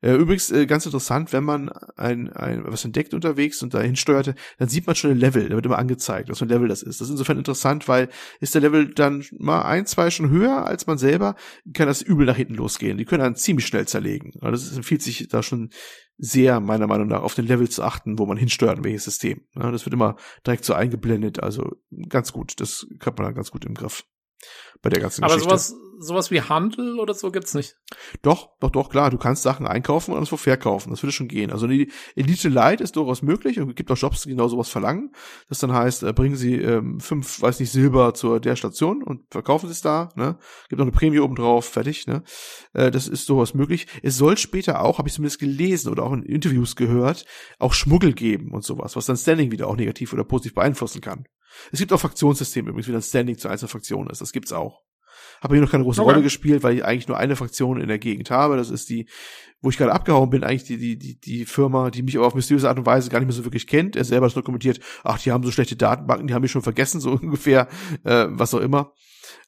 Äh, 0.00 0.14
übrigens 0.14 0.50
äh, 0.50 0.66
ganz 0.66 0.86
interessant, 0.86 1.32
wenn 1.32 1.44
man 1.44 1.70
ein, 1.96 2.32
ein 2.32 2.62
was 2.66 2.84
entdeckt 2.84 3.14
unterwegs 3.14 3.62
und 3.62 3.74
dahin 3.74 3.96
steuerte, 3.96 4.34
dann 4.58 4.68
sieht 4.68 4.86
man 4.86 4.94
schon 4.94 5.10
ein 5.10 5.18
Level, 5.18 5.48
da 5.48 5.56
wird 5.56 5.66
immer 5.66 5.78
angezeigt, 5.78 6.28
was 6.28 6.38
für 6.38 6.44
ein 6.44 6.50
Level 6.50 6.68
das 6.68 6.82
ist. 6.82 7.00
Das 7.00 7.08
ist 7.08 7.12
insofern 7.12 7.38
interessant, 7.38 7.88
weil 7.88 8.08
ist 8.40 8.54
der 8.54 8.62
Level 8.62 8.92
dann 8.94 9.24
mal 9.38 9.62
ein, 9.62 9.86
zwei 9.86 10.10
schon 10.10 10.30
höher 10.30 10.66
als 10.66 10.86
man 10.86 10.98
selber, 10.98 11.34
kann 11.74 11.88
das 11.88 12.02
übel 12.02 12.26
nach 12.26 12.36
hinten 12.36 12.54
losgehen. 12.54 12.98
Die 12.98 13.04
können 13.04 13.22
dann 13.22 13.36
ziemlich 13.36 13.66
schnell 13.66 13.86
zerlegen. 13.88 14.32
Also 14.40 14.68
das 14.68 14.76
empfiehlt 14.76 15.02
sich 15.02 15.28
da 15.28 15.42
schon 15.42 15.70
sehr, 16.18 16.60
meiner 16.60 16.88
Meinung 16.88 17.08
nach, 17.08 17.22
auf 17.22 17.34
den 17.34 17.46
Level 17.46 17.68
zu 17.68 17.82
achten, 17.82 18.18
wo 18.18 18.26
man 18.26 18.36
hinsteuert, 18.36 18.82
welches 18.82 19.04
System. 19.04 19.42
Das 19.54 19.86
wird 19.86 19.94
immer 19.94 20.16
direkt 20.44 20.64
so 20.64 20.74
eingeblendet, 20.74 21.40
also 21.40 21.76
ganz 22.08 22.32
gut, 22.32 22.60
das 22.60 22.86
hat 23.04 23.16
man 23.18 23.26
dann 23.26 23.34
ganz 23.34 23.50
gut 23.52 23.64
im 23.64 23.74
Griff 23.74 24.04
bei 24.82 24.90
der 24.90 25.00
ganzen 25.00 25.24
Aber 25.24 25.34
Geschichte. 25.34 25.58
sowas, 25.58 25.74
sowas 25.98 26.30
wie 26.30 26.40
Handel 26.40 26.98
oder 26.98 27.14
so 27.14 27.30
gibt's 27.30 27.54
nicht. 27.54 27.76
Doch, 28.22 28.50
doch, 28.60 28.70
doch, 28.70 28.88
klar. 28.88 29.10
Du 29.10 29.18
kannst 29.18 29.42
Sachen 29.42 29.66
einkaufen 29.66 30.12
und 30.12 30.18
anderswo 30.18 30.36
verkaufen. 30.36 30.90
Das 30.90 31.02
würde 31.02 31.12
schon 31.12 31.28
gehen. 31.28 31.50
Also 31.50 31.66
die 31.66 31.90
Elite 32.14 32.48
Light 32.48 32.80
ist 32.80 32.96
durchaus 32.96 33.22
möglich 33.22 33.58
und 33.58 33.74
gibt 33.74 33.90
auch 33.90 33.96
Jobs, 33.96 34.22
die 34.22 34.30
genau 34.30 34.48
sowas 34.48 34.68
verlangen. 34.68 35.12
Das 35.48 35.58
dann 35.58 35.72
heißt, 35.72 36.04
äh, 36.04 36.12
bringen 36.12 36.36
sie 36.36 36.54
ähm, 36.56 37.00
fünf, 37.00 37.42
weiß 37.42 37.60
nicht, 37.60 37.70
Silber 37.70 38.14
zur 38.14 38.40
der 38.40 38.56
Station 38.56 39.02
und 39.02 39.22
verkaufen 39.30 39.66
sie 39.66 39.72
es 39.72 39.80
da. 39.80 40.10
Ne? 40.14 40.38
Gibt 40.68 40.78
noch 40.78 40.86
eine 40.86 40.92
Prämie 40.92 41.18
oben 41.18 41.34
drauf, 41.34 41.66
fertig. 41.66 42.06
Ne? 42.06 42.22
Äh, 42.72 42.90
das 42.90 43.08
ist 43.08 43.28
durchaus 43.28 43.54
möglich. 43.54 43.86
Es 44.02 44.16
soll 44.16 44.38
später 44.38 44.82
auch, 44.82 44.98
habe 44.98 45.08
ich 45.08 45.14
zumindest 45.14 45.40
gelesen 45.40 45.90
oder 45.90 46.04
auch 46.04 46.12
in 46.12 46.22
Interviews 46.22 46.76
gehört, 46.76 47.24
auch 47.58 47.74
Schmuggel 47.74 48.12
geben 48.12 48.52
und 48.52 48.64
sowas, 48.64 48.96
was 48.96 49.06
dann 49.06 49.16
Standing 49.16 49.50
wieder 49.50 49.66
auch 49.66 49.76
negativ 49.76 50.12
oder 50.12 50.24
positiv 50.24 50.54
beeinflussen 50.54 51.00
kann. 51.00 51.26
Es 51.72 51.78
gibt 51.78 51.92
auch 51.92 52.00
Fraktionssysteme 52.00 52.70
übrigens, 52.70 52.88
wie 52.88 52.92
dann 52.92 53.02
Standing 53.02 53.38
zu 53.38 53.48
einzelnen 53.48 53.70
Fraktionen 53.70 54.10
ist. 54.10 54.20
Das 54.20 54.32
gibt's 54.32 54.52
auch. 54.52 54.82
Habe 55.40 55.54
hier 55.54 55.62
noch 55.62 55.70
keine 55.70 55.84
große 55.84 56.00
okay. 56.00 56.10
Rolle 56.10 56.22
gespielt, 56.22 56.62
weil 56.62 56.76
ich 56.76 56.84
eigentlich 56.84 57.08
nur 57.08 57.16
eine 57.16 57.36
Fraktion 57.36 57.80
in 57.80 57.88
der 57.88 57.98
Gegend 57.98 58.30
habe. 58.30 58.56
Das 58.56 58.70
ist 58.70 58.88
die, 58.88 59.08
wo 59.60 59.70
ich 59.70 59.76
gerade 59.76 59.92
abgehauen 59.92 60.30
bin, 60.30 60.42
eigentlich 60.42 60.64
die, 60.64 60.78
die, 60.78 60.98
die, 60.98 61.18
die 61.18 61.44
Firma, 61.44 61.90
die 61.90 62.02
mich 62.02 62.16
aber 62.16 62.26
auf 62.26 62.34
mysteriöse 62.34 62.68
Art 62.68 62.78
und 62.78 62.86
Weise 62.86 63.10
gar 63.10 63.20
nicht 63.20 63.28
mehr 63.28 63.36
so 63.36 63.44
wirklich 63.44 63.66
kennt. 63.66 63.96
Er 63.96 64.04
selber 64.04 64.26
hat 64.26 64.34
nur 64.34 64.44
kommentiert, 64.44 64.80
ach, 65.04 65.20
die 65.20 65.30
haben 65.30 65.44
so 65.44 65.52
schlechte 65.52 65.76
Datenbanken, 65.76 66.26
die 66.26 66.34
haben 66.34 66.42
mich 66.42 66.50
schon 66.50 66.62
vergessen, 66.62 67.00
so 67.00 67.12
ungefähr, 67.22 67.68
äh, 68.04 68.26
was 68.30 68.54
auch 68.54 68.60
immer. 68.60 68.92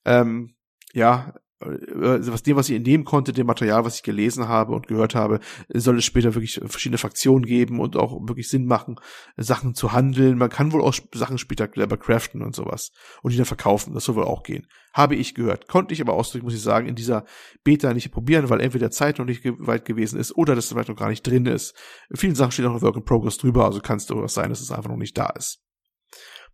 Ähm, 0.04 0.54
ja, 0.92 1.34
was 1.60 2.42
dem, 2.42 2.56
was 2.56 2.70
ich 2.70 2.76
entnehmen 2.76 3.04
konnte, 3.04 3.32
dem 3.32 3.46
Material, 3.46 3.84
was 3.84 3.96
ich 3.96 4.02
gelesen 4.02 4.48
habe 4.48 4.72
und 4.72 4.86
gehört 4.86 5.14
habe, 5.14 5.40
soll 5.68 5.98
es 5.98 6.06
später 6.06 6.34
wirklich 6.34 6.58
verschiedene 6.64 6.96
Fraktionen 6.96 7.44
geben 7.44 7.80
und 7.80 7.96
auch 7.96 8.12
wirklich 8.26 8.48
Sinn 8.48 8.64
machen, 8.64 8.96
Sachen 9.36 9.74
zu 9.74 9.92
handeln. 9.92 10.38
Man 10.38 10.48
kann 10.48 10.72
wohl 10.72 10.80
auch 10.80 10.94
Sachen 11.12 11.36
später 11.36 11.68
clever 11.68 11.98
craften 11.98 12.42
und 12.42 12.54
sowas 12.54 12.92
und 13.22 13.32
die 13.32 13.36
dann 13.36 13.44
verkaufen. 13.44 13.92
Das 13.92 14.04
soll 14.04 14.16
wohl 14.16 14.24
auch 14.24 14.42
gehen. 14.42 14.66
Habe 14.94 15.16
ich 15.16 15.34
gehört. 15.34 15.68
Konnte 15.68 15.92
ich 15.92 16.00
aber 16.00 16.14
ausdrücken, 16.14 16.46
muss 16.46 16.54
ich 16.54 16.62
sagen, 16.62 16.88
in 16.88 16.94
dieser 16.94 17.24
Beta 17.62 17.92
nicht 17.92 18.10
probieren, 18.10 18.48
weil 18.48 18.60
entweder 18.60 18.90
Zeit 18.90 19.18
noch 19.18 19.26
nicht 19.26 19.44
weit 19.44 19.84
gewesen 19.84 20.18
ist 20.18 20.34
oder 20.34 20.54
das 20.54 20.68
vielleicht 20.68 20.88
noch 20.88 20.96
gar 20.96 21.10
nicht 21.10 21.26
drin 21.26 21.44
ist. 21.44 21.76
In 22.08 22.16
vielen 22.16 22.34
Sachen 22.34 22.52
steht 22.52 22.64
auch 22.64 22.72
noch 22.72 22.82
Work 22.82 22.96
in 22.96 23.04
Progress 23.04 23.36
drüber, 23.36 23.66
also 23.66 23.80
kann 23.80 23.98
es 23.98 24.06
durchaus 24.06 24.32
sein, 24.32 24.48
dass 24.48 24.60
es 24.60 24.70
einfach 24.70 24.90
noch 24.90 24.96
nicht 24.96 25.16
da 25.16 25.28
ist. 25.30 25.62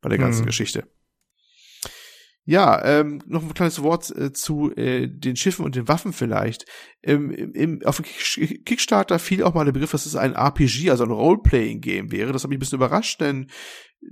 Bei 0.01 0.09
der 0.09 0.19
ganzen 0.19 0.41
hm. 0.41 0.47
Geschichte. 0.47 0.89
Ja, 2.49 2.81
ähm, 2.85 3.21
noch 3.27 3.43
ein 3.43 3.55
kleines 3.55 3.83
Wort 3.83 4.09
äh, 4.17 4.33
zu 4.33 4.71
äh, 4.77 5.09
den 5.09 5.35
Schiffen 5.35 5.65
und 5.65 5.75
den 5.75 5.89
Waffen 5.89 6.13
vielleicht. 6.13 6.65
Ähm, 7.03 7.33
im, 7.33 7.83
auf 7.85 8.01
Kickstarter 8.01 9.19
fiel 9.19 9.43
auch 9.43 9.53
mal 9.53 9.65
der 9.65 9.73
Begriff, 9.73 9.91
dass 9.91 10.07
es 10.07 10.15
ein 10.15 10.37
RPG, 10.37 10.91
also 10.91 11.03
ein 11.03 11.11
Role-Playing-Game 11.11 12.13
wäre. 12.13 12.33
Das 12.33 12.45
hat 12.45 12.51
mich 12.51 12.59
ein 12.59 12.61
bisschen 12.61 12.79
überrascht, 12.79 13.21
denn 13.21 13.49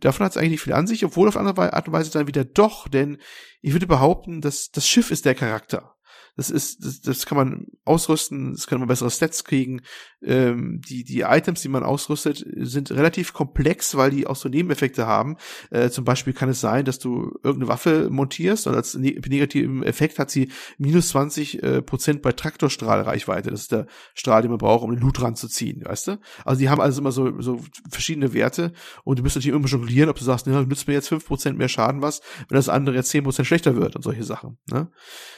davon 0.00 0.24
hat 0.26 0.32
es 0.32 0.36
eigentlich 0.36 0.50
nicht 0.50 0.62
viel 0.62 0.72
an 0.72 0.88
sich, 0.88 1.04
obwohl 1.04 1.28
auf 1.28 1.36
andere 1.36 1.72
Art 1.72 1.86
und 1.86 1.92
Weise 1.92 2.10
dann 2.10 2.26
wieder 2.26 2.44
doch, 2.44 2.88
denn 2.88 3.18
ich 3.60 3.72
würde 3.72 3.86
behaupten, 3.86 4.40
dass 4.40 4.70
das 4.72 4.88
Schiff 4.88 5.12
ist 5.12 5.26
der 5.26 5.36
Charakter. 5.36 5.94
Das 6.36 6.50
ist, 6.50 6.84
das, 6.84 7.00
das 7.00 7.26
kann 7.26 7.38
man 7.38 7.66
ausrüsten, 7.84 8.52
das 8.54 8.66
kann 8.66 8.78
man 8.78 8.88
bessere 8.88 9.10
Stats 9.10 9.44
kriegen. 9.44 9.82
Ähm, 10.22 10.80
die, 10.88 11.04
die 11.04 11.20
Items, 11.20 11.62
die 11.62 11.68
man 11.68 11.84
ausrüstet, 11.84 12.44
sind 12.56 12.90
relativ 12.90 13.32
komplex, 13.32 13.96
weil 13.96 14.10
die 14.10 14.26
auch 14.26 14.36
so 14.36 14.48
Nebeneffekte 14.48 15.06
haben. 15.06 15.36
Äh, 15.70 15.90
zum 15.90 16.04
Beispiel 16.04 16.32
kann 16.32 16.48
es 16.48 16.60
sein, 16.60 16.84
dass 16.84 16.98
du 16.98 17.38
irgendeine 17.42 17.68
Waffe 17.68 18.08
montierst 18.10 18.66
und 18.66 18.74
als 18.74 18.94
ne 18.94 19.20
negativen 19.28 19.82
Effekt 19.82 20.18
hat 20.18 20.30
sie 20.30 20.50
minus 20.78 21.08
20 21.08 21.62
äh, 21.62 21.82
Prozent 21.82 22.22
bei 22.22 22.32
Traktorstrahlreichweite. 22.32 23.50
Das 23.50 23.62
ist 23.62 23.72
der 23.72 23.86
Strahl, 24.14 24.42
den 24.42 24.50
man 24.50 24.58
braucht, 24.58 24.82
um 24.82 24.90
den 24.90 25.00
Loot 25.00 25.22
ranzuziehen, 25.22 25.84
weißt 25.84 26.08
du? 26.08 26.18
Also 26.44 26.58
die 26.58 26.68
haben 26.68 26.80
also 26.80 27.00
immer 27.00 27.12
so, 27.12 27.40
so 27.40 27.60
verschiedene 27.90 28.32
Werte 28.32 28.72
und 29.04 29.18
du 29.18 29.22
musst 29.22 29.36
natürlich 29.36 29.56
immer 29.56 29.68
jonglieren, 29.68 30.08
ob 30.08 30.18
du 30.18 30.24
sagst, 30.24 30.46
ne, 30.46 30.64
nützt 30.64 30.88
mir 30.88 30.94
jetzt 30.94 31.08
fünf 31.08 31.26
Prozent 31.26 31.58
mehr 31.58 31.68
Schaden 31.68 32.02
was, 32.02 32.22
wenn 32.48 32.56
das 32.56 32.68
andere 32.68 32.96
jetzt 32.96 33.10
zehn 33.10 33.24
Prozent 33.24 33.46
schlechter 33.46 33.76
wird 33.76 33.94
und 33.94 34.02
solche 34.02 34.24
Sachen. 34.24 34.58
Ne? 34.70 34.90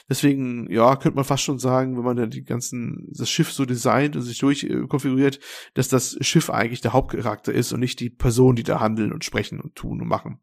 Deswegen, 0.09 0.71
ja, 0.71 0.86
könnte 0.95 1.17
man 1.17 1.25
fast 1.25 1.43
schon 1.43 1.59
sagen, 1.59 1.97
wenn 1.97 2.05
man 2.05 2.17
dann 2.17 2.31
die 2.31 2.45
ganzen, 2.45 3.09
das 3.11 3.29
Schiff 3.29 3.53
so 3.53 3.65
designt 3.65 4.15
und 4.15 4.23
sich 4.23 4.39
durchkonfiguriert, 4.39 5.41
dass 5.75 5.89
das 5.89 6.17
Schiff 6.21 6.51
eigentlich 6.51 6.83
der 6.83 6.93
Hauptcharakter 6.93 7.53
ist 7.53 7.73
und 7.73 7.81
nicht 7.81 7.99
die 7.99 8.11
Personen, 8.11 8.55
die 8.55 8.63
da 8.63 8.79
handeln 8.79 9.13
und 9.13 9.25
sprechen 9.25 9.61
und 9.61 9.75
tun 9.75 10.01
und 10.01 10.07
machen. 10.07 10.39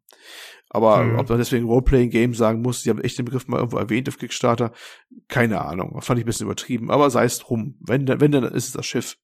Aber 0.68 1.04
mhm. 1.04 1.18
ob 1.18 1.28
man 1.28 1.38
deswegen 1.38 1.66
Roleplaying-Game 1.66 2.34
sagen 2.34 2.60
muss, 2.60 2.82
die 2.82 2.90
haben 2.90 3.00
echt 3.00 3.16
den 3.16 3.24
Begriff 3.24 3.46
mal 3.46 3.58
irgendwo 3.58 3.78
erwähnt 3.78 4.08
auf 4.08 4.18
Kickstarter, 4.18 4.72
keine 5.28 5.64
Ahnung. 5.64 6.00
Fand 6.02 6.18
ich 6.18 6.24
ein 6.24 6.26
bisschen 6.26 6.46
übertrieben, 6.46 6.90
aber 6.90 7.08
sei 7.10 7.24
es 7.24 7.38
drum. 7.38 7.76
Wenn, 7.80 8.06
wenn 8.08 8.32
dann 8.32 8.44
ist 8.44 8.66
es 8.66 8.72
das 8.72 8.84
Schiff. 8.84 9.16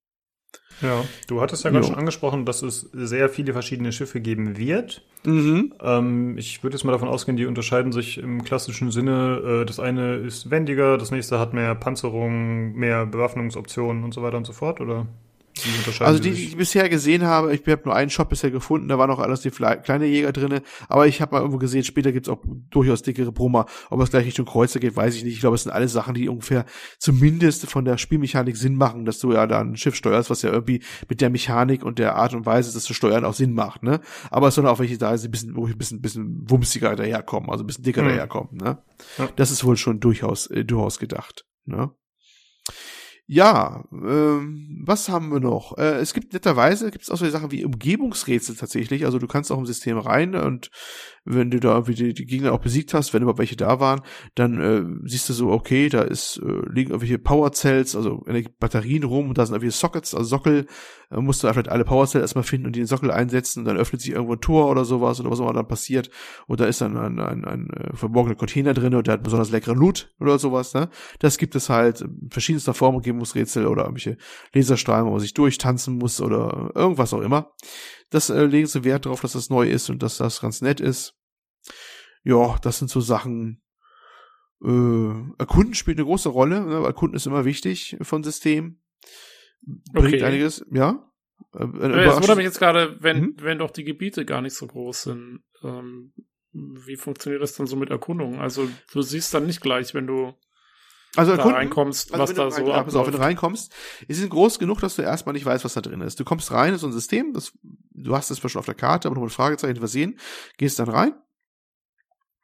Ja, 0.83 1.05
du 1.27 1.41
hattest 1.41 1.65
ja 1.65 1.71
gerade 1.71 1.87
schon 1.87 1.97
angesprochen, 1.97 2.45
dass 2.45 2.63
es 2.63 2.89
sehr 2.93 3.29
viele 3.29 3.53
verschiedene 3.53 3.93
Schiffe 3.93 4.21
geben 4.21 4.57
wird. 4.57 5.03
Mhm. 5.25 5.75
Ähm, 5.83 6.39
ich 6.39 6.63
würde 6.63 6.77
jetzt 6.77 6.85
mal 6.85 6.93
davon 6.93 7.09
ausgehen, 7.09 7.37
die 7.37 7.47
unterscheiden 7.47 7.93
sich 7.93 8.19
im 8.19 8.45
klassischen 8.45 8.91
Sinne. 8.91 9.63
Äh, 9.63 9.65
das 9.67 9.81
eine 9.81 10.17
ist 10.17 10.51
wendiger, 10.51 10.97
das 10.99 11.11
nächste 11.11 11.39
hat 11.39 11.53
mehr 11.53 11.75
Panzerung, 11.75 12.73
mehr 12.73 13.07
Bewaffnungsoptionen 13.07 14.05
und 14.05 14.15
so 14.15 14.23
weiter 14.23 14.37
und 14.37 14.47
so 14.47 14.53
fort, 14.53 14.81
oder? 14.81 15.07
Also 16.01 16.21
die, 16.21 16.31
die 16.31 16.45
ich 16.45 16.57
bisher 16.57 16.89
gesehen 16.89 17.25
habe, 17.25 17.55
ich 17.55 17.67
habe 17.67 17.83
nur 17.85 17.95
einen 17.95 18.11
Shop 18.11 18.29
bisher 18.29 18.51
gefunden, 18.51 18.89
da 18.89 18.99
war 18.99 19.07
noch 19.07 19.19
alles 19.19 19.41
die 19.41 19.51
kleine 19.51 20.07
Jäger 20.07 20.33
drinne, 20.33 20.63
aber 20.89 21.07
ich 21.07 21.21
habe 21.21 21.35
mal 21.35 21.41
irgendwo 21.41 21.59
gesehen, 21.59 21.85
später 21.85 22.13
gibt's 22.13 22.29
auch 22.29 22.43
durchaus 22.71 23.03
dickere 23.03 23.33
Brummer. 23.33 23.67
Ob 23.91 24.01
es 24.01 24.11
gleich 24.11 24.27
Richtung 24.27 24.47
Kreuzer 24.47 24.81
geht, 24.81 24.97
weiß 24.97 25.15
ich 25.17 25.25
nicht. 25.25 25.35
Ich 25.35 25.41
glaube, 25.41 25.57
es 25.57 25.65
sind 25.65 25.73
alles 25.73 25.93
Sachen, 25.93 26.15
die 26.15 26.29
ungefähr 26.29 26.65
zumindest 26.99 27.67
von 27.67 27.85
der 27.85 27.99
Spielmechanik 27.99 28.57
Sinn 28.57 28.75
machen, 28.75 29.05
dass 29.05 29.19
du 29.19 29.33
ja 29.33 29.47
da 29.47 29.61
ein 29.61 29.77
Schiff 29.77 29.95
steuerst, 29.95 30.31
was 30.31 30.43
ja 30.43 30.51
irgendwie 30.51 30.83
mit 31.09 31.21
der 31.21 31.31
Mechanik 31.31 31.85
und 31.85 31.99
der 31.99 32.17
Art 32.17 32.35
und 32.35 32.47
Weise, 32.47 32.73
das 32.73 32.85
zu 32.85 32.95
steuern, 32.95 33.25
auch 33.25 33.35
Sinn 33.35 33.53
macht, 33.53 33.83
ne? 33.83 34.01
Aber 34.31 34.49
es 34.49 34.55
sollen 34.55 34.67
auch 34.67 34.79
welche 34.79 34.99
da, 34.99 35.17
die 35.17 35.27
ein 35.27 35.31
bisschen, 35.31 35.57
wo 35.57 35.67
ich 35.67 35.75
ein 35.75 35.79
bisschen, 35.79 36.01
bisschen 36.01 36.49
wumsiger 36.49 36.97
daherkommen, 36.97 37.51
also 37.51 37.65
ein 37.65 37.67
bisschen 37.67 37.85
dicker 37.85 38.03
mhm. 38.03 38.09
daherkommen, 38.09 38.57
ne? 38.57 38.79
Ja. 39.19 39.29
Das 39.37 39.51
ist 39.51 39.65
wohl 39.65 39.77
schon 39.77 40.01
durchaus, 40.01 40.47
äh, 40.47 40.65
durchaus 40.65 40.99
gedacht, 40.99 41.45
ne? 41.65 41.91
Ja, 43.33 43.85
ähm, 43.93 44.83
was 44.85 45.09
haben 45.09 45.31
wir 45.31 45.39
noch? 45.39 45.79
Äh, 45.79 45.99
es 45.99 46.15
gibt 46.15 46.33
netterweise 46.33 46.91
gibt 46.91 47.05
es 47.05 47.11
auch 47.11 47.17
so 47.17 47.31
Sachen 47.31 47.53
wie 47.53 47.65
Umgebungsrätsel 47.65 48.57
tatsächlich. 48.57 49.05
Also 49.05 49.21
du 49.21 49.29
kannst 49.29 49.53
auch 49.53 49.59
im 49.59 49.67
System 49.67 49.99
rein 49.99 50.35
und 50.35 50.73
wenn 51.25 51.51
du 51.51 51.61
da 51.61 51.73
irgendwie 51.73 51.95
die, 51.95 52.15
die 52.15 52.27
Gegner 52.27 52.53
auch 52.53 52.61
besiegt 52.61 52.95
hast, 52.95 53.13
wenn 53.13 53.23
überhaupt 53.23 53.39
welche 53.39 53.57
da 53.57 53.79
waren, 53.79 54.01
dann 54.35 54.61
äh, 54.61 55.09
siehst 55.09 55.29
du 55.29 55.33
so, 55.33 55.51
okay, 55.51 55.89
da 55.89 56.03
ist 56.03 56.39
äh, 56.39 56.69
liegen 56.71 56.91
irgendwelche 56.91 57.19
Power 57.19 57.53
Cells, 57.53 57.95
also 57.95 58.25
Batterien 58.59 59.05
rum 59.05 59.29
und 59.29 59.39
da 59.39 59.45
sind 59.45 59.55
irgendwelche 59.55 59.77
Sockets, 59.77 60.15
also 60.15 60.29
Sockel. 60.29 60.67
Äh, 61.11 61.21
musst 61.21 61.43
du 61.43 61.53
vielleicht 61.53 61.69
alle 61.69 61.85
Power 61.85 62.07
Cells 62.07 62.23
erstmal 62.23 62.45
finden 62.45 62.67
und 62.67 62.77
die 62.77 62.81
in 62.81 62.85
den 62.85 62.89
Sockel 62.89 63.11
einsetzen 63.11 63.61
und 63.61 63.65
dann 63.67 63.77
öffnet 63.77 64.01
sich 64.01 64.13
irgendwo 64.13 64.35
ein 64.35 64.41
Tor 64.41 64.71
oder 64.71 64.85
sowas 64.85 65.21
oder 65.21 65.31
was 65.31 65.41
auch 65.41 65.45
immer 65.45 65.55
dann 65.55 65.69
passiert 65.69 66.11
und 66.47 66.61
da 66.61 66.65
ist 66.65 66.81
dann 66.81 66.97
ein, 66.97 67.19
ein, 67.21 67.45
ein, 67.45 67.45
ein 67.45 67.71
äh, 67.71 67.97
verborgener 67.97 68.37
Container 68.37 68.73
drin 68.73 68.95
und 68.95 69.07
der 69.07 69.15
hat 69.15 69.23
besonders 69.23 69.51
leckeren 69.51 69.79
Loot 69.79 70.13
oder 70.21 70.39
sowas. 70.39 70.75
Ne? 70.75 70.89
Das 71.19 71.37
gibt 71.39 71.55
es 71.55 71.69
halt 71.69 72.01
in 72.01 72.31
verschiedenster 72.31 72.75
Form, 72.75 72.95
Umgebungsrätsel 72.95 73.67
oder 73.67 73.83
irgendwelche 73.83 74.17
Laserstrahlen, 74.55 75.07
wo 75.07 75.11
man 75.11 75.21
sich 75.21 75.35
durchtanzen 75.35 75.99
muss 75.99 76.21
oder 76.21 76.71
irgendwas 76.75 77.13
auch 77.13 77.21
immer. 77.21 77.53
Das 78.11 78.31
äh, 78.31 78.45
legen 78.45 78.67
sie 78.67 78.85
Wert 78.85 79.07
darauf, 79.07 79.21
dass 79.21 79.33
das 79.33 79.51
neu 79.51 79.69
ist 79.69 79.89
und 79.89 80.03
dass 80.03 80.19
das 80.19 80.41
ganz 80.41 80.61
nett 80.61 80.81
ist. 80.81 81.15
Ja, 82.23 82.59
das 82.63 82.79
sind 82.79 82.91
so 82.91 83.01
Sachen. 83.01 83.63
Äh, 84.63 84.69
Erkunden 85.39 85.75
spielt 85.75 85.99
eine 85.99 86.05
große 86.05 86.29
Rolle. 86.29 86.61
Ne? 86.61 86.85
Erkunden 86.85 87.17
ist 87.17 87.27
immer 87.27 87.45
wichtig 87.45 87.97
von 88.03 88.23
System. 88.23 88.81
Bringt 89.93 90.15
okay. 90.15 90.25
einiges, 90.25 90.65
ja. 90.71 91.11
Äh, 91.55 91.65
es 91.65 92.17
wundert 92.17 92.37
mich 92.37 92.45
jetzt 92.45 92.59
gerade, 92.59 92.97
wenn, 93.01 93.21
mhm. 93.21 93.35
wenn 93.39 93.59
doch 93.59 93.71
die 93.71 93.85
Gebiete 93.85 94.25
gar 94.25 94.43
nicht 94.43 94.55
so 94.55 94.67
groß 94.67 95.03
sind. 95.03 95.41
Ähm, 95.63 96.13
wie 96.53 96.97
funktioniert 96.97 97.43
das 97.43 97.55
dann 97.55 97.67
so 97.67 97.77
mit 97.77 97.91
Erkundung? 97.91 98.41
Also 98.41 98.69
du 98.93 99.03
siehst 99.03 99.33
dann 99.35 99.47
nicht 99.47 99.61
gleich, 99.61 99.95
wenn 99.95 100.07
du 100.07 100.35
also 101.17 101.37
da 101.37 101.43
reinkommst, 101.43 102.13
also 102.13 102.23
was 102.23 102.35
da 102.35 102.51
so 102.51 102.71
rein, 102.71 102.87
auf, 102.87 103.07
wenn 103.07 103.13
du 103.13 103.21
reinkommst, 103.21 103.73
ist 104.07 104.23
es 104.23 104.29
groß 104.29 104.59
genug, 104.59 104.81
dass 104.81 104.97
du 104.97 105.03
erstmal 105.03 105.33
nicht 105.33 105.45
weißt, 105.45 105.65
was 105.65 105.75
da 105.75 105.81
drin 105.81 106.01
ist. 106.01 106.21
Du 106.21 106.25
kommst 106.25 106.53
rein 106.53 106.75
in 106.75 106.79
so 106.79 106.87
ein 106.87 106.93
System, 106.93 107.33
das, 107.33 107.53
du 107.63 108.15
hast 108.15 108.31
es 108.31 108.39
zwar 108.39 108.51
schon 108.51 108.61
auf 108.61 108.67
der 108.67 108.75
Karte, 108.75 109.09
aber 109.09 109.17
noch 109.17 109.25
mit 109.25 109.33
Fragezeichen 109.33 109.77
versehen, 109.77 110.19
gehst 110.57 110.79
dann 110.79 110.89
rein 110.89 111.15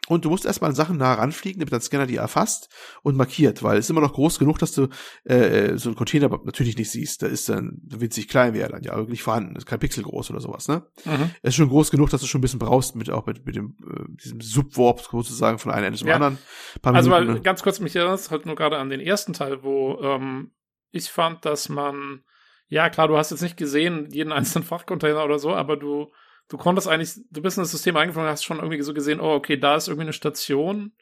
und 0.08 0.24
du 0.24 0.30
musst 0.30 0.44
erstmal 0.44 0.74
Sachen 0.74 0.98
nah 0.98 1.14
ranfliegen, 1.14 1.60
damit 1.60 1.72
dein 1.72 1.80
Scanner 1.80 2.06
die 2.06 2.16
erfasst 2.16 2.68
und 3.02 3.16
markiert, 3.16 3.62
weil 3.62 3.78
es 3.78 3.86
ist 3.86 3.90
immer 3.90 4.00
noch 4.00 4.12
groß 4.12 4.38
genug, 4.38 4.58
dass 4.58 4.72
du 4.72 4.88
äh, 5.24 5.34
äh 5.34 5.78
so 5.78 5.88
einen 5.88 5.96
Container 5.96 6.28
natürlich 6.44 6.76
nicht 6.76 6.90
siehst. 6.90 7.22
Da 7.22 7.26
ist 7.26 7.48
dann 7.48 7.80
winzig 7.84 8.28
klein 8.28 8.54
wäre 8.54 8.70
dann 8.70 8.82
ja 8.82 8.96
wirklich 8.96 9.22
vorhanden, 9.22 9.56
ist 9.56 9.66
kein 9.66 9.78
Pixel 9.78 10.04
groß 10.04 10.30
oder 10.30 10.40
sowas, 10.40 10.68
ne? 10.68 10.86
Mhm. 11.04 11.30
Es 11.42 11.50
ist 11.50 11.54
schon 11.56 11.68
groß 11.68 11.90
genug, 11.90 12.10
dass 12.10 12.20
du 12.20 12.26
schon 12.26 12.38
ein 12.38 12.42
bisschen 12.42 12.58
brauchst 12.58 12.96
mit 12.96 13.10
auch 13.10 13.26
mit, 13.26 13.44
mit 13.44 13.56
dem 13.56 13.76
äh, 13.82 14.04
diesem 14.22 14.40
Subwarp 14.40 15.00
sozusagen 15.00 15.58
von 15.58 15.72
einem 15.72 15.86
Ende 15.86 15.98
zum 15.98 16.08
ja. 16.08 16.14
anderen. 16.14 16.38
also 16.82 17.10
Minuten, 17.10 17.34
weil, 17.34 17.40
ganz 17.40 17.62
kurz 17.62 17.80
mich 17.80 17.94
erinnert 17.96 18.30
halt 18.30 18.46
nur 18.46 18.54
gerade 18.54 18.78
an 18.78 18.90
den 18.90 19.00
ersten 19.00 19.32
Teil, 19.32 19.62
wo 19.62 19.98
ähm, 20.02 20.52
ich 20.90 21.10
fand, 21.10 21.44
dass 21.44 21.68
man 21.68 22.22
ja 22.68 22.90
klar, 22.90 23.08
du 23.08 23.16
hast 23.16 23.30
jetzt 23.30 23.42
nicht 23.42 23.56
gesehen 23.56 24.08
jeden 24.10 24.32
einzelnen 24.32 24.64
Fachcontainer 24.64 25.24
oder 25.24 25.38
so, 25.38 25.54
aber 25.54 25.76
du 25.76 26.10
du 26.48 26.56
konntest 26.56 26.88
eigentlich, 26.88 27.14
du 27.30 27.42
bist 27.42 27.56
in 27.56 27.62
das 27.62 27.70
System 27.70 27.96
eingeflogen, 27.96 28.30
hast 28.30 28.44
schon 28.44 28.58
irgendwie 28.58 28.82
so 28.82 28.94
gesehen, 28.94 29.20
oh, 29.20 29.32
okay, 29.34 29.56
da 29.56 29.76
ist 29.76 29.88
irgendwie 29.88 30.04
eine 30.04 30.12
Station 30.12 30.92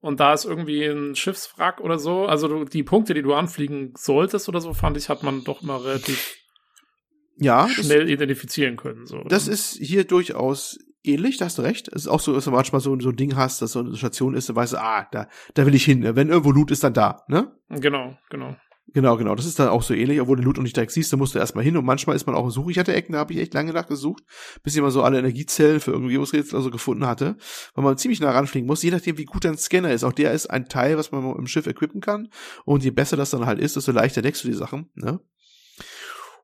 und 0.00 0.20
da 0.20 0.34
ist 0.34 0.44
irgendwie 0.44 0.84
ein 0.84 1.16
Schiffswrack 1.16 1.80
oder 1.80 1.98
so. 1.98 2.26
Also 2.26 2.48
du, 2.48 2.64
die 2.64 2.82
Punkte, 2.82 3.14
die 3.14 3.22
du 3.22 3.34
anfliegen 3.34 3.94
solltest 3.96 4.48
oder 4.48 4.60
so, 4.60 4.72
fand 4.72 4.96
ich, 4.96 5.08
hat 5.08 5.22
man 5.22 5.44
doch 5.44 5.62
mal 5.62 5.78
relativ 5.78 6.36
ja, 7.38 7.68
schnell 7.68 8.02
das, 8.02 8.10
identifizieren 8.10 8.76
können. 8.76 9.06
So, 9.06 9.22
das 9.24 9.48
ist 9.48 9.76
hier 9.76 10.04
durchaus 10.04 10.78
ähnlich, 11.02 11.36
da 11.36 11.46
hast 11.46 11.58
du 11.58 11.62
recht. 11.62 11.88
Es 11.88 12.02
ist 12.02 12.08
auch 12.08 12.20
so, 12.20 12.32
dass 12.32 12.44
du 12.44 12.50
manchmal 12.50 12.80
so, 12.80 12.98
so 13.00 13.10
ein 13.10 13.16
Ding 13.16 13.36
hast, 13.36 13.62
dass 13.62 13.72
so 13.72 13.80
eine 13.80 13.96
Station 13.96 14.34
ist, 14.34 14.48
du 14.48 14.54
weißt, 14.54 14.76
ah, 14.76 15.06
da, 15.10 15.28
da 15.54 15.66
will 15.66 15.74
ich 15.74 15.84
hin. 15.84 16.02
Wenn 16.16 16.28
irgendwo 16.28 16.50
Loot 16.50 16.70
ist, 16.70 16.84
dann 16.84 16.94
da, 16.94 17.24
ne? 17.28 17.52
Genau, 17.68 18.16
genau. 18.30 18.56
Genau, 18.94 19.16
genau. 19.16 19.34
Das 19.34 19.46
ist 19.46 19.58
dann 19.58 19.68
auch 19.68 19.82
so 19.82 19.94
ähnlich, 19.94 20.20
obwohl 20.20 20.36
du 20.36 20.42
Loot 20.44 20.56
noch 20.56 20.62
nicht 20.62 20.76
direkt 20.76 20.92
siehst, 20.92 21.12
da 21.12 21.16
musst 21.16 21.34
du 21.34 21.38
erstmal 21.38 21.64
hin 21.64 21.76
und 21.76 21.84
manchmal 21.84 22.14
ist 22.14 22.26
man 22.26 22.34
auch 22.36 22.44
in 22.44 22.50
Suche. 22.50 22.70
Ich 22.70 22.78
hatte 22.78 22.94
Ecken, 22.94 23.12
da 23.12 23.18
habe 23.18 23.32
ich 23.32 23.40
echt 23.40 23.52
lange 23.52 23.72
nachgesucht, 23.72 24.22
bis 24.62 24.76
ich 24.76 24.80
mal 24.80 24.90
so 24.90 25.02
alle 25.02 25.18
Energiezellen 25.18 25.80
für 25.80 25.90
irgendwie 25.90 26.12
Virusrätsel 26.12 26.56
also 26.56 26.70
gefunden 26.70 27.06
hatte, 27.06 27.36
weil 27.74 27.84
man 27.84 27.98
ziemlich 27.98 28.20
nah 28.20 28.30
ranfliegen 28.30 28.66
muss, 28.66 28.82
je 28.82 28.92
nachdem, 28.92 29.18
wie 29.18 29.24
gut 29.24 29.44
dein 29.44 29.58
Scanner 29.58 29.90
ist. 29.90 30.04
Auch 30.04 30.12
der 30.12 30.32
ist 30.32 30.46
ein 30.46 30.68
Teil, 30.68 30.96
was 30.96 31.10
man 31.10 31.36
im 31.36 31.46
Schiff 31.46 31.66
equippen 31.66 32.00
kann. 32.00 32.28
Und 32.64 32.84
je 32.84 32.90
besser 32.90 33.16
das 33.16 33.30
dann 33.30 33.44
halt 33.44 33.58
ist, 33.58 33.76
desto 33.76 33.92
leichter 33.92 34.22
deckst 34.22 34.44
du 34.44 34.48
die 34.48 34.54
Sachen, 34.54 34.88
ne? 34.94 35.20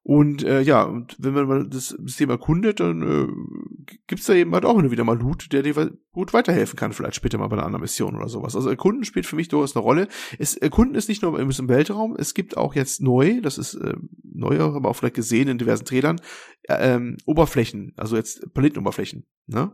Und 0.05 0.43
äh, 0.43 0.63
ja, 0.63 0.83
und 0.83 1.15
wenn 1.21 1.33
man 1.33 1.47
mal 1.47 1.69
das 1.69 1.91
System 1.91 2.31
erkundet, 2.31 2.81
dann 2.81 3.03
äh, 3.03 3.95
gibt's 4.09 4.27
da 4.27 4.35
eben 4.35 4.53
halt 4.53 4.65
auch 4.65 4.83
wieder 4.83 5.05
mal 5.05 5.17
Loot, 5.17 5.53
der 5.53 5.63
dir 5.63 5.93
gut 6.11 6.33
weiterhelfen 6.33 6.77
kann, 6.77 6.93
vielleicht 6.93 7.15
später 7.15 7.39
mal 7.39 7.47
bei 7.47 7.57
einer 7.57 7.67
anderen 7.67 7.83
Mission 7.83 8.17
oder 8.17 8.29
sowas. 8.29 8.57
Also 8.57 8.69
Erkunden 8.69 9.05
spielt 9.05 9.27
für 9.27 9.37
mich 9.37 9.47
durchaus 9.47 9.77
eine 9.77 9.83
Rolle. 9.85 10.09
Es, 10.41 10.57
Erkunden 10.57 10.97
ist 10.97 11.09
nicht 11.09 11.23
nur 11.23 11.39
im, 11.39 11.51
im 11.51 11.69
Weltraum, 11.69 12.17
es 12.19 12.35
gibt 12.35 12.57
auch 12.57 12.75
jetzt 12.75 13.01
neu, 13.01 13.41
das 13.43 13.59
ist 13.59 13.75
äh, 13.75 13.95
neu, 14.25 14.59
aber 14.59 14.89
auch 14.89 14.95
vielleicht 14.95 15.15
gesehen 15.15 15.47
in 15.47 15.59
diversen 15.59 15.85
Trailern, 15.85 16.21
äh, 16.65 16.95
ähm, 16.95 17.17
Oberflächen, 17.25 17.93
also 17.97 18.17
jetzt 18.17 18.53
Planetenoberflächen. 18.55 19.25
Ne? 19.47 19.71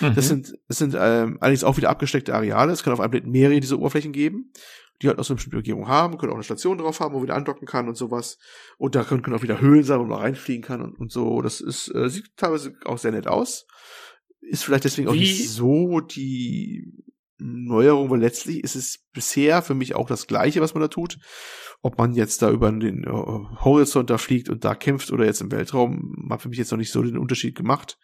Mhm. 0.00 0.14
Das 0.16 0.26
sind, 0.26 0.54
das 0.66 0.78
sind 0.78 0.96
ähm, 0.98 1.38
allerdings 1.40 1.62
auch 1.62 1.76
wieder 1.76 1.90
abgesteckte 1.90 2.34
Areale. 2.34 2.72
Es 2.72 2.82
kann 2.82 2.92
auf 2.92 3.00
einem 3.00 3.12
Planeten 3.12 3.30
mehrere 3.30 3.60
dieser 3.60 3.78
Oberflächen 3.78 4.12
geben 4.12 4.52
die 5.02 5.08
halt 5.08 5.18
aus 5.18 5.30
einer 5.30 5.36
bestimmten 5.36 5.58
Umgebung 5.58 5.88
haben, 5.88 6.16
können 6.16 6.32
auch 6.32 6.36
eine 6.36 6.44
Station 6.44 6.78
drauf 6.78 7.00
haben, 7.00 7.12
wo 7.12 7.18
man 7.18 7.24
wieder 7.24 7.36
andocken 7.36 7.66
kann 7.66 7.88
und 7.88 7.96
sowas. 7.96 8.38
Und 8.78 8.94
da 8.94 9.04
können, 9.04 9.22
können 9.22 9.36
auch 9.36 9.42
wieder 9.42 9.60
Höhlen 9.60 9.84
sein, 9.84 10.00
wo 10.00 10.04
man 10.04 10.20
reinfliegen 10.20 10.62
kann 10.62 10.80
und, 10.80 10.98
und 10.98 11.10
so. 11.10 11.42
Das 11.42 11.60
ist, 11.60 11.94
äh, 11.94 12.08
sieht 12.08 12.36
teilweise 12.36 12.74
auch 12.84 12.98
sehr 12.98 13.12
nett 13.12 13.26
aus. 13.26 13.66
Ist 14.40 14.64
vielleicht 14.64 14.84
deswegen 14.84 15.08
auch 15.08 15.14
Wie? 15.14 15.20
nicht 15.20 15.50
so 15.50 16.00
die 16.00 17.04
Neuerung, 17.38 18.10
weil 18.10 18.20
letztlich 18.20 18.62
ist 18.62 18.76
es 18.76 19.04
bisher 19.12 19.62
für 19.62 19.74
mich 19.74 19.94
auch 19.94 20.06
das 20.06 20.26
Gleiche, 20.26 20.60
was 20.60 20.74
man 20.74 20.80
da 20.80 20.88
tut. 20.88 21.18
Ob 21.82 21.98
man 21.98 22.14
jetzt 22.14 22.42
da 22.42 22.50
über 22.50 22.70
den 22.70 23.04
äh, 23.04 23.10
Horizont 23.10 24.08
da 24.08 24.18
fliegt 24.18 24.48
und 24.48 24.64
da 24.64 24.74
kämpft 24.74 25.10
oder 25.10 25.24
jetzt 25.24 25.40
im 25.40 25.50
Weltraum, 25.50 26.28
hat 26.30 26.42
für 26.42 26.48
mich 26.48 26.58
jetzt 26.58 26.70
noch 26.70 26.78
nicht 26.78 26.92
so 26.92 27.02
den 27.02 27.18
Unterschied 27.18 27.56
gemacht. 27.56 27.98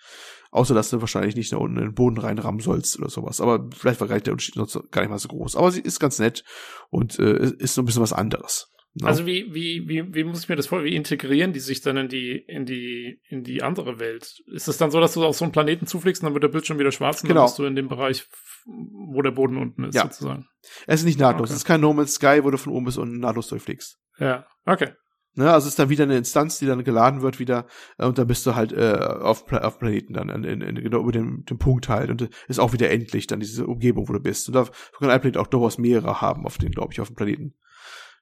Außer, 0.50 0.74
dass 0.74 0.90
du 0.90 1.00
wahrscheinlich 1.00 1.36
nicht 1.36 1.52
da 1.52 1.58
unten 1.58 1.78
in 1.78 1.84
den 1.84 1.94
Boden 1.94 2.18
reinrammen 2.18 2.60
sollst 2.60 2.98
oder 2.98 3.10
sowas. 3.10 3.40
Aber 3.40 3.68
vielleicht 3.76 4.00
war 4.00 4.08
gar 4.08 4.14
nicht 4.14 4.26
der 4.26 4.32
Unterschied 4.32 4.56
gar 4.90 5.02
nicht 5.02 5.10
mal 5.10 5.18
so 5.18 5.28
groß. 5.28 5.56
Aber 5.56 5.70
sie 5.70 5.80
ist 5.80 6.00
ganz 6.00 6.18
nett 6.18 6.44
und 6.90 7.18
äh, 7.18 7.52
ist 7.58 7.74
so 7.74 7.82
ein 7.82 7.84
bisschen 7.84 8.02
was 8.02 8.12
anderes. 8.12 8.70
No? 8.94 9.06
Also 9.06 9.26
wie, 9.26 9.52
wie, 9.52 9.84
wie, 9.86 10.14
wie 10.14 10.24
muss 10.24 10.42
ich 10.42 10.48
mir 10.48 10.56
das 10.56 10.66
vor, 10.66 10.82
wie 10.82 10.94
integrieren 10.94 11.52
die 11.52 11.60
sich 11.60 11.82
dann 11.82 11.96
in 11.96 12.08
die, 12.08 12.44
in 12.48 12.64
die, 12.64 13.20
in 13.28 13.44
die 13.44 13.62
andere 13.62 14.00
Welt? 14.00 14.42
Ist 14.46 14.68
es 14.68 14.78
dann 14.78 14.90
so, 14.90 15.00
dass 15.00 15.14
du 15.14 15.24
auf 15.24 15.36
so 15.36 15.44
einen 15.44 15.52
Planeten 15.52 15.86
zufliegst 15.86 16.22
und 16.22 16.26
dann 16.26 16.34
wird 16.34 16.44
der 16.44 16.48
Bildschirm 16.48 16.78
wieder 16.78 16.90
schwarz 16.90 17.22
und 17.22 17.28
genau. 17.28 17.42
dann 17.42 17.46
bist 17.46 17.58
du 17.58 17.64
in 17.64 17.76
dem 17.76 17.88
Bereich, 17.88 18.26
wo 18.66 19.22
der 19.22 19.30
Boden 19.30 19.56
unten 19.56 19.84
ist, 19.84 19.94
ja. 19.94 20.04
sozusagen? 20.04 20.46
Es 20.86 21.00
ist 21.00 21.06
nicht 21.06 21.20
nahtlos. 21.20 21.48
Okay. 21.48 21.52
Es 21.52 21.58
ist 21.58 21.64
kein 21.64 21.80
No 21.80 21.92
Man's 21.92 22.14
Sky, 22.14 22.40
wo 22.42 22.50
du 22.50 22.58
von 22.58 22.72
oben 22.72 22.86
bis 22.86 22.96
unten 22.96 23.20
nahtlos 23.20 23.48
durchfliegst. 23.48 23.98
Ja, 24.18 24.46
okay. 24.64 24.92
Ne, 25.38 25.52
also 25.52 25.66
es 25.68 25.74
ist 25.74 25.78
dann 25.78 25.88
wieder 25.88 26.02
eine 26.02 26.16
Instanz, 26.16 26.58
die 26.58 26.66
dann 26.66 26.82
geladen 26.82 27.22
wird 27.22 27.38
wieder 27.38 27.68
äh, 27.96 28.06
und 28.06 28.18
dann 28.18 28.26
bist 28.26 28.44
du 28.44 28.56
halt 28.56 28.72
äh, 28.72 28.98
auf, 28.98 29.52
auf 29.52 29.78
Planeten 29.78 30.14
dann 30.14 30.30
in, 30.30 30.42
in, 30.42 30.60
in, 30.62 30.74
genau 30.82 30.98
über 30.98 31.12
den, 31.12 31.44
den 31.44 31.58
Punkt 31.58 31.88
halt 31.88 32.10
und 32.10 32.28
ist 32.48 32.58
auch 32.58 32.72
wieder 32.72 32.90
endlich 32.90 33.28
dann 33.28 33.38
diese 33.38 33.64
Umgebung, 33.68 34.08
wo 34.08 34.12
du 34.12 34.18
bist. 34.18 34.48
Und 34.48 34.54
da 34.54 34.64
kann 34.98 35.10
ein 35.10 35.20
Planet 35.20 35.36
auch 35.36 35.46
durchaus 35.46 35.78
mehrere 35.78 36.20
haben 36.20 36.44
auf 36.44 36.58
den, 36.58 36.72
glaube 36.72 36.92
ich, 36.92 37.00
auf 37.00 37.06
dem 37.06 37.14
Planeten. 37.14 37.54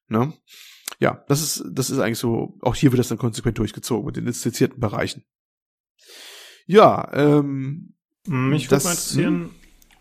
Ne? 0.08 0.34
Ja, 0.98 1.24
das 1.26 1.40
ist, 1.40 1.64
das 1.72 1.88
ist 1.88 2.00
eigentlich 2.00 2.18
so, 2.18 2.58
auch 2.60 2.74
hier 2.74 2.92
wird 2.92 2.98
das 2.98 3.08
dann 3.08 3.16
konsequent 3.16 3.56
durchgezogen 3.56 4.04
mit 4.04 4.16
den 4.16 4.26
instanzierten 4.26 4.78
Bereichen. 4.78 5.24
Ja, 6.66 7.10
ähm, 7.14 7.94
mich 8.26 8.70
würde 8.70 8.84
mal 8.84 8.90
interessieren, 8.90 9.54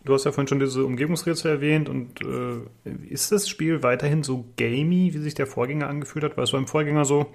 Du 0.06 0.14
hast 0.14 0.24
ja 0.24 0.30
vorhin 0.30 0.46
schon 0.46 0.60
diese 0.60 0.84
Umgebungsrätsel 0.84 1.50
erwähnt 1.50 1.88
und 1.88 2.20
äh, 2.22 2.90
ist 3.10 3.32
das 3.32 3.48
Spiel 3.48 3.82
weiterhin 3.82 4.22
so 4.22 4.44
gamey, 4.56 5.10
wie 5.12 5.18
sich 5.18 5.34
der 5.34 5.48
Vorgänger 5.48 5.88
angefühlt 5.88 6.24
hat? 6.24 6.36
Weil 6.36 6.44
es 6.44 6.52
war 6.52 6.60
im 6.60 6.68
Vorgänger 6.68 7.04
so, 7.04 7.26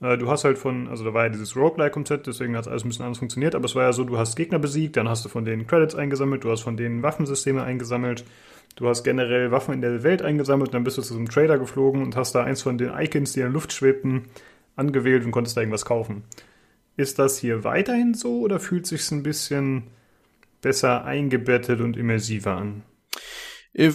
äh, 0.00 0.18
du 0.18 0.28
hast 0.28 0.42
halt 0.42 0.58
von, 0.58 0.88
also 0.88 1.04
da 1.04 1.14
war 1.14 1.24
ja 1.24 1.28
dieses 1.28 1.56
Roguelike-Konzept, 1.56 2.26
deswegen 2.26 2.56
hat 2.56 2.62
es 2.62 2.68
alles 2.68 2.84
ein 2.84 2.88
bisschen 2.88 3.04
anders 3.04 3.18
funktioniert, 3.18 3.54
aber 3.54 3.66
es 3.66 3.76
war 3.76 3.84
ja 3.84 3.92
so, 3.92 4.02
du 4.02 4.18
hast 4.18 4.34
Gegner 4.34 4.58
besiegt, 4.58 4.96
dann 4.96 5.08
hast 5.08 5.24
du 5.24 5.28
von 5.28 5.44
denen 5.44 5.68
Credits 5.68 5.94
eingesammelt, 5.94 6.42
du 6.42 6.50
hast 6.50 6.62
von 6.62 6.76
denen 6.76 7.04
Waffensysteme 7.04 7.62
eingesammelt, 7.62 8.24
du 8.74 8.88
hast 8.88 9.04
generell 9.04 9.52
Waffen 9.52 9.72
in 9.74 9.80
der 9.80 10.02
Welt 10.02 10.20
eingesammelt, 10.20 10.74
dann 10.74 10.82
bist 10.82 10.98
du 10.98 11.02
zu 11.02 11.12
so 11.12 11.18
einem 11.18 11.28
Trader 11.28 11.58
geflogen 11.58 12.02
und 12.02 12.16
hast 12.16 12.34
da 12.34 12.42
eins 12.42 12.62
von 12.62 12.76
den 12.76 12.90
Icons, 12.90 13.34
die 13.34 13.40
in 13.40 13.46
der 13.46 13.52
Luft 13.52 13.72
schwebten, 13.72 14.24
angewählt 14.74 15.24
und 15.24 15.30
konntest 15.30 15.56
da 15.56 15.60
irgendwas 15.60 15.84
kaufen. 15.84 16.24
Ist 16.96 17.20
das 17.20 17.38
hier 17.38 17.62
weiterhin 17.62 18.14
so 18.14 18.40
oder 18.40 18.58
fühlt 18.58 18.86
sich 18.86 19.08
ein 19.12 19.22
bisschen 19.22 19.84
besser 20.64 21.04
eingebettet 21.04 21.80
und 21.80 21.96
immersiver 21.96 22.56
an. 22.56 22.82
Äh, 23.74 23.92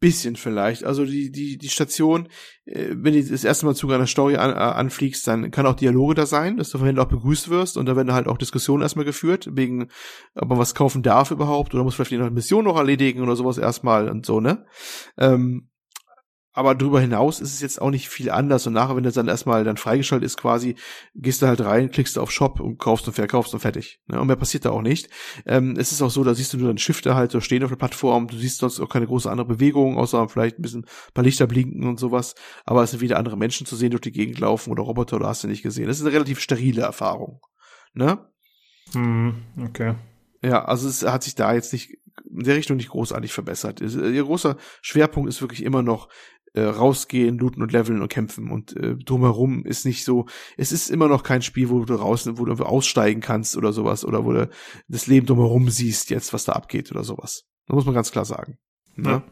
bisschen 0.00 0.36
vielleicht. 0.36 0.84
Also 0.84 1.04
die, 1.04 1.30
die, 1.32 1.58
die 1.58 1.68
Station, 1.68 2.28
äh, 2.66 2.90
wenn 2.90 3.14
du 3.14 3.24
das 3.24 3.44
erste 3.44 3.66
Mal 3.66 3.74
zu 3.74 3.90
einer 3.90 4.06
Story 4.06 4.36
an, 4.36 4.50
äh, 4.50 4.54
anfliegst, 4.54 5.26
dann 5.26 5.50
kann 5.50 5.66
auch 5.66 5.74
Dialoge 5.74 6.14
da 6.14 6.26
sein, 6.26 6.56
dass 6.56 6.70
du 6.70 6.78
vorhin 6.78 6.98
auch 6.98 7.08
begrüßt 7.08 7.48
wirst 7.48 7.76
und 7.76 7.86
da 7.86 7.96
werden 7.96 8.12
halt 8.12 8.28
auch 8.28 8.38
Diskussionen 8.38 8.82
erstmal 8.82 9.04
geführt, 9.04 9.48
wegen, 9.52 9.88
ob 10.34 10.48
man 10.48 10.58
was 10.58 10.74
kaufen 10.74 11.02
darf 11.02 11.30
überhaupt 11.30 11.74
oder 11.74 11.84
muss 11.84 11.94
vielleicht 11.94 12.12
noch 12.12 12.20
eine 12.20 12.30
Mission 12.30 12.64
noch 12.64 12.76
erledigen 12.76 13.22
oder 13.22 13.36
sowas 13.36 13.58
erstmal 13.58 14.08
und 14.08 14.24
so, 14.24 14.40
ne? 14.40 14.66
Ähm, 15.16 15.68
aber 16.58 16.74
darüber 16.74 17.00
hinaus 17.00 17.38
ist 17.38 17.54
es 17.54 17.60
jetzt 17.60 17.80
auch 17.80 17.90
nicht 17.90 18.08
viel 18.08 18.30
anders. 18.30 18.66
Und 18.66 18.72
nachher, 18.72 18.96
wenn 18.96 19.04
das 19.04 19.14
dann 19.14 19.28
erstmal 19.28 19.62
dann 19.62 19.76
freigeschaltet 19.76 20.26
ist, 20.26 20.36
quasi, 20.36 20.74
gehst 21.14 21.40
du 21.40 21.46
halt 21.46 21.60
rein, 21.60 21.92
klickst 21.92 22.16
du 22.16 22.20
auf 22.20 22.32
Shop 22.32 22.58
und 22.58 22.78
kaufst 22.78 23.06
und 23.06 23.14
verkaufst 23.14 23.54
und 23.54 23.60
fertig. 23.60 24.00
Ne? 24.08 24.20
Und 24.20 24.26
mehr 24.26 24.34
passiert 24.34 24.64
da 24.64 24.70
auch 24.70 24.82
nicht. 24.82 25.08
Ähm, 25.46 25.76
es 25.78 25.92
ist 25.92 26.02
auch 26.02 26.10
so, 26.10 26.24
da 26.24 26.34
siehst 26.34 26.52
du 26.52 26.56
nur 26.56 26.66
deine 26.66 26.80
Schiffe 26.80 27.14
halt 27.14 27.30
so 27.30 27.40
stehen 27.40 27.62
auf 27.62 27.70
der 27.70 27.76
Plattform. 27.76 28.26
Du 28.26 28.36
siehst 28.36 28.58
sonst 28.58 28.80
auch 28.80 28.88
keine 28.88 29.06
große 29.06 29.30
andere 29.30 29.46
Bewegung, 29.46 29.96
außer 29.98 30.28
vielleicht 30.28 30.58
ein 30.58 30.62
bisschen 30.62 30.82
ein 30.82 31.12
paar 31.14 31.22
Lichter 31.22 31.46
blinken 31.46 31.86
und 31.86 32.00
sowas. 32.00 32.34
Aber 32.64 32.82
es 32.82 32.90
sind 32.90 33.02
wieder 33.02 33.18
andere 33.18 33.36
Menschen 33.36 33.64
zu 33.64 33.76
sehen, 33.76 33.92
durch 33.92 34.00
die 34.00 34.10
Gegend 34.10 34.40
laufen 34.40 34.72
oder 34.72 34.82
Roboter, 34.82 35.14
oder 35.14 35.28
hast 35.28 35.44
du 35.44 35.48
nicht 35.48 35.62
gesehen. 35.62 35.86
Das 35.86 36.00
ist 36.00 36.06
eine 36.06 36.12
relativ 36.12 36.40
sterile 36.40 36.82
Erfahrung. 36.82 37.40
Ne? 37.94 38.18
Hm, 38.94 39.44
okay. 39.64 39.94
Ja, 40.42 40.64
also 40.64 40.88
es 40.88 41.04
hat 41.04 41.22
sich 41.22 41.36
da 41.36 41.54
jetzt 41.54 41.72
nicht 41.72 41.98
in 42.30 42.44
der 42.44 42.56
Richtung 42.56 42.76
nicht 42.76 42.90
großartig 42.90 43.32
verbessert. 43.32 43.80
Ihr 43.80 44.24
großer 44.24 44.56
Schwerpunkt 44.82 45.28
ist 45.28 45.40
wirklich 45.40 45.62
immer 45.62 45.82
noch 45.82 46.08
äh, 46.54 46.62
rausgehen, 46.62 47.38
looten 47.38 47.62
und 47.62 47.72
leveln 47.72 48.02
und 48.02 48.08
kämpfen 48.08 48.50
und 48.50 48.76
äh, 48.76 48.96
drumherum 48.96 49.64
ist 49.64 49.84
nicht 49.84 50.04
so, 50.04 50.26
es 50.56 50.72
ist 50.72 50.90
immer 50.90 51.08
noch 51.08 51.22
kein 51.22 51.42
Spiel, 51.42 51.68
wo 51.70 51.84
du 51.84 51.94
raus, 51.94 52.28
wo 52.32 52.44
du 52.44 52.52
aussteigen 52.64 53.20
kannst 53.20 53.56
oder 53.56 53.72
sowas 53.72 54.04
oder 54.04 54.24
wo 54.24 54.32
du 54.32 54.48
das 54.88 55.06
Leben 55.06 55.26
drumherum 55.26 55.70
siehst 55.70 56.10
jetzt, 56.10 56.32
was 56.32 56.44
da 56.44 56.52
abgeht 56.52 56.90
oder 56.90 57.04
sowas. 57.04 57.44
Das 57.66 57.74
muss 57.74 57.84
man 57.84 57.94
ganz 57.94 58.10
klar 58.10 58.24
sagen. 58.24 58.58
Ne? 58.96 59.22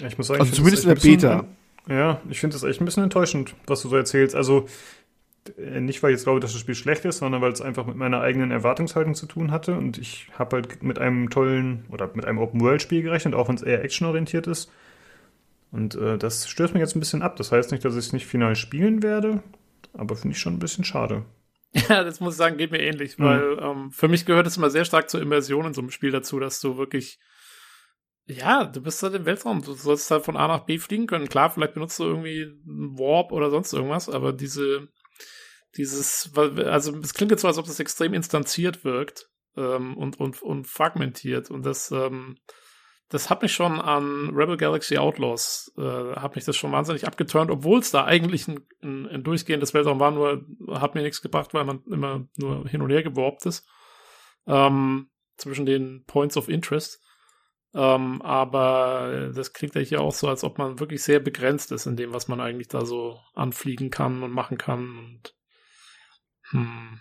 Ja. 0.00 0.06
Ich 0.06 0.16
muss 0.16 0.28
sagen, 0.28 0.40
also 0.40 0.52
zumindest 0.52 0.84
in 0.84 0.88
der 0.88 1.00
Beta. 1.00 1.44
ja, 1.88 2.20
ich 2.30 2.40
finde 2.40 2.54
das 2.54 2.62
echt 2.62 2.80
ein 2.80 2.84
bisschen 2.84 3.02
enttäuschend, 3.02 3.54
was 3.66 3.82
du 3.82 3.88
so 3.88 3.96
erzählst. 3.96 4.34
Also 4.34 4.66
äh, 5.58 5.80
nicht, 5.80 6.02
weil 6.02 6.10
ich 6.10 6.16
jetzt 6.16 6.24
glaube, 6.24 6.40
dass 6.40 6.52
das 6.52 6.60
Spiel 6.60 6.74
schlecht 6.74 7.04
ist, 7.04 7.18
sondern 7.18 7.42
weil 7.42 7.52
es 7.52 7.60
einfach 7.60 7.86
mit 7.86 7.96
meiner 7.96 8.20
eigenen 8.20 8.50
Erwartungshaltung 8.50 9.14
zu 9.14 9.26
tun 9.26 9.50
hatte. 9.50 9.76
Und 9.76 9.98
ich 9.98 10.28
habe 10.38 10.56
halt 10.56 10.82
mit 10.82 10.98
einem 10.98 11.30
tollen 11.30 11.84
oder 11.90 12.10
mit 12.14 12.24
einem 12.24 12.38
Open-World-Spiel 12.38 13.02
gerechnet, 13.02 13.34
auch 13.34 13.48
wenn 13.48 13.56
es 13.56 13.62
eher 13.62 13.82
actionorientiert 13.84 14.46
ist. 14.46 14.70
Und 15.72 15.94
äh, 15.94 16.18
das 16.18 16.48
stößt 16.48 16.74
mich 16.74 16.82
jetzt 16.82 16.94
ein 16.94 17.00
bisschen 17.00 17.22
ab. 17.22 17.36
Das 17.36 17.50
heißt 17.50 17.72
nicht, 17.72 17.84
dass 17.84 17.94
ich 17.94 18.06
es 18.06 18.12
nicht 18.12 18.26
final 18.26 18.54
spielen 18.54 19.02
werde, 19.02 19.42
aber 19.94 20.16
finde 20.16 20.36
ich 20.36 20.40
schon 20.40 20.54
ein 20.54 20.60
bisschen 20.60 20.84
schade. 20.84 21.24
Ja, 21.88 22.04
das 22.04 22.20
muss 22.20 22.34
ich 22.34 22.38
sagen, 22.38 22.58
geht 22.58 22.70
mir 22.70 22.82
ähnlich, 22.82 23.16
mhm. 23.16 23.24
weil 23.24 23.58
ähm, 23.58 23.90
für 23.92 24.06
mich 24.06 24.26
gehört 24.26 24.46
es 24.46 24.58
immer 24.58 24.68
sehr 24.68 24.84
stark 24.84 25.08
zur 25.08 25.22
Immersion 25.22 25.64
in 25.64 25.72
so 25.72 25.80
einem 25.80 25.90
Spiel 25.90 26.10
dazu, 26.10 26.38
dass 26.38 26.60
du 26.60 26.76
wirklich, 26.76 27.18
ja, 28.26 28.66
du 28.66 28.82
bist 28.82 29.02
halt 29.02 29.14
im 29.14 29.24
Weltraum, 29.24 29.62
du 29.62 29.72
sollst 29.72 30.10
halt 30.10 30.22
von 30.22 30.36
A 30.36 30.48
nach 30.48 30.66
B 30.66 30.78
fliegen 30.78 31.06
können. 31.06 31.30
Klar, 31.30 31.48
vielleicht 31.48 31.72
benutzt 31.72 31.98
du 31.98 32.04
irgendwie 32.04 32.42
einen 32.42 32.98
Warp 32.98 33.32
oder 33.32 33.48
sonst 33.48 33.72
irgendwas, 33.72 34.10
aber 34.10 34.34
diese, 34.34 34.88
dieses, 35.78 36.30
also 36.36 36.94
es 36.98 37.14
klingt 37.14 37.30
jetzt 37.30 37.40
so, 37.40 37.48
als 37.48 37.56
ob 37.56 37.64
das 37.64 37.80
extrem 37.80 38.12
instanziert 38.12 38.84
wirkt 38.84 39.30
ähm, 39.56 39.96
und, 39.96 40.20
und, 40.20 40.42
und 40.42 40.66
fragmentiert 40.66 41.50
und 41.50 41.64
das, 41.64 41.90
ähm, 41.90 42.36
das 43.12 43.28
hat 43.28 43.42
mich 43.42 43.52
schon 43.52 43.78
an 43.78 44.30
Rebel 44.34 44.56
Galaxy 44.56 44.96
Outlaws, 44.96 45.70
äh, 45.76 46.16
hat 46.16 46.34
mich 46.34 46.44
das 46.44 46.56
schon 46.56 46.72
wahnsinnig 46.72 47.06
abgeturnt, 47.06 47.50
obwohl 47.50 47.80
es 47.80 47.90
da 47.90 48.04
eigentlich 48.04 48.48
ein, 48.48 48.60
ein, 48.82 49.06
ein 49.06 49.22
durchgehendes 49.22 49.74
Weltraum 49.74 50.00
war, 50.00 50.10
nur 50.10 50.46
hat 50.70 50.94
mir 50.94 51.02
nichts 51.02 51.20
gebracht, 51.20 51.52
weil 51.52 51.64
man 51.64 51.82
immer 51.84 52.26
nur 52.36 52.66
hin 52.66 52.80
und 52.80 52.90
her 52.90 53.02
geworbt 53.02 53.44
ist. 53.44 53.68
Ähm, 54.46 55.10
zwischen 55.36 55.66
den 55.66 56.04
Points 56.06 56.38
of 56.38 56.48
Interest. 56.48 57.02
Ähm, 57.74 58.22
aber 58.22 59.30
das 59.34 59.52
klingt 59.52 59.74
ja 59.74 59.82
hier 59.82 60.00
auch 60.00 60.12
so, 60.12 60.28
als 60.28 60.42
ob 60.42 60.56
man 60.56 60.80
wirklich 60.80 61.02
sehr 61.02 61.20
begrenzt 61.20 61.70
ist 61.70 61.86
in 61.86 61.96
dem, 61.96 62.14
was 62.14 62.28
man 62.28 62.40
eigentlich 62.40 62.68
da 62.68 62.86
so 62.86 63.18
anfliegen 63.34 63.90
kann 63.90 64.22
und 64.22 64.32
machen 64.32 64.56
kann. 64.56 64.98
Und 64.98 65.34
hm. 66.50 67.00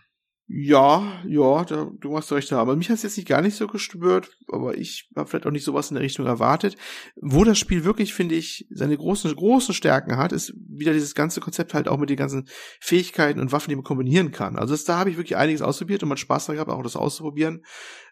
Ja, 0.53 1.13
ja, 1.25 1.63
da, 1.63 1.89
du 1.97 2.17
hast 2.17 2.29
recht. 2.33 2.51
Aber 2.51 2.75
mich 2.75 2.89
hat 2.89 2.97
es 2.97 3.03
jetzt 3.03 3.15
nicht 3.15 3.29
gar 3.29 3.41
nicht 3.41 3.55
so 3.55 3.67
gestört, 3.67 4.31
aber 4.49 4.77
ich 4.77 5.09
habe 5.15 5.29
vielleicht 5.29 5.45
auch 5.45 5.51
nicht 5.51 5.63
sowas 5.63 5.89
in 5.91 5.95
der 5.95 6.03
Richtung 6.03 6.25
erwartet. 6.25 6.75
Wo 7.15 7.45
das 7.45 7.57
Spiel 7.57 7.85
wirklich, 7.85 8.13
finde 8.13 8.35
ich, 8.35 8.67
seine 8.69 8.97
großen, 8.97 9.33
großen 9.33 9.73
Stärken 9.73 10.17
hat, 10.17 10.33
ist 10.33 10.53
wieder 10.67 10.91
dieses 10.91 11.15
ganze 11.15 11.39
Konzept 11.39 11.73
halt 11.73 11.87
auch 11.87 11.97
mit 11.97 12.09
den 12.09 12.17
ganzen 12.17 12.49
Fähigkeiten 12.81 13.39
und 13.39 13.53
Waffen, 13.53 13.69
die 13.69 13.77
man 13.77 13.85
kombinieren 13.85 14.31
kann. 14.31 14.57
Also 14.57 14.73
das, 14.73 14.83
da 14.83 14.97
habe 14.97 15.09
ich 15.09 15.15
wirklich 15.15 15.37
einiges 15.37 15.61
ausprobiert 15.61 16.03
und 16.03 16.09
man 16.09 16.17
Spaß 16.17 16.47
daran 16.47 16.57
gehabt, 16.57 16.71
auch 16.71 16.83
das 16.83 16.97
auszuprobieren. 16.97 17.63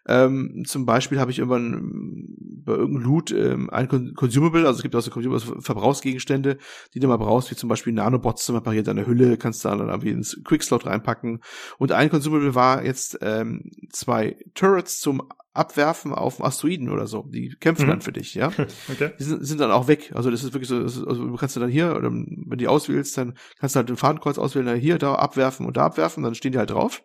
Ähm, 0.06 0.64
zum 0.66 0.86
Beispiel 0.86 1.20
habe 1.20 1.30
ich 1.30 1.38
irgendwann 1.38 2.26
bei 2.64 2.72
irgendeinem 2.72 3.04
Loot 3.04 3.30
ähm, 3.32 3.70
ein 3.70 3.88
Consumable, 4.14 4.66
also 4.66 4.78
es 4.78 4.82
gibt 4.82 4.94
auch 4.96 5.00
so 5.00 5.10
Consumable, 5.10 5.60
Verbrauchsgegenstände, 5.60 6.58
die 6.94 7.00
du 7.00 7.08
mal 7.08 7.16
brauchst, 7.16 7.50
wie 7.50 7.56
zum 7.56 7.68
Beispiel 7.68 7.92
Nanobots 7.92 8.44
zum 8.44 8.56
Reparieren 8.56 8.84
deiner 8.84 9.06
Hülle, 9.06 9.36
kannst 9.36 9.64
du 9.64 9.68
dann 9.68 9.88
irgendwie 9.88 10.10
ins 10.10 10.40
Quickslot 10.44 10.86
reinpacken. 10.86 11.40
Und 11.78 11.92
ein 11.92 12.10
Consumable 12.10 12.54
war 12.54 12.84
jetzt 12.84 13.18
ähm, 13.22 13.70
zwei 13.90 14.36
Turrets 14.54 15.00
zum 15.00 15.22
Abwerfen 15.52 16.14
auf 16.14 16.42
Asteroiden 16.42 16.90
oder 16.90 17.06
so. 17.06 17.22
Die 17.22 17.56
kämpfen 17.58 17.86
mhm. 17.86 17.90
dann 17.90 18.00
für 18.02 18.12
dich, 18.12 18.34
ja. 18.34 18.48
okay. 18.88 19.10
Die 19.18 19.24
sind, 19.24 19.44
sind 19.44 19.60
dann 19.60 19.72
auch 19.72 19.88
weg. 19.88 20.12
Also 20.14 20.30
das 20.30 20.44
ist 20.44 20.52
wirklich 20.52 20.68
so, 20.68 20.80
ist, 20.80 21.04
also 21.04 21.26
du 21.26 21.36
kannst 21.36 21.56
du 21.56 21.60
dann 21.60 21.70
hier, 21.70 21.96
oder 21.96 22.10
wenn 22.10 22.46
du 22.48 22.56
die 22.56 22.68
auswählst, 22.68 23.18
dann 23.18 23.34
kannst 23.58 23.74
du 23.74 23.78
halt 23.78 23.88
den 23.88 23.96
Fadenkreuz 23.96 24.38
auswählen, 24.38 24.78
hier, 24.78 24.98
da 24.98 25.14
abwerfen 25.16 25.66
und 25.66 25.76
da 25.76 25.86
abwerfen, 25.86 26.22
dann 26.22 26.34
stehen 26.34 26.52
die 26.52 26.58
halt 26.58 26.70
drauf. 26.70 27.02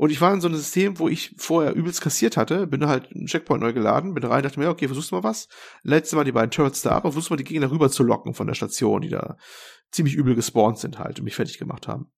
Und 0.00 0.08
ich 0.08 0.22
war 0.22 0.32
in 0.32 0.40
so 0.40 0.48
einem 0.48 0.56
System, 0.56 0.98
wo 0.98 1.10
ich 1.10 1.34
vorher 1.36 1.74
übelst 1.74 2.00
kassiert 2.00 2.38
hatte, 2.38 2.66
bin 2.66 2.86
halt 2.86 3.14
einen 3.14 3.26
Checkpoint 3.26 3.60
neu 3.60 3.74
geladen, 3.74 4.14
bin 4.14 4.24
rein, 4.24 4.42
dachte 4.42 4.58
mir, 4.58 4.70
okay, 4.70 4.86
versuchst 4.86 5.10
du 5.10 5.16
mal 5.16 5.24
was. 5.24 5.46
Letztes 5.82 6.16
Mal 6.16 6.24
die 6.24 6.32
beiden 6.32 6.50
Turrets 6.50 6.80
da, 6.80 6.92
aber 6.92 7.12
versuchst 7.12 7.28
du 7.28 7.34
mal 7.34 7.36
die 7.36 7.44
Gegner 7.44 7.70
rüber 7.70 7.90
zu 7.90 8.02
locken 8.02 8.32
von 8.32 8.46
der 8.46 8.54
Station, 8.54 9.02
die 9.02 9.10
da 9.10 9.36
ziemlich 9.90 10.14
übel 10.14 10.34
gespawnt 10.34 10.78
sind 10.78 10.98
halt 10.98 11.18
und 11.18 11.26
mich 11.26 11.34
fertig 11.34 11.58
gemacht 11.58 11.86
haben. 11.86 12.10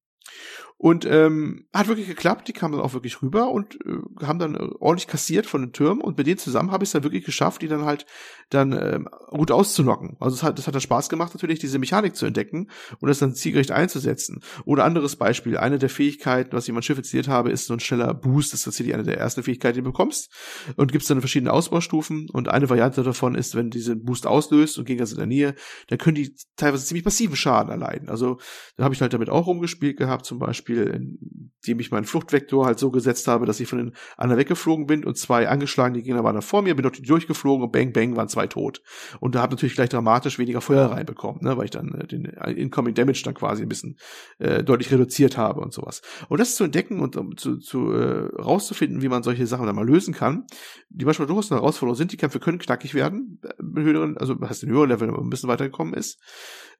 Und 0.83 1.05
ähm, 1.05 1.67
hat 1.73 1.87
wirklich 1.87 2.09
geklappt, 2.09 2.49
die 2.49 2.53
kamen 2.53 2.73
dann 2.73 2.83
auch 2.83 2.93
wirklich 2.93 3.23
rüber 3.23 3.53
und 3.53 3.79
äh, 3.87 4.27
haben 4.27 4.41
dann 4.41 4.57
äh, 4.57 4.69
ordentlich 4.81 5.07
kassiert 5.07 5.47
von 5.47 5.61
den 5.61 5.73
Türmen 5.73 6.01
und 6.01 6.19
mit 6.19 6.27
denen 6.27 6.39
zusammen 6.39 6.73
habe 6.73 6.83
ich 6.83 6.89
es 6.89 6.93
dann 6.93 7.05
wirklich 7.05 7.25
geschafft, 7.25 7.63
die 7.63 7.69
dann 7.69 7.85
halt 7.85 8.05
dann 8.51 8.73
ähm, 8.73 9.09
gut 9.31 9.53
auszulocken. 9.53 10.17
Also 10.19 10.35
es 10.35 10.43
hat, 10.43 10.59
das 10.59 10.67
hat 10.67 10.75
dann 10.75 10.81
Spaß 10.81 11.09
gemacht, 11.09 11.33
natürlich 11.35 11.61
diese 11.61 11.79
Mechanik 11.79 12.17
zu 12.17 12.27
entdecken 12.27 12.69
und 12.99 13.09
das 13.09 13.21
dann 13.21 13.33
zielgericht 13.33 13.71
einzusetzen. 13.71 14.41
Oder 14.65 14.83
anderes 14.85 15.15
Beispiel, 15.15 15.57
eine 15.57 15.79
der 15.79 15.89
Fähigkeiten, 15.89 16.51
was 16.53 16.65
ich 16.65 16.71
in 16.71 16.75
mein 16.75 16.83
Schiff 16.83 16.99
installiert 16.99 17.29
habe, 17.29 17.53
ist 17.53 17.67
so 17.67 17.75
ein 17.75 17.81
schneller 17.81 18.13
Boost. 18.13 18.53
Das 18.53 18.61
ist 18.61 18.65
tatsächlich 18.65 18.93
eine 18.93 19.05
der 19.05 19.19
ersten 19.19 19.45
Fähigkeiten, 19.45 19.77
die 19.77 19.83
du 19.83 19.91
bekommst. 19.91 20.33
Und 20.75 20.91
gibt 20.91 21.03
es 21.03 21.09
dann 21.09 21.21
verschiedene 21.21 21.53
Ausbaustufen 21.53 22.29
und 22.29 22.49
eine 22.49 22.69
Variante 22.69 23.05
davon 23.05 23.37
ist, 23.37 23.55
wenn 23.55 23.71
diesen 23.71 24.05
Boost 24.05 24.27
auslöst 24.27 24.79
und 24.79 24.85
Gegner 24.87 25.07
sind 25.07 25.19
in 25.19 25.21
der 25.21 25.27
Nähe, 25.29 25.55
dann 25.87 25.99
können 25.99 26.17
die 26.17 26.35
teilweise 26.57 26.85
ziemlich 26.85 27.05
massiven 27.05 27.37
Schaden 27.37 27.71
erleiden. 27.71 28.09
Also 28.09 28.39
da 28.77 28.83
habe 28.83 28.97
ich 28.97 29.01
halt 29.01 29.13
damit 29.13 29.31
auch 29.31 29.47
rumgespielt 29.47 29.97
gehabt 29.97 30.27
zum 30.27 30.41
Beispiel 30.41 30.72
Beispiel, 30.73 31.19
indem 31.63 31.81
ich 31.81 31.91
meinen 31.91 32.05
Fluchtvektor 32.05 32.67
halt 32.67 32.79
so 32.79 32.91
gesetzt 32.91 33.29
habe, 33.29 33.47
dass 33.47 33.61
ich 33.61 33.69
von 33.69 33.79
den 33.79 33.93
anderen 34.17 34.41
weggeflogen 34.41 34.87
bin 34.87 35.05
und 35.05 35.17
zwei 35.17 35.49
angeschlagene 35.49 36.03
Gegner 36.03 36.25
waren 36.25 36.35
da 36.35 36.41
vor 36.41 36.63
mir, 36.63 36.75
bin 36.75 36.83
dort 36.83 37.09
durchgeflogen 37.09 37.65
und 37.65 37.73
bang, 37.73 37.93
bang, 37.93 38.17
waren 38.17 38.29
zwei 38.29 38.47
tot. 38.47 38.83
Und 39.21 39.35
da 39.35 39.43
habe 39.43 39.55
natürlich 39.55 39.75
gleich 39.75 39.89
dramatisch 39.89 40.39
weniger 40.39 40.61
Feuer 40.61 40.87
reinbekommen, 40.87 41.43
ne, 41.43 41.57
weil 41.57 41.67
ich 41.67 41.71
dann 41.71 41.95
äh, 41.95 42.07
den 42.07 42.25
Incoming 42.25 42.95
Damage 42.95 43.23
dann 43.25 43.35
quasi 43.35 43.63
ein 43.63 43.69
bisschen 43.69 43.97
äh, 44.39 44.65
deutlich 44.65 44.91
reduziert 44.91 45.37
habe 45.37 45.61
und 45.61 45.73
sowas. 45.73 46.03
Und 46.29 46.41
das 46.41 46.57
zu 46.57 46.65
entdecken 46.65 47.01
und 47.01 47.17
um, 47.17 47.37
zu, 47.37 47.59
zu 47.59 47.93
äh, 47.93 48.35
rauszufinden, 48.41 49.03
wie 49.03 49.09
man 49.09 49.23
solche 49.23 49.47
Sachen 49.47 49.67
dann 49.67 49.77
mal 49.77 49.87
lösen 49.87 50.15
kann, 50.15 50.47
die 50.89 51.05
manchmal 51.05 51.29
durchaus 51.29 51.53
eine 51.53 51.61
Herausforderung 51.61 51.97
sind, 51.97 52.13
die 52.13 52.17
Kämpfe 52.17 52.41
können 52.41 52.59
knackig 52.59 52.95
werden, 52.95 53.41
äh, 53.45 53.81
höheren, 53.81 54.17
also 54.19 54.37
heißt 54.41 54.65
in 54.65 54.71
höheren 54.71 54.89
Level, 54.89 55.09
wenn 55.09 55.15
man 55.15 55.25
ein 55.25 55.31
bisschen 55.31 55.49
weitergekommen 55.49 55.95
ist. 55.95 56.21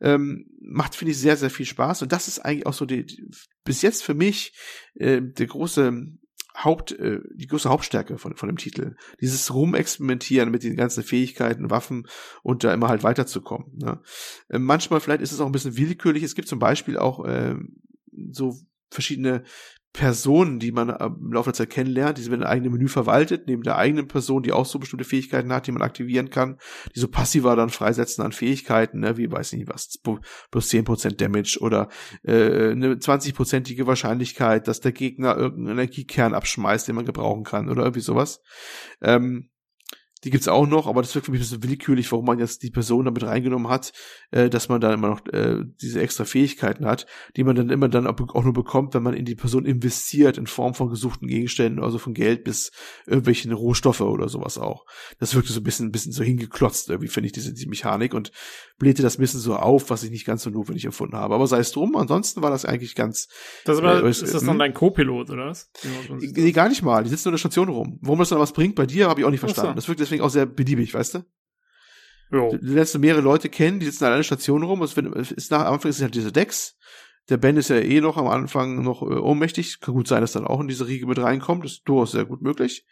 Ähm, 0.03 0.51
macht, 0.61 0.95
finde 0.95 1.13
ich, 1.13 1.19
sehr, 1.19 1.37
sehr 1.37 1.51
viel 1.51 1.67
Spaß. 1.67 2.03
Und 2.03 2.13
das 2.13 2.29
ist 2.29 2.41
eigentlich 2.41 2.67
auch 2.67 2.75
so 2.75 2.85
die, 2.85 3.07
die 3.07 3.25
bis 3.65 3.83
jetzt 3.83 4.03
für 4.03 4.15
mich 4.15 4.53
äh, 4.95 5.23
der 5.23 5.47
große 5.47 6.07
Haupt, 6.57 6.93
äh, 6.93 7.21
die 7.35 7.47
große 7.47 7.69
Hauptstärke 7.69 8.19
von, 8.19 8.37
von 8.37 8.49
dem 8.49 8.59
Titel. 8.59 8.97
Dieses 9.21 9.53
Rumexperimentieren 9.55 10.51
mit 10.51 10.65
den 10.65 10.77
ganzen 10.77 11.03
Fähigkeiten, 11.03 11.71
Waffen 11.71 12.07
und 12.43 12.65
da 12.65 12.75
immer 12.75 12.89
halt 12.89 13.03
weiterzukommen. 13.03 13.79
Ne? 13.79 14.03
Äh, 14.49 14.59
manchmal 14.59 15.01
vielleicht 15.01 15.23
ist 15.23 15.33
es 15.33 15.41
auch 15.41 15.47
ein 15.47 15.53
bisschen 15.53 15.77
willkürlich. 15.77 16.23
Es 16.23 16.35
gibt 16.35 16.49
zum 16.49 16.59
Beispiel 16.59 16.99
auch 16.99 17.25
äh, 17.25 17.57
so 18.31 18.59
verschiedene 18.91 19.45
Personen, 19.93 20.59
die 20.59 20.73
man 20.73 20.89
im 20.89 21.33
Laufe 21.33 21.51
der 21.51 21.55
Zeit 21.55 21.71
kennenlernt, 21.71 22.17
die 22.17 22.27
werden 22.31 22.43
ein 22.43 22.49
eigenes 22.49 22.73
Menü 22.73 22.89
verwaltet, 22.89 23.47
neben 23.47 23.63
der 23.63 23.77
eigenen 23.77 24.09
Person, 24.09 24.43
die 24.43 24.53
auch 24.53 24.65
so 24.65 24.79
bestimmte 24.79 25.05
Fähigkeiten 25.05 25.53
hat, 25.53 25.67
die 25.67 25.73
man 25.73 25.83
aktivieren 25.83 26.31
kann, 26.31 26.57
die 26.95 27.01
so 27.01 27.09
passiver 27.09 27.57
dann 27.57 27.69
freisetzen 27.69 28.25
an 28.25 28.33
Fähigkeiten, 28.33 29.01
ne, 29.01 29.19
wie 29.19 29.31
weiß 29.31 29.53
nicht 29.53 29.69
was, 29.69 29.99
plus 30.51 30.71
10% 30.71 31.17
Damage 31.17 31.59
oder 31.61 31.89
äh, 32.23 32.71
eine 32.71 32.95
20%ige 32.95 33.87
Wahrscheinlichkeit, 33.87 34.67
dass 34.67 34.81
der 34.81 34.93
Gegner 34.93 35.37
irgendeinen 35.37 35.79
Energiekern 35.79 36.33
abschmeißt, 36.33 36.89
den 36.89 36.95
man 36.95 37.05
gebrauchen 37.05 37.45
kann 37.45 37.69
oder 37.69 37.83
irgendwie 37.83 38.01
sowas. 38.01 38.41
Ähm, 39.03 39.51
die 40.25 40.31
gibt's 40.31 40.49
auch 40.49 40.67
noch, 40.67 40.87
aber 40.87 41.03
das 41.03 41.15
wirkt 41.15 41.27
für 41.27 41.33
mich 41.33 41.41
ein 41.41 41.43
bisschen 41.43 41.63
willkürlich, 41.63 42.11
warum 42.13 42.25
man 42.25 42.39
jetzt 42.39 42.63
die 42.63 42.71
Person 42.71 43.05
damit 43.07 43.25
reingenommen 43.25 43.69
hat, 43.69 43.93
äh, 44.31 44.49
dass 44.49 44.69
man 44.69 44.81
da 44.81 44.93
immer 44.93 45.09
noch 45.09 45.27
äh, 45.33 45.65
diese 45.81 46.01
extra 46.01 46.25
Fähigkeiten 46.25 46.87
hat, 46.87 47.07
die 47.37 47.45
man 47.45 47.57
dann 47.57 47.71
immer 47.71 47.89
dann 47.89 48.07
auch 48.07 48.45
nur 48.45 48.53
bekommt, 48.53 48.95
wenn 48.95 49.03
man 49.03 49.15
in 49.15 49.25
die 49.25 49.35
Person 49.35 49.65
investiert, 49.65 50.39
in 50.39 50.47
Form 50.47 50.75
von 50.75 50.89
gesuchten 50.89 51.27
Gegenständen, 51.27 51.83
also 51.83 51.99
von 51.99 52.15
Geld 52.15 52.45
bis 52.45 52.71
irgendwelche 53.07 53.53
Rohstoffe 53.53 54.01
oder 54.01 54.29
sowas 54.29 54.59
auch. 54.59 54.87
Das 55.19 55.35
wirkte 55.35 55.53
so 55.53 55.61
ein 55.61 55.65
bisschen, 55.65 55.89
ein 55.89 55.93
bisschen 55.93 56.13
so 56.13 56.23
hingeklotzt, 56.23 56.89
irgendwie 56.89 57.09
finde 57.09 57.27
ich 57.27 57.33
diese, 57.33 57.53
diese 57.53 57.69
Mechanik 57.69 58.15
und 58.15 58.31
blähte 58.79 59.03
das 59.03 59.17
ein 59.17 59.21
bisschen 59.21 59.41
so 59.41 59.55
auf, 59.55 59.91
was 59.91 60.03
ich 60.03 60.11
nicht 60.11 60.25
ganz 60.25 60.43
so 60.43 60.51
notwendig 60.51 60.85
erfunden 60.85 61.17
habe. 61.17 61.35
Aber 61.35 61.47
sei 61.47 61.59
es 61.59 61.71
drum, 61.71 61.97
ansonsten 61.97 62.43
war 62.43 62.51
das 62.51 62.65
eigentlich 62.65 62.95
ganz. 62.95 63.29
Das 63.65 63.79
aber, 63.79 64.03
äh, 64.03 64.11
ist 64.11 64.23
das 64.23 64.33
dann 64.33 64.51
hm? 64.51 64.59
dein 64.59 64.75
Co-Pilot, 64.75 65.31
oder 65.31 65.47
was? 65.47 65.71
Nee, 66.11 66.51
gar 66.51 66.69
nicht 66.69 66.83
mal. 66.83 67.05
Die 67.05 67.11
sitzen 67.11 67.29
nur 67.29 67.33
in 67.33 67.35
der 67.35 67.39
Station 67.39 67.69
rum. 67.69 67.99
Warum 68.03 68.19
das 68.19 68.31
dann 68.31 68.41
was 68.41 68.53
bringt 68.53 68.75
bei 68.75 68.87
dir, 68.87 69.09
habe 69.09 69.21
ich 69.21 69.27
auch 69.27 69.31
nicht 69.31 69.41
verstanden. 69.41 69.73
So. 69.73 69.77
Das 69.77 69.89
wirkt 69.89 70.01
deswegen 70.13 70.25
auch 70.25 70.31
sehr 70.31 70.47
beliebig, 70.47 70.95
weißt 70.95 71.15
du? 71.15 71.25
Jo. 72.31 72.51
Du 72.51 72.59
lernst 72.67 72.95
du 72.95 72.99
mehrere 72.99 73.21
Leute 73.23 73.49
kennen, 73.49 73.81
die 73.81 73.87
sitzen 73.87 74.05
an 74.05 74.13
einer 74.13 74.23
Station 74.23 74.63
rum. 74.63 74.83
Es 74.83 74.97
ist 75.33 75.51
nach 75.51 75.67
am 75.67 75.75
Anfang 75.75 75.91
ist 75.91 76.03
halt 76.03 76.15
diese 76.15 76.33
Decks. 76.33 76.77
Der 77.29 77.37
Ben 77.37 77.57
ist 77.57 77.71
ja 77.71 77.77
eh 77.77 78.01
noch 78.01 78.17
am 78.17 78.27
Anfang 78.27 78.83
noch 78.83 79.03
äh, 79.03 79.15
ohnmächtig. 79.15 79.81
Kann 79.81 79.95
gut 79.95 80.09
sein, 80.09 80.23
dass 80.23 80.33
dann 80.33 80.47
auch 80.47 80.61
in 80.61 80.67
diese 80.67 80.89
Riege 80.89 81.07
mit 81.07 81.19
reinkommt. 81.19 81.65
Das 81.65 81.73
ist 81.73 81.83
durchaus 81.85 82.13
sehr 82.13 82.25
gut 82.25 82.43
möglich. 82.43 82.85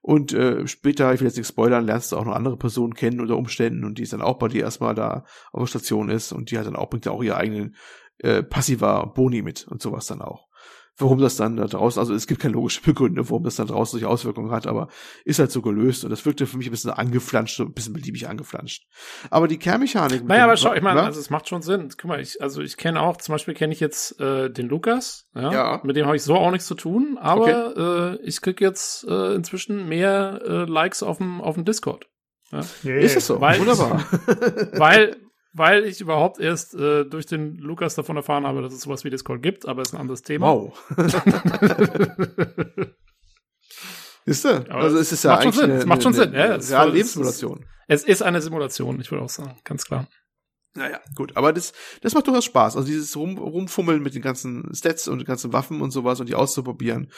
Und 0.00 0.32
äh, 0.32 0.66
später, 0.66 1.12
ich 1.12 1.20
will 1.20 1.26
jetzt 1.26 1.36
nicht 1.36 1.48
spoilern, 1.48 1.84
lernst 1.84 2.12
du 2.12 2.16
auch 2.16 2.24
noch 2.24 2.34
andere 2.34 2.56
Personen 2.56 2.94
kennen 2.94 3.20
unter 3.20 3.36
Umständen 3.36 3.84
und 3.84 3.98
die 3.98 4.02
ist 4.02 4.14
dann 4.14 4.22
auch 4.22 4.38
bei 4.38 4.48
dir 4.48 4.62
erstmal 4.62 4.94
da 4.94 5.24
auf 5.52 5.64
der 5.64 5.66
Station 5.78 6.08
ist 6.08 6.32
und 6.32 6.50
die 6.50 6.58
hat 6.58 6.66
dann 6.66 6.76
auch, 6.76 6.88
bringt 6.88 7.04
ja 7.04 7.12
auch 7.12 7.22
ihre 7.22 7.36
eigenen 7.36 7.76
äh, 8.18 8.42
passiver 8.42 9.12
Boni 9.14 9.42
mit 9.42 9.68
und 9.68 9.82
sowas 9.82 10.06
dann 10.06 10.22
auch 10.22 10.48
warum 10.96 11.18
das 11.18 11.36
dann 11.36 11.56
da 11.56 11.66
draußen, 11.66 11.98
also 11.98 12.14
es 12.14 12.26
gibt 12.26 12.40
keine 12.40 12.54
logische 12.54 12.80
Begründung, 12.82 13.28
warum 13.28 13.44
das 13.44 13.56
dann 13.56 13.66
draußen 13.66 13.92
solche 13.98 14.08
Auswirkungen 14.08 14.50
hat, 14.50 14.66
aber 14.66 14.88
ist 15.24 15.38
halt 15.38 15.50
so 15.50 15.62
gelöst 15.62 16.04
und 16.04 16.10
das 16.10 16.24
wirkte 16.24 16.46
für 16.46 16.56
mich 16.56 16.68
ein 16.68 16.70
bisschen 16.70 16.90
angeflanscht, 16.90 17.60
ein 17.60 17.72
bisschen 17.72 17.92
beliebig 17.92 18.28
angeflanscht. 18.28 18.84
Aber 19.30 19.48
die 19.48 19.58
Kernmechanik. 19.58 20.24
Naja, 20.24 20.44
aber 20.44 20.56
schau, 20.56 20.74
ich 20.74 20.82
meine, 20.82 21.02
also 21.02 21.20
es 21.20 21.30
macht 21.30 21.48
schon 21.48 21.62
Sinn. 21.62 21.88
Guck 21.96 22.08
mal, 22.08 22.20
ich, 22.20 22.40
also 22.40 22.62
ich 22.62 22.76
kenne 22.76 23.00
auch, 23.00 23.16
zum 23.16 23.32
Beispiel 23.32 23.54
kenne 23.54 23.72
ich 23.72 23.80
jetzt 23.80 24.20
äh, 24.20 24.50
den 24.50 24.68
Lukas, 24.68 25.26
ja, 25.34 25.52
ja. 25.52 25.80
mit 25.82 25.96
dem 25.96 26.06
habe 26.06 26.16
ich 26.16 26.22
so 26.22 26.36
auch 26.36 26.50
nichts 26.50 26.66
zu 26.66 26.74
tun, 26.74 27.18
aber 27.20 27.70
okay. 27.70 28.16
äh, 28.22 28.26
ich 28.26 28.40
krieg 28.40 28.60
jetzt 28.60 29.04
äh, 29.08 29.34
inzwischen 29.34 29.88
mehr 29.88 30.40
äh, 30.44 30.64
Likes 30.64 31.02
auf 31.02 31.18
dem 31.18 31.40
auf 31.40 31.54
dem 31.54 31.64
Discord. 31.64 32.06
Ja. 32.52 32.60
Yeah. 32.84 33.00
Ist 33.00 33.16
es 33.16 33.26
so? 33.26 33.40
Weil 33.40 33.58
Wunderbar. 33.58 34.04
Weil, 34.74 35.16
weil 35.54 35.84
ich 35.84 36.00
überhaupt 36.00 36.40
erst 36.40 36.74
äh, 36.74 37.04
durch 37.04 37.26
den 37.26 37.56
Lukas 37.56 37.94
davon 37.94 38.16
erfahren 38.16 38.46
habe, 38.46 38.60
dass 38.60 38.72
es 38.72 38.82
sowas 38.82 39.04
wie 39.04 39.10
Discord 39.10 39.42
gibt, 39.42 39.66
aber 39.66 39.82
ist 39.82 39.94
ein 39.94 40.00
anderes 40.00 40.22
Thema. 40.22 40.48
Wow. 40.48 40.78
Ist 44.26 44.42
du? 44.42 44.64
Also 44.70 44.96
es 44.96 45.12
ist 45.12 45.22
ja 45.24 45.36
eigentlich 45.36 45.62
eine, 45.62 45.74
es 45.74 45.84
macht 45.84 46.02
schon 46.02 46.14
Sinn. 46.14 46.30
Eine, 46.34 46.54
eine, 46.54 46.64
ja, 46.64 46.80
eine 46.80 46.92
Lebenssimulation. 46.92 47.66
Es 47.86 48.04
ist 48.04 48.22
eine 48.22 48.40
Simulation, 48.40 48.98
ich 48.98 49.10
würde 49.10 49.22
auch 49.22 49.28
sagen, 49.28 49.58
ganz 49.64 49.84
klar. 49.84 50.08
Naja, 50.76 50.98
gut, 51.14 51.36
aber 51.36 51.52
das, 51.52 51.72
das 52.00 52.14
macht 52.14 52.26
durchaus 52.26 52.44
Spaß. 52.46 52.76
Also 52.76 52.88
dieses 52.88 53.16
Rum, 53.16 53.38
Rumfummeln 53.38 54.02
mit 54.02 54.16
den 54.16 54.22
ganzen 54.22 54.74
Stats 54.74 55.06
und 55.06 55.18
den 55.18 55.24
ganzen 55.24 55.52
Waffen 55.52 55.80
und 55.80 55.92
sowas 55.92 56.18
und 56.18 56.28
die 56.28 56.34
auszuprobieren. 56.34 57.12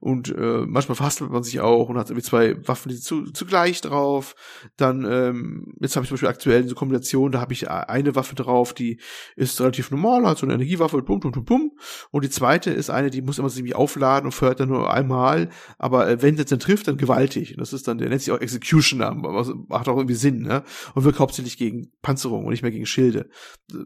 Und 0.00 0.34
äh, 0.34 0.64
manchmal 0.66 0.96
verhastelt 0.96 1.30
man 1.30 1.42
sich 1.42 1.60
auch 1.60 1.90
und 1.90 1.98
hat 1.98 2.08
irgendwie 2.08 2.26
zwei 2.26 2.66
Waffen 2.66 2.88
die 2.88 2.98
zu, 2.98 3.30
zugleich 3.32 3.82
drauf. 3.82 4.34
Dann, 4.78 5.04
ähm, 5.04 5.74
jetzt 5.78 5.94
habe 5.94 6.04
ich 6.04 6.08
zum 6.08 6.14
Beispiel 6.14 6.30
aktuell 6.30 6.62
diese 6.62 6.74
Kombination, 6.74 7.32
da 7.32 7.42
habe 7.42 7.52
ich 7.52 7.68
eine 7.68 8.14
Waffe 8.14 8.34
drauf, 8.34 8.72
die 8.72 8.98
ist 9.36 9.60
relativ 9.60 9.90
normal, 9.90 10.26
hat 10.26 10.38
so 10.38 10.46
eine 10.46 10.54
Energiewaffe, 10.54 11.02
bum, 11.02 11.20
bum, 11.20 11.32
bum, 11.32 11.44
bum. 11.44 11.72
Und 12.12 12.24
die 12.24 12.30
zweite 12.30 12.70
ist 12.70 12.88
eine, 12.88 13.10
die 13.10 13.20
muss 13.20 13.38
immer 13.38 13.50
so 13.50 13.58
irgendwie 13.58 13.74
aufladen 13.74 14.24
und 14.24 14.32
feuert 14.32 14.60
dann 14.60 14.70
nur 14.70 14.90
einmal. 14.90 15.50
Aber 15.76 16.08
äh, 16.08 16.22
wenn 16.22 16.38
sie 16.38 16.46
dann 16.46 16.60
trifft, 16.60 16.88
dann 16.88 16.96
gewaltig. 16.96 17.52
Und 17.52 17.60
das 17.60 17.74
ist 17.74 17.86
dann, 17.86 17.98
der 17.98 18.08
nennt 18.08 18.22
sich 18.22 18.32
auch 18.32 18.40
Executioner, 18.40 19.14
macht 19.14 19.88
auch 19.88 19.96
irgendwie 19.98 20.14
Sinn, 20.14 20.40
ne? 20.40 20.62
Und 20.94 21.04
wirkt 21.04 21.18
hauptsächlich 21.18 21.58
gegen 21.58 21.90
Panzerung 22.00 22.46
und 22.46 22.52
nicht 22.52 22.62
mehr 22.62 22.70
gegen 22.70 22.86
Schild. 22.86 23.01
Schilde. 23.02 23.28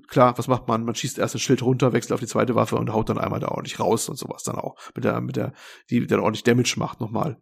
Klar, 0.08 0.36
was 0.36 0.46
macht 0.46 0.68
man? 0.68 0.84
Man 0.84 0.94
schießt 0.94 1.18
erst 1.18 1.34
das 1.34 1.42
Schild 1.42 1.62
runter, 1.62 1.92
wechselt 1.92 2.12
auf 2.12 2.20
die 2.20 2.26
zweite 2.26 2.54
Waffe 2.54 2.76
und 2.76 2.92
haut 2.92 3.08
dann 3.08 3.18
einmal 3.18 3.40
da 3.40 3.48
ordentlich 3.48 3.80
raus 3.80 4.08
und 4.08 4.18
sowas 4.18 4.42
dann 4.42 4.56
auch. 4.56 4.76
Mit 4.94 5.04
der, 5.04 5.20
mit 5.20 5.36
der, 5.36 5.52
die 5.90 6.06
dann 6.06 6.20
ordentlich 6.20 6.44
Damage 6.44 6.74
macht 6.76 7.00
nochmal. 7.00 7.38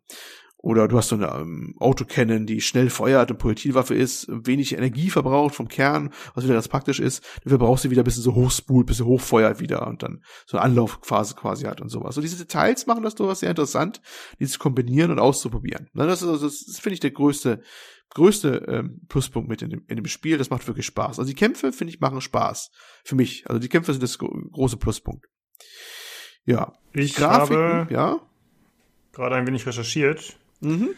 Oder 0.64 0.88
du 0.88 0.96
hast 0.96 1.09
so 1.09 1.16
eine 1.16 1.26
ähm, 1.26 1.74
Autocannon, 1.78 2.46
die 2.46 2.62
schnell 2.62 2.88
feuert, 2.88 3.28
eine 3.28 3.36
Projektilwaffe 3.36 3.94
ist, 3.94 4.26
wenig 4.30 4.74
Energie 4.74 5.10
verbraucht 5.10 5.55
vom 5.55 5.68
Kern, 5.68 6.09
was 6.34 6.44
wieder 6.44 6.55
ganz 6.55 6.68
praktisch 6.68 7.01
ist. 7.01 7.22
Dafür 7.42 7.59
brauchst 7.59 7.84
du 7.84 7.90
wieder 7.90 8.01
ein 8.01 8.06
bisschen 8.06 8.22
so 8.22 8.34
hochspult, 8.34 8.86
bisschen 8.86 9.05
hochfeuert 9.05 9.60
wieder 9.60 9.86
und 9.86 10.02
dann 10.02 10.22
so 10.46 10.56
eine 10.56 10.64
Anlaufphase 10.64 11.34
quasi 11.34 11.64
hat 11.64 11.82
und 11.82 11.90
sowas. 11.90 12.14
So 12.14 12.22
diese 12.22 12.38
Details 12.38 12.86
machen 12.86 13.02
das 13.02 13.14
durchaus 13.14 13.40
sehr 13.40 13.51
interessant, 13.51 14.01
die 14.40 14.46
zu 14.46 14.59
kombinieren 14.59 15.10
und 15.10 15.18
auszuprobieren. 15.18 15.90
Das, 15.92 16.22
ist, 16.22 16.42
das 16.42 16.78
finde 16.78 16.94
ich 16.94 17.01
der 17.01 17.10
größte, 17.10 17.60
größte 18.10 18.64
ähm, 18.68 19.01
Pluspunkt 19.09 19.48
mit 19.48 19.62
in 19.62 19.70
dem, 19.70 19.85
in 19.89 19.97
dem 19.97 20.06
Spiel. 20.06 20.39
Das 20.39 20.51
macht 20.51 20.66
wirklich 20.66 20.86
Spaß. 20.86 21.18
Also 21.18 21.28
die 21.28 21.35
Kämpfe, 21.35 21.72
finde 21.72 21.93
ich, 21.93 22.01
machen 22.01 22.20
Spaß. 22.20 22.70
Für 23.05 23.14
mich. 23.14 23.44
Also 23.48 23.59
die 23.59 23.68
Kämpfe 23.68 23.93
sind 23.93 24.02
das 24.02 24.18
große 24.18 24.76
Pluspunkt. 24.76 25.26
Ja. 26.44 26.72
Ich 26.93 27.14
Grafiken, 27.14 27.62
habe 27.62 27.93
ja? 27.93 28.20
gerade 29.12 29.36
ein 29.36 29.47
wenig 29.47 29.66
recherchiert. 29.66 30.36
Mhm. 30.60 30.90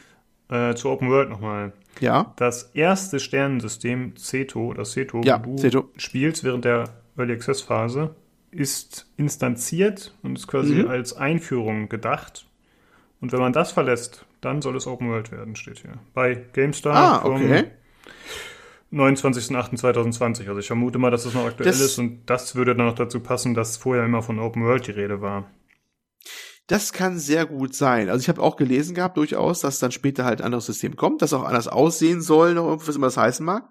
Äh, 0.48 0.74
zu 0.74 0.90
Open 0.90 1.10
World 1.10 1.30
nochmal. 1.30 1.72
Ja. 2.00 2.34
Das 2.36 2.70
erste 2.74 3.18
Sternensystem 3.18 4.16
Ceto, 4.16 4.74
das 4.74 4.92
Ceto, 4.92 5.22
ja, 5.22 5.44
wo 5.44 5.56
du 5.56 5.62
Ceto. 5.62 5.90
spielst 5.96 6.44
während 6.44 6.64
der 6.64 7.02
Early 7.16 7.32
Access 7.32 7.62
Phase, 7.62 8.14
ist 8.50 9.10
instanziert 9.16 10.14
und 10.22 10.38
ist 10.38 10.46
quasi 10.46 10.74
mhm. 10.74 10.88
als 10.88 11.14
Einführung 11.14 11.88
gedacht. 11.88 12.46
Und 13.20 13.32
wenn 13.32 13.40
man 13.40 13.52
das 13.52 13.72
verlässt, 13.72 14.24
dann 14.46 14.62
soll 14.62 14.76
es 14.76 14.86
Open 14.86 15.10
World 15.10 15.32
werden, 15.32 15.56
steht 15.56 15.80
hier. 15.80 15.98
Bei 16.14 16.34
GameStar 16.34 16.94
ah, 16.94 17.26
okay. 17.26 17.66
vom 18.90 19.00
29.08.2020. 19.00 20.48
Also 20.48 20.58
ich 20.60 20.68
vermute 20.68 20.98
mal, 20.98 21.10
dass 21.10 21.24
das 21.24 21.34
noch 21.34 21.44
aktuell 21.44 21.68
das, 21.68 21.80
ist 21.80 21.98
und 21.98 22.24
das 22.26 22.54
würde 22.54 22.76
dann 22.76 22.86
noch 22.86 22.94
dazu 22.94 23.20
passen, 23.20 23.54
dass 23.54 23.76
vorher 23.76 24.04
immer 24.04 24.22
von 24.22 24.38
Open 24.38 24.64
World 24.64 24.86
die 24.86 24.92
Rede 24.92 25.20
war. 25.20 25.50
Das 26.68 26.92
kann 26.92 27.18
sehr 27.18 27.46
gut 27.46 27.74
sein. 27.74 28.08
Also 28.08 28.22
ich 28.22 28.28
habe 28.28 28.42
auch 28.42 28.56
gelesen 28.56 28.94
gehabt 28.94 29.16
durchaus, 29.16 29.60
dass 29.60 29.78
dann 29.78 29.92
später 29.92 30.24
halt 30.24 30.40
ein 30.40 30.46
anderes 30.46 30.66
System 30.66 30.96
kommt, 30.96 31.22
das 31.22 31.32
auch 31.32 31.44
anders 31.44 31.68
aussehen 31.68 32.22
soll, 32.22 32.54
noch 32.54 32.86
was 32.86 32.96
immer 32.96 33.08
das 33.08 33.16
heißen 33.16 33.44
mag. 33.44 33.68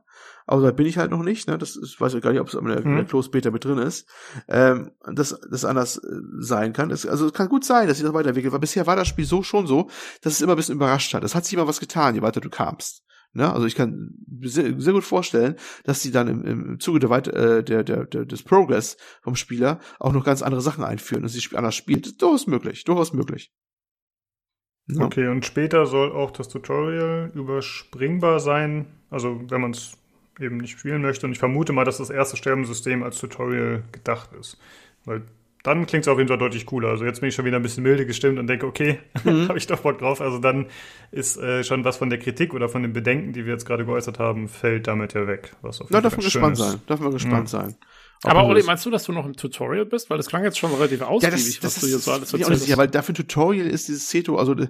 Aber 0.48 0.62
da 0.62 0.72
bin 0.72 0.86
ich 0.86 0.98
halt 0.98 1.12
noch 1.12 1.24
nicht. 1.24 1.48
Ne? 1.48 1.58
Das 1.58 1.76
ich 1.76 2.00
weiß 2.00 2.14
ich 2.14 2.22
gar 2.22 2.32
nicht, 2.32 2.40
ob 2.40 2.48
es 2.48 2.54
in 2.54 2.66
der, 2.66 2.84
hm. 2.84 2.96
der 2.96 3.06
Close 3.06 3.30
Beta 3.30 3.52
mit 3.52 3.66
drin 3.66 3.80
ist. 3.80 4.08
Ähm, 4.48 4.92
dass 5.12 5.40
das 5.50 5.66
anders 5.66 5.98
äh, 5.98 6.20
sein 6.40 6.74
kann. 6.74 6.92
Es, 6.92 7.06
also 7.06 7.28
es 7.28 7.34
kann 7.34 7.50
gut 7.50 7.66
sein, 7.66 7.88
dass 7.88 7.98
sich 7.98 8.06
das 8.06 8.14
weiterentwickelt. 8.14 8.54
Weil 8.54 8.60
bisher 8.60 8.86
war 8.86 8.96
das 8.96 9.08
Spiel 9.08 9.26
so 9.26 9.44
schon 9.44 9.66
so, 9.68 9.90
dass 10.22 10.34
es 10.34 10.42
immer 10.42 10.54
ein 10.54 10.58
bisschen 10.58 10.76
überrascht 10.76 11.14
hat. 11.14 11.24
Es 11.24 11.36
hat 11.36 11.46
sich 11.46 11.54
immer 11.54 11.68
was 11.68 11.80
getan, 11.80 12.16
je 12.16 12.22
weiter 12.22 12.42
du 12.42 12.50
kamst. 12.50 13.04
Ne? 13.36 13.52
Also 13.52 13.68
ich 13.68 13.76
kann 13.76 14.12
sehr, 14.42 14.80
sehr 14.80 14.94
gut 14.94 15.04
vorstellen, 15.04 15.56
dass 15.84 16.02
sie 16.02 16.12
dann 16.12 16.28
im, 16.28 16.46
im 16.46 16.80
Zuge 16.80 17.00
der, 17.00 17.10
Weit 17.10 17.28
äh, 17.28 17.64
der, 17.64 17.84
der, 17.84 18.06
der, 18.06 18.26
des 18.26 18.44
Progress 18.44 18.98
vom 19.22 19.36
Spieler 19.36 19.80
auch 20.00 20.14
noch 20.14 20.24
ganz 20.24 20.42
andere 20.42 20.62
Sachen 20.62 20.84
einführen, 20.84 21.24
dass 21.24 21.34
sie 21.34 21.56
anders 21.56 21.76
spielt. 21.76 22.22
Durchaus 22.22 22.48
möglich, 22.48 22.86
durchaus 22.86 23.14
möglich. 23.14 23.52
Ja. 24.88 25.06
Okay, 25.06 25.28
und 25.28 25.46
später 25.46 25.86
soll 25.86 26.12
auch 26.12 26.32
das 26.32 26.48
Tutorial 26.48 27.32
überspringbar 27.34 28.40
sein, 28.40 28.86
also 29.10 29.42
wenn 29.50 29.62
man 29.62 29.72
es 29.72 29.98
eben 30.40 30.58
nicht 30.58 30.80
spielen 30.80 31.02
möchte. 31.02 31.26
Und 31.26 31.32
ich 31.32 31.40
vermute 31.40 31.74
mal, 31.74 31.86
dass 31.86 31.98
das 31.98 32.10
erste 32.10 32.38
Sterbensystem 32.38 33.04
als 33.04 33.18
Tutorial 33.18 33.84
gedacht 33.92 34.30
ist. 34.40 34.58
Weil 35.06 35.24
dann 35.66 35.88
klingt 35.88 36.06
es 36.06 36.08
auf 36.08 36.20
jeden 36.20 36.28
Fall 36.28 36.38
deutlich 36.38 36.68
cooler. 36.68 36.90
Also 36.90 37.06
jetzt 37.06 37.22
bin 37.22 37.30
ich 37.30 37.36
schon 37.36 37.46
wieder 37.46 37.58
ein 37.58 37.64
bisschen 37.64 37.84
milde 37.84 38.06
gestimmt 38.06 38.38
und 38.38 38.46
denke, 38.46 38.68
okay, 38.68 39.00
mhm. 39.24 39.48
habe 39.48 39.58
ich 39.58 39.66
doch 39.66 39.80
Bock 39.80 39.98
drauf. 39.98 40.22
Also 40.22 40.38
dann 40.38 40.68
ist 41.12 41.38
äh, 41.38 41.64
schon 41.64 41.84
was 41.84 41.98
von 41.98 42.10
der 42.10 42.20
Kritik 42.20 42.54
oder 42.54 42.70
von 42.70 42.84
den 42.84 42.94
Bedenken, 42.94 43.34
die 43.34 43.46
wir 43.46 43.54
jetzt 43.54 43.66
gerade 43.66 43.84
geäußert 43.84 44.20
haben, 44.20 44.48
fällt 44.48 44.88
damit 44.88 45.14
ja 45.16 45.28
weg. 45.28 45.56
Was 45.62 45.82
auf 45.82 45.88
jeden 45.88 45.96
ja, 45.96 46.02
darf 46.02 46.18
man 46.18 46.24
gespannt 46.24 46.60
ist. 46.60 46.64
sein. 46.64 46.82
Darf 46.86 47.00
man 47.00 47.12
gespannt 47.12 47.44
mhm. 47.44 47.48
sein. 47.48 47.76
Aber 48.26 48.46
Olli, 48.46 48.64
meinst 48.64 48.86
du, 48.86 48.90
dass 48.90 49.04
du 49.04 49.12
noch 49.12 49.26
im 49.26 49.36
Tutorial 49.36 49.86
bist? 49.86 50.10
Weil 50.10 50.18
das 50.18 50.28
klang 50.28 50.44
jetzt 50.44 50.58
schon 50.58 50.74
relativ 50.74 51.02
ausgiebig, 51.02 51.46
ja, 51.46 51.62
das, 51.62 51.76
das 51.76 51.76
was 51.76 51.82
du 51.82 51.88
jetzt 51.88 52.04
so 52.06 52.12
alles 52.12 52.34
erzählst. 52.34 52.68
Ja, 52.68 52.78
weil 52.78 52.88
dafür 52.88 53.14
ein 53.14 53.16
Tutorial 53.16 53.68
ist 53.68 53.88
dieses 53.88 54.08
Ceto, 54.08 54.38
also 54.38 54.54
äh, 54.54 54.68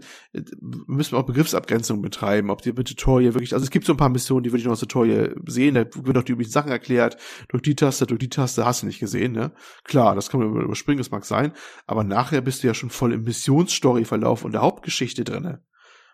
müssen 0.61 1.13
wir 1.13 1.19
auch 1.19 1.25
Begriffsabgrenzung 1.25 2.01
betreiben, 2.01 2.49
ob 2.49 2.61
die 2.61 2.73
mit 2.73 2.87
Tutorial 2.87 3.33
wirklich, 3.33 3.53
also 3.53 3.63
es 3.63 3.71
gibt 3.71 3.85
so 3.85 3.93
ein 3.93 3.97
paar 3.97 4.09
Missionen, 4.09 4.43
die 4.43 4.51
würde 4.51 4.59
ich 4.59 4.65
noch 4.65 4.71
als 4.71 4.79
Tutorial 4.79 5.35
sehen, 5.47 5.75
da 5.75 5.85
wird 5.93 6.17
auch 6.17 6.23
die 6.23 6.33
üblichen 6.33 6.51
Sachen 6.51 6.71
erklärt, 6.71 7.17
durch 7.49 7.63
die 7.63 7.75
Taste, 7.75 8.05
durch 8.05 8.19
die 8.19 8.29
Taste 8.29 8.65
hast 8.65 8.81
du 8.81 8.87
nicht 8.87 8.99
gesehen, 8.99 9.31
ne? 9.31 9.51
Klar, 9.83 10.15
das 10.15 10.29
kann 10.29 10.39
man 10.39 10.61
überspringen, 10.61 10.97
das 10.97 11.11
mag 11.11 11.25
sein, 11.25 11.53
aber 11.87 12.03
nachher 12.03 12.41
bist 12.41 12.63
du 12.63 12.67
ja 12.67 12.73
schon 12.73 12.89
voll 12.89 13.13
im 13.13 13.23
Missionsstory-Verlauf 13.23 14.43
und 14.43 14.53
der 14.53 14.61
Hauptgeschichte 14.61 15.23
drinne 15.23 15.63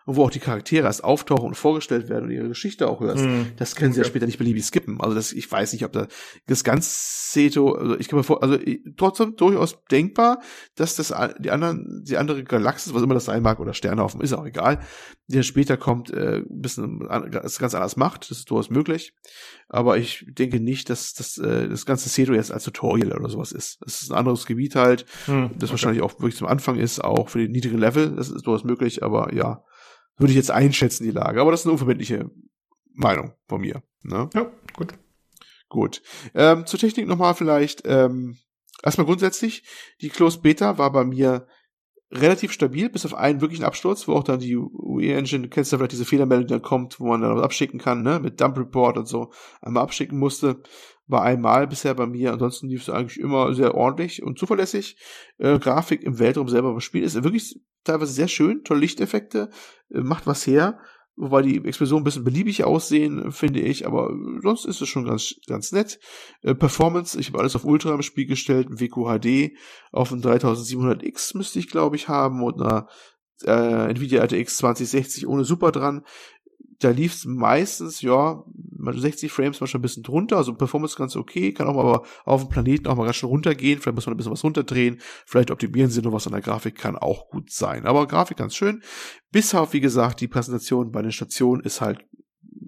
und 0.06 0.16
wo 0.16 0.24
auch 0.24 0.30
die 0.30 0.40
Charaktere 0.40 0.86
erst 0.86 1.04
auftauchen 1.04 1.46
und 1.46 1.54
vorgestellt 1.54 2.08
werden 2.08 2.24
und 2.24 2.30
ihre 2.30 2.48
Geschichte 2.48 2.88
auch 2.88 3.00
hörst, 3.00 3.24
mm. 3.24 3.52
das 3.56 3.76
können 3.76 3.92
sie 3.92 4.00
ja 4.00 4.04
später 4.04 4.26
nicht 4.26 4.38
beliebig 4.38 4.64
skippen. 4.64 5.00
Also 5.00 5.14
das, 5.14 5.32
ich 5.32 5.50
weiß 5.50 5.72
nicht, 5.72 5.84
ob 5.84 5.92
da 5.92 6.06
das 6.46 6.64
ganz 6.64 7.32
Seto, 7.32 7.72
also 7.72 7.98
ich 7.98 8.08
kann 8.08 8.18
mir 8.18 8.24
vor, 8.24 8.42
also 8.42 8.58
trotzdem 8.96 9.36
durchaus 9.36 9.84
denkbar, 9.90 10.40
dass 10.74 10.96
das 10.96 11.14
die 11.38 11.50
anderen, 11.50 12.04
die 12.06 12.16
andere 12.16 12.44
Galaxis, 12.44 12.94
was 12.94 13.02
immer 13.02 13.14
das 13.14 13.24
sein 13.24 13.42
mag, 13.42 13.60
oder 13.60 13.74
Sternhaufen, 13.74 14.20
ist 14.20 14.32
auch 14.32 14.44
egal, 14.44 14.80
die 15.28 15.34
dann 15.34 15.44
später 15.44 15.76
kommt, 15.76 16.10
äh, 16.10 16.38
ein 16.38 16.60
bisschen 16.60 17.00
das 17.30 17.58
ganz 17.58 17.74
anders 17.74 17.96
macht. 17.96 18.30
Das 18.30 18.38
ist 18.38 18.50
durchaus 18.50 18.70
möglich. 18.70 19.14
Aber 19.68 19.96
ich 19.96 20.26
denke 20.28 20.60
nicht, 20.60 20.90
dass 20.90 21.14
das, 21.14 21.38
äh, 21.38 21.68
das 21.68 21.86
ganze 21.86 22.08
Seto 22.08 22.34
jetzt 22.34 22.52
als 22.52 22.64
Tutorial 22.64 23.12
oder 23.12 23.30
sowas 23.30 23.52
ist. 23.52 23.78
Das 23.82 24.02
ist 24.02 24.10
ein 24.10 24.18
anderes 24.18 24.46
Gebiet 24.46 24.74
halt, 24.74 25.06
mm. 25.26 25.46
das 25.54 25.64
okay. 25.64 25.70
wahrscheinlich 25.70 26.02
auch 26.02 26.12
wirklich 26.20 26.36
zum 26.36 26.48
Anfang 26.48 26.78
ist, 26.78 27.02
auch 27.02 27.28
für 27.28 27.38
den 27.38 27.52
niedrigen 27.52 27.78
Level. 27.78 28.14
Das 28.14 28.30
ist 28.30 28.46
durchaus 28.46 28.64
möglich, 28.64 29.02
aber 29.02 29.32
ja 29.34 29.64
würde 30.16 30.32
ich 30.32 30.36
jetzt 30.36 30.50
einschätzen, 30.50 31.04
die 31.04 31.10
Lage. 31.10 31.40
Aber 31.40 31.50
das 31.50 31.60
ist 31.60 31.66
eine 31.66 31.72
unverbindliche 31.72 32.30
Meinung 32.94 33.34
von 33.48 33.60
mir. 33.60 33.82
Ne? 34.02 34.28
Ja, 34.34 34.50
gut. 34.74 34.94
Gut. 35.68 36.02
Ähm, 36.34 36.66
zur 36.66 36.78
Technik 36.78 37.06
nochmal 37.06 37.34
vielleicht. 37.34 37.82
Ähm, 37.86 38.36
erstmal 38.82 39.06
grundsätzlich, 39.06 39.64
die 40.00 40.10
Closed 40.10 40.42
Beta 40.42 40.76
war 40.76 40.92
bei 40.92 41.04
mir 41.04 41.46
relativ 42.12 42.52
stabil, 42.52 42.90
bis 42.90 43.06
auf 43.06 43.14
einen 43.14 43.40
wirklichen 43.40 43.64
Absturz, 43.64 44.06
wo 44.06 44.12
auch 44.12 44.24
dann 44.24 44.38
die 44.38 44.54
UE-Engine, 44.56 45.48
kennst 45.48 45.72
du 45.72 45.78
vielleicht 45.78 45.92
diese 45.92 46.04
Fehlermeldung, 46.04 46.46
die 46.46 46.52
dann 46.52 46.62
kommt, 46.62 47.00
wo 47.00 47.06
man 47.06 47.22
dann 47.22 47.34
was 47.34 47.42
abschicken 47.42 47.80
kann, 47.80 48.02
ne, 48.02 48.20
mit 48.20 48.40
Dump 48.40 48.58
Report 48.58 48.98
und 48.98 49.06
so, 49.06 49.32
einmal 49.62 49.82
abschicken 49.82 50.18
musste. 50.18 50.62
War 51.06 51.22
einmal 51.22 51.66
bisher 51.66 51.94
bei 51.94 52.06
mir, 52.06 52.32
ansonsten 52.32 52.68
lief 52.68 52.82
es 52.82 52.90
eigentlich 52.90 53.18
immer 53.18 53.54
sehr 53.54 53.74
ordentlich 53.74 54.22
und 54.22 54.38
zuverlässig. 54.38 54.96
Äh, 55.38 55.58
Grafik 55.58 56.02
im 56.02 56.18
Weltraum 56.18 56.48
selber 56.48 56.70
beim 56.70 56.80
Spiel 56.80 57.02
ist 57.02 57.22
wirklich 57.22 57.60
teilweise 57.84 58.12
sehr 58.12 58.28
schön, 58.28 58.62
tolle 58.64 58.80
Lichteffekte, 58.80 59.50
äh, 59.90 60.00
macht 60.00 60.26
was 60.26 60.46
her, 60.46 60.78
wobei 61.16 61.42
die 61.42 61.64
Explosionen 61.64 62.02
ein 62.02 62.04
bisschen 62.04 62.24
beliebig 62.24 62.64
aussehen, 62.64 63.32
finde 63.32 63.60
ich, 63.60 63.86
aber 63.86 64.14
sonst 64.42 64.64
ist 64.64 64.80
es 64.80 64.88
schon 64.88 65.04
ganz, 65.04 65.34
ganz 65.46 65.72
nett. 65.72 65.98
Äh, 66.42 66.54
Performance, 66.54 67.18
ich 67.18 67.28
habe 67.28 67.40
alles 67.40 67.56
auf 67.56 67.64
Ultra 67.64 67.94
im 67.94 68.02
Spiel 68.02 68.26
gestellt, 68.26 68.68
ein 68.70 68.80
WQHD 68.80 69.56
auf 69.90 70.12
einem 70.12 70.22
3700X 70.22 71.36
müsste 71.36 71.58
ich, 71.58 71.68
glaube 71.68 71.96
ich, 71.96 72.08
haben 72.08 72.42
und 72.42 72.60
einer 72.60 72.88
äh, 73.44 73.90
Nvidia 73.90 74.22
RTX 74.22 74.58
2060 74.58 75.26
ohne 75.26 75.44
Super 75.44 75.72
dran 75.72 76.04
da 76.84 76.90
lief 76.90 77.14
es 77.14 77.24
meistens, 77.24 78.02
ja, 78.02 78.42
60 78.78 79.30
Frames 79.30 79.60
manchmal 79.60 79.78
ein 79.78 79.82
bisschen 79.82 80.02
drunter, 80.02 80.36
also 80.36 80.54
Performance 80.54 80.96
ganz 80.96 81.14
okay, 81.16 81.52
kann 81.52 81.68
auch 81.68 81.74
mal 81.74 81.82
aber 81.82 82.02
auf 82.24 82.42
dem 82.42 82.48
Planeten 82.48 82.88
auch 82.88 82.96
mal 82.96 83.04
ganz 83.04 83.16
schön 83.16 83.28
runtergehen, 83.28 83.80
vielleicht 83.80 83.94
muss 83.94 84.06
man 84.06 84.14
ein 84.14 84.16
bisschen 84.16 84.32
was 84.32 84.44
runterdrehen, 84.44 85.00
vielleicht 85.24 85.50
optimieren 85.50 85.90
sie 85.90 86.02
noch 86.02 86.12
was 86.12 86.26
an 86.26 86.32
der 86.32 86.42
Grafik, 86.42 86.76
kann 86.76 86.96
auch 86.96 87.28
gut 87.28 87.50
sein. 87.50 87.86
Aber 87.86 88.06
Grafik 88.06 88.38
ganz 88.38 88.56
schön. 88.56 88.82
Bis 89.30 89.54
auf, 89.54 89.72
wie 89.72 89.80
gesagt, 89.80 90.20
die 90.20 90.28
Präsentation 90.28 90.90
bei 90.90 91.02
den 91.02 91.12
Stationen 91.12 91.62
ist 91.62 91.80
halt 91.80 92.04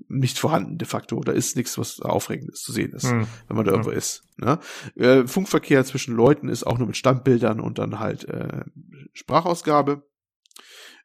nicht 0.09 0.39
vorhanden 0.39 0.78
de 0.78 0.86
facto. 0.86 1.20
Da 1.20 1.32
ist 1.32 1.57
nichts, 1.57 1.77
was 1.77 2.01
aufregendes 2.01 2.62
zu 2.62 2.73
sehen 2.73 2.93
ist, 2.93 3.11
hm. 3.11 3.27
wenn 3.49 3.57
man 3.57 3.66
da 3.66 3.73
irgendwo 3.73 3.91
hm. 3.91 3.99
ist. 3.99 4.23
Ne? 4.36 4.59
Äh, 4.97 5.27
Funkverkehr 5.27 5.85
zwischen 5.85 6.15
Leuten 6.15 6.49
ist 6.49 6.65
auch 6.65 6.78
nur 6.78 6.86
mit 6.86 6.97
Standbildern 6.97 7.61
und 7.61 7.78
dann 7.78 7.99
halt 7.99 8.24
äh, 8.28 8.62
Sprachausgabe 9.12 10.05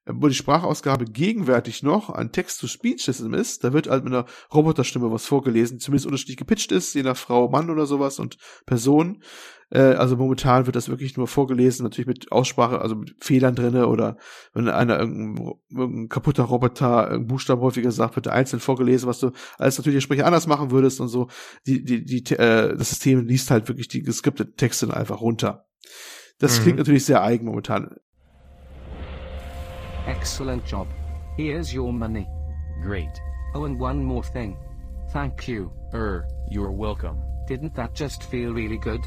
wo 0.06 0.28
die 0.28 0.36
Sprachausgabe 0.36 1.06
gegenwärtig 1.06 1.84
noch 1.84 2.10
ein 2.10 2.32
Text-to-Speech-System 2.32 3.34
ist, 3.34 3.64
da 3.64 3.74
wird 3.74 3.90
halt 3.90 4.04
mit 4.04 4.14
einer 4.14 4.26
Roboterstimme 4.54 5.12
was 5.12 5.26
vorgelesen, 5.26 5.80
zumindest 5.80 6.08
unterschiedlich 6.08 6.38
gepitcht 6.38 6.72
ist, 6.72 6.94
je 6.96 7.04
nach 7.04 7.18
Frau, 7.18 7.50
Mann 7.50 7.70
oder 7.70 7.86
sowas 7.86 8.20
und 8.20 8.38
Person. 8.66 9.22
Äh, 9.70 9.80
also 9.82 10.18
momentan 10.18 10.66
wird 10.66 10.76
das 10.76 10.90
wirklich 10.90 11.16
nur 11.18 11.28
vorgelesen, 11.28 11.84
natürlich 11.84 12.08
mit 12.08 12.32
Aussprache, 12.32 12.82
also 12.82 12.96
mit 12.96 13.16
Fehlern 13.20 13.56
drinne 13.56 13.88
oder 13.88 14.18
wenn 14.54 14.68
einer 14.68 15.00
irgendein, 15.00 15.54
irgendein 15.70 16.10
kaputter 16.10 16.44
Roboter 16.44 17.04
irgendein 17.04 17.28
Buchstaben 17.28 17.62
häufiger 17.62 17.92
sagt, 17.92 18.16
wird 18.16 18.28
einzeln 18.28 18.60
vorgelesen, 18.60 19.08
was 19.08 19.20
du 19.20 19.32
als 19.58 19.78
natürlich 19.78 20.04
Sprecher 20.04 20.26
anders 20.26 20.48
machen 20.48 20.72
würdest 20.72 21.00
und 21.02 21.10
so. 21.10 21.28
Die, 21.68 21.84
die, 21.84 22.04
die, 22.04 22.34
äh, 22.36 22.76
das 22.76 22.90
System 22.90 23.26
liest 23.26 23.52
halt 23.52 23.68
wirklich 23.68 23.88
die 23.88 24.02
geskripteten 24.02 24.56
Texte 24.56 24.92
einfach 24.96 25.22
runter. 25.22 25.68
Das 26.40 26.60
mhm. 26.60 26.64
klingt 26.64 26.78
natürlich 26.80 27.06
sehr 27.06 27.22
eigen 27.22 27.46
momentan. 27.46 27.96
Excellent 30.20 30.66
job. 30.66 30.86
Here's 31.38 31.74
your 31.74 31.94
money. 31.94 32.28
Great. 32.82 33.22
Oh, 33.56 33.64
and 33.64 33.80
one 33.80 34.04
more 34.04 34.22
thing. 34.22 34.58
Thank 35.12 35.48
you. 35.48 35.72
Er, 35.94 36.28
you're 36.50 36.74
welcome. 36.74 37.22
Didn't 37.48 37.74
that 37.76 37.94
just 37.94 38.24
feel 38.24 38.52
really 38.52 38.78
good? 38.78 39.00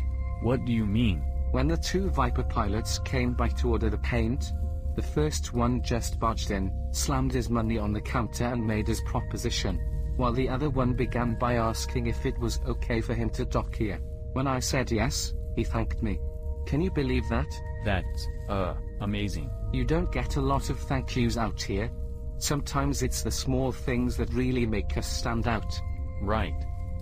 What 0.43 0.65
do 0.65 0.73
you 0.73 0.87
mean? 0.87 1.23
When 1.51 1.69
the 1.69 1.77
two 1.77 2.09
Viper 2.09 2.45
pilots 2.45 2.99
came 3.01 3.35
by 3.35 3.49
to 3.49 3.73
order 3.73 3.91
the 3.91 3.99
paint, 3.99 4.55
the 4.97 5.03
first 5.03 5.53
one 5.53 5.83
just 5.83 6.19
barged 6.19 6.51
in, 6.51 6.73
slammed 6.93 7.35
his 7.35 7.51
money 7.51 7.77
on 7.77 7.93
the 7.93 8.01
counter 8.01 8.47
and 8.47 8.67
made 8.67 8.89
his 8.89 9.03
proposition, 9.03 9.79
while 10.17 10.33
the 10.33 10.49
other 10.49 10.71
one 10.71 10.95
began 10.95 11.35
by 11.35 11.57
asking 11.57 12.07
if 12.07 12.25
it 12.25 12.39
was 12.39 12.59
okay 12.67 13.03
for 13.03 13.13
him 13.13 13.29
to 13.31 13.45
dock 13.45 13.77
here. 13.77 14.01
When 14.33 14.47
I 14.47 14.61
said 14.61 14.91
yes, 14.91 15.35
he 15.57 15.63
thanked 15.63 16.03
me. 16.03 16.19
Can 16.65 16.81
you 16.81 16.91
believe 16.91 17.29
that? 17.29 17.49
That's, 17.85 18.29
uh, 18.49 18.75
amazing. 19.03 19.51
You 19.73 19.85
don't 19.85 20.11
get 20.11 20.37
a 20.37 20.41
lot 20.41 20.71
of 20.71 20.79
thank 20.79 21.17
yous 21.17 21.37
out 21.37 21.61
here. 21.61 21.91
Sometimes 22.39 23.03
it's 23.03 23.23
the 23.23 23.31
small 23.31 23.73
things 23.73 24.17
that 24.17 24.33
really 24.33 24.67
make 24.67 24.97
us 24.97 25.07
stand 25.07 25.47
out. 25.47 25.81
Right. 26.23 26.55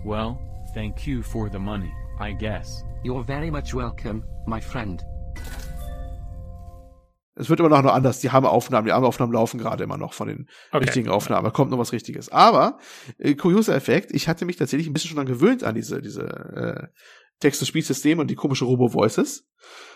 Well, 0.03 0.39
thank 0.73 1.07
you 1.07 1.23
for 1.23 1.49
the 1.49 1.59
money, 1.59 1.91
I 2.19 2.33
guess. 2.33 2.83
You're 3.03 3.23
very 3.23 3.49
much 3.49 3.73
welcome, 3.73 4.23
my 4.45 4.59
friend. 4.59 5.03
Es 7.35 7.49
wird 7.49 7.59
immer 7.59 7.69
noch 7.69 7.81
nur 7.81 7.93
anders. 7.93 8.19
Die 8.19 8.29
haben 8.29 8.45
Aufnahmen, 8.45 8.85
die 8.85 8.91
Aufnahmen 8.91 9.33
laufen 9.33 9.57
gerade 9.57 9.83
immer 9.83 9.97
noch 9.97 10.13
von 10.13 10.27
den 10.27 10.47
okay. 10.71 10.83
richtigen 10.83 11.09
Aufnahmen. 11.09 11.45
Da 11.45 11.49
kommt 11.49 11.71
noch 11.71 11.79
was 11.79 11.91
Richtiges. 11.91 12.29
Aber, 12.29 12.77
äh, 13.17 13.35
kurioser 13.35 13.73
Effekt, 13.73 14.11
ich 14.11 14.27
hatte 14.27 14.45
mich 14.45 14.57
tatsächlich 14.57 14.87
ein 14.87 14.93
bisschen 14.93 15.09
schon 15.09 15.17
dann 15.17 15.25
gewöhnt 15.25 15.63
an 15.63 15.73
diese, 15.73 16.01
diese 16.01 16.23
äh, 16.23 16.87
Text-to-Speech-System 17.41 18.19
und 18.19 18.29
die 18.29 18.35
komische 18.35 18.65
Robo-Voices. 18.65 19.47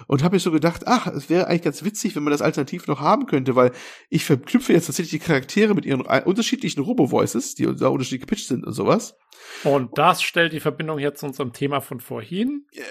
Und 0.07 0.23
habe 0.23 0.35
mir 0.35 0.39
so 0.39 0.51
gedacht, 0.51 0.84
ach, 0.85 1.07
es 1.07 1.30
wäre 1.30 1.47
eigentlich 1.47 1.63
ganz 1.63 1.84
witzig, 1.84 2.15
wenn 2.15 2.23
man 2.23 2.31
das 2.31 2.43
alternativ 2.43 2.85
noch 2.88 2.99
haben 2.99 3.26
könnte, 3.26 3.55
weil 3.55 3.72
ich 4.09 4.23
verknüpfe 4.23 4.73
jetzt 4.73 4.85
tatsächlich 4.85 5.22
die 5.22 5.26
Charaktere 5.26 5.73
mit 5.73 5.85
ihren 5.85 6.01
unterschiedlichen 6.01 6.81
Robo-Voices, 6.81 7.55
die 7.55 7.73
da 7.76 7.88
unterschiedlich 7.88 8.22
gepitcht 8.22 8.47
sind 8.47 8.65
und 8.65 8.73
sowas. 8.73 9.15
Und 9.63 9.97
das 9.97 10.22
stellt 10.22 10.53
die 10.53 10.59
Verbindung 10.59 10.99
jetzt 10.99 11.19
zu 11.22 11.26
unserem 11.26 11.51
Thema 11.51 11.81
von 11.81 11.99
vorhin. 11.99 12.67
Ja. 12.73 12.84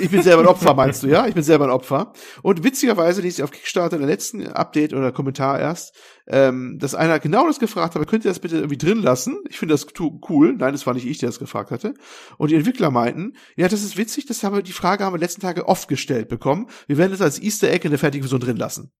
Ich 0.00 0.10
bin 0.10 0.22
selber 0.22 0.42
ein 0.42 0.48
Opfer, 0.48 0.74
meinst 0.74 1.02
du, 1.02 1.08
ja? 1.08 1.26
Ich 1.26 1.34
bin 1.34 1.42
selber 1.42 1.64
ein 1.64 1.70
Opfer. 1.70 2.12
Und 2.42 2.62
witzigerweise 2.62 3.22
ließ 3.22 3.38
ich 3.38 3.44
auf 3.44 3.50
Kickstarter 3.50 3.96
in 3.96 4.02
der 4.02 4.10
letzten 4.10 4.46
Update 4.46 4.94
oder 4.94 5.10
Kommentar 5.12 5.58
erst, 5.58 5.96
ähm, 6.28 6.78
dass 6.78 6.94
einer 6.94 7.18
genau 7.18 7.46
das 7.46 7.58
gefragt 7.58 7.94
hat, 7.94 8.06
könnt 8.08 8.24
ihr 8.24 8.30
das 8.30 8.40
bitte 8.40 8.56
irgendwie 8.56 8.78
drin 8.78 9.02
lassen? 9.02 9.38
Ich 9.48 9.58
finde 9.58 9.74
das 9.74 9.86
cool. 10.28 10.54
Nein, 10.56 10.72
das 10.72 10.86
war 10.86 10.94
nicht 10.94 11.06
ich, 11.06 11.18
der 11.18 11.28
das 11.28 11.38
gefragt 11.38 11.70
hatte. 11.70 11.94
Und 12.38 12.50
die 12.50 12.56
Entwickler 12.56 12.90
meinten, 12.90 13.34
ja, 13.56 13.68
das 13.68 13.82
ist 13.82 13.96
witzig, 13.96 14.26
das 14.26 14.42
haben 14.42 14.56
wir, 14.56 14.62
die 14.62 14.72
Frage 14.72 15.04
haben 15.04 15.14
wir 15.14 15.18
letzten 15.18 15.40
Tage 15.40 15.68
oft 15.68 15.88
gestellt 15.88 16.28
bekommen. 16.28 16.68
Wir 16.86 16.98
werden 16.98 17.12
das 17.12 17.20
als 17.20 17.40
Easter 17.40 17.70
Egg 17.70 17.84
in 17.84 17.90
der 17.90 17.98
fertigen 17.98 18.24
Version 18.24 18.40
drin 18.40 18.56
lassen. 18.56 18.90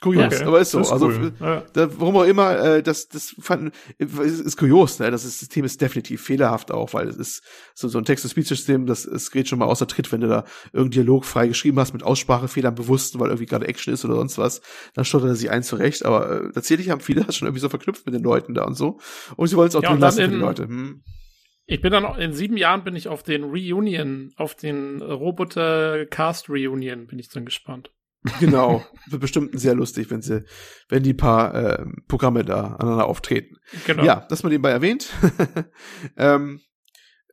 Kurios, 0.00 0.34
okay. 0.34 0.44
aber 0.44 0.60
ist 0.60 0.70
so. 0.70 0.80
Ist 0.80 0.92
also 0.92 1.08
cool. 1.08 1.32
ja. 1.40 1.62
da, 1.74 1.88
warum 2.00 2.16
auch 2.16 2.24
immer, 2.24 2.58
äh, 2.58 2.82
das, 2.82 3.08
das 3.08 3.34
fanden, 3.38 3.70
ist, 3.98 4.18
ist 4.18 4.56
kurios, 4.56 4.98
ne? 4.98 5.10
Das, 5.10 5.24
ist, 5.24 5.38
System 5.40 5.64
ist 5.64 5.80
definitiv 5.80 6.22
fehlerhaft 6.22 6.72
auch, 6.72 6.94
weil 6.94 7.08
es 7.08 7.16
ist 7.16 7.42
so, 7.74 7.86
so 7.88 7.98
ein 7.98 8.04
Text-to-Speech-System, 8.04 8.86
das 8.86 9.04
es 9.04 9.30
geht 9.30 9.48
schon 9.48 9.58
mal 9.58 9.66
außer 9.66 9.86
Tritt, 9.86 10.10
wenn 10.10 10.22
du 10.22 10.28
da 10.28 10.44
irgendeinen 10.72 10.90
Dialog 10.90 11.26
frei 11.26 11.48
geschrieben 11.48 11.78
hast 11.78 11.92
mit 11.92 12.02
Aussprachefehlern 12.02 12.74
bewusst, 12.74 13.18
weil 13.18 13.28
irgendwie 13.28 13.46
gerade 13.46 13.68
Action 13.68 13.92
ist 13.92 14.04
oder 14.04 14.16
sonst 14.16 14.38
was, 14.38 14.62
dann 14.94 15.04
stottert 15.04 15.28
er 15.28 15.36
sich 15.36 15.50
ein 15.50 15.62
zurecht. 15.62 16.04
Aber 16.06 16.44
äh, 16.44 16.52
tatsächlich 16.52 16.88
haben 16.88 17.00
viele 17.00 17.24
das 17.24 17.36
schon 17.36 17.46
irgendwie 17.46 17.60
so 17.60 17.68
verknüpft 17.68 18.06
mit 18.06 18.14
den 18.14 18.22
Leuten 18.22 18.54
da 18.54 18.64
und 18.64 18.74
so. 18.74 19.00
Und 19.36 19.48
sie 19.48 19.56
wollen 19.56 19.68
es 19.68 19.76
auch 19.76 19.82
ja, 19.82 19.90
drin 19.90 20.00
lassen 20.00 20.24
für 20.24 20.28
die 20.28 20.36
Leute. 20.36 20.62
Hm. 20.64 21.02
Ich 21.66 21.80
bin 21.82 21.92
dann 21.92 22.18
in 22.18 22.32
sieben 22.32 22.56
Jahren 22.56 22.82
bin 22.82 22.96
ich 22.96 23.06
auf 23.06 23.22
den 23.22 23.44
Reunion, 23.44 24.32
auf 24.36 24.56
den 24.56 25.02
Roboter 25.02 26.04
Cast 26.06 26.48
Reunion 26.48 27.06
bin 27.06 27.18
ich 27.18 27.28
dann 27.28 27.44
gespannt. 27.44 27.92
Genau, 28.38 28.84
wird 29.08 29.20
bestimmt 29.20 29.58
sehr 29.58 29.74
lustig, 29.74 30.10
wenn 30.10 30.20
sie, 30.20 30.44
wenn 30.88 31.02
die 31.02 31.14
paar 31.14 31.54
äh, 31.54 31.86
Programme 32.06 32.44
da 32.44 32.74
aneinander 32.74 33.06
auftreten. 33.06 33.56
Genau. 33.86 34.04
Ja, 34.04 34.26
das 34.28 34.42
mal 34.42 34.50
nebenbei 34.50 34.70
erwähnt. 34.70 35.08
ähm, 36.16 36.60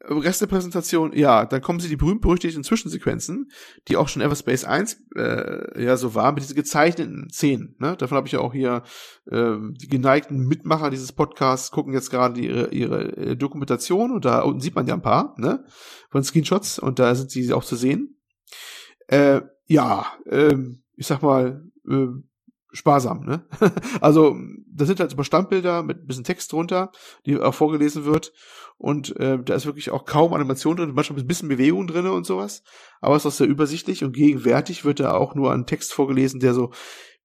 Rest 0.10 0.42
der 0.42 0.48
Präsentation, 0.48 1.12
ja, 1.14 1.46
dann 1.46 1.62
kommen 1.62 1.80
sie 1.80 1.90
die 1.90 1.98
berühmt-berüchtigten 1.98 2.64
Zwischensequenzen, 2.64 3.50
die 3.88 3.98
auch 3.98 4.08
schon 4.08 4.22
Everspace 4.22 4.64
1 4.64 5.06
äh, 5.16 5.84
ja 5.84 5.98
so 5.98 6.16
waren, 6.16 6.36
mit 6.36 6.44
diesen 6.44 6.56
gezeichneten 6.56 7.30
Szenen. 7.30 7.76
Ne? 7.80 7.98
Davon 7.98 8.16
habe 8.16 8.28
ich 8.28 8.34
ja 8.34 8.40
auch 8.40 8.54
hier 8.54 8.84
äh, 9.30 9.56
die 9.72 9.90
geneigten 9.90 10.48
Mitmacher 10.48 10.90
dieses 10.90 11.12
Podcasts 11.12 11.72
gucken 11.72 11.94
jetzt 11.94 12.10
gerade 12.10 12.40
ihre, 12.40 12.70
ihre 12.70 13.18
äh, 13.18 13.36
Dokumentation 13.36 14.12
und 14.12 14.24
da 14.24 14.42
unten 14.42 14.62
sieht 14.62 14.76
man 14.76 14.88
ja 14.88 14.94
ein 14.94 15.02
paar 15.02 15.36
ne? 15.38 15.66
von 16.10 16.24
Screenshots 16.24 16.80
und 16.80 17.00
da 17.00 17.14
sind 17.14 17.32
sie 17.32 17.52
auch 17.52 17.66
zu 17.66 17.76
sehen. 17.76 18.18
Äh, 19.08 19.42
ja, 19.68 20.08
äh, 20.26 20.56
ich 20.96 21.08
sag 21.08 21.22
mal, 21.22 21.64
äh, 21.88 22.08
sparsam, 22.72 23.26
ne? 23.26 23.46
also, 24.02 24.36
das 24.68 24.88
sind 24.88 25.00
halt 25.00 25.12
so 25.12 25.24
Standbilder 25.24 25.84
mit 25.84 26.00
ein 26.00 26.08
bisschen 26.08 26.24
Text 26.24 26.52
drunter, 26.52 26.92
die 27.26 27.40
auch 27.40 27.54
vorgelesen 27.54 28.06
wird. 28.06 28.34
Und 28.78 29.16
äh, 29.20 29.40
da 29.44 29.56
ist 29.56 29.66
wirklich 29.66 29.90
auch 29.90 30.06
kaum 30.06 30.34
Animation 30.34 30.78
drin, 30.78 30.94
manchmal 30.94 31.20
ein 31.20 31.28
bisschen 31.28 31.50
Bewegung 31.50 31.88
drin 31.88 32.06
und 32.06 32.26
sowas. 32.26 32.64
Aber 33.02 33.16
es 33.16 33.24
ist 33.24 33.34
auch 33.34 33.38
sehr 33.38 33.48
übersichtlich 33.48 34.04
und 34.04 34.14
gegenwärtig 34.14 34.86
wird 34.86 35.00
da 35.00 35.14
auch 35.14 35.34
nur 35.34 35.52
ein 35.52 35.66
Text 35.66 35.94
vorgelesen, 35.94 36.40
der 36.40 36.54
so 36.54 36.72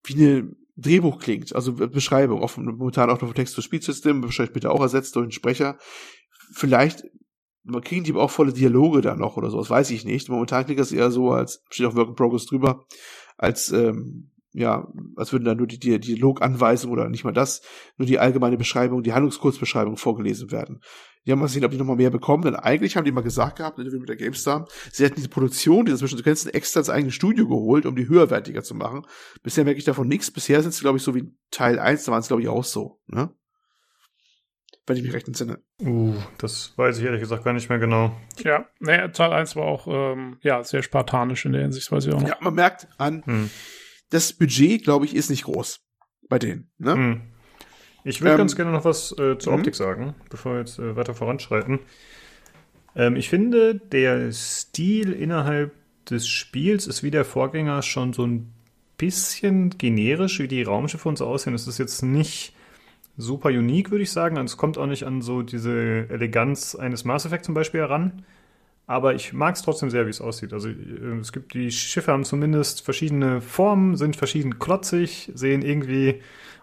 wie 0.04 0.14
eine 0.14 0.56
Drehbuch 0.76 1.18
klingt, 1.18 1.54
also 1.54 1.74
Beschreibung, 1.74 2.42
offen, 2.42 2.64
momentan 2.64 3.10
auch 3.10 3.20
noch 3.20 3.34
Text 3.34 3.54
für 3.54 3.62
Speedsystem, 3.62 4.22
wahrscheinlich 4.22 4.54
bitte 4.54 4.70
auch 4.70 4.80
ersetzt 4.80 5.14
durch 5.16 5.24
einen 5.24 5.32
Sprecher. 5.32 5.76
Vielleicht 6.54 7.04
man 7.64 7.82
kriegen 7.82 8.04
die 8.04 8.14
auch 8.14 8.30
volle 8.30 8.52
Dialoge 8.52 9.00
da 9.00 9.14
noch 9.14 9.36
oder 9.36 9.50
so, 9.50 9.58
das 9.58 9.70
weiß 9.70 9.90
ich 9.90 10.04
nicht. 10.04 10.28
Momentan 10.28 10.64
klingt 10.64 10.80
das 10.80 10.92
eher 10.92 11.10
so, 11.10 11.30
als 11.30 11.62
steht 11.70 11.86
auch 11.86 11.94
Work 11.94 12.08
in 12.08 12.14
Progress 12.14 12.46
drüber, 12.46 12.84
als 13.36 13.70
ähm, 13.72 14.32
ja, 14.54 14.86
als 15.16 15.32
würden 15.32 15.44
da 15.44 15.54
nur 15.54 15.66
die, 15.66 15.78
die 15.78 15.98
Dialoganweisungen 15.98 16.92
oder 16.92 17.08
nicht 17.08 17.24
mal 17.24 17.32
das, 17.32 17.62
nur 17.96 18.06
die 18.06 18.18
allgemeine 18.18 18.58
Beschreibung, 18.58 19.02
die 19.02 19.14
Handlungskurzbeschreibung 19.14 19.96
vorgelesen 19.96 20.50
werden. 20.50 20.82
Die 21.24 21.32
haben 21.32 21.38
mal 21.38 21.46
gesehen, 21.46 21.64
ob 21.64 21.70
die 21.70 21.78
nochmal 21.78 21.96
mehr 21.96 22.10
bekommen, 22.10 22.42
denn 22.42 22.56
eigentlich 22.56 22.96
haben 22.96 23.04
die 23.04 23.12
mal 23.12 23.22
gesagt 23.22 23.56
gehabt, 23.56 23.78
mit 23.78 24.08
der 24.08 24.16
GameStar, 24.16 24.68
sie 24.90 25.04
hätten 25.04 25.16
diese 25.16 25.28
Produktion 25.28 25.86
dieser 25.86 25.98
Zwischensequenzen 25.98 26.52
extra 26.52 26.80
ins 26.80 26.90
eigene 26.90 27.12
Studio 27.12 27.48
geholt, 27.48 27.86
um 27.86 27.96
die 27.96 28.08
höherwertiger 28.08 28.62
zu 28.62 28.74
machen. 28.74 29.06
Bisher 29.42 29.64
merke 29.64 29.78
ich 29.78 29.84
davon 29.84 30.08
nichts. 30.08 30.30
Bisher 30.30 30.60
sind 30.62 30.74
sie, 30.74 30.80
glaube 30.80 30.98
ich, 30.98 31.04
so 31.04 31.14
wie 31.14 31.32
Teil 31.50 31.78
1, 31.78 32.04
da 32.04 32.12
waren 32.12 32.20
es, 32.20 32.28
glaube 32.28 32.42
ich, 32.42 32.48
auch 32.48 32.64
so, 32.64 33.00
ne? 33.06 33.30
Wenn 34.86 34.96
ich 34.96 35.02
mich 35.04 35.12
recht 35.12 35.28
entsinne. 35.28 35.60
Uh, 35.80 36.14
das 36.38 36.72
weiß 36.76 36.98
ich 36.98 37.04
ehrlich 37.04 37.20
gesagt 37.20 37.44
gar 37.44 37.52
nicht 37.52 37.68
mehr 37.68 37.78
genau. 37.78 38.16
Ja, 38.38 38.66
nee, 38.80 39.08
Teil 39.08 39.32
1 39.32 39.54
war 39.54 39.64
auch, 39.64 39.86
ähm, 39.86 40.38
ja, 40.42 40.64
sehr 40.64 40.82
spartanisch 40.82 41.44
in 41.44 41.52
der 41.52 41.62
Hinsicht, 41.62 41.92
weiß 41.92 42.06
ich 42.06 42.12
auch 42.12 42.20
noch. 42.20 42.28
Ja, 42.28 42.36
man 42.40 42.54
merkt 42.54 42.88
an, 42.98 43.22
hm 43.24 43.50
das 44.12 44.32
Budget, 44.32 44.84
glaube 44.84 45.06
ich, 45.06 45.16
ist 45.16 45.30
nicht 45.30 45.44
groß 45.44 45.80
bei 46.28 46.38
denen. 46.38 46.70
Ne? 46.78 46.94
Hm. 46.94 47.20
Ich 48.04 48.20
würde 48.20 48.32
ähm, 48.32 48.38
ganz 48.38 48.56
gerne 48.56 48.72
noch 48.72 48.84
was 48.84 49.12
äh, 49.18 49.38
zur 49.38 49.52
mhm. 49.52 49.58
Optik 49.58 49.74
sagen, 49.74 50.14
bevor 50.28 50.52
wir 50.52 50.58
jetzt 50.60 50.78
äh, 50.78 50.96
weiter 50.96 51.14
voranschreiten. 51.14 51.80
Ähm, 52.94 53.16
ich 53.16 53.28
finde, 53.28 53.76
der 53.76 54.30
Stil 54.32 55.12
innerhalb 55.12 55.72
des 56.10 56.28
Spiels 56.28 56.86
ist 56.86 57.02
wie 57.02 57.10
der 57.10 57.24
Vorgänger 57.24 57.82
schon 57.82 58.12
so 58.12 58.26
ein 58.26 58.52
bisschen 58.98 59.78
generisch, 59.78 60.40
wie 60.40 60.48
die 60.48 60.62
Raumschiffe 60.62 61.08
uns 61.08 61.22
aussehen. 61.22 61.54
Es 61.54 61.66
ist 61.66 61.78
jetzt 61.78 62.02
nicht 62.02 62.54
super 63.16 63.48
unique, 63.50 63.90
würde 63.90 64.02
ich 64.02 64.10
sagen. 64.10 64.38
Also 64.38 64.52
es 64.52 64.56
kommt 64.56 64.78
auch 64.78 64.86
nicht 64.86 65.04
an 65.04 65.22
so 65.22 65.42
diese 65.42 66.08
Eleganz 66.08 66.74
eines 66.74 67.04
Mass 67.04 67.24
Effect 67.24 67.44
zum 67.44 67.54
Beispiel 67.54 67.80
heran. 67.80 68.24
Aber 68.86 69.14
ich 69.14 69.32
mag 69.32 69.54
es 69.54 69.62
trotzdem 69.62 69.90
sehr, 69.90 70.06
wie 70.06 70.10
es 70.10 70.20
aussieht. 70.20 70.52
Also 70.52 70.68
äh, 70.68 71.18
es 71.20 71.32
gibt 71.32 71.54
die 71.54 71.70
Schiffe 71.70 72.12
haben 72.12 72.24
zumindest 72.24 72.82
verschiedene 72.82 73.40
Formen, 73.40 73.96
sind 73.96 74.16
verschieden 74.16 74.58
klotzig, 74.58 75.30
sehen 75.34 75.62
irgendwie 75.62 76.20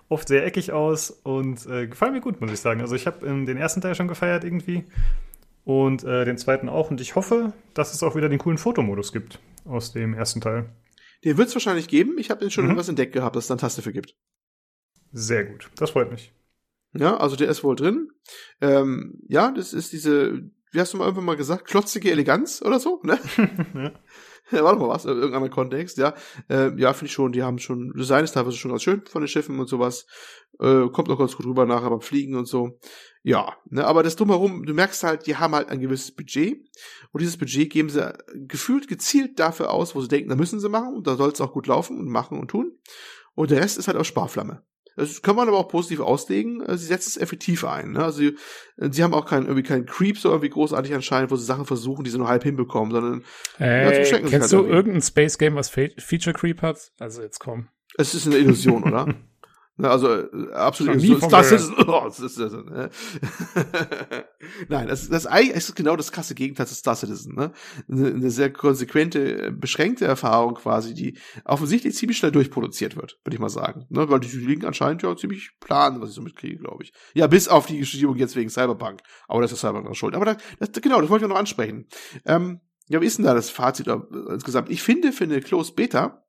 oft 0.10 0.28
sehr 0.28 0.46
eckig 0.46 0.72
aus 0.72 1.12
und 1.12 1.66
äh, 1.68 1.88
gefallen 1.88 2.14
mir 2.14 2.22
gut, 2.22 2.42
muss 2.42 2.52
ich 2.52 2.60
sagen. 2.60 2.82
Also 2.82 2.96
ich 2.96 3.06
habe 3.08 3.26
den 3.26 3.58
ersten 3.58 3.82
Teil 3.82 3.96
schon 3.96 4.08
gefeiert 4.08 4.44
irgendwie 4.44 4.86
und 5.66 6.04
äh, 6.04 6.26
den 6.26 6.38
zweiten 6.38 6.68
auch. 6.68 6.92
Und 6.92 7.00
ich 7.00 7.16
hoffe, 7.16 7.54
dass 7.74 7.94
es 7.94 8.04
auch 8.04 8.16
wieder 8.16 8.28
den 8.28 8.40
coolen 8.40 8.58
Fotomodus 8.58 9.14
gibt 9.14 9.40
aus 9.66 9.94
dem 9.94 10.14
ersten 10.14 10.42
Teil. 10.42 10.70
Den 11.24 11.38
wird 11.38 11.50
es 11.50 11.56
wahrscheinlich 11.56 11.88
geben. 11.88 12.18
Ich 12.18 12.30
habe 12.32 12.50
schon 12.50 12.68
mhm. 12.68 12.78
was 12.78 12.90
entdeckt 12.90 13.14
gehabt, 13.14 13.36
dass 13.36 13.46
es 13.46 13.48
da 13.48 13.54
eine 13.54 13.62
Taste 13.62 13.82
für 13.82 13.94
gibt. 13.94 14.16
Sehr 15.12 15.46
gut. 15.46 15.70
Das 15.76 15.92
freut 15.92 16.12
mich. 16.12 16.32
Ja, 16.94 17.18
also 17.18 17.36
der 17.36 17.50
ist 17.50 17.64
wohl 17.64 17.76
drin. 17.76 18.10
Ähm, 18.62 19.22
ja, 19.28 19.52
das 19.52 19.74
ist 19.74 19.94
diese 19.94 20.52
wie 20.72 20.80
hast 20.80 20.94
du 20.94 20.98
mal 20.98 21.06
irgendwann 21.06 21.26
mal 21.26 21.38
gesagt, 21.38 21.66
klotzige 21.66 22.12
Eleganz 22.12 22.62
oder 22.62 22.80
so, 22.80 23.00
ne? 23.04 23.20
ja. 23.74 23.92
ja. 24.52 24.64
War 24.64 24.74
doch 24.74 24.80
mal 24.80 24.90
was, 24.90 25.06
in 25.06 25.18
irgendeinem 25.18 25.50
Kontext, 25.50 25.98
ja. 25.98 26.14
Äh, 26.50 26.80
ja, 26.80 26.94
finde 26.94 27.08
ich 27.08 27.14
schon, 27.14 27.32
die 27.32 27.44
haben 27.44 27.60
schon, 27.60 27.94
Design 27.98 28.24
ist 28.24 28.34
teilweise 28.34 28.58
schon 28.58 28.72
ganz 28.72 28.84
schön 28.84 29.04
von 29.06 29.22
den 29.22 29.28
Schiffen 29.28 29.60
und 29.60 29.68
sowas. 29.68 30.06
Äh, 30.60 30.90
kommt 30.90 31.08
noch 31.08 31.18
ganz 31.18 31.36
gut 31.36 31.46
rüber 31.46 31.66
nachher 31.66 31.90
beim 31.90 32.02
Fliegen 32.02 32.36
und 32.36 32.46
so. 32.46 32.80
Ja, 33.24 33.58
ne, 33.66 33.86
aber 33.86 34.04
das 34.04 34.16
drumherum, 34.16 34.66
du 34.66 34.74
merkst 34.74 35.04
halt, 35.04 35.26
die 35.26 35.36
haben 35.36 35.56
halt 35.56 35.70
ein 35.70 35.80
gewisses 35.80 36.16
Budget 36.16 36.62
und 37.12 37.22
dieses 37.22 37.38
Budget 37.38 37.70
geben 37.72 37.90
sie 37.90 38.14
gefühlt 38.34 38.88
gezielt 38.88 39.40
dafür 39.40 39.72
aus, 39.72 39.96
wo 39.96 40.02
sie 40.02 40.08
denken, 40.08 40.30
da 40.30 40.36
müssen 40.36 40.60
sie 40.60 40.70
machen 40.70 40.96
und 40.96 41.08
da 41.08 41.16
soll 41.16 41.32
es 41.32 41.42
auch 41.42 41.52
gut 41.52 41.68
laufen 41.68 41.98
und 42.00 42.08
machen 42.08 42.40
und 42.40 42.50
tun. 42.50 42.78
Und 43.36 43.52
der 43.52 43.62
Rest 43.62 43.78
ist 43.78 43.88
halt 43.88 43.98
aus 43.98 44.08
Sparflamme. 44.08 44.64
Das 44.96 45.22
kann 45.22 45.36
man 45.36 45.48
aber 45.48 45.58
auch 45.58 45.68
positiv 45.68 46.00
auslegen. 46.02 46.62
Äh, 46.62 46.78
sie 46.78 46.86
setzt 46.88 47.08
es 47.08 47.18
effektiv 47.18 47.64
ein. 47.66 47.94
Ne? 47.94 48.04
Also 48.04 48.20
sie, 48.20 48.36
äh, 48.78 48.90
sie 48.92 49.04
haben 49.04 49.14
auch 49.14 49.26
keinen 49.26 49.46
irgendwie 49.46 49.64
keinen 49.64 49.86
Creep 49.86 50.18
so 50.18 50.30
irgendwie 50.30 50.50
großartig 50.50 50.94
anscheinend, 50.94 51.32
wo 51.32 51.36
sie 51.36 51.46
Sachen 51.46 51.66
versuchen, 51.66 52.04
die 52.04 52.10
sie 52.10 52.18
nur 52.18 52.28
halb 52.28 52.44
hinbekommen, 52.44 52.92
sondern 52.92 53.24
äh, 53.60 53.84
ja, 53.86 54.18
kennst 54.20 54.32
halt 54.34 54.52
du 54.52 54.58
irgendwie. 54.58 54.76
irgendein 54.76 55.02
Space 55.02 55.38
Game, 55.38 55.56
was 55.56 55.70
Feature 55.70 56.34
Creep 56.34 56.62
hat? 56.62 56.92
Also 57.00 57.22
jetzt 57.22 57.40
komm. 57.40 57.70
Es 57.98 58.14
ist 58.14 58.28
eine 58.28 58.38
Illusion, 58.38 58.84
oder? 58.84 59.14
Ne, 59.80 59.90
also 59.90 60.14
äh, 60.14 60.52
absolut 60.52 61.00
so, 61.00 61.18
Star 61.22 61.42
Citizen. 61.42 61.74
Oh, 61.88 62.06
ist, 62.06 62.38
ne? 62.38 62.90
Nein, 64.68 64.88
das, 64.90 65.08
das 65.08 65.26
ist 65.26 65.74
genau 65.74 65.96
das 65.96 66.12
krasse 66.12 66.36
Gegenteil 66.36 66.68
zu 66.68 66.76
Star 66.76 66.98
Citizen. 66.98 67.34
Ne? 67.34 67.54
Eine, 67.90 68.08
eine 68.10 68.30
sehr 68.30 68.52
konsequente, 68.52 69.46
äh, 69.46 69.52
beschränkte 69.52 70.04
Erfahrung 70.04 70.56
quasi, 70.56 70.94
die 70.94 71.18
offensichtlich 71.46 71.96
ziemlich 71.96 72.18
schnell 72.18 72.34
durchproduziert 72.34 72.98
wird, 72.98 73.22
würde 73.24 73.36
ich 73.36 73.40
mal 73.40 73.48
sagen. 73.48 73.86
Ne? 73.88 74.10
Weil 74.10 74.20
die 74.20 74.28
liegen 74.28 74.66
anscheinend 74.66 75.02
ja 75.02 75.16
ziemlich 75.16 75.52
plan, 75.62 76.02
was 76.02 76.10
ich 76.10 76.16
so 76.16 76.22
mitkriege, 76.22 76.58
glaube 76.58 76.84
ich. 76.84 76.92
Ja, 77.14 77.28
bis 77.28 77.48
auf 77.48 77.66
die 77.66 77.78
Geschichte 77.78 78.06
jetzt 78.18 78.36
wegen 78.36 78.50
Cyberpunk. 78.50 79.00
Aber 79.30 79.42
das 79.42 79.54
ist 79.54 79.62
Cyberpunk 79.62 79.96
schuld. 79.96 80.14
Aber 80.14 80.26
das, 80.26 80.38
das, 80.60 80.82
genau, 80.82 81.00
das 81.00 81.10
wollte 81.10 81.24
ich 81.24 81.30
noch 81.30 81.38
ansprechen. 81.38 81.88
Ähm, 82.26 82.60
ja, 82.90 83.00
wie 83.00 83.06
ist 83.06 83.18
denn 83.18 83.26
da 83.26 83.34
das 83.34 83.50
Fazit 83.50 83.88
äh, 83.88 83.98
insgesamt? 84.30 84.70
Ich 84.70 84.84
finde, 84.84 85.14
für 85.14 85.24
eine 85.24 85.40
Close 85.40 85.72
Beta 85.72 86.26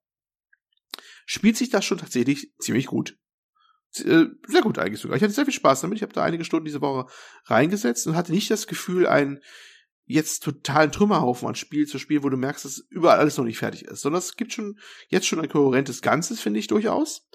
spielt 1.27 1.57
sich 1.57 1.71
das 1.71 1.85
schon 1.85 1.99
tatsächlich 1.99 2.53
ziemlich 2.61 2.87
gut. 2.87 3.20
Äh, 3.99 4.27
sehr 4.47 4.63
gut 4.63 4.79
eigentlich 4.79 5.01
sogar. 5.01 5.17
Ich 5.17 5.23
hatte 5.23 5.33
sehr 5.33 5.45
viel 5.45 5.55
Spaß 5.55 5.81
damit. 5.81 5.99
Ich 5.99 6.03
habe 6.03 6.13
da 6.13 6.23
einige 6.23 6.45
Stunden 6.45 6.65
diese 6.65 6.81
Woche 6.81 7.11
reingesetzt 7.47 8.07
und 8.07 8.17
hatte 8.17 8.33
nicht 8.33 8.51
das 8.51 8.67
Gefühl, 8.67 9.07
ein 9.07 9.41
jetzt 10.11 10.43
totalen 10.43 10.91
Trümmerhaufen 10.91 11.47
an 11.47 11.55
Spiel 11.55 11.87
zu 11.87 11.99
spielen, 11.99 12.25
wo 12.25 12.29
du 12.29 12.37
merkst, 12.37 12.65
dass 12.65 12.85
überall 12.91 13.21
alles 13.21 13.37
noch 13.37 13.45
nicht 13.45 13.59
fertig 13.59 13.85
ist, 13.85 14.01
sondern 14.01 14.19
es 14.19 14.35
gibt 14.37 14.53
schon 14.53 14.77
jetzt 15.09 15.27
schon 15.27 15.41
ein 15.41 15.49
kohärentes 15.49 16.03
Ganzes, 16.03 16.41
finde 16.41 16.59
ich 16.59 16.67
durchaus 16.67 17.29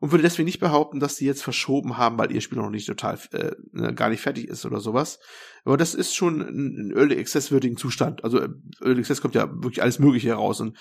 und 0.00 0.12
würde 0.12 0.22
deswegen 0.22 0.46
nicht 0.46 0.60
behaupten, 0.60 1.00
dass 1.00 1.16
die 1.16 1.24
jetzt 1.24 1.42
verschoben 1.42 1.96
haben, 1.96 2.18
weil 2.18 2.30
ihr 2.30 2.40
Spiel 2.40 2.58
noch 2.58 2.70
nicht 2.70 2.86
total 2.86 3.18
äh, 3.32 3.52
ne, 3.72 3.94
gar 3.94 4.10
nicht 4.10 4.20
fertig 4.20 4.48
ist 4.48 4.64
oder 4.64 4.80
sowas. 4.80 5.18
Aber 5.64 5.76
das 5.76 5.94
ist 5.94 6.14
schon 6.14 6.40
ein, 6.40 6.92
Early 6.96 7.18
Access 7.18 7.50
würdigen 7.50 7.76
Zustand. 7.76 8.22
Also 8.22 8.40
äh, 8.40 8.48
Early 8.80 9.00
Access 9.00 9.20
kommt 9.20 9.34
ja 9.34 9.50
wirklich 9.50 9.82
alles 9.82 9.98
Mögliche 9.98 10.28
heraus 10.28 10.60
und 10.60 10.76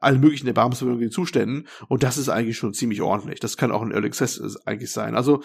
alle 0.00 0.18
möglichen 0.18 0.46
erbarmungswürdigen 0.46 1.10
Zuständen 1.10 1.68
und 1.88 2.02
das 2.02 2.16
ist 2.16 2.30
eigentlich 2.30 2.56
schon 2.56 2.72
ziemlich 2.72 3.02
ordentlich. 3.02 3.40
Das 3.40 3.58
kann 3.58 3.72
auch 3.72 3.82
ein 3.82 3.92
Early 3.92 4.06
Access 4.06 4.38
äh, 4.38 4.48
eigentlich 4.64 4.90
sein. 4.90 5.16
Also 5.16 5.42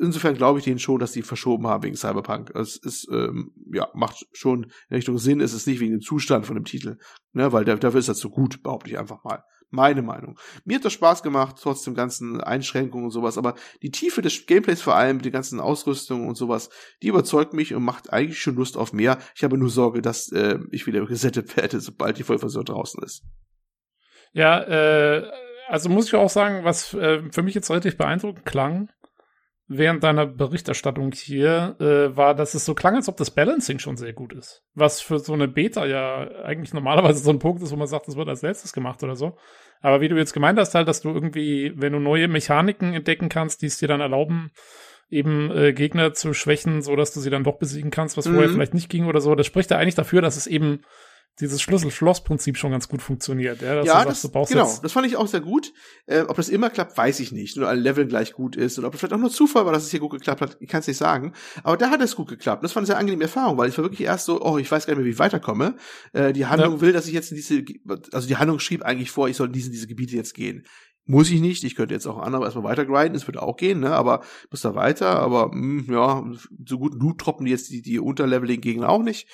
insofern 0.00 0.34
glaube 0.34 0.58
ich 0.58 0.64
denen 0.64 0.80
schon, 0.80 0.98
dass 0.98 1.12
die 1.12 1.22
verschoben 1.22 1.68
haben 1.68 1.84
wegen 1.84 1.96
Cyberpunk. 1.96 2.50
Es 2.56 2.76
ist 2.76 3.08
ähm, 3.12 3.52
ja 3.72 3.88
macht 3.94 4.26
schon 4.32 4.64
in 4.88 4.96
Richtung 4.96 5.18
Sinn. 5.18 5.40
Es 5.40 5.54
ist 5.54 5.68
nicht 5.68 5.78
wegen 5.78 5.92
dem 5.92 6.00
Zustand 6.00 6.44
von 6.44 6.56
dem 6.56 6.64
Titel, 6.64 6.98
ne, 7.32 7.52
weil 7.52 7.64
dafür 7.64 8.00
ist 8.00 8.08
das 8.08 8.18
so 8.18 8.30
gut, 8.30 8.64
behaupte 8.64 8.90
ich 8.90 8.98
einfach 8.98 9.22
mal. 9.22 9.44
Meine 9.74 10.02
Meinung. 10.02 10.38
Mir 10.64 10.76
hat 10.76 10.84
das 10.84 10.92
Spaß 10.92 11.22
gemacht, 11.22 11.56
trotz 11.60 11.82
dem 11.82 11.94
ganzen 11.94 12.40
Einschränkungen 12.40 13.06
und 13.06 13.10
sowas, 13.10 13.36
aber 13.36 13.54
die 13.82 13.90
Tiefe 13.90 14.22
des 14.22 14.46
Gameplays 14.46 14.80
vor 14.80 14.94
allem, 14.94 15.20
den 15.20 15.32
ganzen 15.32 15.58
Ausrüstungen 15.58 16.28
und 16.28 16.36
sowas, 16.36 16.70
die 17.02 17.08
überzeugt 17.08 17.54
mich 17.54 17.74
und 17.74 17.82
macht 17.82 18.12
eigentlich 18.12 18.40
schon 18.40 18.54
Lust 18.54 18.76
auf 18.76 18.92
mehr. 18.92 19.18
Ich 19.34 19.42
habe 19.42 19.58
nur 19.58 19.70
Sorge, 19.70 20.00
dass 20.00 20.30
äh, 20.30 20.58
ich 20.70 20.86
wieder 20.86 21.04
gesettet 21.06 21.56
werde, 21.56 21.80
sobald 21.80 22.18
die 22.18 22.22
Vollversion 22.22 22.64
draußen 22.64 23.02
ist. 23.02 23.24
Ja, 24.32 24.62
äh, 24.62 25.28
also 25.68 25.88
muss 25.88 26.06
ich 26.06 26.14
auch 26.14 26.30
sagen, 26.30 26.64
was 26.64 26.94
äh, 26.94 27.22
für 27.32 27.42
mich 27.42 27.54
jetzt 27.54 27.70
relativ 27.70 27.96
beeindruckend 27.96 28.44
klang, 28.44 28.90
während 29.66 30.04
deiner 30.04 30.26
Berichterstattung 30.26 31.12
hier, 31.12 31.76
äh, 31.80 32.16
war, 32.16 32.34
dass 32.34 32.54
es 32.54 32.64
so 32.64 32.74
klang, 32.74 32.96
als 32.96 33.08
ob 33.08 33.16
das 33.16 33.30
Balancing 33.30 33.78
schon 33.78 33.96
sehr 33.96 34.12
gut 34.12 34.32
ist. 34.32 34.62
Was 34.74 35.00
für 35.00 35.18
so 35.18 35.32
eine 35.32 35.48
Beta 35.48 35.86
ja 35.86 36.28
eigentlich 36.44 36.74
normalerweise 36.74 37.22
so 37.22 37.30
ein 37.30 37.38
Punkt 37.38 37.62
ist, 37.62 37.72
wo 37.72 37.76
man 37.76 37.86
sagt, 37.86 38.08
das 38.08 38.16
wird 38.16 38.28
als 38.28 38.42
letztes 38.42 38.72
gemacht 38.72 39.02
oder 39.02 39.16
so. 39.16 39.36
Aber 39.80 40.00
wie 40.00 40.08
du 40.08 40.16
jetzt 40.16 40.32
gemeint 40.32 40.58
hast, 40.58 40.74
halt, 40.74 40.88
dass 40.88 41.00
du 41.00 41.10
irgendwie, 41.10 41.72
wenn 41.76 41.92
du 41.92 41.98
neue 41.98 42.28
Mechaniken 42.28 42.92
entdecken 42.94 43.28
kannst, 43.28 43.62
die 43.62 43.66
es 43.66 43.78
dir 43.78 43.88
dann 43.88 44.00
erlauben, 44.00 44.50
eben 45.10 45.50
äh, 45.50 45.72
Gegner 45.72 46.12
zu 46.12 46.34
schwächen, 46.34 46.82
so 46.82 46.96
dass 46.96 47.12
du 47.12 47.20
sie 47.20 47.30
dann 47.30 47.44
doch 47.44 47.58
besiegen 47.58 47.90
kannst, 47.90 48.16
was 48.16 48.26
mhm. 48.26 48.34
vorher 48.34 48.50
vielleicht 48.50 48.74
nicht 48.74 48.88
ging 48.88 49.06
oder 49.06 49.20
so, 49.20 49.34
das 49.34 49.46
spricht 49.46 49.70
ja 49.70 49.78
eigentlich 49.78 49.94
dafür, 49.94 50.22
dass 50.22 50.36
es 50.36 50.46
eben 50.46 50.80
dieses 51.40 51.60
Schlüssel-Schloss-Prinzip 51.62 52.56
schon 52.56 52.70
ganz 52.70 52.88
gut 52.88 53.02
funktioniert. 53.02 53.60
Ja, 53.60 53.74
dass 53.74 53.86
ja, 53.86 54.04
du 54.04 54.10
sagst, 54.10 54.24
das, 54.34 54.48
genau, 54.48 54.78
das 54.82 54.92
fand 54.92 55.06
ich 55.06 55.16
auch 55.16 55.26
sehr 55.26 55.40
gut. 55.40 55.72
Äh, 56.06 56.22
ob 56.22 56.36
das 56.36 56.48
immer 56.48 56.70
klappt, 56.70 56.96
weiß 56.96 57.18
ich 57.20 57.32
nicht. 57.32 57.56
Nur 57.56 57.68
ein 57.68 57.78
Level 57.78 58.06
gleich 58.06 58.32
gut 58.32 58.54
ist 58.54 58.78
oder 58.78 58.88
ob 58.88 58.94
es 58.94 59.00
vielleicht 59.00 59.14
auch 59.14 59.18
nur 59.18 59.30
Zufall 59.30 59.66
war, 59.66 59.72
dass 59.72 59.84
es 59.84 59.90
hier 59.90 60.00
gut 60.00 60.12
geklappt 60.12 60.40
hat, 60.40 60.56
ich 60.60 60.68
kann 60.68 60.80
es 60.80 60.86
nicht 60.86 60.96
sagen. 60.96 61.32
Aber 61.64 61.76
da 61.76 61.90
hat 61.90 62.00
es 62.00 62.14
gut 62.14 62.28
geklappt. 62.28 62.62
Das 62.62 62.74
war 62.76 62.80
eine 62.80 62.86
sehr 62.86 62.98
angenehme 62.98 63.24
Erfahrung, 63.24 63.58
weil 63.58 63.68
ich 63.68 63.76
war 63.76 63.84
wirklich 63.84 64.02
erst 64.02 64.26
so, 64.26 64.40
oh, 64.42 64.58
ich 64.58 64.70
weiß 64.70 64.86
gar 64.86 64.92
nicht 64.92 64.98
mehr, 64.98 65.06
wie 65.06 65.10
ich 65.10 65.18
weiterkomme. 65.18 65.76
Äh, 66.12 66.32
die 66.32 66.46
Handlung 66.46 66.74
ja. 66.74 66.80
will, 66.80 66.92
dass 66.92 67.06
ich 67.08 67.14
jetzt 67.14 67.32
in 67.32 67.36
diese, 67.36 67.64
also 68.12 68.28
die 68.28 68.36
Handlung 68.36 68.60
schrieb 68.60 68.82
eigentlich 68.82 69.10
vor, 69.10 69.28
ich 69.28 69.36
soll 69.36 69.48
in 69.48 69.52
diese, 69.52 69.70
diese 69.70 69.88
Gebiete 69.88 70.14
jetzt 70.14 70.34
gehen. 70.34 70.64
Muss 71.06 71.30
ich 71.30 71.42
nicht. 71.42 71.64
Ich 71.64 71.74
könnte 71.74 71.92
jetzt 71.92 72.06
auch 72.06 72.18
andere 72.18 72.44
erstmal 72.44 72.64
weiter 72.64 72.86
grinden. 72.86 73.14
Es 73.14 73.28
würde 73.28 73.42
auch 73.42 73.56
gehen, 73.58 73.80
ne? 73.80 73.90
Aber 73.90 74.22
muss 74.50 74.62
da 74.62 74.74
weiter. 74.74 75.18
Aber 75.20 75.48
mh, 75.48 75.86
hm, 75.86 75.92
ja, 75.92 76.24
so 76.66 76.78
gut 76.78 76.94
Loot 76.94 77.18
troppen 77.18 77.46
jetzt 77.46 77.70
die, 77.70 77.82
die 77.82 77.98
unterleveligen 77.98 78.62
Gegner 78.62 78.88
auch 78.88 79.02
nicht. 79.02 79.28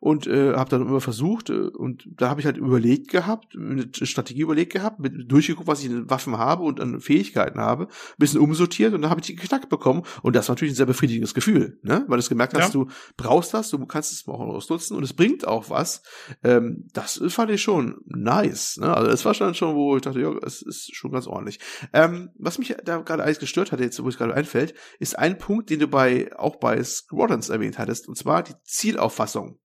Und 0.00 0.26
äh, 0.26 0.54
habe 0.54 0.70
dann 0.70 0.82
immer 0.82 1.00
versucht. 1.00 1.50
Äh, 1.50 1.68
und 1.68 2.08
da 2.10 2.28
habe 2.30 2.40
ich 2.40 2.46
halt 2.46 2.56
überlegt 2.56 3.08
gehabt, 3.08 3.56
eine 3.56 3.88
Strategie 4.02 4.42
überlegt 4.42 4.72
gehabt, 4.72 5.00
mit, 5.00 5.30
durchgeguckt, 5.30 5.66
was 5.66 5.80
ich 5.80 5.86
in 5.86 6.08
Waffen 6.10 6.38
habe 6.38 6.62
und 6.64 6.80
an 6.80 7.00
Fähigkeiten 7.00 7.60
habe, 7.60 7.84
ein 7.84 8.18
bisschen 8.18 8.40
umsortiert 8.40 8.94
und 8.94 9.02
dann 9.02 9.10
habe 9.10 9.20
ich 9.20 9.26
die 9.26 9.34
geknackt 9.36 9.68
bekommen. 9.68 10.02
Und 10.22 10.36
das 10.36 10.48
war 10.48 10.54
natürlich 10.54 10.72
ein 10.72 10.76
sehr 10.76 10.86
befriedigendes 10.86 11.34
Gefühl, 11.34 11.78
ne? 11.82 12.04
Weil 12.08 12.20
du 12.20 12.28
gemerkt 12.28 12.54
hast, 12.54 12.74
ja. 12.74 12.80
du 12.84 12.88
brauchst 13.16 13.54
das, 13.54 13.70
du 13.70 13.84
kannst 13.86 14.12
es 14.12 14.26
auch 14.26 14.40
ausnutzen 14.40 14.96
und 14.96 15.02
es 15.02 15.12
bringt 15.12 15.46
auch 15.46 15.70
was. 15.70 16.02
Ähm, 16.42 16.88
das 16.92 17.22
fand 17.28 17.50
ich 17.50 17.62
schon 17.62 18.00
nice. 18.06 18.78
Ne? 18.78 18.94
Also 18.94 19.10
es 19.10 19.24
war 19.24 19.34
schon 19.34 19.54
schon, 19.54 19.74
wo 19.74 19.96
ich 19.96 20.02
dachte, 20.02 20.20
ja, 20.20 20.32
es 20.44 20.62
ist 20.62 20.94
schon 20.94 21.12
ganz 21.12 21.26
ordentlich. 21.26 21.58
Ähm, 21.92 22.30
was 22.38 22.58
mich 22.58 22.74
da 22.84 22.98
gerade 22.98 23.22
alles 23.22 23.38
gestört 23.38 23.72
hatte, 23.72 23.82
jetzt 23.82 24.02
wo 24.02 24.08
es 24.08 24.18
gerade 24.18 24.34
einfällt, 24.34 24.74
ist 24.98 25.18
ein 25.18 25.38
Punkt, 25.38 25.70
den 25.70 25.80
du 25.80 25.88
bei 25.88 26.30
auch 26.36 26.56
bei 26.56 26.82
Squadrons 26.82 27.48
erwähnt 27.48 27.78
hattest, 27.78 28.08
und 28.08 28.16
zwar 28.16 28.42
die 28.42 28.54
Zielauffassung. 28.64 29.58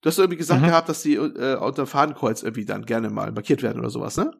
Du 0.00 0.08
hast 0.08 0.18
irgendwie 0.18 0.36
gesagt 0.36 0.60
mhm. 0.60 0.66
gehabt, 0.66 0.88
dass 0.88 1.02
die 1.02 1.14
äh, 1.14 1.56
unter 1.56 1.86
Fadenkreuz 1.86 2.42
irgendwie 2.42 2.64
dann 2.64 2.84
gerne 2.84 3.08
mal 3.08 3.32
markiert 3.32 3.62
werden 3.62 3.80
oder 3.80 3.90
sowas, 3.90 4.16
ne? 4.16 4.32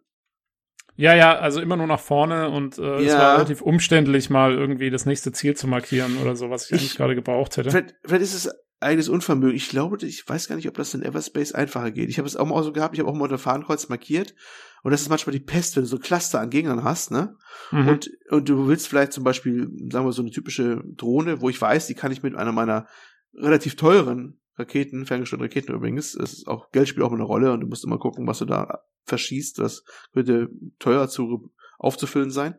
Ja, 0.97 1.15
ja, 1.15 1.37
also 1.37 1.61
immer 1.61 1.77
nur 1.77 1.87
nach 1.87 2.01
vorne 2.01 2.51
und 2.51 2.79
äh, 2.79 2.83
ja. 2.83 2.99
es 3.01 3.15
war 3.15 3.35
relativ 3.37 3.63
umständlich, 3.63 4.31
mal 4.31 4.53
irgendwie 4.53 4.91
das 4.91 5.07
nächste 5.07 5.33
Ziel 5.33 5.57
zu 5.57 5.67
markieren 5.67 6.19
oder 6.19 6.37
so, 6.37 6.51
was 6.51 6.67
ich, 6.67 6.73
ich 6.73 6.81
eigentlich 6.81 6.97
gerade 6.97 7.15
gebraucht 7.15 7.57
hätte. 7.57 7.71
Vielleicht, 7.71 7.95
vielleicht 8.05 8.23
ist 8.23 8.35
es 8.35 8.51
eigenes 8.79 9.09
Unvermögen. 9.09 9.57
Ich 9.57 9.69
glaube, 9.69 9.97
ich 10.07 10.29
weiß 10.29 10.49
gar 10.49 10.57
nicht, 10.57 10.69
ob 10.69 10.75
das 10.75 10.95
in 10.95 11.03
Everspace 11.03 11.53
einfacher 11.53 11.91
geht. 11.91 12.11
Ich 12.11 12.19
habe 12.19 12.29
es 12.29 12.37
auch 12.37 12.47
mal 12.47 12.63
so 12.63 12.73
gehabt, 12.73 12.95
ich 12.95 13.01
habe 13.01 13.11
auch 13.11 13.15
mal 13.15 13.25
unter 13.25 13.39
Fadenkreuz 13.39 13.89
markiert 13.89 14.35
und 14.83 14.93
das 14.93 15.01
ist 15.01 15.09
manchmal 15.09 15.33
die 15.33 15.41
Pest, 15.41 15.75
wenn 15.75 15.85
du 15.85 15.89
so 15.89 15.99
Cluster 15.99 16.41
an 16.41 16.51
Gegnern 16.51 16.85
hast, 16.85 17.11
ne? 17.11 17.37
Mhm. 17.73 17.89
Und, 17.89 18.11
und 18.29 18.49
du 18.49 18.69
willst 18.69 18.87
vielleicht 18.87 19.15
zum 19.15 19.25
Beispiel, 19.25 19.71
sagen 19.91 20.07
wir 20.07 20.13
so 20.13 20.23
eine 20.23 20.31
typische 20.31 20.83
Drohne, 20.97 21.41
wo 21.41 21.49
ich 21.49 21.61
weiß, 21.61 21.87
die 21.87 21.95
kann 21.95 22.13
ich 22.13 22.23
mit 22.23 22.37
einer 22.37 22.53
meiner 22.53 22.87
relativ 23.35 23.75
teuren 23.77 24.39
Raketen, 24.57 25.07
ferngesteuerte 25.07 25.45
Raketen 25.45 25.75
übrigens, 25.75 26.15
es 26.15 26.33
ist 26.33 26.47
auch, 26.47 26.71
Geld 26.71 26.89
spielt 26.89 27.05
auch 27.05 27.13
eine 27.13 27.25
Rolle 27.25 27.53
und 27.53 27.61
du 27.61 27.67
musst 27.67 27.85
immer 27.85 27.99
gucken, 27.99 28.27
was 28.27 28.39
du 28.39 28.45
da 28.45 28.81
verschießt, 29.07 29.59
das 29.59 29.85
könnte 30.13 30.49
teuer 30.79 31.09
zu 31.09 31.53
aufzufüllen 31.79 32.31
sein. 32.31 32.55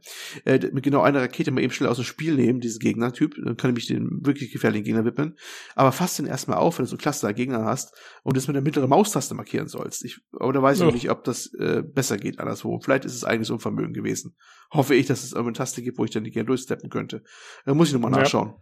Äh, 0.45 0.59
mit 0.72 0.83
genau 0.83 1.01
einer 1.01 1.22
Rakete 1.22 1.51
mal 1.51 1.61
eben 1.61 1.74
schnell 1.74 1.90
aus 1.90 1.98
dem 1.98 2.06
Spiel 2.06 2.35
nehmen, 2.35 2.59
diesen 2.59 2.80
Gegnertyp, 2.80 3.35
dann 3.43 3.57
kann 3.57 3.75
ich 3.75 3.88
den 3.88 4.25
wirklich 4.25 4.51
gefährlichen 4.51 4.85
Gegner 4.85 5.06
widmen. 5.06 5.35
Aber 5.75 5.91
fass 5.91 6.17
den 6.17 6.25
erstmal 6.27 6.57
auf, 6.57 6.77
wenn 6.77 6.85
du 6.85 6.91
so 6.91 6.98
Cluster 6.98 7.33
Gegner 7.33 7.65
hast 7.65 7.95
und 8.24 8.38
das 8.38 8.48
mit 8.48 8.56
der 8.56 8.61
mittleren 8.61 8.90
Maustaste 8.90 9.33
markieren 9.33 9.67
sollst. 9.67 10.06
Ich, 10.06 10.19
aber 10.33 10.53
da 10.53 10.61
weiß 10.61 10.80
ich 10.80 10.85
oh. 10.85 10.91
nicht, 10.91 11.09
ob 11.09 11.24
das 11.24 11.53
äh, 11.56 11.82
besser 11.83 12.17
geht 12.17 12.40
anderswo. 12.40 12.80
Vielleicht 12.80 13.06
ist 13.06 13.15
es 13.15 13.24
eigenes 13.24 13.49
Unvermögen 13.49 13.93
gewesen. 13.93 14.35
Hoffe 14.72 14.95
ich, 14.95 15.07
dass 15.07 15.24
es 15.24 15.32
irgendeine 15.32 15.57
Taste 15.57 15.82
gibt, 15.82 15.98
wo 15.98 16.06
ich 16.06 16.11
dann 16.11 16.24
die 16.24 16.32
gerne 16.32 16.48
durchsteppen 16.48 16.90
könnte. 16.90 17.24
Da 17.65 17.74
muss 17.74 17.88
ich 17.88 17.93
nochmal 17.93 18.11
ja. 18.11 18.19
nachschauen. 18.19 18.49
Ja, 18.49 18.61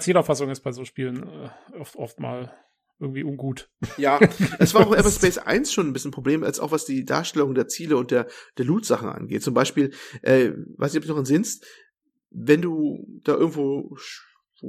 Zielauffassung 0.00 0.50
ist 0.50 0.60
bei 0.60 0.72
so 0.72 0.84
Spielen 0.84 1.22
äh, 1.22 1.78
oft, 1.78 1.96
oft 1.96 2.20
mal 2.20 2.52
irgendwie 2.98 3.22
ungut. 3.22 3.70
Ja, 3.96 4.18
es 4.58 4.74
war 4.74 4.86
auch 4.86 4.94
Everspace 4.94 5.38
1 5.38 5.72
schon 5.72 5.86
ein 5.86 5.92
bisschen 5.92 6.08
ein 6.08 6.12
Problem, 6.12 6.42
als 6.42 6.60
auch 6.60 6.72
was 6.72 6.84
die 6.84 7.04
Darstellung 7.04 7.54
der 7.54 7.68
Ziele 7.68 7.96
und 7.96 8.10
der, 8.10 8.26
der 8.56 8.64
Loot-Sachen 8.64 9.08
angeht. 9.08 9.42
Zum 9.42 9.54
Beispiel, 9.54 9.92
äh, 10.22 10.50
weiß 10.76 10.92
nicht, 10.92 11.02
ob 11.02 11.06
du 11.06 11.12
noch 11.12 11.18
entsinnst, 11.18 11.64
wenn 12.30 12.60
du 12.60 13.06
da 13.24 13.34
irgendwo 13.34 13.96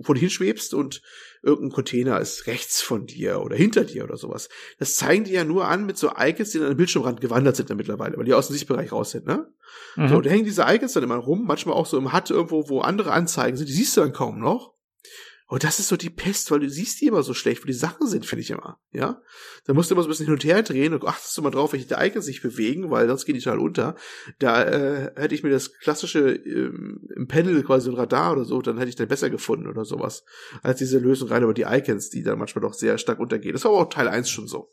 vor 0.03 0.13
dir 0.13 0.21
hinschwebst 0.21 0.75
und 0.75 1.01
irgendein 1.41 1.71
Container 1.71 2.19
ist 2.19 2.45
rechts 2.45 2.79
von 2.81 3.07
dir 3.07 3.41
oder 3.41 3.55
hinter 3.55 3.85
dir 3.85 4.03
oder 4.03 4.17
sowas. 4.17 4.49
Das 4.77 4.95
zeigen 4.95 5.23
die 5.23 5.31
ja 5.31 5.43
nur 5.43 5.67
an 5.67 5.85
mit 5.85 5.97
so 5.97 6.11
Icons, 6.15 6.51
die 6.51 6.59
an 6.59 6.67
den 6.67 6.77
Bildschirmrand 6.77 7.21
gewandert 7.21 7.55
sind 7.55 7.71
dann 7.71 7.77
mittlerweile, 7.77 8.15
weil 8.17 8.25
die 8.25 8.35
aus 8.35 8.47
dem 8.47 8.53
Sichtbereich 8.53 8.91
raus 8.91 9.11
sind, 9.11 9.25
ne? 9.25 9.51
Mhm. 9.95 10.09
So, 10.09 10.21
da 10.21 10.29
hängen 10.29 10.45
diese 10.45 10.63
Icons 10.67 10.93
dann 10.93 11.03
immer 11.03 11.17
rum, 11.17 11.45
manchmal 11.45 11.75
auch 11.75 11.88
so 11.88 11.97
im 11.97 12.13
HUD 12.13 12.29
irgendwo, 12.29 12.69
wo 12.69 12.81
andere 12.81 13.11
Anzeigen 13.11 13.57
sind, 13.57 13.67
die 13.67 13.73
siehst 13.73 13.97
du 13.97 14.01
dann 14.01 14.13
kaum 14.13 14.39
noch. 14.39 14.75
Und 15.49 15.63
das 15.63 15.79
ist 15.79 15.87
so 15.87 15.97
die 15.97 16.11
Pest, 16.11 16.51
weil 16.51 16.59
du 16.59 16.69
siehst 16.69 17.01
die 17.01 17.07
immer 17.07 17.23
so 17.23 17.33
schlecht, 17.33 17.63
wo 17.63 17.65
die 17.65 17.73
Sachen 17.73 18.05
sind, 18.05 18.23
finde 18.23 18.43
ich 18.43 18.51
immer. 18.51 18.79
Ja, 18.91 19.19
da 19.65 19.73
musst 19.73 19.89
du 19.89 19.95
immer 19.95 20.03
so 20.03 20.07
ein 20.07 20.11
bisschen 20.11 20.27
hin 20.27 20.35
und 20.35 20.43
her 20.43 20.61
drehen 20.61 20.93
und 20.93 21.03
achtest 21.03 21.35
du 21.35 21.41
mal 21.41 21.49
drauf, 21.49 21.73
welche 21.73 21.87
Icons 21.91 22.25
sich 22.25 22.43
bewegen, 22.43 22.91
weil 22.91 23.07
sonst 23.07 23.25
geht 23.25 23.35
die 23.35 23.41
total 23.41 23.57
unter. 23.57 23.95
Da 24.37 24.63
äh, 24.63 25.11
hätte 25.15 25.33
ich 25.33 25.41
mir 25.41 25.49
das 25.49 25.73
klassische 25.79 26.35
ähm, 26.35 27.09
im 27.15 27.27
Panel 27.27 27.63
quasi 27.63 27.89
ein 27.89 27.95
Radar 27.95 28.33
oder 28.33 28.45
so, 28.45 28.61
dann 28.61 28.77
hätte 28.77 28.89
ich 28.89 28.95
dann 28.95 29.07
besser 29.07 29.31
gefunden 29.31 29.67
oder 29.67 29.85
sowas, 29.85 30.23
als 30.61 30.77
diese 30.77 30.99
Lösung 30.99 31.29
rein 31.29 31.41
über 31.41 31.55
die 31.55 31.65
Icons, 31.67 32.11
die 32.11 32.21
dann 32.21 32.37
manchmal 32.37 32.61
doch 32.61 32.75
sehr 32.75 32.99
stark 32.99 33.19
untergehen. 33.19 33.53
Das 33.53 33.63
war 33.63 33.71
aber 33.71 33.81
auch 33.81 33.89
Teil 33.89 34.07
1 34.07 34.29
schon 34.29 34.47
so. 34.47 34.71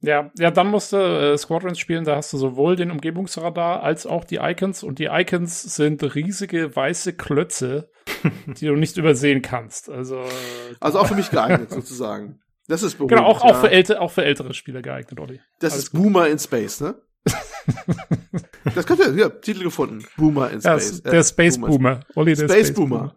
Ja, 0.00 0.30
ja, 0.38 0.50
dann 0.50 0.70
musst 0.70 0.94
du 0.94 0.96
äh, 0.96 1.36
Squadrons 1.36 1.78
spielen, 1.78 2.04
da 2.04 2.16
hast 2.16 2.32
du 2.32 2.38
sowohl 2.38 2.76
den 2.76 2.90
Umgebungsradar 2.90 3.82
als 3.82 4.06
auch 4.06 4.24
die 4.24 4.36
Icons 4.36 4.82
und 4.82 4.98
die 4.98 5.10
Icons 5.10 5.62
sind 5.76 6.02
riesige 6.14 6.74
weiße 6.74 7.12
Klötze, 7.14 7.90
die 8.46 8.66
du 8.66 8.76
nicht 8.76 8.96
übersehen 8.96 9.42
kannst. 9.42 9.90
Also, 9.90 10.16
äh, 10.20 10.74
also 10.80 10.98
auch 10.98 11.06
für 11.06 11.14
mich 11.14 11.30
geeignet 11.30 11.70
sozusagen. 11.70 12.40
Das 12.66 12.82
ist 12.82 12.96
beruhigend, 12.96 13.18
Genau, 13.18 13.28
auch, 13.28 13.44
ja. 13.44 13.50
auch, 13.50 13.60
für 13.60 13.70
ältere, 13.70 14.00
auch 14.00 14.10
für 14.10 14.24
ältere 14.24 14.54
Spieler 14.54 14.82
geeignet, 14.82 15.20
Olli. 15.20 15.40
Das 15.60 15.74
Alles 15.74 15.84
ist 15.84 15.92
Boomer 15.92 16.28
in 16.28 16.38
Space, 16.38 16.80
ne? 16.80 16.94
das 18.74 18.86
könnte 18.86 19.14
ja, 19.16 19.28
Titel 19.28 19.64
gefunden. 19.64 20.04
Boomer 20.16 20.50
in 20.50 20.60
Space. 20.60 21.02
Ja, 21.04 21.10
der 21.10 21.20
äh, 21.20 21.24
Space 21.24 21.58
Boomer. 21.58 21.68
Boomer. 21.68 22.00
Olli, 22.14 22.34
der 22.34 22.48
Space, 22.48 22.66
Space 22.68 22.74
Boomer. 22.74 23.16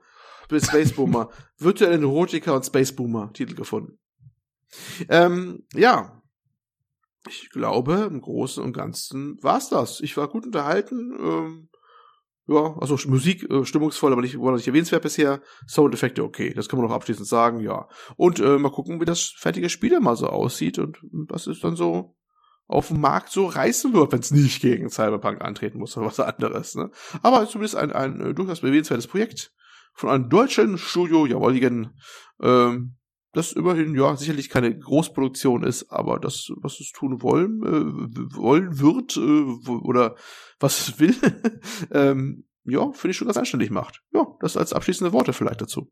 Boomer. 0.50 0.62
Space 0.62 0.94
Boomer. 0.94 1.30
Virtuelle 1.58 1.98
Neurotiker 1.98 2.56
und 2.56 2.66
Space 2.66 2.94
Boomer. 2.94 3.32
Titel 3.34 3.56
gefunden. 3.56 4.00
Ähm, 5.10 5.66
ja, 5.74 6.22
ich 7.28 7.50
glaube, 7.50 8.08
im 8.10 8.22
Großen 8.22 8.64
und 8.64 8.74
Ganzen 8.74 9.42
war's 9.42 9.70
das. 9.70 10.00
Ich 10.02 10.16
war 10.18 10.28
gut 10.28 10.46
unterhalten. 10.46 11.18
Ähm, 11.20 11.70
ja, 12.48 12.78
also 12.80 12.98
Musik 13.10 13.50
äh, 13.50 13.66
stimmungsvoll, 13.66 14.14
aber 14.14 14.22
nicht, 14.22 14.40
war 14.40 14.54
nicht 14.54 14.68
erwähnenswert 14.68 15.04
bisher. 15.04 15.42
Soundeffekte 15.68 16.24
okay, 16.24 16.54
das 16.54 16.70
kann 16.70 16.80
man 16.80 16.88
noch 16.88 16.96
abschließend 16.96 17.28
sagen, 17.28 17.60
ja. 17.60 17.88
Und 18.16 18.40
äh, 18.40 18.58
mal 18.58 18.72
gucken, 18.72 19.02
wie 19.02 19.06
das 19.06 19.34
fertige 19.38 19.70
Spiel 19.70 19.90
dann 19.90 20.04
mal 20.04 20.16
so 20.16 20.28
aussieht 20.28 20.80
und 20.80 20.98
was 21.12 21.48
es 21.48 21.60
dann 21.60 21.76
so 21.76 22.16
auf 22.68 22.88
dem 22.90 23.02
Markt 23.02 23.30
so 23.30 23.46
reißen 23.46 23.94
wird, 23.94 24.12
wenn 24.12 24.20
es 24.20 24.32
nicht 24.32 24.62
gegen 24.62 24.90
Cyberpunk 24.90 25.42
antreten 25.42 25.80
muss 25.80 25.98
oder 25.98 26.08
was 26.08 26.20
anderes. 26.20 26.76
Ne? 26.76 26.90
Aber 27.22 27.48
zumindest 27.48 27.76
ein, 27.76 27.92
ein, 27.92 28.22
ein 28.22 28.32
äh, 28.32 28.34
durchaus 28.34 28.64
erwähnenswertes 28.64 29.08
Projekt 29.08 29.54
von 29.94 30.10
einem 30.10 30.30
deutschen 30.30 30.78
Studio, 30.78 31.26
jawolligen, 31.26 32.00
ähm, 32.42 32.98
das 33.34 33.54
immerhin 33.54 33.96
ja 33.96 34.16
sicherlich 34.16 34.50
keine 34.50 34.78
Großproduktion 34.78 35.64
ist, 35.64 35.92
aber 35.92 36.20
das, 36.20 36.52
was 36.58 36.80
es 36.80 36.92
tun 36.92 37.22
wollen, 37.22 37.62
äh, 37.64 38.36
wollen 38.36 38.80
wird 38.80 39.18
äh, 39.18 39.70
oder 39.70 40.16
was 40.60 40.88
es 40.88 41.00
will, 41.00 41.16
ähm, 41.92 42.46
ja, 42.64 42.92
finde 42.92 43.12
ich 43.12 43.18
schon 43.18 43.28
ganz 43.28 43.38
anständig 43.38 43.70
macht. 43.70 44.04
Ja, 44.14 44.26
das 44.40 44.58
als 44.58 44.74
abschließende 44.74 45.14
Worte 45.14 45.34
vielleicht 45.34 45.62
dazu. 45.62 45.92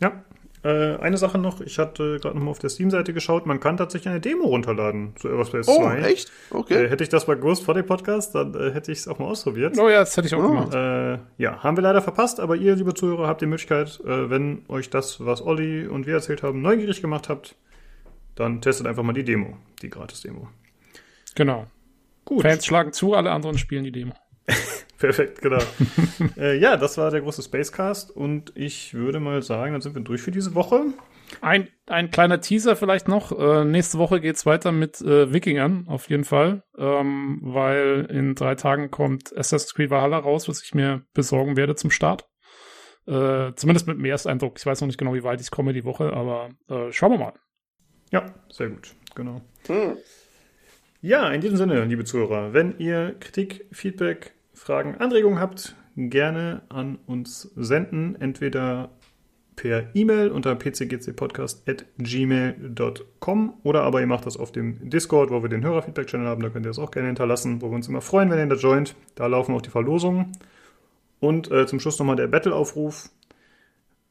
Ja, 0.00 0.24
äh, 0.64 0.96
eine 0.96 1.18
Sache 1.18 1.36
noch, 1.38 1.60
ich 1.60 1.78
hatte 1.78 2.18
gerade 2.20 2.36
nochmal 2.36 2.52
auf 2.52 2.58
der 2.58 2.70
Steam-Seite 2.70 3.12
geschaut, 3.12 3.44
man 3.44 3.60
kann 3.60 3.76
tatsächlich 3.76 4.08
eine 4.08 4.20
Demo 4.20 4.46
runterladen 4.46 5.14
zu 5.16 5.28
Everspace 5.28 5.68
oh, 5.68 5.82
2. 5.82 5.98
echt? 6.00 6.32
Okay. 6.50 6.84
Äh, 6.84 6.88
hätte 6.88 7.04
ich 7.04 7.10
das 7.10 7.26
bei 7.26 7.34
Ghost 7.34 7.64
vor 7.64 7.74
dem 7.74 7.84
Podcast, 7.84 8.34
dann 8.34 8.54
äh, 8.54 8.72
hätte 8.72 8.90
ich 8.90 8.98
es 8.98 9.08
auch 9.08 9.18
mal 9.18 9.26
ausprobiert. 9.26 9.78
Oh 9.78 9.88
ja, 9.88 10.00
das 10.00 10.16
hätte 10.16 10.28
ich 10.28 10.34
auch 10.34 10.42
oh. 10.42 10.48
gemacht. 10.48 10.74
Äh, 10.74 11.18
ja, 11.36 11.62
haben 11.62 11.76
wir 11.76 11.82
leider 11.82 12.00
verpasst, 12.00 12.40
aber 12.40 12.56
ihr, 12.56 12.74
liebe 12.76 12.94
Zuhörer, 12.94 13.28
habt 13.28 13.42
die 13.42 13.46
Möglichkeit, 13.46 14.00
äh, 14.04 14.30
wenn 14.30 14.64
euch 14.68 14.88
das, 14.88 15.24
was 15.24 15.44
Olli 15.44 15.86
und 15.86 16.06
wir 16.06 16.14
erzählt 16.14 16.42
haben, 16.42 16.62
neugierig 16.62 17.02
gemacht 17.02 17.28
habt, 17.28 17.56
dann 18.34 18.62
testet 18.62 18.86
einfach 18.86 19.02
mal 19.02 19.12
die 19.12 19.24
Demo, 19.24 19.58
die 19.82 19.90
Gratis-Demo. 19.90 20.48
Genau. 21.34 21.66
Gut. 22.24 22.42
Fans 22.42 22.64
schlagen 22.64 22.92
zu, 22.92 23.14
alle 23.14 23.32
anderen 23.32 23.58
spielen 23.58 23.84
die 23.84 23.92
Demo. 23.92 24.14
Perfekt, 25.04 25.42
genau. 25.42 25.58
äh, 26.38 26.56
ja, 26.56 26.78
das 26.78 26.96
war 26.96 27.10
der 27.10 27.20
große 27.20 27.42
Spacecast 27.42 28.10
und 28.10 28.52
ich 28.54 28.94
würde 28.94 29.20
mal 29.20 29.42
sagen, 29.42 29.72
dann 29.72 29.82
sind 29.82 29.94
wir 29.94 30.00
durch 30.00 30.22
für 30.22 30.30
diese 30.30 30.54
Woche. 30.54 30.94
Ein, 31.42 31.68
ein 31.86 32.10
kleiner 32.10 32.40
Teaser 32.40 32.74
vielleicht 32.74 33.06
noch. 33.06 33.38
Äh, 33.38 33.66
nächste 33.66 33.98
Woche 33.98 34.18
geht's 34.22 34.46
weiter 34.46 34.72
mit 34.72 35.02
äh, 35.02 35.30
Wikingern, 35.30 35.88
auf 35.88 36.08
jeden 36.08 36.24
Fall. 36.24 36.62
Ähm, 36.78 37.38
weil 37.42 38.06
in 38.08 38.34
drei 38.34 38.54
Tagen 38.54 38.90
kommt 38.90 39.36
Assassin's 39.36 39.74
Creed 39.74 39.90
Valhalla 39.90 40.16
raus, 40.16 40.48
was 40.48 40.62
ich 40.62 40.74
mir 40.74 41.02
besorgen 41.12 41.58
werde 41.58 41.74
zum 41.74 41.90
Start. 41.90 42.26
Äh, 43.06 43.52
zumindest 43.56 43.86
mit 43.86 43.98
dem 43.98 44.06
Ersteindruck. 44.06 44.56
Ich 44.56 44.64
weiß 44.64 44.80
noch 44.80 44.86
nicht 44.86 44.96
genau, 44.96 45.12
wie 45.12 45.22
weit 45.22 45.42
ich 45.42 45.50
komme 45.50 45.74
die 45.74 45.84
Woche, 45.84 46.14
aber 46.14 46.48
äh, 46.70 46.90
schauen 46.92 47.12
wir 47.12 47.18
mal. 47.18 47.34
Ja, 48.10 48.32
sehr 48.48 48.70
gut, 48.70 48.94
genau. 49.14 49.42
Hm. 49.66 49.98
Ja, 51.02 51.28
in 51.28 51.42
diesem 51.42 51.58
Sinne, 51.58 51.84
liebe 51.84 52.04
Zuhörer, 52.04 52.54
wenn 52.54 52.78
ihr 52.78 53.16
Kritik, 53.20 53.66
Feedback, 53.70 54.34
Fragen, 54.54 54.96
Anregungen 54.96 55.40
habt, 55.40 55.74
gerne 55.96 56.62
an 56.68 56.98
uns 57.06 57.50
senden. 57.56 58.16
Entweder 58.20 58.90
per 59.56 59.94
E-Mail 59.94 60.30
unter 60.30 60.54
pcgcpodcast.gmail.com 60.54 63.54
oder 63.62 63.82
aber 63.82 64.00
ihr 64.00 64.06
macht 64.06 64.26
das 64.26 64.36
auf 64.36 64.52
dem 64.52 64.90
Discord, 64.90 65.30
wo 65.30 65.42
wir 65.42 65.48
den 65.48 65.64
Hörerfeedback-Channel 65.64 66.26
haben. 66.26 66.42
Da 66.42 66.50
könnt 66.50 66.66
ihr 66.66 66.70
das 66.70 66.78
auch 66.78 66.90
gerne 66.90 67.08
hinterlassen, 67.08 67.62
wo 67.62 67.70
wir 67.70 67.74
uns 67.74 67.88
immer 67.88 68.00
freuen, 68.00 68.30
wenn 68.30 68.38
ihr 68.38 68.46
da 68.46 68.56
joint. 68.56 68.94
Da 69.14 69.26
laufen 69.26 69.54
auch 69.54 69.62
die 69.62 69.70
Verlosungen. 69.70 70.32
Und 71.20 71.50
äh, 71.50 71.66
zum 71.66 71.80
Schluss 71.80 71.98
nochmal 71.98 72.16
der 72.16 72.26
Battle-Aufruf. 72.26 73.10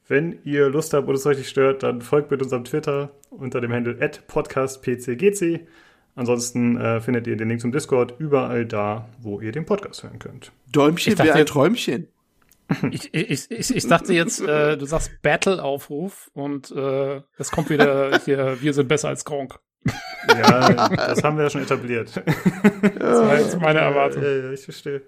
Wenn 0.07 0.39
ihr 0.43 0.69
Lust 0.69 0.93
habt 0.93 1.07
oder 1.07 1.15
es 1.15 1.25
euch 1.25 1.37
nicht 1.37 1.49
stört, 1.49 1.83
dann 1.83 2.01
folgt 2.01 2.29
bitte 2.29 2.43
unserem 2.43 2.65
Twitter 2.65 3.11
unter 3.29 3.61
dem 3.61 3.71
Handle 3.71 3.95
podcastpcgc. 4.27 5.61
Ansonsten 6.15 6.77
äh, 6.77 7.01
findet 7.01 7.27
ihr 7.27 7.35
den 7.35 7.49
Link 7.49 7.61
zum 7.61 7.71
Discord 7.71 8.15
überall 8.19 8.65
da, 8.65 9.09
wo 9.19 9.41
ihr 9.41 9.51
den 9.51 9.65
Podcast 9.65 10.03
hören 10.03 10.19
könnt. 10.19 10.51
Däumchen 10.71 11.17
wäre 11.17 11.33
ein 11.33 11.45
Träumchen. 11.45 12.07
Ich, 12.91 13.13
ich, 13.13 13.51
ich, 13.51 13.75
ich 13.75 13.87
dachte 13.87 14.13
jetzt, 14.13 14.41
äh, 14.41 14.77
du 14.77 14.85
sagst 14.85 15.21
Battle-Aufruf 15.21 16.31
und 16.33 16.71
äh, 16.71 17.21
es 17.37 17.51
kommt 17.51 17.69
wieder 17.69 18.19
hier, 18.23 18.57
wir 18.61 18.73
sind 18.73 18.87
besser 18.87 19.09
als 19.09 19.25
Gronk. 19.25 19.59
Ja, 20.29 20.89
das 20.89 21.23
haben 21.23 21.37
wir 21.37 21.43
ja 21.43 21.49
schon 21.49 21.61
etabliert. 21.61 22.23
Das 22.97 23.19
war 23.19 23.37
jetzt 23.37 23.59
meine 23.59 23.79
Erwartung. 23.79 24.23
Ja, 24.23 24.29
ja, 24.29 24.51
ich 24.51 24.63
verstehe. 24.63 25.01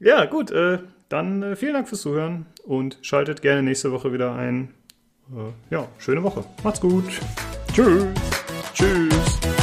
Ja, 0.00 0.24
gut, 0.26 0.50
äh, 0.50 0.78
dann 1.08 1.42
äh, 1.42 1.56
vielen 1.56 1.74
Dank 1.74 1.88
fürs 1.88 2.02
Zuhören 2.02 2.46
und 2.64 2.98
schaltet 3.02 3.40
gerne 3.40 3.62
nächste 3.62 3.92
Woche 3.92 4.12
wieder 4.12 4.34
ein. 4.34 4.74
Äh, 5.30 5.74
ja, 5.74 5.88
schöne 5.98 6.22
Woche. 6.22 6.44
Macht's 6.62 6.80
gut. 6.80 7.04
Tschüss. 7.72 8.04
Tschüss. 8.74 9.53